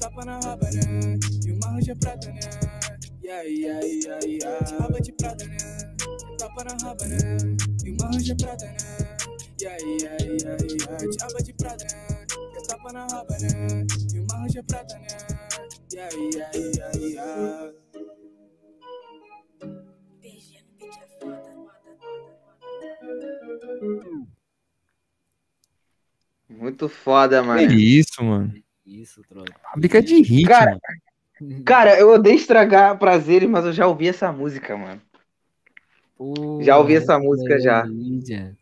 Tapa 0.00 0.24
na 0.24 0.40
raba, 0.40 0.70
né? 0.70 1.18
E 1.46 1.52
uma 1.52 1.68
ranja 1.68 1.94
prata, 1.96 2.32
né? 2.32 2.40
Yeah, 3.22 3.42
yeah, 3.42 3.80
yeah, 3.84 4.26
yeah. 4.26 4.64
Te 4.64 4.74
aba 4.82 5.00
de 5.00 5.12
prata, 5.12 5.44
né? 5.46 5.56
Tapa 6.38 6.64
na 6.64 6.76
raba, 6.82 7.06
né? 7.06 7.36
E 7.84 7.90
uma 7.90 8.06
ranja 8.06 8.34
prata, 8.36 8.66
né? 8.66 9.19
Yeah, 9.60 9.76
yeah, 9.76 10.16
yeah, 10.22 10.56
yeah. 10.56 11.10
Te 11.10 11.22
aba 11.22 11.42
de 11.42 11.52
prata, 11.52 11.84
né? 11.84 12.26
Que 12.54 12.66
tapa 12.66 12.92
na 12.94 13.06
raba, 13.06 13.36
né? 13.40 13.86
E 14.14 14.18
uma 14.20 14.38
ranja 14.38 14.62
prata, 14.62 14.98
né? 14.98 15.06
Yeah, 15.92 16.08
yeah, 16.16 16.50
yeah, 16.56 16.92
yeah. 16.96 17.72
PG 20.22 20.64
no 20.64 20.78
beat 20.78 20.96
é 20.96 21.06
foda. 21.20 21.50
Muito 26.48 26.88
foda, 26.88 27.42
Que 27.42 27.46
mano. 27.46 27.72
isso, 27.74 28.24
mano. 28.24 28.54
Isso, 28.86 29.20
troca. 29.28 29.54
Fábrica 29.62 30.00
de 30.02 30.22
hit, 30.22 30.48
Cara, 30.48 30.78
mano. 31.38 31.64
Cara, 31.66 32.00
eu 32.00 32.08
odeio 32.12 32.36
estragar 32.36 32.98
prazeres, 32.98 33.46
mas 33.50 33.66
eu 33.66 33.74
já 33.74 33.86
ouvi 33.86 34.08
essa 34.08 34.32
música, 34.32 34.74
mano. 34.74 35.02
Já 36.62 36.78
ouvi 36.78 36.94
essa 36.94 37.18
música 37.18 37.60
já. 37.60 37.84
Mídia. 37.84 38.56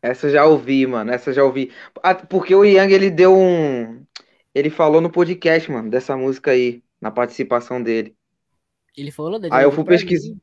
Essa 0.00 0.26
eu 0.28 0.30
já 0.30 0.46
ouvi, 0.46 0.86
mano. 0.86 1.10
Essa 1.10 1.30
eu 1.30 1.34
já 1.34 1.44
ouvi. 1.44 1.72
Ah, 2.02 2.14
Porque 2.14 2.54
o 2.54 2.64
Yang, 2.64 2.92
ele 2.94 3.10
deu 3.10 3.36
um. 3.36 4.04
Ele 4.54 4.70
falou 4.70 5.00
no 5.00 5.10
podcast, 5.10 5.70
mano, 5.70 5.90
dessa 5.90 6.16
música 6.16 6.50
aí, 6.52 6.82
na 7.00 7.10
participação 7.10 7.82
dele. 7.82 8.16
Ele 8.96 9.10
falou 9.10 9.38
da 9.38 9.48
Aí 9.52 9.64
eu 9.64 9.72
fui 9.72 9.84
pesquisar. 9.84 10.34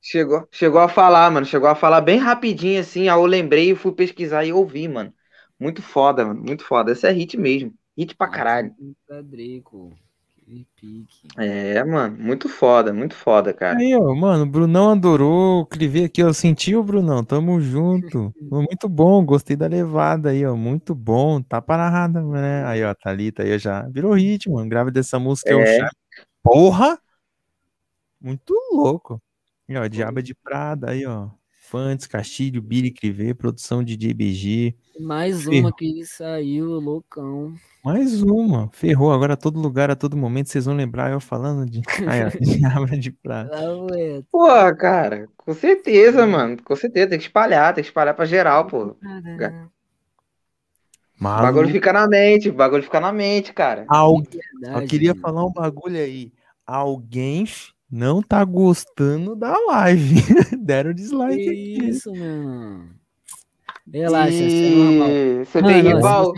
Chegou, 0.00 0.46
chegou 0.52 0.80
a 0.80 0.88
falar, 0.88 1.30
mano. 1.30 1.46
Chegou 1.46 1.68
a 1.68 1.74
falar 1.74 2.00
bem 2.00 2.18
rapidinho 2.18 2.80
assim. 2.80 3.08
Aí 3.08 3.16
eu 3.16 3.26
lembrei 3.26 3.72
e 3.72 3.74
fui 3.74 3.92
pesquisar 3.92 4.44
e 4.44 4.52
ouvi, 4.52 4.86
mano. 4.86 5.12
Muito 5.58 5.82
foda, 5.82 6.24
mano. 6.24 6.42
Muito 6.42 6.64
foda. 6.64 6.92
Esse 6.92 7.06
é 7.08 7.10
hit 7.12 7.36
mesmo. 7.36 7.74
Hit 7.96 8.14
pra 8.14 8.28
caralho. 8.28 8.74
Draco. 9.24 9.96
Que 10.46 10.64
pique. 10.76 11.26
É, 11.36 11.82
mano. 11.82 12.16
Muito 12.16 12.48
foda, 12.48 12.92
muito 12.92 13.16
foda, 13.16 13.52
cara. 13.52 13.76
Aí, 13.76 13.96
ó, 13.96 14.14
mano, 14.14 14.44
o 14.44 14.46
Brunão 14.46 14.92
adorou. 14.92 15.66
Clivei 15.66 16.04
aqui, 16.04 16.22
ó. 16.22 16.32
Sentiu, 16.32 16.84
Brunão? 16.84 17.24
Tamo 17.24 17.60
junto. 17.60 18.32
Muito 18.40 18.88
bom, 18.88 19.24
gostei 19.24 19.56
da 19.56 19.66
levada 19.66 20.30
aí, 20.30 20.46
ó. 20.46 20.54
Muito 20.54 20.94
bom. 20.94 21.42
Tá 21.42 21.60
parada, 21.60 22.22
né? 22.22 22.64
Aí, 22.64 22.84
ó, 22.84 22.94
Thalita 22.94 23.42
aí 23.42 23.58
já 23.58 23.82
virou 23.88 24.12
hit, 24.12 24.48
mano. 24.48 24.68
Grávida 24.68 25.00
dessa 25.00 25.18
música 25.18 25.50
é, 25.50 25.56
o 25.56 25.60
É. 25.60 25.78
Chá. 25.78 25.90
Porra! 26.44 26.96
Muito 28.20 28.54
louco. 28.70 29.20
E, 29.68 29.76
ó, 29.76 29.88
Diaba 29.88 30.22
de 30.22 30.32
Prada 30.32 30.92
aí, 30.92 31.04
ó. 31.04 31.28
Fantes, 31.68 32.06
Castilho, 32.06 32.62
Billy 32.62 32.92
Clivê, 32.92 33.34
produção 33.34 33.82
de 33.82 33.96
JBG. 33.96 34.76
Mais 35.00 35.48
uma 35.48 35.72
que 35.72 36.04
saiu, 36.04 36.66
loucão. 36.78 37.52
Mais 37.86 38.20
uma. 38.20 38.68
Ferrou. 38.72 39.12
Agora 39.12 39.34
a 39.34 39.36
todo 39.36 39.60
lugar, 39.60 39.92
a 39.92 39.94
todo 39.94 40.16
momento, 40.16 40.48
vocês 40.48 40.64
vão 40.64 40.74
lembrar 40.74 41.12
eu 41.12 41.20
falando 41.20 41.64
de. 41.64 41.82
Diaba 42.40 42.84
de 42.98 43.16
ué. 43.24 44.22
Pô, 44.28 44.48
cara, 44.76 45.28
com 45.36 45.54
certeza, 45.54 46.26
mano. 46.26 46.56
Com 46.64 46.74
certeza. 46.74 47.10
Tem 47.10 47.18
que 47.20 47.26
espalhar, 47.26 47.72
tem 47.72 47.84
que 47.84 47.88
espalhar 47.88 48.12
pra 48.12 48.24
geral, 48.24 48.66
pô. 48.66 48.96
O 51.18 51.22
bagulho 51.22 51.68
fica 51.68 51.92
na 51.92 52.08
mente, 52.08 52.48
o 52.48 52.54
bagulho 52.54 52.82
fica 52.82 52.98
na 52.98 53.12
mente, 53.12 53.52
cara. 53.52 53.84
Alguém 53.88 54.32
Só 54.32 54.60
Verdade, 54.60 54.86
queria 54.88 55.14
falar 55.14 55.46
um 55.46 55.52
bagulho 55.52 55.96
aí. 55.96 56.32
Alguém 56.66 57.44
não 57.88 58.20
tá 58.20 58.44
gostando 58.44 59.36
da 59.36 59.56
live. 59.68 60.16
Deram 60.60 60.92
dislike 60.92 61.36
Que 61.36 61.48
aqui. 61.50 61.88
isso, 61.90 62.12
mano. 62.12 62.90
Relaxa, 63.92 64.32
isso 64.32 64.64
é 64.64 64.70
normal. 64.70 65.08
E 65.08 65.44
você 65.44 65.62
tem 65.62 65.82
rival? 65.82 66.34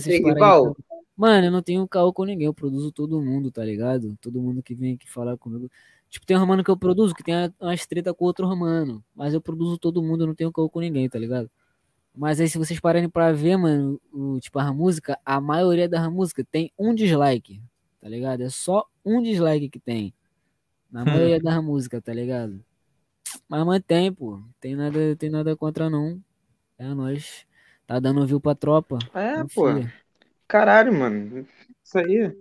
tem 0.10 0.22
rival? 0.34 0.76
Mano, 1.16 1.46
eu 1.46 1.50
não 1.50 1.62
tenho 1.62 1.88
caô 1.88 2.12
com 2.12 2.24
ninguém, 2.24 2.46
eu 2.46 2.54
produzo 2.54 2.92
todo 2.92 3.20
mundo, 3.20 3.50
tá 3.50 3.64
ligado? 3.64 4.16
Todo 4.20 4.40
mundo 4.40 4.62
que 4.62 4.74
vem 4.74 4.94
aqui 4.94 5.10
falar 5.10 5.36
comigo. 5.36 5.68
Tipo, 6.08 6.24
tem 6.24 6.36
um 6.36 6.40
romano 6.40 6.62
que 6.62 6.70
eu 6.70 6.76
produzo, 6.76 7.14
que 7.14 7.24
tem 7.24 7.34
umas 7.60 7.84
treta 7.86 8.14
com 8.14 8.24
outro 8.24 8.46
romano. 8.46 9.04
Mas 9.14 9.34
eu 9.34 9.40
produzo 9.40 9.78
todo 9.78 10.02
mundo, 10.02 10.22
eu 10.22 10.26
não 10.28 10.34
tenho 10.34 10.52
caô 10.52 10.68
com 10.70 10.80
ninguém, 10.80 11.08
tá 11.08 11.18
ligado? 11.18 11.50
Mas 12.14 12.40
aí, 12.40 12.48
se 12.48 12.56
vocês 12.56 12.80
pararem 12.80 13.08
pra 13.08 13.32
ver, 13.32 13.56
mano, 13.56 14.00
o, 14.12 14.38
tipo, 14.40 14.58
a 14.58 14.72
música, 14.72 15.18
a 15.24 15.40
maioria 15.40 15.88
da 15.88 16.08
música 16.08 16.44
tem 16.44 16.72
um 16.78 16.94
dislike, 16.94 17.60
tá 18.00 18.08
ligado? 18.08 18.42
É 18.42 18.48
só 18.48 18.86
um 19.04 19.20
dislike 19.20 19.68
que 19.68 19.78
tem. 19.78 20.14
Na 20.90 21.04
maioria 21.04 21.40
da 21.40 21.60
música, 21.60 22.00
tá 22.00 22.12
ligado? 22.12 22.60
Mas 23.48 23.66
mantém, 23.66 24.12
pô. 24.12 24.40
Tem 24.60 24.74
nada, 24.74 25.16
tem 25.16 25.28
nada 25.30 25.54
contra, 25.56 25.90
não. 25.90 26.20
É 26.78 26.84
nóis. 26.94 27.46
Tá 27.86 27.98
dando 27.98 28.26
view 28.26 28.40
pra 28.40 28.54
tropa. 28.54 28.98
É, 29.14 29.42
pô. 29.54 29.72
Confia. 29.72 29.92
Caralho, 30.46 30.92
mano. 30.92 31.46
Isso 31.82 31.98
aí. 31.98 32.36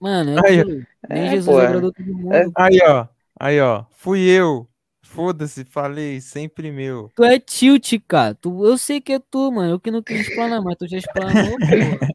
Mano, 0.00 0.38
é 0.38 0.48
Aí. 0.48 0.64
Nem 1.08 1.26
É, 1.26 1.30
Jesus 1.30 1.46
pô, 1.46 1.60
é. 1.60 1.66
agradou 1.66 1.92
todo 1.92 2.06
mundo. 2.06 2.34
É. 2.34 2.46
Aí, 2.56 2.78
ó. 2.86 3.06
Aí, 3.38 3.60
ó. 3.60 3.84
Fui 3.92 4.20
eu. 4.20 4.68
Foda-se, 5.02 5.64
falei, 5.64 6.20
sempre 6.20 6.72
meu. 6.72 7.10
Tu 7.14 7.22
é 7.24 7.38
tilt, 7.38 7.92
cara. 8.08 8.34
Tu, 8.34 8.64
eu 8.66 8.76
sei 8.76 9.00
que 9.00 9.12
é 9.12 9.18
tu, 9.18 9.50
mano. 9.52 9.72
Eu 9.72 9.80
que 9.80 9.90
não 9.90 10.02
quis 10.02 10.20
explanar, 10.28 10.60
mas 10.62 10.76
tu 10.76 10.88
já 10.88 10.98
explanou, 10.98 11.56
porra. 11.58 12.08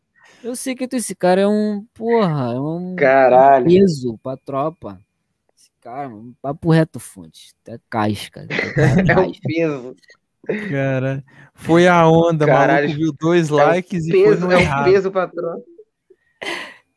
Eu 0.44 0.56
sei 0.56 0.76
que 0.76 0.88
tu, 0.88 0.96
esse 0.96 1.16
cara 1.16 1.42
é 1.42 1.48
um, 1.48 1.86
porra, 1.94 2.54
é 2.54 2.60
um 2.60 2.96
Caralho. 2.96 3.66
peso 3.66 4.18
pra 4.22 4.36
tropa. 4.38 5.00
Esse 5.56 5.70
cara, 5.82 6.10
mano, 6.10 6.36
papo 6.42 6.72
reto, 6.72 7.00
fonte. 7.00 7.54
Até 7.62 7.80
casca. 7.90 8.44
até 8.44 8.54
É 9.02 9.06
casca. 9.06 9.40
peso. 9.44 9.96
Cara, 10.70 11.24
foi 11.54 11.88
a 11.88 12.08
onda, 12.08 12.46
Caralho. 12.46 12.88
maluco 12.88 13.04
viu 13.04 13.14
dois 13.14 13.50
É 13.50 13.54
likes 13.54 14.06
e 14.08 14.12
foi 14.12 14.24
peso, 14.24 14.48
no 14.48 14.52
é 14.52 14.58
o 14.58 14.84
peso 14.86 15.12
patrão. 15.12 15.64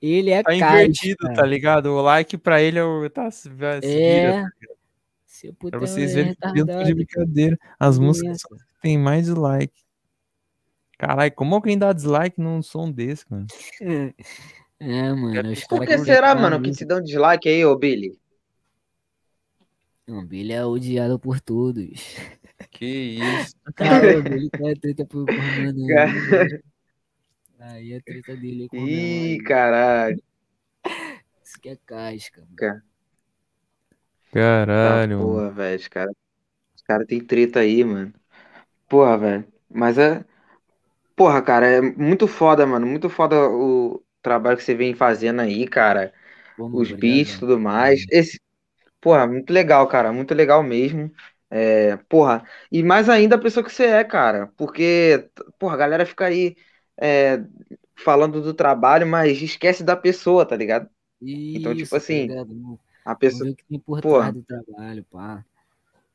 Ele 0.00 0.30
é 0.30 0.42
Tá 0.42 0.54
invertido, 0.54 1.32
tá 1.34 1.44
ligado? 1.46 1.86
O 1.86 2.00
like 2.02 2.36
pra 2.36 2.60
ele 2.60 2.78
é 2.78 2.84
o. 2.84 3.08
Tá, 3.10 3.30
se 3.30 3.48
vira, 3.48 3.80
É. 3.84 4.44
Se 5.26 5.48
eu 5.48 5.54
pra 5.54 5.78
vocês 5.78 6.12
é 6.12 6.14
verem 6.14 6.34
que 6.34 6.60
eu 6.60 6.66
não 6.66 6.78
tô 6.78 6.82
de 6.84 6.94
brincadeira. 6.94 7.58
As 7.78 7.98
músicas 7.98 8.42
que 8.42 8.80
tem 8.80 8.98
mais 8.98 9.26
dislike. 9.26 9.82
Caralho, 10.98 11.32
como 11.32 11.54
alguém 11.54 11.76
dá 11.76 11.92
dislike 11.92 12.40
num 12.40 12.62
som 12.62 12.90
desse, 12.90 13.24
mano? 13.28 13.46
É, 14.78 15.12
mano. 15.12 15.50
Os 15.50 15.66
Por 15.66 15.84
que 15.86 15.98
será, 15.98 16.34
mano, 16.34 16.60
que 16.60 16.70
te 16.70 16.84
dão 16.84 17.00
dislike 17.00 17.48
aí, 17.48 17.64
ô 17.64 17.76
Billy? 17.76 18.18
Não, 20.06 20.24
Billy 20.26 20.52
é 20.52 20.64
odiado 20.64 21.18
por 21.18 21.40
todos. 21.40 22.00
Que 22.70 22.86
isso. 22.86 23.54
Cara, 23.76 24.18
o 24.18 24.22
Billy 24.22 24.50
tá 24.50 24.74
treta 24.80 25.04
por, 25.06 25.28
por 25.28 25.50
mano. 25.50 26.00
Aí 27.58 27.92
é 27.94 28.00
treta 28.00 28.36
dele 28.36 28.68
com 28.68 28.82
o 28.84 28.86
Ih, 28.86 28.88
Mel. 28.88 29.42
caralho. 29.46 30.20
Isso 31.42 31.60
que 31.60 31.68
é 31.68 31.76
casca. 31.76 32.40
mano. 32.40 32.56
Cara. 32.56 32.82
Caralho. 34.32 35.18
Mano. 35.18 35.46
porra, 35.46 35.50
velho. 35.50 35.78
Os 35.80 35.88
caras 35.88 36.14
cara 36.86 37.06
tem 37.06 37.24
treta 37.24 37.60
aí, 37.60 37.84
mano. 37.84 38.12
Porra, 38.88 39.18
velho. 39.18 39.52
Mas 39.70 39.98
é. 39.98 40.24
Porra, 41.16 41.42
cara, 41.42 41.66
é 41.68 41.80
muito 41.82 42.26
foda, 42.28 42.66
mano. 42.66 42.86
Muito 42.86 43.08
foda 43.10 43.36
o 43.50 44.02
trabalho 44.22 44.56
que 44.58 44.64
você 44.64 44.74
vem 44.74 44.94
fazendo 44.94 45.40
aí, 45.42 45.66
cara. 45.68 46.12
Mano, 46.56 46.76
Os 46.76 46.92
obrigado, 46.92 47.00
beats 47.00 47.34
e 47.34 47.38
mano. 47.38 47.40
tudo 47.40 47.60
mais. 47.60 48.04
Esse. 48.10 48.40
Porra, 49.02 49.26
muito 49.26 49.52
legal, 49.52 49.86
cara. 49.88 50.12
Muito 50.12 50.32
legal 50.32 50.62
mesmo. 50.62 51.12
É, 51.50 51.96
porra. 52.08 52.48
E 52.70 52.82
mais 52.84 53.08
ainda 53.08 53.34
a 53.34 53.38
pessoa 53.38 53.64
que 53.64 53.72
você 53.72 53.84
é, 53.84 54.04
cara. 54.04 54.46
Porque, 54.56 55.28
porra, 55.58 55.74
a 55.74 55.76
galera 55.76 56.06
fica 56.06 56.26
aí 56.26 56.56
é, 56.96 57.42
falando 57.96 58.40
do 58.40 58.54
trabalho, 58.54 59.06
mas 59.06 59.42
esquece 59.42 59.82
da 59.82 59.96
pessoa, 59.96 60.46
tá 60.46 60.56
ligado? 60.56 60.88
Então, 61.20 61.72
tipo 61.72 61.82
Isso, 61.82 61.90
tá 61.90 61.96
assim? 61.96 62.28
Não, 62.28 62.78
a 63.04 63.14
pessoa. 63.16 63.52
que 63.54 63.64
tem 63.64 63.80
por 63.80 64.00
Porra. 64.00 64.32
do 64.32 64.42
trabalho, 64.44 65.04
pá. 65.10 65.44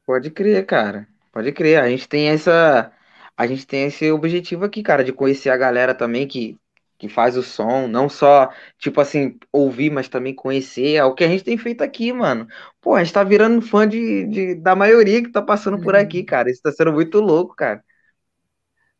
Pode 0.05 0.31
crer, 0.31 0.65
cara. 0.65 1.07
Pode 1.33 1.51
crer. 1.51 1.81
A 1.81 1.89
gente 1.89 2.07
tem 2.07 2.29
essa. 2.29 2.91
A 3.35 3.45
gente 3.45 3.67
tem 3.67 3.87
esse 3.87 4.09
objetivo 4.11 4.65
aqui, 4.65 4.81
cara, 4.81 5.03
de 5.03 5.11
conhecer 5.13 5.49
a 5.49 5.57
galera 5.57 5.93
também 5.93 6.27
que, 6.27 6.57
que 6.97 7.07
faz 7.09 7.37
o 7.37 7.43
som, 7.43 7.87
não 7.87 8.09
só, 8.09 8.49
tipo 8.79 8.99
assim, 9.01 9.37
ouvir, 9.51 9.89
mas 9.91 10.09
também 10.09 10.33
conhecer. 10.35 10.95
É 10.95 11.03
o 11.03 11.13
que 11.15 11.23
a 11.23 11.27
gente 11.27 11.43
tem 11.43 11.57
feito 11.57 11.81
aqui, 11.83 12.11
mano. 12.13 12.47
Pô, 12.81 12.95
a 12.95 13.03
gente 13.03 13.13
tá 13.13 13.23
virando 13.23 13.61
fã 13.61 13.87
de, 13.87 14.25
de- 14.27 14.55
da 14.55 14.75
maioria 14.75 15.21
que 15.23 15.31
tá 15.31 15.41
passando 15.41 15.79
por 15.79 15.95
aqui, 15.95 16.23
cara. 16.23 16.49
Isso 16.51 16.61
tá 16.61 16.71
sendo 16.71 16.93
muito 16.93 17.19
louco, 17.19 17.55
cara. 17.55 17.83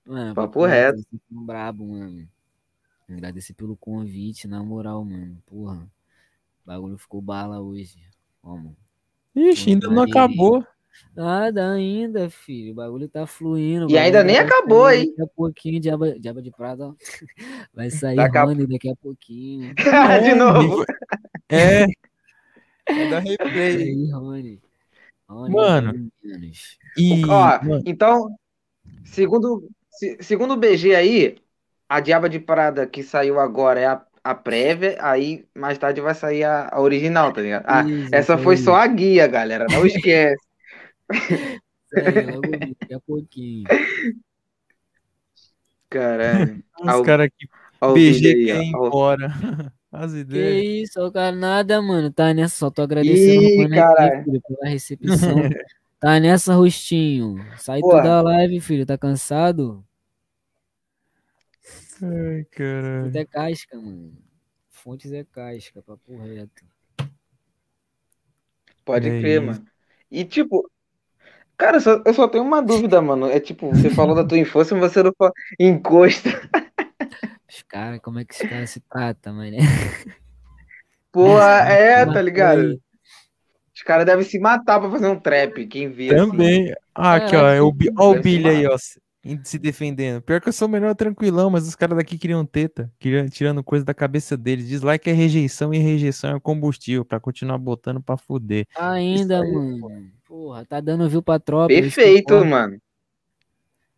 Mano, 0.06 0.34
Papo 0.34 0.66
reto. 0.66 1.04
são 1.30 1.46
brabo, 1.46 1.86
mano. 1.88 2.28
Agradecer 3.10 3.54
pelo 3.56 3.78
convite, 3.78 4.48
na 4.48 4.64
moral, 4.64 5.06
mano. 5.06 5.42
Porra. 5.48 5.84
O 6.64 6.68
bagulho 6.68 6.98
ficou 6.98 7.22
bala 7.22 7.62
hoje. 7.62 8.00
Como? 8.42 8.78
Ixi, 9.36 9.70
ainda 9.70 9.88
não 9.90 10.02
acabou. 10.02 10.66
Nada 11.16 11.72
ainda, 11.74 12.30
filho. 12.30 12.72
O 12.74 12.76
bagulho 12.76 13.08
tá 13.10 13.26
fluindo. 13.26 13.90
E 13.90 13.98
ainda 13.98 14.24
nem 14.24 14.38
acabou, 14.38 14.86
sair 14.86 15.00
hein? 15.02 15.10
Daqui 15.18 15.22
a 15.22 15.28
pouquinho, 15.36 15.80
Diaba, 15.80 16.20
Diaba 16.20 16.42
de 16.42 16.52
Prada, 16.52 16.88
ó. 16.90 16.94
Vai 17.74 17.90
sair 17.90 18.16
Daqui 18.16 18.38
a- 18.38 18.44
Rony 18.44 18.68
daqui 18.68 18.90
a 18.90 18.96
pouquinho. 18.96 19.74
de 20.24 20.34
novo. 20.36 20.84
É. 21.50 21.86
Dar 23.10 23.22
Vai 23.22 23.24
replay. 23.40 23.74
sair 23.78 24.12
Rony. 24.12 24.62
Rony, 25.30 25.54
Mano. 25.54 26.12
E, 26.98 27.24
Ó, 27.26 27.64
mano, 27.64 27.84
então, 27.86 28.30
segundo, 29.04 29.68
se- 29.90 30.18
segundo 30.22 30.54
o 30.54 30.58
BG 30.58 30.96
aí, 30.96 31.36
a 31.90 32.00
Diaba 32.00 32.30
de 32.30 32.40
Prada 32.40 32.88
que 32.88 33.04
saiu 33.04 33.40
agora 33.40 33.80
é 33.80 33.86
a, 33.88 34.02
a 34.24 34.34
prévia, 34.36 34.98
aí 35.02 35.46
mais 35.54 35.78
tarde 35.78 36.00
vai 36.00 36.16
sair 36.16 36.44
a, 36.46 36.70
a 36.72 36.80
original, 36.82 37.34
tá 37.34 37.42
ligado? 37.42 37.66
Ah, 37.68 37.84
Isso, 37.84 38.10
essa 38.16 38.38
foi 38.38 38.56
só 38.58 38.76
a 38.76 38.88
guia, 38.88 39.28
galera, 39.28 39.66
não 39.70 39.86
esquece. 39.86 40.47
Isso 41.12 41.96
aí, 41.96 42.26
logo 42.26 42.52
daqui 42.52 42.94
a 42.94 43.00
pouquinho. 43.00 43.64
Caralho. 45.90 46.64
os 46.80 47.02
caras 47.06 47.28
aqui, 47.28 47.48
o 47.82 47.94
BG 47.94 48.46
quer 48.46 48.62
ir 48.62 48.68
embora. 48.70 49.28
As 49.90 50.12
Que 50.12 50.20
ideias. 50.20 50.90
isso, 50.90 51.00
ô 51.02 51.10
cara, 51.12 51.34
nada, 51.34 51.82
mano. 51.82 52.12
Tá 52.12 52.34
nessa, 52.34 52.58
só 52.58 52.70
tô 52.70 52.82
agradecendo 52.82 53.42
Ih, 53.42 53.70
caralho. 53.70 54.14
aqui, 54.20 54.24
filho, 54.26 54.42
pela 54.42 54.70
recepção. 54.70 55.36
Tá 56.00 56.20
nessa, 56.20 56.54
Rostinho. 56.54 57.38
Sai 57.58 57.80
Porra. 57.80 58.04
da 58.04 58.22
live, 58.22 58.60
filho. 58.60 58.86
Tá 58.86 58.96
cansado? 59.00 59.84
Ai, 62.04 62.44
caralho. 62.52 63.06
Fontes 63.10 63.16
é 63.16 63.26
casca, 63.26 63.78
mano. 63.82 64.18
Fontes 64.70 65.12
é 65.12 65.24
casca, 65.24 65.82
papo 65.82 66.16
reto. 66.22 66.64
Pode 68.86 69.10
É 69.10 69.20
crer, 69.20 69.42
isso. 69.42 69.46
mano. 69.52 69.66
E 70.12 70.24
tipo, 70.24 70.70
cara, 71.58 71.78
eu 71.78 71.82
só, 71.82 72.02
eu 72.06 72.14
só 72.14 72.28
tenho 72.28 72.44
uma 72.44 72.62
dúvida, 72.62 73.02
mano. 73.02 73.28
É 73.30 73.40
tipo, 73.40 73.70
você 73.70 73.90
falou 73.90 74.16
da 74.16 74.24
tua 74.24 74.38
infância, 74.38 74.76
mas 74.78 74.92
você 74.92 75.04
não 75.04 75.12
falou 75.18 75.34
encosta. 75.60 76.30
Os 77.50 77.64
caras, 77.64 78.00
como 78.02 78.20
é 78.20 78.26
que 78.26 78.34
os 78.34 78.50
caras 78.50 78.70
se 78.70 78.80
tratam, 78.82 79.36
mano? 79.36 79.58
Pô, 81.12 81.40
é, 81.42 82.06
Mas 82.06 82.14
tá 82.14 82.22
ligado? 82.22 82.80
Os 83.76 83.84
caras 83.84 84.06
devem 84.06 84.26
se 84.26 84.40
matar 84.40 84.80
pra 84.80 84.90
fazer 84.90 85.08
um 85.08 85.20
trap, 85.20 85.66
quem 85.68 85.90
vê 85.90 86.14
assim. 86.16 86.30
Também. 86.32 86.74
Ah, 86.96 87.16
aqui, 87.16 87.36
ó. 87.36 87.48
É 87.48 87.62
o, 87.62 87.74
ó 87.98 88.12
o 88.12 88.22
Billy 88.22 88.50
aí, 88.50 88.66
ó. 88.66 88.78
se- 88.78 89.60
defendendo. 89.60 90.22
Pior 90.22 90.42
que 90.42 90.50
eu 90.50 90.54
sou 90.54 90.68
o 90.68 90.72
melhor 90.72 90.96
tranquilão, 90.96 91.50
mas 91.50 91.68
os 91.68 91.76
caras 91.76 91.98
daqui 91.98 92.18
queriam 92.18 92.46
teta. 92.46 92.92
Queriam, 93.00 93.28
tirando 93.28 93.64
coisa 93.64 93.86
da 93.86 93.94
cabeça 93.94 94.36
deles. 94.36 94.68
Dislike 94.68 95.10
é 95.10 95.14
rejeição 95.14 95.74
e 95.74 95.78
rejeição 95.78 96.36
é 96.36 96.40
combustível. 96.40 97.06
Pra 97.06 97.20
continuar 97.20 97.58
botando 97.60 98.02
pra 98.02 98.18
fuder. 98.18 98.66
Ainda, 98.76 99.42
aí, 99.42 99.52
mano. 99.52 100.17
Porra, 100.28 100.66
tá 100.66 100.80
dando 100.80 101.10
view 101.10 101.22
pra 101.24 101.40
tropa. 101.40 101.74
Perfeito, 101.74 102.34
mano. 102.46 102.80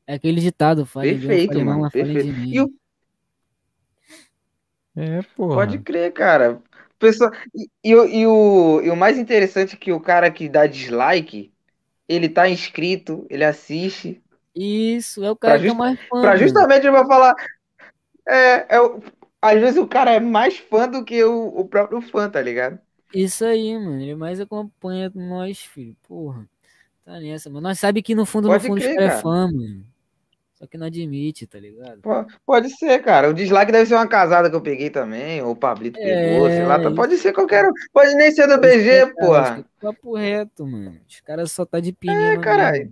É 0.06 0.16
aquele 0.16 0.42
ditado, 0.42 0.84
de 0.86 0.90
um, 0.92 1.02
Perfeito, 1.02 1.62
mal, 1.62 1.80
mano. 1.80 1.90
de 1.92 2.04
Perfeito. 2.04 2.40
mim. 2.40 2.54
E 2.54 2.62
o 2.62 2.74
É, 4.96 5.22
porra. 5.36 5.56
Pode 5.56 5.80
crer, 5.80 6.12
cara. 6.14 6.62
Pessoa... 6.98 7.32
E, 7.56 7.70
e 7.84 7.96
o, 7.96 8.06
e, 8.06 8.28
o, 8.28 8.82
e 8.82 8.90
o 8.90 8.96
mais 8.96 9.18
interessante 9.18 9.76
é 9.76 9.78
que 9.78 9.92
o 9.92 10.00
cara 10.00 10.30
que 10.30 10.50
dá 10.50 10.68
dislike, 10.68 11.54
ele 12.08 12.28
tá 12.28 12.50
inscrito, 12.50 13.26
ele 13.30 13.46
assiste. 13.46 14.22
Isso, 14.56 15.24
é 15.24 15.32
o 15.32 15.36
Pra 15.36 15.52
cara 15.52 15.62
que 15.62 15.68
é 15.68 15.74
mais 15.74 16.00
fã, 16.08 16.22
Pra 16.22 16.36
justamente 16.36 16.86
eu 16.86 16.92
vou 16.92 17.08
falar. 17.08 17.36
É, 18.28 18.76
é 18.76 18.82
o- 18.82 19.02
às 19.42 19.60
vezes 19.60 19.78
o 19.78 19.88
cara 19.88 20.12
é 20.12 20.20
mais 20.20 20.58
fã 20.58 20.88
do 20.88 21.04
que 21.06 21.24
o, 21.24 21.48
o 21.48 21.68
próprio 21.68 22.02
fã, 22.02 22.30
tá 22.30 22.42
ligado? 22.42 22.80
Isso 23.14 23.44
aí, 23.46 23.78
mano. 23.78 24.02
Ele 24.02 24.16
mais 24.16 24.40
acompanha 24.40 25.12
nós, 25.16 25.60
filho. 25.60 25.96
Porra. 26.08 26.48
Tá 27.06 27.20
nessa, 27.20 27.50
mano. 27.50 27.62
Nós 27.62 27.80
sabe 27.80 28.02
que 28.02 28.14
no 28.14 28.26
fundo, 28.26 28.48
no 28.48 28.54
Pode 28.54 28.68
fundo, 28.68 28.78
os 28.80 28.84
crer, 28.86 29.00
é 29.02 29.10
fã, 29.10 29.48
mano. 29.52 29.84
Só 30.54 30.68
que 30.68 30.78
não 30.78 30.88
admite, 30.88 31.48
tá 31.48 31.58
ligado? 31.58 32.02
Po- 32.02 32.28
Pode 32.46 32.70
ser, 32.72 33.00
cara. 33.02 33.30
O 33.30 33.34
dislike 33.34 33.72
deve 33.72 33.86
ser 33.86 33.96
uma 33.96 34.08
casada 34.08 34.50
que 34.50 34.56
eu 34.56 34.62
peguei 34.62 34.90
também, 34.90 35.42
ou 35.42 35.52
o 35.52 35.56
Pablito 35.56 35.98
pegou, 35.98 36.50
sei 36.50 36.66
lá. 36.66 36.78
tá- 36.80 36.90
É, 36.90 36.94
Pode 36.94 37.18
ser 37.18 37.32
qualquer 37.34 37.66
um. 37.66 37.72
Pode 37.94 38.14
nem 38.16 38.30
ser 38.32 38.46
do 38.46 38.60
BG, 38.60 38.90
é, 38.90 39.06
porra. 39.06 39.60
é 39.66 39.82
Papo 39.86 40.16
reto, 40.18 40.68
mano. 40.68 41.00
Os 41.08 41.22
caras 41.22 41.52
só 41.54 41.66
tá 41.66 41.80
de 41.80 41.94
pininho. 41.94 42.20
É, 42.22 42.38
caralho. 42.38 42.92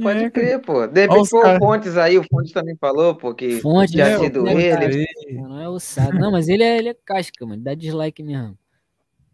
Pode 0.00 0.24
É, 0.24 0.30
crer, 0.30 0.60
pô. 0.60 0.86
De 0.86 1.00
repente 1.02 1.28
foi 1.28 1.56
o 1.56 1.58
Fontes 1.58 1.96
aí, 1.96 2.18
o 2.18 2.24
Fontes 2.30 2.52
também 2.52 2.76
falou, 2.76 3.14
pô, 3.14 3.34
que 3.34 3.60
Fonte, 3.60 3.92
tinha 3.92 4.18
né? 4.18 4.18
sido 4.18 4.46
ele. 4.48 5.06
Não 5.32 5.60
é 5.60 5.68
ossado. 5.68 6.18
Não, 6.18 6.30
mas 6.30 6.48
ele 6.48 6.62
é, 6.62 6.78
ele 6.78 6.88
é 6.90 6.94
casca, 7.04 7.44
mano. 7.46 7.62
Dá 7.62 7.74
dislike 7.74 8.22
mesmo. 8.22 8.56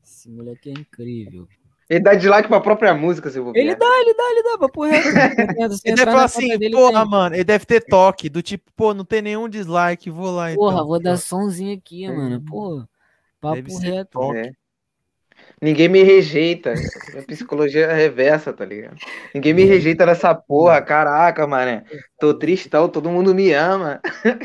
Esse 0.03 0.31
moleque 0.31 0.71
é 0.71 0.73
incrível. 0.73 1.47
Ele 1.89 2.01
dá 2.01 2.15
dislike 2.15 2.49
pra 2.49 2.61
própria 2.61 2.93
música, 2.95 3.31
se 3.31 3.39
eu 3.39 3.45
vou 3.45 3.53
Ele 3.57 3.75
dá, 3.75 3.87
ele 4.01 4.15
dá, 4.15 4.31
ele 4.31 4.43
dá, 4.43 4.59
papo 4.59 4.85
reto. 4.85 5.09
Se 5.79 5.89
Ele 5.89 5.97
deve 5.97 6.11
falar 6.11 6.25
assim, 6.25 6.59
dele, 6.59 6.75
porra, 6.75 7.01
tem. 7.01 7.11
mano, 7.11 7.35
ele 7.35 7.45
deve 7.45 7.65
ter 7.65 7.81
toque, 7.81 8.29
do 8.29 8.43
tipo, 8.43 8.71
pô, 8.77 8.93
não 8.93 9.07
tem 9.07 9.23
nenhum 9.23 9.49
dislike, 9.49 10.11
vou 10.11 10.31
lá 10.31 10.53
então. 10.53 10.63
Porra, 10.65 10.85
vou 10.85 11.01
dar 11.01 11.17
somzinho 11.17 11.75
aqui, 11.75 12.07
mano. 12.07 12.43
Pô, 12.43 12.85
Deve 13.43 13.63
papo 13.63 13.71
ser 13.71 13.91
reto. 13.93 14.11
toque. 14.11 14.39
É. 14.39 14.53
Ninguém 15.61 15.89
me 15.89 16.03
rejeita. 16.03 16.75
É 17.15 17.23
psicologia 17.23 17.93
reversa, 17.93 18.53
tá 18.53 18.65
ligado? 18.65 18.97
Ninguém 19.35 19.53
me 19.55 19.65
rejeita 19.65 20.07
nessa 20.07 20.35
porra. 20.35 20.81
Caraca, 20.81 21.47
mané. 21.47 21.85
Tô 22.19 22.33
tristão, 22.35 22.89
todo 22.89 23.11
mundo 23.11 23.35
me 23.35 23.53
ama. 23.53 24.01
É, 24.25 24.39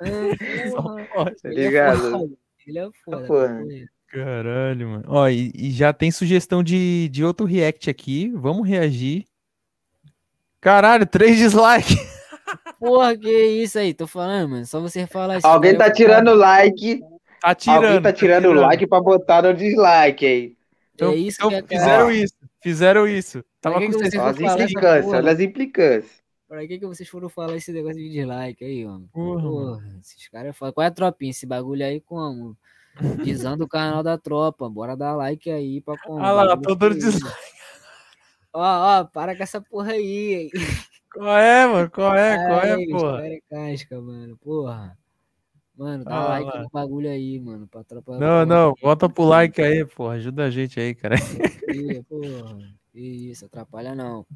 Tá 1.42 1.48
Ele 1.48 1.60
é 1.60 1.64
ligado? 1.68 2.10
foda. 2.10 2.34
Ele 2.66 2.78
é 2.78 2.88
foda. 3.04 3.26
Porra. 3.26 3.48
papo 3.48 3.68
reto. 3.68 3.92
Caralho, 4.12 4.88
mano. 4.88 5.04
Ó, 5.06 5.26
e, 5.28 5.50
e 5.54 5.70
já 5.70 5.90
tem 5.92 6.10
sugestão 6.10 6.62
de, 6.62 7.08
de 7.08 7.24
outro 7.24 7.46
react 7.46 7.88
aqui. 7.88 8.30
Vamos 8.34 8.68
reagir. 8.68 9.24
Caralho, 10.60 11.06
três 11.06 11.38
dislikes. 11.38 11.96
Porra, 12.78 13.16
que 13.16 13.30
isso 13.30 13.78
aí? 13.78 13.94
Tô 13.94 14.06
falando, 14.06 14.50
mano. 14.50 14.66
Só 14.66 14.80
você 14.80 15.06
falar 15.06 15.38
isso. 15.38 15.46
Alguém 15.46 15.76
tá 15.78 15.90
tirando 15.90 16.34
like. 16.34 17.00
Tá 17.42 17.54
tirando. 17.54 17.84
Alguém 17.84 18.02
tá 18.02 18.12
tirando 18.12 18.46
o 18.46 18.52
like 18.52 18.86
pra 18.86 19.00
botar 19.00 19.42
no 19.42 19.52
dislike 19.52 20.24
aí. 20.24 20.56
Então, 20.94 21.10
É 21.10 21.16
isso 21.16 21.38
então 21.40 21.48
que 21.50 21.56
é 21.56 21.62
fizeram 21.78 22.06
cara. 22.06 22.14
isso. 22.14 22.34
Fizeram 22.62 23.08
isso. 23.08 23.44
Tava 23.60 23.78
que 23.80 23.86
com 23.86 23.92
que 23.92 23.98
vocês. 23.98 24.12
você 24.14 24.18
Olha 24.20 24.30
as 24.30 24.60
implicâncias, 24.70 25.12
olha 25.12 25.32
as 25.32 25.40
implicâncias. 25.40 26.22
Pra 26.48 26.66
que, 26.66 26.78
que 26.78 26.86
vocês 26.86 27.08
foram 27.08 27.28
falar 27.28 27.56
esse 27.56 27.72
negócio 27.72 27.96
de 27.98 28.10
dislike 28.10 28.64
aí, 28.64 28.84
mano? 28.84 29.08
Porra, 29.12 29.42
Porra, 29.42 29.98
esses 30.00 30.28
caras 30.28 30.56
falam. 30.56 30.72
Qual 30.72 30.84
é 30.84 30.88
a 30.88 30.90
tropinha? 30.92 31.30
Esse 31.30 31.46
bagulho 31.46 31.84
aí 31.84 32.00
como? 32.00 32.56
Dizando 33.24 33.64
o 33.64 33.68
canal 33.68 34.02
da 34.02 34.16
tropa. 34.18 34.68
Bora 34.68 34.94
dar 34.96 35.16
like 35.16 35.50
aí 35.50 35.80
pra 35.80 35.96
como? 35.98 36.22
Ah 36.22 36.30
lá, 36.30 36.56
tô 36.56 36.74
dando 36.74 36.94
dislike. 36.94 37.34
Ó, 38.52 38.60
ó, 38.60 39.04
para 39.04 39.34
com 39.34 39.42
essa 39.42 39.60
porra 39.62 39.92
aí. 39.92 40.50
Qual 41.12 41.36
é, 41.38 41.66
mano? 41.66 41.90
Qual 41.90 42.14
é? 42.14 42.36
Qual 42.46 42.60
é, 42.60 42.72
Ai, 42.72 42.86
porra? 42.86 43.16
cara 43.16 43.34
é 43.34 43.40
casca, 43.50 44.00
mano. 44.00 44.36
Porra. 44.36 44.96
Mano, 45.76 46.04
dá 46.04 46.14
Ah, 46.14 46.28
like 46.28 46.56
lá. 46.56 46.62
no 46.62 46.68
bagulho 46.70 47.08
aí, 47.08 47.40
mano. 47.40 47.66
Pra 47.66 47.82
tropa. 47.82 48.18
Não, 48.18 48.44
não, 48.44 48.74
volta 48.80 49.08
pro 49.08 49.24
like 49.24 49.60
aí, 49.60 49.84
porra. 49.86 50.14
Ajuda 50.14 50.44
a 50.44 50.50
gente 50.50 50.78
aí, 50.78 50.94
cara. 50.94 51.14
Porra. 52.08 52.58
Isso, 52.94 53.46
atrapalha 53.46 53.94
não. 53.94 54.26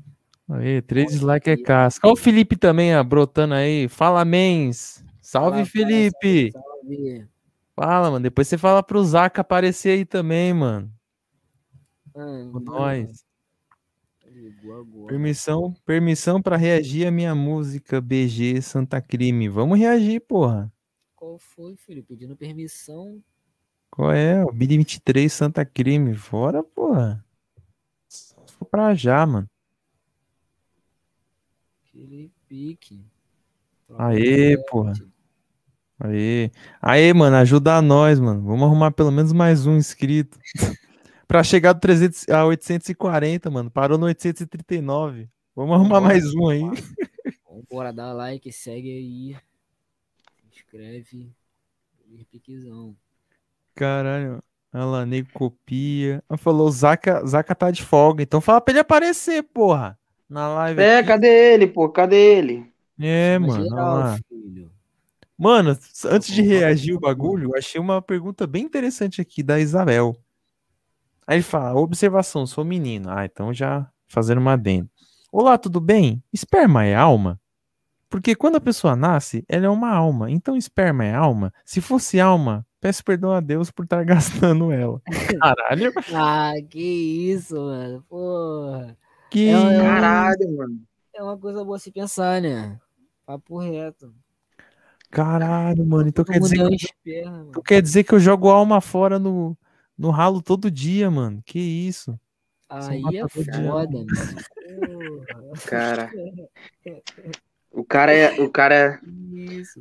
Aí, 0.48 0.80
três 0.80 1.08
dislikes 1.12 1.48
é 1.52 1.56
casca. 1.56 2.06
Olha 2.06 2.14
o 2.14 2.16
Felipe 2.16 2.56
também, 2.56 2.96
ó, 2.96 3.04
brotando 3.04 3.52
aí. 3.54 3.86
Fala, 3.88 4.24
mens. 4.24 5.04
Salve, 5.20 5.64
Felipe. 5.66 6.52
Salve, 6.52 6.96
salve. 6.96 7.28
Fala, 7.74 8.10
mano. 8.12 8.22
Depois 8.22 8.48
você 8.48 8.56
fala 8.56 8.82
pro 8.82 9.04
Zaca 9.04 9.42
aparecer 9.42 9.90
aí 9.90 10.04
também, 10.06 10.54
mano. 10.54 10.90
Mano, 12.14 12.52
Com 12.52 12.60
nós. 12.60 13.24
ligou 14.32 14.80
agora. 14.80 15.06
Permissão, 15.08 15.74
permissão 15.84 16.40
para 16.40 16.56
reagir 16.56 17.06
à 17.06 17.10
minha 17.10 17.34
música 17.34 18.00
BG 18.00 18.62
Santa 18.62 19.02
Crime. 19.02 19.48
Vamos 19.50 19.78
reagir, 19.78 20.20
porra. 20.20 20.72
Qual 21.26 21.40
foi, 21.40 21.74
filho? 21.74 22.04
Pedindo 22.04 22.36
permissão. 22.36 23.20
Qual 23.90 24.12
é? 24.12 24.44
O 24.44 24.52
BD 24.52 24.76
23 24.76 25.32
Santa 25.32 25.64
Crime. 25.64 26.14
Fora, 26.14 26.62
porra. 26.62 27.24
Só 28.08 28.36
for 28.46 28.64
pra 28.66 28.94
já, 28.94 29.26
mano. 29.26 29.50
Aquele 31.84 32.30
pique. 32.46 33.04
Aê, 33.98 34.56
porra. 34.70 34.92
Aê. 35.98 36.52
Aê, 36.80 37.12
mano, 37.12 37.34
ajuda 37.38 37.82
nós, 37.82 38.20
mano. 38.20 38.42
Vamos 38.42 38.62
arrumar 38.62 38.92
pelo 38.92 39.10
menos 39.10 39.32
mais 39.32 39.66
um 39.66 39.76
inscrito. 39.76 40.38
pra 41.26 41.42
chegar 41.42 41.72
do 41.72 41.80
300 41.80 42.28
a 42.28 42.46
840, 42.46 43.50
mano. 43.50 43.68
Parou 43.68 43.98
no 43.98 44.06
839. 44.06 45.28
Vamos 45.56 45.74
arrumar 45.74 45.98
Bora. 45.98 46.06
mais 46.06 46.32
um 46.36 46.48
aí. 46.48 46.62
Bora 47.68 47.92
dar 47.92 48.12
like, 48.12 48.52
segue 48.52 48.88
aí. 48.88 49.55
Escreve. 50.76 51.32
Piquezão. 52.30 52.94
Caralho. 53.74 54.42
Copia. 55.32 56.22
Ela 56.28 56.36
falou, 56.36 56.70
Zaca, 56.70 57.24
Zaca 57.24 57.54
tá 57.54 57.70
de 57.70 57.82
folga. 57.82 58.22
Então 58.22 58.42
fala 58.42 58.60
pra 58.60 58.72
ele 58.72 58.80
aparecer, 58.80 59.42
porra. 59.42 59.98
Na 60.28 60.48
live. 60.48 60.82
É, 60.82 60.98
aqui. 60.98 61.08
cadê 61.08 61.54
ele, 61.54 61.66
pô? 61.66 61.88
Cadê 61.88 62.16
ele? 62.16 62.70
É, 63.00 63.34
Chama 63.34 63.46
mano. 63.46 63.64
geral, 63.64 63.98
lá. 63.98 64.18
filho. 64.28 64.70
Mano, 65.38 65.78
antes 66.06 66.34
de 66.34 66.42
reagir 66.42 66.94
o 66.94 67.00
bagulho, 67.00 67.50
eu 67.50 67.56
achei 67.56 67.80
uma 67.80 68.02
pergunta 68.02 68.46
bem 68.46 68.64
interessante 68.64 69.20
aqui 69.20 69.42
da 69.42 69.58
Isabel. 69.58 70.14
Aí 71.26 71.36
ele 71.36 71.42
fala: 71.42 71.78
observação, 71.78 72.46
sou 72.46 72.64
menino. 72.64 73.10
Ah, 73.10 73.24
então 73.24 73.52
já 73.52 73.90
fazendo 74.06 74.38
uma 74.38 74.54
adendo. 74.54 74.90
Olá, 75.32 75.56
tudo 75.56 75.80
bem? 75.80 76.22
Esperma 76.32 76.84
é 76.84 76.94
alma? 76.94 77.40
Porque 78.08 78.34
quando 78.34 78.56
a 78.56 78.60
pessoa 78.60 78.94
nasce, 78.94 79.44
ela 79.48 79.66
é 79.66 79.68
uma 79.68 79.90
alma. 79.90 80.30
Então, 80.30 80.56
esperma 80.56 81.04
é 81.04 81.14
alma? 81.14 81.52
Se 81.64 81.80
fosse 81.80 82.20
alma, 82.20 82.64
peço 82.80 83.04
perdão 83.04 83.32
a 83.32 83.40
Deus 83.40 83.70
por 83.70 83.84
estar 83.84 84.04
gastando 84.06 84.70
ela. 84.72 85.00
Caralho. 85.40 85.92
Ah, 86.14 86.54
que 86.68 86.80
isso, 87.32 87.54
mano. 87.56 88.04
Porra. 88.08 88.96
Que. 89.30 89.48
É, 89.48 89.52
é, 89.52 89.80
Caralho, 89.80 90.56
mano. 90.56 90.80
é 91.14 91.22
uma 91.22 91.36
coisa 91.36 91.64
boa 91.64 91.78
se 91.78 91.90
pensar, 91.90 92.40
né? 92.40 92.78
Papo 93.26 93.58
reto. 93.58 94.14
Caralho, 95.10 95.84
mano. 95.84 96.08
Então 96.08 96.24
quer 96.24 96.38
dizer, 96.38 96.60
é 96.60 96.68
que, 96.68 96.74
esperma, 96.74 97.30
mano. 97.30 97.48
então 97.50 97.62
quer 97.62 97.82
dizer 97.82 98.04
que 98.04 98.12
eu 98.14 98.20
jogo 98.20 98.48
alma 98.48 98.80
fora 98.80 99.18
no, 99.18 99.56
no 99.98 100.10
ralo 100.10 100.40
todo 100.40 100.70
dia, 100.70 101.10
mano. 101.10 101.42
Que 101.44 101.58
isso? 101.58 102.18
Aí 102.68 103.02
é 103.16 103.28
foda, 103.28 103.90
mano. 103.98 104.06
Cara. 105.66 106.10
O 107.76 107.84
cara 107.84 108.12
é. 108.12 108.40
O 108.40 108.48
cara 108.50 108.74
é. 108.74 109.00
Isso. 109.38 109.80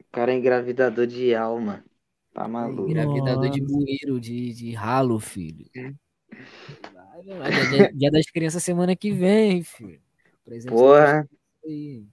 O 0.00 0.04
cara 0.12 0.32
é 0.32 0.36
engravidador 0.36 1.06
de 1.06 1.34
alma. 1.34 1.84
Tá 2.32 2.46
maluco. 2.46 2.88
Engravidador 2.88 3.50
de 3.50 3.60
bueiro, 3.60 4.20
de, 4.20 4.52
de 4.54 4.72
ralo, 4.72 5.18
filho. 5.18 5.66
Vai, 5.74 7.22
vai, 7.24 7.50
Dia, 7.50 7.70
dia- 7.70 7.92
dia 7.92 8.10
das 8.10 8.26
crianças 8.26 8.62
semana 8.62 8.94
que 8.94 9.10
vem, 9.12 9.62
filho. 9.62 10.00
Presente 10.44 10.70
Porra. 10.72 11.28
aí. 11.64 12.04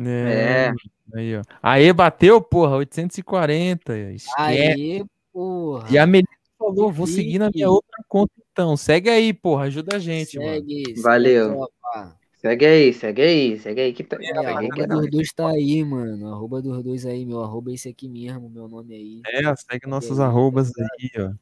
É. 0.00 0.72
Aí, 1.14 1.36
ó. 1.36 1.42
Aê, 1.62 1.92
bateu, 1.92 2.40
porra, 2.40 2.76
840. 2.76 3.96
Esquece. 4.12 4.34
Aí, 4.38 5.04
porra. 5.32 5.88
E 5.90 5.98
a 5.98 6.06
Melissa 6.06 6.28
falou, 6.58 6.92
vou 6.92 7.06
seguir 7.06 7.38
na 7.38 7.50
minha 7.52 7.68
outra 7.68 8.02
conta 8.08 8.32
então. 8.52 8.76
Segue 8.76 9.08
aí, 9.10 9.32
porra, 9.34 9.64
ajuda 9.64 9.96
a 9.96 9.98
gente, 9.98 10.38
mano. 10.38 10.50
Segue, 10.54 10.84
segue 10.86 11.00
Valeu. 11.02 11.48
tropa. 11.54 12.18
Segue 12.38 12.66
aí, 12.66 12.92
segue 12.92 13.22
aí, 13.22 13.58
segue 13.58 13.80
aí 13.80 13.92
que 13.92 14.04
tá. 14.04 14.16
É, 14.16 14.20
que 14.20 14.38
arroba 14.38 14.82
é 14.82 14.86
dos 14.86 15.10
dois 15.10 15.32
tá 15.32 15.48
aí, 15.48 15.84
mano. 15.84 16.32
Arroba 16.32 16.62
dos 16.62 16.84
dois 16.84 17.04
aí, 17.04 17.26
meu 17.26 17.42
arroba 17.42 17.72
é 17.72 17.74
esse 17.74 17.88
aqui 17.88 18.08
mesmo, 18.08 18.48
meu 18.48 18.68
nome 18.68 18.94
aí. 18.94 19.22
É, 19.26 19.54
segue 19.56 19.88
nossos 19.88 20.10
Beleza. 20.10 20.26
arrobas 20.26 20.72
aí, 20.78 21.10
ó. 21.18 21.32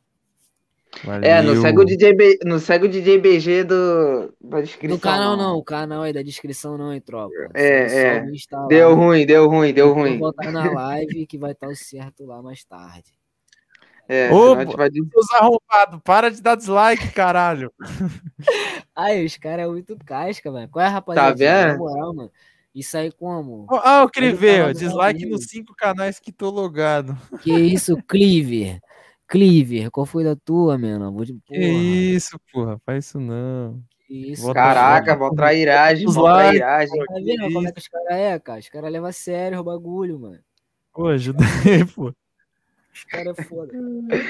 Valeu. 1.05 1.31
É, 1.31 1.42
não 1.42 1.60
segue 1.60 1.78
o 1.78 1.84
DJ, 1.84 2.15
B... 2.15 2.39
não 2.44 2.58
segue 2.58 2.86
o 2.86 2.89
DJ 2.89 3.18
BG 3.18 3.65
do... 3.65 4.33
da 4.41 4.62
descrição. 4.62 4.97
No 4.97 5.00
canal 5.00 5.36
não, 5.36 5.57
o 5.58 5.62
canal 5.62 6.02
aí 6.02 6.12
da 6.15 6.23
descrição 6.23 6.78
não, 6.78 6.94
hein, 6.94 7.02
tropa. 7.02 7.34
É, 7.52 8.20
é. 8.20 8.25
Deu 8.66 8.94
ruim, 8.94 9.26
deu 9.26 9.47
ruim, 9.47 9.75
deu 9.75 9.89
Vou 9.89 10.05
ruim. 10.05 10.18
voltar 10.18 10.50
na 10.50 10.70
live 10.73 11.26
que 11.26 11.36
vai 11.36 11.52
estar 11.52 11.68
o 11.68 11.76
certo 11.76 12.25
lá 12.25 12.41
mais 12.41 12.65
tarde. 12.65 13.12
É, 14.09 14.28
senão 14.28 14.55
a 14.55 14.65
gente 14.65 14.76
vai... 14.76 14.91
Seus 14.91 15.31
arrombados, 15.33 16.01
para 16.05 16.31
de 16.31 16.41
dar 16.41 16.57
dislike, 16.57 17.10
caralho. 17.12 17.73
Aí, 18.94 19.25
os 19.25 19.36
caras 19.36 19.67
é 19.67 19.68
muito 19.68 19.97
casca, 20.05 20.51
velho. 20.51 20.68
Qual 20.68 20.85
é, 20.85 20.89
rapaziada? 20.89 21.31
Tá 21.31 21.36
vendo? 21.36 21.73
Na 21.73 21.78
moral, 21.78 22.15
mano. 22.15 22.33
Isso 22.75 22.94
aí 22.99 23.10
como? 23.10 23.67
Ah, 23.70 24.02
eu 24.02 24.09
queria 24.10 24.28
Olha 24.28 24.36
o 24.36 24.39
ver, 24.39 24.52
canal 24.57 24.68
ó, 24.68 24.73
do 24.75 24.78
dislike 24.78 25.26
nos 25.26 25.44
cinco 25.47 25.75
canais 25.75 26.18
que 26.18 26.31
tô 26.31 26.51
logado. 26.51 27.17
Que 27.41 27.51
isso, 27.51 27.97
Cleaver? 28.07 28.81
Cleaver, 29.26 29.91
qual 29.91 30.05
foi 30.05 30.23
da 30.23 30.36
tua, 30.36 30.76
mano? 30.76 31.10
Vou 31.10 31.25
de... 31.25 31.35
Que 31.47 31.57
isso, 31.57 32.39
porra, 32.52 32.78
faz 32.85 33.07
isso 33.07 33.18
não. 33.18 33.83
que 34.07 34.33
isso, 34.33 34.43
Bota- 34.43 34.55
Caraca, 34.60 35.17
mó 35.17 35.31
trairagem, 35.31 36.07
Os 36.07 36.17
mó 36.17 36.35
trairagem. 36.35 37.05
Tá 37.07 37.15
vendo 37.15 37.52
como 37.52 37.67
é 37.67 37.73
que 37.73 37.78
os 37.78 37.89
caras 37.89 38.12
é, 38.12 38.39
cara? 38.39 38.60
Os 38.60 38.68
caras 38.68 38.93
levam 38.93 39.09
a 39.09 39.12
sério 39.12 39.59
o 39.59 39.65
bagulho, 39.65 40.20
mano. 40.20 40.39
Pô, 40.93 41.09
ajuda 41.09 41.39
aí, 41.65 41.85
pô. 41.85 42.12
Os 42.97 43.05
caras 43.05 43.39
é 43.39 43.42
foda. 43.44 43.73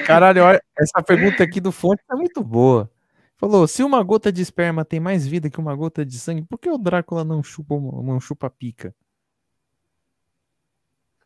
Caralho, 0.07 0.43
olha, 0.43 0.62
essa 0.77 1.01
pergunta 1.03 1.43
aqui 1.45 1.61
do 1.61 1.70
fonte 1.70 2.03
é 2.11 2.15
muito 2.17 2.43
boa. 2.43 2.91
Falou, 3.36 3.67
se 3.69 3.83
uma 3.85 4.03
gota 4.03 4.33
de 4.33 4.43
esperma 4.43 4.85
tem 4.85 4.99
mais 4.99 5.27
vida 5.27 5.49
que 5.49 5.61
uma 5.61 5.75
gota 5.77 6.05
de 6.05 6.19
sangue, 6.19 6.43
por 6.43 6.59
que 6.59 6.69
o 6.69 6.77
Drácula 6.78 7.23
não 7.25 7.43
chupa, 7.43 7.77
não 7.78 8.19
chupa 8.19 8.51
pica? 8.51 8.95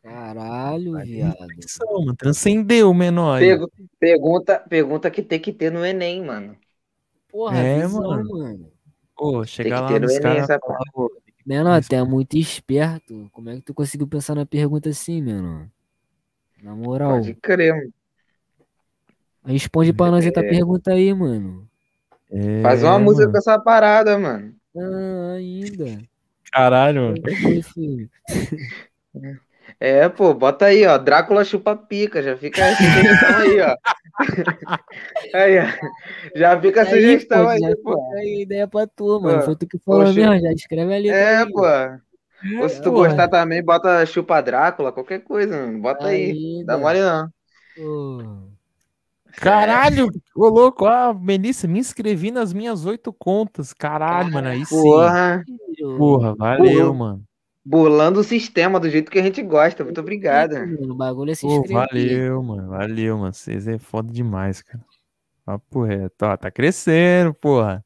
Caralho, 0.03 0.93
viado. 1.03 1.37
Reflexão, 1.39 1.99
mano, 1.99 2.15
transcendeu, 2.15 2.93
menor. 2.93 3.35
aí. 3.39 3.45
Pergu- 3.47 3.71
Pergunta, 3.99 4.59
pergunta 4.59 5.11
que 5.11 5.21
tem 5.21 5.39
que 5.39 5.53
ter 5.53 5.71
no 5.71 5.85
Enem, 5.85 6.23
mano. 6.25 6.57
Porra, 7.29 7.57
É, 7.59 7.81
visão, 7.83 8.01
mano. 8.01 8.29
mano. 8.29 8.71
Pô, 9.15 9.45
chegar 9.45 9.81
lá 9.81 9.99
nos 9.99 10.11
Enem 10.11 10.21
caras 10.21 10.47
Menor, 11.45 11.83
tu 11.83 11.93
é 11.95 12.03
muito 12.03 12.35
esperto. 12.37 13.29
Como 13.31 13.49
é 13.49 13.55
que 13.55 13.61
tu 13.61 13.73
conseguiu 13.73 14.07
pensar 14.07 14.35
na 14.35 14.45
pergunta 14.45 14.89
assim, 14.89 15.21
menor? 15.21 15.67
Na 16.61 16.75
moral. 16.75 17.13
Pode 17.13 17.33
crer, 17.35 17.73
mano. 17.75 17.93
Responde 19.45 19.91
pra 19.91 20.11
nós 20.11 20.25
essa 20.25 20.39
É. 20.39 20.49
pergunta 20.49 20.91
aí, 20.91 21.13
mano. 21.13 21.67
é, 22.31 22.61
Faz 22.61 22.83
uma 22.83 22.99
música 22.99 23.23
mano. 23.23 23.31
com 23.33 23.37
essa 23.39 23.59
parada, 23.59 24.17
mano. 24.17 24.53
Ah, 24.77 25.33
ainda. 25.37 25.97
Caralho, 26.51 27.01
mano. 27.03 27.17
Filho. 27.73 28.09
É, 29.79 30.07
pô, 30.09 30.33
bota 30.33 30.65
aí, 30.65 30.85
ó. 30.85 30.97
Drácula 30.97 31.43
chupa 31.43 31.75
pica. 31.75 32.21
Já 32.21 32.37
fica 32.37 32.63
a 32.63 32.75
sugestão 32.75 33.37
aí, 33.39 33.61
ó. 33.61 33.75
Aí, 35.33 35.57
ó. 35.59 35.63
Já 36.35 36.59
fica 36.61 36.81
a 36.81 36.83
Aí, 36.83 36.89
sugestão 36.89 37.43
pô, 37.45 37.49
aí, 37.49 37.59
já 37.59 37.75
pô. 37.83 37.91
fica 38.05 38.17
aí 38.19 38.41
ideia 38.43 38.67
pra 38.67 38.85
tu, 38.85 39.19
mano. 39.19 39.39
Pô, 39.39 39.45
Foi 39.45 39.55
tu 39.55 39.65
que 39.67 39.79
falou 39.79 40.01
poxa. 40.05 40.13
mesmo, 40.13 40.39
já 40.39 40.51
escreve 40.51 40.93
ali. 40.93 41.09
É, 41.09 41.45
pô. 41.45 41.61
Ou 42.61 42.69
se 42.69 42.81
tu 42.81 42.91
porra. 42.91 43.09
gostar 43.09 43.27
também, 43.29 43.63
bota 43.63 44.05
chupa 44.05 44.41
Drácula, 44.41 44.91
qualquer 44.91 45.19
coisa, 45.23 45.55
mano. 45.57 45.79
Bota 45.81 46.07
aí. 46.07 46.31
Ainda. 46.31 46.65
Dá 46.65 46.77
mole 46.77 46.99
não. 47.01 47.29
Pô. 47.75 48.51
Caralho, 49.37 50.07
ô 50.35 50.47
louco, 50.49 50.85
ah, 50.85 51.13
Melissa, 51.13 51.67
me 51.67 51.79
inscrevi 51.79 52.31
nas 52.31 52.53
minhas 52.53 52.85
oito 52.85 53.13
contas. 53.13 53.73
Caralho, 53.73 54.31
mano, 54.31 54.49
aí 54.49 54.65
sim. 54.65 54.75
Porra. 54.81 55.43
filho. 55.45 55.97
Porra, 55.97 56.35
valeu, 56.35 56.93
Porra. 56.93 56.93
mano. 56.93 57.25
Burlando 57.63 58.19
o 58.19 58.23
sistema 58.23 58.79
do 58.79 58.89
jeito 58.89 59.11
que 59.11 59.19
a 59.19 59.23
gente 59.23 59.41
gosta. 59.43 59.83
Muito 59.83 60.01
obrigado. 60.01 60.55
O 60.79 60.95
bagulho 60.95 61.31
é 61.31 61.35
se 61.35 61.45
inscrever. 61.47 61.89
valeu, 61.91 62.43
mano. 62.43 62.69
Valeu, 62.69 63.17
mano. 63.17 63.33
Vocês 63.33 63.67
é 63.67 63.77
foda 63.79 64.11
demais, 64.11 64.61
cara. 64.61 64.83
Papo 65.45 65.83
reto. 65.83 66.25
Ó, 66.25 66.37
tá 66.37 66.51
crescendo, 66.51 67.33
porra. 67.33 67.85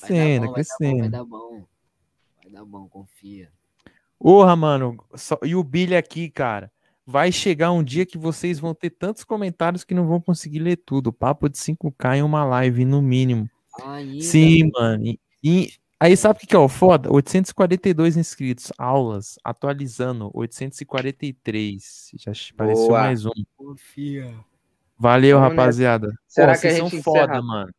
Vai 0.00 0.20
dar 0.20 0.28
Crescendo, 0.28 0.46
bom, 0.46 0.52
vai 0.52 0.64
dar 0.64 0.78
bom, 0.80 0.96
vai 0.96 1.08
crescendo. 1.08 1.10
dar 1.10 1.24
bom. 1.24 1.66
Bom, 2.68 2.88
confia. 2.88 3.50
Porra, 4.18 4.56
mano. 4.56 4.96
só- 5.14 5.38
E 5.42 5.54
o 5.54 5.62
Billy 5.62 5.94
aqui, 5.96 6.28
cara. 6.30 6.70
Vai 7.06 7.30
chegar 7.30 7.70
um 7.70 7.84
dia 7.84 8.04
que 8.04 8.18
vocês 8.18 8.58
vão 8.58 8.74
ter 8.74 8.90
tantos 8.90 9.22
comentários 9.22 9.84
que 9.84 9.94
não 9.94 10.06
vão 10.08 10.20
conseguir 10.20 10.58
ler 10.58 10.76
tudo. 10.76 11.12
Papo 11.12 11.48
de 11.48 11.56
5K 11.58 12.16
em 12.16 12.22
uma 12.22 12.44
live, 12.44 12.84
no 12.84 13.00
mínimo. 13.00 13.48
Ainda, 13.84 14.24
Sim, 14.24 14.70
mano. 14.74 15.04
E, 15.06 15.20
e 15.44 15.72
aí, 16.00 16.16
sabe 16.16 16.38
o 16.38 16.40
que, 16.40 16.46
que 16.48 16.56
é 16.56 16.58
o 16.58 16.68
foda? 16.68 17.12
842 17.12 18.16
inscritos. 18.16 18.72
Aulas. 18.76 19.38
Atualizando. 19.44 20.30
843. 20.34 22.10
Já 22.18 22.32
apareceu 22.52 22.86
Boa. 22.88 23.00
mais 23.00 23.24
um. 23.24 23.30
confia. 23.56 24.34
Valeu, 24.98 25.38
Vamos 25.38 25.50
rapaziada. 25.56 26.08
Será 26.26 26.54
Pô, 26.54 26.60
que 26.60 26.66
a 26.66 26.70
vocês 26.70 26.78
são 26.78 26.88
gente 26.88 27.02
foda, 27.02 27.24
encerra? 27.24 27.42
mano. 27.42 27.72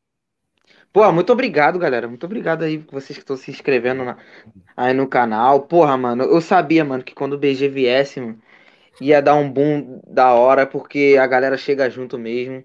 Pô, 0.92 1.12
muito 1.12 1.32
obrigado, 1.32 1.78
galera. 1.80 2.08
Muito 2.08 2.26
obrigado 2.26 2.64
aí 2.64 2.78
vocês 2.92 3.18
que 3.18 3.24
estão 3.24 3.38
se 3.38 3.52
inscrevendo 3.52 4.04
na- 4.04 4.18
aí 4.76 4.94
no 4.94 5.08
canal. 5.08 5.68
Porra, 5.68 5.98
mano, 5.98 6.24
eu 6.26 6.42
sabia, 6.42 6.84
mano, 6.86 7.04
que 7.04 7.14
quando 7.16 7.34
o 7.34 7.38
BG 7.38 7.68
viesse, 7.70 8.20
mano, 8.22 8.42
ia 9.02 9.22
dar 9.22 9.36
um 9.36 9.52
boom 9.52 10.02
da 10.08 10.34
hora, 10.34 10.68
porque 10.68 11.18
a 11.22 11.28
galera 11.28 11.58
chega 11.58 11.90
junto 11.90 12.18
mesmo. 12.20 12.64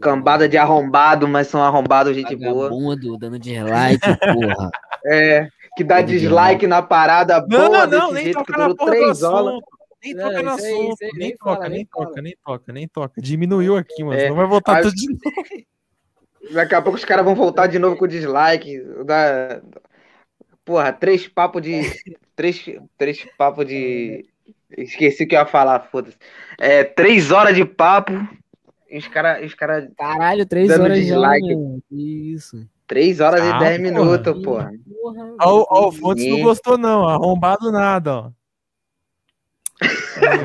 Cambada 0.00 0.48
de 0.48 0.56
arrombado, 0.58 1.28
mas 1.28 1.46
são 1.48 1.62
arrombados, 1.62 2.14
gente 2.14 2.34
boa. 2.34 2.76
Dando 3.18 3.38
dislike, 3.38 4.14
porra. 4.28 4.70
É, 5.04 5.48
que 5.76 5.82
dá 5.84 6.02
dislike 6.02 6.66
na 6.66 6.82
parada 6.82 7.40
Não, 7.46 7.68
boa 7.68 7.86
não, 7.86 7.86
desse 7.86 8.12
nem 8.12 8.22
jeito 8.22 8.44
que 8.44 8.52
toca 8.52 8.56
na 8.56 8.68
durou 8.68 8.74
porra 8.74 8.94
do 8.94 8.96
três 8.96 9.22
horas. 9.22 9.54
Nem 10.02 10.14
Não, 10.14 10.24
toca 10.24 10.42
no 10.42 10.50
aí, 10.50 10.50
assunto. 10.50 10.96
aí, 11.02 11.12
Nem 11.12 11.32
nem 11.32 11.36
toca, 11.36 11.68
fala, 11.68 11.68
nem 11.68 11.84
nem 11.84 11.86
toca, 11.86 12.22
nem 12.22 12.36
toca, 12.44 12.72
nem 12.72 12.88
toca. 12.88 13.20
Diminuiu 13.20 13.76
aqui, 13.76 14.02
mano. 14.04 14.18
É, 14.18 14.20
Senão 14.20 14.34
vai 14.36 14.46
voltar 14.46 14.76
acho 14.76 14.92
tudo 14.92 14.94
de 14.94 15.08
novo. 15.08 15.20
Daqui 16.52 16.74
a 16.74 16.82
pouco 16.82 16.96
os 16.98 17.04
caras 17.04 17.24
vão 17.24 17.34
voltar 17.34 17.66
de 17.66 17.78
novo 17.78 17.96
com 17.96 18.06
dislike. 18.06 18.80
Da... 19.04 19.60
Porra, 20.64 20.92
três 20.92 21.28
papos 21.28 21.62
de. 21.62 21.82
Três, 22.34 22.64
três 22.96 23.26
papos 23.36 23.66
de. 23.66 24.24
Esqueci 24.76 25.24
o 25.24 25.28
que 25.28 25.34
eu 25.34 25.40
ia 25.40 25.46
falar, 25.46 25.80
foda-se. 25.90 26.16
É, 26.58 26.84
três 26.84 27.30
horas 27.30 27.54
de 27.54 27.64
papo. 27.64 28.12
E 28.88 28.98
os 28.98 29.06
caras. 29.08 29.44
Os 29.44 29.54
cara... 29.54 29.90
Caralho, 29.96 30.46
três 30.46 30.68
Dando 30.68 30.84
horas 30.84 30.98
dislike. 30.98 31.46
meu. 31.46 31.80
Que 31.88 32.32
isso. 32.32 32.66
Três 32.86 33.20
horas 33.20 33.40
Ah, 33.42 33.56
e 33.56 33.58
dez 33.60 33.76
porra. 33.78 33.90
minutos, 33.90 34.42
porra. 34.44 34.72
Porra. 35.02 35.34
Ó, 35.40 35.88
o 35.88 35.92
Fontes 35.92 36.26
não 36.26 36.40
gostou, 36.42 36.76
não. 36.78 37.06
Arrombado 37.08 37.70
nada, 37.70 38.14
ó. 38.16 38.30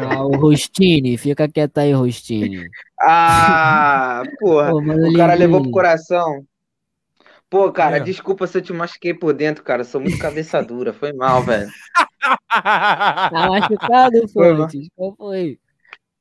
Ah, 0.10 0.24
o 0.26 0.36
Rostini, 0.38 1.18
fica 1.18 1.48
quieto 1.48 1.78
aí, 1.80 1.92
Rostini. 1.94 2.70
Ah, 3.02 4.24
porra. 4.40 4.72
Pô, 4.72 4.80
O 4.82 5.14
cara 5.14 5.34
link 5.34 5.40
levou 5.40 5.58
aí. 5.58 5.64
pro 5.64 5.72
coração. 5.72 6.46
Pô, 7.50 7.72
cara, 7.72 7.98
É. 7.98 8.00
desculpa 8.00 8.48
se 8.48 8.58
eu 8.58 8.62
te 8.62 8.74
machuquei 8.74 9.14
por 9.14 9.34
dentro, 9.34 9.64
cara. 9.64 9.82
Eu 9.82 9.86
sou 9.86 10.02
muito 10.02 10.18
cabeça 10.18 10.62
dura. 10.64 10.94
Foi 10.94 11.14
mal, 11.14 11.42
velho. 11.44 11.70
Tá 12.50 13.30
machucado, 13.50 14.28
Foi 14.30 14.54
mal. 14.54 14.62
Fontes? 14.70 14.90
Qual 14.96 15.16
foi? 15.16 15.60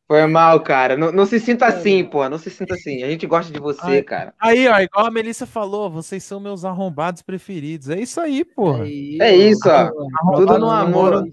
Foi 0.07 0.27
mal, 0.27 0.61
cara. 0.61 0.97
Não, 0.99 1.11
não 1.11 1.25
se 1.25 1.41
sinta 1.41 1.65
assim, 1.67 2.05
pô. 2.05 2.29
Não 2.29 2.37
se 2.39 2.51
sinta 2.51 2.75
assim. 2.75 3.03
A 3.03 3.09
gente 3.09 3.27
gosta 3.27 3.51
de 3.51 3.59
você, 3.59 3.81
Ai. 3.87 4.03
cara. 4.03 4.35
Aí, 4.39 4.69
ó, 4.69 4.79
igual 4.81 5.07
a 5.07 5.11
Melissa 5.11 5.47
falou, 5.47 5.89
vocês 5.91 6.23
são 6.23 6.39
meus 6.41 6.63
arrombados 6.65 7.23
preferidos. 7.23 7.89
É 7.89 7.99
isso 7.99 8.21
aí, 8.21 8.45
porra. 8.45 8.85
Aí, 8.85 9.17
É 9.21 9.35
isso, 9.35 9.67
ó. 9.67 9.71
Arrombado 9.73 10.47
Tudo 10.47 10.59
no 10.59 10.67
que 10.67 10.73
amor. 10.75 11.25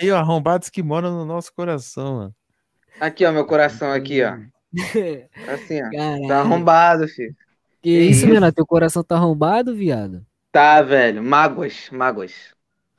Aí, 0.00 0.10
ó, 0.10 0.16
arrombados 0.18 0.68
que 0.68 0.82
moram 0.82 1.10
no 1.10 1.24
nosso 1.24 1.52
coração, 1.54 2.16
mano. 2.16 2.34
Aqui, 3.00 3.24
ó, 3.24 3.32
meu 3.32 3.46
coração 3.46 3.92
aqui, 3.92 4.22
ó. 4.22 4.36
Assim, 5.48 5.82
ó. 5.82 5.90
Caralho. 5.90 6.28
Tá 6.28 6.40
arrombado, 6.40 7.08
filho. 7.08 7.34
Que 7.82 7.90
isso, 7.90 8.20
isso? 8.20 8.28
menor? 8.28 8.52
Teu 8.52 8.66
coração 8.66 9.02
tá 9.04 9.16
arrombado, 9.16 9.74
viado? 9.74 10.24
Tá, 10.52 10.82
velho. 10.82 11.22
Mágoas, 11.22 11.88
mágoas. 11.90 12.32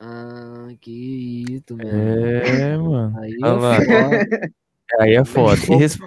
Ah, 0.00 0.68
que 0.80 1.44
isso, 1.50 1.76
mano. 1.76 1.88
É, 1.90 2.76
mano. 2.78 3.18
Aí 3.18 3.36
Olha 3.42 3.52
lá. 3.54 3.74
é 3.76 3.84
foda. 3.84 4.52
Aí 5.00 5.14
é 5.14 5.24
foda. 5.24 5.60
E 5.72 5.76
res- 5.76 5.98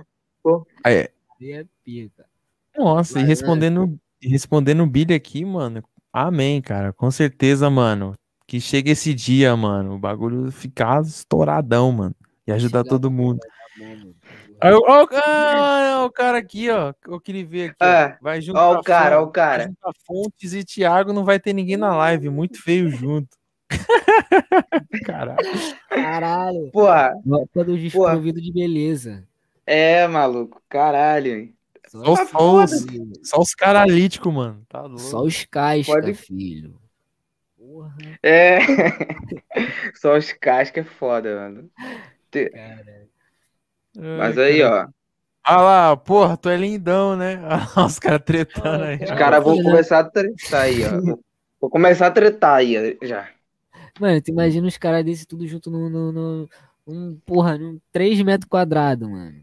Aí, 0.84 1.10
Aí 1.40 1.52
é 1.52 1.66
pica. 1.84 2.26
Nossa, 2.78 3.20
e 3.20 3.22
Mas, 3.22 3.30
respondendo, 3.30 4.00
e 4.22 4.30
respondendo 4.30 4.84
o 4.84 4.88
Billy 4.88 5.14
aqui, 5.14 5.44
mano. 5.44 5.84
Amém, 6.14 6.62
cara. 6.62 6.94
Com 6.94 7.12
certeza, 7.12 7.70
mano. 7.70 8.16
Que 8.52 8.60
chega 8.60 8.92
esse 8.92 9.14
dia, 9.14 9.56
mano. 9.56 9.94
O 9.96 9.98
bagulho 9.98 10.52
ficar 10.52 11.02
estouradão, 11.04 11.90
mano. 11.90 12.14
E 12.46 12.52
ajudar 12.52 12.84
todo 12.84 13.10
mundo. 13.10 13.40
porra, 13.40 13.50
tá 13.50 13.80
bom, 13.80 13.96
mano. 14.04 14.16
Aí, 14.60 14.74
ó, 14.74 14.80
ó, 14.86 15.08
ah, 15.16 16.04
o 16.06 16.12
cara 16.12 16.38
aqui, 16.40 16.70
ó. 16.70 16.94
Eu 17.08 17.22
queria 17.22 17.46
ver 17.46 17.70
aqui. 17.70 17.78
ó. 17.80 17.86
É, 17.86 18.18
Vai 18.22 18.42
juntar, 18.42 18.68
Ó 18.68 18.80
o 18.80 18.84
cara, 18.84 19.22
ó 19.22 19.24
o 19.24 19.28
cara. 19.32 19.72
Fontes 20.06 20.52
e 20.52 20.66
Thiago, 20.66 21.14
não 21.14 21.24
vai 21.24 21.40
ter 21.40 21.54
ninguém 21.54 21.78
na 21.78 21.96
live. 21.96 22.30
Muito 22.30 22.62
feio 22.62 22.90
junto. 22.90 23.30
Caralho. 25.06 25.38
Caralho. 25.90 26.72
Porra, 26.74 27.14
Todo 27.54 27.78
desprovido 27.78 28.42
de 28.42 28.52
beleza. 28.52 29.26
é, 29.66 30.06
maluco. 30.08 30.62
Caralho. 30.68 31.36
hein. 31.40 31.54
Só, 31.88 32.02
Tá 32.16 32.26
só 32.26 32.64
os, 32.66 32.72
só 33.24 33.40
os 33.40 33.54
caralíticos, 33.56 34.34
mano. 34.34 34.62
Tá 34.68 34.82
louco. 34.82 35.00
Só 35.00 35.22
os 35.24 35.46
casca, 35.46 35.94
Pode- 35.94 36.14
filho. 36.16 36.81
Porra, 37.72 37.96
É. 38.22 38.60
Só 39.96 40.18
os 40.18 40.34
cascos 40.34 40.80
é 40.82 40.84
foda, 40.84 41.36
mano. 41.36 41.70
cara. 42.32 43.08
Mas 43.96 44.38
aí, 44.38 44.62
ó. 44.62 44.88
Ah 45.44 45.62
lá, 45.62 45.98
porra, 45.98 46.36
tu 46.38 46.50
é 46.50 46.58
lindão, 46.58 47.16
né? 47.16 47.40
Ah, 47.46 47.86
os 47.86 47.98
caras 47.98 48.22
tretando 48.26 48.84
aí. 48.84 48.98
Os 48.98 49.12
caras 49.12 49.44
vão 49.44 49.62
começar 49.64 50.00
a 50.00 50.04
tretar 50.04 50.62
aí, 50.62 50.82
ó. 50.86 51.18
Vou- 51.60 51.70
começar 51.70 52.08
a 52.08 52.12
tretar 52.12 52.56
aí, 52.56 52.98
já. 53.02 53.30
Mano, 54.00 54.22
tu 54.22 54.32
imagina 54.32 54.68
os 54.68 54.78
caras 54.78 55.06
desse 55.06 55.26
tudo 55.26 55.48
junto 55.48 55.72
no, 55.72 55.90
no, 55.90 56.12
no- 56.12 56.50
um, 56.86 57.18
porra, 57.26 57.58
num 57.58 57.80
3 57.92 58.22
metros 58.22 58.50
quadrados, 58.50 59.08
mano. 59.08 59.42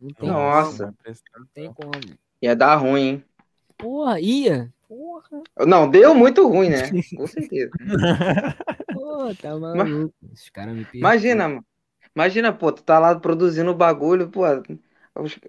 Não 0.00 0.10
tem 0.10 0.28
Nossa. 0.28 0.86
como, 1.04 1.16
não 1.38 1.46
tem 1.54 1.72
como. 1.72 1.92
Ia 2.40 2.56
dar 2.56 2.74
ruim, 2.76 3.00
hein? 3.00 3.24
Porra, 3.78 4.18
ia. 4.20 4.72
Porra, 4.92 5.42
Não, 5.66 5.88
deu 5.90 6.14
muito 6.14 6.46
ruim, 6.46 6.68
né? 6.68 6.90
Com 7.16 7.26
certeza. 7.26 7.72
porra, 8.92 9.34
tá 9.34 9.58
maluco. 9.58 10.14
Os 10.30 10.50
caras 10.50 10.74
me. 10.76 10.86
Imagina, 10.92 11.48
mano. 11.48 11.64
Imagina, 12.14 12.52
pô, 12.52 12.70
tu 12.70 12.82
tá 12.82 12.98
lá 12.98 13.18
produzindo 13.18 13.70
o 13.70 13.74
bagulho, 13.74 14.28
pô. 14.28 14.42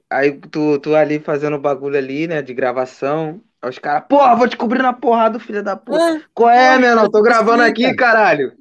Aí 0.10 0.40
tu, 0.40 0.80
tu 0.80 0.96
ali 0.96 1.20
fazendo 1.20 1.58
o 1.58 1.60
bagulho 1.60 1.98
ali, 1.98 2.26
né, 2.26 2.42
de 2.42 2.54
gravação. 2.54 3.42
Aí 3.62 3.70
os 3.70 3.80
caras, 3.80 4.08
porra, 4.08 4.36
vou 4.36 4.48
te 4.48 4.56
cobrir 4.56 4.82
na 4.82 4.94
porrada, 4.94 5.40
filho 5.40 5.62
da 5.62 5.76
puta. 5.76 6.00
Ah, 6.00 6.22
Qual 6.34 6.50
é, 6.50 6.78
porra, 6.78 6.80
menor? 6.80 7.10
Tô 7.10 7.18
não 7.18 7.24
gravando 7.24 7.64
aqui, 7.64 7.94
caralho. 7.96 8.58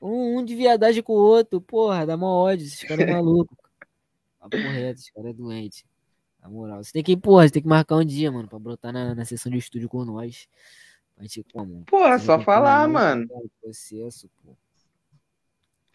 um, 0.00 0.38
um 0.38 0.44
de 0.44 0.54
viadagem 0.54 1.02
com 1.02 1.12
o 1.12 1.16
outro, 1.16 1.60
porra, 1.60 2.06
dá 2.06 2.16
mó 2.16 2.26
ódio, 2.44 2.66
esses 2.66 2.82
caras 2.82 3.06
é 3.06 3.06
maluco. 3.12 3.56
Papo 4.40 4.56
reto, 4.56 5.00
esse 5.00 5.12
cara 5.12 5.30
é 5.30 5.32
doente. 5.32 5.84
Na 6.46 6.50
moral, 6.52 6.84
você 6.84 6.92
tem 6.92 7.02
que, 7.02 7.16
porra, 7.16 7.46
você 7.46 7.54
tem 7.54 7.62
que 7.62 7.68
marcar 7.68 7.96
um 7.96 8.04
dia, 8.04 8.30
mano, 8.30 8.46
pra 8.48 8.56
brotar 8.58 8.92
na, 8.92 9.14
na 9.16 9.24
sessão 9.24 9.50
de 9.50 9.58
estúdio 9.58 9.88
com 9.88 10.04
nós. 10.04 10.46
Pra 11.16 11.24
gente 11.24 11.44
como? 11.52 11.84
Porra, 11.86 12.18
só 12.20 12.38
falar, 12.38 12.84
acompanhamento, 12.84 13.34
mano. 13.34 13.50
Processo, 13.60 14.30
pô. 14.44 14.52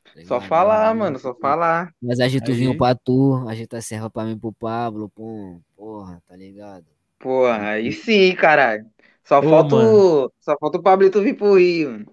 Tá 0.03 0.11
Só 0.25 0.35
ligado? 0.35 0.49
falar, 0.49 0.93
mano, 0.95 1.17
só 1.19 1.33
falar. 1.33 1.93
Nós 2.01 2.19
ajeita 2.19 2.51
o 2.51 2.55
vinho 2.55 2.77
pra 2.77 2.93
tu, 2.95 3.45
ajeita 3.47 3.77
a 3.77 3.81
serva 3.81 4.09
pra 4.09 4.25
mim 4.25 4.37
pro 4.37 4.51
Pablo, 4.51 5.07
pô. 5.09 5.61
Porra, 5.77 6.21
tá 6.27 6.35
ligado? 6.35 6.85
Porra, 7.17 7.69
aí 7.71 7.93
sim, 7.93 8.35
caralho. 8.35 8.85
Só 9.23 9.39
Ô, 9.39 9.43
falta 9.43 9.75
mano. 9.77 10.25
o... 10.25 10.31
Só 10.41 10.57
falta 10.59 10.77
o 10.79 10.83
Pablito 10.83 11.21
vir 11.21 11.37
pro 11.37 11.55
Rio. 11.55 11.91
mano. 11.91 12.05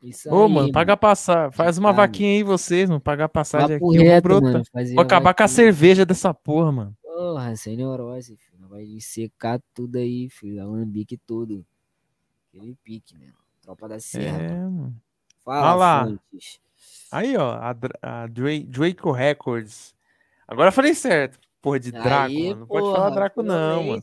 Isso 0.00 0.28
Ô, 0.32 0.46
aí, 0.46 0.48
mano, 0.48 0.72
paga 0.72 0.96
passagem. 0.96 1.52
Faz 1.52 1.78
uma 1.78 1.92
Tá, 1.94 1.96
vaquinha 1.98 2.30
aí, 2.36 2.42
vocês, 2.42 2.88
mano. 2.88 3.00
Pagar 3.00 3.28
passagem 3.28 3.78
Papo 3.78 3.90
aqui. 3.92 3.98
Reto, 3.98 4.40
mano. 4.40 4.62
fazer 4.72 4.94
Vou 4.94 5.02
acabar 5.02 5.34
com 5.34 5.42
a 5.42 5.46
vaquinha. 5.46 5.48
cerveja 5.48 6.06
dessa 6.06 6.32
porra, 6.34 6.72
mano. 6.72 6.96
Porra, 7.14 7.54
sem 7.56 7.76
neurose, 7.76 8.36
filho. 8.36 8.68
Vai 8.68 8.86
secar 9.00 9.60
tudo 9.74 9.98
aí, 9.98 10.30
filho. 10.30 10.62
Alambique 10.62 11.18
tudo. 11.18 11.64
Aquele 12.48 12.74
pique, 12.82 13.16
meu. 13.18 13.34
Tropa 13.60 13.88
da 13.88 14.00
Serra. 14.00 14.42
É, 14.42 14.48
mano. 14.50 14.94
Fala. 15.44 16.04
Fontes. 16.06 16.60
Aí, 17.10 17.36
ó, 17.36 17.52
a, 17.52 17.68
a 17.68 18.26
Dra- 18.26 18.64
Draco 18.66 19.12
Records. 19.12 19.94
Agora 20.48 20.68
eu 20.68 20.72
falei 20.72 20.94
certo. 20.94 21.38
Porra 21.60 21.78
de 21.78 21.92
Draco, 21.92 22.26
Aí, 22.26 22.48
mano. 22.48 22.60
Não 22.60 22.66
pode 22.66 22.80
porra, 22.80 22.96
falar 22.96 23.10
Draco, 23.10 23.42
não, 23.42 23.84
mano. 23.84 24.02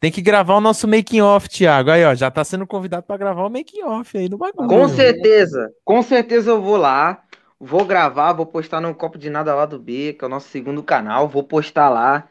Tem 0.00 0.12
que 0.12 0.20
gravar 0.20 0.56
o 0.56 0.60
nosso 0.60 0.86
making 0.86 1.20
off, 1.20 1.48
Thiago. 1.48 1.90
Aí, 1.90 2.04
ó, 2.04 2.14
já 2.14 2.30
tá 2.30 2.44
sendo 2.44 2.66
convidado 2.66 3.04
pra 3.04 3.16
gravar 3.16 3.46
o 3.46 3.50
making 3.50 3.82
off 3.84 4.16
aí 4.18 4.28
no 4.28 4.36
bagulho. 4.36 4.68
Com 4.68 4.88
certeza, 4.88 5.72
com 5.84 6.02
certeza 6.02 6.50
eu 6.50 6.62
vou 6.62 6.76
lá, 6.76 7.24
vou 7.58 7.84
gravar, 7.84 8.32
vou 8.32 8.46
postar 8.46 8.80
no 8.80 8.94
Copo 8.94 9.18
de 9.18 9.30
Nada 9.30 9.54
lá 9.54 9.64
do 9.66 9.78
B, 9.78 10.12
que 10.12 10.24
é 10.24 10.26
o 10.26 10.30
nosso 10.30 10.48
segundo 10.48 10.82
canal, 10.82 11.28
vou 11.28 11.42
postar 11.42 11.88
lá, 11.88 12.28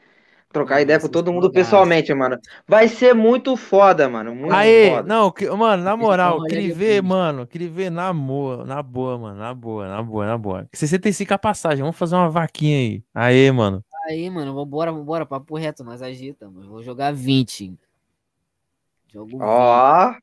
trocar 0.52 0.82
ideia 0.82 1.00
com 1.00 1.08
todo 1.08 1.32
mundo 1.32 1.52
pessoalmente, 1.52 2.14
mano. 2.14 2.40
Vai 2.68 2.88
ser 2.88 3.14
muito 3.14 3.56
foda, 3.56 4.08
mano, 4.10 4.34
muito 4.34 4.54
Aê, 4.54 4.90
foda. 4.92 5.08
não, 5.08 5.32
que- 5.32 5.50
mano, 5.50 5.84
na 5.84 5.96
moral, 5.98 6.42
depois. 6.44 6.52
mano, 7.04 7.46
queria 7.48 7.70
ver 7.70 7.90
na 7.92 8.14
boa, 8.14 8.66
na 8.66 8.82
boa, 8.82 9.18
mano, 9.18 9.40
na 9.40 9.54
boa, 9.54 9.88
na 9.88 10.02
boa, 10.02 10.26
na 10.26 10.38
boa. 10.38 10.68
65 10.74 11.34
a 11.34 11.38
passagem, 11.38 11.82
vamos 11.84 11.98
fazer 11.98 12.16
uma 12.16 12.30
vaquinha 12.30 12.78
aí. 12.78 13.04
Aê, 13.14 13.52
mano. 13.52 13.84
Aí, 14.08 14.30
mano, 14.30 14.54
vambora, 14.54 14.92
vambora, 14.92 15.26
papo 15.26 15.58
reto, 15.58 15.84
nós 15.84 16.02
agita, 16.02 16.50
mano. 16.50 16.70
Vou 16.70 16.82
jogar 16.82 17.14
20. 17.14 17.78
Jogo 19.12 19.32
20. 19.32 19.42
Ó, 19.42 20.14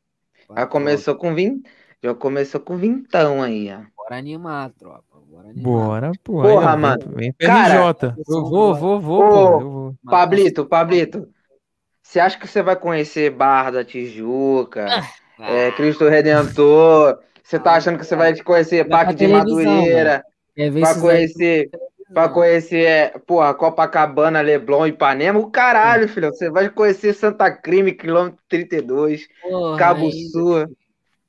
já 0.56 0.66
começou 0.66 1.16
com 1.16 1.34
vim, 1.34 1.62
já 2.02 2.14
começou 2.14 2.60
com 2.60 2.76
vintão 2.76 3.42
aí, 3.42 3.70
ó. 3.72 3.82
Bora 4.04 4.16
animar, 4.18 4.70
tropa. 4.78 5.02
Bora 5.30 5.48
animar. 5.48 5.62
Bora, 5.62 6.12
pô. 6.22 6.42
Porra, 6.42 6.50
aí, 6.50 6.56
ó, 6.66 6.70
vem- 6.72 6.80
mano. 6.80 7.12
Vem 7.16 7.32
Cara. 7.32 7.96
Eu 8.16 8.42
vou, 8.42 8.74
vou, 8.74 9.00
vou, 9.00 9.22
Ô. 9.22 9.60
Eu 9.60 9.70
vou. 9.70 9.94
Pablito, 10.04 10.66
Pablito, 10.66 11.26
você 12.02 12.20
acha 12.20 12.38
que 12.38 12.46
você 12.46 12.62
vai 12.62 12.76
conhecer 12.76 13.30
Barra 13.30 13.70
da 13.70 13.84
Tijuca, 13.84 14.86
é, 15.38 15.70
Cristo 15.72 16.06
Redentor? 16.06 17.18
Você 17.42 17.58
tá 17.58 17.74
achando 17.74 17.98
que 17.98 18.04
você 18.04 18.14
vai 18.14 18.36
conhecer 18.42 18.86
Vai 18.86 19.04
Parque 19.04 19.14
de 19.14 19.26
Madureira? 19.26 20.22
Pra 20.54 20.64
esses 20.66 21.02
conhecer, 21.02 21.70
pra 22.12 22.28
conhecer, 22.28 22.84
é, 22.84 23.18
porra, 23.26 23.54
Copacabana, 23.54 24.40
Leblon, 24.40 24.86
Ipanema, 24.86 25.40
o 25.40 25.50
caralho, 25.50 26.08
filho. 26.08 26.28
Você 26.28 26.50
vai 26.50 26.68
conhecer 26.68 27.14
Santa 27.14 27.50
Crime, 27.50 27.92
quilômetro 27.92 28.38
32, 28.48 29.26
Porra, 29.42 29.78
Cabo 29.78 30.10
Sul, 30.12 30.68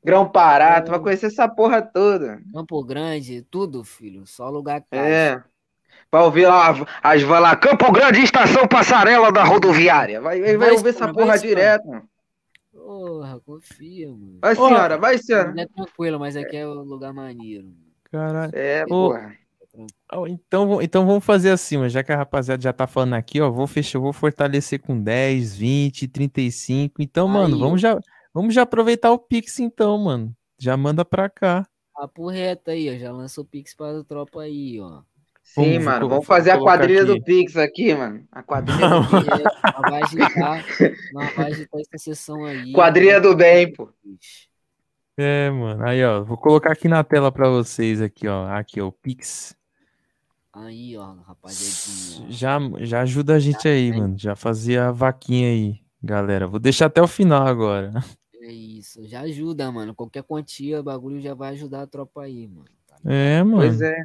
Grão 0.06 0.30
Pará, 0.30 0.80
tu 0.82 0.92
vai 0.92 1.00
conhecer 1.00 1.26
essa 1.26 1.48
porra 1.50 1.82
toda. 1.82 2.40
Campo 2.54 2.84
Grande, 2.84 3.42
tudo, 3.50 3.84
filho. 3.84 4.26
Só 4.28 4.50
lugar 4.50 4.82
caro. 4.90 5.04
É. 5.08 5.44
Pra 6.12 6.24
ouvir 6.24 6.46
lá 6.46 6.74
as 7.02 7.22
van 7.24 7.40
lá, 7.40 7.56
Campo 7.56 7.92
Grande, 7.92 8.20
estação 8.22 8.68
passarela 8.68 9.32
da 9.32 9.44
rodoviária. 9.44 10.22
Vai, 10.22 10.40
vai, 10.40 10.56
Vai, 10.58 10.72
ouvir 10.72 10.90
essa 10.90 11.12
porra 11.12 11.26
vai, 11.28 11.40
direto. 11.40 11.88
mano. 11.88 12.04
Porra, 12.72 13.42
confia, 13.44 14.10
mano. 14.10 14.38
Vai, 14.42 14.54
Ó, 14.56 14.68
senhora, 14.68 14.98
vai, 14.98 15.18
senhora. 15.18 15.52
Não 15.52 15.64
é 15.64 15.66
tranquilo, 15.66 16.20
mas 16.20 16.36
aqui 16.38 16.56
é 16.58 16.68
um 16.68 16.74
lugar 16.84 17.12
maneiro. 17.12 17.74
Caralho. 18.12 18.52
É, 18.54 18.84
Ô, 18.84 18.88
porra. 18.88 19.36
Ó, 20.12 20.28
Então, 20.28 20.82
então 20.82 21.06
vamos 21.06 21.26
fazer 21.26 21.50
assim, 21.50 21.78
mas 21.78 21.92
já 21.92 22.04
que 22.04 22.12
a 22.12 22.16
rapaziada 22.18 22.62
já 22.62 22.72
tá 22.72 22.86
falando 22.86 23.16
aqui, 23.16 23.42
ó, 23.42 23.50
vou 23.50 23.66
fechar, 23.66 24.00
vou 24.00 24.14
fortalecer 24.14 24.80
com 24.80 25.02
10, 25.02 25.56
20, 25.58 26.08
35. 26.08 27.02
Então, 27.02 27.28
mano, 27.28 27.56
Aí. 27.56 27.60
vamos 27.60 27.82
já, 27.82 27.98
vamos 28.36 28.54
já 28.54 28.62
aproveitar 28.64 29.12
o 29.12 29.18
Pix 29.18 29.60
então, 29.60 29.98
mano. 29.98 30.36
Já 30.60 30.78
manda 30.78 31.04
pra 31.04 31.28
cá. 31.30 31.66
Papo 31.94 32.28
reto 32.30 32.70
aí, 32.72 32.94
ó. 32.94 33.00
Já 33.00 33.12
lançou 33.12 33.44
o 33.44 33.48
Pix 33.48 33.74
pra 33.74 34.04
tropa 34.04 34.42
aí, 34.42 34.80
ó. 34.80 35.02
Sim, 35.44 35.74
Vamos, 35.74 35.86
mano, 35.86 36.00
vou- 36.02 36.10
vamos 36.10 36.26
fazer 36.26 36.52
a 36.52 36.60
quadrilha 36.60 37.04
aqui. 37.04 37.14
do 37.14 37.24
Pix 37.24 37.56
aqui, 37.56 37.94
mano. 37.94 38.28
A 38.32 38.44
quadrilha 38.44 38.90
do 38.90 39.02
reto, 39.20 39.44
Nós 39.64 39.92
vai 39.92 40.02
agitar, 40.04 40.66
nós 41.14 41.36
vai 41.36 41.46
agitar 41.52 41.82
essa 41.82 41.98
sessão 42.04 42.44
aí. 42.46 42.74
Quadrilha 42.74 43.22
do 43.22 43.36
bem, 43.36 43.72
pô. 43.72 43.90
É, 45.18 45.50
mano. 45.52 45.86
Aí, 45.88 46.04
ó, 46.04 46.24
vou 46.24 46.36
colocar 46.38 46.72
aqui 46.74 46.88
na 46.90 47.04
tela 47.04 47.32
pra 47.32 47.48
vocês 47.48 48.02
aqui, 48.02 48.28
ó. 48.28 48.48
Aqui, 48.50 48.82
ó, 48.82 48.88
o 48.88 48.92
Pix. 48.92 49.56
Aí, 50.52 50.98
ó, 50.98 51.14
rapaziadinha. 51.26 52.32
Já, 52.32 52.60
já 52.80 53.02
ajuda 53.02 53.36
a 53.36 53.40
gente 53.40 53.68
aí, 53.68 53.92
mano. 53.92 54.16
Já 54.18 54.36
fazia 54.36 54.88
a 54.88 54.92
vaquinha 54.92 55.50
aí, 55.50 55.80
galera. 56.04 56.48
Vou 56.48 56.60
deixar 56.60 56.88
até 56.88 57.02
o 57.02 57.08
final 57.08 57.46
agora. 57.46 57.92
É 58.46 58.52
isso, 58.52 59.04
já 59.08 59.22
ajuda, 59.22 59.72
mano. 59.72 59.96
Qualquer 59.96 60.22
quantia, 60.22 60.84
bagulho 60.84 61.20
já 61.20 61.34
vai 61.34 61.54
ajudar 61.54 61.82
a 61.82 61.88
tropa 61.88 62.22
aí, 62.22 62.48
mano. 62.48 62.66
Tá 62.88 62.96
É, 63.04 63.42
mano. 63.42 63.58
Pois 63.58 63.82
é. 63.82 63.96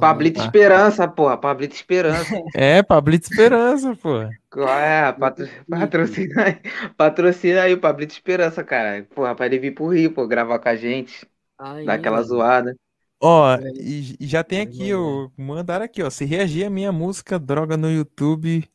Pablito 0.00 0.40
Ah. 0.40 0.44
Esperança, 0.44 1.06
porra. 1.06 1.36
Pablito 1.36 1.74
Esperança. 1.74 2.34
É, 2.56 2.82
Pablito 2.82 3.26
Esperança, 3.30 3.94
pô. 3.96 4.22
É, 4.66 5.12
patro... 5.12 5.46
patrocina 5.68 6.42
aí. 6.44 6.60
Patrocina 6.96 7.62
aí 7.62 7.74
o 7.74 7.80
Pablito 7.80 8.14
Esperança, 8.14 8.64
cara. 8.64 9.06
Porra, 9.14 9.34
pra 9.34 9.44
ele 9.46 9.58
vir 9.58 9.74
pro 9.74 9.88
Rio, 9.88 10.12
pô, 10.14 10.26
gravar 10.26 10.58
com 10.58 10.68
a 10.70 10.76
gente. 10.76 11.26
Aí, 11.58 11.84
Dar 11.84 11.94
aquela 11.94 12.16
mano. 12.16 12.28
zoada. 12.28 12.76
Ó, 13.20 13.56
e, 13.76 14.16
e 14.20 14.26
já 14.26 14.42
tem 14.42 14.60
aqui, 14.62 14.92
ó, 14.94 15.28
mandaram 15.36 15.84
aqui, 15.84 16.02
ó. 16.02 16.10
Se 16.10 16.24
reagir 16.24 16.64
a 16.64 16.70
minha 16.70 16.90
música 16.90 17.38
Droga 17.38 17.76
no 17.76 17.90
YouTube, 17.90 18.68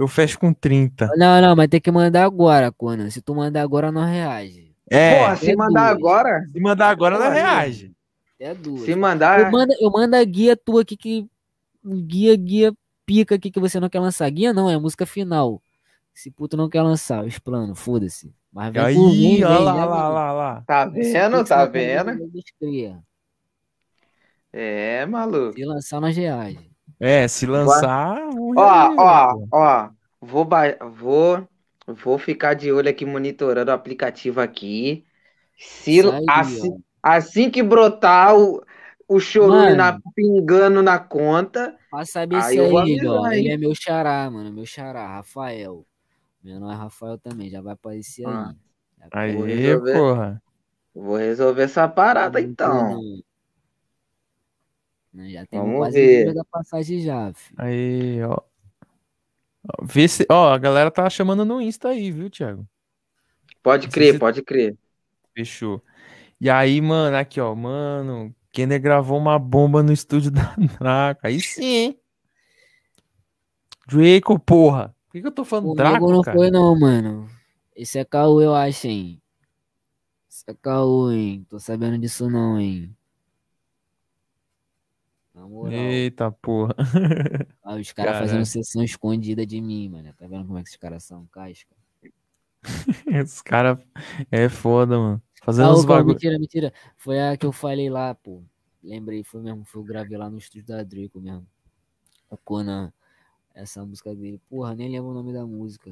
eu 0.00 0.08
fecho 0.08 0.38
com 0.38 0.52
30. 0.52 1.10
Não, 1.16 1.40
não, 1.40 1.54
mas 1.56 1.68
tem 1.68 1.80
que 1.80 1.90
mandar 1.90 2.24
agora, 2.24 2.72
Conan. 2.72 3.10
Se 3.10 3.20
tu 3.20 3.34
mandar 3.34 3.62
agora, 3.62 3.92
não 3.92 4.04
reage. 4.04 4.74
É, 4.90 5.18
Porra, 5.18 5.36
se 5.36 5.50
é 5.50 5.56
mandar 5.56 5.94
duas. 5.94 5.98
agora, 5.98 6.46
se 6.50 6.60
mandar 6.60 6.88
agora, 6.88 7.18
não 7.18 7.30
reage. 7.30 7.92
É 8.38 8.54
duas. 8.54 8.82
se 8.84 8.90
Eu 8.92 8.96
mandar. 8.98 9.50
mando, 9.50 9.72
eu 9.80 9.90
mando 9.90 10.16
a 10.16 10.24
guia 10.24 10.56
tua 10.56 10.82
aqui 10.82 10.96
que. 10.96 11.26
Guia, 11.84 12.36
guia 12.36 12.72
pica 13.06 13.34
aqui 13.34 13.50
que 13.50 13.60
você 13.60 13.78
não 13.80 13.88
quer 13.88 14.00
lançar. 14.00 14.28
Guia 14.30 14.52
não, 14.52 14.68
é 14.70 14.74
a 14.74 14.80
música 14.80 15.06
final. 15.06 15.62
Esse 16.14 16.30
puto 16.30 16.56
não 16.56 16.68
quer 16.68 16.82
lançar, 16.82 17.22
eu 17.22 17.28
explano, 17.28 17.74
foda-se. 17.74 18.34
Mas 18.52 18.72
vem 18.72 18.82
por 18.82 19.10
mim, 19.10 19.26
Aí, 19.26 19.36
vem, 19.36 19.44
olha 19.44 19.58
lá, 19.60 19.74
né, 19.74 19.84
lá, 19.84 20.08
lá, 20.08 20.32
lá. 20.32 20.62
Tá 20.66 20.84
vendo? 20.86 21.44
Tá 21.44 21.64
vendo? 21.66 22.10
É, 24.52 25.06
maluco. 25.06 25.52
Se 25.54 25.64
lançar, 25.64 26.00
nós 26.00 26.16
reage. 26.16 26.69
É, 27.00 27.26
se 27.26 27.46
lançar, 27.46 28.20
Ó, 28.56 28.94
ó, 28.98 29.46
ó. 29.50 29.90
Vou, 30.20 30.44
ba... 30.44 30.76
vou, 30.92 31.48
vou 31.86 32.18
ficar 32.18 32.54
de 32.54 32.70
olho 32.70 32.90
aqui 32.90 33.06
monitorando 33.06 33.70
o 33.70 33.74
aplicativo 33.74 34.40
aqui. 34.40 35.04
Se 35.58 36.00
aí, 36.00 36.24
assim, 36.28 36.82
assim 37.02 37.50
que 37.50 37.62
brotar 37.62 38.36
o, 38.36 38.62
o 39.08 39.18
chorume 39.18 39.74
na, 39.74 39.98
pingando 40.14 40.82
na 40.82 40.98
conta, 40.98 41.74
Pra 41.90 42.04
saber 42.04 42.36
Aí 42.36 42.54
se 42.54 42.60
é 42.60 42.68
vou 42.68 42.86
ele, 42.86 43.06
ó. 43.08 43.26
Ele 43.32 43.48
é 43.48 43.56
meu 43.56 43.74
xará, 43.74 44.30
mano. 44.30 44.52
Meu 44.52 44.64
xará, 44.64 45.06
Rafael. 45.08 45.84
Meu 46.42 46.60
nome 46.60 46.72
é 46.72 46.76
Rafael 46.76 47.18
também, 47.18 47.50
já 47.50 47.60
vai 47.60 47.72
aparecer 47.72 48.26
aí. 48.26 48.32
Ah. 48.32 48.54
Vou 49.34 49.44
Aí, 49.44 49.54
resolver. 49.56 49.92
porra. 49.92 50.42
vou 50.94 51.16
resolver 51.16 51.62
essa 51.62 51.88
parada 51.88 52.40
então. 52.40 52.72
não. 52.74 53.02
Não, 53.02 53.22
Já 55.12 55.44
temos 55.46 55.66
Vamos 55.66 55.78
quase 55.78 56.00
ver. 56.00 56.34
da 56.34 56.44
passagem 56.44 57.00
já, 57.00 57.32
filho. 57.34 57.60
Aí, 57.60 58.22
ó. 58.22 58.38
Vê 59.82 60.08
se, 60.08 60.26
ó, 60.30 60.52
a 60.52 60.58
galera 60.58 60.90
tá 60.90 61.08
chamando 61.10 61.44
no 61.44 61.60
Insta 61.60 61.88
aí, 61.88 62.10
viu, 62.10 62.30
Thiago? 62.30 62.66
Pode 63.62 63.88
crer, 63.88 64.12
se- 64.14 64.18
pode 64.18 64.42
crer. 64.42 64.76
Fechou. 65.34 65.82
E 66.40 66.48
aí, 66.50 66.80
mano, 66.80 67.16
aqui, 67.16 67.40
ó, 67.40 67.54
mano, 67.54 68.34
Kenner 68.52 68.80
gravou 68.80 69.18
uma 69.18 69.38
bomba 69.38 69.82
no 69.82 69.92
estúdio 69.92 70.30
da 70.32 70.54
Draco. 70.78 71.20
Aí 71.26 71.40
sim, 71.40 71.64
hein? 71.64 72.00
Draco, 73.86 74.38
porra. 74.38 74.94
Por 75.06 75.12
que, 75.12 75.20
que 75.20 75.26
eu 75.26 75.32
tô 75.32 75.44
falando 75.44 75.68
Comigo 75.68 75.76
Draco, 75.84 76.12
não 76.12 76.22
cara? 76.22 76.38
foi 76.38 76.50
não, 76.50 76.78
mano. 76.78 77.28
Esse 77.74 77.98
é 77.98 78.04
caô, 78.04 78.40
eu 78.40 78.54
acho, 78.54 78.86
hein. 78.86 79.20
Esse 80.30 80.44
é 80.48 80.54
caô, 80.54 81.10
hein. 81.10 81.44
Tô 81.48 81.58
sabendo 81.58 81.98
disso 81.98 82.30
não, 82.30 82.58
hein. 82.60 82.96
Na 85.40 85.48
moral. 85.48 85.72
Eita, 85.72 86.30
porra. 86.30 86.74
Ah, 87.64 87.76
os 87.76 87.92
caras 87.92 88.18
fazendo 88.18 88.44
sessão 88.44 88.82
escondida 88.82 89.46
de 89.46 89.58
mim, 89.60 89.88
mano. 89.88 90.12
Tá 90.18 90.26
vendo 90.26 90.44
como 90.44 90.58
é 90.58 90.62
que 90.62 90.68
esses 90.68 90.78
caras 90.78 91.02
são, 91.04 91.26
casca? 91.26 91.74
Os 93.24 93.40
caras 93.40 93.78
é 94.30 94.48
foda, 94.50 94.98
mano. 94.98 95.22
Fazendo 95.42 95.70
Ah, 95.70 95.72
uns 95.72 95.84
bagulho. 95.86 96.14
mentira, 96.14 96.38
mentira. 96.38 96.72
Foi 96.98 97.18
a 97.18 97.34
que 97.38 97.46
eu 97.46 97.52
falei 97.52 97.88
lá, 97.88 98.14
pô. 98.14 98.42
Lembrei, 98.82 99.24
foi 99.24 99.40
mesmo. 99.40 99.64
Foi 99.64 99.80
eu 99.80 99.84
gravei 99.86 100.18
lá 100.18 100.28
no 100.28 100.36
estúdio 100.36 100.66
da 100.66 100.82
Draco 100.82 101.20
mesmo. 101.20 101.46
O 102.28 102.36
Conan. 102.36 102.92
Essa 103.54 103.82
música 103.86 104.14
dele. 104.14 104.38
Porra, 104.50 104.74
nem 104.74 104.90
lembro 104.90 105.10
o 105.10 105.14
nome 105.14 105.32
da 105.32 105.46
música. 105.46 105.90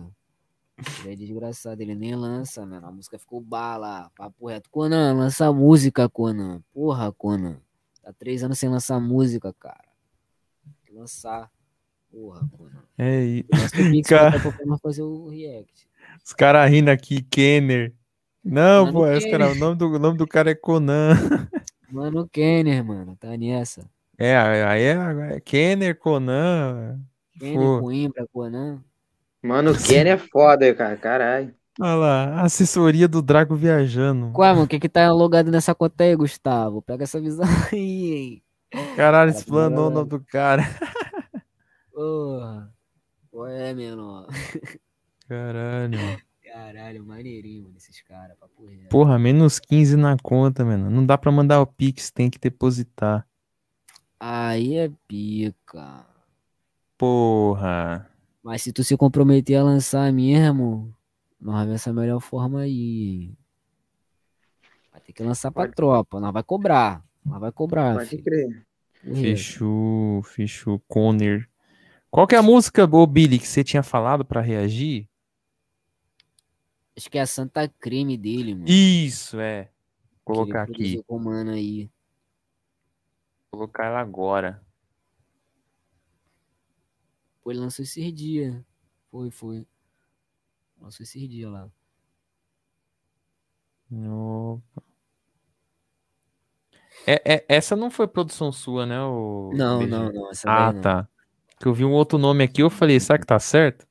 Ele 1.04 1.12
é 1.12 1.16
desgraçado, 1.16 1.80
ele 1.80 1.94
nem 1.94 2.14
lança, 2.14 2.66
mano. 2.66 2.86
A 2.86 2.92
música 2.92 3.18
ficou 3.18 3.40
bala. 3.40 4.10
Papo 4.14 4.48
reto. 4.48 4.68
Conan, 4.68 5.14
lança 5.14 5.46
a 5.46 5.52
música, 5.52 6.06
Conan. 6.08 6.62
Porra, 6.72 7.10
Conan. 7.12 7.60
Tá 8.08 8.14
três 8.18 8.42
anos 8.42 8.58
sem 8.58 8.70
lançar 8.70 8.98
música, 8.98 9.52
cara. 9.60 9.84
Tem 10.64 10.72
que 10.86 10.92
lançar. 10.98 11.50
Porra, 12.10 12.40
Conan. 12.56 12.82
É, 12.96 13.44
Lança 13.52 13.82
o 13.82 13.90
Pix 13.90 14.08
Cara. 14.08 14.40
fazer 14.82 15.02
o 15.02 15.28
react. 15.28 15.86
os 16.24 16.32
caras 16.32 16.70
rindo 16.70 16.90
aqui, 16.90 17.20
Kenner. 17.20 17.92
Não, 18.42 18.86
Mano, 18.86 18.92
pô, 19.00 19.06
esse 19.08 19.26
Kenner. 19.26 19.40
cara, 19.40 19.52
o 19.52 19.54
nome 19.56 19.76
do, 19.76 19.88
o 19.90 19.98
nome 19.98 20.16
do 20.16 20.26
cara 20.26 20.50
é 20.50 20.54
Conan. 20.54 21.10
Mano, 21.92 22.26
Kenner, 22.26 22.82
mano. 22.82 23.14
Tá 23.14 23.36
nessa. 23.36 23.86
É, 24.16 24.34
aí 24.38 24.82
é, 24.84 25.36
é 25.36 25.40
Kenner, 25.40 25.94
Conan. 25.98 26.98
Kenner, 27.38 27.58
Pô. 27.58 27.80
Coimbra, 27.80 28.26
Conan. 28.32 28.82
Mano, 29.42 29.72
o 29.72 29.78
Kenny 29.78 30.08
é 30.10 30.16
foda, 30.16 30.74
cara. 30.74 30.96
Caralho. 30.96 31.54
Olha 31.80 31.94
lá, 31.94 32.42
assessoria 32.42 33.06
do 33.06 33.22
Drago 33.22 33.54
viajando. 33.54 34.32
Mano? 34.36 34.62
O 34.62 34.66
que 34.66 34.80
que 34.80 34.88
tá 34.88 35.12
logado 35.12 35.50
nessa 35.50 35.74
conta 35.74 36.02
aí, 36.02 36.16
Gustavo? 36.16 36.82
Pega 36.82 37.04
essa 37.04 37.20
visão 37.20 37.46
aí, 37.72 38.12
hein? 38.12 38.42
Caralho, 38.70 38.96
Cara, 38.96 39.30
explanou 39.30 39.86
o 39.86 39.90
nome 39.90 40.08
do 40.08 40.20
cara. 40.20 40.62
Porra. 41.92 42.72
Qual 43.30 43.46
é, 43.46 43.72
menor? 43.72 44.26
Caralho. 45.28 45.98
Caralho, 46.42 47.04
maneirinho, 47.04 47.64
mano, 47.64 47.76
esses 47.76 48.02
caras. 48.02 48.36
Porra, 48.90 49.18
menos 49.18 49.60
15 49.60 49.96
na 49.96 50.16
conta, 50.20 50.64
mano. 50.64 50.90
Não 50.90 51.06
dá 51.06 51.16
pra 51.16 51.30
mandar 51.30 51.60
o 51.60 51.66
Pix, 51.66 52.10
tem 52.10 52.28
que 52.28 52.38
depositar. 52.38 53.26
Aí 54.18 54.76
é 54.76 54.90
pica. 55.06 56.04
Porra. 56.96 58.10
Mas 58.42 58.62
se 58.62 58.72
tu 58.72 58.82
se 58.82 58.96
comprometer 58.96 59.56
a 59.56 59.62
lançar 59.62 60.12
mesmo, 60.12 60.92
nós 61.40 61.54
vamos 61.54 61.68
ver 61.68 61.74
essa 61.74 61.92
melhor 61.92 62.20
forma 62.20 62.60
aí. 62.60 63.32
Vai 64.92 65.00
ter 65.00 65.12
que 65.12 65.22
lançar 65.22 65.50
pra 65.50 65.64
Pode. 65.64 65.74
tropa, 65.76 66.20
nós 66.20 66.32
vai 66.32 66.42
cobrar. 66.42 67.04
Nós 67.24 67.40
vai 67.40 67.52
cobrar, 67.52 67.94
Pode 67.94 68.08
filho. 68.08 68.24
crer. 68.24 68.66
Fechou, 69.14 70.22
fechou. 70.22 70.80
Conner. 70.88 71.48
Qual 72.10 72.26
que 72.26 72.34
é 72.34 72.38
a 72.38 72.42
música, 72.42 72.84
ô 72.84 73.06
Billy, 73.06 73.38
que 73.38 73.46
você 73.46 73.62
tinha 73.62 73.82
falado 73.82 74.24
pra 74.24 74.40
reagir? 74.40 75.08
Acho 76.96 77.08
que 77.10 77.18
é 77.18 77.20
a 77.20 77.26
Santa 77.26 77.68
Crime 77.68 78.16
dele, 78.16 78.54
mano. 78.54 78.68
Isso, 78.68 79.38
é. 79.38 79.70
Vou 80.26 80.34
colocar 80.34 80.62
aqui. 80.62 81.02
com 81.06 81.18
mano 81.18 81.52
aí. 81.52 81.88
Vou 83.52 83.60
colocar 83.60 83.86
ela 83.86 84.00
agora. 84.00 84.60
Pô, 87.42 87.52
ele 87.52 87.60
lançou 87.60 87.84
esses 87.84 88.12
dias. 88.12 88.56
Foi, 89.10 89.30
foi. 89.30 89.66
Lançou 90.80 91.04
esses 91.04 91.28
dias 91.28 91.50
lá. 91.50 91.68
Opa. 93.90 94.82
É, 97.06 97.34
é- 97.34 97.44
essa 97.48 97.74
não 97.74 97.90
foi 97.90 98.06
produção 98.06 98.52
sua, 98.52 98.84
né? 98.84 99.00
O 99.00 99.50
Não, 99.54 99.86
não, 99.86 100.12
não. 100.12 100.30
Ah, 100.46 100.72
não. 100.72 100.80
tá. 100.80 101.08
Que 101.58 101.66
eu 101.66 101.74
vi 101.74 101.84
um 101.84 101.92
outro 101.92 102.18
nome 102.18 102.44
aqui, 102.44 102.62
eu 102.62 102.70
falei, 102.70 103.00
será 103.00 103.18
que 103.18 103.26
tá 103.26 103.38
certo? 103.38 103.86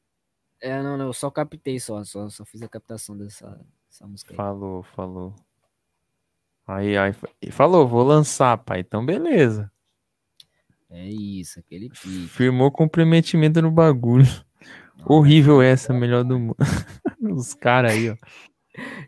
É, 0.61 0.81
não, 0.81 0.97
não. 0.97 1.07
Eu 1.07 1.13
só 1.13 1.29
captei 1.29 1.79
só. 1.79 2.03
Só, 2.03 2.29
só 2.29 2.45
fiz 2.45 2.61
a 2.61 2.67
captação 2.67 3.17
dessa, 3.17 3.59
dessa 3.89 4.07
música 4.07 4.33
aí. 4.33 4.37
Falou, 4.37 4.83
falou. 4.83 5.35
Aí, 6.65 6.97
aí, 6.97 7.13
falou, 7.51 7.87
vou 7.87 8.03
lançar, 8.03 8.57
pai. 8.57 8.81
Então, 8.81 9.05
beleza. 9.05 9.71
É 10.89 11.05
isso, 11.05 11.59
aquele 11.59 11.89
pique. 11.89 12.27
Firmou 12.27 12.71
comprometimento 12.71 13.61
no 13.61 13.71
bagulho. 13.71 14.25
Horrível 15.05 15.61
essa, 15.61 15.93
melhor 15.93 16.23
do 16.23 16.39
mundo. 16.39 16.55
Os 17.35 17.53
caras 17.53 17.91
aí, 17.93 18.09
ó. 18.09 18.15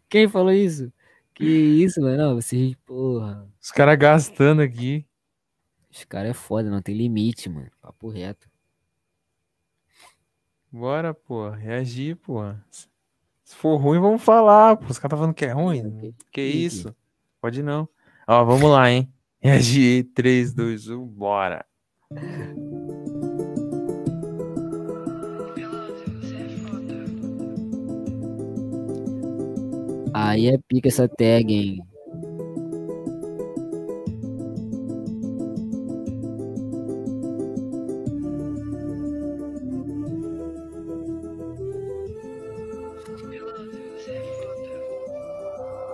Quem 0.10 0.28
falou 0.28 0.52
isso? 0.52 0.92
Que 1.34 1.46
isso, 1.46 2.02
mano? 2.02 2.18
Não, 2.18 2.36
vocês, 2.36 2.76
porra. 2.86 3.48
Os 3.62 3.72
caras 3.72 3.98
gastando 3.98 4.62
aqui. 4.62 5.06
Os 5.92 6.04
caras 6.04 6.32
é 6.32 6.34
foda, 6.34 6.70
não 6.70 6.82
tem 6.82 6.96
limite, 6.96 7.50
mano. 7.50 7.70
Papo 7.82 8.10
reto. 8.10 8.48
Bora, 10.72 11.14
pô. 11.14 11.50
Reagir, 11.50 12.16
pô. 12.18 12.42
Se 13.44 13.56
for 13.56 13.78
ruim, 13.78 14.00
vamos 14.00 14.22
falar. 14.22 14.78
Pô. 14.78 14.86
Os 14.88 15.00
caras 15.00 15.12
tá 15.12 15.18
falando 15.18 15.34
que 15.34 15.46
é 15.46 15.52
ruim. 15.52 16.14
Que- 16.32 16.42
isso? 16.42 16.96
Pode 17.42 17.64
não. 17.64 17.88
Ó, 18.28 18.44
vamos 18.46 18.70
lá, 18.70 18.90
hein? 18.92 19.12
Reagir. 19.40 20.04
3, 20.14 20.54
2, 20.54 20.90
1, 20.90 21.06
bora. 21.08 21.66
Aí 30.22 30.48
é 30.48 30.58
pica 30.58 30.90
essa 30.90 31.08
tag, 31.08 31.54
hein? 31.54 31.80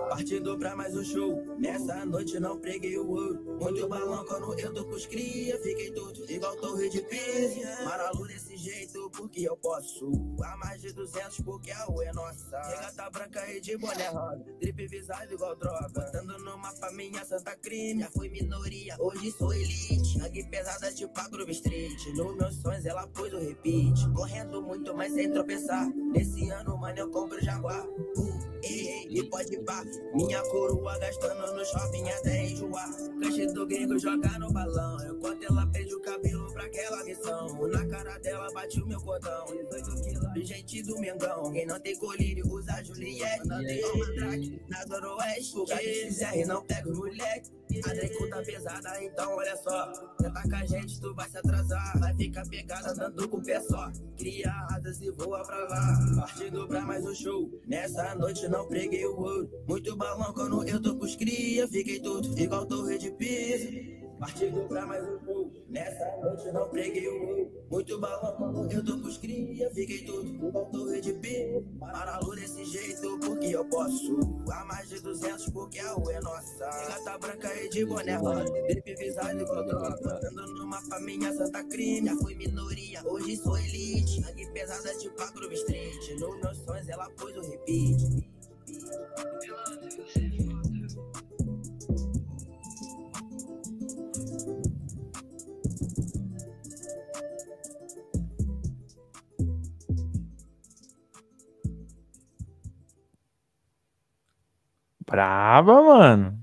Partindo 0.08 0.58
pra 0.58 0.74
mais 0.74 0.96
um 0.96 1.04
show. 1.04 1.44
Nessa 1.56 2.04
noite 2.04 2.40
não 2.40 2.58
preguei 2.58 2.98
o 2.98 3.08
ouro. 3.08 3.58
Muito 3.60 3.86
balão 3.86 4.24
quando 4.24 4.58
eu 4.58 4.74
tô 4.74 4.84
com 4.86 4.94
os 4.96 5.06
cria. 5.06 5.56
Fiquei 5.62 5.92
torto, 5.92 6.24
igual 6.28 6.56
torre 6.56 6.88
de 6.88 7.00
pisa. 7.02 7.84
Maralu 7.84 8.26
nesse 8.26 8.45
jeito 8.66 9.10
porque 9.10 9.42
eu 9.48 9.56
posso. 9.56 10.10
A 10.42 10.56
mais 10.56 10.80
de 10.80 10.92
200 10.92 11.40
porque 11.42 11.70
a 11.70 11.88
U 11.88 12.02
é 12.02 12.12
nossa. 12.12 12.60
Regata 12.62 13.10
branca 13.10 13.52
e 13.52 13.60
de 13.60 13.76
boné 13.76 14.08
rosa. 14.08 14.44
Drip 14.60 14.86
visado 14.88 15.32
igual 15.32 15.54
droga. 15.56 15.88
Botando 15.88 16.38
no 16.38 16.58
mapa 16.58 16.90
minha 16.92 17.24
santa 17.24 17.56
crime. 17.56 18.02
Já 18.02 18.10
fui 18.10 18.28
minoria, 18.28 18.96
hoje 18.98 19.30
sou 19.32 19.52
elite. 19.52 20.18
Sangue 20.18 20.44
pesada 20.50 20.92
tipo 20.92 21.18
a 21.18 21.28
Groove 21.28 21.52
Street. 21.52 22.06
Nos 22.16 22.36
meus 22.36 22.54
sonhos 22.56 22.84
ela 22.84 23.06
pôs 23.08 23.32
o 23.32 23.38
repeat. 23.38 24.08
Correndo 24.14 24.60
muito, 24.62 24.94
mas 24.94 25.12
sem 25.12 25.30
tropeçar. 25.30 25.88
Nesse 26.12 26.48
ano, 26.50 26.76
mano, 26.76 26.98
eu 26.98 27.10
compro 27.10 27.42
Jaguar. 27.44 27.86
Uh, 27.86 28.60
ei, 28.62 28.88
ei, 28.88 29.06
e 29.10 29.30
pode 29.30 29.56
pá. 29.60 29.84
Minha 30.14 30.42
coroa 30.42 30.98
gastando 30.98 31.54
no 31.54 31.64
shopping 31.64 32.08
até 32.08 32.46
enjoar. 32.46 32.90
Caixa 33.20 33.46
do 33.52 33.66
gringo 33.66 33.98
joga 33.98 34.38
no 34.38 34.52
balão. 34.52 34.96
Enquanto 35.08 35.44
ela 35.44 35.66
perde 35.68 35.94
o 35.94 36.00
cabelo 36.00 36.35
pra 36.66 36.82
aquela 36.82 37.04
missão. 37.04 37.68
Na 37.68 37.86
cara 37.86 38.18
dela 38.18 38.52
bate 38.52 38.80
o 38.80 38.86
meu 38.86 39.00
cordão. 39.00 39.46
18 39.46 40.02
quilos, 40.02 40.48
gente 40.48 40.82
do 40.82 40.98
Mengão. 40.98 41.52
Quem 41.52 41.66
não 41.66 41.80
tem 41.80 41.96
colírio 41.96 42.46
usa 42.48 42.82
Juliette. 42.82 43.50
Andei 43.50 43.82
ao 43.82 43.98
mandrake 43.98 44.62
na 44.68 44.84
Zoroeste. 44.84 45.58
O 45.58 45.66
gato 45.66 45.82
XR 45.82 46.46
não 46.46 46.62
pega 46.64 46.90
os 46.90 46.98
moleque. 46.98 47.56
A 47.84 47.92
Draco 47.92 48.30
tá 48.30 48.42
pesada, 48.42 49.04
então 49.04 49.36
olha 49.36 49.56
só. 49.56 49.92
Tenta 50.18 50.42
com 50.42 50.56
a 50.56 50.64
gente, 50.64 51.00
tu 51.00 51.14
vai 51.14 51.28
se 51.28 51.38
atrasar. 51.38 51.98
Vai 51.98 52.14
ficar 52.14 52.48
pegada 52.48 52.90
andando 52.90 53.28
com 53.28 53.36
o 53.36 53.42
pé 53.42 53.60
só. 53.60 53.90
Cria 54.16 54.50
asas 54.70 55.00
e 55.02 55.10
voa 55.10 55.42
pra 55.42 55.68
lá. 55.68 55.98
Partindo 56.16 56.66
pra 56.66 56.80
mais 56.80 57.04
um 57.04 57.14
show. 57.14 57.50
Nessa 57.66 58.14
noite 58.14 58.48
não 58.48 58.66
preguei 58.66 59.04
o 59.04 59.16
ouro. 59.16 59.50
Muito 59.68 59.94
balão 59.96 60.32
quando 60.32 60.66
eu 60.66 60.80
tô 60.80 60.96
com 60.96 61.04
os 61.04 61.16
cria. 61.16 61.68
Fiquei 61.68 62.00
todo 62.00 62.38
igual 62.38 62.64
torre 62.66 62.98
de 62.98 63.10
pisa. 63.10 63.95
Partindo 64.18 64.66
pra 64.66 64.86
mais 64.86 65.06
um 65.06 65.24
show. 65.24 65.52
Nessa 65.68 66.16
noite 66.22 66.50
não 66.50 66.68
preguei 66.70 67.06
o 67.06 67.28
ouro. 67.28 67.66
Muito 67.70 68.00
balão 68.00 68.68
eu 68.70 68.84
tô 68.84 68.98
com 68.98 69.08
os 69.08 69.18
cria. 69.18 69.70
Fiquei 69.74 70.04
todo 70.04 70.26
igual 70.26 70.64
torre 70.66 71.00
de 71.02 71.12
pisa. 71.14 71.62
Maralu 71.78 72.34
desse 72.34 72.64
jeito 72.64 73.18
porque 73.18 73.48
eu 73.48 73.64
posso. 73.66 74.18
A 74.50 74.64
mais 74.64 74.88
de 74.88 75.00
200 75.00 75.50
porque 75.50 75.80
a 75.80 75.94
U 75.96 76.10
é 76.10 76.20
nossa. 76.20 76.64
Gata 76.64 77.18
branca 77.18 77.54
e 77.62 77.68
de 77.68 77.84
boné 77.84 78.16
rosa. 78.16 78.44
Drip 78.44 78.94
visado 78.94 79.40
igual 79.40 79.66
droga. 79.66 80.20
Andando 80.28 80.54
no 80.54 80.66
mapa 80.66 80.98
minha 81.00 81.32
santa 81.34 81.62
crime. 81.64 82.08
Já 82.08 82.16
fui 82.16 82.34
minoria, 82.36 83.02
hoje 83.04 83.36
sou 83.36 83.58
elite. 83.58 84.22
Sangue 84.22 84.50
pesada 84.52 84.96
tipo 84.96 85.20
a 85.20 85.30
Groove 85.30 85.54
Street. 85.56 86.18
Nos 86.18 86.40
meus 86.40 86.58
sonhos 86.58 86.88
ela 86.88 87.10
pôs 87.10 87.36
o 87.36 87.42
repeat. 87.42 88.26
Braba, 105.06 105.82
mano. 105.82 106.38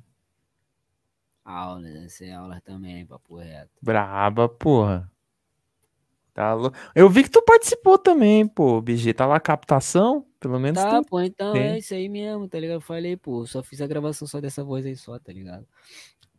Aulas, 1.46 1.94
essa 1.96 2.26
é 2.26 2.32
aula 2.34 2.62
também, 2.62 3.06
papo 3.06 3.36
reto. 3.38 3.70
Braba, 3.82 4.48
porra. 4.48 5.10
Tá 6.34 6.54
lou... 6.54 6.72
Eu 6.96 7.10
vi 7.10 7.24
que 7.24 7.30
tu 7.30 7.42
participou 7.44 7.98
também, 7.98 8.48
pô, 8.48 8.82
BG. 8.82 9.14
Tá 9.14 9.26
lá 9.26 9.36
a 9.36 9.40
captação? 9.40 10.26
Pelo 10.40 10.60
menos 10.60 10.82
Tá, 10.82 11.02
tu... 11.02 11.08
pô, 11.10 11.22
então 11.22 11.54
tem. 11.54 11.62
é 11.64 11.78
isso 11.78 11.94
aí 11.94 12.10
mesmo, 12.10 12.48
tá 12.48 12.60
ligado? 12.60 12.78
Eu 12.78 12.82
falei, 12.82 13.16
pô, 13.18 13.46
só 13.46 13.62
fiz 13.62 13.82
a 13.82 13.88
gravação 13.88 14.28
só 14.28 14.42
dessa 14.42 14.64
voz 14.64 14.86
aí 14.86 14.96
só, 14.96 15.20
tá 15.20 15.32
ligado? 15.32 15.68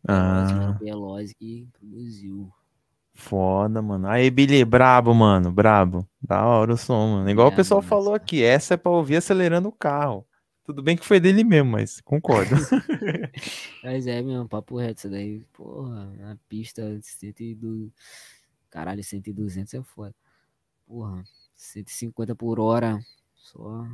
Ah, 0.07 0.75
Veloz 0.81 1.33
que 1.33 1.67
produziu. 1.79 2.51
foda, 3.13 3.81
mano. 3.81 4.07
Aí, 4.07 4.29
Billy, 4.29 4.65
brabo, 4.65 5.13
mano. 5.13 5.51
Brabo. 5.51 6.05
Da 6.21 6.45
hora 6.45 6.73
o 6.73 6.77
som, 6.77 7.07
mano. 7.17 7.29
Igual 7.29 7.49
o 7.49 7.53
É, 7.53 7.55
pessoal 7.55 7.79
mano. 7.81 7.89
falou 7.89 8.13
aqui. 8.13 8.43
Essa 8.43 8.73
é 8.73 8.77
pra 8.77 8.91
ouvir 8.91 9.15
acelerando 9.17 9.69
o 9.69 9.71
carro. 9.71 10.27
Tudo 10.65 10.81
bem 10.81 10.97
que 10.97 11.05
foi 11.05 11.19
dele 11.19 11.43
mesmo, 11.43 11.71
mas 11.71 12.01
concordo. 12.01 12.55
Mas 13.83 14.07
é 14.07 14.21
mesmo, 14.21 14.47
papo 14.49 14.77
reto, 14.77 14.99
isso 14.99 15.09
daí, 15.09 15.41
porra, 15.53 16.05
na 16.15 16.35
pista, 16.49 16.81
102, 17.01 17.91
caralho, 18.69 19.03
100 19.03 19.21
e 19.27 19.33
200 19.33 19.73
é 19.75 19.83
foda. 19.83 20.15
Porra, 20.87 21.23
150 21.55 22.35
por 22.35 22.59
hora, 22.59 22.99
só 23.35 23.87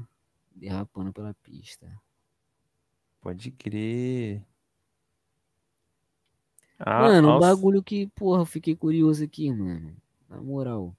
derrapando 0.56 1.12
pela 1.12 1.34
pista. 1.44 1.88
Pode 3.20 3.52
crer. 3.52 4.46
Ah, 6.80 7.02
Mano, 7.02 7.28
um 7.28 7.32
nossa, 7.34 7.48
bagulho 7.56 7.84
que, 7.84 8.08
porra, 8.16 8.42
eu 8.42 8.46
fiquei 8.46 8.76
curioso 8.76 9.24
aqui, 9.24 9.52
mano. 9.52 9.96
Na 10.30 10.42
moral. 10.42 10.96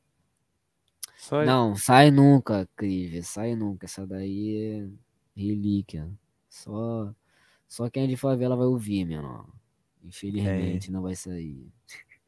só- 1.16 1.44
Não, 1.44 1.74
sai 1.76 2.10
nunca, 2.10 2.68
Crive, 2.76 3.22
sai 3.22 3.54
nunca. 3.56 3.86
Essa 3.86 4.06
daí 4.06 4.56
é 4.56 4.88
relíquia. 5.34 6.10
Só, 6.48 7.14
só 7.66 7.88
quem 7.90 8.04
é 8.04 8.06
de 8.06 8.16
favela 8.16 8.56
vai 8.56 8.66
ouvir, 8.66 9.04
menor. 9.04 9.46
Infelizmente, 10.02 10.90
não 10.90 11.02
vai 11.02 11.14
sair. 11.14 11.72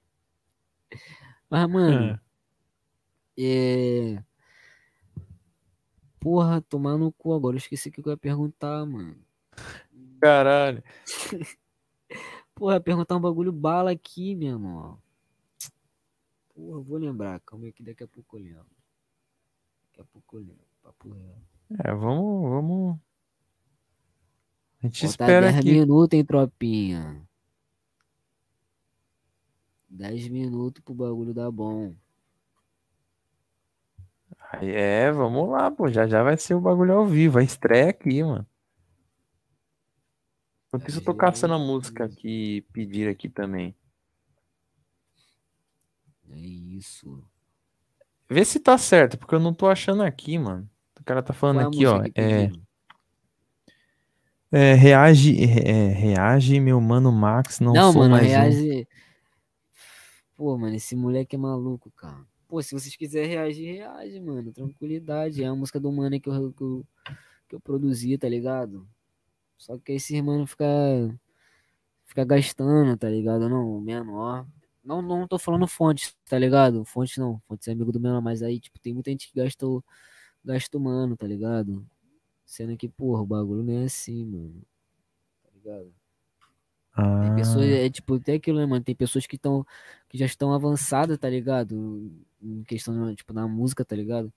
Mas, 1.51 1.69
mano, 1.69 2.19
é. 3.37 4.23
Porra, 6.21 6.61
tomar 6.63 6.97
no 6.97 7.13
cu 7.13 7.35
agora. 7.35 7.57
Eu 7.57 7.59
esqueci 7.59 7.89
o 7.89 7.93
que 7.93 8.01
eu 8.01 8.11
ia 8.13 8.17
perguntar, 8.17 8.85
mano. 8.87 9.17
Caralho. 10.21 10.83
Porra, 12.55 12.81
perguntar 12.81 13.17
um 13.17 13.21
bagulho 13.21 13.53
bala 13.53 13.91
aqui, 13.91 14.35
meu 14.35 14.51
irmão. 14.51 15.03
Porra, 16.55 16.81
vou 16.81 16.97
lembrar. 16.97 17.41
Calma 17.41 17.67
aí 17.67 17.73
que 17.73 17.83
daqui 17.83 18.05
a 18.05 18.09
pouco 18.09 18.39
eu 18.39 18.43
lembro. 18.43 18.67
Daqui 19.87 20.01
a 20.01 20.05
pouco 20.05 20.37
eu 20.37 20.41
lembro. 20.41 20.65
Papo 20.83 21.11
reto. 21.11 21.54
É, 21.71 21.93
vamos, 21.95 22.51
vamos. 22.51 22.99
A 24.83 24.87
gente 24.87 25.07
espera 25.07 25.51
10 25.51 25.59
aqui. 25.59 25.73
minutos, 25.73 26.17
hein, 26.17 26.25
tropinha. 26.25 27.27
10 29.89 30.29
minutos 30.29 30.83
pro 30.83 30.95
bagulho 30.95 31.33
dar 31.33 31.51
bom. 31.51 31.95
Aí, 34.53 34.71
É, 34.71 35.11
vamos 35.11 35.49
lá, 35.49 35.71
pô. 35.71 35.89
Já 35.89 36.07
já 36.07 36.23
vai 36.23 36.37
ser 36.37 36.55
o 36.55 36.61
bagulho 36.61 36.93
ao 36.95 37.07
vivo. 37.07 37.39
A 37.39 37.43
estreia 37.43 37.91
aqui, 37.91 38.23
mano. 38.23 38.47
Enquanto 40.69 40.89
isso, 40.89 40.99
eu 40.99 41.05
tô 41.05 41.15
caçando 41.15 41.55
a 41.55 41.59
música 41.59 42.09
que 42.09 42.63
pediram 42.73 43.11
aqui 43.11 43.29
também. 43.29 43.75
É 46.31 46.37
isso. 46.39 47.25
Vê 48.29 48.45
se 48.45 48.59
tá 48.59 48.77
certo, 48.77 49.17
porque 49.17 49.35
eu 49.35 49.41
não 49.41 49.55
tô 49.55 49.69
achando 49.69 50.03
aqui, 50.03 50.39
mano. 50.39 50.69
O 51.05 51.07
cara 51.07 51.23
tá 51.23 51.35
falando 51.35 51.57
Qual 51.57 51.67
é 51.67 51.69
aqui, 51.69 51.87
ó. 51.87 52.03
É, 52.15 52.51
é, 54.51 54.73
reage, 54.73 55.37
é, 55.45 55.89
reage, 55.89 56.59
meu 56.61 56.81
mano 56.81 57.13
Max, 57.13 57.61
não, 57.61 57.75
Não, 57.75 57.93
sou 57.93 58.01
mano, 58.01 58.13
mais 58.13 58.27
um. 58.27 58.31
reage. 58.31 58.89
Pô, 60.35 60.57
mano, 60.57 60.75
esse 60.75 60.97
moleque 60.97 61.37
é 61.37 61.39
maluco, 61.39 61.91
cara. 61.91 62.25
Pô, 62.49 62.63
se 62.63 62.73
vocês 62.73 62.97
quiserem 62.97 63.29
reagir, 63.29 63.77
reage, 63.77 64.19
mano. 64.19 64.51
Tranquilidade. 64.51 65.45
É 65.45 65.47
a 65.47 65.55
música 65.55 65.79
do 65.79 65.93
mano 65.93 66.19
que 66.19 66.27
eu, 66.27 66.53
que 66.55 66.63
eu, 66.63 66.87
que 67.51 67.55
eu 67.55 67.61
produzi, 67.61 68.17
tá 68.17 68.31
ligado? 68.31 68.89
Só 69.59 69.77
que 69.77 69.93
esse 69.93 70.23
mano 70.23 70.47
fica. 70.47 70.65
Fica 72.07 72.25
gastando, 72.25 72.97
tá 72.97 73.11
ligado? 73.11 73.47
Não, 73.47 73.77
o 73.77 73.81
menor. 73.81 74.47
Não, 74.83 75.03
não 75.03 75.29
tô 75.29 75.39
falando 75.39 75.67
fontes, 75.67 76.17
tá 76.27 76.39
ligado? 76.39 76.83
Fontes 76.87 77.19
não. 77.19 77.43
Fontes 77.47 77.69
é 77.69 77.73
amigo 77.73 77.93
do 77.93 78.01
menor, 78.01 78.23
mas 78.23 78.43
aí, 78.43 78.59
tipo, 78.59 78.79
tem 78.79 78.95
muita 78.95 79.11
gente 79.11 79.31
que 79.31 79.39
gasta 79.39 79.67
o, 80.45 80.49
gasta 80.49 80.79
o 80.79 80.81
mano, 80.81 81.17
tá 81.17 81.27
ligado? 81.27 81.87
Sendo 82.47 82.77
que, 82.77 82.89
porra, 82.89 83.23
o 83.23 83.27
bagulho 83.27 83.63
não 83.65 83.75
é 83.75 83.85
assim, 83.87 84.25
mano. 84.27 84.63
Tá 85.45 85.51
ligado? 85.55 85.95
Tem 87.21 87.31
Ah, 87.31 87.35
pessoas, 87.35 87.67
é 87.67 87.89
tipo, 87.91 88.15
até 88.17 88.35
aquilo, 88.35 88.59
né, 88.59 88.67
mano? 88.67 88.85
Tem 88.85 88.95
pessoas 88.95 89.27
que 89.27 89.37
estão, 89.37 89.65
que 90.09 90.19
já 90.19 90.27
estão 90.27 90.53
avançadas, 90.53 91.19
tá 91.19 91.29
ligado? 91.29 92.11
Em 92.43 92.63
questão, 92.65 93.15
tipo, 93.15 93.33
na 93.33 93.49
música, 93.49 93.85
tá 93.85 93.97
ligado? 93.97 94.33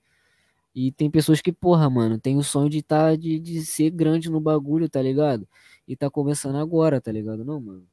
E 0.74 0.92
tem 0.92 1.10
pessoas 1.10 1.40
que, 1.42 1.52
porra, 1.52 1.90
mano, 1.90 2.18
tem 2.20 2.36
o 2.38 2.44
sonho 2.44 2.70
de 2.70 2.82
tá, 2.82 3.16
de, 3.16 3.38
de 3.40 3.64
ser 3.66 3.90
grande 3.90 4.30
no 4.30 4.40
bagulho, 4.40 4.88
tá 4.90 5.02
ligado? 5.02 5.48
E 5.88 5.96
tá 5.96 6.10
começando 6.10 6.56
agora, 6.58 7.00
tá 7.00 7.12
ligado? 7.12 7.44
Não, 7.44 7.60
mano. 7.60 7.86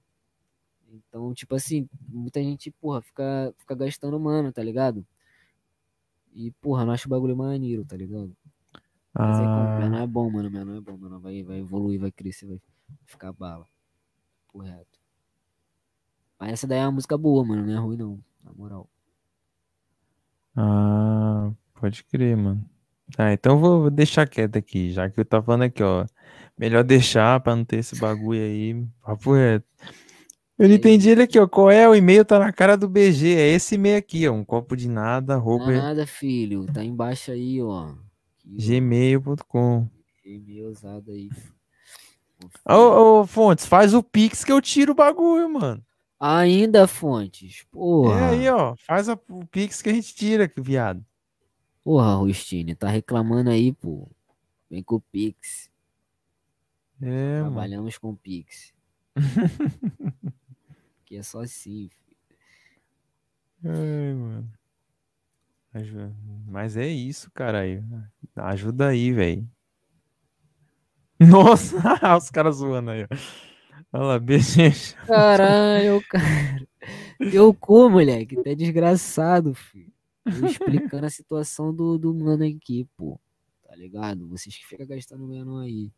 Então, 0.92 1.34
tipo 1.34 1.56
assim, 1.56 1.90
muita 2.08 2.42
gente, 2.42 2.72
porra, 2.72 3.02
fica, 3.02 3.53
fica 3.58 3.76
gastando 3.76 4.19
mano, 4.19 4.52
tá 4.52 4.64
ligado? 4.64 5.06
E, 6.36 6.52
porra, 6.52 6.84
não 6.84 6.92
acho 6.92 7.08
o 7.08 7.10
bagulho 7.10 7.36
maneiro, 7.36 7.86
tá 7.86 7.96
ligado? 7.96 8.36
Mas 9.14 9.40
é 9.40 9.44
como, 9.44 9.56
ah, 9.56 9.80
menor 9.80 10.02
é 10.02 10.08
bom, 10.08 10.30
mano, 10.30 10.52
menor 10.52 10.76
é 10.76 10.82
bom, 10.82 10.98
mano. 10.98 11.20
Vai, 11.22 11.42
vai 11.42 11.60
evoluir, 11.60 11.98
vai 11.98 12.12
crescer, 12.12 12.46
vai 12.46 12.60
ficar 13.06 13.32
bala. 13.32 13.66
Correto. 14.48 15.00
Mas 16.38 16.52
essa 16.52 16.68
daí 16.68 16.80
é 16.80 16.86
uma 16.86 16.92
música 16.92 17.18
boa, 17.18 17.46
mano. 17.46 17.66
Não 17.66 17.74
é 17.74 17.78
ruim, 17.78 17.96
não. 17.96 18.20
Na 18.44 18.52
moral. 18.52 18.90
ah, 20.58 21.52
pode 21.80 22.04
crer, 22.04 22.36
mano. 22.36 22.70
Ah, 23.18 23.32
então 23.32 23.58
vou 23.58 23.90
deixar 23.90 24.28
quieto 24.28 24.58
aqui, 24.58 24.92
já 24.92 25.10
que 25.10 25.20
eu 25.20 25.26
tava 25.26 25.46
falando 25.46 25.64
aqui, 25.64 25.82
ó. 25.82 26.06
Melhor 26.58 26.84
deixar 26.84 27.40
pra 27.40 27.56
não 27.56 27.64
ter 27.64 27.78
esse 27.78 27.98
bagulho 27.98 28.42
aí. 28.42 28.86
Papo 29.02 29.34
reto. 29.34 29.66
Eu 30.58 30.69
não 30.69 30.75
entendi 30.75 31.09
ele 31.09 31.24
aqui, 31.24 31.38
ó. 31.38 31.48
Qual 31.48 31.69
é? 31.69 31.88
O 31.88 31.93
e-mail 31.95 32.24
tá 32.24 32.40
na 32.40 32.51
cara 32.53 32.77
do 32.77 32.88
BG. 32.88 33.35
É 33.35 33.50
esse 33.50 33.75
e-mail 33.75 33.98
aqui, 33.98 34.27
ó. 34.27 34.32
Um 34.34 34.45
copo 34.45 34.75
de 34.75 34.88
nada, 34.88 35.35
roupa. 35.35 35.69
Nada, 35.72 36.08
filho. 36.08 36.66
Tá 36.72 36.84
embaixo 36.84 37.32
aí, 37.32 37.61
ó. 37.61 37.93
Gmail.com. 38.45 39.88
E-mail 40.24 40.69
usado 40.69 41.11
aí. 41.11 41.30
Ô, 42.67 43.19
ô, 43.22 43.25
Fontes, 43.27 43.66
faz 43.66 43.93
o 43.93 44.01
Pix 44.01 44.43
que 44.43 44.51
eu 44.51 44.61
tiro 44.61 44.92
o 44.93 44.95
bagulho, 44.95 45.50
mano. 45.50 45.84
Ainda, 46.19 46.88
Fontes. 46.88 47.66
Porra. 47.72 48.19
É 48.19 48.30
aí, 48.30 48.50
ó. 48.50 48.75
Faz 48.77 49.09
a- 49.09 49.19
o 49.30 49.45
Pix 49.45 49.82
que 49.82 49.90
a 49.90 49.93
gente 49.93 50.16
tira, 50.16 50.48
que 50.48 50.61
viado. 50.61 51.03
Porra, 51.84 52.16
Rustine. 52.16 52.75
Tá 52.75 52.88
reclamando 52.90 53.50
aí, 53.50 53.74
pô. 53.74 54.09
Vem 54.69 54.82
com 54.82 54.95
o 54.95 55.01
Pix. 55.01 55.69
É, 57.01 57.42
mano. 57.42 57.51
Trabalhamos 57.51 57.98
com 57.98 58.11
o 58.11 58.16
Pix. 58.16 58.74
que 61.06 61.16
é 61.16 61.24
só 61.24 61.42
assim, 61.42 61.90
filho. 61.90 62.17
Ai, 63.64 64.14
mano. 64.14 64.51
Mas 66.48 66.77
é 66.77 66.88
isso, 66.88 67.30
caralho. 67.32 67.84
Ajuda 68.35 68.90
aí, 68.90 69.11
velho. 69.11 69.50
Nossa, 71.19 71.77
os 72.17 72.30
caras 72.30 72.58
zoando 72.58 72.92
aí. 72.92 73.08
Olha 73.92 74.03
lá, 74.03 74.19
beijo. 74.19 74.95
Caralho, 75.06 76.01
cara. 76.09 76.67
Teu 77.32 77.53
cu, 77.53 77.90
moleque. 77.90 78.42
Tá 78.42 78.53
desgraçado, 78.53 79.53
filho. 79.53 79.92
Eu 80.25 80.45
explicando 80.45 81.06
a 81.06 81.09
situação 81.09 81.74
do, 81.74 81.98
do 81.98 82.14
mano 82.14 82.43
aqui, 82.45 82.88
pô. 82.98 83.19
Tá 83.67 83.75
ligado? 83.75 84.27
Vocês 84.27 84.58
que 84.58 84.66
ficam 84.66 84.88
gastando 84.88 85.27
menor 85.27 85.61
aí. 85.61 85.92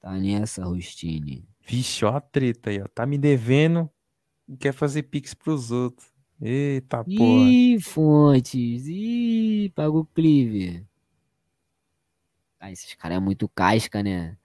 Tá 0.00 0.12
nessa, 0.12 0.64
Rustine. 0.64 1.44
Vixe, 1.66 2.04
ó 2.04 2.16
a 2.16 2.20
treta 2.20 2.70
aí, 2.70 2.80
ó. 2.80 2.86
Tá 2.94 3.04
me 3.04 3.18
devendo 3.18 3.90
quer 4.56 4.72
fazer 4.72 5.02
pix 5.04 5.34
pros 5.34 5.70
outros. 5.70 6.08
Eita 6.40 7.04
porra. 7.04 7.48
Ih, 7.50 7.80
fontes. 7.80 8.86
Ih, 8.86 9.72
paga 9.74 9.90
o 9.90 10.04
Clive. 10.04 10.86
Ah, 12.60 12.70
esses 12.70 12.94
caras 12.94 13.16
é 13.16 13.20
muito 13.20 13.48
casca, 13.48 14.02
né? 14.02 14.36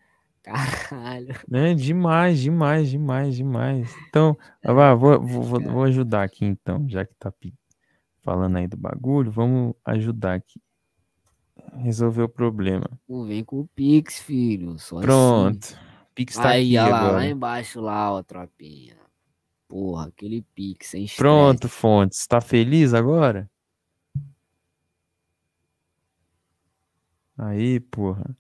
Caralho. 0.43 1.35
É 1.51 1.73
demais, 1.73 2.39
demais, 2.39 2.89
demais, 2.89 3.35
demais. 3.35 3.95
Então, 4.09 4.37
vá, 4.63 4.93
vou, 4.93 5.21
vou, 5.21 5.41
vou, 5.41 5.61
vou 5.61 5.83
ajudar 5.83 6.23
aqui 6.23 6.45
então, 6.45 6.87
já 6.89 7.05
que 7.05 7.13
tá 7.15 7.33
falando 8.21 8.57
aí 8.57 8.67
do 8.67 8.75
bagulho, 8.77 9.31
vamos 9.31 9.73
ajudar 9.85 10.35
aqui. 10.35 10.61
Resolver 11.75 12.23
o 12.23 12.29
problema. 12.29 12.89
Pô, 13.07 13.23
vem 13.25 13.43
com 13.43 13.61
o 13.61 13.67
Pix, 13.67 14.19
filho. 14.19 14.73
Assim. 14.73 14.99
Pronto. 14.99 15.77
Pix 16.13 16.35
tá 16.35 16.49
Aí, 16.49 16.77
aqui 16.77 16.85
olha 16.85 16.91
lá, 16.95 17.01
lá 17.01 17.07
agora. 17.09 17.29
embaixo 17.29 17.81
lá, 17.81 18.13
ó, 18.13 18.21
tropinha. 18.21 19.02
Porra, 19.73 20.07
aquele 20.07 20.41
Pix, 20.55 20.87
sem 20.87 21.03
estresse. 21.03 21.57
Pronto, 21.57 21.67
Fontes. 21.69 22.27
Tá 22.27 22.39
feliz 22.39 22.93
agora? 22.93 23.49
Aí, 27.37 27.79
porra. 27.79 28.35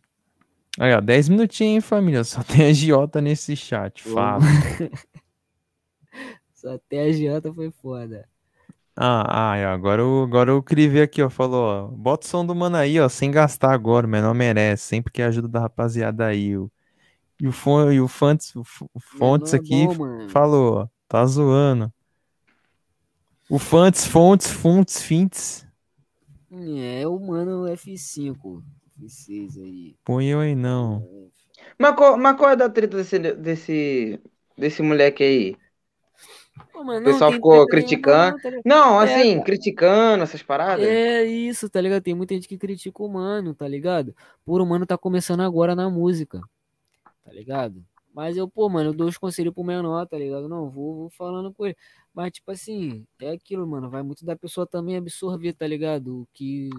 Aí, 0.79 0.93
ó, 0.95 1.01
10 1.01 1.29
minutinhos, 1.29 1.75
hein, 1.75 1.81
família. 1.81 2.23
Só 2.23 2.43
tem 2.45 2.67
agiota 2.69 3.21
nesse 3.21 3.55
chat. 3.55 4.03
Fala. 4.03 4.43
Só 6.53 6.79
a 6.91 7.11
Giota 7.11 7.53
foi 7.53 7.71
foda. 7.71 8.27
Ah, 8.95 9.51
ah, 9.53 9.57
é, 9.57 9.65
agora 9.65 10.01
eu, 10.03 10.21
agora 10.23 10.51
eu 10.51 10.61
criei 10.61 11.01
aqui, 11.01 11.21
ó. 11.23 11.29
Falou, 11.29 11.63
ó. 11.65 11.87
Bota 11.89 12.25
o 12.27 12.29
som 12.29 12.45
do 12.45 12.53
mano 12.55 12.77
aí, 12.77 12.99
ó. 12.99 13.09
Sem 13.09 13.31
gastar 13.31 13.71
agora, 13.73 14.07
mas 14.07 14.21
não 14.21 14.33
merece. 14.33 14.83
Sempre 14.87 15.11
que 15.11 15.21
ajuda 15.21 15.47
da 15.47 15.59
rapaziada 15.61 16.27
aí. 16.27 16.55
O, 16.57 16.71
e 17.39 17.47
o, 17.47 17.51
Fon- 17.53 17.91
e 17.91 18.01
o 18.01 18.07
Fontes, 18.07 18.55
o 18.55 18.63
o 18.93 18.99
Fontes 19.01 19.53
é 19.53 19.57
aqui 19.57 19.61
bom, 19.61 19.93
mano. 19.95 20.37
falou, 20.37 20.75
ó. 20.83 20.89
Tá 21.07 21.25
zoando. 21.25 21.91
O 23.49 23.57
Fontes, 23.57 24.05
Fontes, 24.05 24.51
Fontes, 24.51 25.01
Fintes. 25.01 25.65
É 26.91 27.05
o 27.07 27.19
mano 27.19 27.67
F5. 27.67 28.63
F6 28.97 29.57
aí. 29.57 29.97
Põe 30.05 30.27
eu 30.29 30.39
aí, 30.39 30.55
não. 30.55 31.05
Mas 31.79 31.95
qual, 31.95 32.17
mas 32.17 32.37
qual 32.37 32.51
é 32.51 32.55
da 32.55 32.69
treta 32.69 32.97
desse, 32.97 33.19
desse, 33.19 34.21
desse 34.57 34.81
moleque 34.81 35.23
aí? 35.23 35.57
Pô, 36.71 36.83
mas 36.83 36.99
O 36.99 37.03
pessoal 37.03 37.31
ficou 37.31 37.67
nenhuma, 37.67 37.67
criticando. 37.67 38.37
não, 38.65 38.99
tá 38.99 39.03
É, 39.03 39.03
assim, 39.03 39.25
cara. 39.25 39.43
criticando 39.43 40.23
essas 40.23 40.43
paradas. 40.43 40.99
É 40.99 41.23
isso, 41.25 41.69
tá 41.69 41.79
ligado? 41.81 42.03
Tem 42.03 42.15
muita 42.15 42.33
gente 42.35 42.47
que 42.47 42.57
critica 42.57 43.03
o 43.03 43.09
mano, 43.09 43.53
tá 43.55 43.67
ligado? 43.67 44.15
Por 44.45 44.61
o 44.61 44.65
mano 44.65 44.85
tá 44.85 44.97
começando 44.97 45.41
agora 45.41 45.75
na 45.75 45.89
música, 45.89 46.41
tá 47.23 47.33
ligado? 47.33 47.85
Mas 48.13 48.37
eu, 48.37 48.47
pô, 48.47 48.69
mano, 48.69 48.91
eu 48.91 48.93
dou 48.93 49.07
os 49.07 49.17
conselhos 49.17 49.53
pro 49.53 49.63
menor, 49.63 50.05
tá 50.07 50.17
ligado? 50.17 50.47
Não, 50.47 50.69
vou, 50.69 50.95
vou 50.95 51.09
falando 51.09 51.51
com 51.51 51.65
ele. 51.65 51.75
Mas, 52.13 52.31
tipo 52.33 52.51
assim, 52.51 53.05
é 53.19 53.31
aquilo, 53.31 53.65
mano. 53.65 53.89
Vai 53.89 54.03
muito 54.03 54.23
da 54.23 54.35
pessoa 54.35 54.67
também 54.67 54.95
absorver, 54.97 55.53
tá 55.53 55.65
ligado? 55.65 56.21
O 56.21 56.27
que. 56.31 56.69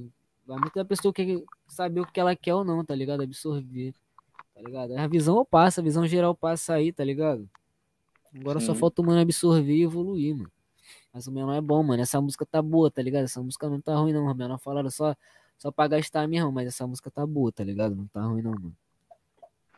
Vai 0.47 0.59
muito 0.59 0.75
da 0.75 0.85
pessoa 0.85 1.13
que 1.13 1.45
saber 1.67 2.01
o 2.01 2.07
que 2.07 2.21
ela 2.21 2.37
quer 2.37 2.55
ou 2.55 2.65
não, 2.65 2.85
tá 2.85 2.95
ligado? 2.95 3.23
Absorver, 3.23 3.93
tá 4.55 4.63
ligado? 4.63 4.97
A 4.97 5.07
visão 5.09 5.45
passa, 5.45 5.81
a 5.81 5.85
visão 5.85 6.07
geral 6.07 6.35
passa 6.37 6.75
aí, 6.75 6.93
tá 6.93 7.03
ligado? 7.03 7.49
Agora 8.35 8.61
só 8.61 8.73
Sim. 8.75 8.81
falta 8.81 9.03
o 9.03 9.05
mano 9.05 9.21
absorver 9.21 9.75
e 9.75 9.83
evoluir, 9.83 10.37
mano. 10.37 10.53
Mas 11.13 11.27
o 11.27 11.33
menor 11.33 11.55
é 11.55 11.61
bom, 11.61 11.83
mano. 11.83 12.03
Essa 12.03 12.21
música 12.21 12.47
tá 12.47 12.63
boa, 12.63 12.91
tá 12.91 13.03
ligado? 13.03 13.25
Essa 13.25 13.43
música 13.43 13.69
não 13.69 13.81
tá 13.81 13.97
ruim, 13.97 14.13
não. 14.13 14.27
O 14.27 14.35
menor 14.35 14.59
falaram 14.59 14.91
só, 14.91 15.17
só 15.59 15.71
pra 15.73 15.89
gastar 15.89 16.29
mesmo, 16.29 16.53
mas 16.53 16.69
essa 16.69 16.87
música 16.87 17.11
tá 17.11 17.27
boa, 17.27 17.51
tá 17.51 17.65
ligado? 17.65 17.95
Não 17.97 18.07
tá 18.09 18.23
ruim, 18.23 18.43
não, 18.43 18.53
mano. 18.53 18.77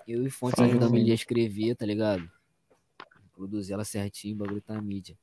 Eu 0.07 0.27
e 0.27 0.31
Fontes 0.31 0.59
Sim, 0.59 0.65
ajudamos 0.71 1.01
ele 1.01 1.11
a 1.11 1.15
escrever, 1.15 1.75
tá 1.75 1.85
ligado? 1.85 2.31
Produzir 3.35 3.73
ela 3.73 3.85
certinho, 3.85 4.35
o 4.35 4.39
bagulho 4.39 4.61
tá 4.63 4.81
mídia. 4.81 5.17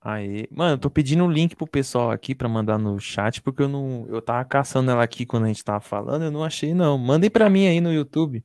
Aí, 0.00 0.48
mano, 0.50 0.74
eu 0.74 0.78
tô 0.78 0.90
pedindo 0.90 1.24
o 1.24 1.30
link 1.30 1.54
pro 1.54 1.66
pessoal 1.66 2.10
aqui 2.10 2.34
pra 2.34 2.48
mandar 2.48 2.76
no 2.76 2.98
chat, 2.98 3.40
porque 3.40 3.62
eu 3.62 3.68
não, 3.68 4.04
eu 4.08 4.20
tava 4.20 4.44
caçando 4.44 4.90
ela 4.90 5.04
aqui 5.04 5.24
quando 5.24 5.44
a 5.44 5.48
gente 5.48 5.62
tava 5.62 5.80
falando, 5.80 6.24
eu 6.24 6.30
não 6.30 6.42
achei 6.42 6.74
não. 6.74 6.98
Mandem 6.98 7.30
pra 7.30 7.48
mim 7.48 7.66
aí 7.68 7.80
no 7.80 7.92
YouTube. 7.92 8.44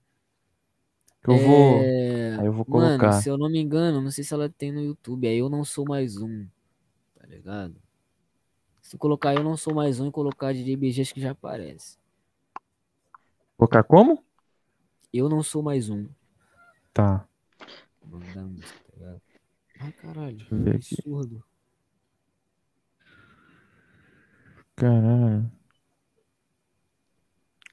Que 1.23 1.31
eu 1.31 1.37
vou, 1.39 1.81
É, 1.81 2.37
aí 2.39 2.45
eu 2.45 2.53
vou 2.53 2.63
Mano, 2.67 2.99
colocar. 2.99 3.21
se 3.21 3.27
eu 3.27 3.37
não 3.39 3.49
me 3.49 3.59
engano, 3.59 4.01
não 4.01 4.11
sei 4.11 4.23
se 4.23 4.33
ela 4.33 4.47
tem 4.47 4.71
no 4.71 4.81
YouTube. 4.81 5.27
Aí 5.27 5.39
eu 5.39 5.49
não 5.49 5.65
sou 5.65 5.83
mais 5.83 6.17
um, 6.17 6.45
tá 7.19 7.25
ligado? 7.25 7.75
Se 8.83 8.95
colocar 8.97 9.33
eu 9.33 9.43
não 9.43 9.57
sou 9.57 9.73
mais 9.73 9.99
um 9.99 10.07
e 10.07 10.11
colocar 10.11 10.53
DJ 10.53 10.75
BG, 10.75 11.01
acho 11.01 11.13
que 11.13 11.19
já 11.19 11.31
aparece. 11.31 11.97
Colocar 13.57 13.83
como? 13.83 14.23
Eu 15.13 15.29
não 15.29 15.41
sou 15.41 15.61
mais 15.63 15.89
um. 15.89 16.07
Tá. 16.93 17.27
Música, 18.03 18.33
tá 18.33 18.93
ligado? 18.95 19.21
Ai, 19.79 19.91
caralho, 19.93 20.37
aqui. 20.41 20.69
absurdo. 20.75 21.43
Caralho. 24.75 25.51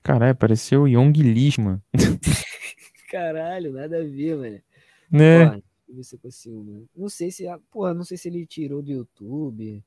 Caralho, 0.03 0.33
apareceu 0.33 0.83
o 0.83 0.89
Young 0.89 1.13
Lish, 1.13 1.59
mano. 1.59 1.83
Caralho, 3.11 3.73
nada 3.73 4.01
a 4.01 4.05
ver, 4.05 4.37
mano. 4.37 4.63
Né? 5.11 5.45
Ó, 5.47 5.51
deixa 5.51 5.63
eu 5.89 5.95
ver 5.97 6.03
se 6.05 6.15
eu 6.15 6.19
consigo, 6.19 6.65
mano. 6.65 6.89
Não 6.95 7.09
sei 7.09 7.31
se. 7.31 7.47
ah, 7.47 7.59
Porra, 7.71 7.95
não 7.95 8.05
sei 8.05 8.17
se 8.19 8.29
ele 8.29 8.47
tirou 8.47 8.83
do 8.83 8.91
YouTube. 8.91 9.83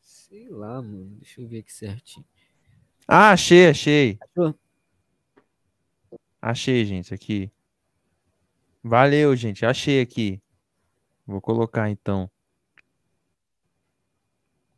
Sei 0.00 0.48
lá, 0.48 0.80
mano. 0.82 1.16
Deixa 1.20 1.40
eu 1.40 1.46
ver 1.46 1.58
aqui 1.60 1.72
certinho. 1.72 2.24
Ah, 3.06 3.32
achei, 3.32 3.68
achei. 3.68 4.18
Achou? 4.22 4.54
Achei, 6.42 6.84
gente, 6.84 7.12
aqui. 7.12 7.50
Valeu, 8.82 9.36
gente, 9.36 9.66
achei 9.66 10.00
aqui. 10.00 10.40
Vou 11.26 11.40
colocar 11.40 11.90
então. 11.90 12.30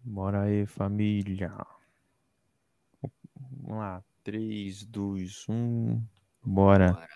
Bora 0.04 0.42
aí, 0.42 0.66
família. 0.66 1.54
Vamos 3.62 3.78
lá. 3.78 4.02
3, 4.24 4.84
2, 4.86 5.48
1. 5.48 6.02
Bora. 6.44 7.08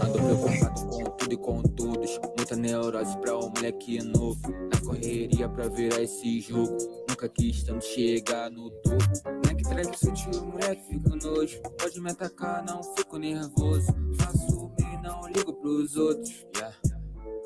Ando 0.00 0.18
preocupado 0.22 0.86
com 0.86 1.04
tudo 1.16 1.32
e 1.32 1.36
com 1.36 1.62
todos. 1.62 2.37
Muita 2.48 2.56
neurose 2.56 3.14
pra 3.18 3.36
um 3.36 3.50
moleque 3.50 4.02
novo. 4.02 4.40
Na 4.72 4.80
correria 4.80 5.46
pra 5.50 5.68
virar 5.68 6.00
esse 6.00 6.40
jogo. 6.40 6.78
Nunca 7.06 7.28
quis 7.28 7.62
tanto 7.62 7.84
chegar 7.84 8.50
no 8.50 8.70
topo. 8.70 9.04
Moleque 9.26 9.64
traz 9.64 10.02
o 10.02 10.12
tio, 10.12 10.46
moleque 10.46 10.82
fica 10.88 11.10
nojo. 11.16 11.60
Pode 11.78 12.00
me 12.00 12.10
atacar, 12.10 12.64
não 12.64 12.82
fico 12.82 13.18
nervoso. 13.18 13.88
Faço 14.18 14.68
bem, 14.78 15.02
não 15.02 15.28
ligo 15.28 15.52
pros 15.52 15.94
outros. 15.96 16.46
Yeah. 16.56 16.74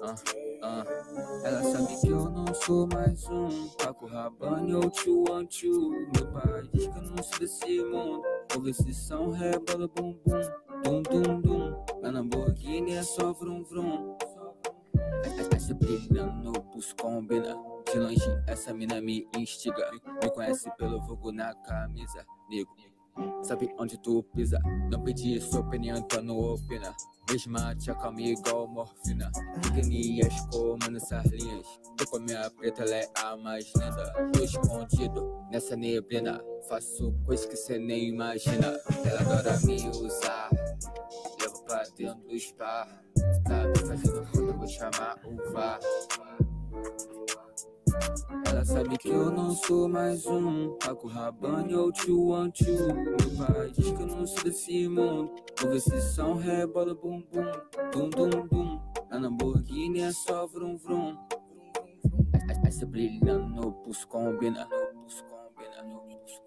Ah, 0.04 0.14
ah. 0.62 0.84
Ela 1.46 1.62
sabe 1.64 2.00
que 2.00 2.08
eu 2.08 2.30
não 2.30 2.54
sou 2.54 2.86
mais 2.86 3.24
um 3.28 3.68
Paco 3.78 4.06
Rabanne 4.06 4.74
ou 4.74 4.90
tio 4.90 5.24
Antio 5.32 5.90
Meu 5.90 6.26
pai 6.32 6.62
diz 6.72 6.86
que 6.88 6.98
eu 6.98 7.02
não 7.02 7.22
sou 7.22 7.38
desse 7.38 7.84
mundo 7.84 8.22
Vou 8.52 8.62
ver 8.64 8.74
se 8.74 8.92
são 8.92 9.30
rebola 9.30 9.86
bum 9.86 10.18
bum 10.24 10.40
Dum 10.82 11.02
dum 11.02 11.40
dum 11.40 11.84
Na 12.00 12.10
Lamborghini 12.10 12.94
é 12.94 13.02
só 13.04 13.32
vrum 13.32 13.62
vrum 13.62 14.16
Brilhando 15.74 16.52
no 16.52 16.52
pulso 16.52 16.94
combina. 16.96 17.56
De 17.90 17.98
longe, 17.98 18.42
essa 18.46 18.72
mina 18.72 19.00
me 19.00 19.26
instiga. 19.36 19.90
Me 20.22 20.30
conhece 20.30 20.70
pelo 20.76 21.00
vulgo 21.02 21.32
na 21.32 21.54
camisa, 21.54 22.24
nego. 22.48 22.70
Sabe 23.42 23.68
onde 23.78 23.98
tu 23.98 24.22
pisa? 24.34 24.58
Não 24.90 25.02
pedi 25.02 25.38
sua 25.40 25.60
opinião, 25.60 25.98
então 25.98 26.22
não 26.22 26.38
opina. 26.38 26.94
Mesma 27.30 27.74
te 27.74 27.90
acalma 27.90 28.20
igual 28.22 28.66
morfina. 28.66 29.30
Pequenias 29.62 30.34
como 30.50 30.90
nessas 30.90 31.26
linhas. 31.26 31.66
Tô 31.96 32.06
com 32.06 32.16
a 32.16 32.20
minha 32.20 32.50
preta, 32.50 32.82
ela 32.82 32.96
é 32.96 33.10
a 33.16 33.36
mais 33.36 33.70
linda. 33.76 34.30
Tô 34.32 34.42
escondido 34.42 35.44
nessa 35.50 35.76
neblina. 35.76 36.42
Faço 36.68 37.12
coisas 37.26 37.46
que 37.46 37.56
cê 37.56 37.78
nem 37.78 38.08
imagina. 38.08 38.80
Ela 39.04 39.20
adora 39.20 39.58
me 39.64 39.88
usar. 39.88 40.48
Levo 41.40 41.64
pra 41.64 41.82
dentro 41.96 42.28
do 42.28 42.38
spa. 42.38 42.88
Tá 43.82 43.88
fazendo 43.88 44.24
foda, 44.26 44.52
eu 44.52 44.58
vou 44.58 44.68
chamar 44.68 45.18
o 45.24 45.52
VAR. 45.52 45.80
Ela 48.46 48.64
sabe 48.64 48.96
que 48.96 49.08
eu 49.08 49.28
não 49.28 49.56
sou 49.56 49.88
mais 49.88 50.24
um 50.24 50.78
Paco 50.78 51.08
Rabanne 51.08 51.74
ou 51.74 51.90
tio 51.90 52.28
one 52.28 52.52
two 52.52 52.94
Meu 52.94 53.16
pai 53.36 53.70
diz 53.70 53.90
que 53.90 54.02
eu 54.02 54.06
não 54.06 54.24
sou 54.24 54.44
desse 54.44 54.88
mundo 54.88 55.32
Vou 55.60 55.72
ver 55.72 55.80
se 55.80 56.00
são 56.00 56.36
rebola 56.36 56.94
bum 56.94 57.24
bum 57.32 57.50
Bum 57.92 58.08
bum 58.10 58.46
bum 58.46 58.80
Na 59.10 59.18
Lamborghini 59.18 59.98
é 60.00 60.12
só 60.12 60.46
vrum 60.46 60.76
vrum 60.76 61.16
Essa 62.64 62.86
brilhando 62.86 63.48
no 63.48 63.72
pulso 63.72 64.06
combina 64.06 64.64
No 64.64 65.00
pulso 65.00 65.24
combina 65.24 65.82
No 65.82 66.00
pulso 66.06 66.40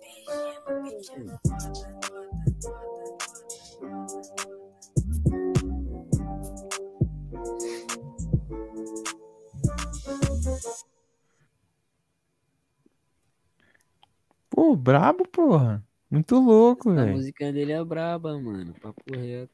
Pô, 14.50 14.76
brabo, 14.76 15.28
porra. 15.28 15.84
Muito 16.10 16.36
louco, 16.40 16.92
A 16.92 16.94
velho. 16.96 17.14
música 17.14 17.52
dele 17.52 17.72
é 17.74 17.84
braba, 17.84 18.40
mano. 18.40 18.74
Papo 18.82 19.02
reto. 19.14 19.52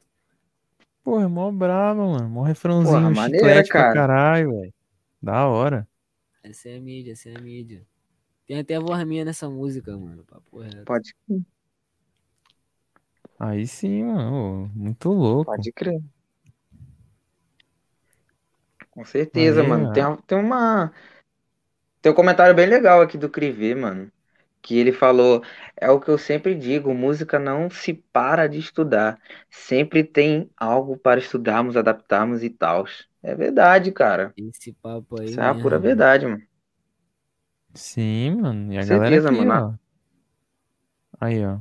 Porra, 1.02 1.24
é 1.24 1.26
mó 1.26 1.50
brabo, 1.50 2.12
mano. 2.12 2.28
Mó 2.28 2.42
refrãozinho, 2.42 2.94
Porra, 2.98 3.10
maneira, 3.10 3.46
chiclete 3.46 3.68
pra 3.68 3.80
cara. 3.82 3.94
caralho, 3.94 4.50
velho. 4.52 4.74
Da 5.20 5.48
hora. 5.48 5.88
Essa 6.42 6.68
é 6.68 6.76
a 6.76 6.80
mídia, 6.80 7.12
essa 7.12 7.28
é 7.30 7.36
a 7.36 7.40
mídia. 7.40 7.84
Tem 8.46 8.58
até 8.58 8.76
a 8.76 8.80
voz 8.80 9.04
minha 9.06 9.24
nessa 9.24 9.48
música, 9.48 9.96
mano. 9.96 10.24
Papo 10.24 10.60
reto. 10.60 10.84
Pode, 10.84 11.14
Aí 13.38 13.66
sim, 13.66 14.04
mano. 14.04 14.70
Muito 14.74 15.08
louco. 15.10 15.46
pode 15.50 15.72
crer. 15.72 16.00
Com 18.92 19.04
certeza, 19.04 19.62
Aí, 19.62 19.64
mano. 19.64 19.86
ó. 19.86 19.90
Tem, 19.90 20.04
uma- 20.04 20.22
tem 20.22 20.38
uma. 20.38 20.92
Tem 22.00 22.10
um 22.12 22.14
comentário 22.14 22.54
bem 22.54 22.66
legal 22.66 23.00
aqui 23.00 23.16
do 23.18 23.28
Crivê, 23.30 23.74
mano. 23.74 24.10
Que 24.62 24.78
ele 24.78 24.92
falou: 24.92 25.42
é 25.76 25.90
o 25.90 26.00
que 26.00 26.08
eu 26.10 26.18
sempre 26.18 26.54
digo, 26.54 26.94
música 26.94 27.38
não 27.38 27.68
se 27.70 27.94
para 27.94 28.46
de 28.48 28.58
estudar. 28.58 29.20
Sempre 29.50 30.04
tem 30.04 30.50
algo 30.56 30.96
para 30.98 31.20
estudarmos, 31.20 31.76
adaptarmos 31.76 32.42
e 32.44 32.50
tal. 32.50 32.84
É 33.22 33.34
verdade, 33.34 33.90
cara. 33.92 34.34
Esse 34.36 34.74
papo 34.74 35.16
aí 35.18 35.32
Isso 35.32 35.40
é 35.40 35.46
a 35.46 35.54
pura 35.54 35.78
mano. 35.80 35.80
verdade, 35.80 36.26
mano. 36.26 36.42
Sim, 37.74 38.36
mano. 38.40 38.72
E 38.72 38.78
a 38.78 38.84
Com 38.84 38.86
galera 38.86 39.16
certeza, 39.16 39.32
aqui, 39.32 39.32
mano. 39.32 39.52
ó. 39.52 39.74
Aí, 41.20 41.44
ó. 41.46 41.60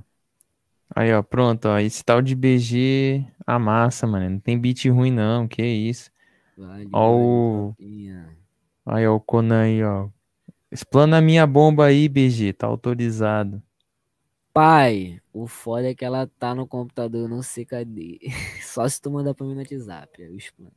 Aí, 0.95 1.13
ó. 1.13 1.23
Pronto, 1.23 1.67
ó. 1.69 1.79
Esse 1.79 2.03
tal 2.03 2.21
de 2.21 2.35
BG 2.35 3.25
amassa, 3.47 4.07
mano. 4.07 4.29
Não 4.29 4.39
tem 4.39 4.59
beat 4.59 4.85
ruim, 4.89 5.11
não. 5.11 5.47
Que 5.47 5.63
isso. 5.65 6.11
Vale, 6.61 6.89
Ó 6.93 7.11
vale, 7.11 7.23
o... 7.23 7.75
Aí, 8.85 9.07
ó, 9.07 9.15
o 9.15 9.19
Conan 9.19 9.61
aí, 9.61 9.83
ó. 9.83 10.09
Explana 10.71 11.17
a 11.17 11.21
minha 11.21 11.45
bomba 11.47 11.85
aí, 11.85 12.07
BG. 12.07 12.53
Tá 12.53 12.67
autorizado. 12.67 13.61
Pai, 14.53 15.21
o 15.33 15.47
foda 15.47 15.89
é 15.89 15.95
que 15.95 16.05
ela 16.05 16.27
tá 16.27 16.53
no 16.53 16.67
computador, 16.67 17.21
eu 17.21 17.27
não 17.27 17.41
sei 17.41 17.65
cadê. 17.65 18.19
Só 18.61 18.87
se 18.87 19.01
tu 19.01 19.09
mandar 19.09 19.33
pra 19.33 19.45
mim 19.45 19.53
no 19.53 19.59
WhatsApp, 19.59 20.21
eu 20.21 20.35
explano. 20.35 20.73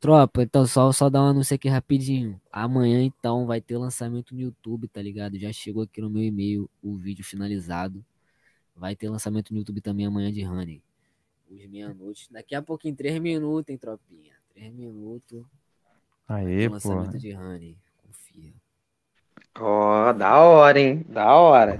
Tropa, 0.00 0.42
então 0.42 0.66
só, 0.66 0.92
só 0.92 1.08
dar 1.08 1.22
um 1.22 1.28
anúncio 1.28 1.54
aqui 1.54 1.66
rapidinho. 1.66 2.38
Amanhã, 2.52 3.02
então, 3.02 3.46
vai 3.46 3.62
ter 3.62 3.78
lançamento 3.78 4.34
no 4.34 4.40
YouTube, 4.42 4.86
tá 4.86 5.00
ligado? 5.00 5.38
Já 5.38 5.50
chegou 5.50 5.84
aqui 5.84 6.02
no 6.02 6.10
meu 6.10 6.22
e-mail 6.22 6.68
o 6.82 6.94
vídeo 6.94 7.24
finalizado. 7.24 8.04
Vai 8.76 8.94
ter 8.94 9.08
lançamento 9.08 9.52
no 9.54 9.60
YouTube 9.60 9.80
também 9.80 10.04
amanhã 10.04 10.30
de 10.30 10.46
Honey. 10.46 10.82
Os 11.54 11.66
meia-noite. 11.70 12.32
Daqui 12.32 12.54
a 12.54 12.62
pouco, 12.62 12.88
em 12.88 12.94
3 12.94 13.18
minutos, 13.18 13.70
hein, 13.70 13.78
tropinha? 13.78 14.34
3 14.54 14.72
minutos. 14.72 15.44
Ter 16.26 16.68
pô. 16.68 16.74
lançamento 16.74 17.18
de 17.18 17.34
Honey. 17.34 17.76
Confia. 18.02 18.52
Ó, 19.58 20.12
da 20.12 20.38
hora, 20.40 20.80
hein? 20.80 21.04
Da 21.08 21.34
hora. 21.34 21.78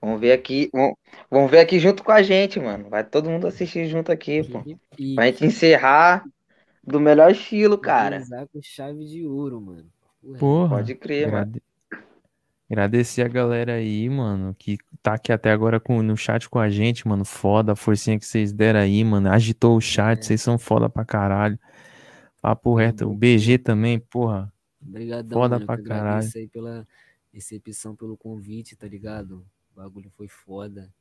Vamos 0.00 0.20
ver 0.20 0.32
aqui. 0.32 0.70
Vamos, 0.72 0.94
vamos 1.30 1.50
ver 1.50 1.60
aqui 1.60 1.78
junto 1.78 2.04
com 2.04 2.12
a 2.12 2.22
gente, 2.22 2.60
mano. 2.60 2.88
Vai 2.88 3.04
todo 3.04 3.28
mundo 3.30 3.46
assistir 3.46 3.86
junto 3.86 4.12
aqui, 4.12 4.44
pô. 4.44 4.62
E 4.98 5.14
Pra 5.14 5.26
gente 5.26 5.44
encerrar 5.46 6.24
do 6.84 7.00
melhor 7.00 7.30
estilo, 7.30 7.76
cara. 7.78 8.22
com 8.52 8.62
chave 8.62 9.04
de 9.04 9.26
ouro, 9.26 9.60
mano. 9.60 9.90
Porra. 10.38 10.76
Pode 10.76 10.94
crer, 10.94 11.30
mano. 11.30 11.52
Agrade- 12.70 12.96
Agradecer 12.96 13.22
a 13.22 13.28
galera 13.28 13.74
aí, 13.74 14.08
mano, 14.10 14.54
que 14.54 14.76
tá 15.02 15.14
aqui 15.14 15.32
até 15.32 15.50
agora 15.50 15.80
com, 15.80 16.02
no 16.02 16.16
chat 16.16 16.48
com 16.48 16.58
a 16.58 16.68
gente, 16.68 17.06
mano. 17.08 17.24
Foda 17.24 17.72
a 17.72 17.76
forcinha 17.76 18.18
que 18.18 18.26
vocês 18.26 18.52
deram 18.52 18.80
aí, 18.80 19.02
mano. 19.04 19.30
Agitou 19.30 19.76
o 19.76 19.80
chat, 19.80 20.18
É. 20.18 20.22
vocês 20.22 20.42
são 20.42 20.58
foda 20.58 20.88
pra 20.88 21.04
caralho. 21.04 21.58
Papo 22.42 22.74
reto. 22.74 23.08
O 23.08 23.14
BG 23.14 23.58
também, 23.58 23.98
porra. 23.98 24.52
Obrigadão, 24.86 25.40
Foda 25.40 25.56
mano. 25.56 25.66
pra 25.66 25.82
caralho. 25.82 26.28
aí 26.36 26.46
pela 26.48 26.86
recepção, 27.32 27.96
pelo 27.96 28.16
convite, 28.16 28.76
tá 28.76 28.86
ligado? 28.86 29.44
O 29.72 29.80
bagulho 29.80 30.10
foi 30.10 30.28
foda. 30.28 30.92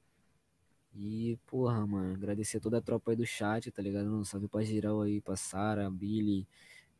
E, 0.96 1.38
porra, 1.46 1.86
mano, 1.86 2.16
agradecer 2.16 2.60
toda 2.60 2.78
a 2.80 2.82
tropa 2.82 3.12
aí 3.12 3.18
do 3.18 3.26
chat, 3.26 3.70
tá 3.72 3.82
ligado? 3.84 4.08
Um 4.08 4.24
salve 4.24 4.48
pra 4.48 4.64
geral 4.64 5.02
aí, 5.02 5.22
pra 5.22 5.36
Sara, 5.36 5.90
Billy, 5.92 6.48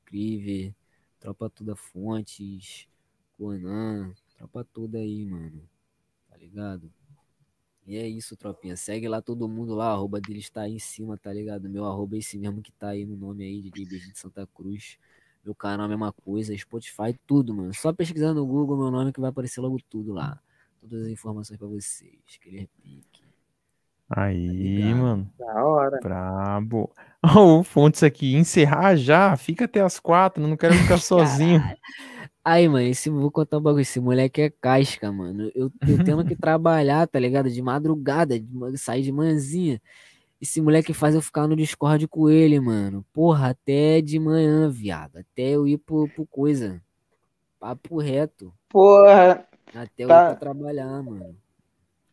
Criver, 0.06 0.72
tropa 1.20 1.50
toda 1.50 1.76
Fontes, 1.76 2.88
Conan, 3.38 4.14
tropa 4.38 4.64
toda 4.64 5.00
aí, 5.00 5.26
mano. 5.26 5.62
Tá 6.30 6.38
ligado? 6.38 6.92
E 7.86 7.98
é 7.98 8.08
isso, 8.08 8.36
tropinha. 8.36 8.76
Segue 8.76 9.08
lá 9.08 9.22
todo 9.22 9.48
mundo 9.48 9.74
lá, 9.74 9.88
a 9.88 9.94
arroba 9.94 10.20
deles 10.20 10.50
tá 10.50 10.62
aí 10.62 10.76
em 10.76 10.80
cima, 10.80 11.18
tá 11.18 11.32
ligado? 11.34 11.70
Meu 11.70 11.86
arroba 11.86 12.16
é 12.16 12.20
esse 12.20 12.38
mesmo 12.38 12.62
que 12.62 12.72
tá 12.72 12.90
aí 12.90 13.06
no 13.06 13.16
nome 13.16 13.46
aí, 13.46 13.62
de 13.62 13.72
BG 13.72 14.12
de 14.12 14.20
Santa 14.20 14.46
Cruz. 14.46 14.98
Meu 15.44 15.56
canal 15.56 15.86
é 15.86 15.86
a 15.86 15.90
mesma 15.90 16.12
coisa, 16.12 16.56
Spotify, 16.58 17.18
tudo, 17.26 17.54
mano. 17.54 17.74
Só 17.74 17.94
pesquisar 17.94 18.34
no 18.34 18.46
Google 18.46 18.78
meu 18.78 18.92
nome 18.92 19.14
que 19.14 19.22
vai 19.22 19.30
aparecer 19.30 19.62
logo 19.62 19.78
tudo 19.90 20.12
lá. 20.12 20.38
Todas 20.82 21.04
as 21.04 21.08
informações 21.08 21.58
pra 21.58 21.68
vocês. 21.68 22.20
Aquele 22.38 22.60
repique. 22.60 23.24
Aí, 24.10 24.48
ligado? 24.48 24.98
mano. 24.98 25.34
Da 25.40 25.66
hora. 25.66 26.00
Brabo. 26.02 26.92
Ó, 27.24 27.60
o 27.60 27.64
Fontes 27.64 28.04
aqui, 28.04 28.36
encerrar 28.36 28.98
já. 28.98 29.36
Fica 29.38 29.64
até 29.64 29.82
as 29.82 30.00
quatro, 30.00 30.46
não 30.46 30.58
quero 30.58 30.74
ficar 30.74 30.98
sozinho. 31.00 31.62
Aí, 32.50 32.66
mano, 32.70 32.86
esse, 32.88 33.10
vou 33.10 33.30
contar 33.30 33.58
um 33.58 33.62
bagulho. 33.62 33.82
Esse 33.82 34.00
moleque 34.00 34.42
é 34.42 34.50
casca, 34.50 35.12
mano. 35.12 35.52
Eu, 35.54 35.70
eu 35.86 36.02
tendo 36.06 36.24
que 36.24 36.34
trabalhar, 36.40 37.06
tá 37.06 37.20
ligado? 37.20 37.50
De 37.50 37.62
madrugada, 37.62 38.40
de 38.40 38.78
sair 38.78 39.02
de 39.02 39.12
manhãzinha. 39.12 39.82
Esse 40.40 40.62
moleque 40.62 40.94
faz 40.94 41.14
eu 41.14 41.22
ficar 41.22 41.46
no 41.46 41.58
Discord 41.58 42.08
com 42.08 42.30
ele, 42.30 42.58
mano. 42.62 43.06
Porra, 43.12 43.50
até 43.50 44.00
de 44.00 44.18
manhã, 44.18 44.70
viado. 44.70 45.18
Até 45.18 45.50
eu 45.50 45.68
ir 45.68 45.78
pro, 45.78 46.08
pro 46.08 46.26
coisa. 46.26 46.82
Papo 47.60 48.00
reto. 48.00 48.54
Porra, 48.70 49.46
Até 49.76 50.04
eu 50.04 50.06
ir 50.06 50.08
Tá. 50.08 50.26
pra 50.28 50.36
trabalhar, 50.36 51.04
mano. 51.04 51.36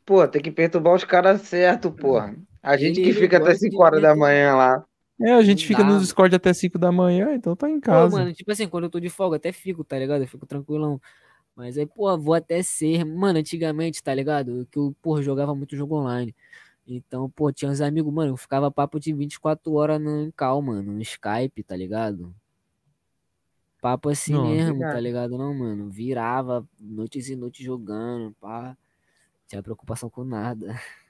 pô, 0.04 0.26
tem 0.26 0.42
que 0.42 0.50
perturbar 0.50 0.94
os 0.96 1.04
caras 1.04 1.42
certo, 1.42 1.92
porra. 1.92 2.34
A 2.60 2.76
gente 2.76 2.98
Ele- 3.00 3.12
que 3.12 3.20
fica 3.20 3.36
até 3.36 3.50
gosta 3.50 3.54
de 3.66 3.70
5 3.70 3.84
horas 3.84 4.02
da 4.02 4.16
manhã 4.16 4.56
lá. 4.56 4.84
É, 5.20 5.32
a 5.32 5.42
gente 5.42 5.66
fica 5.66 5.84
no. 5.84 6.00
Discord 6.00 6.34
até 6.34 6.52
5 6.52 6.78
da 6.78 6.90
manhã, 6.90 7.34
então 7.34 7.54
tá 7.54 7.68
em 7.70 7.80
Pô, 7.80 7.80
casa. 7.80 8.16
mano, 8.16 8.32
tipo 8.32 8.50
assim, 8.50 8.68
quando 8.68 8.84
eu 8.84 8.90
tô 8.90 8.98
de 9.00 9.08
folga, 9.08 9.36
até 9.36 9.52
fico, 9.52 9.84
tá 9.84 9.98
ligado? 9.98 10.22
Eu 10.22 10.28
fico 10.28 10.46
tranquilão. 10.46 11.00
Mas 11.56 11.78
aí, 11.78 11.86
pô, 11.86 12.16
vou 12.18 12.34
até 12.34 12.62
ser. 12.62 13.04
Mano, 13.04 13.38
antigamente, 13.38 14.02
tá 14.02 14.14
ligado? 14.14 14.66
Que 14.70 14.78
eu, 14.78 14.94
pô, 15.02 15.22
jogava 15.22 15.54
muito 15.54 15.76
jogo 15.76 15.96
online. 15.96 16.34
Então, 16.86 17.30
pô, 17.30 17.52
tinha 17.52 17.70
uns 17.70 17.80
amigos, 17.80 18.12
mano, 18.12 18.32
eu 18.32 18.36
ficava 18.36 18.70
papo 18.70 19.00
de 19.00 19.12
24 19.14 19.72
horas 19.74 20.00
no 20.00 20.24
em 20.26 20.30
call, 20.32 20.60
mano, 20.62 20.92
no 20.92 21.02
Skype, 21.02 21.62
tá 21.62 21.76
ligado? 21.76 22.34
Papo 23.80 24.08
assim 24.08 24.32
Não, 24.32 24.48
mesmo, 24.48 24.80
tá 24.80 25.00
ligado. 25.00 25.02
ligado? 25.02 25.38
Não, 25.38 25.54
mano. 25.54 25.90
Virava 25.90 26.66
noites 26.80 27.28
e 27.28 27.36
noites 27.36 27.64
jogando, 27.64 28.32
pá. 28.40 28.76
Tinha 29.46 29.62
preocupação 29.62 30.10
com 30.10 30.24
nada. 30.24 30.74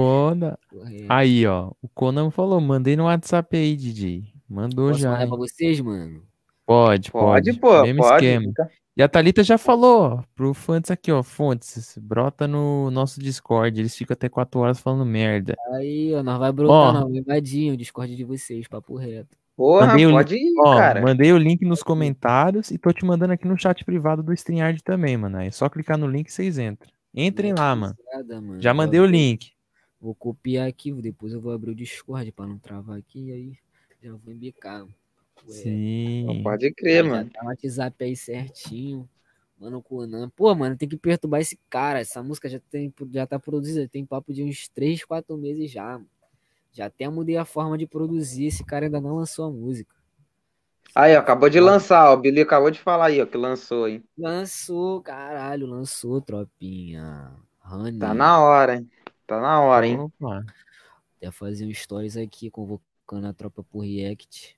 É. 0.00 1.04
Aí, 1.08 1.46
ó. 1.46 1.70
O 1.82 1.88
Conan 1.88 2.30
falou, 2.30 2.60
mandei 2.60 2.96
no 2.96 3.04
WhatsApp 3.04 3.56
aí, 3.56 3.76
DJ. 3.76 4.24
Mandou 4.48 4.88
Posso 4.88 5.00
já. 5.00 5.10
mandar 5.10 5.22
hein? 5.22 5.28
pra 5.28 5.36
vocês, 5.38 5.80
mano? 5.80 6.22
Pode, 6.64 7.10
Pode, 7.10 7.52
pode. 7.52 7.60
pô, 7.60 7.82
Mesmo 7.82 8.02
pode. 8.02 8.24
esquema. 8.26 8.46
Fica- 8.48 8.70
E 8.96 9.02
a 9.02 9.08
Thalita 9.08 9.44
já 9.44 9.58
falou, 9.58 10.00
ó, 10.02 10.22
pro 10.34 10.54
Fontes 10.54 10.90
aqui, 10.90 11.12
ó. 11.12 11.22
Fontes, 11.22 11.98
brota 12.00 12.48
no 12.48 12.90
nosso 12.90 13.20
Discord. 13.20 13.78
Eles 13.78 13.94
ficam 13.94 14.14
até 14.14 14.28
4 14.28 14.58
horas 14.60 14.80
falando 14.80 15.04
merda. 15.04 15.54
Aí, 15.74 16.14
ó, 16.14 16.22
nós 16.22 16.38
vai 16.38 16.50
brotar, 16.50 16.74
Ó. 16.96 17.00
nós 17.08 17.14
invadir 17.14 17.72
o 17.72 17.76
Discord 17.76 18.16
de 18.16 18.24
vocês, 18.24 18.66
papo 18.66 18.96
reto. 18.96 19.36
Porra, 19.56 19.86
Mandei 19.88 20.06
o 20.06 20.10
pode 20.10 20.34
ir, 20.36 20.52
Ó, 20.58 20.76
cara. 20.76 21.00
mandei 21.02 21.32
o 21.32 21.38
link 21.38 21.62
nos 21.64 21.82
comentários 21.82 22.70
e 22.70 22.76
tô 22.78 22.92
te 22.92 23.04
mandando 23.06 23.32
aqui 23.32 23.46
no 23.48 23.56
chat 23.58 23.84
privado 23.84 24.22
do 24.22 24.32
StreamYard 24.32 24.82
também, 24.82 25.16
mano. 25.16 25.38
É 25.40 25.50
só 25.50 25.68
clicar 25.68 25.96
no 25.96 26.06
link 26.06 26.28
e 26.28 26.32
vocês 26.32 26.58
entram. 26.58 26.90
Entrem 27.14 27.54
lá, 27.56 27.74
mano. 27.74 27.94
Nada, 28.12 28.40
mano. 28.40 28.60
Já 28.60 28.74
mandei 28.74 29.00
o 29.00 29.06
link. 29.06 29.52
Vou 30.00 30.14
copiar 30.14 30.68
aqui, 30.68 30.92
depois 30.92 31.32
eu 31.32 31.40
vou 31.40 31.52
abrir 31.52 31.70
o 31.70 31.74
Discord 31.74 32.30
pra 32.32 32.46
não 32.46 32.58
travar 32.58 32.98
aqui, 32.98 33.32
aí 33.32 33.58
já 34.02 34.12
vou 34.14 34.32
embicar. 34.32 34.84
Ué, 34.84 34.92
Sim. 35.48 36.40
Pode 36.42 36.72
crer, 36.74 37.04
já 37.04 37.10
mano. 37.10 37.30
tá 37.30 37.42
o 37.42 37.46
WhatsApp 37.46 38.04
aí 38.04 38.16
certinho. 38.16 39.08
Mano, 39.58 39.82
Conan. 39.82 40.28
Pô, 40.36 40.54
mano, 40.54 40.76
tem 40.76 40.88
que 40.88 40.96
perturbar 40.98 41.40
esse 41.40 41.58
cara. 41.70 42.00
Essa 42.00 42.22
música 42.22 42.48
já, 42.48 42.60
tem, 42.70 42.92
já 43.10 43.26
tá 43.26 43.38
produzida, 43.38 43.88
tem 43.88 44.04
papo 44.04 44.32
de 44.32 44.42
uns 44.42 44.68
3, 44.68 45.02
4 45.04 45.36
meses 45.36 45.70
já. 45.70 45.92
mano. 45.94 46.08
Já 46.72 46.86
até 46.86 47.08
mudei 47.08 47.38
a 47.38 47.44
forma 47.46 47.78
de 47.78 47.86
produzir. 47.86 48.46
Esse 48.46 48.62
cara 48.62 48.84
ainda 48.84 49.00
não 49.00 49.16
lançou 49.16 49.46
a 49.46 49.50
música. 49.50 49.94
Aí, 50.94 51.16
ó, 51.16 51.20
acabou 51.20 51.48
de 51.48 51.58
lançar, 51.58 52.10
ó. 52.10 52.14
O 52.14 52.16
Billy 52.18 52.42
acabou 52.42 52.70
de 52.70 52.78
falar 52.80 53.06
aí, 53.06 53.20
ó, 53.20 53.26
que 53.26 53.36
lançou, 53.36 53.88
hein? 53.88 54.04
Lançou, 54.16 55.00
caralho, 55.00 55.66
lançou, 55.66 56.20
tropinha. 56.20 57.32
Honey. 57.64 57.98
Tá 57.98 58.12
na 58.14 58.40
hora, 58.40 58.76
hein? 58.76 58.90
Tá 59.26 59.40
na 59.40 59.60
hora, 59.60 59.86
hein? 59.86 59.98
Opa. 59.98 60.44
Até 61.16 61.30
fazer 61.30 61.66
um 61.66 61.72
stories 61.74 62.16
aqui, 62.16 62.50
convocando 62.50 63.26
a 63.26 63.32
tropa 63.32 63.62
pro 63.62 63.80
React. 63.80 64.56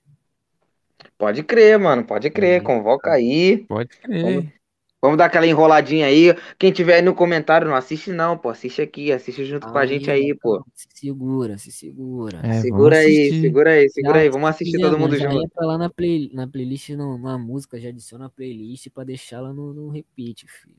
Pode 1.17 1.43
crer, 1.43 1.77
mano, 1.79 2.05
pode 2.05 2.29
crer. 2.29 2.59
Uhum. 2.59 2.65
Convoca 2.65 3.11
aí. 3.11 3.65
Pode 3.67 3.89
crer. 3.89 4.53
Vamos 5.01 5.17
dar 5.17 5.25
aquela 5.25 5.47
enroladinha 5.47 6.07
aí. 6.07 6.33
Quem 6.57 6.73
tiver 6.73 6.95
aí 6.95 7.01
no 7.01 7.15
comentário, 7.15 7.67
não 7.67 7.75
assiste 7.75 8.11
não, 8.11 8.37
pô. 8.37 8.49
Assiste 8.49 8.81
aqui, 8.81 9.11
assiste 9.13 9.45
junto 9.45 9.67
com 9.67 9.77
a 9.77 9.85
gente 9.85 10.11
aí, 10.11 10.35
pô. 10.35 10.61
Se 10.75 10.87
segura, 10.93 11.57
se 11.57 11.71
segura. 11.71 12.37
É, 12.45 12.61
Segura 12.61 12.97
vamos 12.97 12.99
aí, 12.99 13.41
segura 13.41 13.71
aí, 13.71 13.89
segura 13.89 14.13
Já- 14.15 14.21
aí. 14.23 14.29
Vamos 14.29 14.49
assistir 14.49 14.77
Quiser, 14.77 14.89
todo 14.89 14.99
mundo 14.99 15.15
já 15.15 15.31
junto. 15.31 15.45
entra 15.45 15.65
lá 15.65 15.77
na, 15.77 15.89
play, 15.89 16.29
na 16.33 16.47
playlist, 16.47 16.89
não, 16.89 17.17
na 17.17 17.37
música, 17.37 17.79
já 17.79 17.89
adiciona 17.89 18.25
a 18.25 18.29
playlist 18.29 18.89
pra 18.89 19.05
deixar 19.05 19.37
ela 19.37 19.53
no, 19.53 19.73
no 19.73 19.89
repeat, 19.89 20.45
filho. 20.47 20.75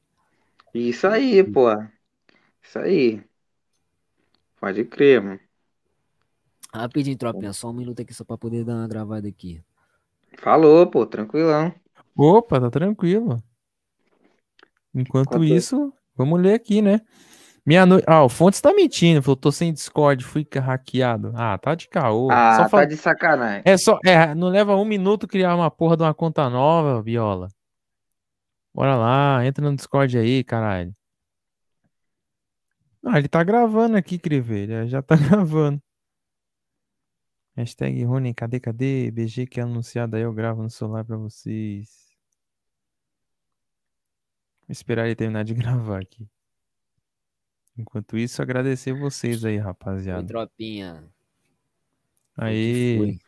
Isso 0.75 1.07
aí, 1.07 1.43
pô. 1.43 1.67
Isso 2.62 2.78
aí. 2.78 3.23
Pode 4.61 4.85
crer, 4.85 5.23
mano. 5.23 5.41
Rapidinho, 6.73 7.17
tropinha, 7.17 7.53
só 7.53 7.71
um 7.71 7.73
minuto 7.73 8.01
aqui 8.03 8.15
só 8.15 8.25
pra 8.25 8.39
poder 8.39 8.65
dar 8.65 8.75
uma 8.75 8.87
gravada 8.89 9.27
aqui. 9.27 9.63
Falou, 10.39 10.87
pô, 10.87 11.05
tranquilão. 11.07 11.75
Opa, 12.17 12.61
tá 12.61 12.71
tranquilo. 12.71 13.43
Enquanto 14.95 15.29
Enquanto- 15.37 15.45
isso, 15.45 15.93
vamos 16.17 16.41
ler 16.41 16.55
aqui, 16.55 16.81
né? 16.83 17.01
Meia 17.67 17.85
noite. 17.85 18.05
Ah, 18.07 18.25
o 18.25 18.29
Fontes 18.29 18.61
tá 18.61 18.73
mentindo. 18.73 19.23
Falou, 19.23 19.37
tô 19.37 19.53
sem 19.53 19.73
Discord, 19.73 20.25
fui 20.25 20.47
hackeado. 20.53 21.33
Ah, 21.35 21.59
tá 21.59 21.75
de 21.75 21.89
caô. 21.89 22.31
Ah, 22.31 22.57
Só 22.57 22.69
tá 22.69 22.85
de 22.85 22.97
sacanagem. 22.97 23.63
É 23.65 23.77
só. 23.77 23.99
É, 24.05 24.35
não 24.35 24.49
leva 24.49 24.75
um 24.77 24.85
minuto 24.85 25.27
criar 25.29 25.55
uma 25.55 25.71
porra 25.71 25.97
de 25.97 26.03
uma 26.03 26.15
conta 26.15 26.49
nova, 26.49 27.03
Viola. 27.03 27.49
Bora 28.75 28.97
lá, 28.97 29.45
entra 29.45 29.69
no 29.69 29.75
Discord 29.77 30.17
aí, 30.17 30.43
caralho. 30.45 30.95
Ah, 33.05 33.19
ele 33.19 33.29
tá 33.29 33.43
gravando 33.43 33.97
aqui, 33.97 34.19
Crivelho. 34.19 34.75
ele 34.75 34.89
Já 34.89 35.03
tá 35.03 35.17
gravando. 35.17 35.83
Hashtag 37.57 38.05
Rony, 38.05 38.33
cadê, 38.33 38.61
cadê? 38.61 39.11
BG 39.11 39.47
que 39.47 39.61
é 39.61 39.62
anunciado 39.62 40.17
aí, 40.17 40.23
eu 40.23 40.33
gravo 40.33 40.62
no 40.62 40.70
celular 40.70 41.05
pra 41.05 41.17
vocês. 41.17 42.11
Vou 44.67 44.73
esperar 44.73 45.07
ele 45.07 45.17
terminar 45.17 45.45
de 45.45 45.53
gravar 45.55 46.01
aqui. 46.01 46.29
Enquanto 47.77 48.17
isso, 48.17 48.43
agradecer 48.43 48.93
vocês 48.93 49.45
aí, 49.45 49.57
Oi, 49.57 49.59
rapaziada. 49.59 50.27
tropinha. 50.27 51.05
Aí. 52.37 53.19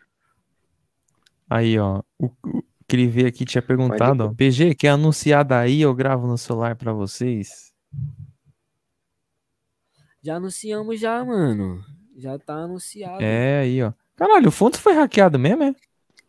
Aí, 1.48 1.78
ó. 1.78 2.02
O, 2.18 2.26
o 2.26 2.62
Crive 2.86 3.26
aqui 3.26 3.44
tinha 3.44 3.62
perguntado, 3.62 4.24
ó. 4.24 4.28
BG, 4.28 4.74
que 4.74 4.86
é 4.86 4.90
anunciado 4.90 5.54
aí, 5.54 5.80
eu 5.80 5.94
gravo 5.94 6.26
no 6.26 6.36
celular 6.36 6.76
pra 6.76 6.92
vocês. 6.92 7.74
Já 10.22 10.36
anunciamos 10.36 11.00
já, 11.00 11.24
mano. 11.24 11.82
Já 12.16 12.38
tá 12.38 12.54
anunciado. 12.54 13.22
É, 13.22 13.60
aí, 13.60 13.82
ó. 13.82 13.92
Caralho, 14.16 14.48
o 14.48 14.52
Fontes 14.52 14.78
foi 14.80 14.92
hackeado 14.94 15.38
mesmo, 15.38 15.62
é? 15.64 15.74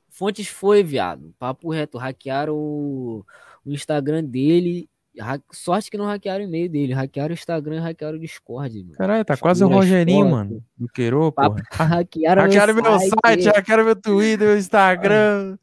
Fontes 0.09 0.47
foi, 0.47 0.83
viado. 0.83 1.33
Papo 1.37 1.69
reto. 1.71 1.97
Hackearam 1.97 2.55
o, 2.55 3.25
o 3.65 3.71
Instagram 3.71 4.23
dele. 4.23 4.89
Ha- 5.19 5.39
Sorte 5.51 5.91
que 5.91 5.97
não 5.97 6.05
hackearam 6.05 6.43
o 6.43 6.47
e-mail 6.47 6.69
dele. 6.69 6.93
Hackearam 6.93 7.31
o 7.31 7.33
Instagram 7.33 7.75
e 7.75 7.79
hackearam 7.79 8.17
o 8.17 8.19
Discord, 8.21 8.83
mano. 8.83 8.95
Caralho, 8.95 9.25
tá 9.25 9.37
quase 9.37 9.63
o 9.63 9.67
Rogerinho, 9.67 10.29
mano. 10.29 10.63
Do 10.77 10.87
Queiro, 10.87 11.31
Papo- 11.31 11.61
porra. 11.69 11.85
Hackearam, 12.01 12.41
Hackearam 12.43 12.73
meu 12.73 12.99
site, 12.99 13.47
é. 13.47 13.51
hackearam 13.51 13.85
meu 13.85 13.95
Twitter, 13.95 14.47
meu 14.47 14.57
Instagram. 14.57 15.57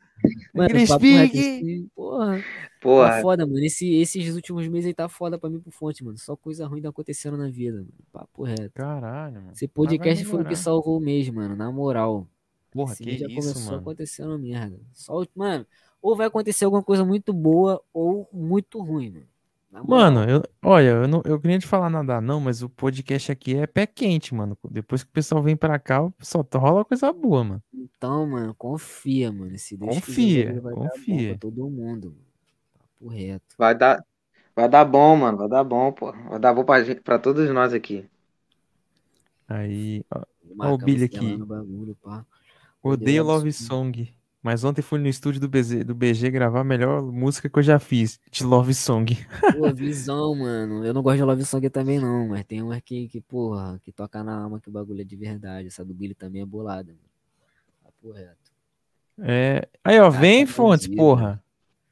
Mano, 0.54 0.68
papo 0.68 0.86
speak. 0.86 1.38
esse- 1.38 1.88
Porra. 2.80 3.04
Tá 3.04 3.10
Porra, 3.10 3.22
foda, 3.22 3.46
mano. 3.46 3.58
Esse- 3.60 3.94
esses 3.94 4.34
últimos 4.34 4.66
meses 4.68 4.86
aí 4.86 4.94
tá 4.94 5.08
foda 5.08 5.38
pra 5.38 5.50
mim 5.50 5.60
pro 5.60 5.70
fonte, 5.70 6.02
mano. 6.02 6.16
Só 6.18 6.34
coisa 6.34 6.66
ruim 6.66 6.80
tá 6.82 6.88
acontecendo 6.88 7.36
na 7.36 7.48
vida, 7.48 7.76
mano. 7.76 7.88
Papo 8.12 8.42
reto. 8.44 8.70
Caralho, 8.74 9.36
mano. 9.36 9.52
Esse 9.52 9.68
podcast 9.68 10.24
foi 10.24 10.42
o 10.42 10.44
que 10.44 10.56
salvou 10.56 10.96
o 10.96 11.00
mês, 11.00 11.28
mano. 11.30 11.54
Na 11.54 11.70
moral. 11.70 12.26
Porra, 12.70 12.92
Esse 12.92 13.02
que 13.04 13.18
já 13.18 13.26
isso, 13.26 13.34
começou 13.34 13.64
mano. 13.72 13.78
acontecendo 13.78 14.38
merda. 14.38 14.80
Só, 14.92 15.24
mano, 15.34 15.66
ou 16.00 16.16
vai 16.16 16.26
acontecer 16.28 16.64
alguma 16.64 16.82
coisa 16.82 17.04
muito 17.04 17.32
boa 17.32 17.82
ou 17.92 18.28
muito 18.32 18.80
ruim, 18.80 19.10
mano. 19.10 19.26
Mano, 19.86 20.24
eu, 20.24 20.42
olha, 20.64 20.88
eu 20.88 21.06
não 21.08 21.22
eu 21.24 21.38
queria 21.40 21.56
te 21.58 21.66
falar 21.66 21.88
nada 21.88 22.20
não, 22.20 22.40
mas 22.40 22.60
o 22.60 22.68
podcast 22.68 23.30
aqui 23.30 23.56
é 23.56 23.66
pé 23.68 23.86
quente, 23.86 24.34
mano. 24.34 24.58
Depois 24.68 25.04
que 25.04 25.10
o 25.10 25.12
pessoal 25.12 25.40
vem 25.42 25.56
pra 25.56 25.78
cá, 25.78 26.12
só 26.18 26.44
rola 26.54 26.84
coisa 26.84 27.12
boa, 27.12 27.44
mano. 27.44 27.62
Então, 27.72 28.26
mano, 28.26 28.52
confia, 28.54 29.30
mano. 29.30 29.56
Se 29.58 29.76
Deus 29.76 29.94
Confia, 29.94 30.46
quiser, 30.54 30.62
confia. 30.72 31.38
todo 31.38 31.68
mundo, 31.70 32.08
mano. 32.08 32.29
Papo 33.00 33.08
reto. 33.08 33.54
vai 33.56 33.74
dar, 33.74 34.04
vai 34.54 34.68
dar 34.68 34.84
bom, 34.84 35.16
mano. 35.16 35.38
Vai 35.38 35.48
dar 35.48 35.64
bom, 35.64 35.90
pô. 35.90 36.12
Vai 36.12 36.38
dar 36.38 36.52
bom 36.52 36.64
pra, 36.64 36.84
gente, 36.84 37.00
pra 37.00 37.18
todos 37.18 37.48
nós 37.50 37.72
aqui. 37.72 38.06
Aí, 39.48 40.04
ó, 40.10 40.22
Marca 40.54 40.84
Billy 40.84 41.08
você 41.08 41.18
lá 41.18 41.32
aqui. 41.32 41.36
bagulho, 41.38 41.96
pá. 42.02 42.24
odeio 42.82 43.24
Love 43.24 43.52
Song, 43.52 44.14
mas 44.40 44.62
ontem 44.62 44.80
fui 44.80 45.00
no 45.00 45.08
estúdio 45.08 45.40
do 45.40 45.48
BG, 45.48 45.82
do 45.82 45.94
BG 45.94 46.30
gravar 46.30 46.60
a 46.60 46.64
melhor 46.64 47.02
música 47.02 47.48
que 47.48 47.58
eu 47.58 47.62
já 47.62 47.78
fiz, 47.78 48.20
de 48.30 48.44
Love 48.44 48.74
Song. 48.74 49.12
Pô, 49.58 49.72
visão, 49.74 50.36
mano. 50.36 50.84
Eu 50.84 50.94
não 50.94 51.02
gosto 51.02 51.16
de 51.16 51.24
Love 51.24 51.44
Song 51.44 51.68
também, 51.68 51.98
não, 51.98 52.28
mas 52.28 52.44
tem 52.44 52.62
uma 52.62 52.80
que, 52.80 53.08
que, 53.08 53.20
porra, 53.20 53.80
que 53.82 53.90
toca 53.90 54.22
na 54.22 54.40
alma 54.40 54.60
que 54.60 54.68
o 54.68 54.72
bagulho 54.72 55.00
é 55.00 55.04
de 55.04 55.16
verdade. 55.16 55.66
Essa 55.66 55.84
do 55.84 55.94
Billy 55.94 56.14
também 56.14 56.42
é 56.42 56.46
bolada, 56.46 56.92
mano. 56.92 57.00
Papo 57.82 58.12
reto. 58.12 58.52
É, 59.18 59.68
aí, 59.82 59.98
ó, 59.98 60.10
Tá 60.10 60.18
vem, 60.20 60.46
tá 60.46 60.52
Fontes, 60.52 60.86
porra. 60.86 61.42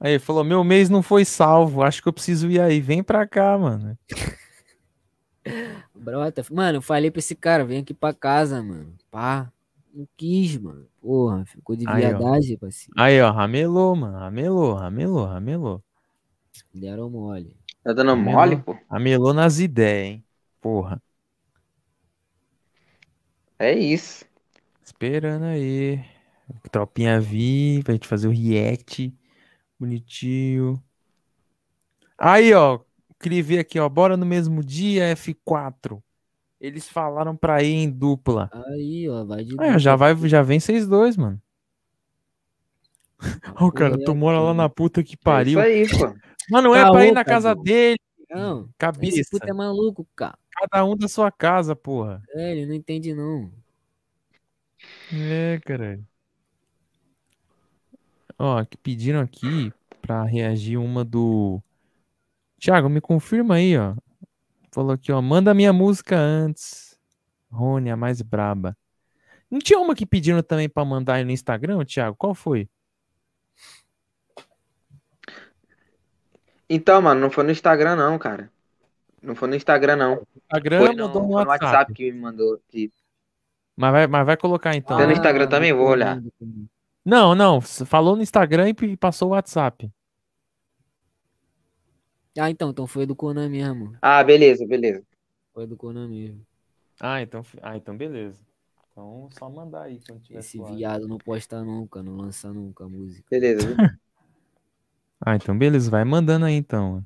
Aí, 0.00 0.18
falou, 0.18 0.44
meu 0.44 0.62
mês 0.62 0.88
não 0.88 1.02
foi 1.02 1.24
salvo, 1.24 1.82
acho 1.82 2.00
que 2.00 2.08
eu 2.08 2.12
preciso 2.12 2.48
ir 2.50 2.60
aí, 2.60 2.80
vem 2.80 3.02
pra 3.02 3.26
cá, 3.26 3.58
mano. 3.58 3.98
Brota, 5.94 6.44
mano, 6.52 6.78
eu 6.78 6.82
falei 6.82 7.10
pra 7.10 7.18
esse 7.18 7.34
cara, 7.34 7.64
vem 7.64 7.80
aqui 7.80 7.92
pra 7.92 8.14
casa, 8.14 8.62
mano. 8.62 8.94
Pá. 9.10 9.50
Não 9.92 10.06
quis, 10.16 10.56
mano. 10.58 10.86
Porra, 11.00 11.44
ficou 11.46 11.74
de 11.74 11.84
viadagem, 11.84 12.56
parceiro. 12.56 12.92
Aí, 12.96 13.20
ó, 13.20 13.30
ramelou, 13.32 13.96
mano, 13.96 14.18
ramelou, 14.18 14.74
ramelou, 14.74 15.24
ramelou. 15.26 15.82
Deram 16.72 17.10
mole. 17.10 17.56
Tá 17.82 17.92
dando 17.92 18.10
Ramelou. 18.10 18.32
mole, 18.32 18.56
pô? 18.58 18.76
Ramelou 18.88 19.32
nas 19.34 19.58
ideias, 19.58 20.08
hein, 20.16 20.24
porra. 20.60 21.02
É 23.58 23.72
isso. 23.72 24.24
Esperando 24.84 25.44
aí. 25.44 26.04
Tropinha 26.70 27.20
vir 27.20 27.82
pra 27.84 27.94
gente 27.94 28.06
fazer 28.08 28.28
o 28.28 28.32
react. 28.32 29.12
Bonitinho. 29.78 30.82
Aí, 32.16 32.52
ó. 32.54 32.80
Queria 33.20 33.42
ver 33.42 33.58
aqui, 33.60 33.78
ó. 33.78 33.88
Bora 33.88 34.16
no 34.16 34.24
mesmo 34.26 34.62
dia, 34.62 35.12
F4. 35.16 36.00
Eles 36.60 36.88
falaram 36.88 37.36
pra 37.36 37.62
ir 37.62 37.72
em 37.74 37.90
dupla. 37.90 38.50
Aí, 38.52 39.08
ó, 39.08 39.24
vai 39.24 39.44
de 39.44 39.54
Aí, 39.60 39.74
ó, 39.74 39.78
já, 39.78 39.94
vai, 39.96 40.16
já 40.28 40.42
vem 40.42 40.58
vocês 40.58 40.86
dois, 40.88 41.16
mano. 41.16 41.40
Ó, 43.56 43.66
o 43.66 43.72
cara, 43.72 43.96
tu 44.04 44.14
mora 44.14 44.38
lá 44.38 44.46
mano. 44.48 44.56
na 44.62 44.68
puta 44.68 45.02
que 45.02 45.14
É 45.14 45.18
pariu. 45.22 45.60
isso 45.60 45.96
aí, 45.96 46.12
pô. 46.12 46.18
Mas 46.50 46.64
não 46.64 46.74
é 46.74 46.82
Caô, 46.82 46.92
pra 46.92 47.06
ir 47.06 47.12
na 47.12 47.24
cara. 47.24 47.36
casa 47.36 47.54
dele, 47.54 47.98
Não, 48.30 48.62
esse 48.62 48.74
cabeça. 48.78 49.30
puto 49.30 49.46
é 49.48 49.52
maluco, 49.52 50.06
cara. 50.16 50.38
Cada 50.50 50.84
um 50.84 50.96
da 50.96 51.06
sua 51.06 51.30
casa, 51.30 51.76
porra. 51.76 52.22
É, 52.30 52.52
ele 52.52 52.66
não 52.66 52.74
entende, 52.74 53.12
não. 53.14 53.50
É, 55.12 55.60
caralho. 55.64 56.06
Ó, 58.38 58.64
que 58.64 58.76
pediram 58.76 59.20
aqui 59.20 59.72
pra 60.00 60.22
reagir 60.22 60.78
uma 60.78 61.04
do. 61.04 61.60
Thiago, 62.58 62.88
me 62.88 63.00
confirma 63.00 63.56
aí, 63.56 63.76
ó. 63.76 63.94
Falou 64.72 64.92
aqui, 64.92 65.10
ó. 65.10 65.20
Manda 65.20 65.54
minha 65.54 65.72
música 65.72 66.16
antes. 66.16 66.98
Rony, 67.50 67.90
a 67.90 67.96
mais 67.96 68.22
braba. 68.22 68.76
Não 69.50 69.58
tinha 69.58 69.78
uma 69.78 69.94
que 69.94 70.04
pediram 70.04 70.42
também 70.42 70.68
pra 70.68 70.84
mandar 70.84 71.14
aí 71.14 71.24
no 71.24 71.30
Instagram, 71.30 71.84
Thiago? 71.84 72.16
Qual 72.16 72.34
foi? 72.34 72.68
Então, 76.68 77.00
mano, 77.00 77.20
não 77.20 77.30
foi 77.30 77.44
no 77.44 77.50
Instagram, 77.50 77.96
não, 77.96 78.18
cara. 78.18 78.52
Não 79.22 79.34
foi 79.34 79.48
no 79.48 79.56
Instagram, 79.56 79.96
não. 79.96 80.26
Instagram 80.36 80.78
Foi 80.78 80.94
no, 80.94 81.06
mandou 81.06 81.22
no 81.22 81.28
foi 81.28 81.44
no 81.44 81.48
WhatsApp. 81.50 81.64
WhatsApp 81.64 81.94
que 81.94 82.12
me 82.12 82.20
mandou 82.20 82.54
aqui. 82.54 82.92
Mas 83.74 83.92
vai, 83.92 84.06
mas 84.06 84.26
vai 84.26 84.36
colocar 84.36 84.76
então. 84.76 84.96
Tem 84.96 85.06
no 85.06 85.12
né? 85.12 85.18
Instagram 85.18 85.48
também? 85.48 85.72
Vou 85.72 85.88
olhar. 85.88 86.20
Não, 87.08 87.34
não. 87.34 87.58
Falou 87.62 88.14
no 88.14 88.22
Instagram 88.22 88.68
e 88.68 88.96
passou 88.98 89.28
o 89.28 89.32
WhatsApp. 89.32 89.90
Ah, 92.38 92.50
então, 92.50 92.68
então 92.68 92.86
foi 92.86 93.06
do 93.06 93.16
Conan 93.16 93.48
mesmo. 93.48 93.96
Ah, 94.02 94.22
beleza, 94.22 94.66
beleza. 94.66 95.02
Foi 95.54 95.66
do 95.66 95.74
Conan 95.74 96.06
mesmo. 96.06 96.46
Ah, 97.00 97.22
então, 97.22 97.42
ah, 97.62 97.78
então 97.78 97.96
beleza. 97.96 98.38
Então 98.92 99.26
só 99.38 99.48
mandar 99.48 99.84
aí 99.84 99.98
quando 100.06 100.20
tiver 100.20 100.40
Esse 100.40 100.58
suave. 100.58 100.76
viado 100.76 101.08
não 101.08 101.16
posta 101.16 101.64
nunca, 101.64 102.02
não 102.02 102.14
lança 102.14 102.52
nunca 102.52 102.84
a 102.84 102.88
música. 102.88 103.24
Beleza. 103.30 103.60
Ah, 105.20 105.34
então 105.34 105.58
beleza. 105.58 105.90
Vai 105.90 106.04
mandando 106.04 106.44
aí 106.46 106.54
então. 106.54 107.04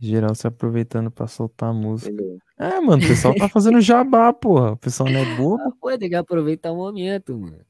Geral 0.00 0.34
se 0.34 0.46
aproveitando 0.46 1.10
pra 1.10 1.26
soltar 1.26 1.68
a 1.70 1.72
música. 1.74 2.10
beleza. 2.10 2.40
É, 2.58 2.80
mano, 2.80 3.02
o 3.04 3.06
pessoal 3.08 3.34
tá 3.34 3.48
fazendo 3.48 3.80
jabá, 3.82 4.32
porra. 4.32 4.72
O 4.72 4.76
pessoal 4.76 5.10
não 5.10 5.20
é 5.20 5.36
bobo. 5.36 5.62
Ah, 5.62 5.72
pô, 5.78 5.98
tem 5.98 6.08
que 6.08 6.14
aproveitar 6.14 6.72
o 6.72 6.76
momento, 6.76 7.36
mano. 7.38 7.60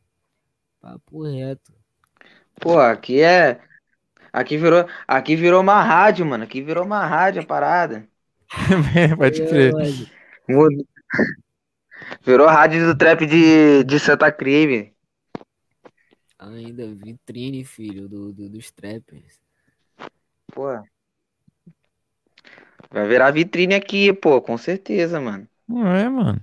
Papo 0.81 1.25
reto. 1.25 1.73
Pô, 2.61 2.79
aqui 2.79 3.21
é. 3.21 3.61
Aqui 4.33 4.57
virou, 4.57 4.87
aqui 5.09 5.35
virou 5.35 5.61
uma 5.61 5.83
rádio, 5.83 6.25
mano. 6.25 6.45
Aqui 6.45 6.63
virou 6.63 6.85
uma 6.85 7.05
rádio 7.05 7.43
a 7.43 7.47
parada. 7.47 8.09
Pode 9.19 9.43
É, 9.43 9.47
crer. 9.49 9.73
Mudou. 10.49 10.87
Virou 12.25 12.47
rádio 12.47 12.87
do 12.87 12.97
trap 12.97 13.27
de, 13.27 13.83
de 13.85 13.99
Santa 13.99 14.31
Crime. 14.31 14.93
Ainda 16.39 16.87
vitrine, 16.95 17.65
filho, 17.65 18.09
do, 18.09 18.33
do- 18.33 18.49
dos 18.49 18.71
trappers. 18.71 19.39
Pô. 20.53 20.67
Vai 22.91 23.07
virar 23.07 23.31
vitrine 23.31 23.75
aqui, 23.75 24.13
pô, 24.13 24.41
com 24.43 24.59
certeza, 24.59 25.21
mano. 25.21 25.49
Não 25.69 25.87
é, 25.87 26.09
mano. 26.09 26.41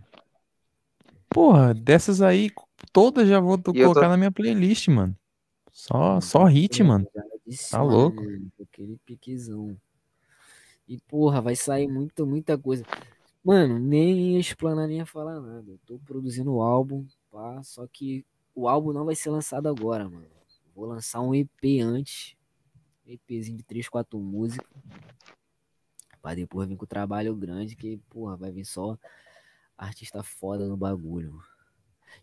Porra, 1.30 1.74
dessas 1.74 2.22
aí, 2.22 2.50
todas 2.92 3.28
já 3.28 3.40
vou 3.40 3.56
E 3.56 3.58
eu 3.58 3.62
tô- 3.64 3.74
colocar 3.74 4.08
na 4.08 4.18
minha 4.18 4.32
playlist, 4.32 4.88
mano. 4.88 5.16
Só, 5.72 6.20
só 6.22 6.46
hit, 6.46 6.82
mano. 6.84 7.06
De 7.46 7.58
Tá 7.70 7.82
louco? 7.84 8.24
mano? 8.24 8.48
Aquele 8.62 8.98
piquezão. 9.06 9.78
E, 10.88 10.98
porra, 11.02 11.42
vai 11.42 11.56
sair 11.56 11.88
muita, 11.88 12.26
muita 12.26 12.58
coisa. 12.58 12.86
Mano, 13.44 13.78
nem 13.78 14.34
ia 14.34 14.40
explanar, 14.40 14.88
nem 14.88 14.98
ia 14.98 15.06
falar 15.06 15.40
nada. 15.40 15.70
Eu 15.70 15.80
tô 15.86 16.00
produzindo 16.00 16.54
o 16.54 16.62
álbum, 16.62 17.06
pá, 17.30 17.62
só 17.64 17.86
que 17.88 18.26
o 18.56 18.68
álbum 18.68 18.92
não 18.94 19.06
vai 19.06 19.16
ser 19.16 19.30
lançado 19.30 19.68
agora, 19.68 20.10
mano. 20.10 20.26
Vou 20.74 20.86
lançar 20.86 21.22
um 21.22 21.36
EP 21.36 21.82
antes. 21.82 22.36
EPzinho 23.06 23.58
de 23.58 23.64
3, 23.64 23.88
4 23.88 24.20
músicas. 24.20 24.68
Pra 26.22 26.36
depois 26.36 26.68
vir 26.68 26.76
com 26.76 26.84
o 26.86 26.88
trabalho 26.88 27.36
grande, 27.36 27.76
que, 27.76 27.98
porra, 28.10 28.36
vai 28.36 28.52
vir 28.52 28.66
só 28.66 28.98
artista 29.78 30.24
foda 30.24 30.68
no 30.68 30.76
bagulho. 30.76 31.40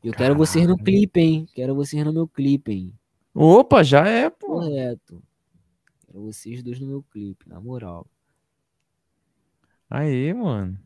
E 0.03 0.09
eu 0.09 0.13
quero 0.15 0.35
vocês 0.35 0.67
no 0.67 0.77
clipe, 0.77 1.21
hein? 1.21 1.47
Quero 1.55 1.75
vocês 1.75 2.05
no 2.05 2.13
meu 2.13 2.27
clipe, 2.27 2.73
hein? 2.73 2.93
Opa, 3.35 3.83
já 3.83 4.07
é, 4.07 4.29
pô. 4.31 4.47
Correto. 4.47 5.23
Quero 6.07 6.21
vocês 6.23 6.63
dois 6.63 6.79
no 6.81 6.87
meu 6.87 7.03
clipe, 7.03 7.49
na 7.49 7.61
moral. 7.61 8.07
Aí, 9.89 10.33
mano. 10.35 10.79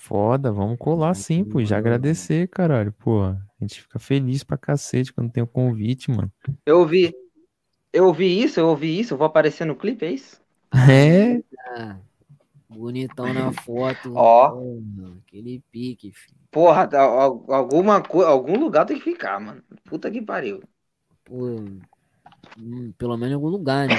Foda, 0.00 0.52
vamos 0.52 0.78
colar 0.78 1.14
sim, 1.14 1.44
pô. 1.44 1.62
Já 1.64 1.76
Mano. 1.76 1.86
agradecer, 1.88 2.48
caralho, 2.48 2.92
pô. 2.92 3.24
A 3.24 3.36
gente 3.60 3.82
fica 3.82 3.98
feliz 3.98 4.44
pra 4.44 4.56
cacete 4.56 5.12
quando 5.12 5.30
tem 5.32 5.42
o 5.42 5.46
convite, 5.46 6.10
mano. 6.10 6.32
Eu 6.64 6.78
ouvi. 6.80 7.12
Eu 7.92 8.06
ouvi 8.06 8.42
isso, 8.42 8.60
eu 8.60 8.68
ouvi 8.68 8.98
isso. 9.00 9.14
Eu 9.14 9.18
vou 9.18 9.26
aparecer 9.26 9.64
no 9.64 9.76
clipe, 9.76 10.04
é 10.06 10.12
isso? 10.12 10.40
É, 10.90 11.42
Ah, 11.76 11.98
bonitão 12.68 13.32
na 13.32 13.52
foto. 13.52 14.12
Ó. 14.14 14.58
aquele 15.26 15.62
pique, 15.70 16.12
filho. 16.12 16.36
Porra, 16.50 16.86
tá- 16.86 17.02
al- 17.02 17.44
alguma 17.48 18.02
algum 18.26 18.58
lugar 18.58 18.86
tem 18.86 18.98
que 18.98 19.04
ficar, 19.04 19.40
mano. 19.40 19.62
Puta 19.84 20.10
que 20.10 20.20
pariu. 20.22 20.62
Pô, 21.24 21.60
hum, 22.58 22.92
pelo 22.96 23.16
menos 23.16 23.32
em 23.32 23.34
algum 23.34 23.48
lugar, 23.48 23.86
né? 23.86 23.94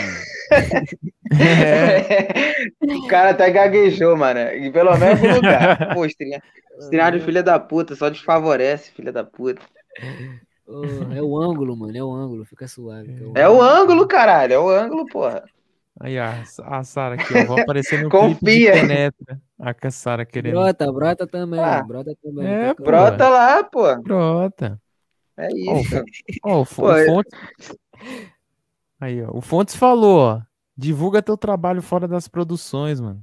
é. 1.40 2.64
o 2.96 3.08
cara 3.08 3.32
até 3.32 3.50
gaguejou, 3.52 4.18
mano. 4.18 4.40
E 4.40 4.72
pelo 4.72 4.98
menos 4.98 5.22
em 5.24 5.28
algum 5.30 5.36
lugar. 5.36 5.94
Pô, 5.94 6.06
estreário 6.06 7.22
filha 7.22 7.44
da 7.44 7.60
puta, 7.60 7.96
só 7.96 8.10
desfavorece, 8.10 8.92
filha 8.92 9.12
da 9.12 9.24
puta. 9.24 9.62
É 11.16 11.22
o 11.22 11.38
ângulo, 11.38 11.76
mano. 11.76 11.98
É 11.98 12.04
o 12.04 12.12
ângulo. 12.12 12.46
Fica 12.46 12.68
suave. 12.68 13.14
que 13.14 13.40
É 13.40 13.50
o 13.50 13.62
ângulo, 13.62 14.08
caralho. 14.08 14.54
É 14.54 14.60
o 14.60 14.70
ângulo, 14.70 15.06
porra. 15.08 15.44
Aí, 16.00 16.18
a, 16.18 16.44
a 16.64 16.84
Sara 16.84 17.16
aqui, 17.16 17.34
ó. 17.38 17.46
Vou 17.46 17.60
aparecer 17.62 18.02
no 18.04 18.10
Confia. 18.10 18.72
clipe 18.72 18.88
Penetra. 18.88 19.42
A 19.60 19.92
Sara 19.92 20.26
querendo. 20.26 20.54
Brota, 20.54 20.92
brota 20.92 21.28
também. 21.28 21.60
Ah. 21.60 21.84
brota 21.84 22.16
também. 22.24 22.48
É, 22.48 22.74
tá. 22.74 22.84
Brota 22.84 23.30
lá, 23.30 23.64
pô. 23.64 23.96
Brota. 24.02 24.82
É 25.38 25.48
isso. 25.54 25.90
Fon- 25.90 26.04
ó, 26.46 26.62
o 26.62 26.66
Fon- 26.66 26.82
Pô, 26.84 26.88
o 26.94 26.98
eu- 26.98 27.06
Fontes. 27.08 27.40
Aí, 29.00 29.22
ó. 29.24 29.30
O 29.34 29.42
Fontes 29.42 29.76
falou, 29.76 30.20
ó. 30.20 30.42
Divulga 30.78 31.22
teu 31.22 31.36
trabalho 31.38 31.82
fora 31.82 32.08
das 32.08 32.28
produções, 32.28 33.00
mano. 33.02 33.22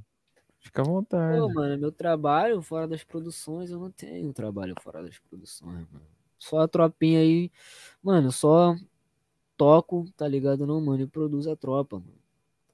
Fica 0.59 0.81
à 0.81 0.85
vontade. 0.85 1.39
Pô, 1.39 1.49
mano, 1.53 1.77
meu 1.77 1.91
trabalho 1.91 2.61
fora 2.61 2.87
das 2.87 3.03
produções, 3.03 3.71
eu 3.71 3.79
não 3.79 3.89
tenho 3.89 4.31
trabalho 4.33 4.75
fora 4.81 5.01
das 5.01 5.17
produções, 5.17 5.87
mano. 5.91 6.05
Só 6.37 6.59
a 6.61 6.67
tropinha 6.67 7.19
aí, 7.19 7.49
mano, 8.03 8.31
só 8.31 8.75
toco, 9.55 10.05
tá 10.15 10.27
ligado? 10.27 10.67
Não, 10.67 10.79
mano, 10.79 11.01
e 11.01 11.07
produzo 11.07 11.49
a 11.49 11.55
tropa, 11.55 11.97
mano. 11.97 12.16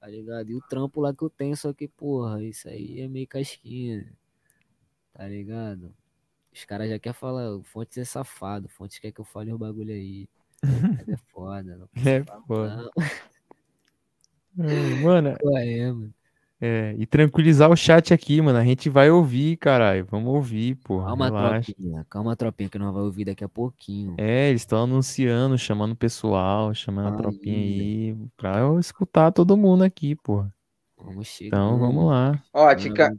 Tá 0.03 0.09
ligado? 0.09 0.49
E 0.49 0.56
o 0.56 0.59
trampo 0.59 0.99
lá 0.99 1.14
que 1.14 1.23
eu 1.23 1.30
tenho, 1.30 1.56
só 1.56 1.72
que, 1.72 1.88
porra, 1.88 2.43
isso 2.43 2.67
aí 2.67 2.99
é 2.99 3.07
meio 3.07 3.25
casquinha. 3.25 4.14
Tá 5.14 5.25
ligado? 5.25 5.95
Os 6.51 6.65
caras 6.65 6.90
já 6.90 6.99
querem 6.99 7.17
falar, 7.17 7.56
o 7.56 7.64
Fontes 7.64 7.98
é 7.98 8.03
safado, 8.03 8.65
o 8.65 8.69
Fontes 8.69 8.99
quer 8.99 9.14
que 9.14 9.22
eu 9.22 9.23
fale 9.23 9.53
o 9.53 9.57
bagulho 9.57 9.93
aí. 9.93 10.27
É 10.61 11.15
foda, 11.32 11.77
não 11.77 11.90
É 12.06 12.22
foda. 12.45 12.91
não. 14.57 14.65
É, 14.65 15.01
Mano, 15.01 15.30
é, 15.30 15.91
mano. 15.93 16.14
É, 16.66 16.95
e 16.98 17.06
tranquilizar 17.06 17.69
o 17.69 17.75
chat 17.75 18.14
aqui, 18.14 18.42
mano. 18.42 18.58
A 18.58 18.64
gente 18.64 18.90
vai 18.90 19.11
ouvir, 19.11 19.58
caralho. 19.58 20.08
Vamos 20.09 20.33
ouvir, 20.33 20.75
porra. 20.75 21.08
Calma, 21.08 21.25
Relaxa. 21.25 21.74
tropinha, 21.74 22.06
calma, 22.09 22.35
tropinha, 22.38 22.69
que 22.69 22.80
nós 22.80 22.93
vamos 22.93 23.08
ouvir 23.08 23.25
daqui 23.25 23.43
a 23.43 23.50
pouquinho. 23.50 24.16
É, 24.17 24.48
eles 24.48 24.61
estão 24.61 24.83
anunciando, 24.83 25.58
chamando 25.58 25.92
o 25.92 25.95
pessoal, 25.98 26.74
chamando 26.74 27.14
a 27.14 27.17
tropinha 27.17 27.58
aí, 27.58 28.17
pra 28.38 28.59
eu 28.59 28.80
escutar 28.80 29.33
todo 29.33 29.58
mundo 29.58 29.83
aqui, 29.83 30.16
porra. 30.16 30.56
Vamos 30.98 31.27
chegar. 31.27 31.58
Então, 31.58 31.77
vamos 31.77 32.06
lá. 32.06 32.42
Ó, 32.53 32.74
tica... 32.74 33.14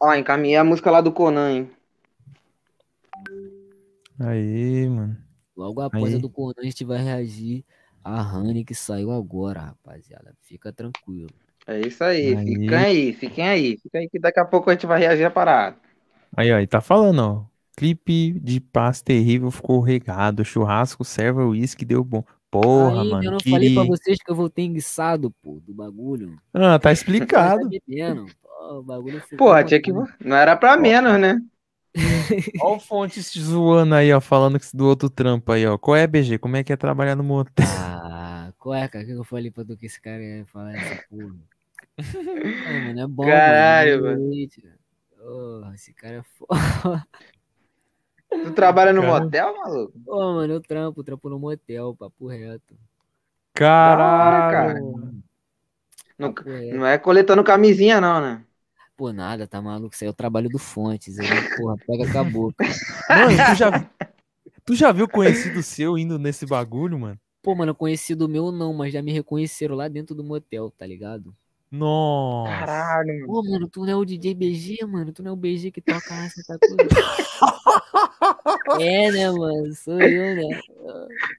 Ó, 0.00 0.14
encaminhei 0.14 0.56
a 0.56 0.64
música 0.64 0.90
lá 0.90 1.02
do 1.02 1.12
Conan, 1.12 1.50
hein? 1.50 1.70
Aí, 4.18 4.88
mano. 4.88 5.14
Logo 5.54 5.82
após 5.82 6.14
a 6.14 6.16
Aí. 6.16 6.22
do 6.22 6.30
Conan, 6.30 6.54
a 6.56 6.64
gente 6.64 6.84
vai 6.86 7.02
reagir 7.02 7.66
a 8.02 8.22
Honey 8.22 8.64
que 8.64 8.74
saiu 8.74 9.12
agora, 9.12 9.60
rapaziada. 9.60 10.34
Fica 10.40 10.72
tranquilo. 10.72 11.28
É 11.68 11.80
isso 11.86 12.02
aí. 12.02 12.34
Aí. 12.34 12.46
Fiquem 12.46 12.74
aí, 12.74 13.12
fiquem 13.12 13.48
aí. 13.48 13.78
Fiquem 13.82 14.00
aí 14.00 14.08
que 14.08 14.18
daqui 14.18 14.40
a 14.40 14.44
pouco 14.44 14.70
a 14.70 14.72
gente 14.72 14.86
vai 14.86 14.98
reagir 15.00 15.24
a 15.26 15.30
parada. 15.30 15.76
Aí, 16.36 16.50
ó, 16.50 16.58
e 16.58 16.66
tá 16.66 16.80
falando, 16.80 17.18
ó. 17.20 17.44
Clipe 17.76 18.32
de 18.40 18.58
paz 18.58 19.00
terrível 19.02 19.50
ficou 19.50 19.80
regado. 19.80 20.44
Churrasco, 20.44 21.04
serva, 21.04 21.44
uísque, 21.44 21.84
deu 21.84 22.02
bom. 22.02 22.24
Porra, 22.50 23.02
Ainda, 23.02 23.14
mano. 23.16 23.24
eu 23.24 23.30
não 23.32 23.40
falei 23.40 23.74
pra 23.74 23.84
vocês 23.84 24.18
que 24.18 24.30
eu 24.30 24.34
voltei 24.34 24.64
enguiçado, 24.64 25.30
pô, 25.42 25.60
do 25.64 25.74
bagulho. 25.74 26.38
Ah, 26.54 26.78
tá 26.78 26.88
Tá 26.88 26.92
explicado. 26.92 27.68
bebendo. 27.68 28.26
Pô, 28.42 28.78
o 28.78 28.82
bagulho 28.82 29.22
Porra, 29.36 29.62
tinha 29.62 29.80
que. 29.80 29.92
Não 29.92 30.34
era 30.36 30.56
pra 30.56 30.76
menos, 30.76 31.20
né? 31.20 31.38
Ó 32.62 32.76
o 32.76 32.80
Fontes 32.80 33.30
te 33.30 33.40
zoando 33.40 33.94
aí, 33.94 34.12
ó, 34.12 34.20
falando 34.20 34.58
que- 34.58 34.66
do 34.74 34.86
outro 34.86 35.10
trampo 35.10 35.52
aí, 35.52 35.66
ó. 35.66 35.76
Qual 35.76 35.96
é, 35.96 36.06
BG? 36.06 36.38
Como 36.38 36.56
é 36.56 36.64
que 36.64 36.72
é 36.72 36.76
trabalhar 36.76 37.14
no 37.16 37.22
motel? 37.24 37.66
Ah, 37.66 38.52
qual 38.58 38.74
é, 38.74 38.88
cara? 38.88 39.04
O 39.04 39.06
que 39.06 39.12
eu 39.12 39.24
falei 39.24 39.50
pra 39.50 39.64
tu 39.64 39.76
que 39.76 39.86
esse 39.86 40.00
cara 40.00 40.22
ia 40.22 40.46
falar 40.46 40.74
essa 40.74 41.04
porra? 41.10 41.34
Ah, 41.98 42.72
mano, 42.72 43.00
é 43.00 43.06
bom, 43.06 43.26
Caralho, 43.26 44.02
mano. 44.02 44.20
mano. 44.20 44.48
Oh, 45.20 45.72
esse 45.74 45.92
cara 45.92 46.16
é 46.18 46.22
foda. 46.22 47.06
Tu 48.30 48.52
trabalha 48.54 48.92
no 48.92 49.02
Cara. 49.02 49.24
motel, 49.24 49.56
maluco? 49.56 49.98
Pô, 50.04 50.16
mano, 50.34 50.52
eu 50.54 50.60
trampo, 50.60 51.02
trampo 51.02 51.28
no 51.28 51.38
motel, 51.38 51.94
papo 51.96 52.26
reto. 52.28 52.76
Caralho. 53.54 55.22
Não, 56.18 56.32
Papo 56.34 56.50
reto. 56.50 56.76
não 56.76 56.86
é 56.86 56.98
coletando 56.98 57.42
camisinha, 57.44 58.00
não, 58.00 58.20
né? 58.20 58.44
Pô, 58.96 59.12
nada, 59.12 59.46
tá 59.46 59.62
maluco? 59.62 59.94
Isso 59.94 60.04
aí 60.04 60.08
é 60.08 60.10
o 60.10 60.14
trabalho 60.14 60.48
do 60.50 60.58
Fontes. 60.58 61.18
Aí, 61.18 61.26
porra, 61.56 61.76
pega 61.86 62.10
com 62.10 62.18
a 62.18 62.24
boca. 62.24 62.64
Mano, 63.08 63.44
tu 63.44 63.54
já, 63.54 63.70
tu 64.64 64.74
já 64.74 64.92
viu 64.92 65.08
conhecido 65.08 65.62
seu 65.62 65.96
indo 65.96 66.18
nesse 66.18 66.44
bagulho, 66.46 66.98
mano? 66.98 67.18
Pô, 67.42 67.54
mano, 67.54 67.74
conhecido 67.74 68.28
meu 68.28 68.52
não, 68.52 68.74
mas 68.74 68.92
já 68.92 69.00
me 69.02 69.12
reconheceram 69.12 69.74
lá 69.76 69.88
dentro 69.88 70.14
do 70.14 70.24
motel, 70.24 70.70
tá 70.70 70.86
ligado? 70.86 71.34
Nossa. 71.70 72.50
Caralho, 72.60 73.14
mano. 73.20 73.26
Pô, 73.26 73.42
mano, 73.42 73.68
tu 73.68 73.80
não 73.80 73.88
é 73.92 73.96
o 73.96 74.04
DJ 74.04 74.34
BG, 74.34 74.86
mano? 74.86 75.12
Tu 75.12 75.22
não 75.22 75.30
é 75.30 75.34
o 75.34 75.36
BG 75.36 75.70
que 75.70 75.80
toca 75.80 76.14
em 76.14 76.28
Santa 76.30 76.58
Cruz? 76.58 76.88
é, 78.80 79.10
né, 79.10 79.30
mano? 79.30 79.72
Sou 79.74 80.00
eu, 80.00 80.36
né? 80.36 80.60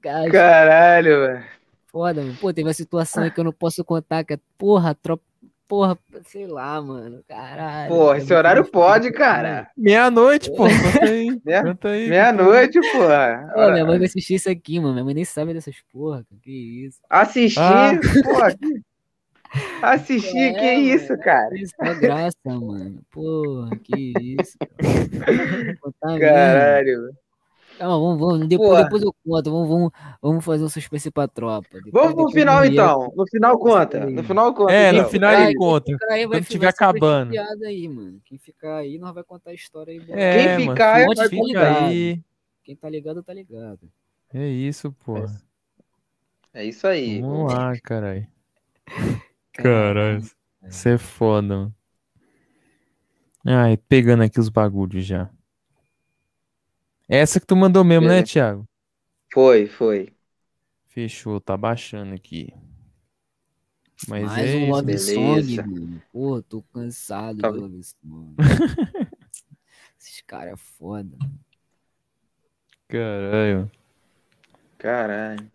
Cara, 0.03 0.29
Caralho, 0.31 1.19
velho. 1.27 1.43
foda, 1.87 2.21
mano. 2.21 2.35
Pô, 2.39 2.53
teve 2.53 2.67
uma 2.67 2.73
situação 2.73 3.23
aí 3.23 3.31
que 3.31 3.39
eu 3.39 3.43
não 3.43 3.51
posso 3.53 3.83
contar, 3.83 4.23
que 4.23 4.33
é, 4.35 4.39
porra, 4.57 4.93
tropa... 4.93 5.23
porra, 5.67 5.97
sei 6.25 6.45
lá, 6.47 6.79
mano. 6.81 7.23
Caralho. 7.27 7.89
Porra, 7.89 8.17
esse 8.17 8.33
horário 8.33 8.61
difícil, 8.63 8.79
pode, 8.81 9.05
né? 9.09 9.11
cara. 9.17 9.71
Meia-noite, 9.75 10.51
pô. 10.51 10.65
Conta 11.65 11.89
aí. 11.89 12.07
Meia-noite, 12.09 12.79
porra. 12.91 13.51
Pô, 13.53 13.71
minha 13.71 13.85
mãe 13.85 13.97
vai 13.97 14.07
assistir 14.07 14.35
isso 14.35 14.49
aqui, 14.49 14.79
mano. 14.79 14.93
Minha 14.93 15.05
mãe 15.05 15.13
nem 15.15 15.25
sabe 15.25 15.53
dessas 15.53 15.75
porra. 15.91 16.23
Que 16.43 16.85
isso. 16.85 16.99
Assistir, 17.09 17.59
Ah. 17.59 17.91
porra. 18.23 18.51
que- 18.55 18.81
Assistir, 19.81 20.37
É, 20.37 20.53
que 20.53 20.73
isso, 20.73 21.09
mano, 21.09 21.23
cara? 21.23 21.55
Isso 21.57 21.73
é 21.79 21.95
graça, 21.95 22.37
mano. 22.45 23.01
Porra, 23.11 23.69
que 23.77 24.13
isso. 24.39 24.57
cara. 24.79 25.33
Mesmo. 25.33 26.19
Caralho. 26.19 27.09
Calma, 27.77 27.97
vamos, 27.97 28.19
vamos. 28.19 28.47
Depois, 28.49 28.69
Porra. 28.69 28.83
depois 28.83 29.03
eu 29.03 29.15
conto. 29.25 29.51
Vamos, 29.51 29.69
vamos, 29.69 29.91
vamos 30.21 30.45
fazer 30.45 30.63
um 30.65 30.69
suspense 30.69 31.09
pra 31.09 31.27
tropa. 31.29 31.67
Depois- 31.81 31.93
Vamos 31.93 32.13
pro 32.15 32.31
final 32.31 32.59
react. 32.59 32.73
então. 32.73 33.13
No 33.15 33.25
final 33.27 33.57
conta. 33.57 34.05
No 34.05 34.23
final 34.23 34.53
conta. 34.53 34.73
É, 34.73 34.91
no 34.91 34.97
então. 34.99 35.09
final 35.09 35.31
Cara, 35.31 35.45
ele 35.45 35.55
conta. 35.55 35.91
aí 36.09 36.25
vai 36.27 36.27
Quando 36.27 36.43
fi- 36.43 36.51
tiver 36.51 36.65
vai 36.65 36.71
ser 36.73 36.83
acabando. 36.83 37.33
aí, 37.65 37.87
mano. 37.87 38.21
Quem 38.25 38.37
ficar 38.37 38.75
aí, 38.79 38.97
nós 38.99 39.13
vai 39.13 39.23
contar 39.23 39.51
a 39.51 39.53
história 39.53 39.93
aí. 39.93 40.01
É, 40.09 40.33
Quem 40.57 40.65
mano, 40.65 40.71
ficar, 40.71 40.99
fica, 40.99 41.15
vai 41.15 41.29
fica 41.29 41.41
contar. 41.41 41.85
aí. 41.85 42.21
Quem 42.65 42.75
tá 42.75 42.89
ligado, 42.89 43.23
tá 43.23 43.33
ligado. 43.33 43.79
É 44.33 44.45
isso, 44.45 44.91
porra. 45.05 45.41
É 46.53 46.65
isso 46.65 46.85
aí. 46.85 47.21
Vamos 47.21 47.53
lá, 47.53 47.73
caralho. 47.81 48.27
Caralho. 49.63 50.21
Você 50.63 50.91
é 50.93 50.97
foda, 50.97 51.47
mano. 51.47 51.75
Ai, 53.45 53.77
pegando 53.77 54.23
aqui 54.23 54.39
os 54.39 54.49
bagulhos 54.49 55.05
já. 55.05 55.29
Essa 57.07 57.39
que 57.39 57.45
tu 57.45 57.55
mandou 57.55 57.83
mesmo, 57.83 58.03
né, 58.03 58.15
Beleza. 58.15 58.31
Thiago? 58.33 58.69
Foi, 59.33 59.67
foi. 59.67 60.13
Fechou, 60.87 61.39
tá 61.39 61.55
baixando 61.55 62.13
aqui. 62.13 62.53
Mas 64.07 64.23
Mais 64.25 64.49
é 64.49 64.55
um 64.55 64.89
isso. 64.91 65.19
Love. 65.19 65.55
Song, 65.55 65.57
mano. 65.57 66.01
Pô, 66.11 66.41
tô 66.41 66.61
cansado 66.61 67.39
Tá 67.39 67.51
de 67.51 67.57
Love 67.57 67.83
Song. 67.83 68.35
Esses 69.99 70.21
caras 70.21 70.53
é 70.53 70.55
foda. 70.55 71.17
Caralho. 72.87 73.69
Caralho. 74.77 75.51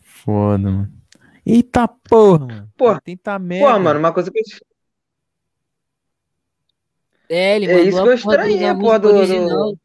Foda, 0.00 0.70
mano. 0.70 1.01
Eita 1.44 1.88
porra, 1.88 2.38
mano. 2.46 2.72
Porra, 2.76 3.00
Tenta 3.00 3.38
merda. 3.38 3.72
Pô, 3.74 3.78
mano, 3.80 3.98
uma 3.98 4.12
coisa 4.12 4.30
que 4.30 4.38
eu. 4.38 4.42
É, 7.28 7.56
ele 7.56 7.66
É 7.66 7.74
mandou 7.74 7.88
isso 7.88 7.98
a 8.00 8.02
que 8.02 8.08
eu 8.08 8.12
porra 8.22 8.34
estranhei, 8.34 8.64
a 8.66 8.74
porra 8.74 8.98
do- 8.98 9.08
original. 9.08 9.78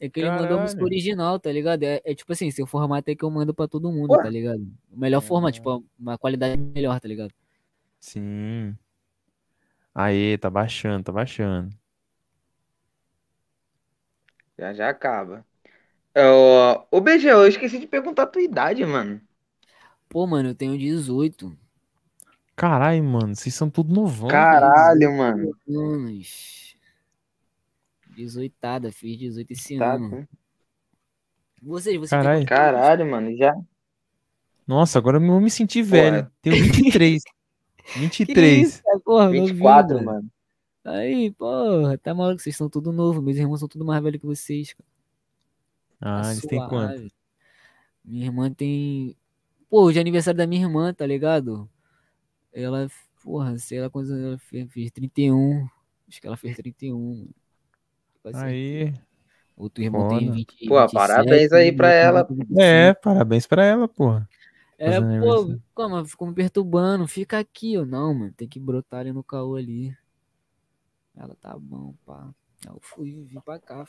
É 0.00 0.08
que 0.08 0.20
ele 0.20 0.30
mandou 0.30 0.58
a 0.58 0.60
música 0.60 0.78
Caralho. 0.80 0.94
original, 0.94 1.40
tá 1.40 1.52
ligado? 1.52 1.82
É, 1.84 2.00
é 2.04 2.14
tipo 2.14 2.32
assim, 2.32 2.50
seu 2.50 2.66
formato 2.66 3.10
é 3.10 3.14
que 3.16 3.24
eu 3.24 3.30
mando 3.30 3.54
pra 3.54 3.68
todo 3.68 3.92
mundo, 3.92 4.12
Ué? 4.14 4.22
tá 4.22 4.30
ligado? 4.30 4.60
O 4.92 4.98
melhor 4.98 5.20
formato, 5.22 5.54
tipo, 5.54 5.84
uma 5.98 6.18
qualidade 6.18 6.56
melhor, 6.56 7.00
tá 7.00 7.08
ligado? 7.08 7.32
Sim. 8.00 8.76
Aê, 9.94 10.38
tá 10.38 10.48
baixando, 10.48 11.04
tá 11.04 11.12
baixando. 11.12 11.70
Já 14.58 14.72
já 14.74 14.88
acaba. 14.90 15.46
Ô, 16.16 16.98
Ô, 16.98 17.00
BG, 17.00 17.28
eu 17.30 17.46
esqueci 17.48 17.78
de 17.78 17.86
perguntar 17.86 18.24
a 18.24 18.26
tua 18.26 18.42
idade, 18.42 18.84
mano. 18.86 19.20
Pô, 20.08 20.26
mano, 20.26 20.50
eu 20.50 20.54
tenho 20.54 20.78
18 20.78 21.56
Caralho, 22.56 23.04
mano, 23.04 23.36
vocês 23.36 23.54
são 23.54 23.70
tudo 23.70 23.94
novão. 23.94 24.28
Caralho, 24.28 25.16
mano. 25.16 25.52
anos. 25.68 26.76
18, 28.16 28.52
fiz 28.90 29.16
18 29.16 29.50
esse 29.52 29.78
Tá, 29.78 29.94
ano. 29.94 30.28
Vocês, 31.62 31.96
vocês 31.96 32.10
têm 32.10 32.44
Caralho. 32.44 32.46
Caralho, 32.46 33.10
mano. 33.10 33.36
Já. 33.36 33.54
Nossa, 34.66 34.98
agora 34.98 35.18
eu 35.18 35.26
vou 35.26 35.40
me 35.40 35.50
sentir 35.50 35.82
velho. 35.82 36.28
Tenho 36.42 36.56
23. 36.64 37.22
Que 37.88 38.00
23. 38.00 38.68
isso, 38.68 38.82
porra, 39.02 39.24
novinho, 39.26 39.46
24, 39.46 40.04
mano. 40.04 40.30
Aí, 40.84 41.30
porra, 41.32 41.96
tá 41.96 42.12
maluco, 42.14 42.38
vocês 42.38 42.54
são 42.54 42.68
tudo 42.68 42.92
novo, 42.92 43.22
meus 43.22 43.38
irmãos 43.38 43.60
são 43.60 43.68
tudo 43.68 43.82
mais 43.84 44.02
velhos 44.02 44.20
que 44.20 44.26
vocês, 44.26 44.74
cara. 44.74 44.88
Ah, 46.00 46.22
Tá 46.22 46.30
eles 46.32 46.42
têm 46.42 46.68
quanto? 46.68 47.08
Minha 48.04 48.26
irmã 48.26 48.52
tem. 48.52 49.16
Pô, 49.68 49.82
hoje 49.82 49.98
é 49.98 50.00
aniversário 50.00 50.38
da 50.38 50.46
minha 50.46 50.62
irmã, 50.62 50.94
tá 50.94 51.06
ligado? 51.06 51.68
Ela, 52.52 52.88
porra, 53.22 53.58
sei 53.58 53.80
lá 53.80 53.90
quantos 53.90 54.10
anos 54.10 54.24
ela 54.24 54.38
fez, 54.38 54.72
fez 54.72 54.90
31. 54.90 55.68
Acho 56.08 56.20
que 56.20 56.26
ela 56.26 56.36
fez 56.36 56.56
31. 56.56 56.98
mano. 56.98 57.34
Tipo 58.14 58.28
assim, 58.28 58.44
Aí. 58.44 58.94
Outro 59.56 59.82
irmão 59.82 60.08
tem 60.08 60.20
foda. 60.20 60.32
20. 60.32 60.68
Pô, 60.68 60.80
27, 60.80 60.94
parabéns 60.94 61.52
aí 61.52 61.72
pra 61.72 61.92
ela. 61.92 62.20
irmão 62.20 62.28
tem 62.28 62.36
25. 62.36 62.60
É, 62.60 62.94
parabéns 62.94 63.46
pra 63.46 63.64
ela, 63.64 63.86
porra. 63.86 64.28
É, 64.78 65.00
pô, 65.00 65.58
como, 65.74 66.04
ficou 66.04 66.28
me 66.28 66.34
perturbando, 66.34 67.06
fica 67.08 67.38
aqui, 67.38 67.74
eu 67.74 67.84
não, 67.84 68.14
mano, 68.14 68.32
tem 68.32 68.46
que 68.46 68.60
brotar 68.60 69.00
ali 69.00 69.12
no 69.12 69.24
caô 69.24 69.56
ali. 69.56 69.92
Ela 71.16 71.34
tá 71.34 71.58
bom, 71.58 71.94
pá. 72.06 72.32
Eu 72.64 72.78
fui, 72.80 73.24
vim 73.24 73.40
pra 73.40 73.58
cá. 73.58 73.84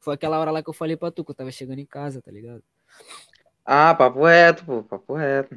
Foi 0.00 0.14
aquela 0.14 0.38
hora 0.38 0.50
lá 0.50 0.62
que 0.62 0.68
eu 0.68 0.74
falei 0.74 0.98
pra 0.98 1.10
tu, 1.10 1.24
que 1.24 1.30
eu 1.30 1.34
tava 1.34 1.50
chegando 1.50 1.78
em 1.78 1.86
casa, 1.86 2.20
tá 2.20 2.30
ligado? 2.30 2.62
Ah, 3.64 3.94
papo 3.94 4.24
reto, 4.24 4.64
pô. 4.64 4.82
Papo 4.82 5.14
reto. 5.14 5.56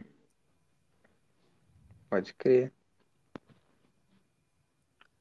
Pode 2.09 2.33
crer. 2.33 2.71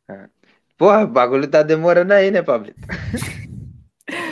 É. 0.09 0.29
Porra, 0.77 1.05
o 1.05 1.09
bagulho 1.09 1.49
tá 1.51 1.63
demorando 1.63 2.13
aí, 2.13 2.31
né, 2.31 2.43
Pablito? 2.43 2.79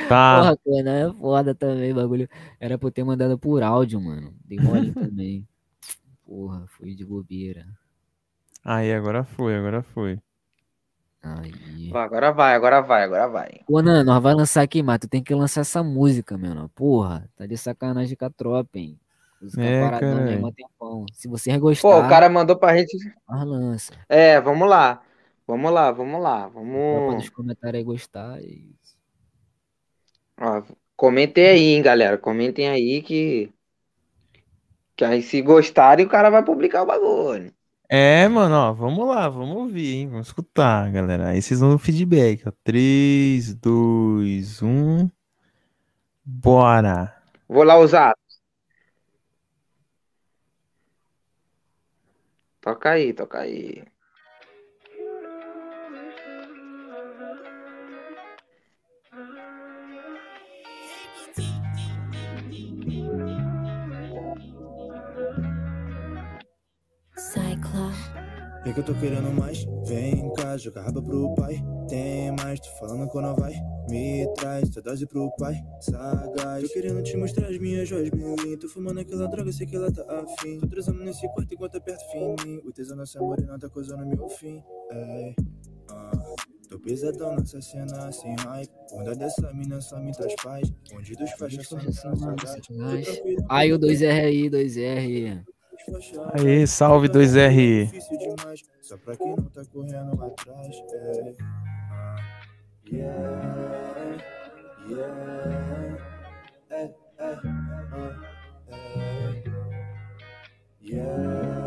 Tá. 0.08 0.39
Porra, 0.39 0.57
cara, 0.58 0.91
é 0.91 1.12
foda 1.12 1.55
também, 1.55 1.94
bagulho. 1.94 2.28
Era 2.60 2.78
pra 2.78 2.89
eu 2.89 2.92
ter 2.92 3.02
mandado 3.02 3.39
por 3.39 3.62
áudio, 3.62 4.00
mano. 4.00 4.34
Dei 4.44 4.58
mole 4.58 4.92
também. 4.94 5.49
Porra, 6.26 6.66
fui 6.68 6.94
de 6.94 7.05
bobeira. 7.05 7.66
Aí, 8.62 8.92
agora 8.92 9.24
foi, 9.24 9.57
agora 9.57 9.83
foi. 9.83 10.20
Aí. 11.24 11.88
Pô, 11.90 11.96
agora 11.98 12.32
vai, 12.32 12.54
agora 12.54 12.82
vai, 12.82 13.04
agora 13.04 13.28
vai. 13.28 13.60
Ô, 13.66 13.80
Nano, 13.80 14.04
nós 14.04 14.22
vai 14.22 14.34
lançar 14.34 14.62
aqui, 14.62 14.82
mas 14.82 14.98
tu 14.98 15.08
tem 15.08 15.22
que 15.22 15.34
lançar 15.34 15.62
essa 15.62 15.82
música, 15.82 16.36
mano. 16.36 16.68
Porra, 16.74 17.28
tá 17.34 17.46
de 17.46 17.56
sacanagem 17.56 18.14
com 18.16 18.26
a 18.26 18.30
tropa, 18.30 18.78
hein? 18.78 19.00
Música 19.40 19.62
É, 19.62 19.90
caralho. 19.90 20.24
mesmo 20.24 20.52
tempão. 20.52 21.06
Se 21.12 21.26
você 21.26 21.56
gostar, 21.58 21.88
Pô, 21.88 21.98
o 21.98 22.08
cara 22.08 22.28
mandou 22.28 22.56
pra 22.56 22.76
gente. 22.76 22.96
nós 23.28 23.46
lança. 23.46 23.92
É, 24.08 24.38
vamos 24.40 24.68
lá. 24.68 25.02
Vamos 25.46 25.72
lá, 25.72 25.90
vamos 25.92 26.22
lá. 26.22 26.48
Vamos. 26.48 27.16
dos 27.16 27.28
comentários 27.30 27.78
aí 27.78 27.84
gostar. 27.84 28.42
E... 28.42 28.74
Ó, 30.40 30.62
comentem 30.96 31.46
aí, 31.46 31.74
hein, 31.74 31.82
galera. 31.82 32.18
Comentem 32.18 32.68
aí 32.68 33.02
que. 33.02 33.50
Que 34.96 35.04
aí, 35.04 35.22
se 35.22 35.42
gostarem, 35.42 36.06
o 36.06 36.08
cara 36.08 36.30
vai 36.30 36.44
publicar 36.44 36.82
o 36.82 36.86
bagulho. 36.86 37.52
É, 37.88 38.26
mano, 38.28 38.54
ó, 38.56 38.72
vamos 38.72 39.06
lá, 39.06 39.28
vamos 39.28 39.56
ouvir, 39.56 39.94
hein? 39.94 40.08
Vamos 40.08 40.28
escutar, 40.28 40.90
galera. 40.90 41.28
Aí 41.30 41.42
vocês 41.42 41.60
vão 41.60 41.70
no 41.72 41.78
feedback, 41.78 42.42
ó. 42.48 42.52
3, 42.64 43.54
2, 43.54 44.62
1. 44.62 45.08
Bora! 46.24 47.14
Vou 47.48 47.64
lá 47.64 47.76
usar. 47.78 48.14
Toca 52.60 52.90
aí, 52.90 53.12
toca 53.14 53.38
aí. 53.40 53.84
Vê 68.64 68.72
que 68.72 68.80
eu 68.80 68.84
tô 68.84 68.94
querendo 68.94 69.30
mais, 69.30 69.66
vem 69.86 70.32
cá, 70.32 70.56
joga 70.56 70.80
raba 70.80 71.02
pro 71.02 71.34
pai. 71.34 71.62
Tem 71.86 72.32
mais, 72.32 72.58
tô 72.60 72.70
falando 72.78 73.06
quando 73.10 73.38
vai. 73.38 73.52
Me 73.90 74.26
traz 74.36 74.70
tua 74.70 74.80
dose 74.80 75.06
pro 75.06 75.30
pai, 75.36 75.62
sagaz. 75.80 76.62
Tô 76.62 76.72
querendo 76.72 77.02
te 77.02 77.14
mostrar 77.14 77.48
as 77.48 77.58
minhas 77.58 77.86
joias, 77.86 78.08
bling. 78.08 78.56
Tô 78.56 78.66
fumando 78.66 79.00
aquela 79.00 79.28
droga, 79.28 79.52
sei 79.52 79.66
que 79.66 79.76
ela 79.76 79.92
tá 79.92 80.02
afim. 80.18 80.58
Tô 80.60 80.66
transando 80.66 81.04
nesse 81.04 81.28
quarto 81.34 81.52
enquanto 81.52 81.76
aperto 81.76 82.02
fininho. 82.10 82.62
O 82.64 82.72
tesão 82.72 82.96
nessa 82.96 83.20
morena 83.20 83.58
tá 83.58 83.68
coisando 83.68 84.06
meu 84.06 84.30
fim. 84.30 84.62
É, 84.90 85.34
ah. 85.90 86.34
Tô 86.70 86.78
pesadão 86.80 87.36
nessa 87.36 87.60
cena 87.60 88.10
sem 88.10 88.34
hype. 88.34 88.72
Onda 88.92 89.14
dessa 89.14 89.52
mina 89.52 89.80
só 89.82 90.00
me 90.00 90.10
traz 90.12 90.34
paz. 90.42 90.72
Onde 90.94 91.14
dos 91.14 91.30
faixas 91.32 91.68
só 91.68 91.76
me 91.76 91.82
traz 91.82 92.00
saudade. 92.00 92.62
Aí 93.50 93.72
o 93.74 93.78
2R 93.78 94.24
aí, 94.24 94.48
2R. 94.48 95.44
Aí, 96.32 96.66
salve 96.66 97.08
2R. 97.08 97.86
difícil 97.86 98.18
demais, 98.18 98.60
só 98.80 98.96
pra 98.96 99.16
quem 99.16 99.28
não 99.36 99.44
tá 99.44 99.62
correndo 99.72 100.22
atrás. 100.24 100.76
É. 100.92 101.34
Ah, 101.90 102.16
yeah, 102.90 104.16
yeah, 104.88 105.98
é, 106.70 106.90
é, 107.18 107.38
é, 108.68 109.34
yeah, 110.82 111.63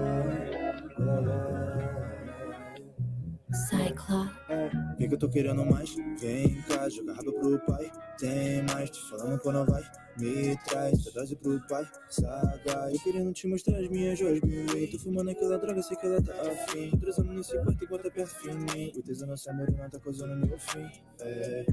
É, 4.50 4.69
que 4.98 5.08
que 5.08 5.14
eu 5.14 5.19
tô 5.19 5.30
querendo 5.30 5.66
mais? 5.66 5.94
Vem 6.19 6.61
cá, 6.61 6.88
joga 6.88 7.14
raba 7.14 7.32
pro 7.32 7.60
pai. 7.60 7.92
Tem 8.18 8.64
mais, 8.64 8.90
te 8.90 9.02
falando 9.10 9.40
quando 9.40 9.66
vai. 9.66 9.84
Me 10.18 10.58
traz, 10.66 10.94
essa 10.94 11.11
dose 11.11 11.36
pro 11.36 11.60
pai. 11.68 11.86
Saga, 12.10 12.92
eu 12.92 13.00
querendo 13.03 13.34
te 13.34 13.48
mostrar 13.48 13.77
as 13.77 13.88
minhas 13.90 14.18
joias. 14.18 14.40
Bem, 14.40 14.88
tô 14.90 14.98
fumando 15.00 15.30
aquela 15.30 15.58
droga, 15.58 15.82
sei 15.82 15.98
que 15.98 16.06
ela 16.06 16.22
tá 16.22 16.34
afim. 16.34 16.90
Trazendo 16.98 17.34
nesse 17.34 17.53
quarto 17.53 17.84
e 17.84 17.88
bota 17.88 18.10
perto 18.10 18.42
de 18.42 18.58
mim. 18.58 18.92
O 18.95 19.03
tesão 19.03 19.27
nessa 19.27 19.52
morena 19.52 19.90
tá 19.90 20.00
causando 20.00 20.48
meu 20.48 20.58
fim. 20.58 20.90
É, 21.19 21.66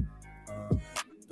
ah. 0.49 0.69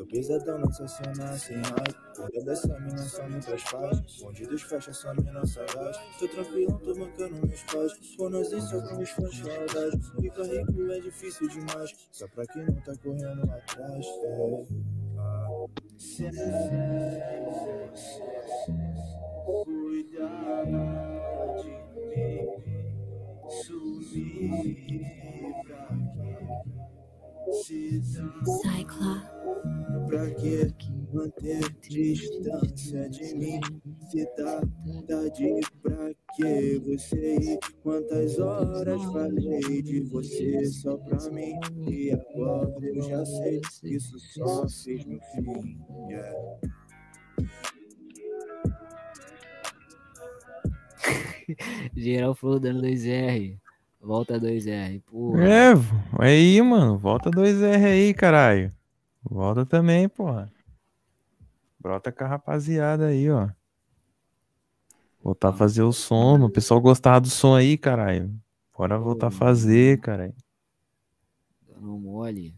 Tô 0.04 0.08
pesadão 0.08 0.60
nessa 0.60 0.86
cena 0.86 1.38
sem 1.38 1.56
raiva. 1.56 2.14
Olha 2.20 2.44
dessa 2.44 2.78
mina 2.80 2.98
só 2.98 3.26
me 3.30 3.40
traz 3.40 3.64
paz. 3.64 4.22
Bandidos 4.22 4.62
fecha 4.64 4.92
essa 4.92 5.14
mina 5.14 5.46
sagaz. 5.46 5.98
Tô 6.20 6.28
tranquilão, 6.28 6.78
tô 6.80 6.94
mancando 6.96 7.48
meus 7.48 7.64
pais. 7.64 7.94
Com 8.18 8.30
nós 8.30 8.52
em 8.52 8.60
só 8.60 8.82
com 8.82 9.02
os 9.02 9.10
fãs 9.12 9.38
saudade. 9.38 9.98
Ficar 10.22 10.44
rico 10.44 10.92
é 10.92 11.00
difícil 11.00 11.48
demais. 11.48 11.94
Só 12.12 12.28
pra 12.28 12.46
quem 12.48 12.66
não 12.66 12.76
tá 12.82 12.94
correndo 13.02 13.44
atrás. 13.50 14.06
É. 14.06 14.66
Ah. 15.18 15.48
Cuidar 19.46 20.66
de 21.62 21.70
mim. 21.96 22.50
Sumir 23.64 24.76
pra 25.64 25.88
quê? 27.64 27.94
Sai, 28.64 28.84
Clá. 28.86 29.34
Pra 30.14 30.30
que 30.30 30.70
manter 31.12 31.60
distância 31.90 33.10
de 33.10 33.34
mim? 33.34 33.60
Se 34.12 34.24
dá 34.38 34.62
vontade 34.86 35.60
pra 35.82 36.12
que 36.36 36.78
você 36.86 37.36
ir? 37.38 37.58
Quantas 37.82 38.38
horas 38.38 39.04
falei 39.06 39.82
de 39.82 40.02
você 40.02 40.68
só 40.68 40.98
pra 40.98 41.18
mim? 41.32 41.56
E 41.90 42.12
agora 42.12 42.72
eu 42.84 43.02
já 43.02 43.26
sei 43.26 43.60
que 43.82 43.96
isso 43.96 44.20
só 44.20 44.70
fez 44.70 45.04
meu 45.04 45.20
fim. 45.34 45.82
Yeah. 46.08 46.60
Geral 51.98 52.36
falou 52.36 52.60
dando 52.60 52.84
2R. 52.84 53.58
Volta 54.00 54.40
2R. 54.40 55.02
Porra. 55.08 55.44
É, 55.44 55.74
aí, 56.20 56.62
mano. 56.62 57.00
Volta 57.00 57.32
2R 57.32 57.84
aí, 57.84 58.14
caralho. 58.14 58.72
Volta 59.24 59.66
também, 59.66 60.10
porra. 60.10 60.52
Brota 61.80 62.12
com 62.12 62.24
a 62.24 62.28
rapaziada 62.28 63.08
aí, 63.08 63.30
ó. 63.30 63.50
Voltar 65.24 65.50
a 65.50 65.54
fazer 65.54 65.84
o 65.84 65.94
som. 65.94 66.40
O 66.44 66.50
pessoal 66.50 66.82
gostava 66.82 67.22
do 67.22 67.30
som 67.30 67.56
aí, 67.56 67.78
caralho. 67.78 68.34
Bora 68.78 68.98
voltar 68.98 69.28
a 69.28 69.32
fazer, 69.32 70.00
caralho. 70.00 70.34
Não 71.80 72.00
mole. 72.00 72.56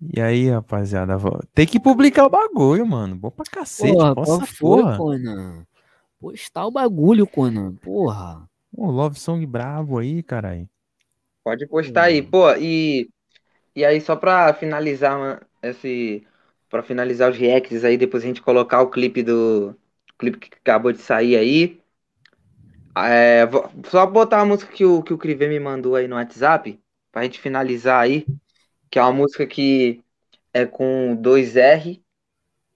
E 0.00 0.20
aí, 0.20 0.48
rapaziada? 0.48 1.16
Tem 1.52 1.66
que 1.66 1.80
publicar 1.80 2.26
o 2.26 2.30
bagulho, 2.30 2.86
mano. 2.86 3.16
Bom 3.16 3.30
pra 3.30 3.44
cacete. 3.44 3.92
Porra, 3.92 4.46
foi, 4.46 4.82
porra. 4.82 4.96
Conan? 4.96 5.66
Postar 6.20 6.66
o 6.66 6.70
bagulho, 6.70 7.26
Conan. 7.26 7.74
Porra. 7.76 8.48
Ô, 8.72 8.90
Love 8.90 9.18
Song 9.18 9.44
brabo 9.46 9.98
aí, 9.98 10.22
caralho. 10.22 10.68
Pode 11.42 11.66
postar 11.66 12.04
aí, 12.04 12.22
pô, 12.22 12.52
e, 12.54 13.08
e 13.74 13.84
aí 13.84 14.00
só 14.00 14.14
pra 14.14 14.52
finalizar 14.52 15.18
mano, 15.18 15.40
esse, 15.62 16.26
para 16.68 16.82
finalizar 16.82 17.30
os 17.30 17.36
reacts 17.38 17.84
aí, 17.84 17.96
depois 17.96 18.22
a 18.24 18.26
gente 18.26 18.42
colocar 18.42 18.82
o 18.82 18.90
clipe 18.90 19.22
do 19.22 19.74
clipe 20.18 20.38
que 20.38 20.56
acabou 20.58 20.92
de 20.92 20.98
sair 21.00 21.36
aí. 21.36 21.80
É, 22.96 23.46
vou- 23.46 23.70
só 23.86 24.04
botar 24.06 24.40
a 24.40 24.44
música 24.44 24.72
que 24.72 24.84
o, 24.84 25.02
que 25.02 25.12
o 25.12 25.18
Crivé 25.18 25.46
me 25.48 25.60
mandou 25.60 25.94
aí 25.94 26.08
no 26.08 26.16
WhatsApp, 26.16 26.78
pra 27.12 27.22
gente 27.22 27.38
finalizar 27.40 28.00
aí, 28.02 28.26
que 28.90 28.98
é 28.98 29.02
uma 29.02 29.12
música 29.12 29.46
que 29.46 30.02
é 30.52 30.66
com 30.66 31.14
2R 31.16 32.02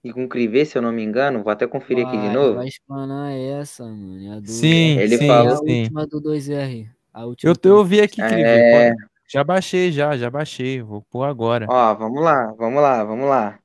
e 0.05 0.13
com 0.13 0.29
Crivé, 0.29 0.65
se 0.65 0.79
eu 0.79 0.83
não 0.83 0.93
me 0.93 1.03
engano, 1.03 1.43
vou 1.43 1.53
até 1.53 1.67
conferir 1.67 2.07
aqui 2.07 2.17
de 2.19 2.35
novo. 2.35 2.55
Vai 2.57 2.69
explanar 2.69 3.33
essa, 3.33 3.85
mano. 3.85 4.25
É 4.25 4.37
a 4.37 4.41
do... 4.41 4.47
Sim, 4.47 4.99
Ele 4.99 5.17
sim, 5.19 5.25
É 5.25 5.29
falou- 5.29 5.57
a 5.57 5.59
sim. 5.59 5.83
última 5.83 6.07
do 6.07 6.21
2R. 6.21 6.91
A 7.13 7.25
última 7.27 7.53
Eu, 7.53 7.71
eu 7.71 7.77
ouvi 7.79 8.01
aqui, 8.01 8.17
Crive. 8.17 8.43
É. 8.43 8.91
pode- 8.91 9.12
Já 9.33 9.43
baixei, 9.43 9.91
já, 9.91 10.15
já 10.15 10.31
baixei. 10.31 10.83
Vou 10.83 11.01
pôr 11.01 11.25
agora. 11.25 11.67
Ó, 11.67 11.95
vamos 11.95 12.23
lá, 12.23 12.53
vamos 12.53 12.83
lá, 12.83 13.03
vamos 13.03 13.27
lá. 13.27 13.59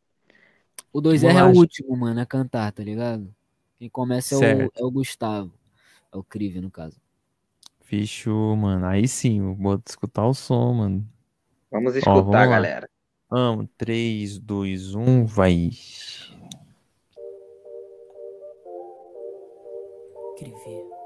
O 0.93 1.01
2R 1.01 1.39
é 1.39 1.43
o 1.43 1.53
último, 1.53 1.97
mano, 1.97 2.21
a 2.21 2.25
cantar, 2.25 2.71
tá 2.71 2.81
ligado? 2.81 3.27
Quem 3.77 3.89
começa 3.89 4.35
é 4.35 4.37
o, 4.37 4.71
é 4.73 4.83
o 4.85 4.89
Gustavo. 4.89 5.51
É 6.13 6.15
o 6.15 6.23
Crive, 6.23 6.61
no 6.61 6.71
caso. 6.71 7.01
Fechou, 7.81 8.55
mano. 8.55 8.85
Aí 8.85 9.09
sim, 9.09 9.39
eu 9.39 9.53
vou 9.55 9.77
escutar 9.85 10.25
o 10.25 10.33
som, 10.33 10.73
mano. 10.73 11.05
Vamos 11.69 11.93
Ó, 11.95 11.97
escutar, 11.97 12.21
vamos 12.21 12.31
lá. 12.31 12.45
galera. 12.45 12.89
Vamos, 13.29 13.67
3, 13.77 14.39
2, 14.39 14.95
1, 14.95 15.25
vai. 15.25 15.69
Escrever. 20.37 20.96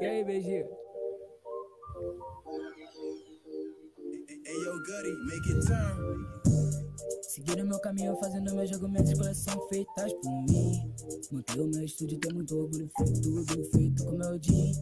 E 0.00 0.04
aí, 0.04 0.24
BG? 0.24 0.66
Seguindo 7.22 7.66
meu 7.66 7.78
caminho, 7.80 8.16
fazendo 8.16 8.54
meu 8.54 8.66
jogo, 8.66 8.88
minhas 8.88 9.08
escolhas 9.08 9.36
são 9.38 9.68
feitas 9.68 10.12
por 10.14 10.42
mim. 10.48 10.92
Montei 11.30 11.60
o 11.60 11.66
meu 11.68 11.84
estúdio, 11.84 12.18
tenho 12.18 12.34
muito 12.34 12.56
orgulho, 12.56 12.90
foi 12.96 13.06
tudo 13.06 13.64
feito 13.70 14.04
com 14.04 14.12
meu 14.12 14.38
dia. 14.38 14.72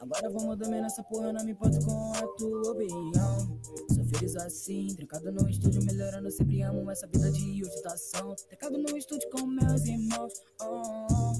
Agora 0.00 0.30
vamos 0.30 0.58
dominar 0.58 0.86
essa 0.86 1.02
porra, 1.04 1.32
não 1.32 1.44
me 1.44 1.52
importo 1.52 1.78
com 1.84 2.12
a 2.12 2.26
tua 2.36 2.72
opinião. 2.72 3.60
Sou 3.94 4.04
feliz 4.04 4.36
assim, 4.36 4.88
trancado 4.96 5.32
no 5.32 5.48
estúdio, 5.48 5.84
melhorando, 5.84 6.30
sempre 6.30 6.62
amo 6.62 6.90
essa 6.90 7.06
vida 7.06 7.30
de 7.30 7.62
agitação. 7.62 8.34
Trancado 8.48 8.78
no 8.78 8.96
estúdio 8.96 9.30
com 9.30 9.46
meus 9.46 9.84
irmãos, 9.84 10.32
oh, 10.60 10.82
oh. 11.10 11.31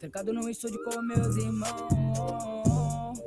Trancado 0.00 0.32
no 0.32 0.48
estúdio 0.48 0.82
com 0.82 1.02
meus 1.02 1.36
irmãos. 1.36 3.18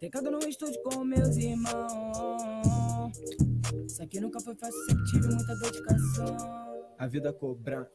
Trancado 0.00 0.32
no 0.32 0.40
estúdio 0.48 0.82
com 0.82 1.04
meus 1.04 1.36
irmãos. 1.36 3.12
Isso 3.86 4.02
aqui 4.02 4.18
nunca 4.18 4.40
foi 4.40 4.56
fácil, 4.56 4.84
sempre 4.84 5.04
tive 5.04 5.28
muita 5.28 5.54
dedicação. 5.54 6.71
A 7.02 7.06
vida 7.08 7.32
cobrar. 7.32 7.88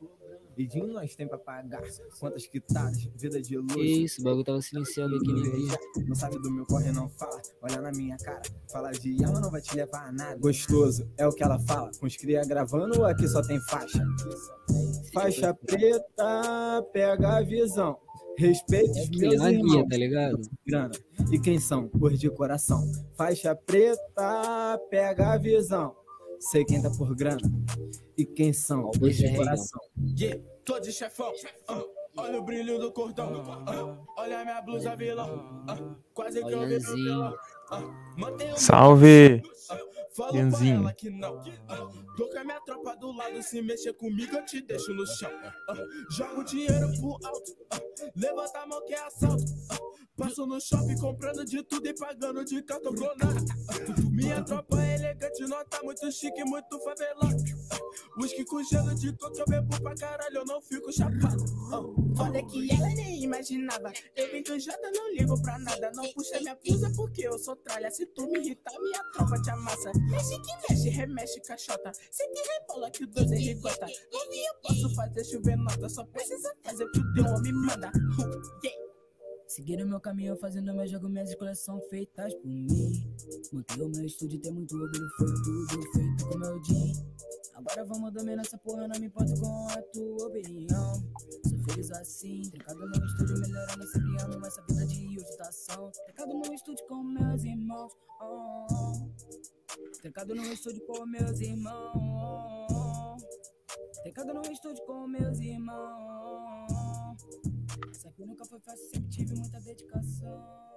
Vidinho 0.54 0.88
nós 0.88 1.16
tem 1.16 1.26
pra 1.26 1.38
pagar. 1.38 1.82
Quantas 2.20 2.46
quitadas, 2.46 3.10
vida 3.16 3.42
de 3.42 3.56
luz. 3.58 3.74
Que 3.74 4.04
isso, 4.04 4.20
o 4.20 4.24
bagulho 4.26 4.44
tava 4.44 4.62
silenciado 4.62 5.16
aqui, 5.16 5.34
vi. 5.34 6.04
Não 6.06 6.14
sabe 6.14 6.38
do 6.42 6.52
meu 6.52 6.66
corre, 6.66 6.92
não 6.92 7.08
fala. 7.08 7.42
Olha 7.62 7.80
na 7.80 7.92
minha 7.92 8.18
cara. 8.18 8.42
Fala 8.70 8.92
de 8.92 9.24
arma 9.24 9.40
não 9.40 9.50
vai 9.50 9.62
te 9.62 9.74
levar 9.78 10.10
a 10.10 10.12
nada. 10.12 10.38
Gostoso, 10.38 11.10
é 11.16 11.26
o 11.26 11.32
que 11.32 11.42
ela 11.42 11.58
fala. 11.58 11.90
Com 11.98 12.06
os 12.06 12.18
cria 12.18 12.42
gravando, 12.42 13.06
aqui 13.06 13.26
só 13.30 13.42
tem 13.42 13.62
faixa. 13.62 14.04
Faixa 15.14 15.54
preta, 15.54 16.86
pega 16.92 17.38
a 17.38 17.42
visão. 17.44 17.98
Respeite 18.38 18.90
os 19.00 19.10
meus 19.12 19.36
guia, 19.40 19.52
irmãos. 19.52 19.88
tá 19.88 19.96
ligado? 19.96 20.42
Grana. 20.68 20.92
E 21.32 21.40
quem 21.40 21.62
são? 21.62 21.88
Cor 21.88 22.12
de 22.12 22.30
coração. 22.30 22.84
Faixa 23.16 23.56
preta, 23.56 24.78
pega 24.90 25.32
a 25.32 25.38
visão. 25.38 25.96
Sei 26.40 26.64
quem 26.66 26.82
tá 26.82 26.90
por 26.90 27.16
grana. 27.16 27.40
E 28.18 28.26
quem 28.26 28.54
são? 28.54 28.84
Cor 28.84 28.94
de 28.94 29.00
Bezerra, 29.00 29.38
coração. 29.38 29.82
Yeah, 30.18 30.42
tô 30.64 30.80
de 30.80 30.92
chefão. 30.92 31.32
ah, 31.68 31.84
olha 32.18 32.40
o 32.40 32.44
brilho 32.44 32.80
do 32.80 32.92
cordão. 32.92 33.44
ah, 33.66 33.98
olha 34.18 34.40
a 34.40 34.46
minha 34.46 34.62
blusa 34.62 34.96
vilão. 34.96 35.66
ah, 35.68 35.78
quase 36.14 36.44
que 36.44 36.52
eu 36.52 36.68
vi 36.68 36.80
meu 36.96 37.34
vilão. 40.18 40.40
ah, 40.40 40.44
mantenho 40.44 40.48
o 40.48 40.48
Salve! 40.48 40.48
Falo 40.48 40.52
pra 40.52 40.68
ela 40.68 40.94
que 40.94 41.10
não. 41.10 41.42
Ah, 41.68 41.90
tô 42.16 42.30
com 42.30 42.40
a 42.40 42.44
minha 42.44 42.62
tropa 42.62 42.96
do 42.98 43.12
lado, 43.12 43.42
se 43.44 43.62
mexer 43.62 43.94
comigo 43.94 44.36
eu 44.36 44.46
te 44.46 44.62
deixo 44.62 44.94
no 44.94 45.06
chão. 45.06 45.32
Ah, 45.70 45.76
jogo 46.12 46.44
dinheiro 46.44 46.92
pro 47.00 47.18
alto, 47.28 47.58
ah, 47.72 47.80
levanta 48.16 48.60
a 48.60 48.68
mão 48.68 48.84
que 48.86 48.94
é 48.94 49.00
assalto. 49.06 49.44
Ah, 49.70 49.78
passo 50.18 50.46
no 50.46 50.60
shopping 50.60 51.00
comprando 51.00 51.46
de 51.46 51.64
tudo 51.64 51.88
e 51.88 51.94
pagando 51.94 52.44
de 52.44 52.64
cartão 52.64 52.92
nada. 52.94 53.26
Ah, 53.70 54.02
minha 54.12 54.44
tropa 54.44 54.82
é 54.82 54.96
elegante, 54.96 55.42
nota 55.48 55.82
muito 55.84 56.12
chique, 56.12 56.44
muito 56.44 56.80
favelado. 56.80 57.67
Ah, 57.72 57.78
Whisky 58.18 58.46
com 58.46 58.64
gelo 58.64 58.94
de 58.96 59.14
coco, 59.14 59.38
eu 59.38 59.46
bebo 59.46 59.82
pra 59.82 59.96
caralho, 59.96 60.38
eu 60.38 60.46
não 60.46 60.62
fico 60.62 60.92
chapado. 60.92 61.44
Ah, 61.72 62.08
Olha 62.20 62.44
que 62.46 62.72
ela 62.72 62.88
nem 62.90 63.24
imaginava. 63.24 63.94
Eu 64.16 64.32
vim 64.32 64.42
do 64.42 64.60
Jota, 64.60 64.92
não 64.92 65.14
ligo 65.14 65.40
pra 65.42 65.60
nada. 65.60 65.92
Não 65.96 66.04
puxa 66.14 66.40
minha 66.40 66.56
blusa 66.56 66.92
porque 66.96 67.28
eu 67.28 67.38
sou 67.38 67.56
tralha. 67.58 67.92
Se 67.92 68.06
tu 68.08 68.28
me 68.28 68.40
irritar, 68.40 68.74
minha 68.80 69.04
tropa 69.14 69.40
te 69.42 69.52
amassa. 69.52 69.92
Mexe 70.10 70.40
que 70.42 70.52
mexe, 70.70 70.90
remexe 70.90 71.42
caixota. 71.42 71.92
Se 71.94 72.28
que 72.30 72.42
rebola 72.42 72.90
que 72.90 73.04
o 73.04 73.08
dois 73.08 73.32
ele 73.32 73.54
gosta. 73.56 73.86
Novinho, 74.12 74.46
eu 74.48 74.62
posso 74.64 74.96
fazer 74.96 75.24
chover 75.26 75.58
nota. 75.58 75.88
Só 75.90 76.04
precisa 76.06 76.54
fazer 76.64 76.86
o 76.86 76.92
que 76.92 77.00
o 77.00 77.14
teu 77.14 77.26
homem 77.26 77.54
manda. 77.54 77.90
Uh, 77.90 78.87
Seguindo 79.48 79.88
meu 79.88 80.00
caminho, 80.00 80.36
fazendo 80.36 80.74
meu 80.74 80.86
jogo, 80.86 81.08
minhas 81.08 81.30
escolhas 81.30 81.60
são 81.60 81.80
feitas 81.90 82.34
por 82.36 82.48
mim. 82.48 82.68
Montei 83.54 83.82
o 83.82 83.90
meu 83.90 84.06
estúdio, 84.06 84.42
tem 84.42 84.52
muito 84.52 84.76
orgulho, 84.76 85.10
foi 85.18 85.28
tudo 85.28 85.92
feito 85.94 86.28
com 86.28 86.38
meu 86.38 86.62
dia. 86.62 86.94
Agora 87.56 87.86
vamos 87.86 88.14
dominar 88.14 88.42
essa 88.42 88.58
porra, 88.58 88.88
não 88.90 89.00
me 89.00 89.08
importo 89.08 89.34
com 89.40 89.68
a 89.70 89.82
tua 89.94 90.28
opinião. 90.28 90.94
Sou 91.50 91.60
feliz 91.64 91.90
assim, 91.92 92.42
trancado 92.52 92.80
no 92.88 93.06
estúdio, 93.06 93.40
melhorando, 93.40 93.88
sempre 93.88 94.22
amo 94.22 94.46
essa 94.46 94.62
vida 94.64 94.86
de 94.86 95.16
dedicação. 95.16 95.92
Trancado 96.06 96.34
no 96.34 96.54
estúdio 96.54 96.86
com 96.86 97.04
meus 97.04 97.44
irmãos. 97.44 97.94
Oh, 98.22 98.68
oh. 98.70 99.12
Trancado 100.02 100.36
no 100.36 100.44
estúdio 100.44 100.86
com 100.86 101.06
meus 101.06 101.40
irmãos. 101.40 103.24
Trancado 104.04 104.34
no 104.34 104.42
estúdio 104.52 104.86
com 104.86 105.08
meus 105.08 105.40
irmãos. 105.40 106.57
Sabe 107.94 108.16
que 108.16 108.26
nunca 108.26 108.46
foi 108.46 108.60
fácil, 108.60 108.90
sempre 108.90 109.10
tive 109.10 109.36
muita 109.36 109.60
dedicação. 109.60 110.68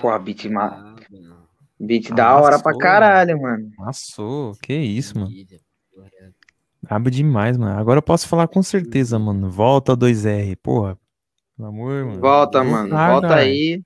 Pô, 0.00 0.18
beat, 0.18 0.46
ma... 0.46 0.68
brabo. 0.68 0.96
beat 1.78 2.12
da 2.12 2.36
hora 2.36 2.58
pra 2.60 2.76
caralho, 2.76 3.40
mano. 3.40 3.70
Passou, 3.76 4.52
que 4.62 4.74
isso, 4.74 5.18
mano. 5.18 5.30
Brabo 6.82 7.10
demais, 7.10 7.56
mano. 7.56 7.78
Agora 7.78 7.98
eu 7.98 8.02
posso 8.02 8.28
falar 8.28 8.48
com 8.48 8.62
certeza, 8.62 9.18
mano. 9.18 9.50
Volta 9.50 9.96
2R, 9.96 10.56
porra. 10.62 10.98
Pelo 11.56 11.68
amor, 11.68 12.04
mano. 12.04 12.20
Volta, 12.20 12.64
mano. 12.64 12.90
Volta 12.90 13.34
aí. 13.36 13.82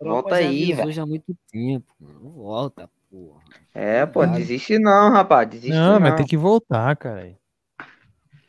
Volta 0.00 0.34
aí, 0.36 0.72
velho. 0.72 0.92
já 0.92 1.02
há 1.02 1.06
muito 1.06 1.36
tempo, 1.50 1.92
mano. 2.00 2.30
Volta, 2.32 2.90
porra. 3.14 3.42
É, 3.72 4.06
pô, 4.06 4.20
Verdade. 4.20 4.40
desiste 4.40 4.78
não, 4.78 5.10
rapaz. 5.10 5.48
Desiste 5.48 5.70
Não, 5.72 5.94
não. 5.94 6.00
mas 6.00 6.14
tem 6.16 6.26
que 6.26 6.36
voltar, 6.36 6.96
cara. 6.96 7.22
Tem 7.22 7.38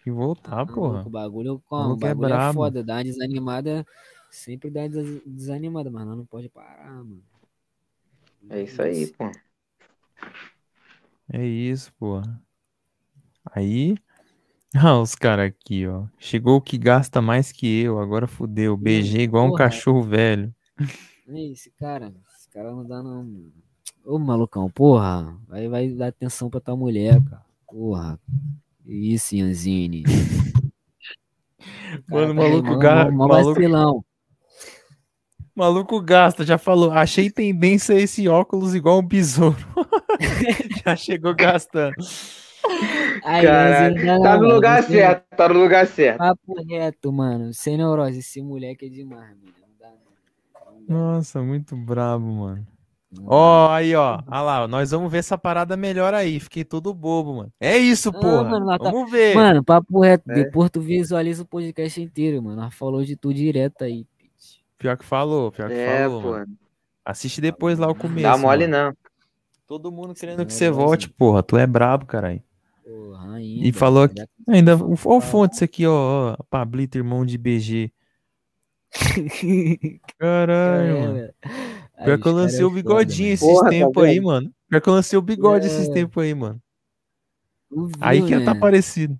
que 0.03 0.11
voltar, 0.11 0.65
Maluco, 0.65 0.73
porra. 0.75 1.01
O 1.05 1.09
bagulho, 1.09 1.61
como? 1.65 1.81
O 1.81 1.87
maluco 1.87 2.05
é 2.05 2.09
bagulho 2.09 2.25
é, 2.27 2.29
brabo. 2.29 2.53
foda, 2.53 2.83
dá 2.83 2.95
uma 2.95 3.03
desanimada. 3.03 3.85
Sempre 4.31 4.69
dá 4.69 4.87
des- 4.87 5.21
desanimada, 5.25 5.89
mas 5.89 6.05
nós 6.05 6.17
não 6.17 6.25
pode 6.25 6.49
parar, 6.49 6.93
mano. 7.03 7.23
É 8.49 8.61
isso 8.61 8.81
aí, 8.81 9.07
pô. 9.07 9.31
É 11.31 11.43
isso, 11.45 11.91
porra. 11.99 12.41
Aí. 13.51 13.95
Ah, 14.77 14.99
os 14.99 15.15
caras 15.15 15.47
aqui, 15.51 15.87
ó. 15.87 16.05
Chegou 16.19 16.57
o 16.57 16.61
que 16.61 16.77
gasta 16.77 17.21
mais 17.21 17.49
que 17.49 17.65
eu, 17.83 17.97
agora 17.97 18.27
fudeu. 18.27 18.75
BG 18.75 19.21
igual 19.21 19.45
um 19.45 19.49
porra. 19.51 19.59
cachorro 19.59 20.03
velho. 20.03 20.53
Ei, 21.27 21.53
esse 21.53 21.71
cara, 21.71 22.13
esse 22.37 22.49
cara 22.49 22.71
não 22.71 22.85
dá 22.85 23.01
não, 23.01 23.23
mano. 23.23 23.53
Ô, 24.05 24.19
malucão, 24.19 24.69
porra. 24.69 25.35
Vai, 25.47 25.67
vai 25.67 25.87
dar 25.89 26.07
atenção 26.07 26.49
pra 26.49 26.59
tua 26.59 26.75
mulher, 26.75 27.21
cara. 27.23 27.43
Porra. 27.67 28.19
Isso, 28.85 29.35
Ianzini. 29.35 30.03
Mano, 32.07 32.31
o 32.33 32.35
maluco, 32.35 32.69
mó- 32.69 32.77
ga... 32.77 33.05
mó- 33.11 33.11
mó 33.11 33.27
maluco, 33.27 34.05
maluco 35.55 36.01
gasta, 36.01 36.43
já 36.45 36.57
falou. 36.57 36.91
Achei 36.91 37.31
tendência 37.31 37.93
esse 37.93 38.27
óculos 38.27 38.75
igual 38.75 38.99
um 38.99 39.07
besouro. 39.07 39.57
já 40.85 40.95
chegou 40.95 41.33
gastando. 41.33 41.95
Aí, 43.23 43.45
não, 44.05 44.21
Tá 44.21 44.35
no 44.35 44.41
mano, 44.43 44.53
lugar 44.55 44.83
você- 44.83 44.91
certo, 44.93 45.35
tá 45.35 45.49
no 45.49 45.59
lugar 45.59 45.87
certo. 45.87 46.17
Papo 46.19 46.53
reto, 46.69 47.11
mano. 47.11 47.53
Sem 47.53 47.77
neurose, 47.77 48.19
esse 48.19 48.41
moleque 48.41 48.85
é 48.85 48.89
demais, 48.89 49.35
mano. 49.37 49.55
Nossa, 50.87 51.41
muito 51.41 51.75
brabo, 51.75 52.25
mano. 52.25 52.67
Não 53.17 53.25
Ó, 53.27 53.67
dá. 53.69 53.75
aí, 53.75 53.95
ó. 53.95 54.19
Olha 54.27 54.41
lá, 54.41 54.67
nós 54.67 54.91
vamos 54.91 55.11
ver 55.11 55.19
essa 55.19 55.37
parada 55.37 55.75
melhor 55.77 56.13
aí. 56.13 56.39
Fiquei 56.39 56.63
todo 56.63 56.93
bobo, 56.93 57.35
mano. 57.37 57.53
É 57.59 57.77
isso, 57.77 58.09
Ah, 58.09 58.13
porra. 58.19 58.43
mano, 58.43 58.65
nós 58.65 58.77
tá- 58.77 58.91
Vamos 58.91 59.11
ver. 59.11 59.35
Mano, 59.35 59.63
papo 59.63 59.99
reto. 60.01 60.29
É. 60.31 60.35
Depois 60.35 60.69
tu 60.69 60.81
visualiza 60.81 61.43
o 61.43 61.45
podcast 61.45 62.01
inteiro, 62.01 62.41
mano. 62.43 62.61
Nós 62.61 62.73
falou 62.73 63.03
de 63.03 63.15
tudo 63.15 63.33
direto 63.35 63.83
aí. 63.83 64.05
Pior 64.77 64.97
que 64.97 65.05
falou, 65.05 65.51
pior 65.51 65.69
que 65.69 65.75
É, 65.75 66.03
falou, 66.03 66.21
pô. 66.21 66.31
mano. 66.31 66.53
Assiste 67.03 67.39
depois 67.41 67.77
lá 67.79 67.87
o 67.87 67.95
começo. 67.95 68.23
Dá 68.23 68.37
mole 68.37 68.67
mano. 68.67 68.85
não. 68.87 68.97
Todo 69.67 69.91
mundo 69.91 70.13
querendo 70.13 70.37
Não 70.39 70.45
que 70.45 70.51
é 70.53 70.55
você 70.55 70.69
volte, 70.69 71.09
porra. 71.09 71.41
Tu 71.41 71.57
é 71.57 71.65
brabo, 71.65 72.05
caralho. 72.05 72.41
Porra, 72.83 73.35
ainda. 73.35 73.67
E 73.67 73.71
falou 73.71 74.03
aqui. 74.03 74.21
Ainda. 74.47 74.75
O, 74.77 74.93
ó 75.05 75.17
o 75.17 75.21
fonte 75.21 75.63
aqui, 75.63 75.87
ó. 75.87 76.33
ó 76.33 76.43
Pablito, 76.49 76.97
irmão 76.97 77.25
de 77.25 77.35
BG. 77.37 77.91
Caralho, 80.19 80.99
mano. 81.01 81.13
Caramba. 81.15 81.33
Aí 81.97 82.05
Pior 82.05 82.19
que 82.19 82.27
eu 82.27 82.31
lancei 82.33 82.61
é 82.61 82.65
o 82.65 82.69
foda, 82.69 82.81
bigodinho 82.81 83.29
esses 83.33 83.47
Porra, 83.47 83.63
tá 83.63 83.69
tempos 83.69 84.03
aí, 84.03 84.15
vendo? 84.15 84.25
mano. 84.25 84.51
Pior 84.69 84.81
que 84.81 84.89
eu 84.89 84.93
lancei 84.93 85.17
o 85.19 85.21
bigode 85.21 85.67
esses 85.67 85.87
É. 85.89 85.93
tempos 85.93 86.23
aí, 86.23 86.33
mano. 86.33 86.61
Tu 87.69 87.91
Aí 88.01 88.19
viu, 88.19 88.27
que 88.27 88.33
ia 88.33 88.45
tá 88.45 88.53
né? 88.53 88.59
parecido. 88.59 89.17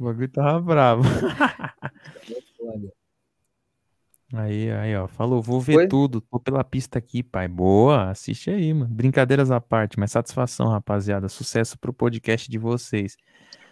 O 0.00 0.04
bagulho 0.04 0.28
tava 0.28 0.60
bravo. 0.60 1.02
é. 1.06 2.96
Aí, 4.34 4.70
aí, 4.72 4.96
ó. 4.96 5.06
Falou, 5.06 5.40
vou 5.40 5.60
ver 5.60 5.74
Foi? 5.74 5.88
tudo. 5.88 6.20
Tô 6.20 6.38
pela 6.40 6.64
pista 6.64 6.98
aqui, 6.98 7.22
pai. 7.22 7.46
Boa, 7.48 8.10
assiste 8.10 8.50
aí, 8.50 8.74
mano. 8.74 8.92
Brincadeiras 8.92 9.50
à 9.50 9.60
parte, 9.60 9.98
mas 9.98 10.10
satisfação, 10.10 10.68
rapaziada. 10.68 11.28
Sucesso 11.28 11.78
pro 11.78 11.92
podcast 11.92 12.50
de 12.50 12.58
vocês. 12.58 13.16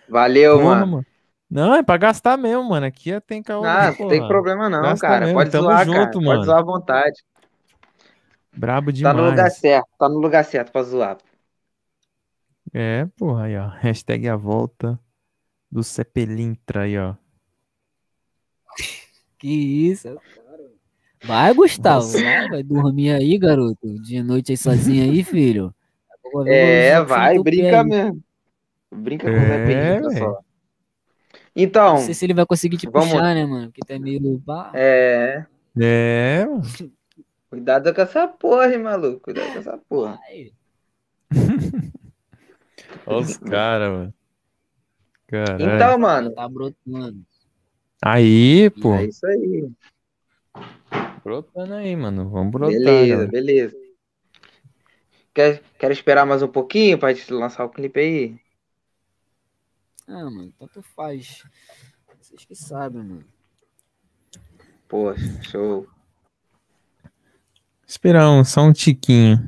Valeu, 0.08 0.62
mano. 0.62 0.86
mano. 0.86 1.06
Não, 1.50 1.74
é 1.74 1.82
pra 1.82 1.96
gastar 1.96 2.36
mesmo, 2.36 2.68
mano. 2.70 2.86
Aqui 2.86 3.12
é- 3.12 3.20
tem 3.20 3.42
caô, 3.42 3.64
Ah, 3.64 3.92
não 3.98 4.08
tem 4.08 4.26
problema 4.26 4.68
não, 4.70 4.80
Gasta 4.82 5.06
cara. 5.06 5.26
mesmo, 5.26 5.38
Pode 5.38 5.50
tamo 5.50 5.64
zoar, 5.64 5.84
junto, 5.84 5.94
cara. 5.96 6.10
Pode 6.12 6.24
mano. 6.24 6.44
zoar 6.44 6.58
à 6.58 6.62
vontade. 6.62 7.22
Brabo 8.56 8.92
Tá 8.92 9.12
no 9.12 9.20
lugar 9.22 9.34
demais. 9.36 9.56
certo. 9.56 9.88
Tá 9.98 10.08
no 10.08 10.18
lugar 10.18 10.44
certo 10.44 10.70
pra 10.72 10.82
zoar. 10.82 11.18
É, 12.72 13.06
porra, 13.16 13.44
aí, 13.44 13.56
ó. 13.56 13.68
Hashtag 13.68 14.28
a 14.28 14.36
volta 14.36 14.98
do 15.70 15.82
Cepelintra 15.82 16.82
aí, 16.82 16.96
ó. 16.98 17.14
Que 19.38 19.48
isso, 19.90 20.08
cara. 20.08 20.64
Vai, 21.24 21.52
Gustavo. 21.54 22.06
Vai, 22.12 22.48
vai 22.48 22.62
dormir 22.62 23.10
aí, 23.12 23.36
garoto. 23.38 23.98
De 24.00 24.22
noite 24.22 24.52
aí 24.52 24.56
sozinho 24.56 25.04
aí, 25.04 25.22
filho. 25.24 25.74
É, 26.46 27.00
vai, 27.02 27.38
brinca 27.38 27.80
aí. 27.82 27.86
mesmo. 27.86 28.22
Brinca 28.90 29.26
com 29.26 29.32
o 29.32 29.40
É, 29.40 30.02
Zé 30.02 30.18
só. 30.18 30.38
Então, 31.54 31.94
Não 31.94 31.98
sei 31.98 32.14
se 32.14 32.24
ele 32.24 32.34
vai 32.34 32.46
conseguir 32.46 32.76
te 32.78 32.88
Vamos- 32.88 33.10
puxar, 33.10 33.34
né, 33.34 33.44
mano? 33.44 33.66
Porque 33.70 33.80
tá 33.86 33.98
meio. 33.98 34.40
pá. 34.44 34.70
é. 34.74 35.44
É, 35.80 36.46
mano. 36.46 36.62
Cuidado 37.54 37.94
com 37.94 38.00
essa 38.00 38.26
porra, 38.26 38.72
hein, 38.72 38.78
maluco. 38.82 39.20
Cuidado 39.20 39.52
com 39.52 39.58
essa 39.60 39.78
porra. 39.88 40.18
Olha 43.06 43.18
os 43.20 43.36
caras, 43.36 43.90
mano. 43.92 44.14
Caralho. 45.28 45.76
Então, 45.76 45.98
mano, 45.98 46.34
Tá 46.34 46.48
brotando. 46.48 47.24
Aí, 48.02 48.70
pô. 48.82 48.94
é 48.94 49.04
isso 49.06 49.24
aí. 49.26 49.70
Brotando 51.22 51.74
aí, 51.74 51.94
mano. 51.94 52.28
Vamos 52.28 52.50
brotar, 52.50 52.76
Beleza, 52.76 53.08
galera. 53.14 53.30
beleza. 53.30 53.76
Quer, 55.32 55.62
quer 55.78 55.90
esperar 55.92 56.26
mais 56.26 56.42
um 56.42 56.48
pouquinho 56.48 56.98
pra 56.98 57.12
gente 57.12 57.32
lançar 57.32 57.64
o 57.64 57.70
clipe 57.70 58.00
aí? 58.00 58.36
Ah, 60.08 60.24
mano, 60.28 60.52
tanto 60.58 60.82
faz. 60.82 61.44
Vocês 62.20 62.44
que 62.44 62.54
sabem, 62.56 63.02
mano. 63.02 63.24
Poxa, 64.88 65.42
show. 65.44 65.86
Esperar 67.86 68.30
um, 68.30 68.44
só 68.44 68.62
um 68.62 68.72
tiquinho. 68.72 69.38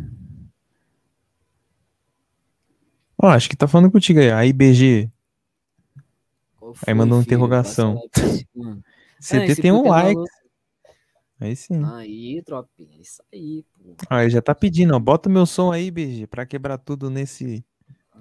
Ó, 3.18 3.28
acho 3.28 3.48
que 3.48 3.56
tá 3.56 3.66
falando 3.66 3.90
contigo 3.90 4.20
aí. 4.20 4.30
Aí, 4.30 4.52
BG. 4.52 5.10
Qual 6.58 6.74
Aí 6.86 6.94
mandou 6.94 7.16
uma 7.18 7.24
filho? 7.24 7.34
interrogação. 7.34 8.02
Ah, 8.56 8.76
CT 9.20 9.56
tem 9.62 9.72
um 9.72 9.86
é 9.86 9.88
like. 9.88 10.20
Aí 11.40 11.56
sim. 11.56 11.82
Aí, 11.84 12.42
tropinha. 12.42 13.00
Isso 13.00 13.22
aí, 13.32 13.64
pô. 13.78 13.94
Aí 14.10 14.30
já 14.30 14.42
tá 14.42 14.54
pedindo, 14.54 14.94
ó. 14.94 14.98
Bota 14.98 15.28
meu 15.28 15.46
som 15.46 15.72
aí, 15.72 15.90
BG, 15.90 16.26
pra 16.26 16.46
quebrar 16.46 16.78
tudo 16.78 17.10
nesse 17.10 17.64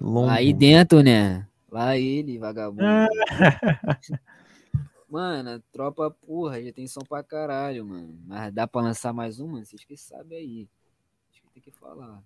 longo. 0.00 0.30
Aí 0.30 0.52
dentro, 0.52 1.02
né? 1.02 1.46
Lá 1.70 1.96
ele, 1.96 2.38
vagabundo. 2.38 2.82
Mano, 5.08 5.50
a 5.50 5.60
tropa, 5.72 6.10
porra, 6.10 6.62
já 6.62 6.72
tem 6.72 6.86
som 6.86 7.00
pra 7.00 7.22
caralho, 7.22 7.86
mano. 7.86 8.18
Mas 8.26 8.52
dá 8.52 8.66
pra 8.66 8.80
lançar 8.82 9.12
mais 9.12 9.38
uma? 9.38 9.64
Vocês 9.64 9.84
que 9.84 9.96
sabem 9.96 10.38
aí. 10.38 10.68
Acho 11.30 11.42
que 11.42 11.48
tem 11.60 11.62
que 11.62 11.70
falar. 11.72 12.22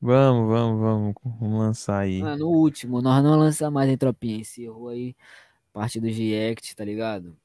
Vamos, 0.00 0.48
vamos, 0.48 0.80
vamos. 0.80 1.14
Vamos 1.40 1.58
lançar 1.58 2.00
aí. 2.00 2.22
Ah, 2.22 2.36
no 2.36 2.48
último, 2.48 3.02
nós 3.02 3.22
não 3.22 3.36
lançamos 3.36 3.74
mais, 3.74 3.90
hein, 3.90 3.96
tropinha? 3.96 4.38
Encerrou 4.38 4.88
aí 4.88 5.16
parte 5.72 6.00
do 6.00 6.06
React, 6.06 6.76
tá 6.76 6.84
ligado? 6.84 7.36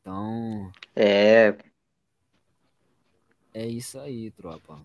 Então, 0.00 0.70
É, 0.94 1.56
é 3.54 3.66
isso 3.66 3.98
aí, 3.98 4.30
tropa. 4.32 4.80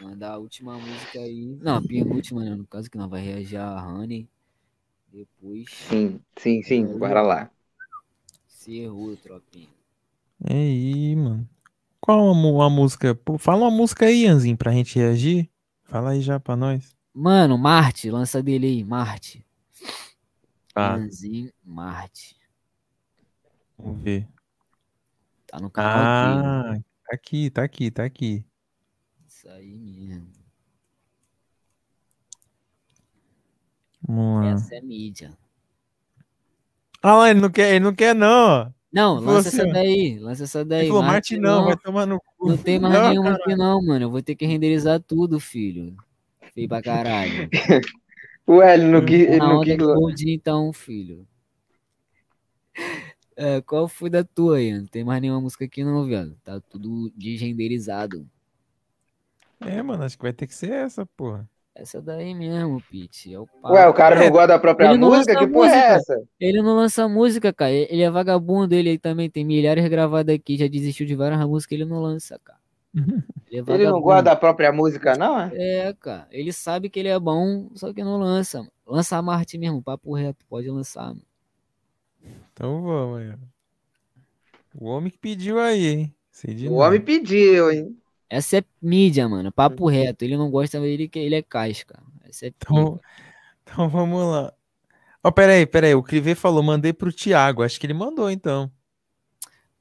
Mandar 0.00 0.32
a 0.32 0.38
última 0.38 0.76
música 0.78 1.20
aí. 1.20 1.58
Não, 1.60 1.76
a 1.76 1.82
penúltima, 1.82 2.44
né? 2.44 2.54
No 2.54 2.66
caso, 2.66 2.90
que 2.90 2.96
nós 2.96 3.10
vai 3.10 3.20
reagir 3.20 3.58
a 3.58 3.86
Honey. 3.86 4.28
Depois. 5.12 5.68
sim, 5.70 6.20
sim, 6.38 6.62
sim. 6.62 6.98
Bora 6.98 7.22
lá. 7.22 7.50
Encerrou, 8.62 9.16
tropinha. 9.16 9.68
É 10.44 10.54
aí, 10.54 11.16
mano. 11.16 11.48
Qual 12.00 12.28
a, 12.28 12.66
a 12.66 12.70
música? 12.70 13.18
Fala 13.38 13.62
uma 13.62 13.70
música 13.72 14.06
aí, 14.06 14.24
Anzinho, 14.26 14.56
pra 14.56 14.70
gente 14.70 14.96
reagir. 14.96 15.50
Fala 15.82 16.10
aí 16.10 16.20
já 16.20 16.38
pra 16.38 16.54
nós. 16.54 16.96
Mano, 17.12 17.58
Marte, 17.58 18.08
lança 18.08 18.40
dele 18.40 18.66
aí, 18.68 18.84
Marte. 18.84 19.44
Tá, 20.72 20.96
Ianzinho 20.96 21.52
Marte. 21.64 22.36
vamos 23.76 24.00
ver. 24.00 24.28
Tá 25.48 25.58
no 25.58 25.68
canal. 25.68 26.72
Ah, 26.72 26.74
tá 27.04 27.14
aqui, 27.14 27.50
tá 27.50 27.64
aqui, 27.64 27.90
tá 27.90 28.04
aqui. 28.04 28.44
Isso 29.26 29.48
aí 29.48 29.76
mesmo. 29.76 30.30
Vamos 34.00 34.44
lá. 34.44 34.50
Essa 34.52 34.76
é 34.76 34.80
mídia. 34.80 35.36
Ah, 37.02 37.16
lá, 37.16 37.30
ele 37.30 37.40
não 37.40 37.50
quer, 37.50 37.74
ele 37.74 37.84
não 37.84 37.94
quer, 37.94 38.14
não. 38.14 38.72
Não, 38.92 39.18
lança 39.18 39.48
assim, 39.48 39.60
essa 39.62 39.72
daí, 39.72 40.18
lança 40.18 40.44
essa 40.44 40.64
daí. 40.64 40.86
Falou, 40.86 41.02
Marte 41.02 41.34
Marte 41.34 41.38
não, 41.38 41.64
vai 41.64 41.76
tomar 41.76 42.06
no 42.06 42.20
cu. 42.20 42.48
Não 42.50 42.56
tem 42.58 42.78
mais 42.78 42.94
Não, 42.94 43.08
nenhuma 43.08 43.30
caralho. 43.30 43.44
aqui 43.44 43.56
não, 43.56 43.82
mano. 43.82 44.04
Eu 44.04 44.10
vou 44.10 44.22
ter 44.22 44.34
que 44.34 44.44
renderizar 44.44 45.00
tudo, 45.00 45.40
filho. 45.40 45.96
Feio 46.54 46.68
pra 46.68 46.82
caralho. 46.82 47.48
Ué, 48.46 48.74
ele 48.74 48.84
não 48.84 49.04
quis. 49.04 49.20
Ele 49.20 49.38
não 49.38 49.62
quis. 49.62 49.76
Gold, 49.76 50.30
então, 50.30 50.72
filho. 50.72 51.26
É, 53.34 53.62
qual 53.62 53.88
foi 53.88 54.10
da 54.10 54.22
tua 54.22 54.58
aí? 54.58 54.78
Não 54.78 54.84
tem 54.86 55.02
mais 55.02 55.20
nenhuma 55.22 55.40
música 55.40 55.64
aqui 55.64 55.82
não, 55.82 56.04
viado. 56.04 56.36
Tá 56.44 56.60
tudo 56.60 57.10
desrenderizado. 57.16 58.28
É, 59.58 59.82
mano, 59.82 60.04
acho 60.04 60.18
que 60.18 60.22
vai 60.22 60.34
ter 60.34 60.46
que 60.46 60.54
ser 60.54 60.70
essa, 60.70 61.06
porra. 61.06 61.48
Essa 61.74 62.02
daí 62.02 62.34
mesmo, 62.34 62.82
Pete. 62.90 63.32
É 63.32 63.38
o 63.38 63.48
Ué, 63.64 63.88
o 63.88 63.94
cara 63.94 64.16
não 64.16 64.30
gosta 64.30 64.48
da 64.48 64.58
própria 64.58 64.90
Ele 64.90 64.98
música? 64.98 65.38
Que 65.38 65.46
porra 65.46 65.70
é 65.74 65.94
essa? 65.94 66.22
Ele 66.38 66.60
não 66.60 66.76
lança 66.76 67.08
música, 67.08 67.52
cara. 67.52 67.72
Ele 67.72 68.02
é 68.02 68.10
vagabundo, 68.10 68.74
ele 68.74 68.90
aí 68.90 68.98
também 68.98 69.30
tem 69.30 69.42
milhares 69.44 69.88
gravadas 69.88 70.34
aqui, 70.34 70.56
já 70.58 70.66
desistiu 70.66 71.06
de 71.06 71.14
várias 71.14 71.40
músicas, 71.46 71.72
ele 71.78 71.88
não 71.88 72.00
lança, 72.02 72.38
cara. 72.44 72.58
Ele, 73.50 73.70
é 73.70 73.74
Ele 73.74 73.86
não 73.86 74.00
gosta 74.00 74.22
da 74.22 74.36
própria 74.36 74.70
música, 74.72 75.14
não? 75.16 75.38
é? 75.40 75.50
É, 75.54 75.92
cara. 75.94 76.26
Ele 76.30 76.52
sabe 76.52 76.88
que 76.90 76.98
ele 77.00 77.08
é 77.08 77.18
bom, 77.18 77.68
só 77.74 77.92
que 77.92 78.02
não 78.02 78.16
lança. 78.18 78.58
mano. 78.58 78.70
Lança 78.86 79.16
a 79.16 79.22
Marte 79.22 79.56
mesmo, 79.58 79.82
papo 79.82 80.14
reto. 80.14 80.44
Pode 80.48 80.68
lançar, 80.70 81.08
mano. 81.08 81.22
Então 82.52 82.82
vamos 82.82 83.18
aí. 83.20 83.32
O 84.74 84.86
homem 84.86 85.10
que 85.10 85.18
pediu 85.18 85.58
aí, 85.58 85.86
hein? 85.86 86.14
Sei 86.30 86.54
de 86.54 86.66
O 86.68 86.72
nada. 86.72 86.88
homem 86.88 87.00
pediu, 87.00 87.70
hein? 87.70 87.96
Essa 88.32 88.58
é 88.58 88.64
mídia, 88.80 89.28
mano. 89.28 89.52
Papo 89.52 89.86
reto. 89.88 90.24
Ele 90.24 90.38
não 90.38 90.50
gosta, 90.50 90.78
ele, 90.78 91.06
que- 91.06 91.18
ele 91.18 91.34
é 91.34 91.42
casca. 91.42 92.02
Essa 92.24 92.46
é 92.46 92.48
Então, 92.48 92.98
então 93.62 93.88
vamos 93.90 94.22
lá. 94.26 94.52
Ó, 95.22 95.30
peraí, 95.30 95.66
peraí. 95.66 95.94
O 95.94 96.02
Clivê 96.02 96.34
falou, 96.34 96.62
mandei 96.62 96.92
pro 96.94 97.12
Thiago. 97.12 97.62
Acho 97.62 97.78
que 97.78 97.84
ele 97.86 97.92
mandou, 97.94 98.30
então. 98.30 98.72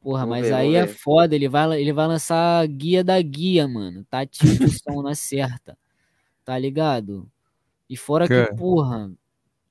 Porra, 0.01 0.25
Vou 0.25 0.35
mas 0.35 0.47
ver, 0.47 0.53
aí 0.53 0.75
é 0.75 0.85
ver. 0.85 0.93
foda. 0.93 1.33
Ele 1.33 1.47
vai, 1.47 1.79
ele 1.79 1.93
vai 1.93 2.07
lançar 2.07 2.61
a 2.61 2.65
guia 2.65 3.03
da 3.03 3.21
guia, 3.21 3.67
mano. 3.69 4.03
Tá 4.09 4.21
ativo 4.21 4.65
o 4.65 4.69
som 4.69 5.01
na 5.01 5.15
certa. 5.15 5.77
Tá 6.43 6.57
ligado? 6.57 7.29
E 7.89 7.95
fora 7.95 8.27
que, 8.27 8.33
Cara. 8.33 8.55
porra. 8.55 9.11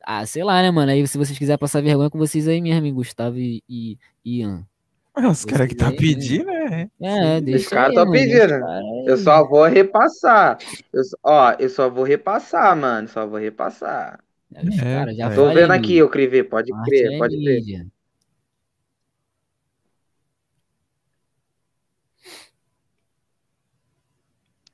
Ah, 0.02 0.24
sei 0.24 0.42
lá, 0.42 0.62
né, 0.62 0.70
mano? 0.70 0.90
Aí 0.90 1.06
se 1.06 1.18
vocês 1.18 1.38
quiserem 1.38 1.58
passar 1.58 1.82
vergonha 1.82 2.08
com 2.08 2.18
vocês 2.18 2.48
aí 2.48 2.60
mesmo, 2.62 2.92
Gustavo 2.94 3.38
e, 3.38 3.62
e 3.68 3.98
Ian. 4.24 4.66
Ah, 5.14 5.28
Os 5.28 5.44
caras 5.44 5.68
que 5.68 5.74
tá 5.74 5.86
aí, 5.88 5.92
né? 5.92 5.98
pedindo, 5.98 6.46
né? 6.46 6.59
É, 7.00 7.40
deixa 7.40 7.64
Os 7.64 7.68
caras 7.68 7.88
estão 7.90 8.10
deixa 8.10 8.48
pedindo. 8.48 8.64
aí. 8.66 9.04
Eu 9.06 9.16
só 9.16 9.46
vou 9.48 9.64
repassar. 9.64 10.58
Eu, 10.92 11.04
só- 11.04 11.16
ó, 11.24 11.52
eu 11.58 11.68
só 11.68 11.90
vou 11.90 12.04
repassar, 12.04 12.76
mano. 12.76 13.08
Só 13.08 13.26
vou 13.26 13.38
repassar. 13.38 14.20
É, 14.54 14.62
os 14.62 14.78
É, 14.78 14.80
caras, 14.82 15.16
já 15.16 15.24
cara. 15.24 15.34
Tô 15.34 15.52
vendo 15.52 15.70
aqui, 15.72 15.96
eu 15.96 16.08
Crivê. 16.08 16.44
Pode 16.44 16.70
Marte 16.72 16.88
crer, 16.90 17.12
é 17.14 17.18
pode 17.18 17.36
crer. 17.36 17.56
mídia. 17.60 17.86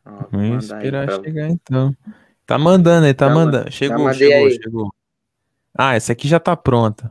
Ó, 0.04 0.26
Vamos 0.30 0.64
esperar 0.64 1.06
pra- 1.06 1.22
chegar, 1.22 1.48
então. 1.48 1.94
Tá 2.44 2.58
mandando 2.58 3.06
aí, 3.06 3.14
tá 3.14 3.28
ma- 3.28 3.34
mandando. 3.34 3.70
Chegou, 3.72 4.04
mandei 4.04 4.30
chegou, 4.30 4.46
aí. 4.46 4.52
chegou. 4.62 4.94
Ah, 5.76 5.94
essa 5.94 6.12
aqui 6.12 6.28
já 6.28 6.38
tá 6.38 6.56
pronta. 6.56 7.10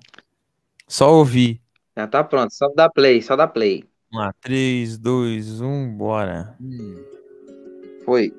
Só 0.87 1.13
ouvir. 1.13 1.61
Já 1.97 2.07
tá 2.07 2.23
pronto, 2.23 2.53
só 2.53 2.69
dá 2.73 2.89
play, 2.89 3.21
só 3.21 3.35
dá 3.35 3.47
play. 3.47 3.83
Vamos 4.11 4.25
lá, 4.25 4.33
3, 4.41 4.97
2, 4.97 5.61
1, 5.61 5.97
bora. 5.97 6.55
Hum. 6.61 7.03
Foi. 8.03 8.33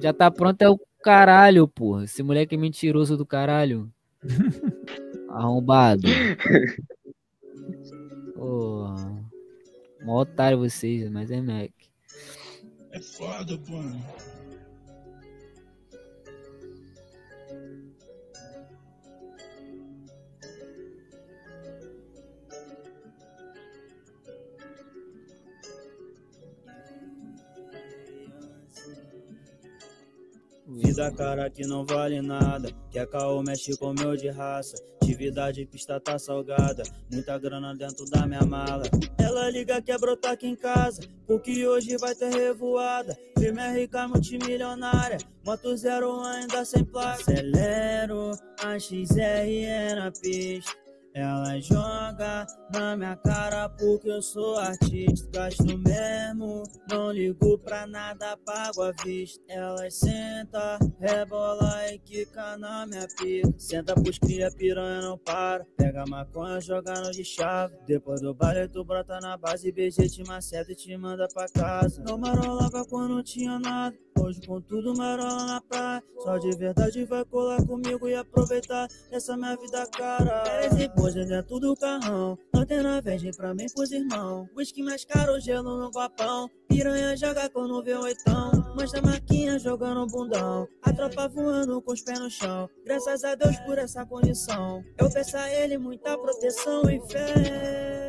Já 0.00 0.12
tá 0.12 0.30
pronto 0.30 0.60
é 0.62 0.68
o 0.68 0.78
caralho, 1.02 1.66
porra. 1.68 2.04
Esse 2.04 2.22
moleque 2.22 2.54
é 2.54 2.58
mentiroso 2.58 3.16
do 3.16 3.26
caralho. 3.26 3.90
Arrombado. 5.28 6.02
Porra. 8.34 9.24
Mó 10.02 10.20
otário 10.20 10.58
vocês, 10.58 11.10
mas 11.10 11.30
é 11.30 11.40
Mac. 11.40 11.70
É 12.92 13.00
foda, 13.00 13.58
Vida 30.76 31.10
cara 31.12 31.48
que 31.48 31.66
não 31.66 31.84
vale 31.86 32.20
nada. 32.20 32.68
Quer 32.90 33.06
caô, 33.06 33.42
mexe 33.42 33.76
com 33.76 33.92
meu 33.92 34.16
de 34.16 34.28
raça. 34.28 34.76
Atividade 35.00 35.64
pista 35.66 36.00
tá 36.00 36.18
salgada. 36.18 36.82
Muita 37.12 37.38
grana 37.38 37.74
dentro 37.74 38.04
da 38.06 38.26
minha 38.26 38.44
mala. 38.44 38.82
Ela 39.18 39.50
liga 39.50 39.80
quer 39.80 39.98
brotar 40.00 40.32
aqui 40.32 40.48
em 40.48 40.56
casa. 40.56 41.02
Porque 41.26 41.66
hoje 41.66 41.96
vai 41.96 42.14
ter 42.14 42.30
revoada. 42.32 43.16
Firme 43.38 43.60
RK 43.60 44.08
multimilionária. 44.08 45.18
Moto 45.44 45.76
zero 45.76 46.20
ainda 46.20 46.64
sem 46.64 46.84
placa. 46.84 47.20
Acelero 47.20 48.32
a 48.62 48.78
XRE 48.78 49.94
na 49.94 50.10
pista. 50.10 50.83
Ela 51.14 51.60
joga 51.60 52.44
na 52.72 52.96
minha 52.96 53.14
cara 53.14 53.68
porque 53.68 54.10
eu 54.10 54.20
sou 54.20 54.58
artista. 54.58 55.30
Gasto 55.30 55.78
mesmo, 55.78 56.64
não 56.90 57.12
ligo 57.12 57.56
pra 57.58 57.86
nada, 57.86 58.36
pago 58.44 58.82
à 58.82 58.90
vista. 59.04 59.40
Ela 59.48 59.88
senta, 59.90 60.76
rebola 60.98 61.92
e 61.92 62.00
quica 62.00 62.56
na 62.56 62.84
minha 62.86 63.06
pica. 63.16 63.54
Senta 63.56 63.94
pros 63.94 64.18
cria, 64.18 64.50
piranha 64.50 65.02
não 65.02 65.16
para. 65.16 65.64
Pega 65.76 66.04
maconha, 66.08 66.60
joga 66.60 66.92
no 66.94 67.12
de 67.12 67.24
chave. 67.24 67.76
Depois 67.86 68.20
do 68.20 68.34
baile, 68.34 68.66
tu 68.68 68.84
brota 68.84 69.20
na 69.20 69.36
base, 69.36 69.70
BG 69.70 70.08
te 70.08 70.24
maceta 70.26 70.72
e 70.72 70.74
te 70.74 70.96
manda 70.96 71.28
pra 71.32 71.46
casa. 71.48 72.02
Não 72.02 72.18
marolava 72.18 72.84
quando 72.86 73.14
não 73.14 73.22
tinha 73.22 73.56
nada. 73.60 73.96
Hoje 74.18 74.40
com 74.46 74.60
tudo 74.60 74.96
marola 74.96 75.44
na 75.44 75.60
praia. 75.60 76.02
Só 76.20 76.38
de 76.38 76.56
verdade 76.56 77.04
vai 77.04 77.24
colar 77.24 77.64
comigo 77.66 78.08
e 78.08 78.14
aproveitar 78.14 78.88
essa 79.10 79.36
minha 79.36 79.56
vida 79.56 79.86
cara. 79.88 80.42
Três 81.04 81.16
impôs 81.16 81.28
dentro 81.28 81.60
do 81.60 81.76
carrão. 81.76 82.38
Antena 82.54 83.00
vende 83.00 83.30
pra 83.36 83.54
mim 83.54 83.66
pros 83.74 83.90
irmão. 83.90 84.48
Whisky 84.56 84.82
mais 84.82 85.04
caro, 85.04 85.38
gelo 85.38 85.78
no 85.78 85.90
copão. 85.90 86.48
Piranha 86.68 87.14
joga 87.16 87.48
quando 87.50 87.82
vê 87.82 87.94
oitão. 87.94 88.52
Mostra 88.74 89.00
a 89.00 89.02
maquinha 89.02 89.58
jogando 89.58 90.06
bundão. 90.06 90.66
A 90.82 90.92
tropa 90.92 91.28
voando 91.28 91.82
com 91.82 91.92
os 91.92 92.00
pés 92.00 92.18
no 92.18 92.30
chão. 92.30 92.70
Graças 92.86 93.22
a 93.22 93.34
Deus 93.34 93.56
por 93.60 93.78
essa 93.78 94.06
condição. 94.06 94.82
Eu 94.96 95.10
peço 95.10 95.36
a 95.36 95.50
ele 95.52 95.76
muita 95.76 96.16
proteção 96.16 96.88
e 96.88 97.00
fé. 97.10 98.03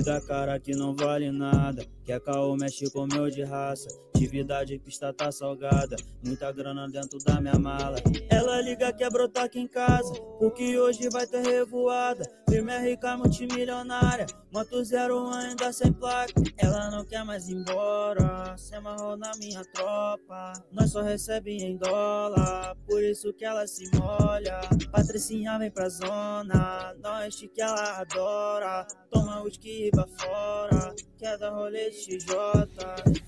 Vida 0.00 0.18
cara 0.22 0.58
que 0.58 0.74
não 0.74 0.96
vale 0.96 1.30
nada. 1.30 1.84
Quer 2.06 2.18
caô, 2.20 2.56
mexe 2.56 2.90
com 2.90 3.06
meu 3.06 3.28
de 3.28 3.42
raça. 3.44 3.90
Atividade 4.20 4.78
pista 4.78 5.14
tá 5.14 5.32
salgada. 5.32 5.96
Muita 6.22 6.52
grana 6.52 6.86
dentro 6.86 7.18
da 7.20 7.40
minha 7.40 7.58
mala. 7.58 7.96
Ela 8.28 8.60
liga 8.60 8.92
quer 8.92 9.10
brotar 9.10 9.44
aqui 9.44 9.60
em 9.60 9.66
casa. 9.66 10.12
Porque 10.38 10.78
hoje 10.78 11.08
vai 11.08 11.26
ter 11.26 11.40
revoada. 11.40 12.22
Firme 12.46 12.70
RK 12.70 13.16
multimilionária. 13.16 14.26
Moto 14.52 14.84
zero 14.84 15.26
ainda 15.30 15.72
sem 15.72 15.90
placa. 15.90 16.34
Ela 16.58 16.90
não 16.90 17.02
quer 17.02 17.24
mais 17.24 17.48
ir 17.48 17.54
embora. 17.54 18.54
Se 18.58 18.74
amarrou 18.74 19.16
na 19.16 19.30
minha 19.38 19.64
tropa. 19.72 20.52
Nós 20.70 20.90
só 20.90 21.00
recebe 21.00 21.56
em 21.56 21.78
dólar. 21.78 22.76
Por 22.86 23.02
isso 23.02 23.32
que 23.32 23.46
ela 23.46 23.66
se 23.66 23.88
molha. 23.96 24.60
Patricinha 24.92 25.58
vem 25.58 25.70
pra 25.70 25.88
zona. 25.88 26.94
Nós 27.02 27.36
que 27.36 27.62
ela 27.62 28.00
adora. 28.00 28.86
Toma 29.10 29.42
whisky 29.42 29.86
e 29.86 29.90
vai 29.96 30.06
fora. 30.08 30.94
Quer 31.18 31.38
dar 31.38 31.54
rolê 31.54 31.88
de 31.88 31.96
XJ. 31.96 32.34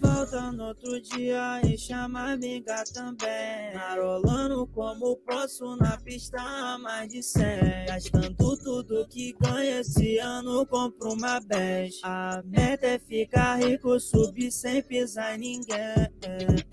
Volta 0.01 0.53
no 0.53 0.75
outro 0.83 1.01
dia 1.01 1.61
e 1.65 1.79
chama 1.79 2.33
amiga 2.33 2.83
também. 2.93 3.75
Marolando 3.75 4.67
como 4.69 5.17
posso 5.19 5.77
na 5.77 5.97
pista 5.99 6.79
mais 6.79 7.09
de 7.09 7.23
100. 7.23 7.87
Gastando 7.87 8.57
tudo 8.57 9.07
que 9.09 9.35
ganha 9.41 9.81
esse 9.81 10.19
ano, 10.19 10.67
compro 10.67 11.13
uma 11.13 11.41
best. 11.41 12.01
A 12.03 12.43
meta 12.45 12.87
é 12.87 12.99
ficar 12.99 13.61
rico, 13.61 13.99
subir 14.01 14.51
sem 14.51 14.83
pisar 14.83 15.37
em 15.37 15.39
ninguém. 15.39 15.79
É, 15.79 16.11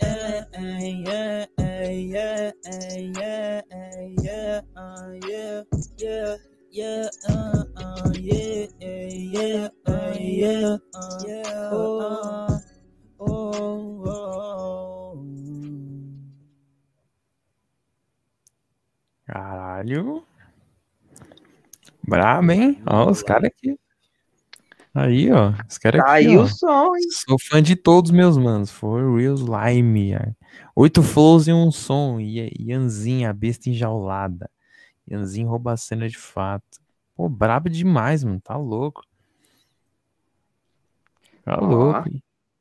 é, 0.02 0.48
é, 0.54 0.90
yeah, 0.90 1.48
yeah, 1.60 2.54
yeah, 4.18 4.64
uh, 4.76 5.14
yeah, 5.28 5.64
yeah, 6.00 6.38
yeah, 6.72 7.10
uh, 7.30 7.64
uh, 7.78 8.12
yeah, 8.16 8.68
yeah, 8.80 9.70
uh, 9.88 10.14
yeah, 10.18 10.78
uh, 10.96 11.18
yeah, 11.26 11.70
uh, 11.72 12.60
oh, 13.20 14.04
oh. 14.06 15.20
Caralho. 19.26 20.24
Brabo, 22.08 22.52
hein? 22.52 22.82
Ó, 22.88 23.10
os 23.10 23.22
caras 23.22 23.46
aqui. 23.52 23.78
Aí, 24.94 25.32
ó. 25.32 25.54
Os 25.70 25.78
caras 25.78 26.02
Tá 26.04 26.16
aqui, 26.16 26.28
aí 26.30 26.38
ó. 26.38 26.44
o 26.44 26.48
som, 26.48 26.96
hein? 26.96 27.04
Sou 27.12 27.38
fã 27.40 27.62
de 27.62 27.76
todos 27.76 28.12
meus 28.12 28.38
manos. 28.38 28.72
For 28.72 29.16
Real 29.16 29.36
Slime. 29.36 30.14
é. 30.14 30.34
Oito 30.76 31.04
flows 31.04 31.48
e 31.48 31.54
um 31.54 31.72
som. 31.72 32.20
E 32.20 32.52
Ianzinho, 32.60 33.30
a 33.30 33.34
besta 33.34 33.70
enjaulada. 33.70 34.50
Ianzinho 35.10 35.48
rouba 35.48 35.74
a 35.74 35.78
cena 35.78 36.08
de 36.10 36.18
fato. 36.18 36.80
Pô, 37.16 37.30
brabo 37.30 37.70
demais, 37.70 38.24
mano. 38.24 38.42
Tá 38.42 38.58
louco. 38.58 39.04
Tá 41.44 41.58
Ó. 41.62 41.66
louco. 41.66 42.10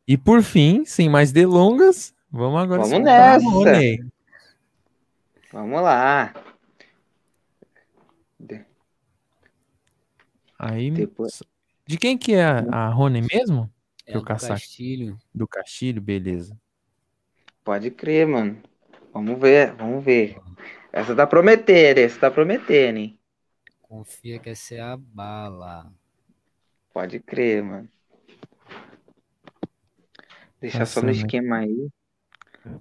E 0.08 0.16
por 0.16 0.42
fim, 0.42 0.86
sem 0.86 1.06
mais 1.06 1.32
delongas, 1.32 2.14
vamos 2.30 2.62
agora 2.62 2.80
Vamos 2.80 3.00
nessa. 3.00 3.44
Rony. 3.46 4.10
Vamos 5.52 5.82
lá. 5.82 6.32
Aí, 10.58 10.90
Depois- 10.90 11.42
de 11.86 11.98
quem 11.98 12.16
que 12.16 12.32
é 12.32 12.42
a, 12.42 12.58
a 12.72 12.88
Rony 12.88 13.20
mesmo? 13.20 13.70
É 14.06 14.14
do 14.14 14.24
caçar. 14.24 14.58
Castilho. 14.58 15.18
Do 15.34 15.46
Castilho, 15.46 16.00
beleza. 16.00 16.58
Pode 17.62 17.90
crer, 17.90 18.26
mano. 18.26 18.60
Vamos 19.12 19.38
ver, 19.38 19.74
vamos 19.74 20.02
ver. 20.02 20.38
Essa 20.90 21.14
tá 21.14 21.26
prometendo, 21.26 21.98
essa 21.98 22.18
tá 22.18 22.30
prometendo, 22.30 22.96
hein? 22.96 23.18
Confia 23.82 24.38
que 24.38 24.48
essa 24.48 24.74
é 24.74 24.80
a 24.80 24.96
bala. 24.96 25.92
Pode 26.94 27.20
crer, 27.20 27.62
mano. 27.62 27.88
Deixa 30.60 30.84
só 30.84 31.00
no 31.02 31.10
esquema 31.10 31.58
aí. 31.58 31.88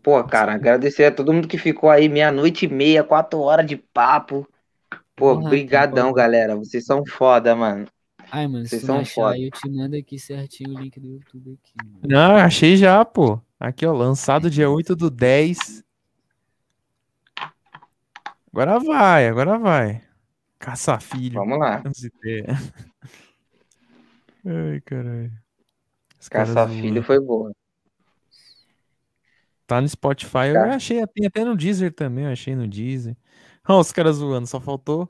Pô, 0.02 0.24
cara, 0.24 0.54
agradecer 0.54 1.06
a 1.06 1.12
todo 1.12 1.32
mundo 1.34 1.48
que 1.48 1.58
ficou 1.58 1.90
aí 1.90 2.10
meia-noite 2.10 2.66
e 2.66 2.70
meia, 2.70 3.04
quatro 3.04 3.40
horas 3.40 3.66
de 3.66 3.78
papo. 3.78 4.48
Pô, 5.16 5.36
Porra, 5.36 5.50
brigadão, 5.50 6.12
galera. 6.12 6.56
Vocês 6.56 6.86
são 6.86 7.04
foda, 7.06 7.56
mano. 7.56 7.88
Ai, 8.30 8.48
mano, 8.48 8.66
se 8.66 8.72
Vocês 8.72 8.84
não 8.84 8.88
são 8.88 9.02
achar 9.02 9.14
foda. 9.14 9.36
aí, 9.36 9.46
eu 9.46 9.52
te 9.52 9.70
mando 9.70 9.96
aqui 9.96 10.20
certinho 10.20 10.76
o 10.76 10.80
link 10.80 11.00
do 11.00 11.08
YouTube 11.08 11.58
aqui, 11.64 11.74
mano. 11.86 12.00
Não, 12.04 12.36
achei 12.36 12.76
já, 12.76 13.04
pô. 13.06 13.40
Aqui, 13.60 13.86
ó, 13.86 13.94
lançado 13.94 14.50
dia 14.50 14.70
8 14.70 14.96
do 14.96 15.10
10. 15.10 15.84
Agora 18.52 18.80
vai, 18.80 19.28
agora 19.28 19.58
vai. 19.58 20.04
Caça 20.60 21.00
filho. 21.00 21.36
Vamos 21.36 21.60
lá. 21.60 21.82
Ai, 24.46 24.82
caralho. 24.82 25.32
Caça. 26.30 26.68
Filho 26.68 27.04
foi 27.04 27.20
boa. 27.20 27.52
Tá 29.68 29.82
no 29.82 29.88
Spotify, 29.90 30.48
eu 30.56 30.62
achei, 30.72 31.06
tem 31.08 31.28
até 31.28 31.44
no 31.44 31.56
Deezer 31.56 31.94
também, 31.94 32.26
eu 32.26 32.32
achei 32.32 32.56
no 32.56 32.68
Deezer. 32.68 33.16
Ó, 33.68 33.80
os 33.82 33.92
caras 33.92 34.16
zoando, 34.16 34.48
só 34.48 34.62
faltou 34.62 35.10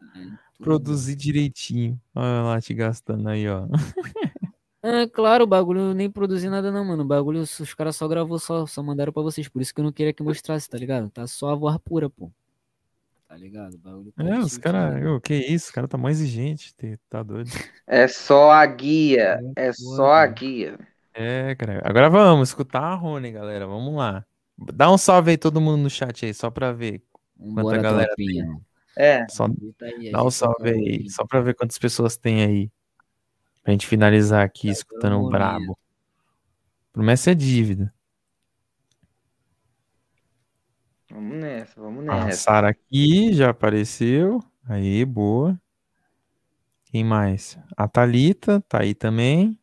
produzir 0.59 1.15
direitinho. 1.15 1.99
Olha 2.15 2.41
lá, 2.41 2.61
te 2.61 2.73
gastando 2.73 3.29
aí, 3.29 3.47
ó. 3.47 3.67
Ah, 4.81 5.07
claro, 5.11 5.43
o 5.43 5.47
bagulho 5.47 5.79
eu 5.81 5.93
nem 5.93 6.09
produzi 6.09 6.47
nada 6.49 6.71
não, 6.71 6.85
mano. 6.85 7.03
O 7.03 7.05
bagulho 7.05 7.41
os 7.41 7.73
caras 7.73 7.95
só 7.95 8.07
gravou, 8.07 8.39
só, 8.39 8.65
só 8.65 8.81
mandaram 8.81 9.11
pra 9.11 9.21
vocês. 9.23 9.49
Por 9.49 9.61
isso 9.61 9.73
que 9.73 9.81
eu 9.81 9.83
não 9.83 9.91
queria 9.91 10.13
que 10.13 10.23
mostrasse, 10.23 10.69
tá 10.69 10.77
ligado? 10.77 11.09
Tá 11.09 11.27
só 11.27 11.49
a 11.49 11.55
voz 11.55 11.77
pura, 11.83 12.09
pô. 12.09 12.31
Tá 13.27 13.35
ligado? 13.35 13.73
O 13.73 13.77
bagulho 13.79 14.13
tá 14.15 14.23
É, 14.23 14.39
os 14.39 14.57
caras, 14.57 14.93
né? 14.95 15.19
que 15.21 15.33
isso, 15.33 15.71
o 15.71 15.73
cara 15.73 15.87
tá 15.87 15.97
mais 15.97 16.21
exigente, 16.21 16.73
te- 16.75 16.97
tá 17.09 17.21
doido. 17.21 17.49
É 17.85 18.07
só 18.07 18.51
a 18.51 18.65
guia. 18.65 19.41
É 19.57 19.73
só 19.73 20.13
a 20.13 20.27
guia. 20.27 20.79
É, 21.13 21.53
cara. 21.55 21.81
Agora 21.83 22.09
vamos 22.09 22.49
escutar 22.49 22.83
a 22.83 22.95
Rony, 22.95 23.31
galera. 23.31 23.67
Vamos 23.67 23.93
lá. 23.95 24.23
Dá 24.57 24.91
um 24.91 24.97
salve 24.97 25.31
aí 25.31 25.37
todo 25.37 25.61
mundo 25.61 25.83
no 25.83 25.89
chat 25.89 26.25
aí, 26.25 26.33
só 26.33 26.49
pra 26.49 26.71
ver 26.71 27.03
quanta 27.37 27.55
Vambora, 27.55 27.81
galera 27.81 28.07
tropinha. 28.07 28.45
tem. 28.45 28.61
É. 28.97 29.27
Só 29.29 29.47
Grita 29.47 29.85
aí, 29.85 30.11
dá 30.11 30.23
um 30.23 30.27
o 30.27 30.31
salve 30.31 30.69
aí, 30.69 30.75
cavalinho. 30.75 31.11
só 31.11 31.25
pra 31.25 31.41
ver 31.41 31.53
quantas 31.53 31.77
pessoas 31.77 32.17
tem 32.17 32.43
aí. 32.43 32.71
Pra 33.63 33.71
gente 33.71 33.85
finalizar 33.85 34.43
aqui, 34.43 34.69
escutando 34.69 35.13
o 35.13 35.17
vamos 35.17 35.31
brabo. 35.31 35.77
Promessa 36.91 37.31
é 37.31 37.35
dívida. 37.35 37.93
Vamos 41.11 41.37
nessa, 41.37 41.79
vamos 41.79 42.07
A 42.09 42.25
nessa. 42.25 42.37
Sara 42.43 42.69
aqui 42.69 43.33
já 43.33 43.49
apareceu. 43.51 44.43
Aí, 44.65 45.05
boa. 45.05 45.59
Quem 46.85 47.03
mais? 47.03 47.57
A 47.75 47.87
Thalita 47.87 48.61
tá 48.67 48.81
aí 48.81 48.95
também. 48.95 49.59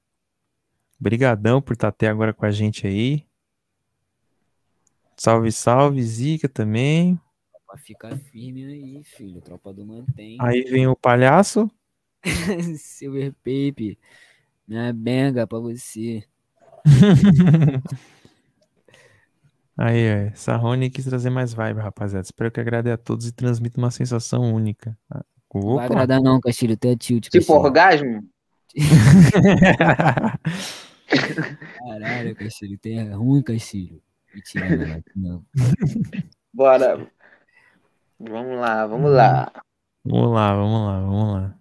Brigadão 0.98 1.60
por 1.60 1.72
estar 1.72 1.88
até 1.88 2.08
agora 2.08 2.32
com 2.32 2.46
a 2.46 2.50
gente 2.50 2.86
aí. 2.86 3.26
Salve, 5.24 5.50
salve, 5.50 6.02
Zica 6.02 6.46
também. 6.50 7.18
Pra 7.66 7.78
ficar 7.78 8.14
firme 8.14 8.62
aí, 8.66 9.02
filho. 9.04 9.40
Tropa 9.40 9.72
do 9.72 9.86
mantém. 9.86 10.36
Aí 10.38 10.64
vem 10.64 10.86
o 10.86 10.94
palhaço. 10.94 11.70
Silver 12.76 13.32
Pape. 13.42 13.98
Minha 14.68 14.92
benga 14.92 15.46
pra 15.46 15.58
você. 15.58 16.24
Aí, 19.78 19.98
é. 19.98 20.30
Sarrone 20.34 20.90
quis 20.90 21.06
trazer 21.06 21.30
mais 21.30 21.54
vibe, 21.54 21.80
rapaziada. 21.80 22.26
Espero 22.26 22.52
que 22.52 22.60
agrade 22.60 22.90
a 22.90 22.98
todos 22.98 23.26
e 23.26 23.32
transmita 23.32 23.80
uma 23.80 23.90
sensação 23.90 24.54
única. 24.54 24.94
Ah, 25.10 25.24
Não 25.54 25.76
vai 25.76 25.86
Opa! 25.86 25.94
agradar 25.94 26.20
não, 26.20 26.38
Castilho. 26.38 26.76
Tu 26.76 26.88
é 26.88 26.96
tilt, 26.96 27.24
Tipo 27.30 27.38
Castilho. 27.38 27.58
orgasmo? 27.60 28.28
Caralho, 31.08 32.36
Castilho. 32.36 32.78
Tu 32.78 32.88
é 32.90 33.02
ruim, 33.14 33.42
Castilho. 33.42 34.02
Mentira, 34.34 34.76
não. 34.76 35.02
não. 35.16 35.44
Bora. 36.52 37.06
Vamos 38.18 38.58
lá, 38.58 38.86
vamos 38.86 39.10
lá. 39.12 39.52
Vamos 40.04 40.34
lá, 40.34 40.54
vamos 40.54 40.86
lá, 40.86 41.00
vamos 41.00 41.34
lá. 41.34 41.58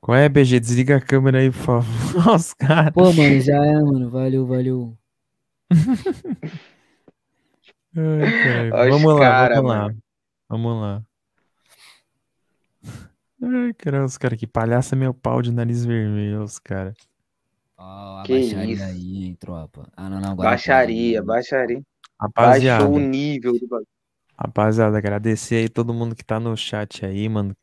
Qual 0.00 0.16
é, 0.16 0.28
BG? 0.28 0.60
Desliga 0.60 0.96
a 0.96 1.00
câmera 1.00 1.38
aí, 1.38 1.50
por 1.50 1.58
favor. 1.58 1.86
Nossa, 2.26 2.54
cara. 2.56 2.92
Pô, 2.92 3.12
mano, 3.12 3.40
já 3.40 3.56
é, 3.64 3.72
mano. 3.74 4.10
Valeu, 4.10 4.46
valeu. 4.46 4.98
Ai, 7.96 8.42
caralho. 8.42 8.74
Olha 8.74 8.94
os 8.94 9.02
Vamos 9.02 9.14
lá, 9.14 9.20
cara, 9.20 9.54
vamos 9.54 9.70
lá. 9.70 9.94
Vamos 10.48 10.80
lá. 10.80 11.02
Ai, 13.42 13.72
caralho, 13.74 14.04
os 14.04 14.18
caras 14.18 14.38
que 14.38 14.46
palhaça 14.46 14.96
meu 14.96 15.14
pau 15.14 15.40
de 15.40 15.52
nariz 15.52 15.84
vermelho, 15.84 16.42
os 16.42 16.58
caras. 16.58 16.94
Ó, 17.76 18.22
Que 18.22 18.32
abaixaria 18.34 18.72
isso. 18.74 18.84
aí, 18.84 19.24
hein, 19.24 19.36
tropa. 19.38 19.88
Ah, 19.96 20.08
não, 20.08 20.20
não. 20.20 20.32
Agora 20.32 20.50
Baixaria, 20.50 21.18
pode. 21.20 21.26
baixaria. 21.26 21.82
Rapaziada, 22.20 22.84
Baixou 22.84 22.96
o 22.96 23.00
nível 23.00 23.52
do 23.58 23.66
bagulho. 23.66 23.88
rapaziada, 24.38 24.96
agradecer 24.96 25.56
aí 25.56 25.68
todo 25.68 25.92
mundo 25.92 26.14
que 26.14 26.24
tá 26.24 26.38
no 26.38 26.56
chat 26.56 27.04
aí, 27.04 27.28
mano. 27.28 27.54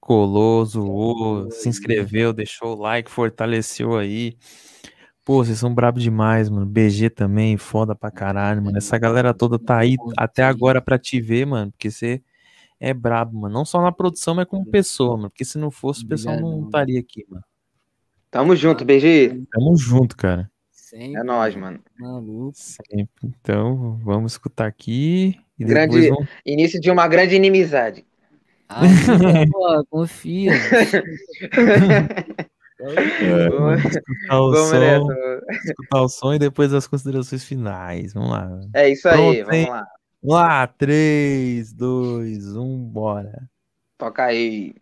Colou, 0.00 0.64
zoou, 0.66 1.50
se 1.50 1.68
inscreveu, 1.68 2.32
deixou 2.32 2.76
o 2.76 2.80
like, 2.80 3.10
fortaleceu 3.10 3.96
aí. 3.96 4.36
Pô, 5.24 5.42
vocês 5.42 5.58
são 5.58 5.74
brabo 5.74 5.98
demais, 5.98 6.50
mano. 6.50 6.66
BG 6.66 7.08
também, 7.10 7.56
foda 7.56 7.94
pra 7.94 8.10
caralho, 8.10 8.62
mano. 8.62 8.76
Essa 8.76 8.98
galera 8.98 9.32
toda 9.32 9.58
tá 9.58 9.78
aí 9.78 9.96
até 10.18 10.42
agora 10.42 10.82
pra 10.82 10.98
te 10.98 11.20
ver, 11.20 11.46
mano, 11.46 11.70
porque 11.72 11.90
você 11.90 12.22
é 12.78 12.92
brabo, 12.92 13.38
mano. 13.40 13.54
Não 13.54 13.64
só 13.64 13.80
na 13.80 13.90
produção, 13.92 14.34
mas 14.34 14.46
como 14.46 14.66
pessoa, 14.66 15.16
mano. 15.16 15.30
Porque 15.30 15.44
se 15.44 15.56
não 15.58 15.70
fosse, 15.70 16.04
o 16.04 16.08
pessoal 16.08 16.38
não 16.40 16.64
estaria 16.66 17.00
aqui, 17.00 17.24
mano. 17.28 17.44
Tamo 18.34 18.56
junto, 18.56 18.84
BG. 18.84 19.44
Tamo 19.52 19.76
junto, 19.76 20.16
cara. 20.16 20.50
Sempre, 20.72 21.20
É 21.20 21.22
nóis, 21.22 21.54
mano. 21.54 21.78
maluco. 21.96 22.50
Sempre. 22.56 23.08
Então, 23.22 23.96
vamos 24.02 24.32
escutar 24.32 24.66
aqui 24.66 25.38
e 25.56 25.64
depois 25.64 25.88
Grande, 25.88 26.08
vamos... 26.10 26.28
início 26.44 26.80
de 26.80 26.90
uma 26.90 27.06
grande 27.06 27.36
inimizade. 27.36 28.04
Ah, 28.68 28.80
pô, 29.52 29.84
confia. 29.88 30.50
É, 32.80 33.48
vamos 33.50 33.84
escutar 33.84 34.40
o 34.40 34.50
Vamos 34.50 34.68
som, 34.68 34.78
nessa. 34.80 35.40
escutar 35.64 36.02
o 36.02 36.08
som 36.08 36.34
e 36.34 36.38
depois 36.40 36.74
as 36.74 36.86
considerações 36.88 37.44
finais. 37.44 38.12
Vamos 38.12 38.30
lá. 38.30 38.50
É 38.74 38.88
isso 38.88 39.08
aí, 39.08 39.16
Pronto, 39.16 39.46
vamos 39.46 39.54
hein? 39.54 39.70
lá. 39.70 39.86
Vamos 40.22 40.36
lá, 40.42 40.66
3, 40.66 41.72
2, 41.72 42.56
1, 42.56 42.78
bora. 42.88 43.48
Toca 43.96 44.24
aí. 44.24 44.74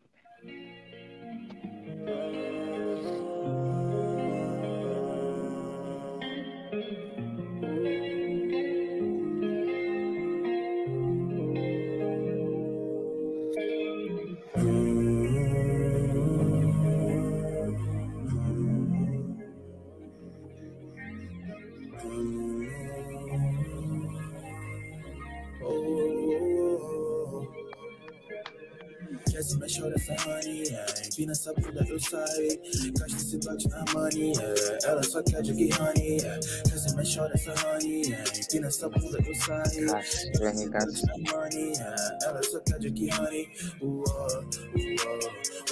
Honey, 30.11 30.63
yeah. 30.69 30.87
Empina 31.07 31.33
essa 31.33 31.53
bunda, 31.55 31.85
eu 31.89 32.01
saio. 32.01 32.61
Gasta 32.99 33.17
esse 33.17 33.39
bate 33.39 33.69
na 33.69 33.85
money, 33.93 34.33
yeah. 34.33 34.79
Ela 34.85 35.03
só 35.03 35.23
quer 35.23 35.43
de 35.43 35.55
que 35.55 35.71
honey. 35.75 36.19
Quer 36.21 36.79
se 36.79 36.97
mexer 36.97 37.29
dessa 37.31 37.55
honey. 37.67 38.03
Empina 38.39 38.69
essa 38.69 38.89
bunda, 38.89 39.19
eu 39.27 39.35
saio. 39.35 39.87
Gasta 39.87 40.17
esse 40.49 40.71
bate 40.71 41.03
na 41.07 41.49
yeah. 41.49 42.19
Ela 42.25 42.43
só 42.43 42.61
quer 42.61 42.79
de 42.79 42.91
que 42.91 43.11
honey. 43.13 43.49
Uó, 43.81 44.05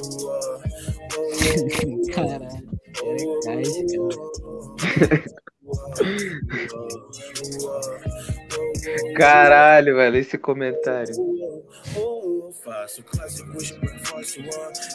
uó, 0.03 0.21
uó. 0.25 0.61
Caralho. 2.15 2.81
Caralho, 9.17 9.97
velho, 9.97 10.17
esse 10.17 10.39
comentário. 10.39 11.15
Oh, 12.51 12.53
faço 12.53 13.03
clássicos 13.05 13.71
pra 13.71 13.99
Force 14.01 14.41
One. 14.41 14.51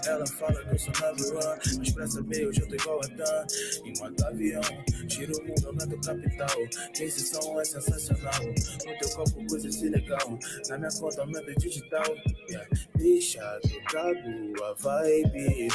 Ela 0.05 0.27
fala 0.27 0.65
que 0.65 0.73
eu 0.73 0.79
sou 0.79 0.93
number 1.01 1.47
one. 1.47 1.61
Mas 1.77 1.91
pra 1.91 2.07
saber, 2.07 2.43
eu 2.43 2.53
já 2.53 2.65
tô 2.65 2.75
igual 2.75 2.99
a 3.01 3.07
Dan. 3.07 3.45
Em 3.85 3.97
moto 3.97 4.25
avião, 4.25 4.61
tiro 5.07 5.33
o 5.37 5.43
mundo, 5.47 5.67
aumento 5.67 6.01
capital. 6.01 6.57
Quem 6.93 7.09
se 7.09 7.21
são 7.21 7.59
é 7.59 7.63
sensacional. 7.63 8.43
No 8.43 8.97
teu 8.99 9.09
copo, 9.15 9.47
coisa 9.47 9.71
se 9.71 9.87
legal. 9.87 10.39
Na 10.67 10.77
minha 10.77 10.91
conta, 10.99 11.21
aumento 11.21 11.55
digital. 11.59 12.03
Deixa 12.95 13.59
que 13.61 13.77
eu 13.77 13.83
trago 13.85 14.63
a 14.63 14.73
vibe. 14.73 15.67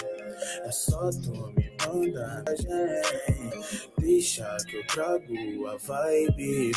É 0.65 0.73
só 0.73 1.11
tu 1.11 1.33
me 1.57 1.77
manda. 1.87 2.45
Deixa 3.99 4.57
que 4.69 4.77
eu 4.77 4.87
trago 4.87 5.67
a 5.67 5.77
vibe. 5.79 6.73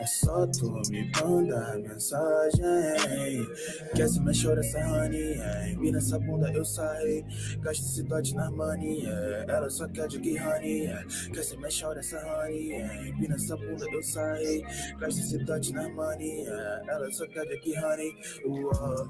É 0.00 0.06
só 0.06 0.46
tu 0.46 0.80
me 0.90 1.10
mandar 1.20 1.78
mensagem 1.78 3.46
Quer 3.94 4.08
se 4.08 4.20
mexer 4.20 4.58
essa 4.58 4.78
honey, 4.78 5.76
Mira 5.76 5.98
essa 5.98 6.18
bunda, 6.18 6.50
eu 6.52 6.64
saí 6.64 7.24
Gasto 7.60 7.82
esse 7.84 8.02
dote 8.02 8.34
na 8.34 8.50
mania 8.50 9.10
Ela 9.48 9.68
só 9.70 9.86
quer 9.88 10.08
de 10.08 10.18
que 10.20 10.38
honey, 10.38 10.88
Quer 11.32 11.42
se 11.42 11.56
mexer 11.56 11.96
essa 11.96 12.18
honey, 12.18 13.12
Mira 13.18 13.34
essa 13.34 13.56
bunda, 13.56 13.86
eu 13.90 14.02
saí 14.02 14.62
Gasto 14.98 15.20
esse 15.20 15.38
dote 15.38 15.72
na 15.72 15.88
mania 15.88 16.82
Ela 16.88 17.10
só 17.12 17.26
quer 17.26 17.46
de 17.46 17.58
que 17.58 17.78
honey 17.78 18.16
Uou, 18.44 18.70
uou, 18.70 19.08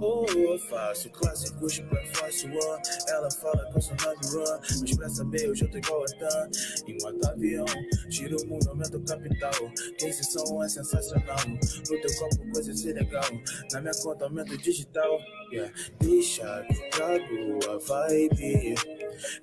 Oh, 0.01 0.26
eu 0.34 0.58
faço 0.69 1.09
clássicos 1.09 1.80
pra 1.80 2.06
Force 2.14 2.45
One. 2.45 2.82
Ela 3.09 3.30
fala 3.32 3.69
que 3.69 3.77
eu 3.77 3.82
sou 3.82 3.95
number 3.95 4.50
one. 4.50 4.61
Mas 4.82 4.95
pra 4.95 5.09
saber, 5.09 5.45
eu 5.45 5.56
já 5.56 5.68
tô 5.68 5.77
igual 5.77 6.03
a. 6.03 6.50
Em 6.88 6.98
moto 7.01 7.27
avião, 7.27 7.66
tiro 8.09 8.38
o 8.42 8.48
mundo, 8.48 8.69
aumento 8.69 9.00
capital. 9.01 9.51
Quem 9.98 10.11
se 10.11 10.24
são 10.24 10.64
é 10.64 10.69
sensacional. 10.69 11.38
No 11.48 12.01
teu 12.01 12.18
copo, 12.18 12.51
coisa 12.53 12.74
se 12.74 12.93
legal. 12.93 13.30
Na 13.72 13.82
minha 13.82 13.93
conta, 14.01 14.26
aumento 14.26 14.58
digital. 14.58 15.19
Yeah. 15.51 15.74
Deixa 16.00 16.64
que 16.64 16.90
trago 16.92 17.59
a 17.69 17.77
vibe. 17.77 18.76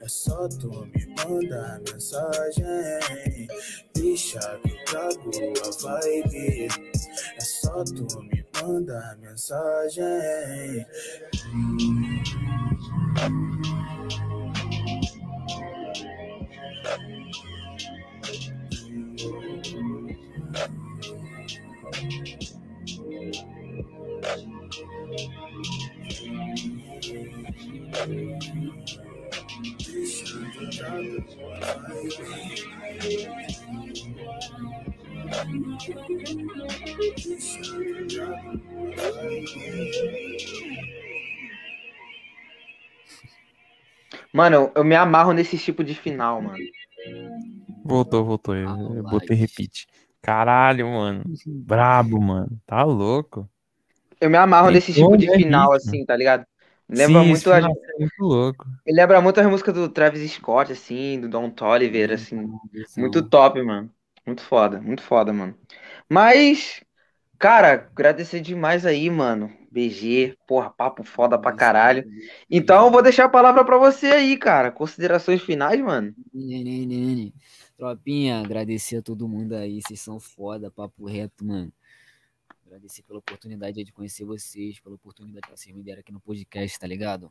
É 0.01 0.09
só 0.09 0.49
tu 0.49 0.87
me 0.87 1.07
manda 1.19 1.83
mensagem. 1.93 3.47
Deixa 3.95 4.41
que 4.63 4.85
trago 4.85 5.31
a 5.65 5.71
vibe. 5.83 6.69
É 7.37 7.41
só 7.41 7.85
tu 7.85 8.23
me 8.23 8.36
manda 8.63 9.17
mensagem. 9.21 10.05
Deixando 29.85 30.61
o 30.61 30.71
dado. 30.79 31.27
Mano, 44.33 44.71
eu 44.75 44.85
me 44.85 44.95
amarro 44.95 45.33
nesse 45.33 45.57
tipo 45.57 45.83
de 45.83 45.95
final, 45.95 46.43
mano. 46.43 46.59
Voltou, 47.85 48.25
voltou. 48.25 48.55
Eu, 48.55 48.97
eu 48.97 49.03
botei 49.03 49.37
repeat. 49.37 49.87
Caralho, 50.21 50.89
mano. 50.89 51.25
Brabo, 51.47 52.21
mano. 52.21 52.61
Tá 52.67 52.83
louco. 52.83 53.49
Eu 54.21 54.29
me 54.29 54.37
amarro 54.37 54.71
nesse 54.71 54.93
tipo 54.93 55.17
de 55.17 55.31
é 55.31 55.37
final, 55.37 55.75
isso. 55.75 55.89
assim, 55.89 56.05
tá 56.05 56.17
ligado? 56.17 56.45
Lembra 56.89 57.23
Sim, 57.23 57.29
muito 57.29 57.43
final 57.43 57.71
é 57.73 57.99
muito 57.99 58.21
louco. 58.21 58.67
Me 58.87 58.93
lembra 58.93 59.21
muito 59.21 59.41
as 59.41 59.47
músicas 59.47 59.75
do 59.75 59.89
Travis 59.89 60.31
Scott, 60.33 60.71
assim, 60.71 61.21
do 61.21 61.29
Don 61.29 61.51
Toliver, 61.51 62.13
assim. 62.13 62.49
Muito 62.97 63.29
top, 63.29 63.61
mano. 63.63 63.91
Muito 64.27 64.43
foda, 64.43 64.81
muito 64.81 65.03
foda, 65.03 65.33
mano. 65.33 65.57
Mas, 66.09 66.83
cara, 67.39 67.75
agradecer 67.75 68.41
demais 68.41 68.85
aí, 68.85 69.09
mano. 69.09 69.57
BG, 69.71 70.37
porra, 70.47 70.71
papo 70.71 71.05
foda 71.05 71.39
pra 71.39 71.53
caralho. 71.53 72.05
Então, 72.51 72.87
eu 72.87 72.91
vou 72.91 73.03
deixar 73.03 73.27
a 73.27 73.29
palavra 73.29 73.65
pra 73.65 73.79
você 73.79 74.07
aí, 74.07 74.37
cara. 74.37 74.73
Considerações 74.73 75.43
finais, 75.43 75.81
mano? 75.81 76.15
Tropinha, 77.77 78.41
agradecer 78.41 78.97
a 78.97 79.03
todo 79.03 79.29
mundo 79.29 79.55
aí, 79.55 79.83
vocês 79.83 80.01
são 80.01 80.19
foda, 80.19 80.71
papo 80.71 81.05
reto, 81.05 81.45
mano. 81.45 81.71
Agradecer 82.67 83.03
pela 83.03 83.19
oportunidade 83.19 83.85
de 83.85 83.93
conhecer 83.93 84.25
vocês, 84.25 84.81
pela 84.81 84.97
oportunidade 84.97 85.47
que 85.47 85.57
vocês 85.57 85.77
me 85.77 85.83
deram 85.83 86.01
aqui 86.01 86.11
no 86.11 86.21
podcast, 86.21 86.79
tá 86.81 86.87
ligado? 86.87 87.31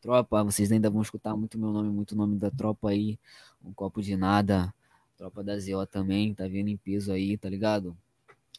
Tropa, 0.00 0.44
vocês 0.44 0.70
ainda 0.70 0.88
vão 0.88 1.02
escutar 1.02 1.36
muito 1.36 1.58
meu 1.58 1.72
nome, 1.72 1.90
muito 1.90 2.14
nome 2.14 2.36
da 2.38 2.50
tropa 2.50 2.90
aí. 2.90 3.18
Um 3.64 3.72
copo 3.72 4.00
de 4.00 4.16
nada. 4.16 4.72
Tropa 5.20 5.44
da 5.44 5.58
ZO 5.58 5.86
também, 5.86 6.32
tá 6.32 6.48
vindo 6.48 6.68
em 6.68 6.78
peso 6.78 7.12
aí, 7.12 7.36
tá 7.36 7.46
ligado? 7.46 7.94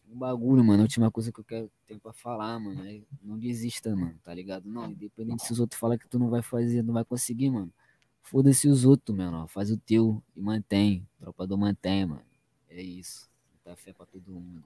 Um 0.08 0.16
bagulho, 0.16 0.64
mano. 0.64 0.82
A 0.82 0.84
última 0.84 1.10
coisa 1.10 1.32
que 1.32 1.40
eu 1.40 1.44
quero 1.44 1.72
ter 1.88 2.00
pra 2.00 2.14
falar, 2.14 2.60
mano. 2.60 2.86
É 2.86 3.02
não 3.20 3.36
desista, 3.40 3.96
mano, 3.96 4.14
tá 4.24 4.32
ligado? 4.32 4.70
Não, 4.70 4.92
independente 4.92 5.44
se 5.44 5.52
os 5.54 5.60
outros 5.60 5.80
falam 5.80 5.98
que 5.98 6.08
tu 6.08 6.20
não 6.20 6.30
vai 6.30 6.44
fazer, 6.44 6.84
não 6.84 6.94
vai 6.94 7.04
conseguir, 7.04 7.50
mano. 7.50 7.74
Foda-se 8.22 8.68
os 8.68 8.86
outros, 8.86 9.18
mano. 9.18 9.48
Faz 9.48 9.72
o 9.72 9.78
teu 9.78 10.22
e 10.36 10.40
mantém. 10.40 11.08
Tropa 11.20 11.48
do 11.48 11.58
mantém, 11.58 12.06
mano. 12.06 12.22
É 12.70 12.80
isso. 12.80 13.28
Dá 13.66 13.76
fé 13.76 13.92
pra 13.92 14.06
todo 14.06 14.32
mundo. 14.32 14.64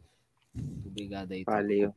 Muito 0.55 0.87
obrigado 0.87 1.31
aí. 1.33 1.43
Valeu. 1.45 1.93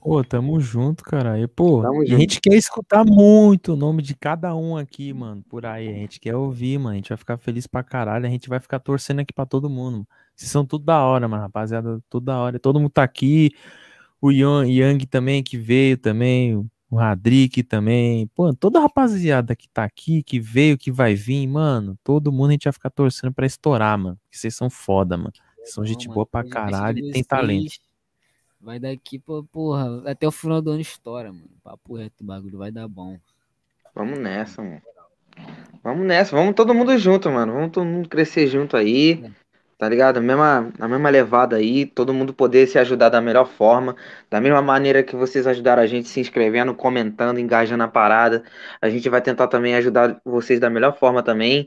Pô, 0.00 0.24
tamo 0.24 0.58
junto, 0.60 1.04
cara. 1.04 1.38
E, 1.38 1.46
pô, 1.46 1.82
Tamo 1.82 2.00
a 2.02 2.06
junto. 2.06 2.18
gente 2.20 2.40
quer 2.40 2.54
escutar 2.54 3.04
muito 3.04 3.74
o 3.74 3.76
nome 3.76 4.02
de 4.02 4.14
cada 4.14 4.54
um 4.54 4.76
aqui, 4.76 5.12
mano, 5.12 5.42
por 5.48 5.66
aí. 5.66 5.88
A 5.88 5.92
gente 5.92 6.18
quer 6.18 6.34
ouvir, 6.34 6.78
mano. 6.78 6.94
A 6.94 6.96
gente 6.96 7.10
vai 7.10 7.18
ficar 7.18 7.36
feliz 7.38 7.66
pra 7.66 7.82
caralho. 7.82 8.26
A 8.26 8.30
gente 8.30 8.48
vai 8.48 8.58
ficar 8.60 8.78
torcendo 8.78 9.20
aqui 9.20 9.32
pra 9.32 9.44
todo 9.46 9.68
mundo. 9.68 10.06
Vocês 10.34 10.50
são 10.50 10.64
tudo 10.64 10.84
da 10.84 11.02
hora, 11.04 11.28
mano, 11.28 11.42
rapaziada. 11.42 12.00
Tudo 12.08 12.24
da 12.24 12.38
hora. 12.38 12.58
Todo 12.58 12.80
mundo 12.80 12.90
tá 12.90 13.02
aqui. 13.02 13.50
O 14.20 14.30
Yang, 14.30 14.70
Yang 14.72 15.06
também, 15.06 15.42
que 15.42 15.56
veio 15.58 15.98
também. 15.98 16.56
O 16.90 16.96
Radrick 16.96 17.62
também. 17.62 18.26
Pô, 18.28 18.52
toda 18.54 18.78
a 18.78 18.82
rapaziada 18.82 19.54
que 19.54 19.68
tá 19.68 19.84
aqui, 19.84 20.22
que 20.22 20.40
veio, 20.40 20.76
que 20.76 20.90
vai 20.90 21.14
vir, 21.14 21.46
mano. 21.46 21.96
Todo 22.02 22.32
mundo 22.32 22.48
a 22.48 22.52
gente 22.52 22.64
vai 22.64 22.72
ficar 22.72 22.90
torcendo 22.90 23.32
pra 23.32 23.46
estourar, 23.46 23.96
mano. 23.98 24.16
Porque 24.24 24.38
vocês 24.38 24.56
são 24.56 24.68
foda, 24.68 25.16
mano. 25.16 25.32
Vocês 25.58 25.74
são 25.74 25.84
gente 25.84 26.08
boa 26.08 26.26
pra 26.26 26.42
caralho 26.42 26.98
e 26.98 27.12
tem 27.12 27.22
talento. 27.22 27.74
Vai 28.60 28.78
daqui 28.78 29.18
pra, 29.18 29.42
porra, 29.50 30.02
até 30.04 30.28
o 30.28 30.30
final 30.30 30.60
do 30.60 30.70
ano 30.70 30.80
estoura, 30.80 31.32
mano. 31.32 31.48
Papo 31.64 31.96
reto, 31.96 32.22
o 32.22 32.26
bagulho 32.26 32.58
vai 32.58 32.70
dar 32.70 32.86
bom. 32.86 33.18
Vamos 33.94 34.18
nessa, 34.18 34.62
mano. 34.62 34.82
Vamos 35.82 36.06
nessa, 36.06 36.36
vamos 36.36 36.54
todo 36.54 36.74
mundo 36.74 36.96
junto, 36.98 37.30
mano. 37.30 37.54
Vamos 37.54 37.70
todo 37.70 37.86
mundo 37.86 38.08
crescer 38.08 38.46
junto 38.46 38.76
aí. 38.76 39.24
Tá 39.78 39.88
ligado? 39.88 40.18
A 40.18 40.20
mesma, 40.20 40.70
a 40.78 40.86
mesma 40.86 41.08
levada 41.08 41.56
aí, 41.56 41.86
todo 41.86 42.12
mundo 42.12 42.34
poder 42.34 42.66
se 42.66 42.78
ajudar 42.78 43.08
da 43.08 43.18
melhor 43.18 43.46
forma. 43.46 43.96
Da 44.28 44.38
mesma 44.38 44.60
maneira 44.60 45.02
que 45.02 45.16
vocês 45.16 45.46
ajudaram 45.46 45.82
a 45.82 45.86
gente 45.86 46.06
se 46.06 46.20
inscrevendo, 46.20 46.74
comentando, 46.74 47.38
engajando 47.38 47.82
a 47.82 47.88
parada. 47.88 48.44
A 48.78 48.90
gente 48.90 49.08
vai 49.08 49.22
tentar 49.22 49.48
também 49.48 49.74
ajudar 49.76 50.20
vocês 50.22 50.60
da 50.60 50.68
melhor 50.68 50.98
forma 50.98 51.22
também. 51.22 51.66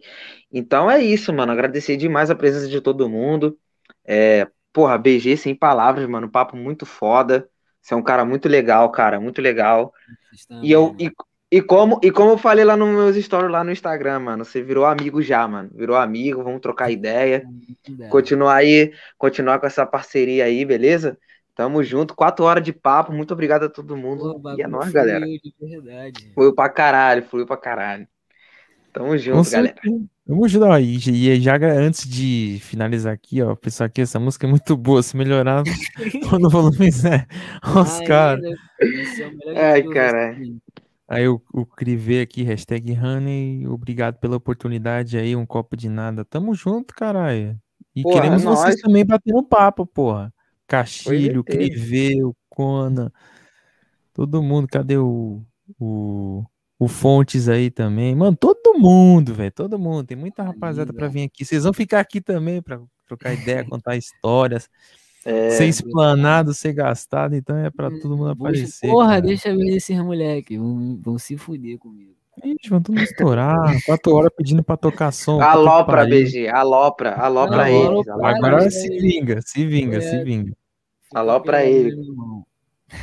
Então 0.51 0.91
é 0.91 1.03
isso, 1.03 1.33
mano. 1.33 1.51
Agradecer 1.51 1.97
demais 1.97 2.29
a 2.29 2.35
presença 2.35 2.67
de 2.67 2.79
todo 2.81 3.09
mundo. 3.09 3.57
É, 4.05 4.47
porra, 4.73 4.97
BG 4.97 5.37
sem 5.37 5.55
palavras, 5.55 6.09
mano. 6.09 6.29
Papo 6.29 6.57
muito 6.57 6.85
foda. 6.85 7.47
Você 7.79 7.93
é 7.93 7.97
um 7.97 8.03
cara 8.03 8.25
muito 8.25 8.49
legal, 8.49 8.89
cara. 8.91 9.19
Muito 9.19 9.41
legal. 9.41 9.93
E 10.61 10.71
eu. 10.71 10.95
E, 10.99 11.11
e 11.51 11.61
como, 11.61 11.99
e 12.01 12.09
como 12.11 12.31
eu 12.31 12.37
falei 12.39 12.65
lá 12.65 12.75
nos 12.75 12.89
meus 12.89 13.15
stories 13.15 13.51
lá 13.51 13.63
no 13.63 13.71
Instagram, 13.71 14.19
mano, 14.19 14.43
você 14.43 14.59
virou 14.63 14.85
amigo 14.85 15.21
já, 15.21 15.47
mano. 15.47 15.69
Virou 15.71 15.95
amigo, 15.95 16.43
vamos 16.43 16.59
trocar 16.61 16.89
ideia. 16.89 17.43
Continuar 18.09 18.55
aí, 18.55 18.91
continuar 19.19 19.59
com 19.59 19.67
essa 19.67 19.85
parceria 19.85 20.45
aí, 20.45 20.65
beleza? 20.65 21.15
Tamo 21.53 21.83
junto, 21.83 22.15
quatro 22.15 22.43
horas 22.45 22.63
de 22.63 22.73
papo. 22.73 23.13
Muito 23.13 23.31
obrigado 23.33 23.65
a 23.65 23.69
todo 23.69 23.95
mundo. 23.95 24.41
e 24.57 24.63
é 24.63 24.67
nóis, 24.67 24.91
galera. 24.91 25.23
Foi 26.33 26.51
pra 26.55 26.69
caralho, 26.69 27.23
fluiu 27.23 27.45
pra 27.45 27.57
caralho. 27.57 28.07
Tamo 28.91 29.15
junto, 29.17 29.43
galera. 29.51 29.75
Vamos 30.25 30.45
ajudar 30.45 30.73
aí. 30.73 30.95
E 30.95 31.41
já 31.41 31.57
antes 31.57 32.07
de 32.09 32.57
finalizar 32.61 33.13
aqui, 33.13 33.41
ó, 33.41 33.55
pessoal 33.55 33.87
aqui, 33.87 34.01
essa 34.01 34.19
música 34.19 34.47
é 34.47 34.49
muito 34.49 34.77
boa. 34.77 35.03
Se 35.03 35.17
melhorar 35.17 35.63
quando 36.29 36.45
o 36.45 36.49
volume 36.49 36.87
é 36.87 37.27
os 37.79 37.99
caras. 38.07 38.43
Ai, 39.55 39.83
caralho. 39.83 40.61
Aí 41.07 41.27
o, 41.27 41.41
o 41.53 41.65
Crive 41.65 42.21
aqui, 42.21 42.43
hashtag 42.43 42.97
Honey, 42.97 43.67
obrigado 43.67 44.17
pela 44.19 44.37
oportunidade 44.37 45.17
aí, 45.17 45.35
um 45.35 45.45
copo 45.45 45.75
de 45.75 45.89
nada. 45.89 46.23
Tamo 46.23 46.55
junto, 46.55 46.93
caralho. 46.95 47.59
E 47.93 48.01
porra, 48.01 48.21
queremos 48.21 48.43
é 48.43 48.45
vocês 48.45 48.75
também 48.77 49.05
batendo 49.05 49.43
papo, 49.43 49.85
porra. 49.85 50.33
Castilho, 50.65 51.41
o 51.41 51.43
Crive, 51.43 52.23
o 52.23 52.33
Conan, 52.49 53.11
todo 54.13 54.41
mundo. 54.41 54.67
Cadê 54.67 54.97
o, 54.97 55.43
o, 55.77 56.45
o 56.83 56.87
Fontes 56.87 57.47
aí 57.47 57.69
também? 57.71 58.13
Mano, 58.13 58.35
todo 58.35 58.77
mundo, 58.77 59.33
velho, 59.33 59.51
todo 59.51 59.79
mundo. 59.79 60.05
Tem 60.05 60.17
muita 60.17 60.43
rapaziada 60.43 60.91
para 60.91 61.07
vir 61.07 61.23
aqui. 61.23 61.45
Vocês 61.45 61.63
vão 61.63 61.73
ficar 61.73 61.99
aqui 61.99 62.19
também 62.19 62.61
para 62.61 62.81
trocar 63.07 63.33
ideia, 63.33 63.63
contar 63.69 63.95
histórias. 63.95 64.69
É, 65.25 65.51
ser 65.51 65.67
explanado, 65.67 66.53
ser 66.53 66.73
gastado, 66.73 67.33
então 67.33 67.55
é 67.55 67.69
pra 67.69 67.89
todo 67.89 68.17
mundo 68.17 68.31
aparecer. 68.31 68.89
Porra, 68.89 69.11
cara. 69.11 69.21
deixa 69.21 69.49
eu 69.49 69.57
ver 69.57 69.77
esses 69.77 69.97
moleques, 69.97 70.57
vão, 70.57 70.99
vão 71.01 71.17
se 71.17 71.37
fuder 71.37 71.77
comigo. 71.77 72.11
Gente, 72.43 72.69
vão 72.69 72.81
tudo 72.81 72.99
estourar. 72.99 73.73
Quatro 73.85 74.13
horas 74.13 74.31
pedindo 74.35 74.63
pra 74.63 74.75
tocar 74.75 75.13
som. 75.13 75.39
Alopra, 75.39 76.05
BG, 76.05 76.49
alopra, 76.49 77.13
alopra 77.13 77.69
ele. 77.69 77.99
Eles. 77.99 78.07
Agora 78.09 78.69
se 78.69 78.89
vinga, 78.89 79.39
se 79.41 79.65
vinga, 79.65 79.97
é. 79.97 80.01
se 80.01 80.23
vinga. 80.23 80.53
Alopra 81.13 81.63
ele. 81.63 81.95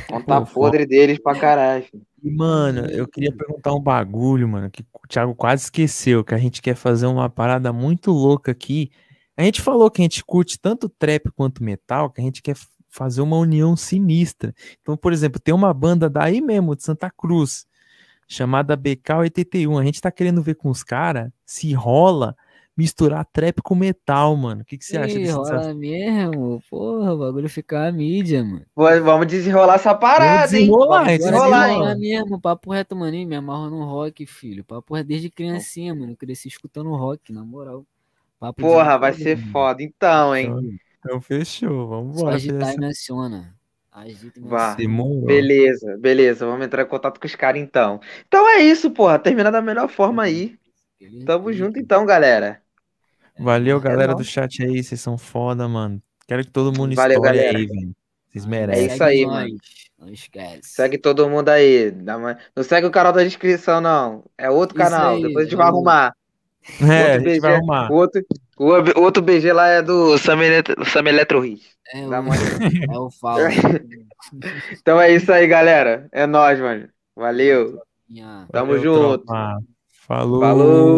Conta 0.07 0.41
podre 0.41 0.85
deles 0.85 1.17
pra 1.17 1.33
caralho. 1.33 1.85
E, 2.23 2.29
mano, 2.29 2.85
eu 2.87 3.07
queria 3.07 3.31
perguntar 3.35 3.73
um 3.73 3.81
bagulho, 3.81 4.47
mano, 4.47 4.69
que 4.69 4.83
o 4.93 5.07
Thiago 5.07 5.33
quase 5.33 5.63
esqueceu, 5.63 6.23
que 6.23 6.35
a 6.35 6.37
gente 6.37 6.61
quer 6.61 6.75
fazer 6.75 7.07
uma 7.07 7.29
parada 7.29 7.73
muito 7.73 8.11
louca 8.11 8.51
aqui 8.51 8.91
a 9.41 9.43
gente 9.43 9.61
falou 9.61 9.89
que 9.89 10.01
a 10.01 10.03
gente 10.03 10.23
curte 10.23 10.59
tanto 10.59 10.89
trap 10.89 11.31
quanto 11.31 11.63
metal, 11.63 12.09
que 12.11 12.21
a 12.21 12.23
gente 12.23 12.41
quer 12.41 12.55
fazer 12.89 13.21
uma 13.21 13.37
união 13.37 13.75
sinistra. 13.75 14.53
Então, 14.81 14.97
por 14.97 15.13
exemplo, 15.13 15.39
tem 15.39 15.53
uma 15.53 15.73
banda 15.73 16.09
daí 16.09 16.41
mesmo, 16.41 16.75
de 16.75 16.83
Santa 16.83 17.09
Cruz, 17.09 17.65
chamada 18.27 18.77
BK81. 18.77 19.79
A 19.81 19.83
gente 19.85 20.01
tá 20.01 20.11
querendo 20.11 20.43
ver 20.43 20.55
com 20.55 20.69
os 20.69 20.83
caras 20.83 21.31
se 21.45 21.73
rola 21.73 22.35
misturar 22.77 23.25
trap 23.31 23.61
com 23.61 23.75
metal, 23.75 24.35
mano. 24.35 24.61
O 24.61 24.65
que, 24.65 24.77
que 24.77 24.85
você 24.85 24.97
acha 24.97 25.17
disso? 25.17 25.37
Rola 25.37 25.73
mesmo? 25.73 26.61
Porra, 26.69 27.13
o 27.13 27.17
bagulho 27.17 27.49
ficar 27.49 27.87
a 27.87 27.91
mídia, 27.91 28.43
mano. 28.43 28.65
Vamos 28.75 29.27
desenrolar 29.27 29.75
essa 29.75 29.93
parada, 29.93 30.47
desenrolar, 30.47 31.09
hein? 31.09 31.17
Desenrolar, 31.17 31.67
desenrolar, 31.67 31.91
hein? 31.93 31.99
mesmo, 31.99 32.39
papo 32.39 32.71
reto, 32.71 32.95
mano. 32.95 33.11
Me 33.11 33.35
amarro 33.35 33.69
no 33.69 33.83
rock, 33.85 34.25
filho. 34.25 34.63
Papo 34.63 34.95
é 34.95 35.03
desde 35.03 35.29
criancinha, 35.29 35.93
mano. 35.93 36.13
Eu 36.13 36.17
cresci 36.17 36.47
escutando 36.47 36.89
rock, 36.91 37.31
na 37.31 37.43
moral. 37.43 37.85
Papo 38.39 38.61
Porra, 38.61 38.97
vai 38.97 39.13
ser 39.13 39.37
foda 39.37 39.83
então, 39.83 40.35
hein? 40.35 40.45
Então, 40.45 40.71
então 40.99 41.21
fechou, 41.21 41.87
vamos 41.87 42.17
embora. 42.17 42.35
agitar 42.35 42.73
e 42.73 42.77
menciona. 42.79 43.53
Agita 43.91 44.39
e 44.39 44.41
Vá. 44.41 44.77
Beleza, 45.25 45.97
beleza. 45.97 46.45
Vamos 46.45 46.65
entrar 46.65 46.83
em 46.83 46.87
contato 46.87 47.19
com 47.19 47.27
os 47.27 47.35
caras 47.35 47.61
então. 47.61 47.99
Então 48.25 48.47
é 48.49 48.61
isso, 48.61 48.89
porra. 48.89 49.19
Termina 49.19 49.51
da 49.51 49.61
melhor 49.61 49.89
forma 49.89 50.23
aí. 50.23 50.57
Tamo 51.25 51.51
junto 51.53 51.79
então, 51.79 52.05
galera. 52.05 52.61
Valeu, 53.37 53.77
é 53.77 53.81
galera 53.81 54.13
do 54.13 54.23
chat 54.23 54.63
aí. 54.63 54.83
Vocês 54.83 54.99
são 54.99 55.17
foda, 55.17 55.67
mano. 55.67 56.01
Quero 56.27 56.43
que 56.43 56.51
todo 56.51 56.77
mundo 56.77 56.95
Valeu, 56.95 57.17
estoure 57.17 57.37
galera. 57.37 57.57
aí, 57.57 57.65
velho. 57.65 57.95
Vocês 58.29 58.45
merecem. 58.45 58.89
É 58.89 58.93
isso 58.93 59.03
aí, 59.03 59.25
mano. 59.25 59.55
Não 59.99 60.09
esquece. 60.09 60.61
Segue 60.63 60.97
todo 60.97 61.29
mundo 61.29 61.49
aí. 61.49 61.91
Não 62.55 62.63
segue 62.63 62.87
o 62.87 62.91
canal 62.91 63.13
da 63.13 63.23
descrição, 63.23 63.81
não. 63.81 64.23
É 64.37 64.49
outro 64.49 64.77
isso 64.77 64.89
canal. 64.89 65.15
Aí, 65.15 65.21
Depois 65.21 65.45
a 65.45 65.49
gente 65.49 65.57
vai 65.57 65.67
arrumar. 65.67 66.15
É, 66.79 67.13
outro 67.13 67.23
BG, 67.23 67.39
vai 67.39 67.55
arrumar. 67.55 67.91
O 67.91 67.95
outro, 67.95 68.25
o 68.57 69.01
outro 69.01 69.23
BG 69.23 69.51
lá 69.51 69.67
é 69.67 69.81
do 69.81 70.17
Sam, 70.17 70.43
Eletro, 70.43 70.85
Sam 70.85 71.09
Eletro 71.09 71.39
Hit. 71.41 71.63
É, 71.93 72.07
o, 72.07 72.13
é 72.13 72.99
o 72.99 73.09
Falo. 73.11 73.41
então 74.71 75.01
é 75.01 75.11
isso 75.11 75.31
aí, 75.31 75.45
galera. 75.47 76.07
É 76.11 76.25
nóis, 76.25 76.59
mano. 76.59 76.87
Valeu. 77.15 77.79
Tamo 78.51 78.73
Valeu, 78.73 78.79
junto. 78.79 79.25
Tropa. 79.25 79.59
Falou. 80.11 80.41
Falou. 80.41 80.91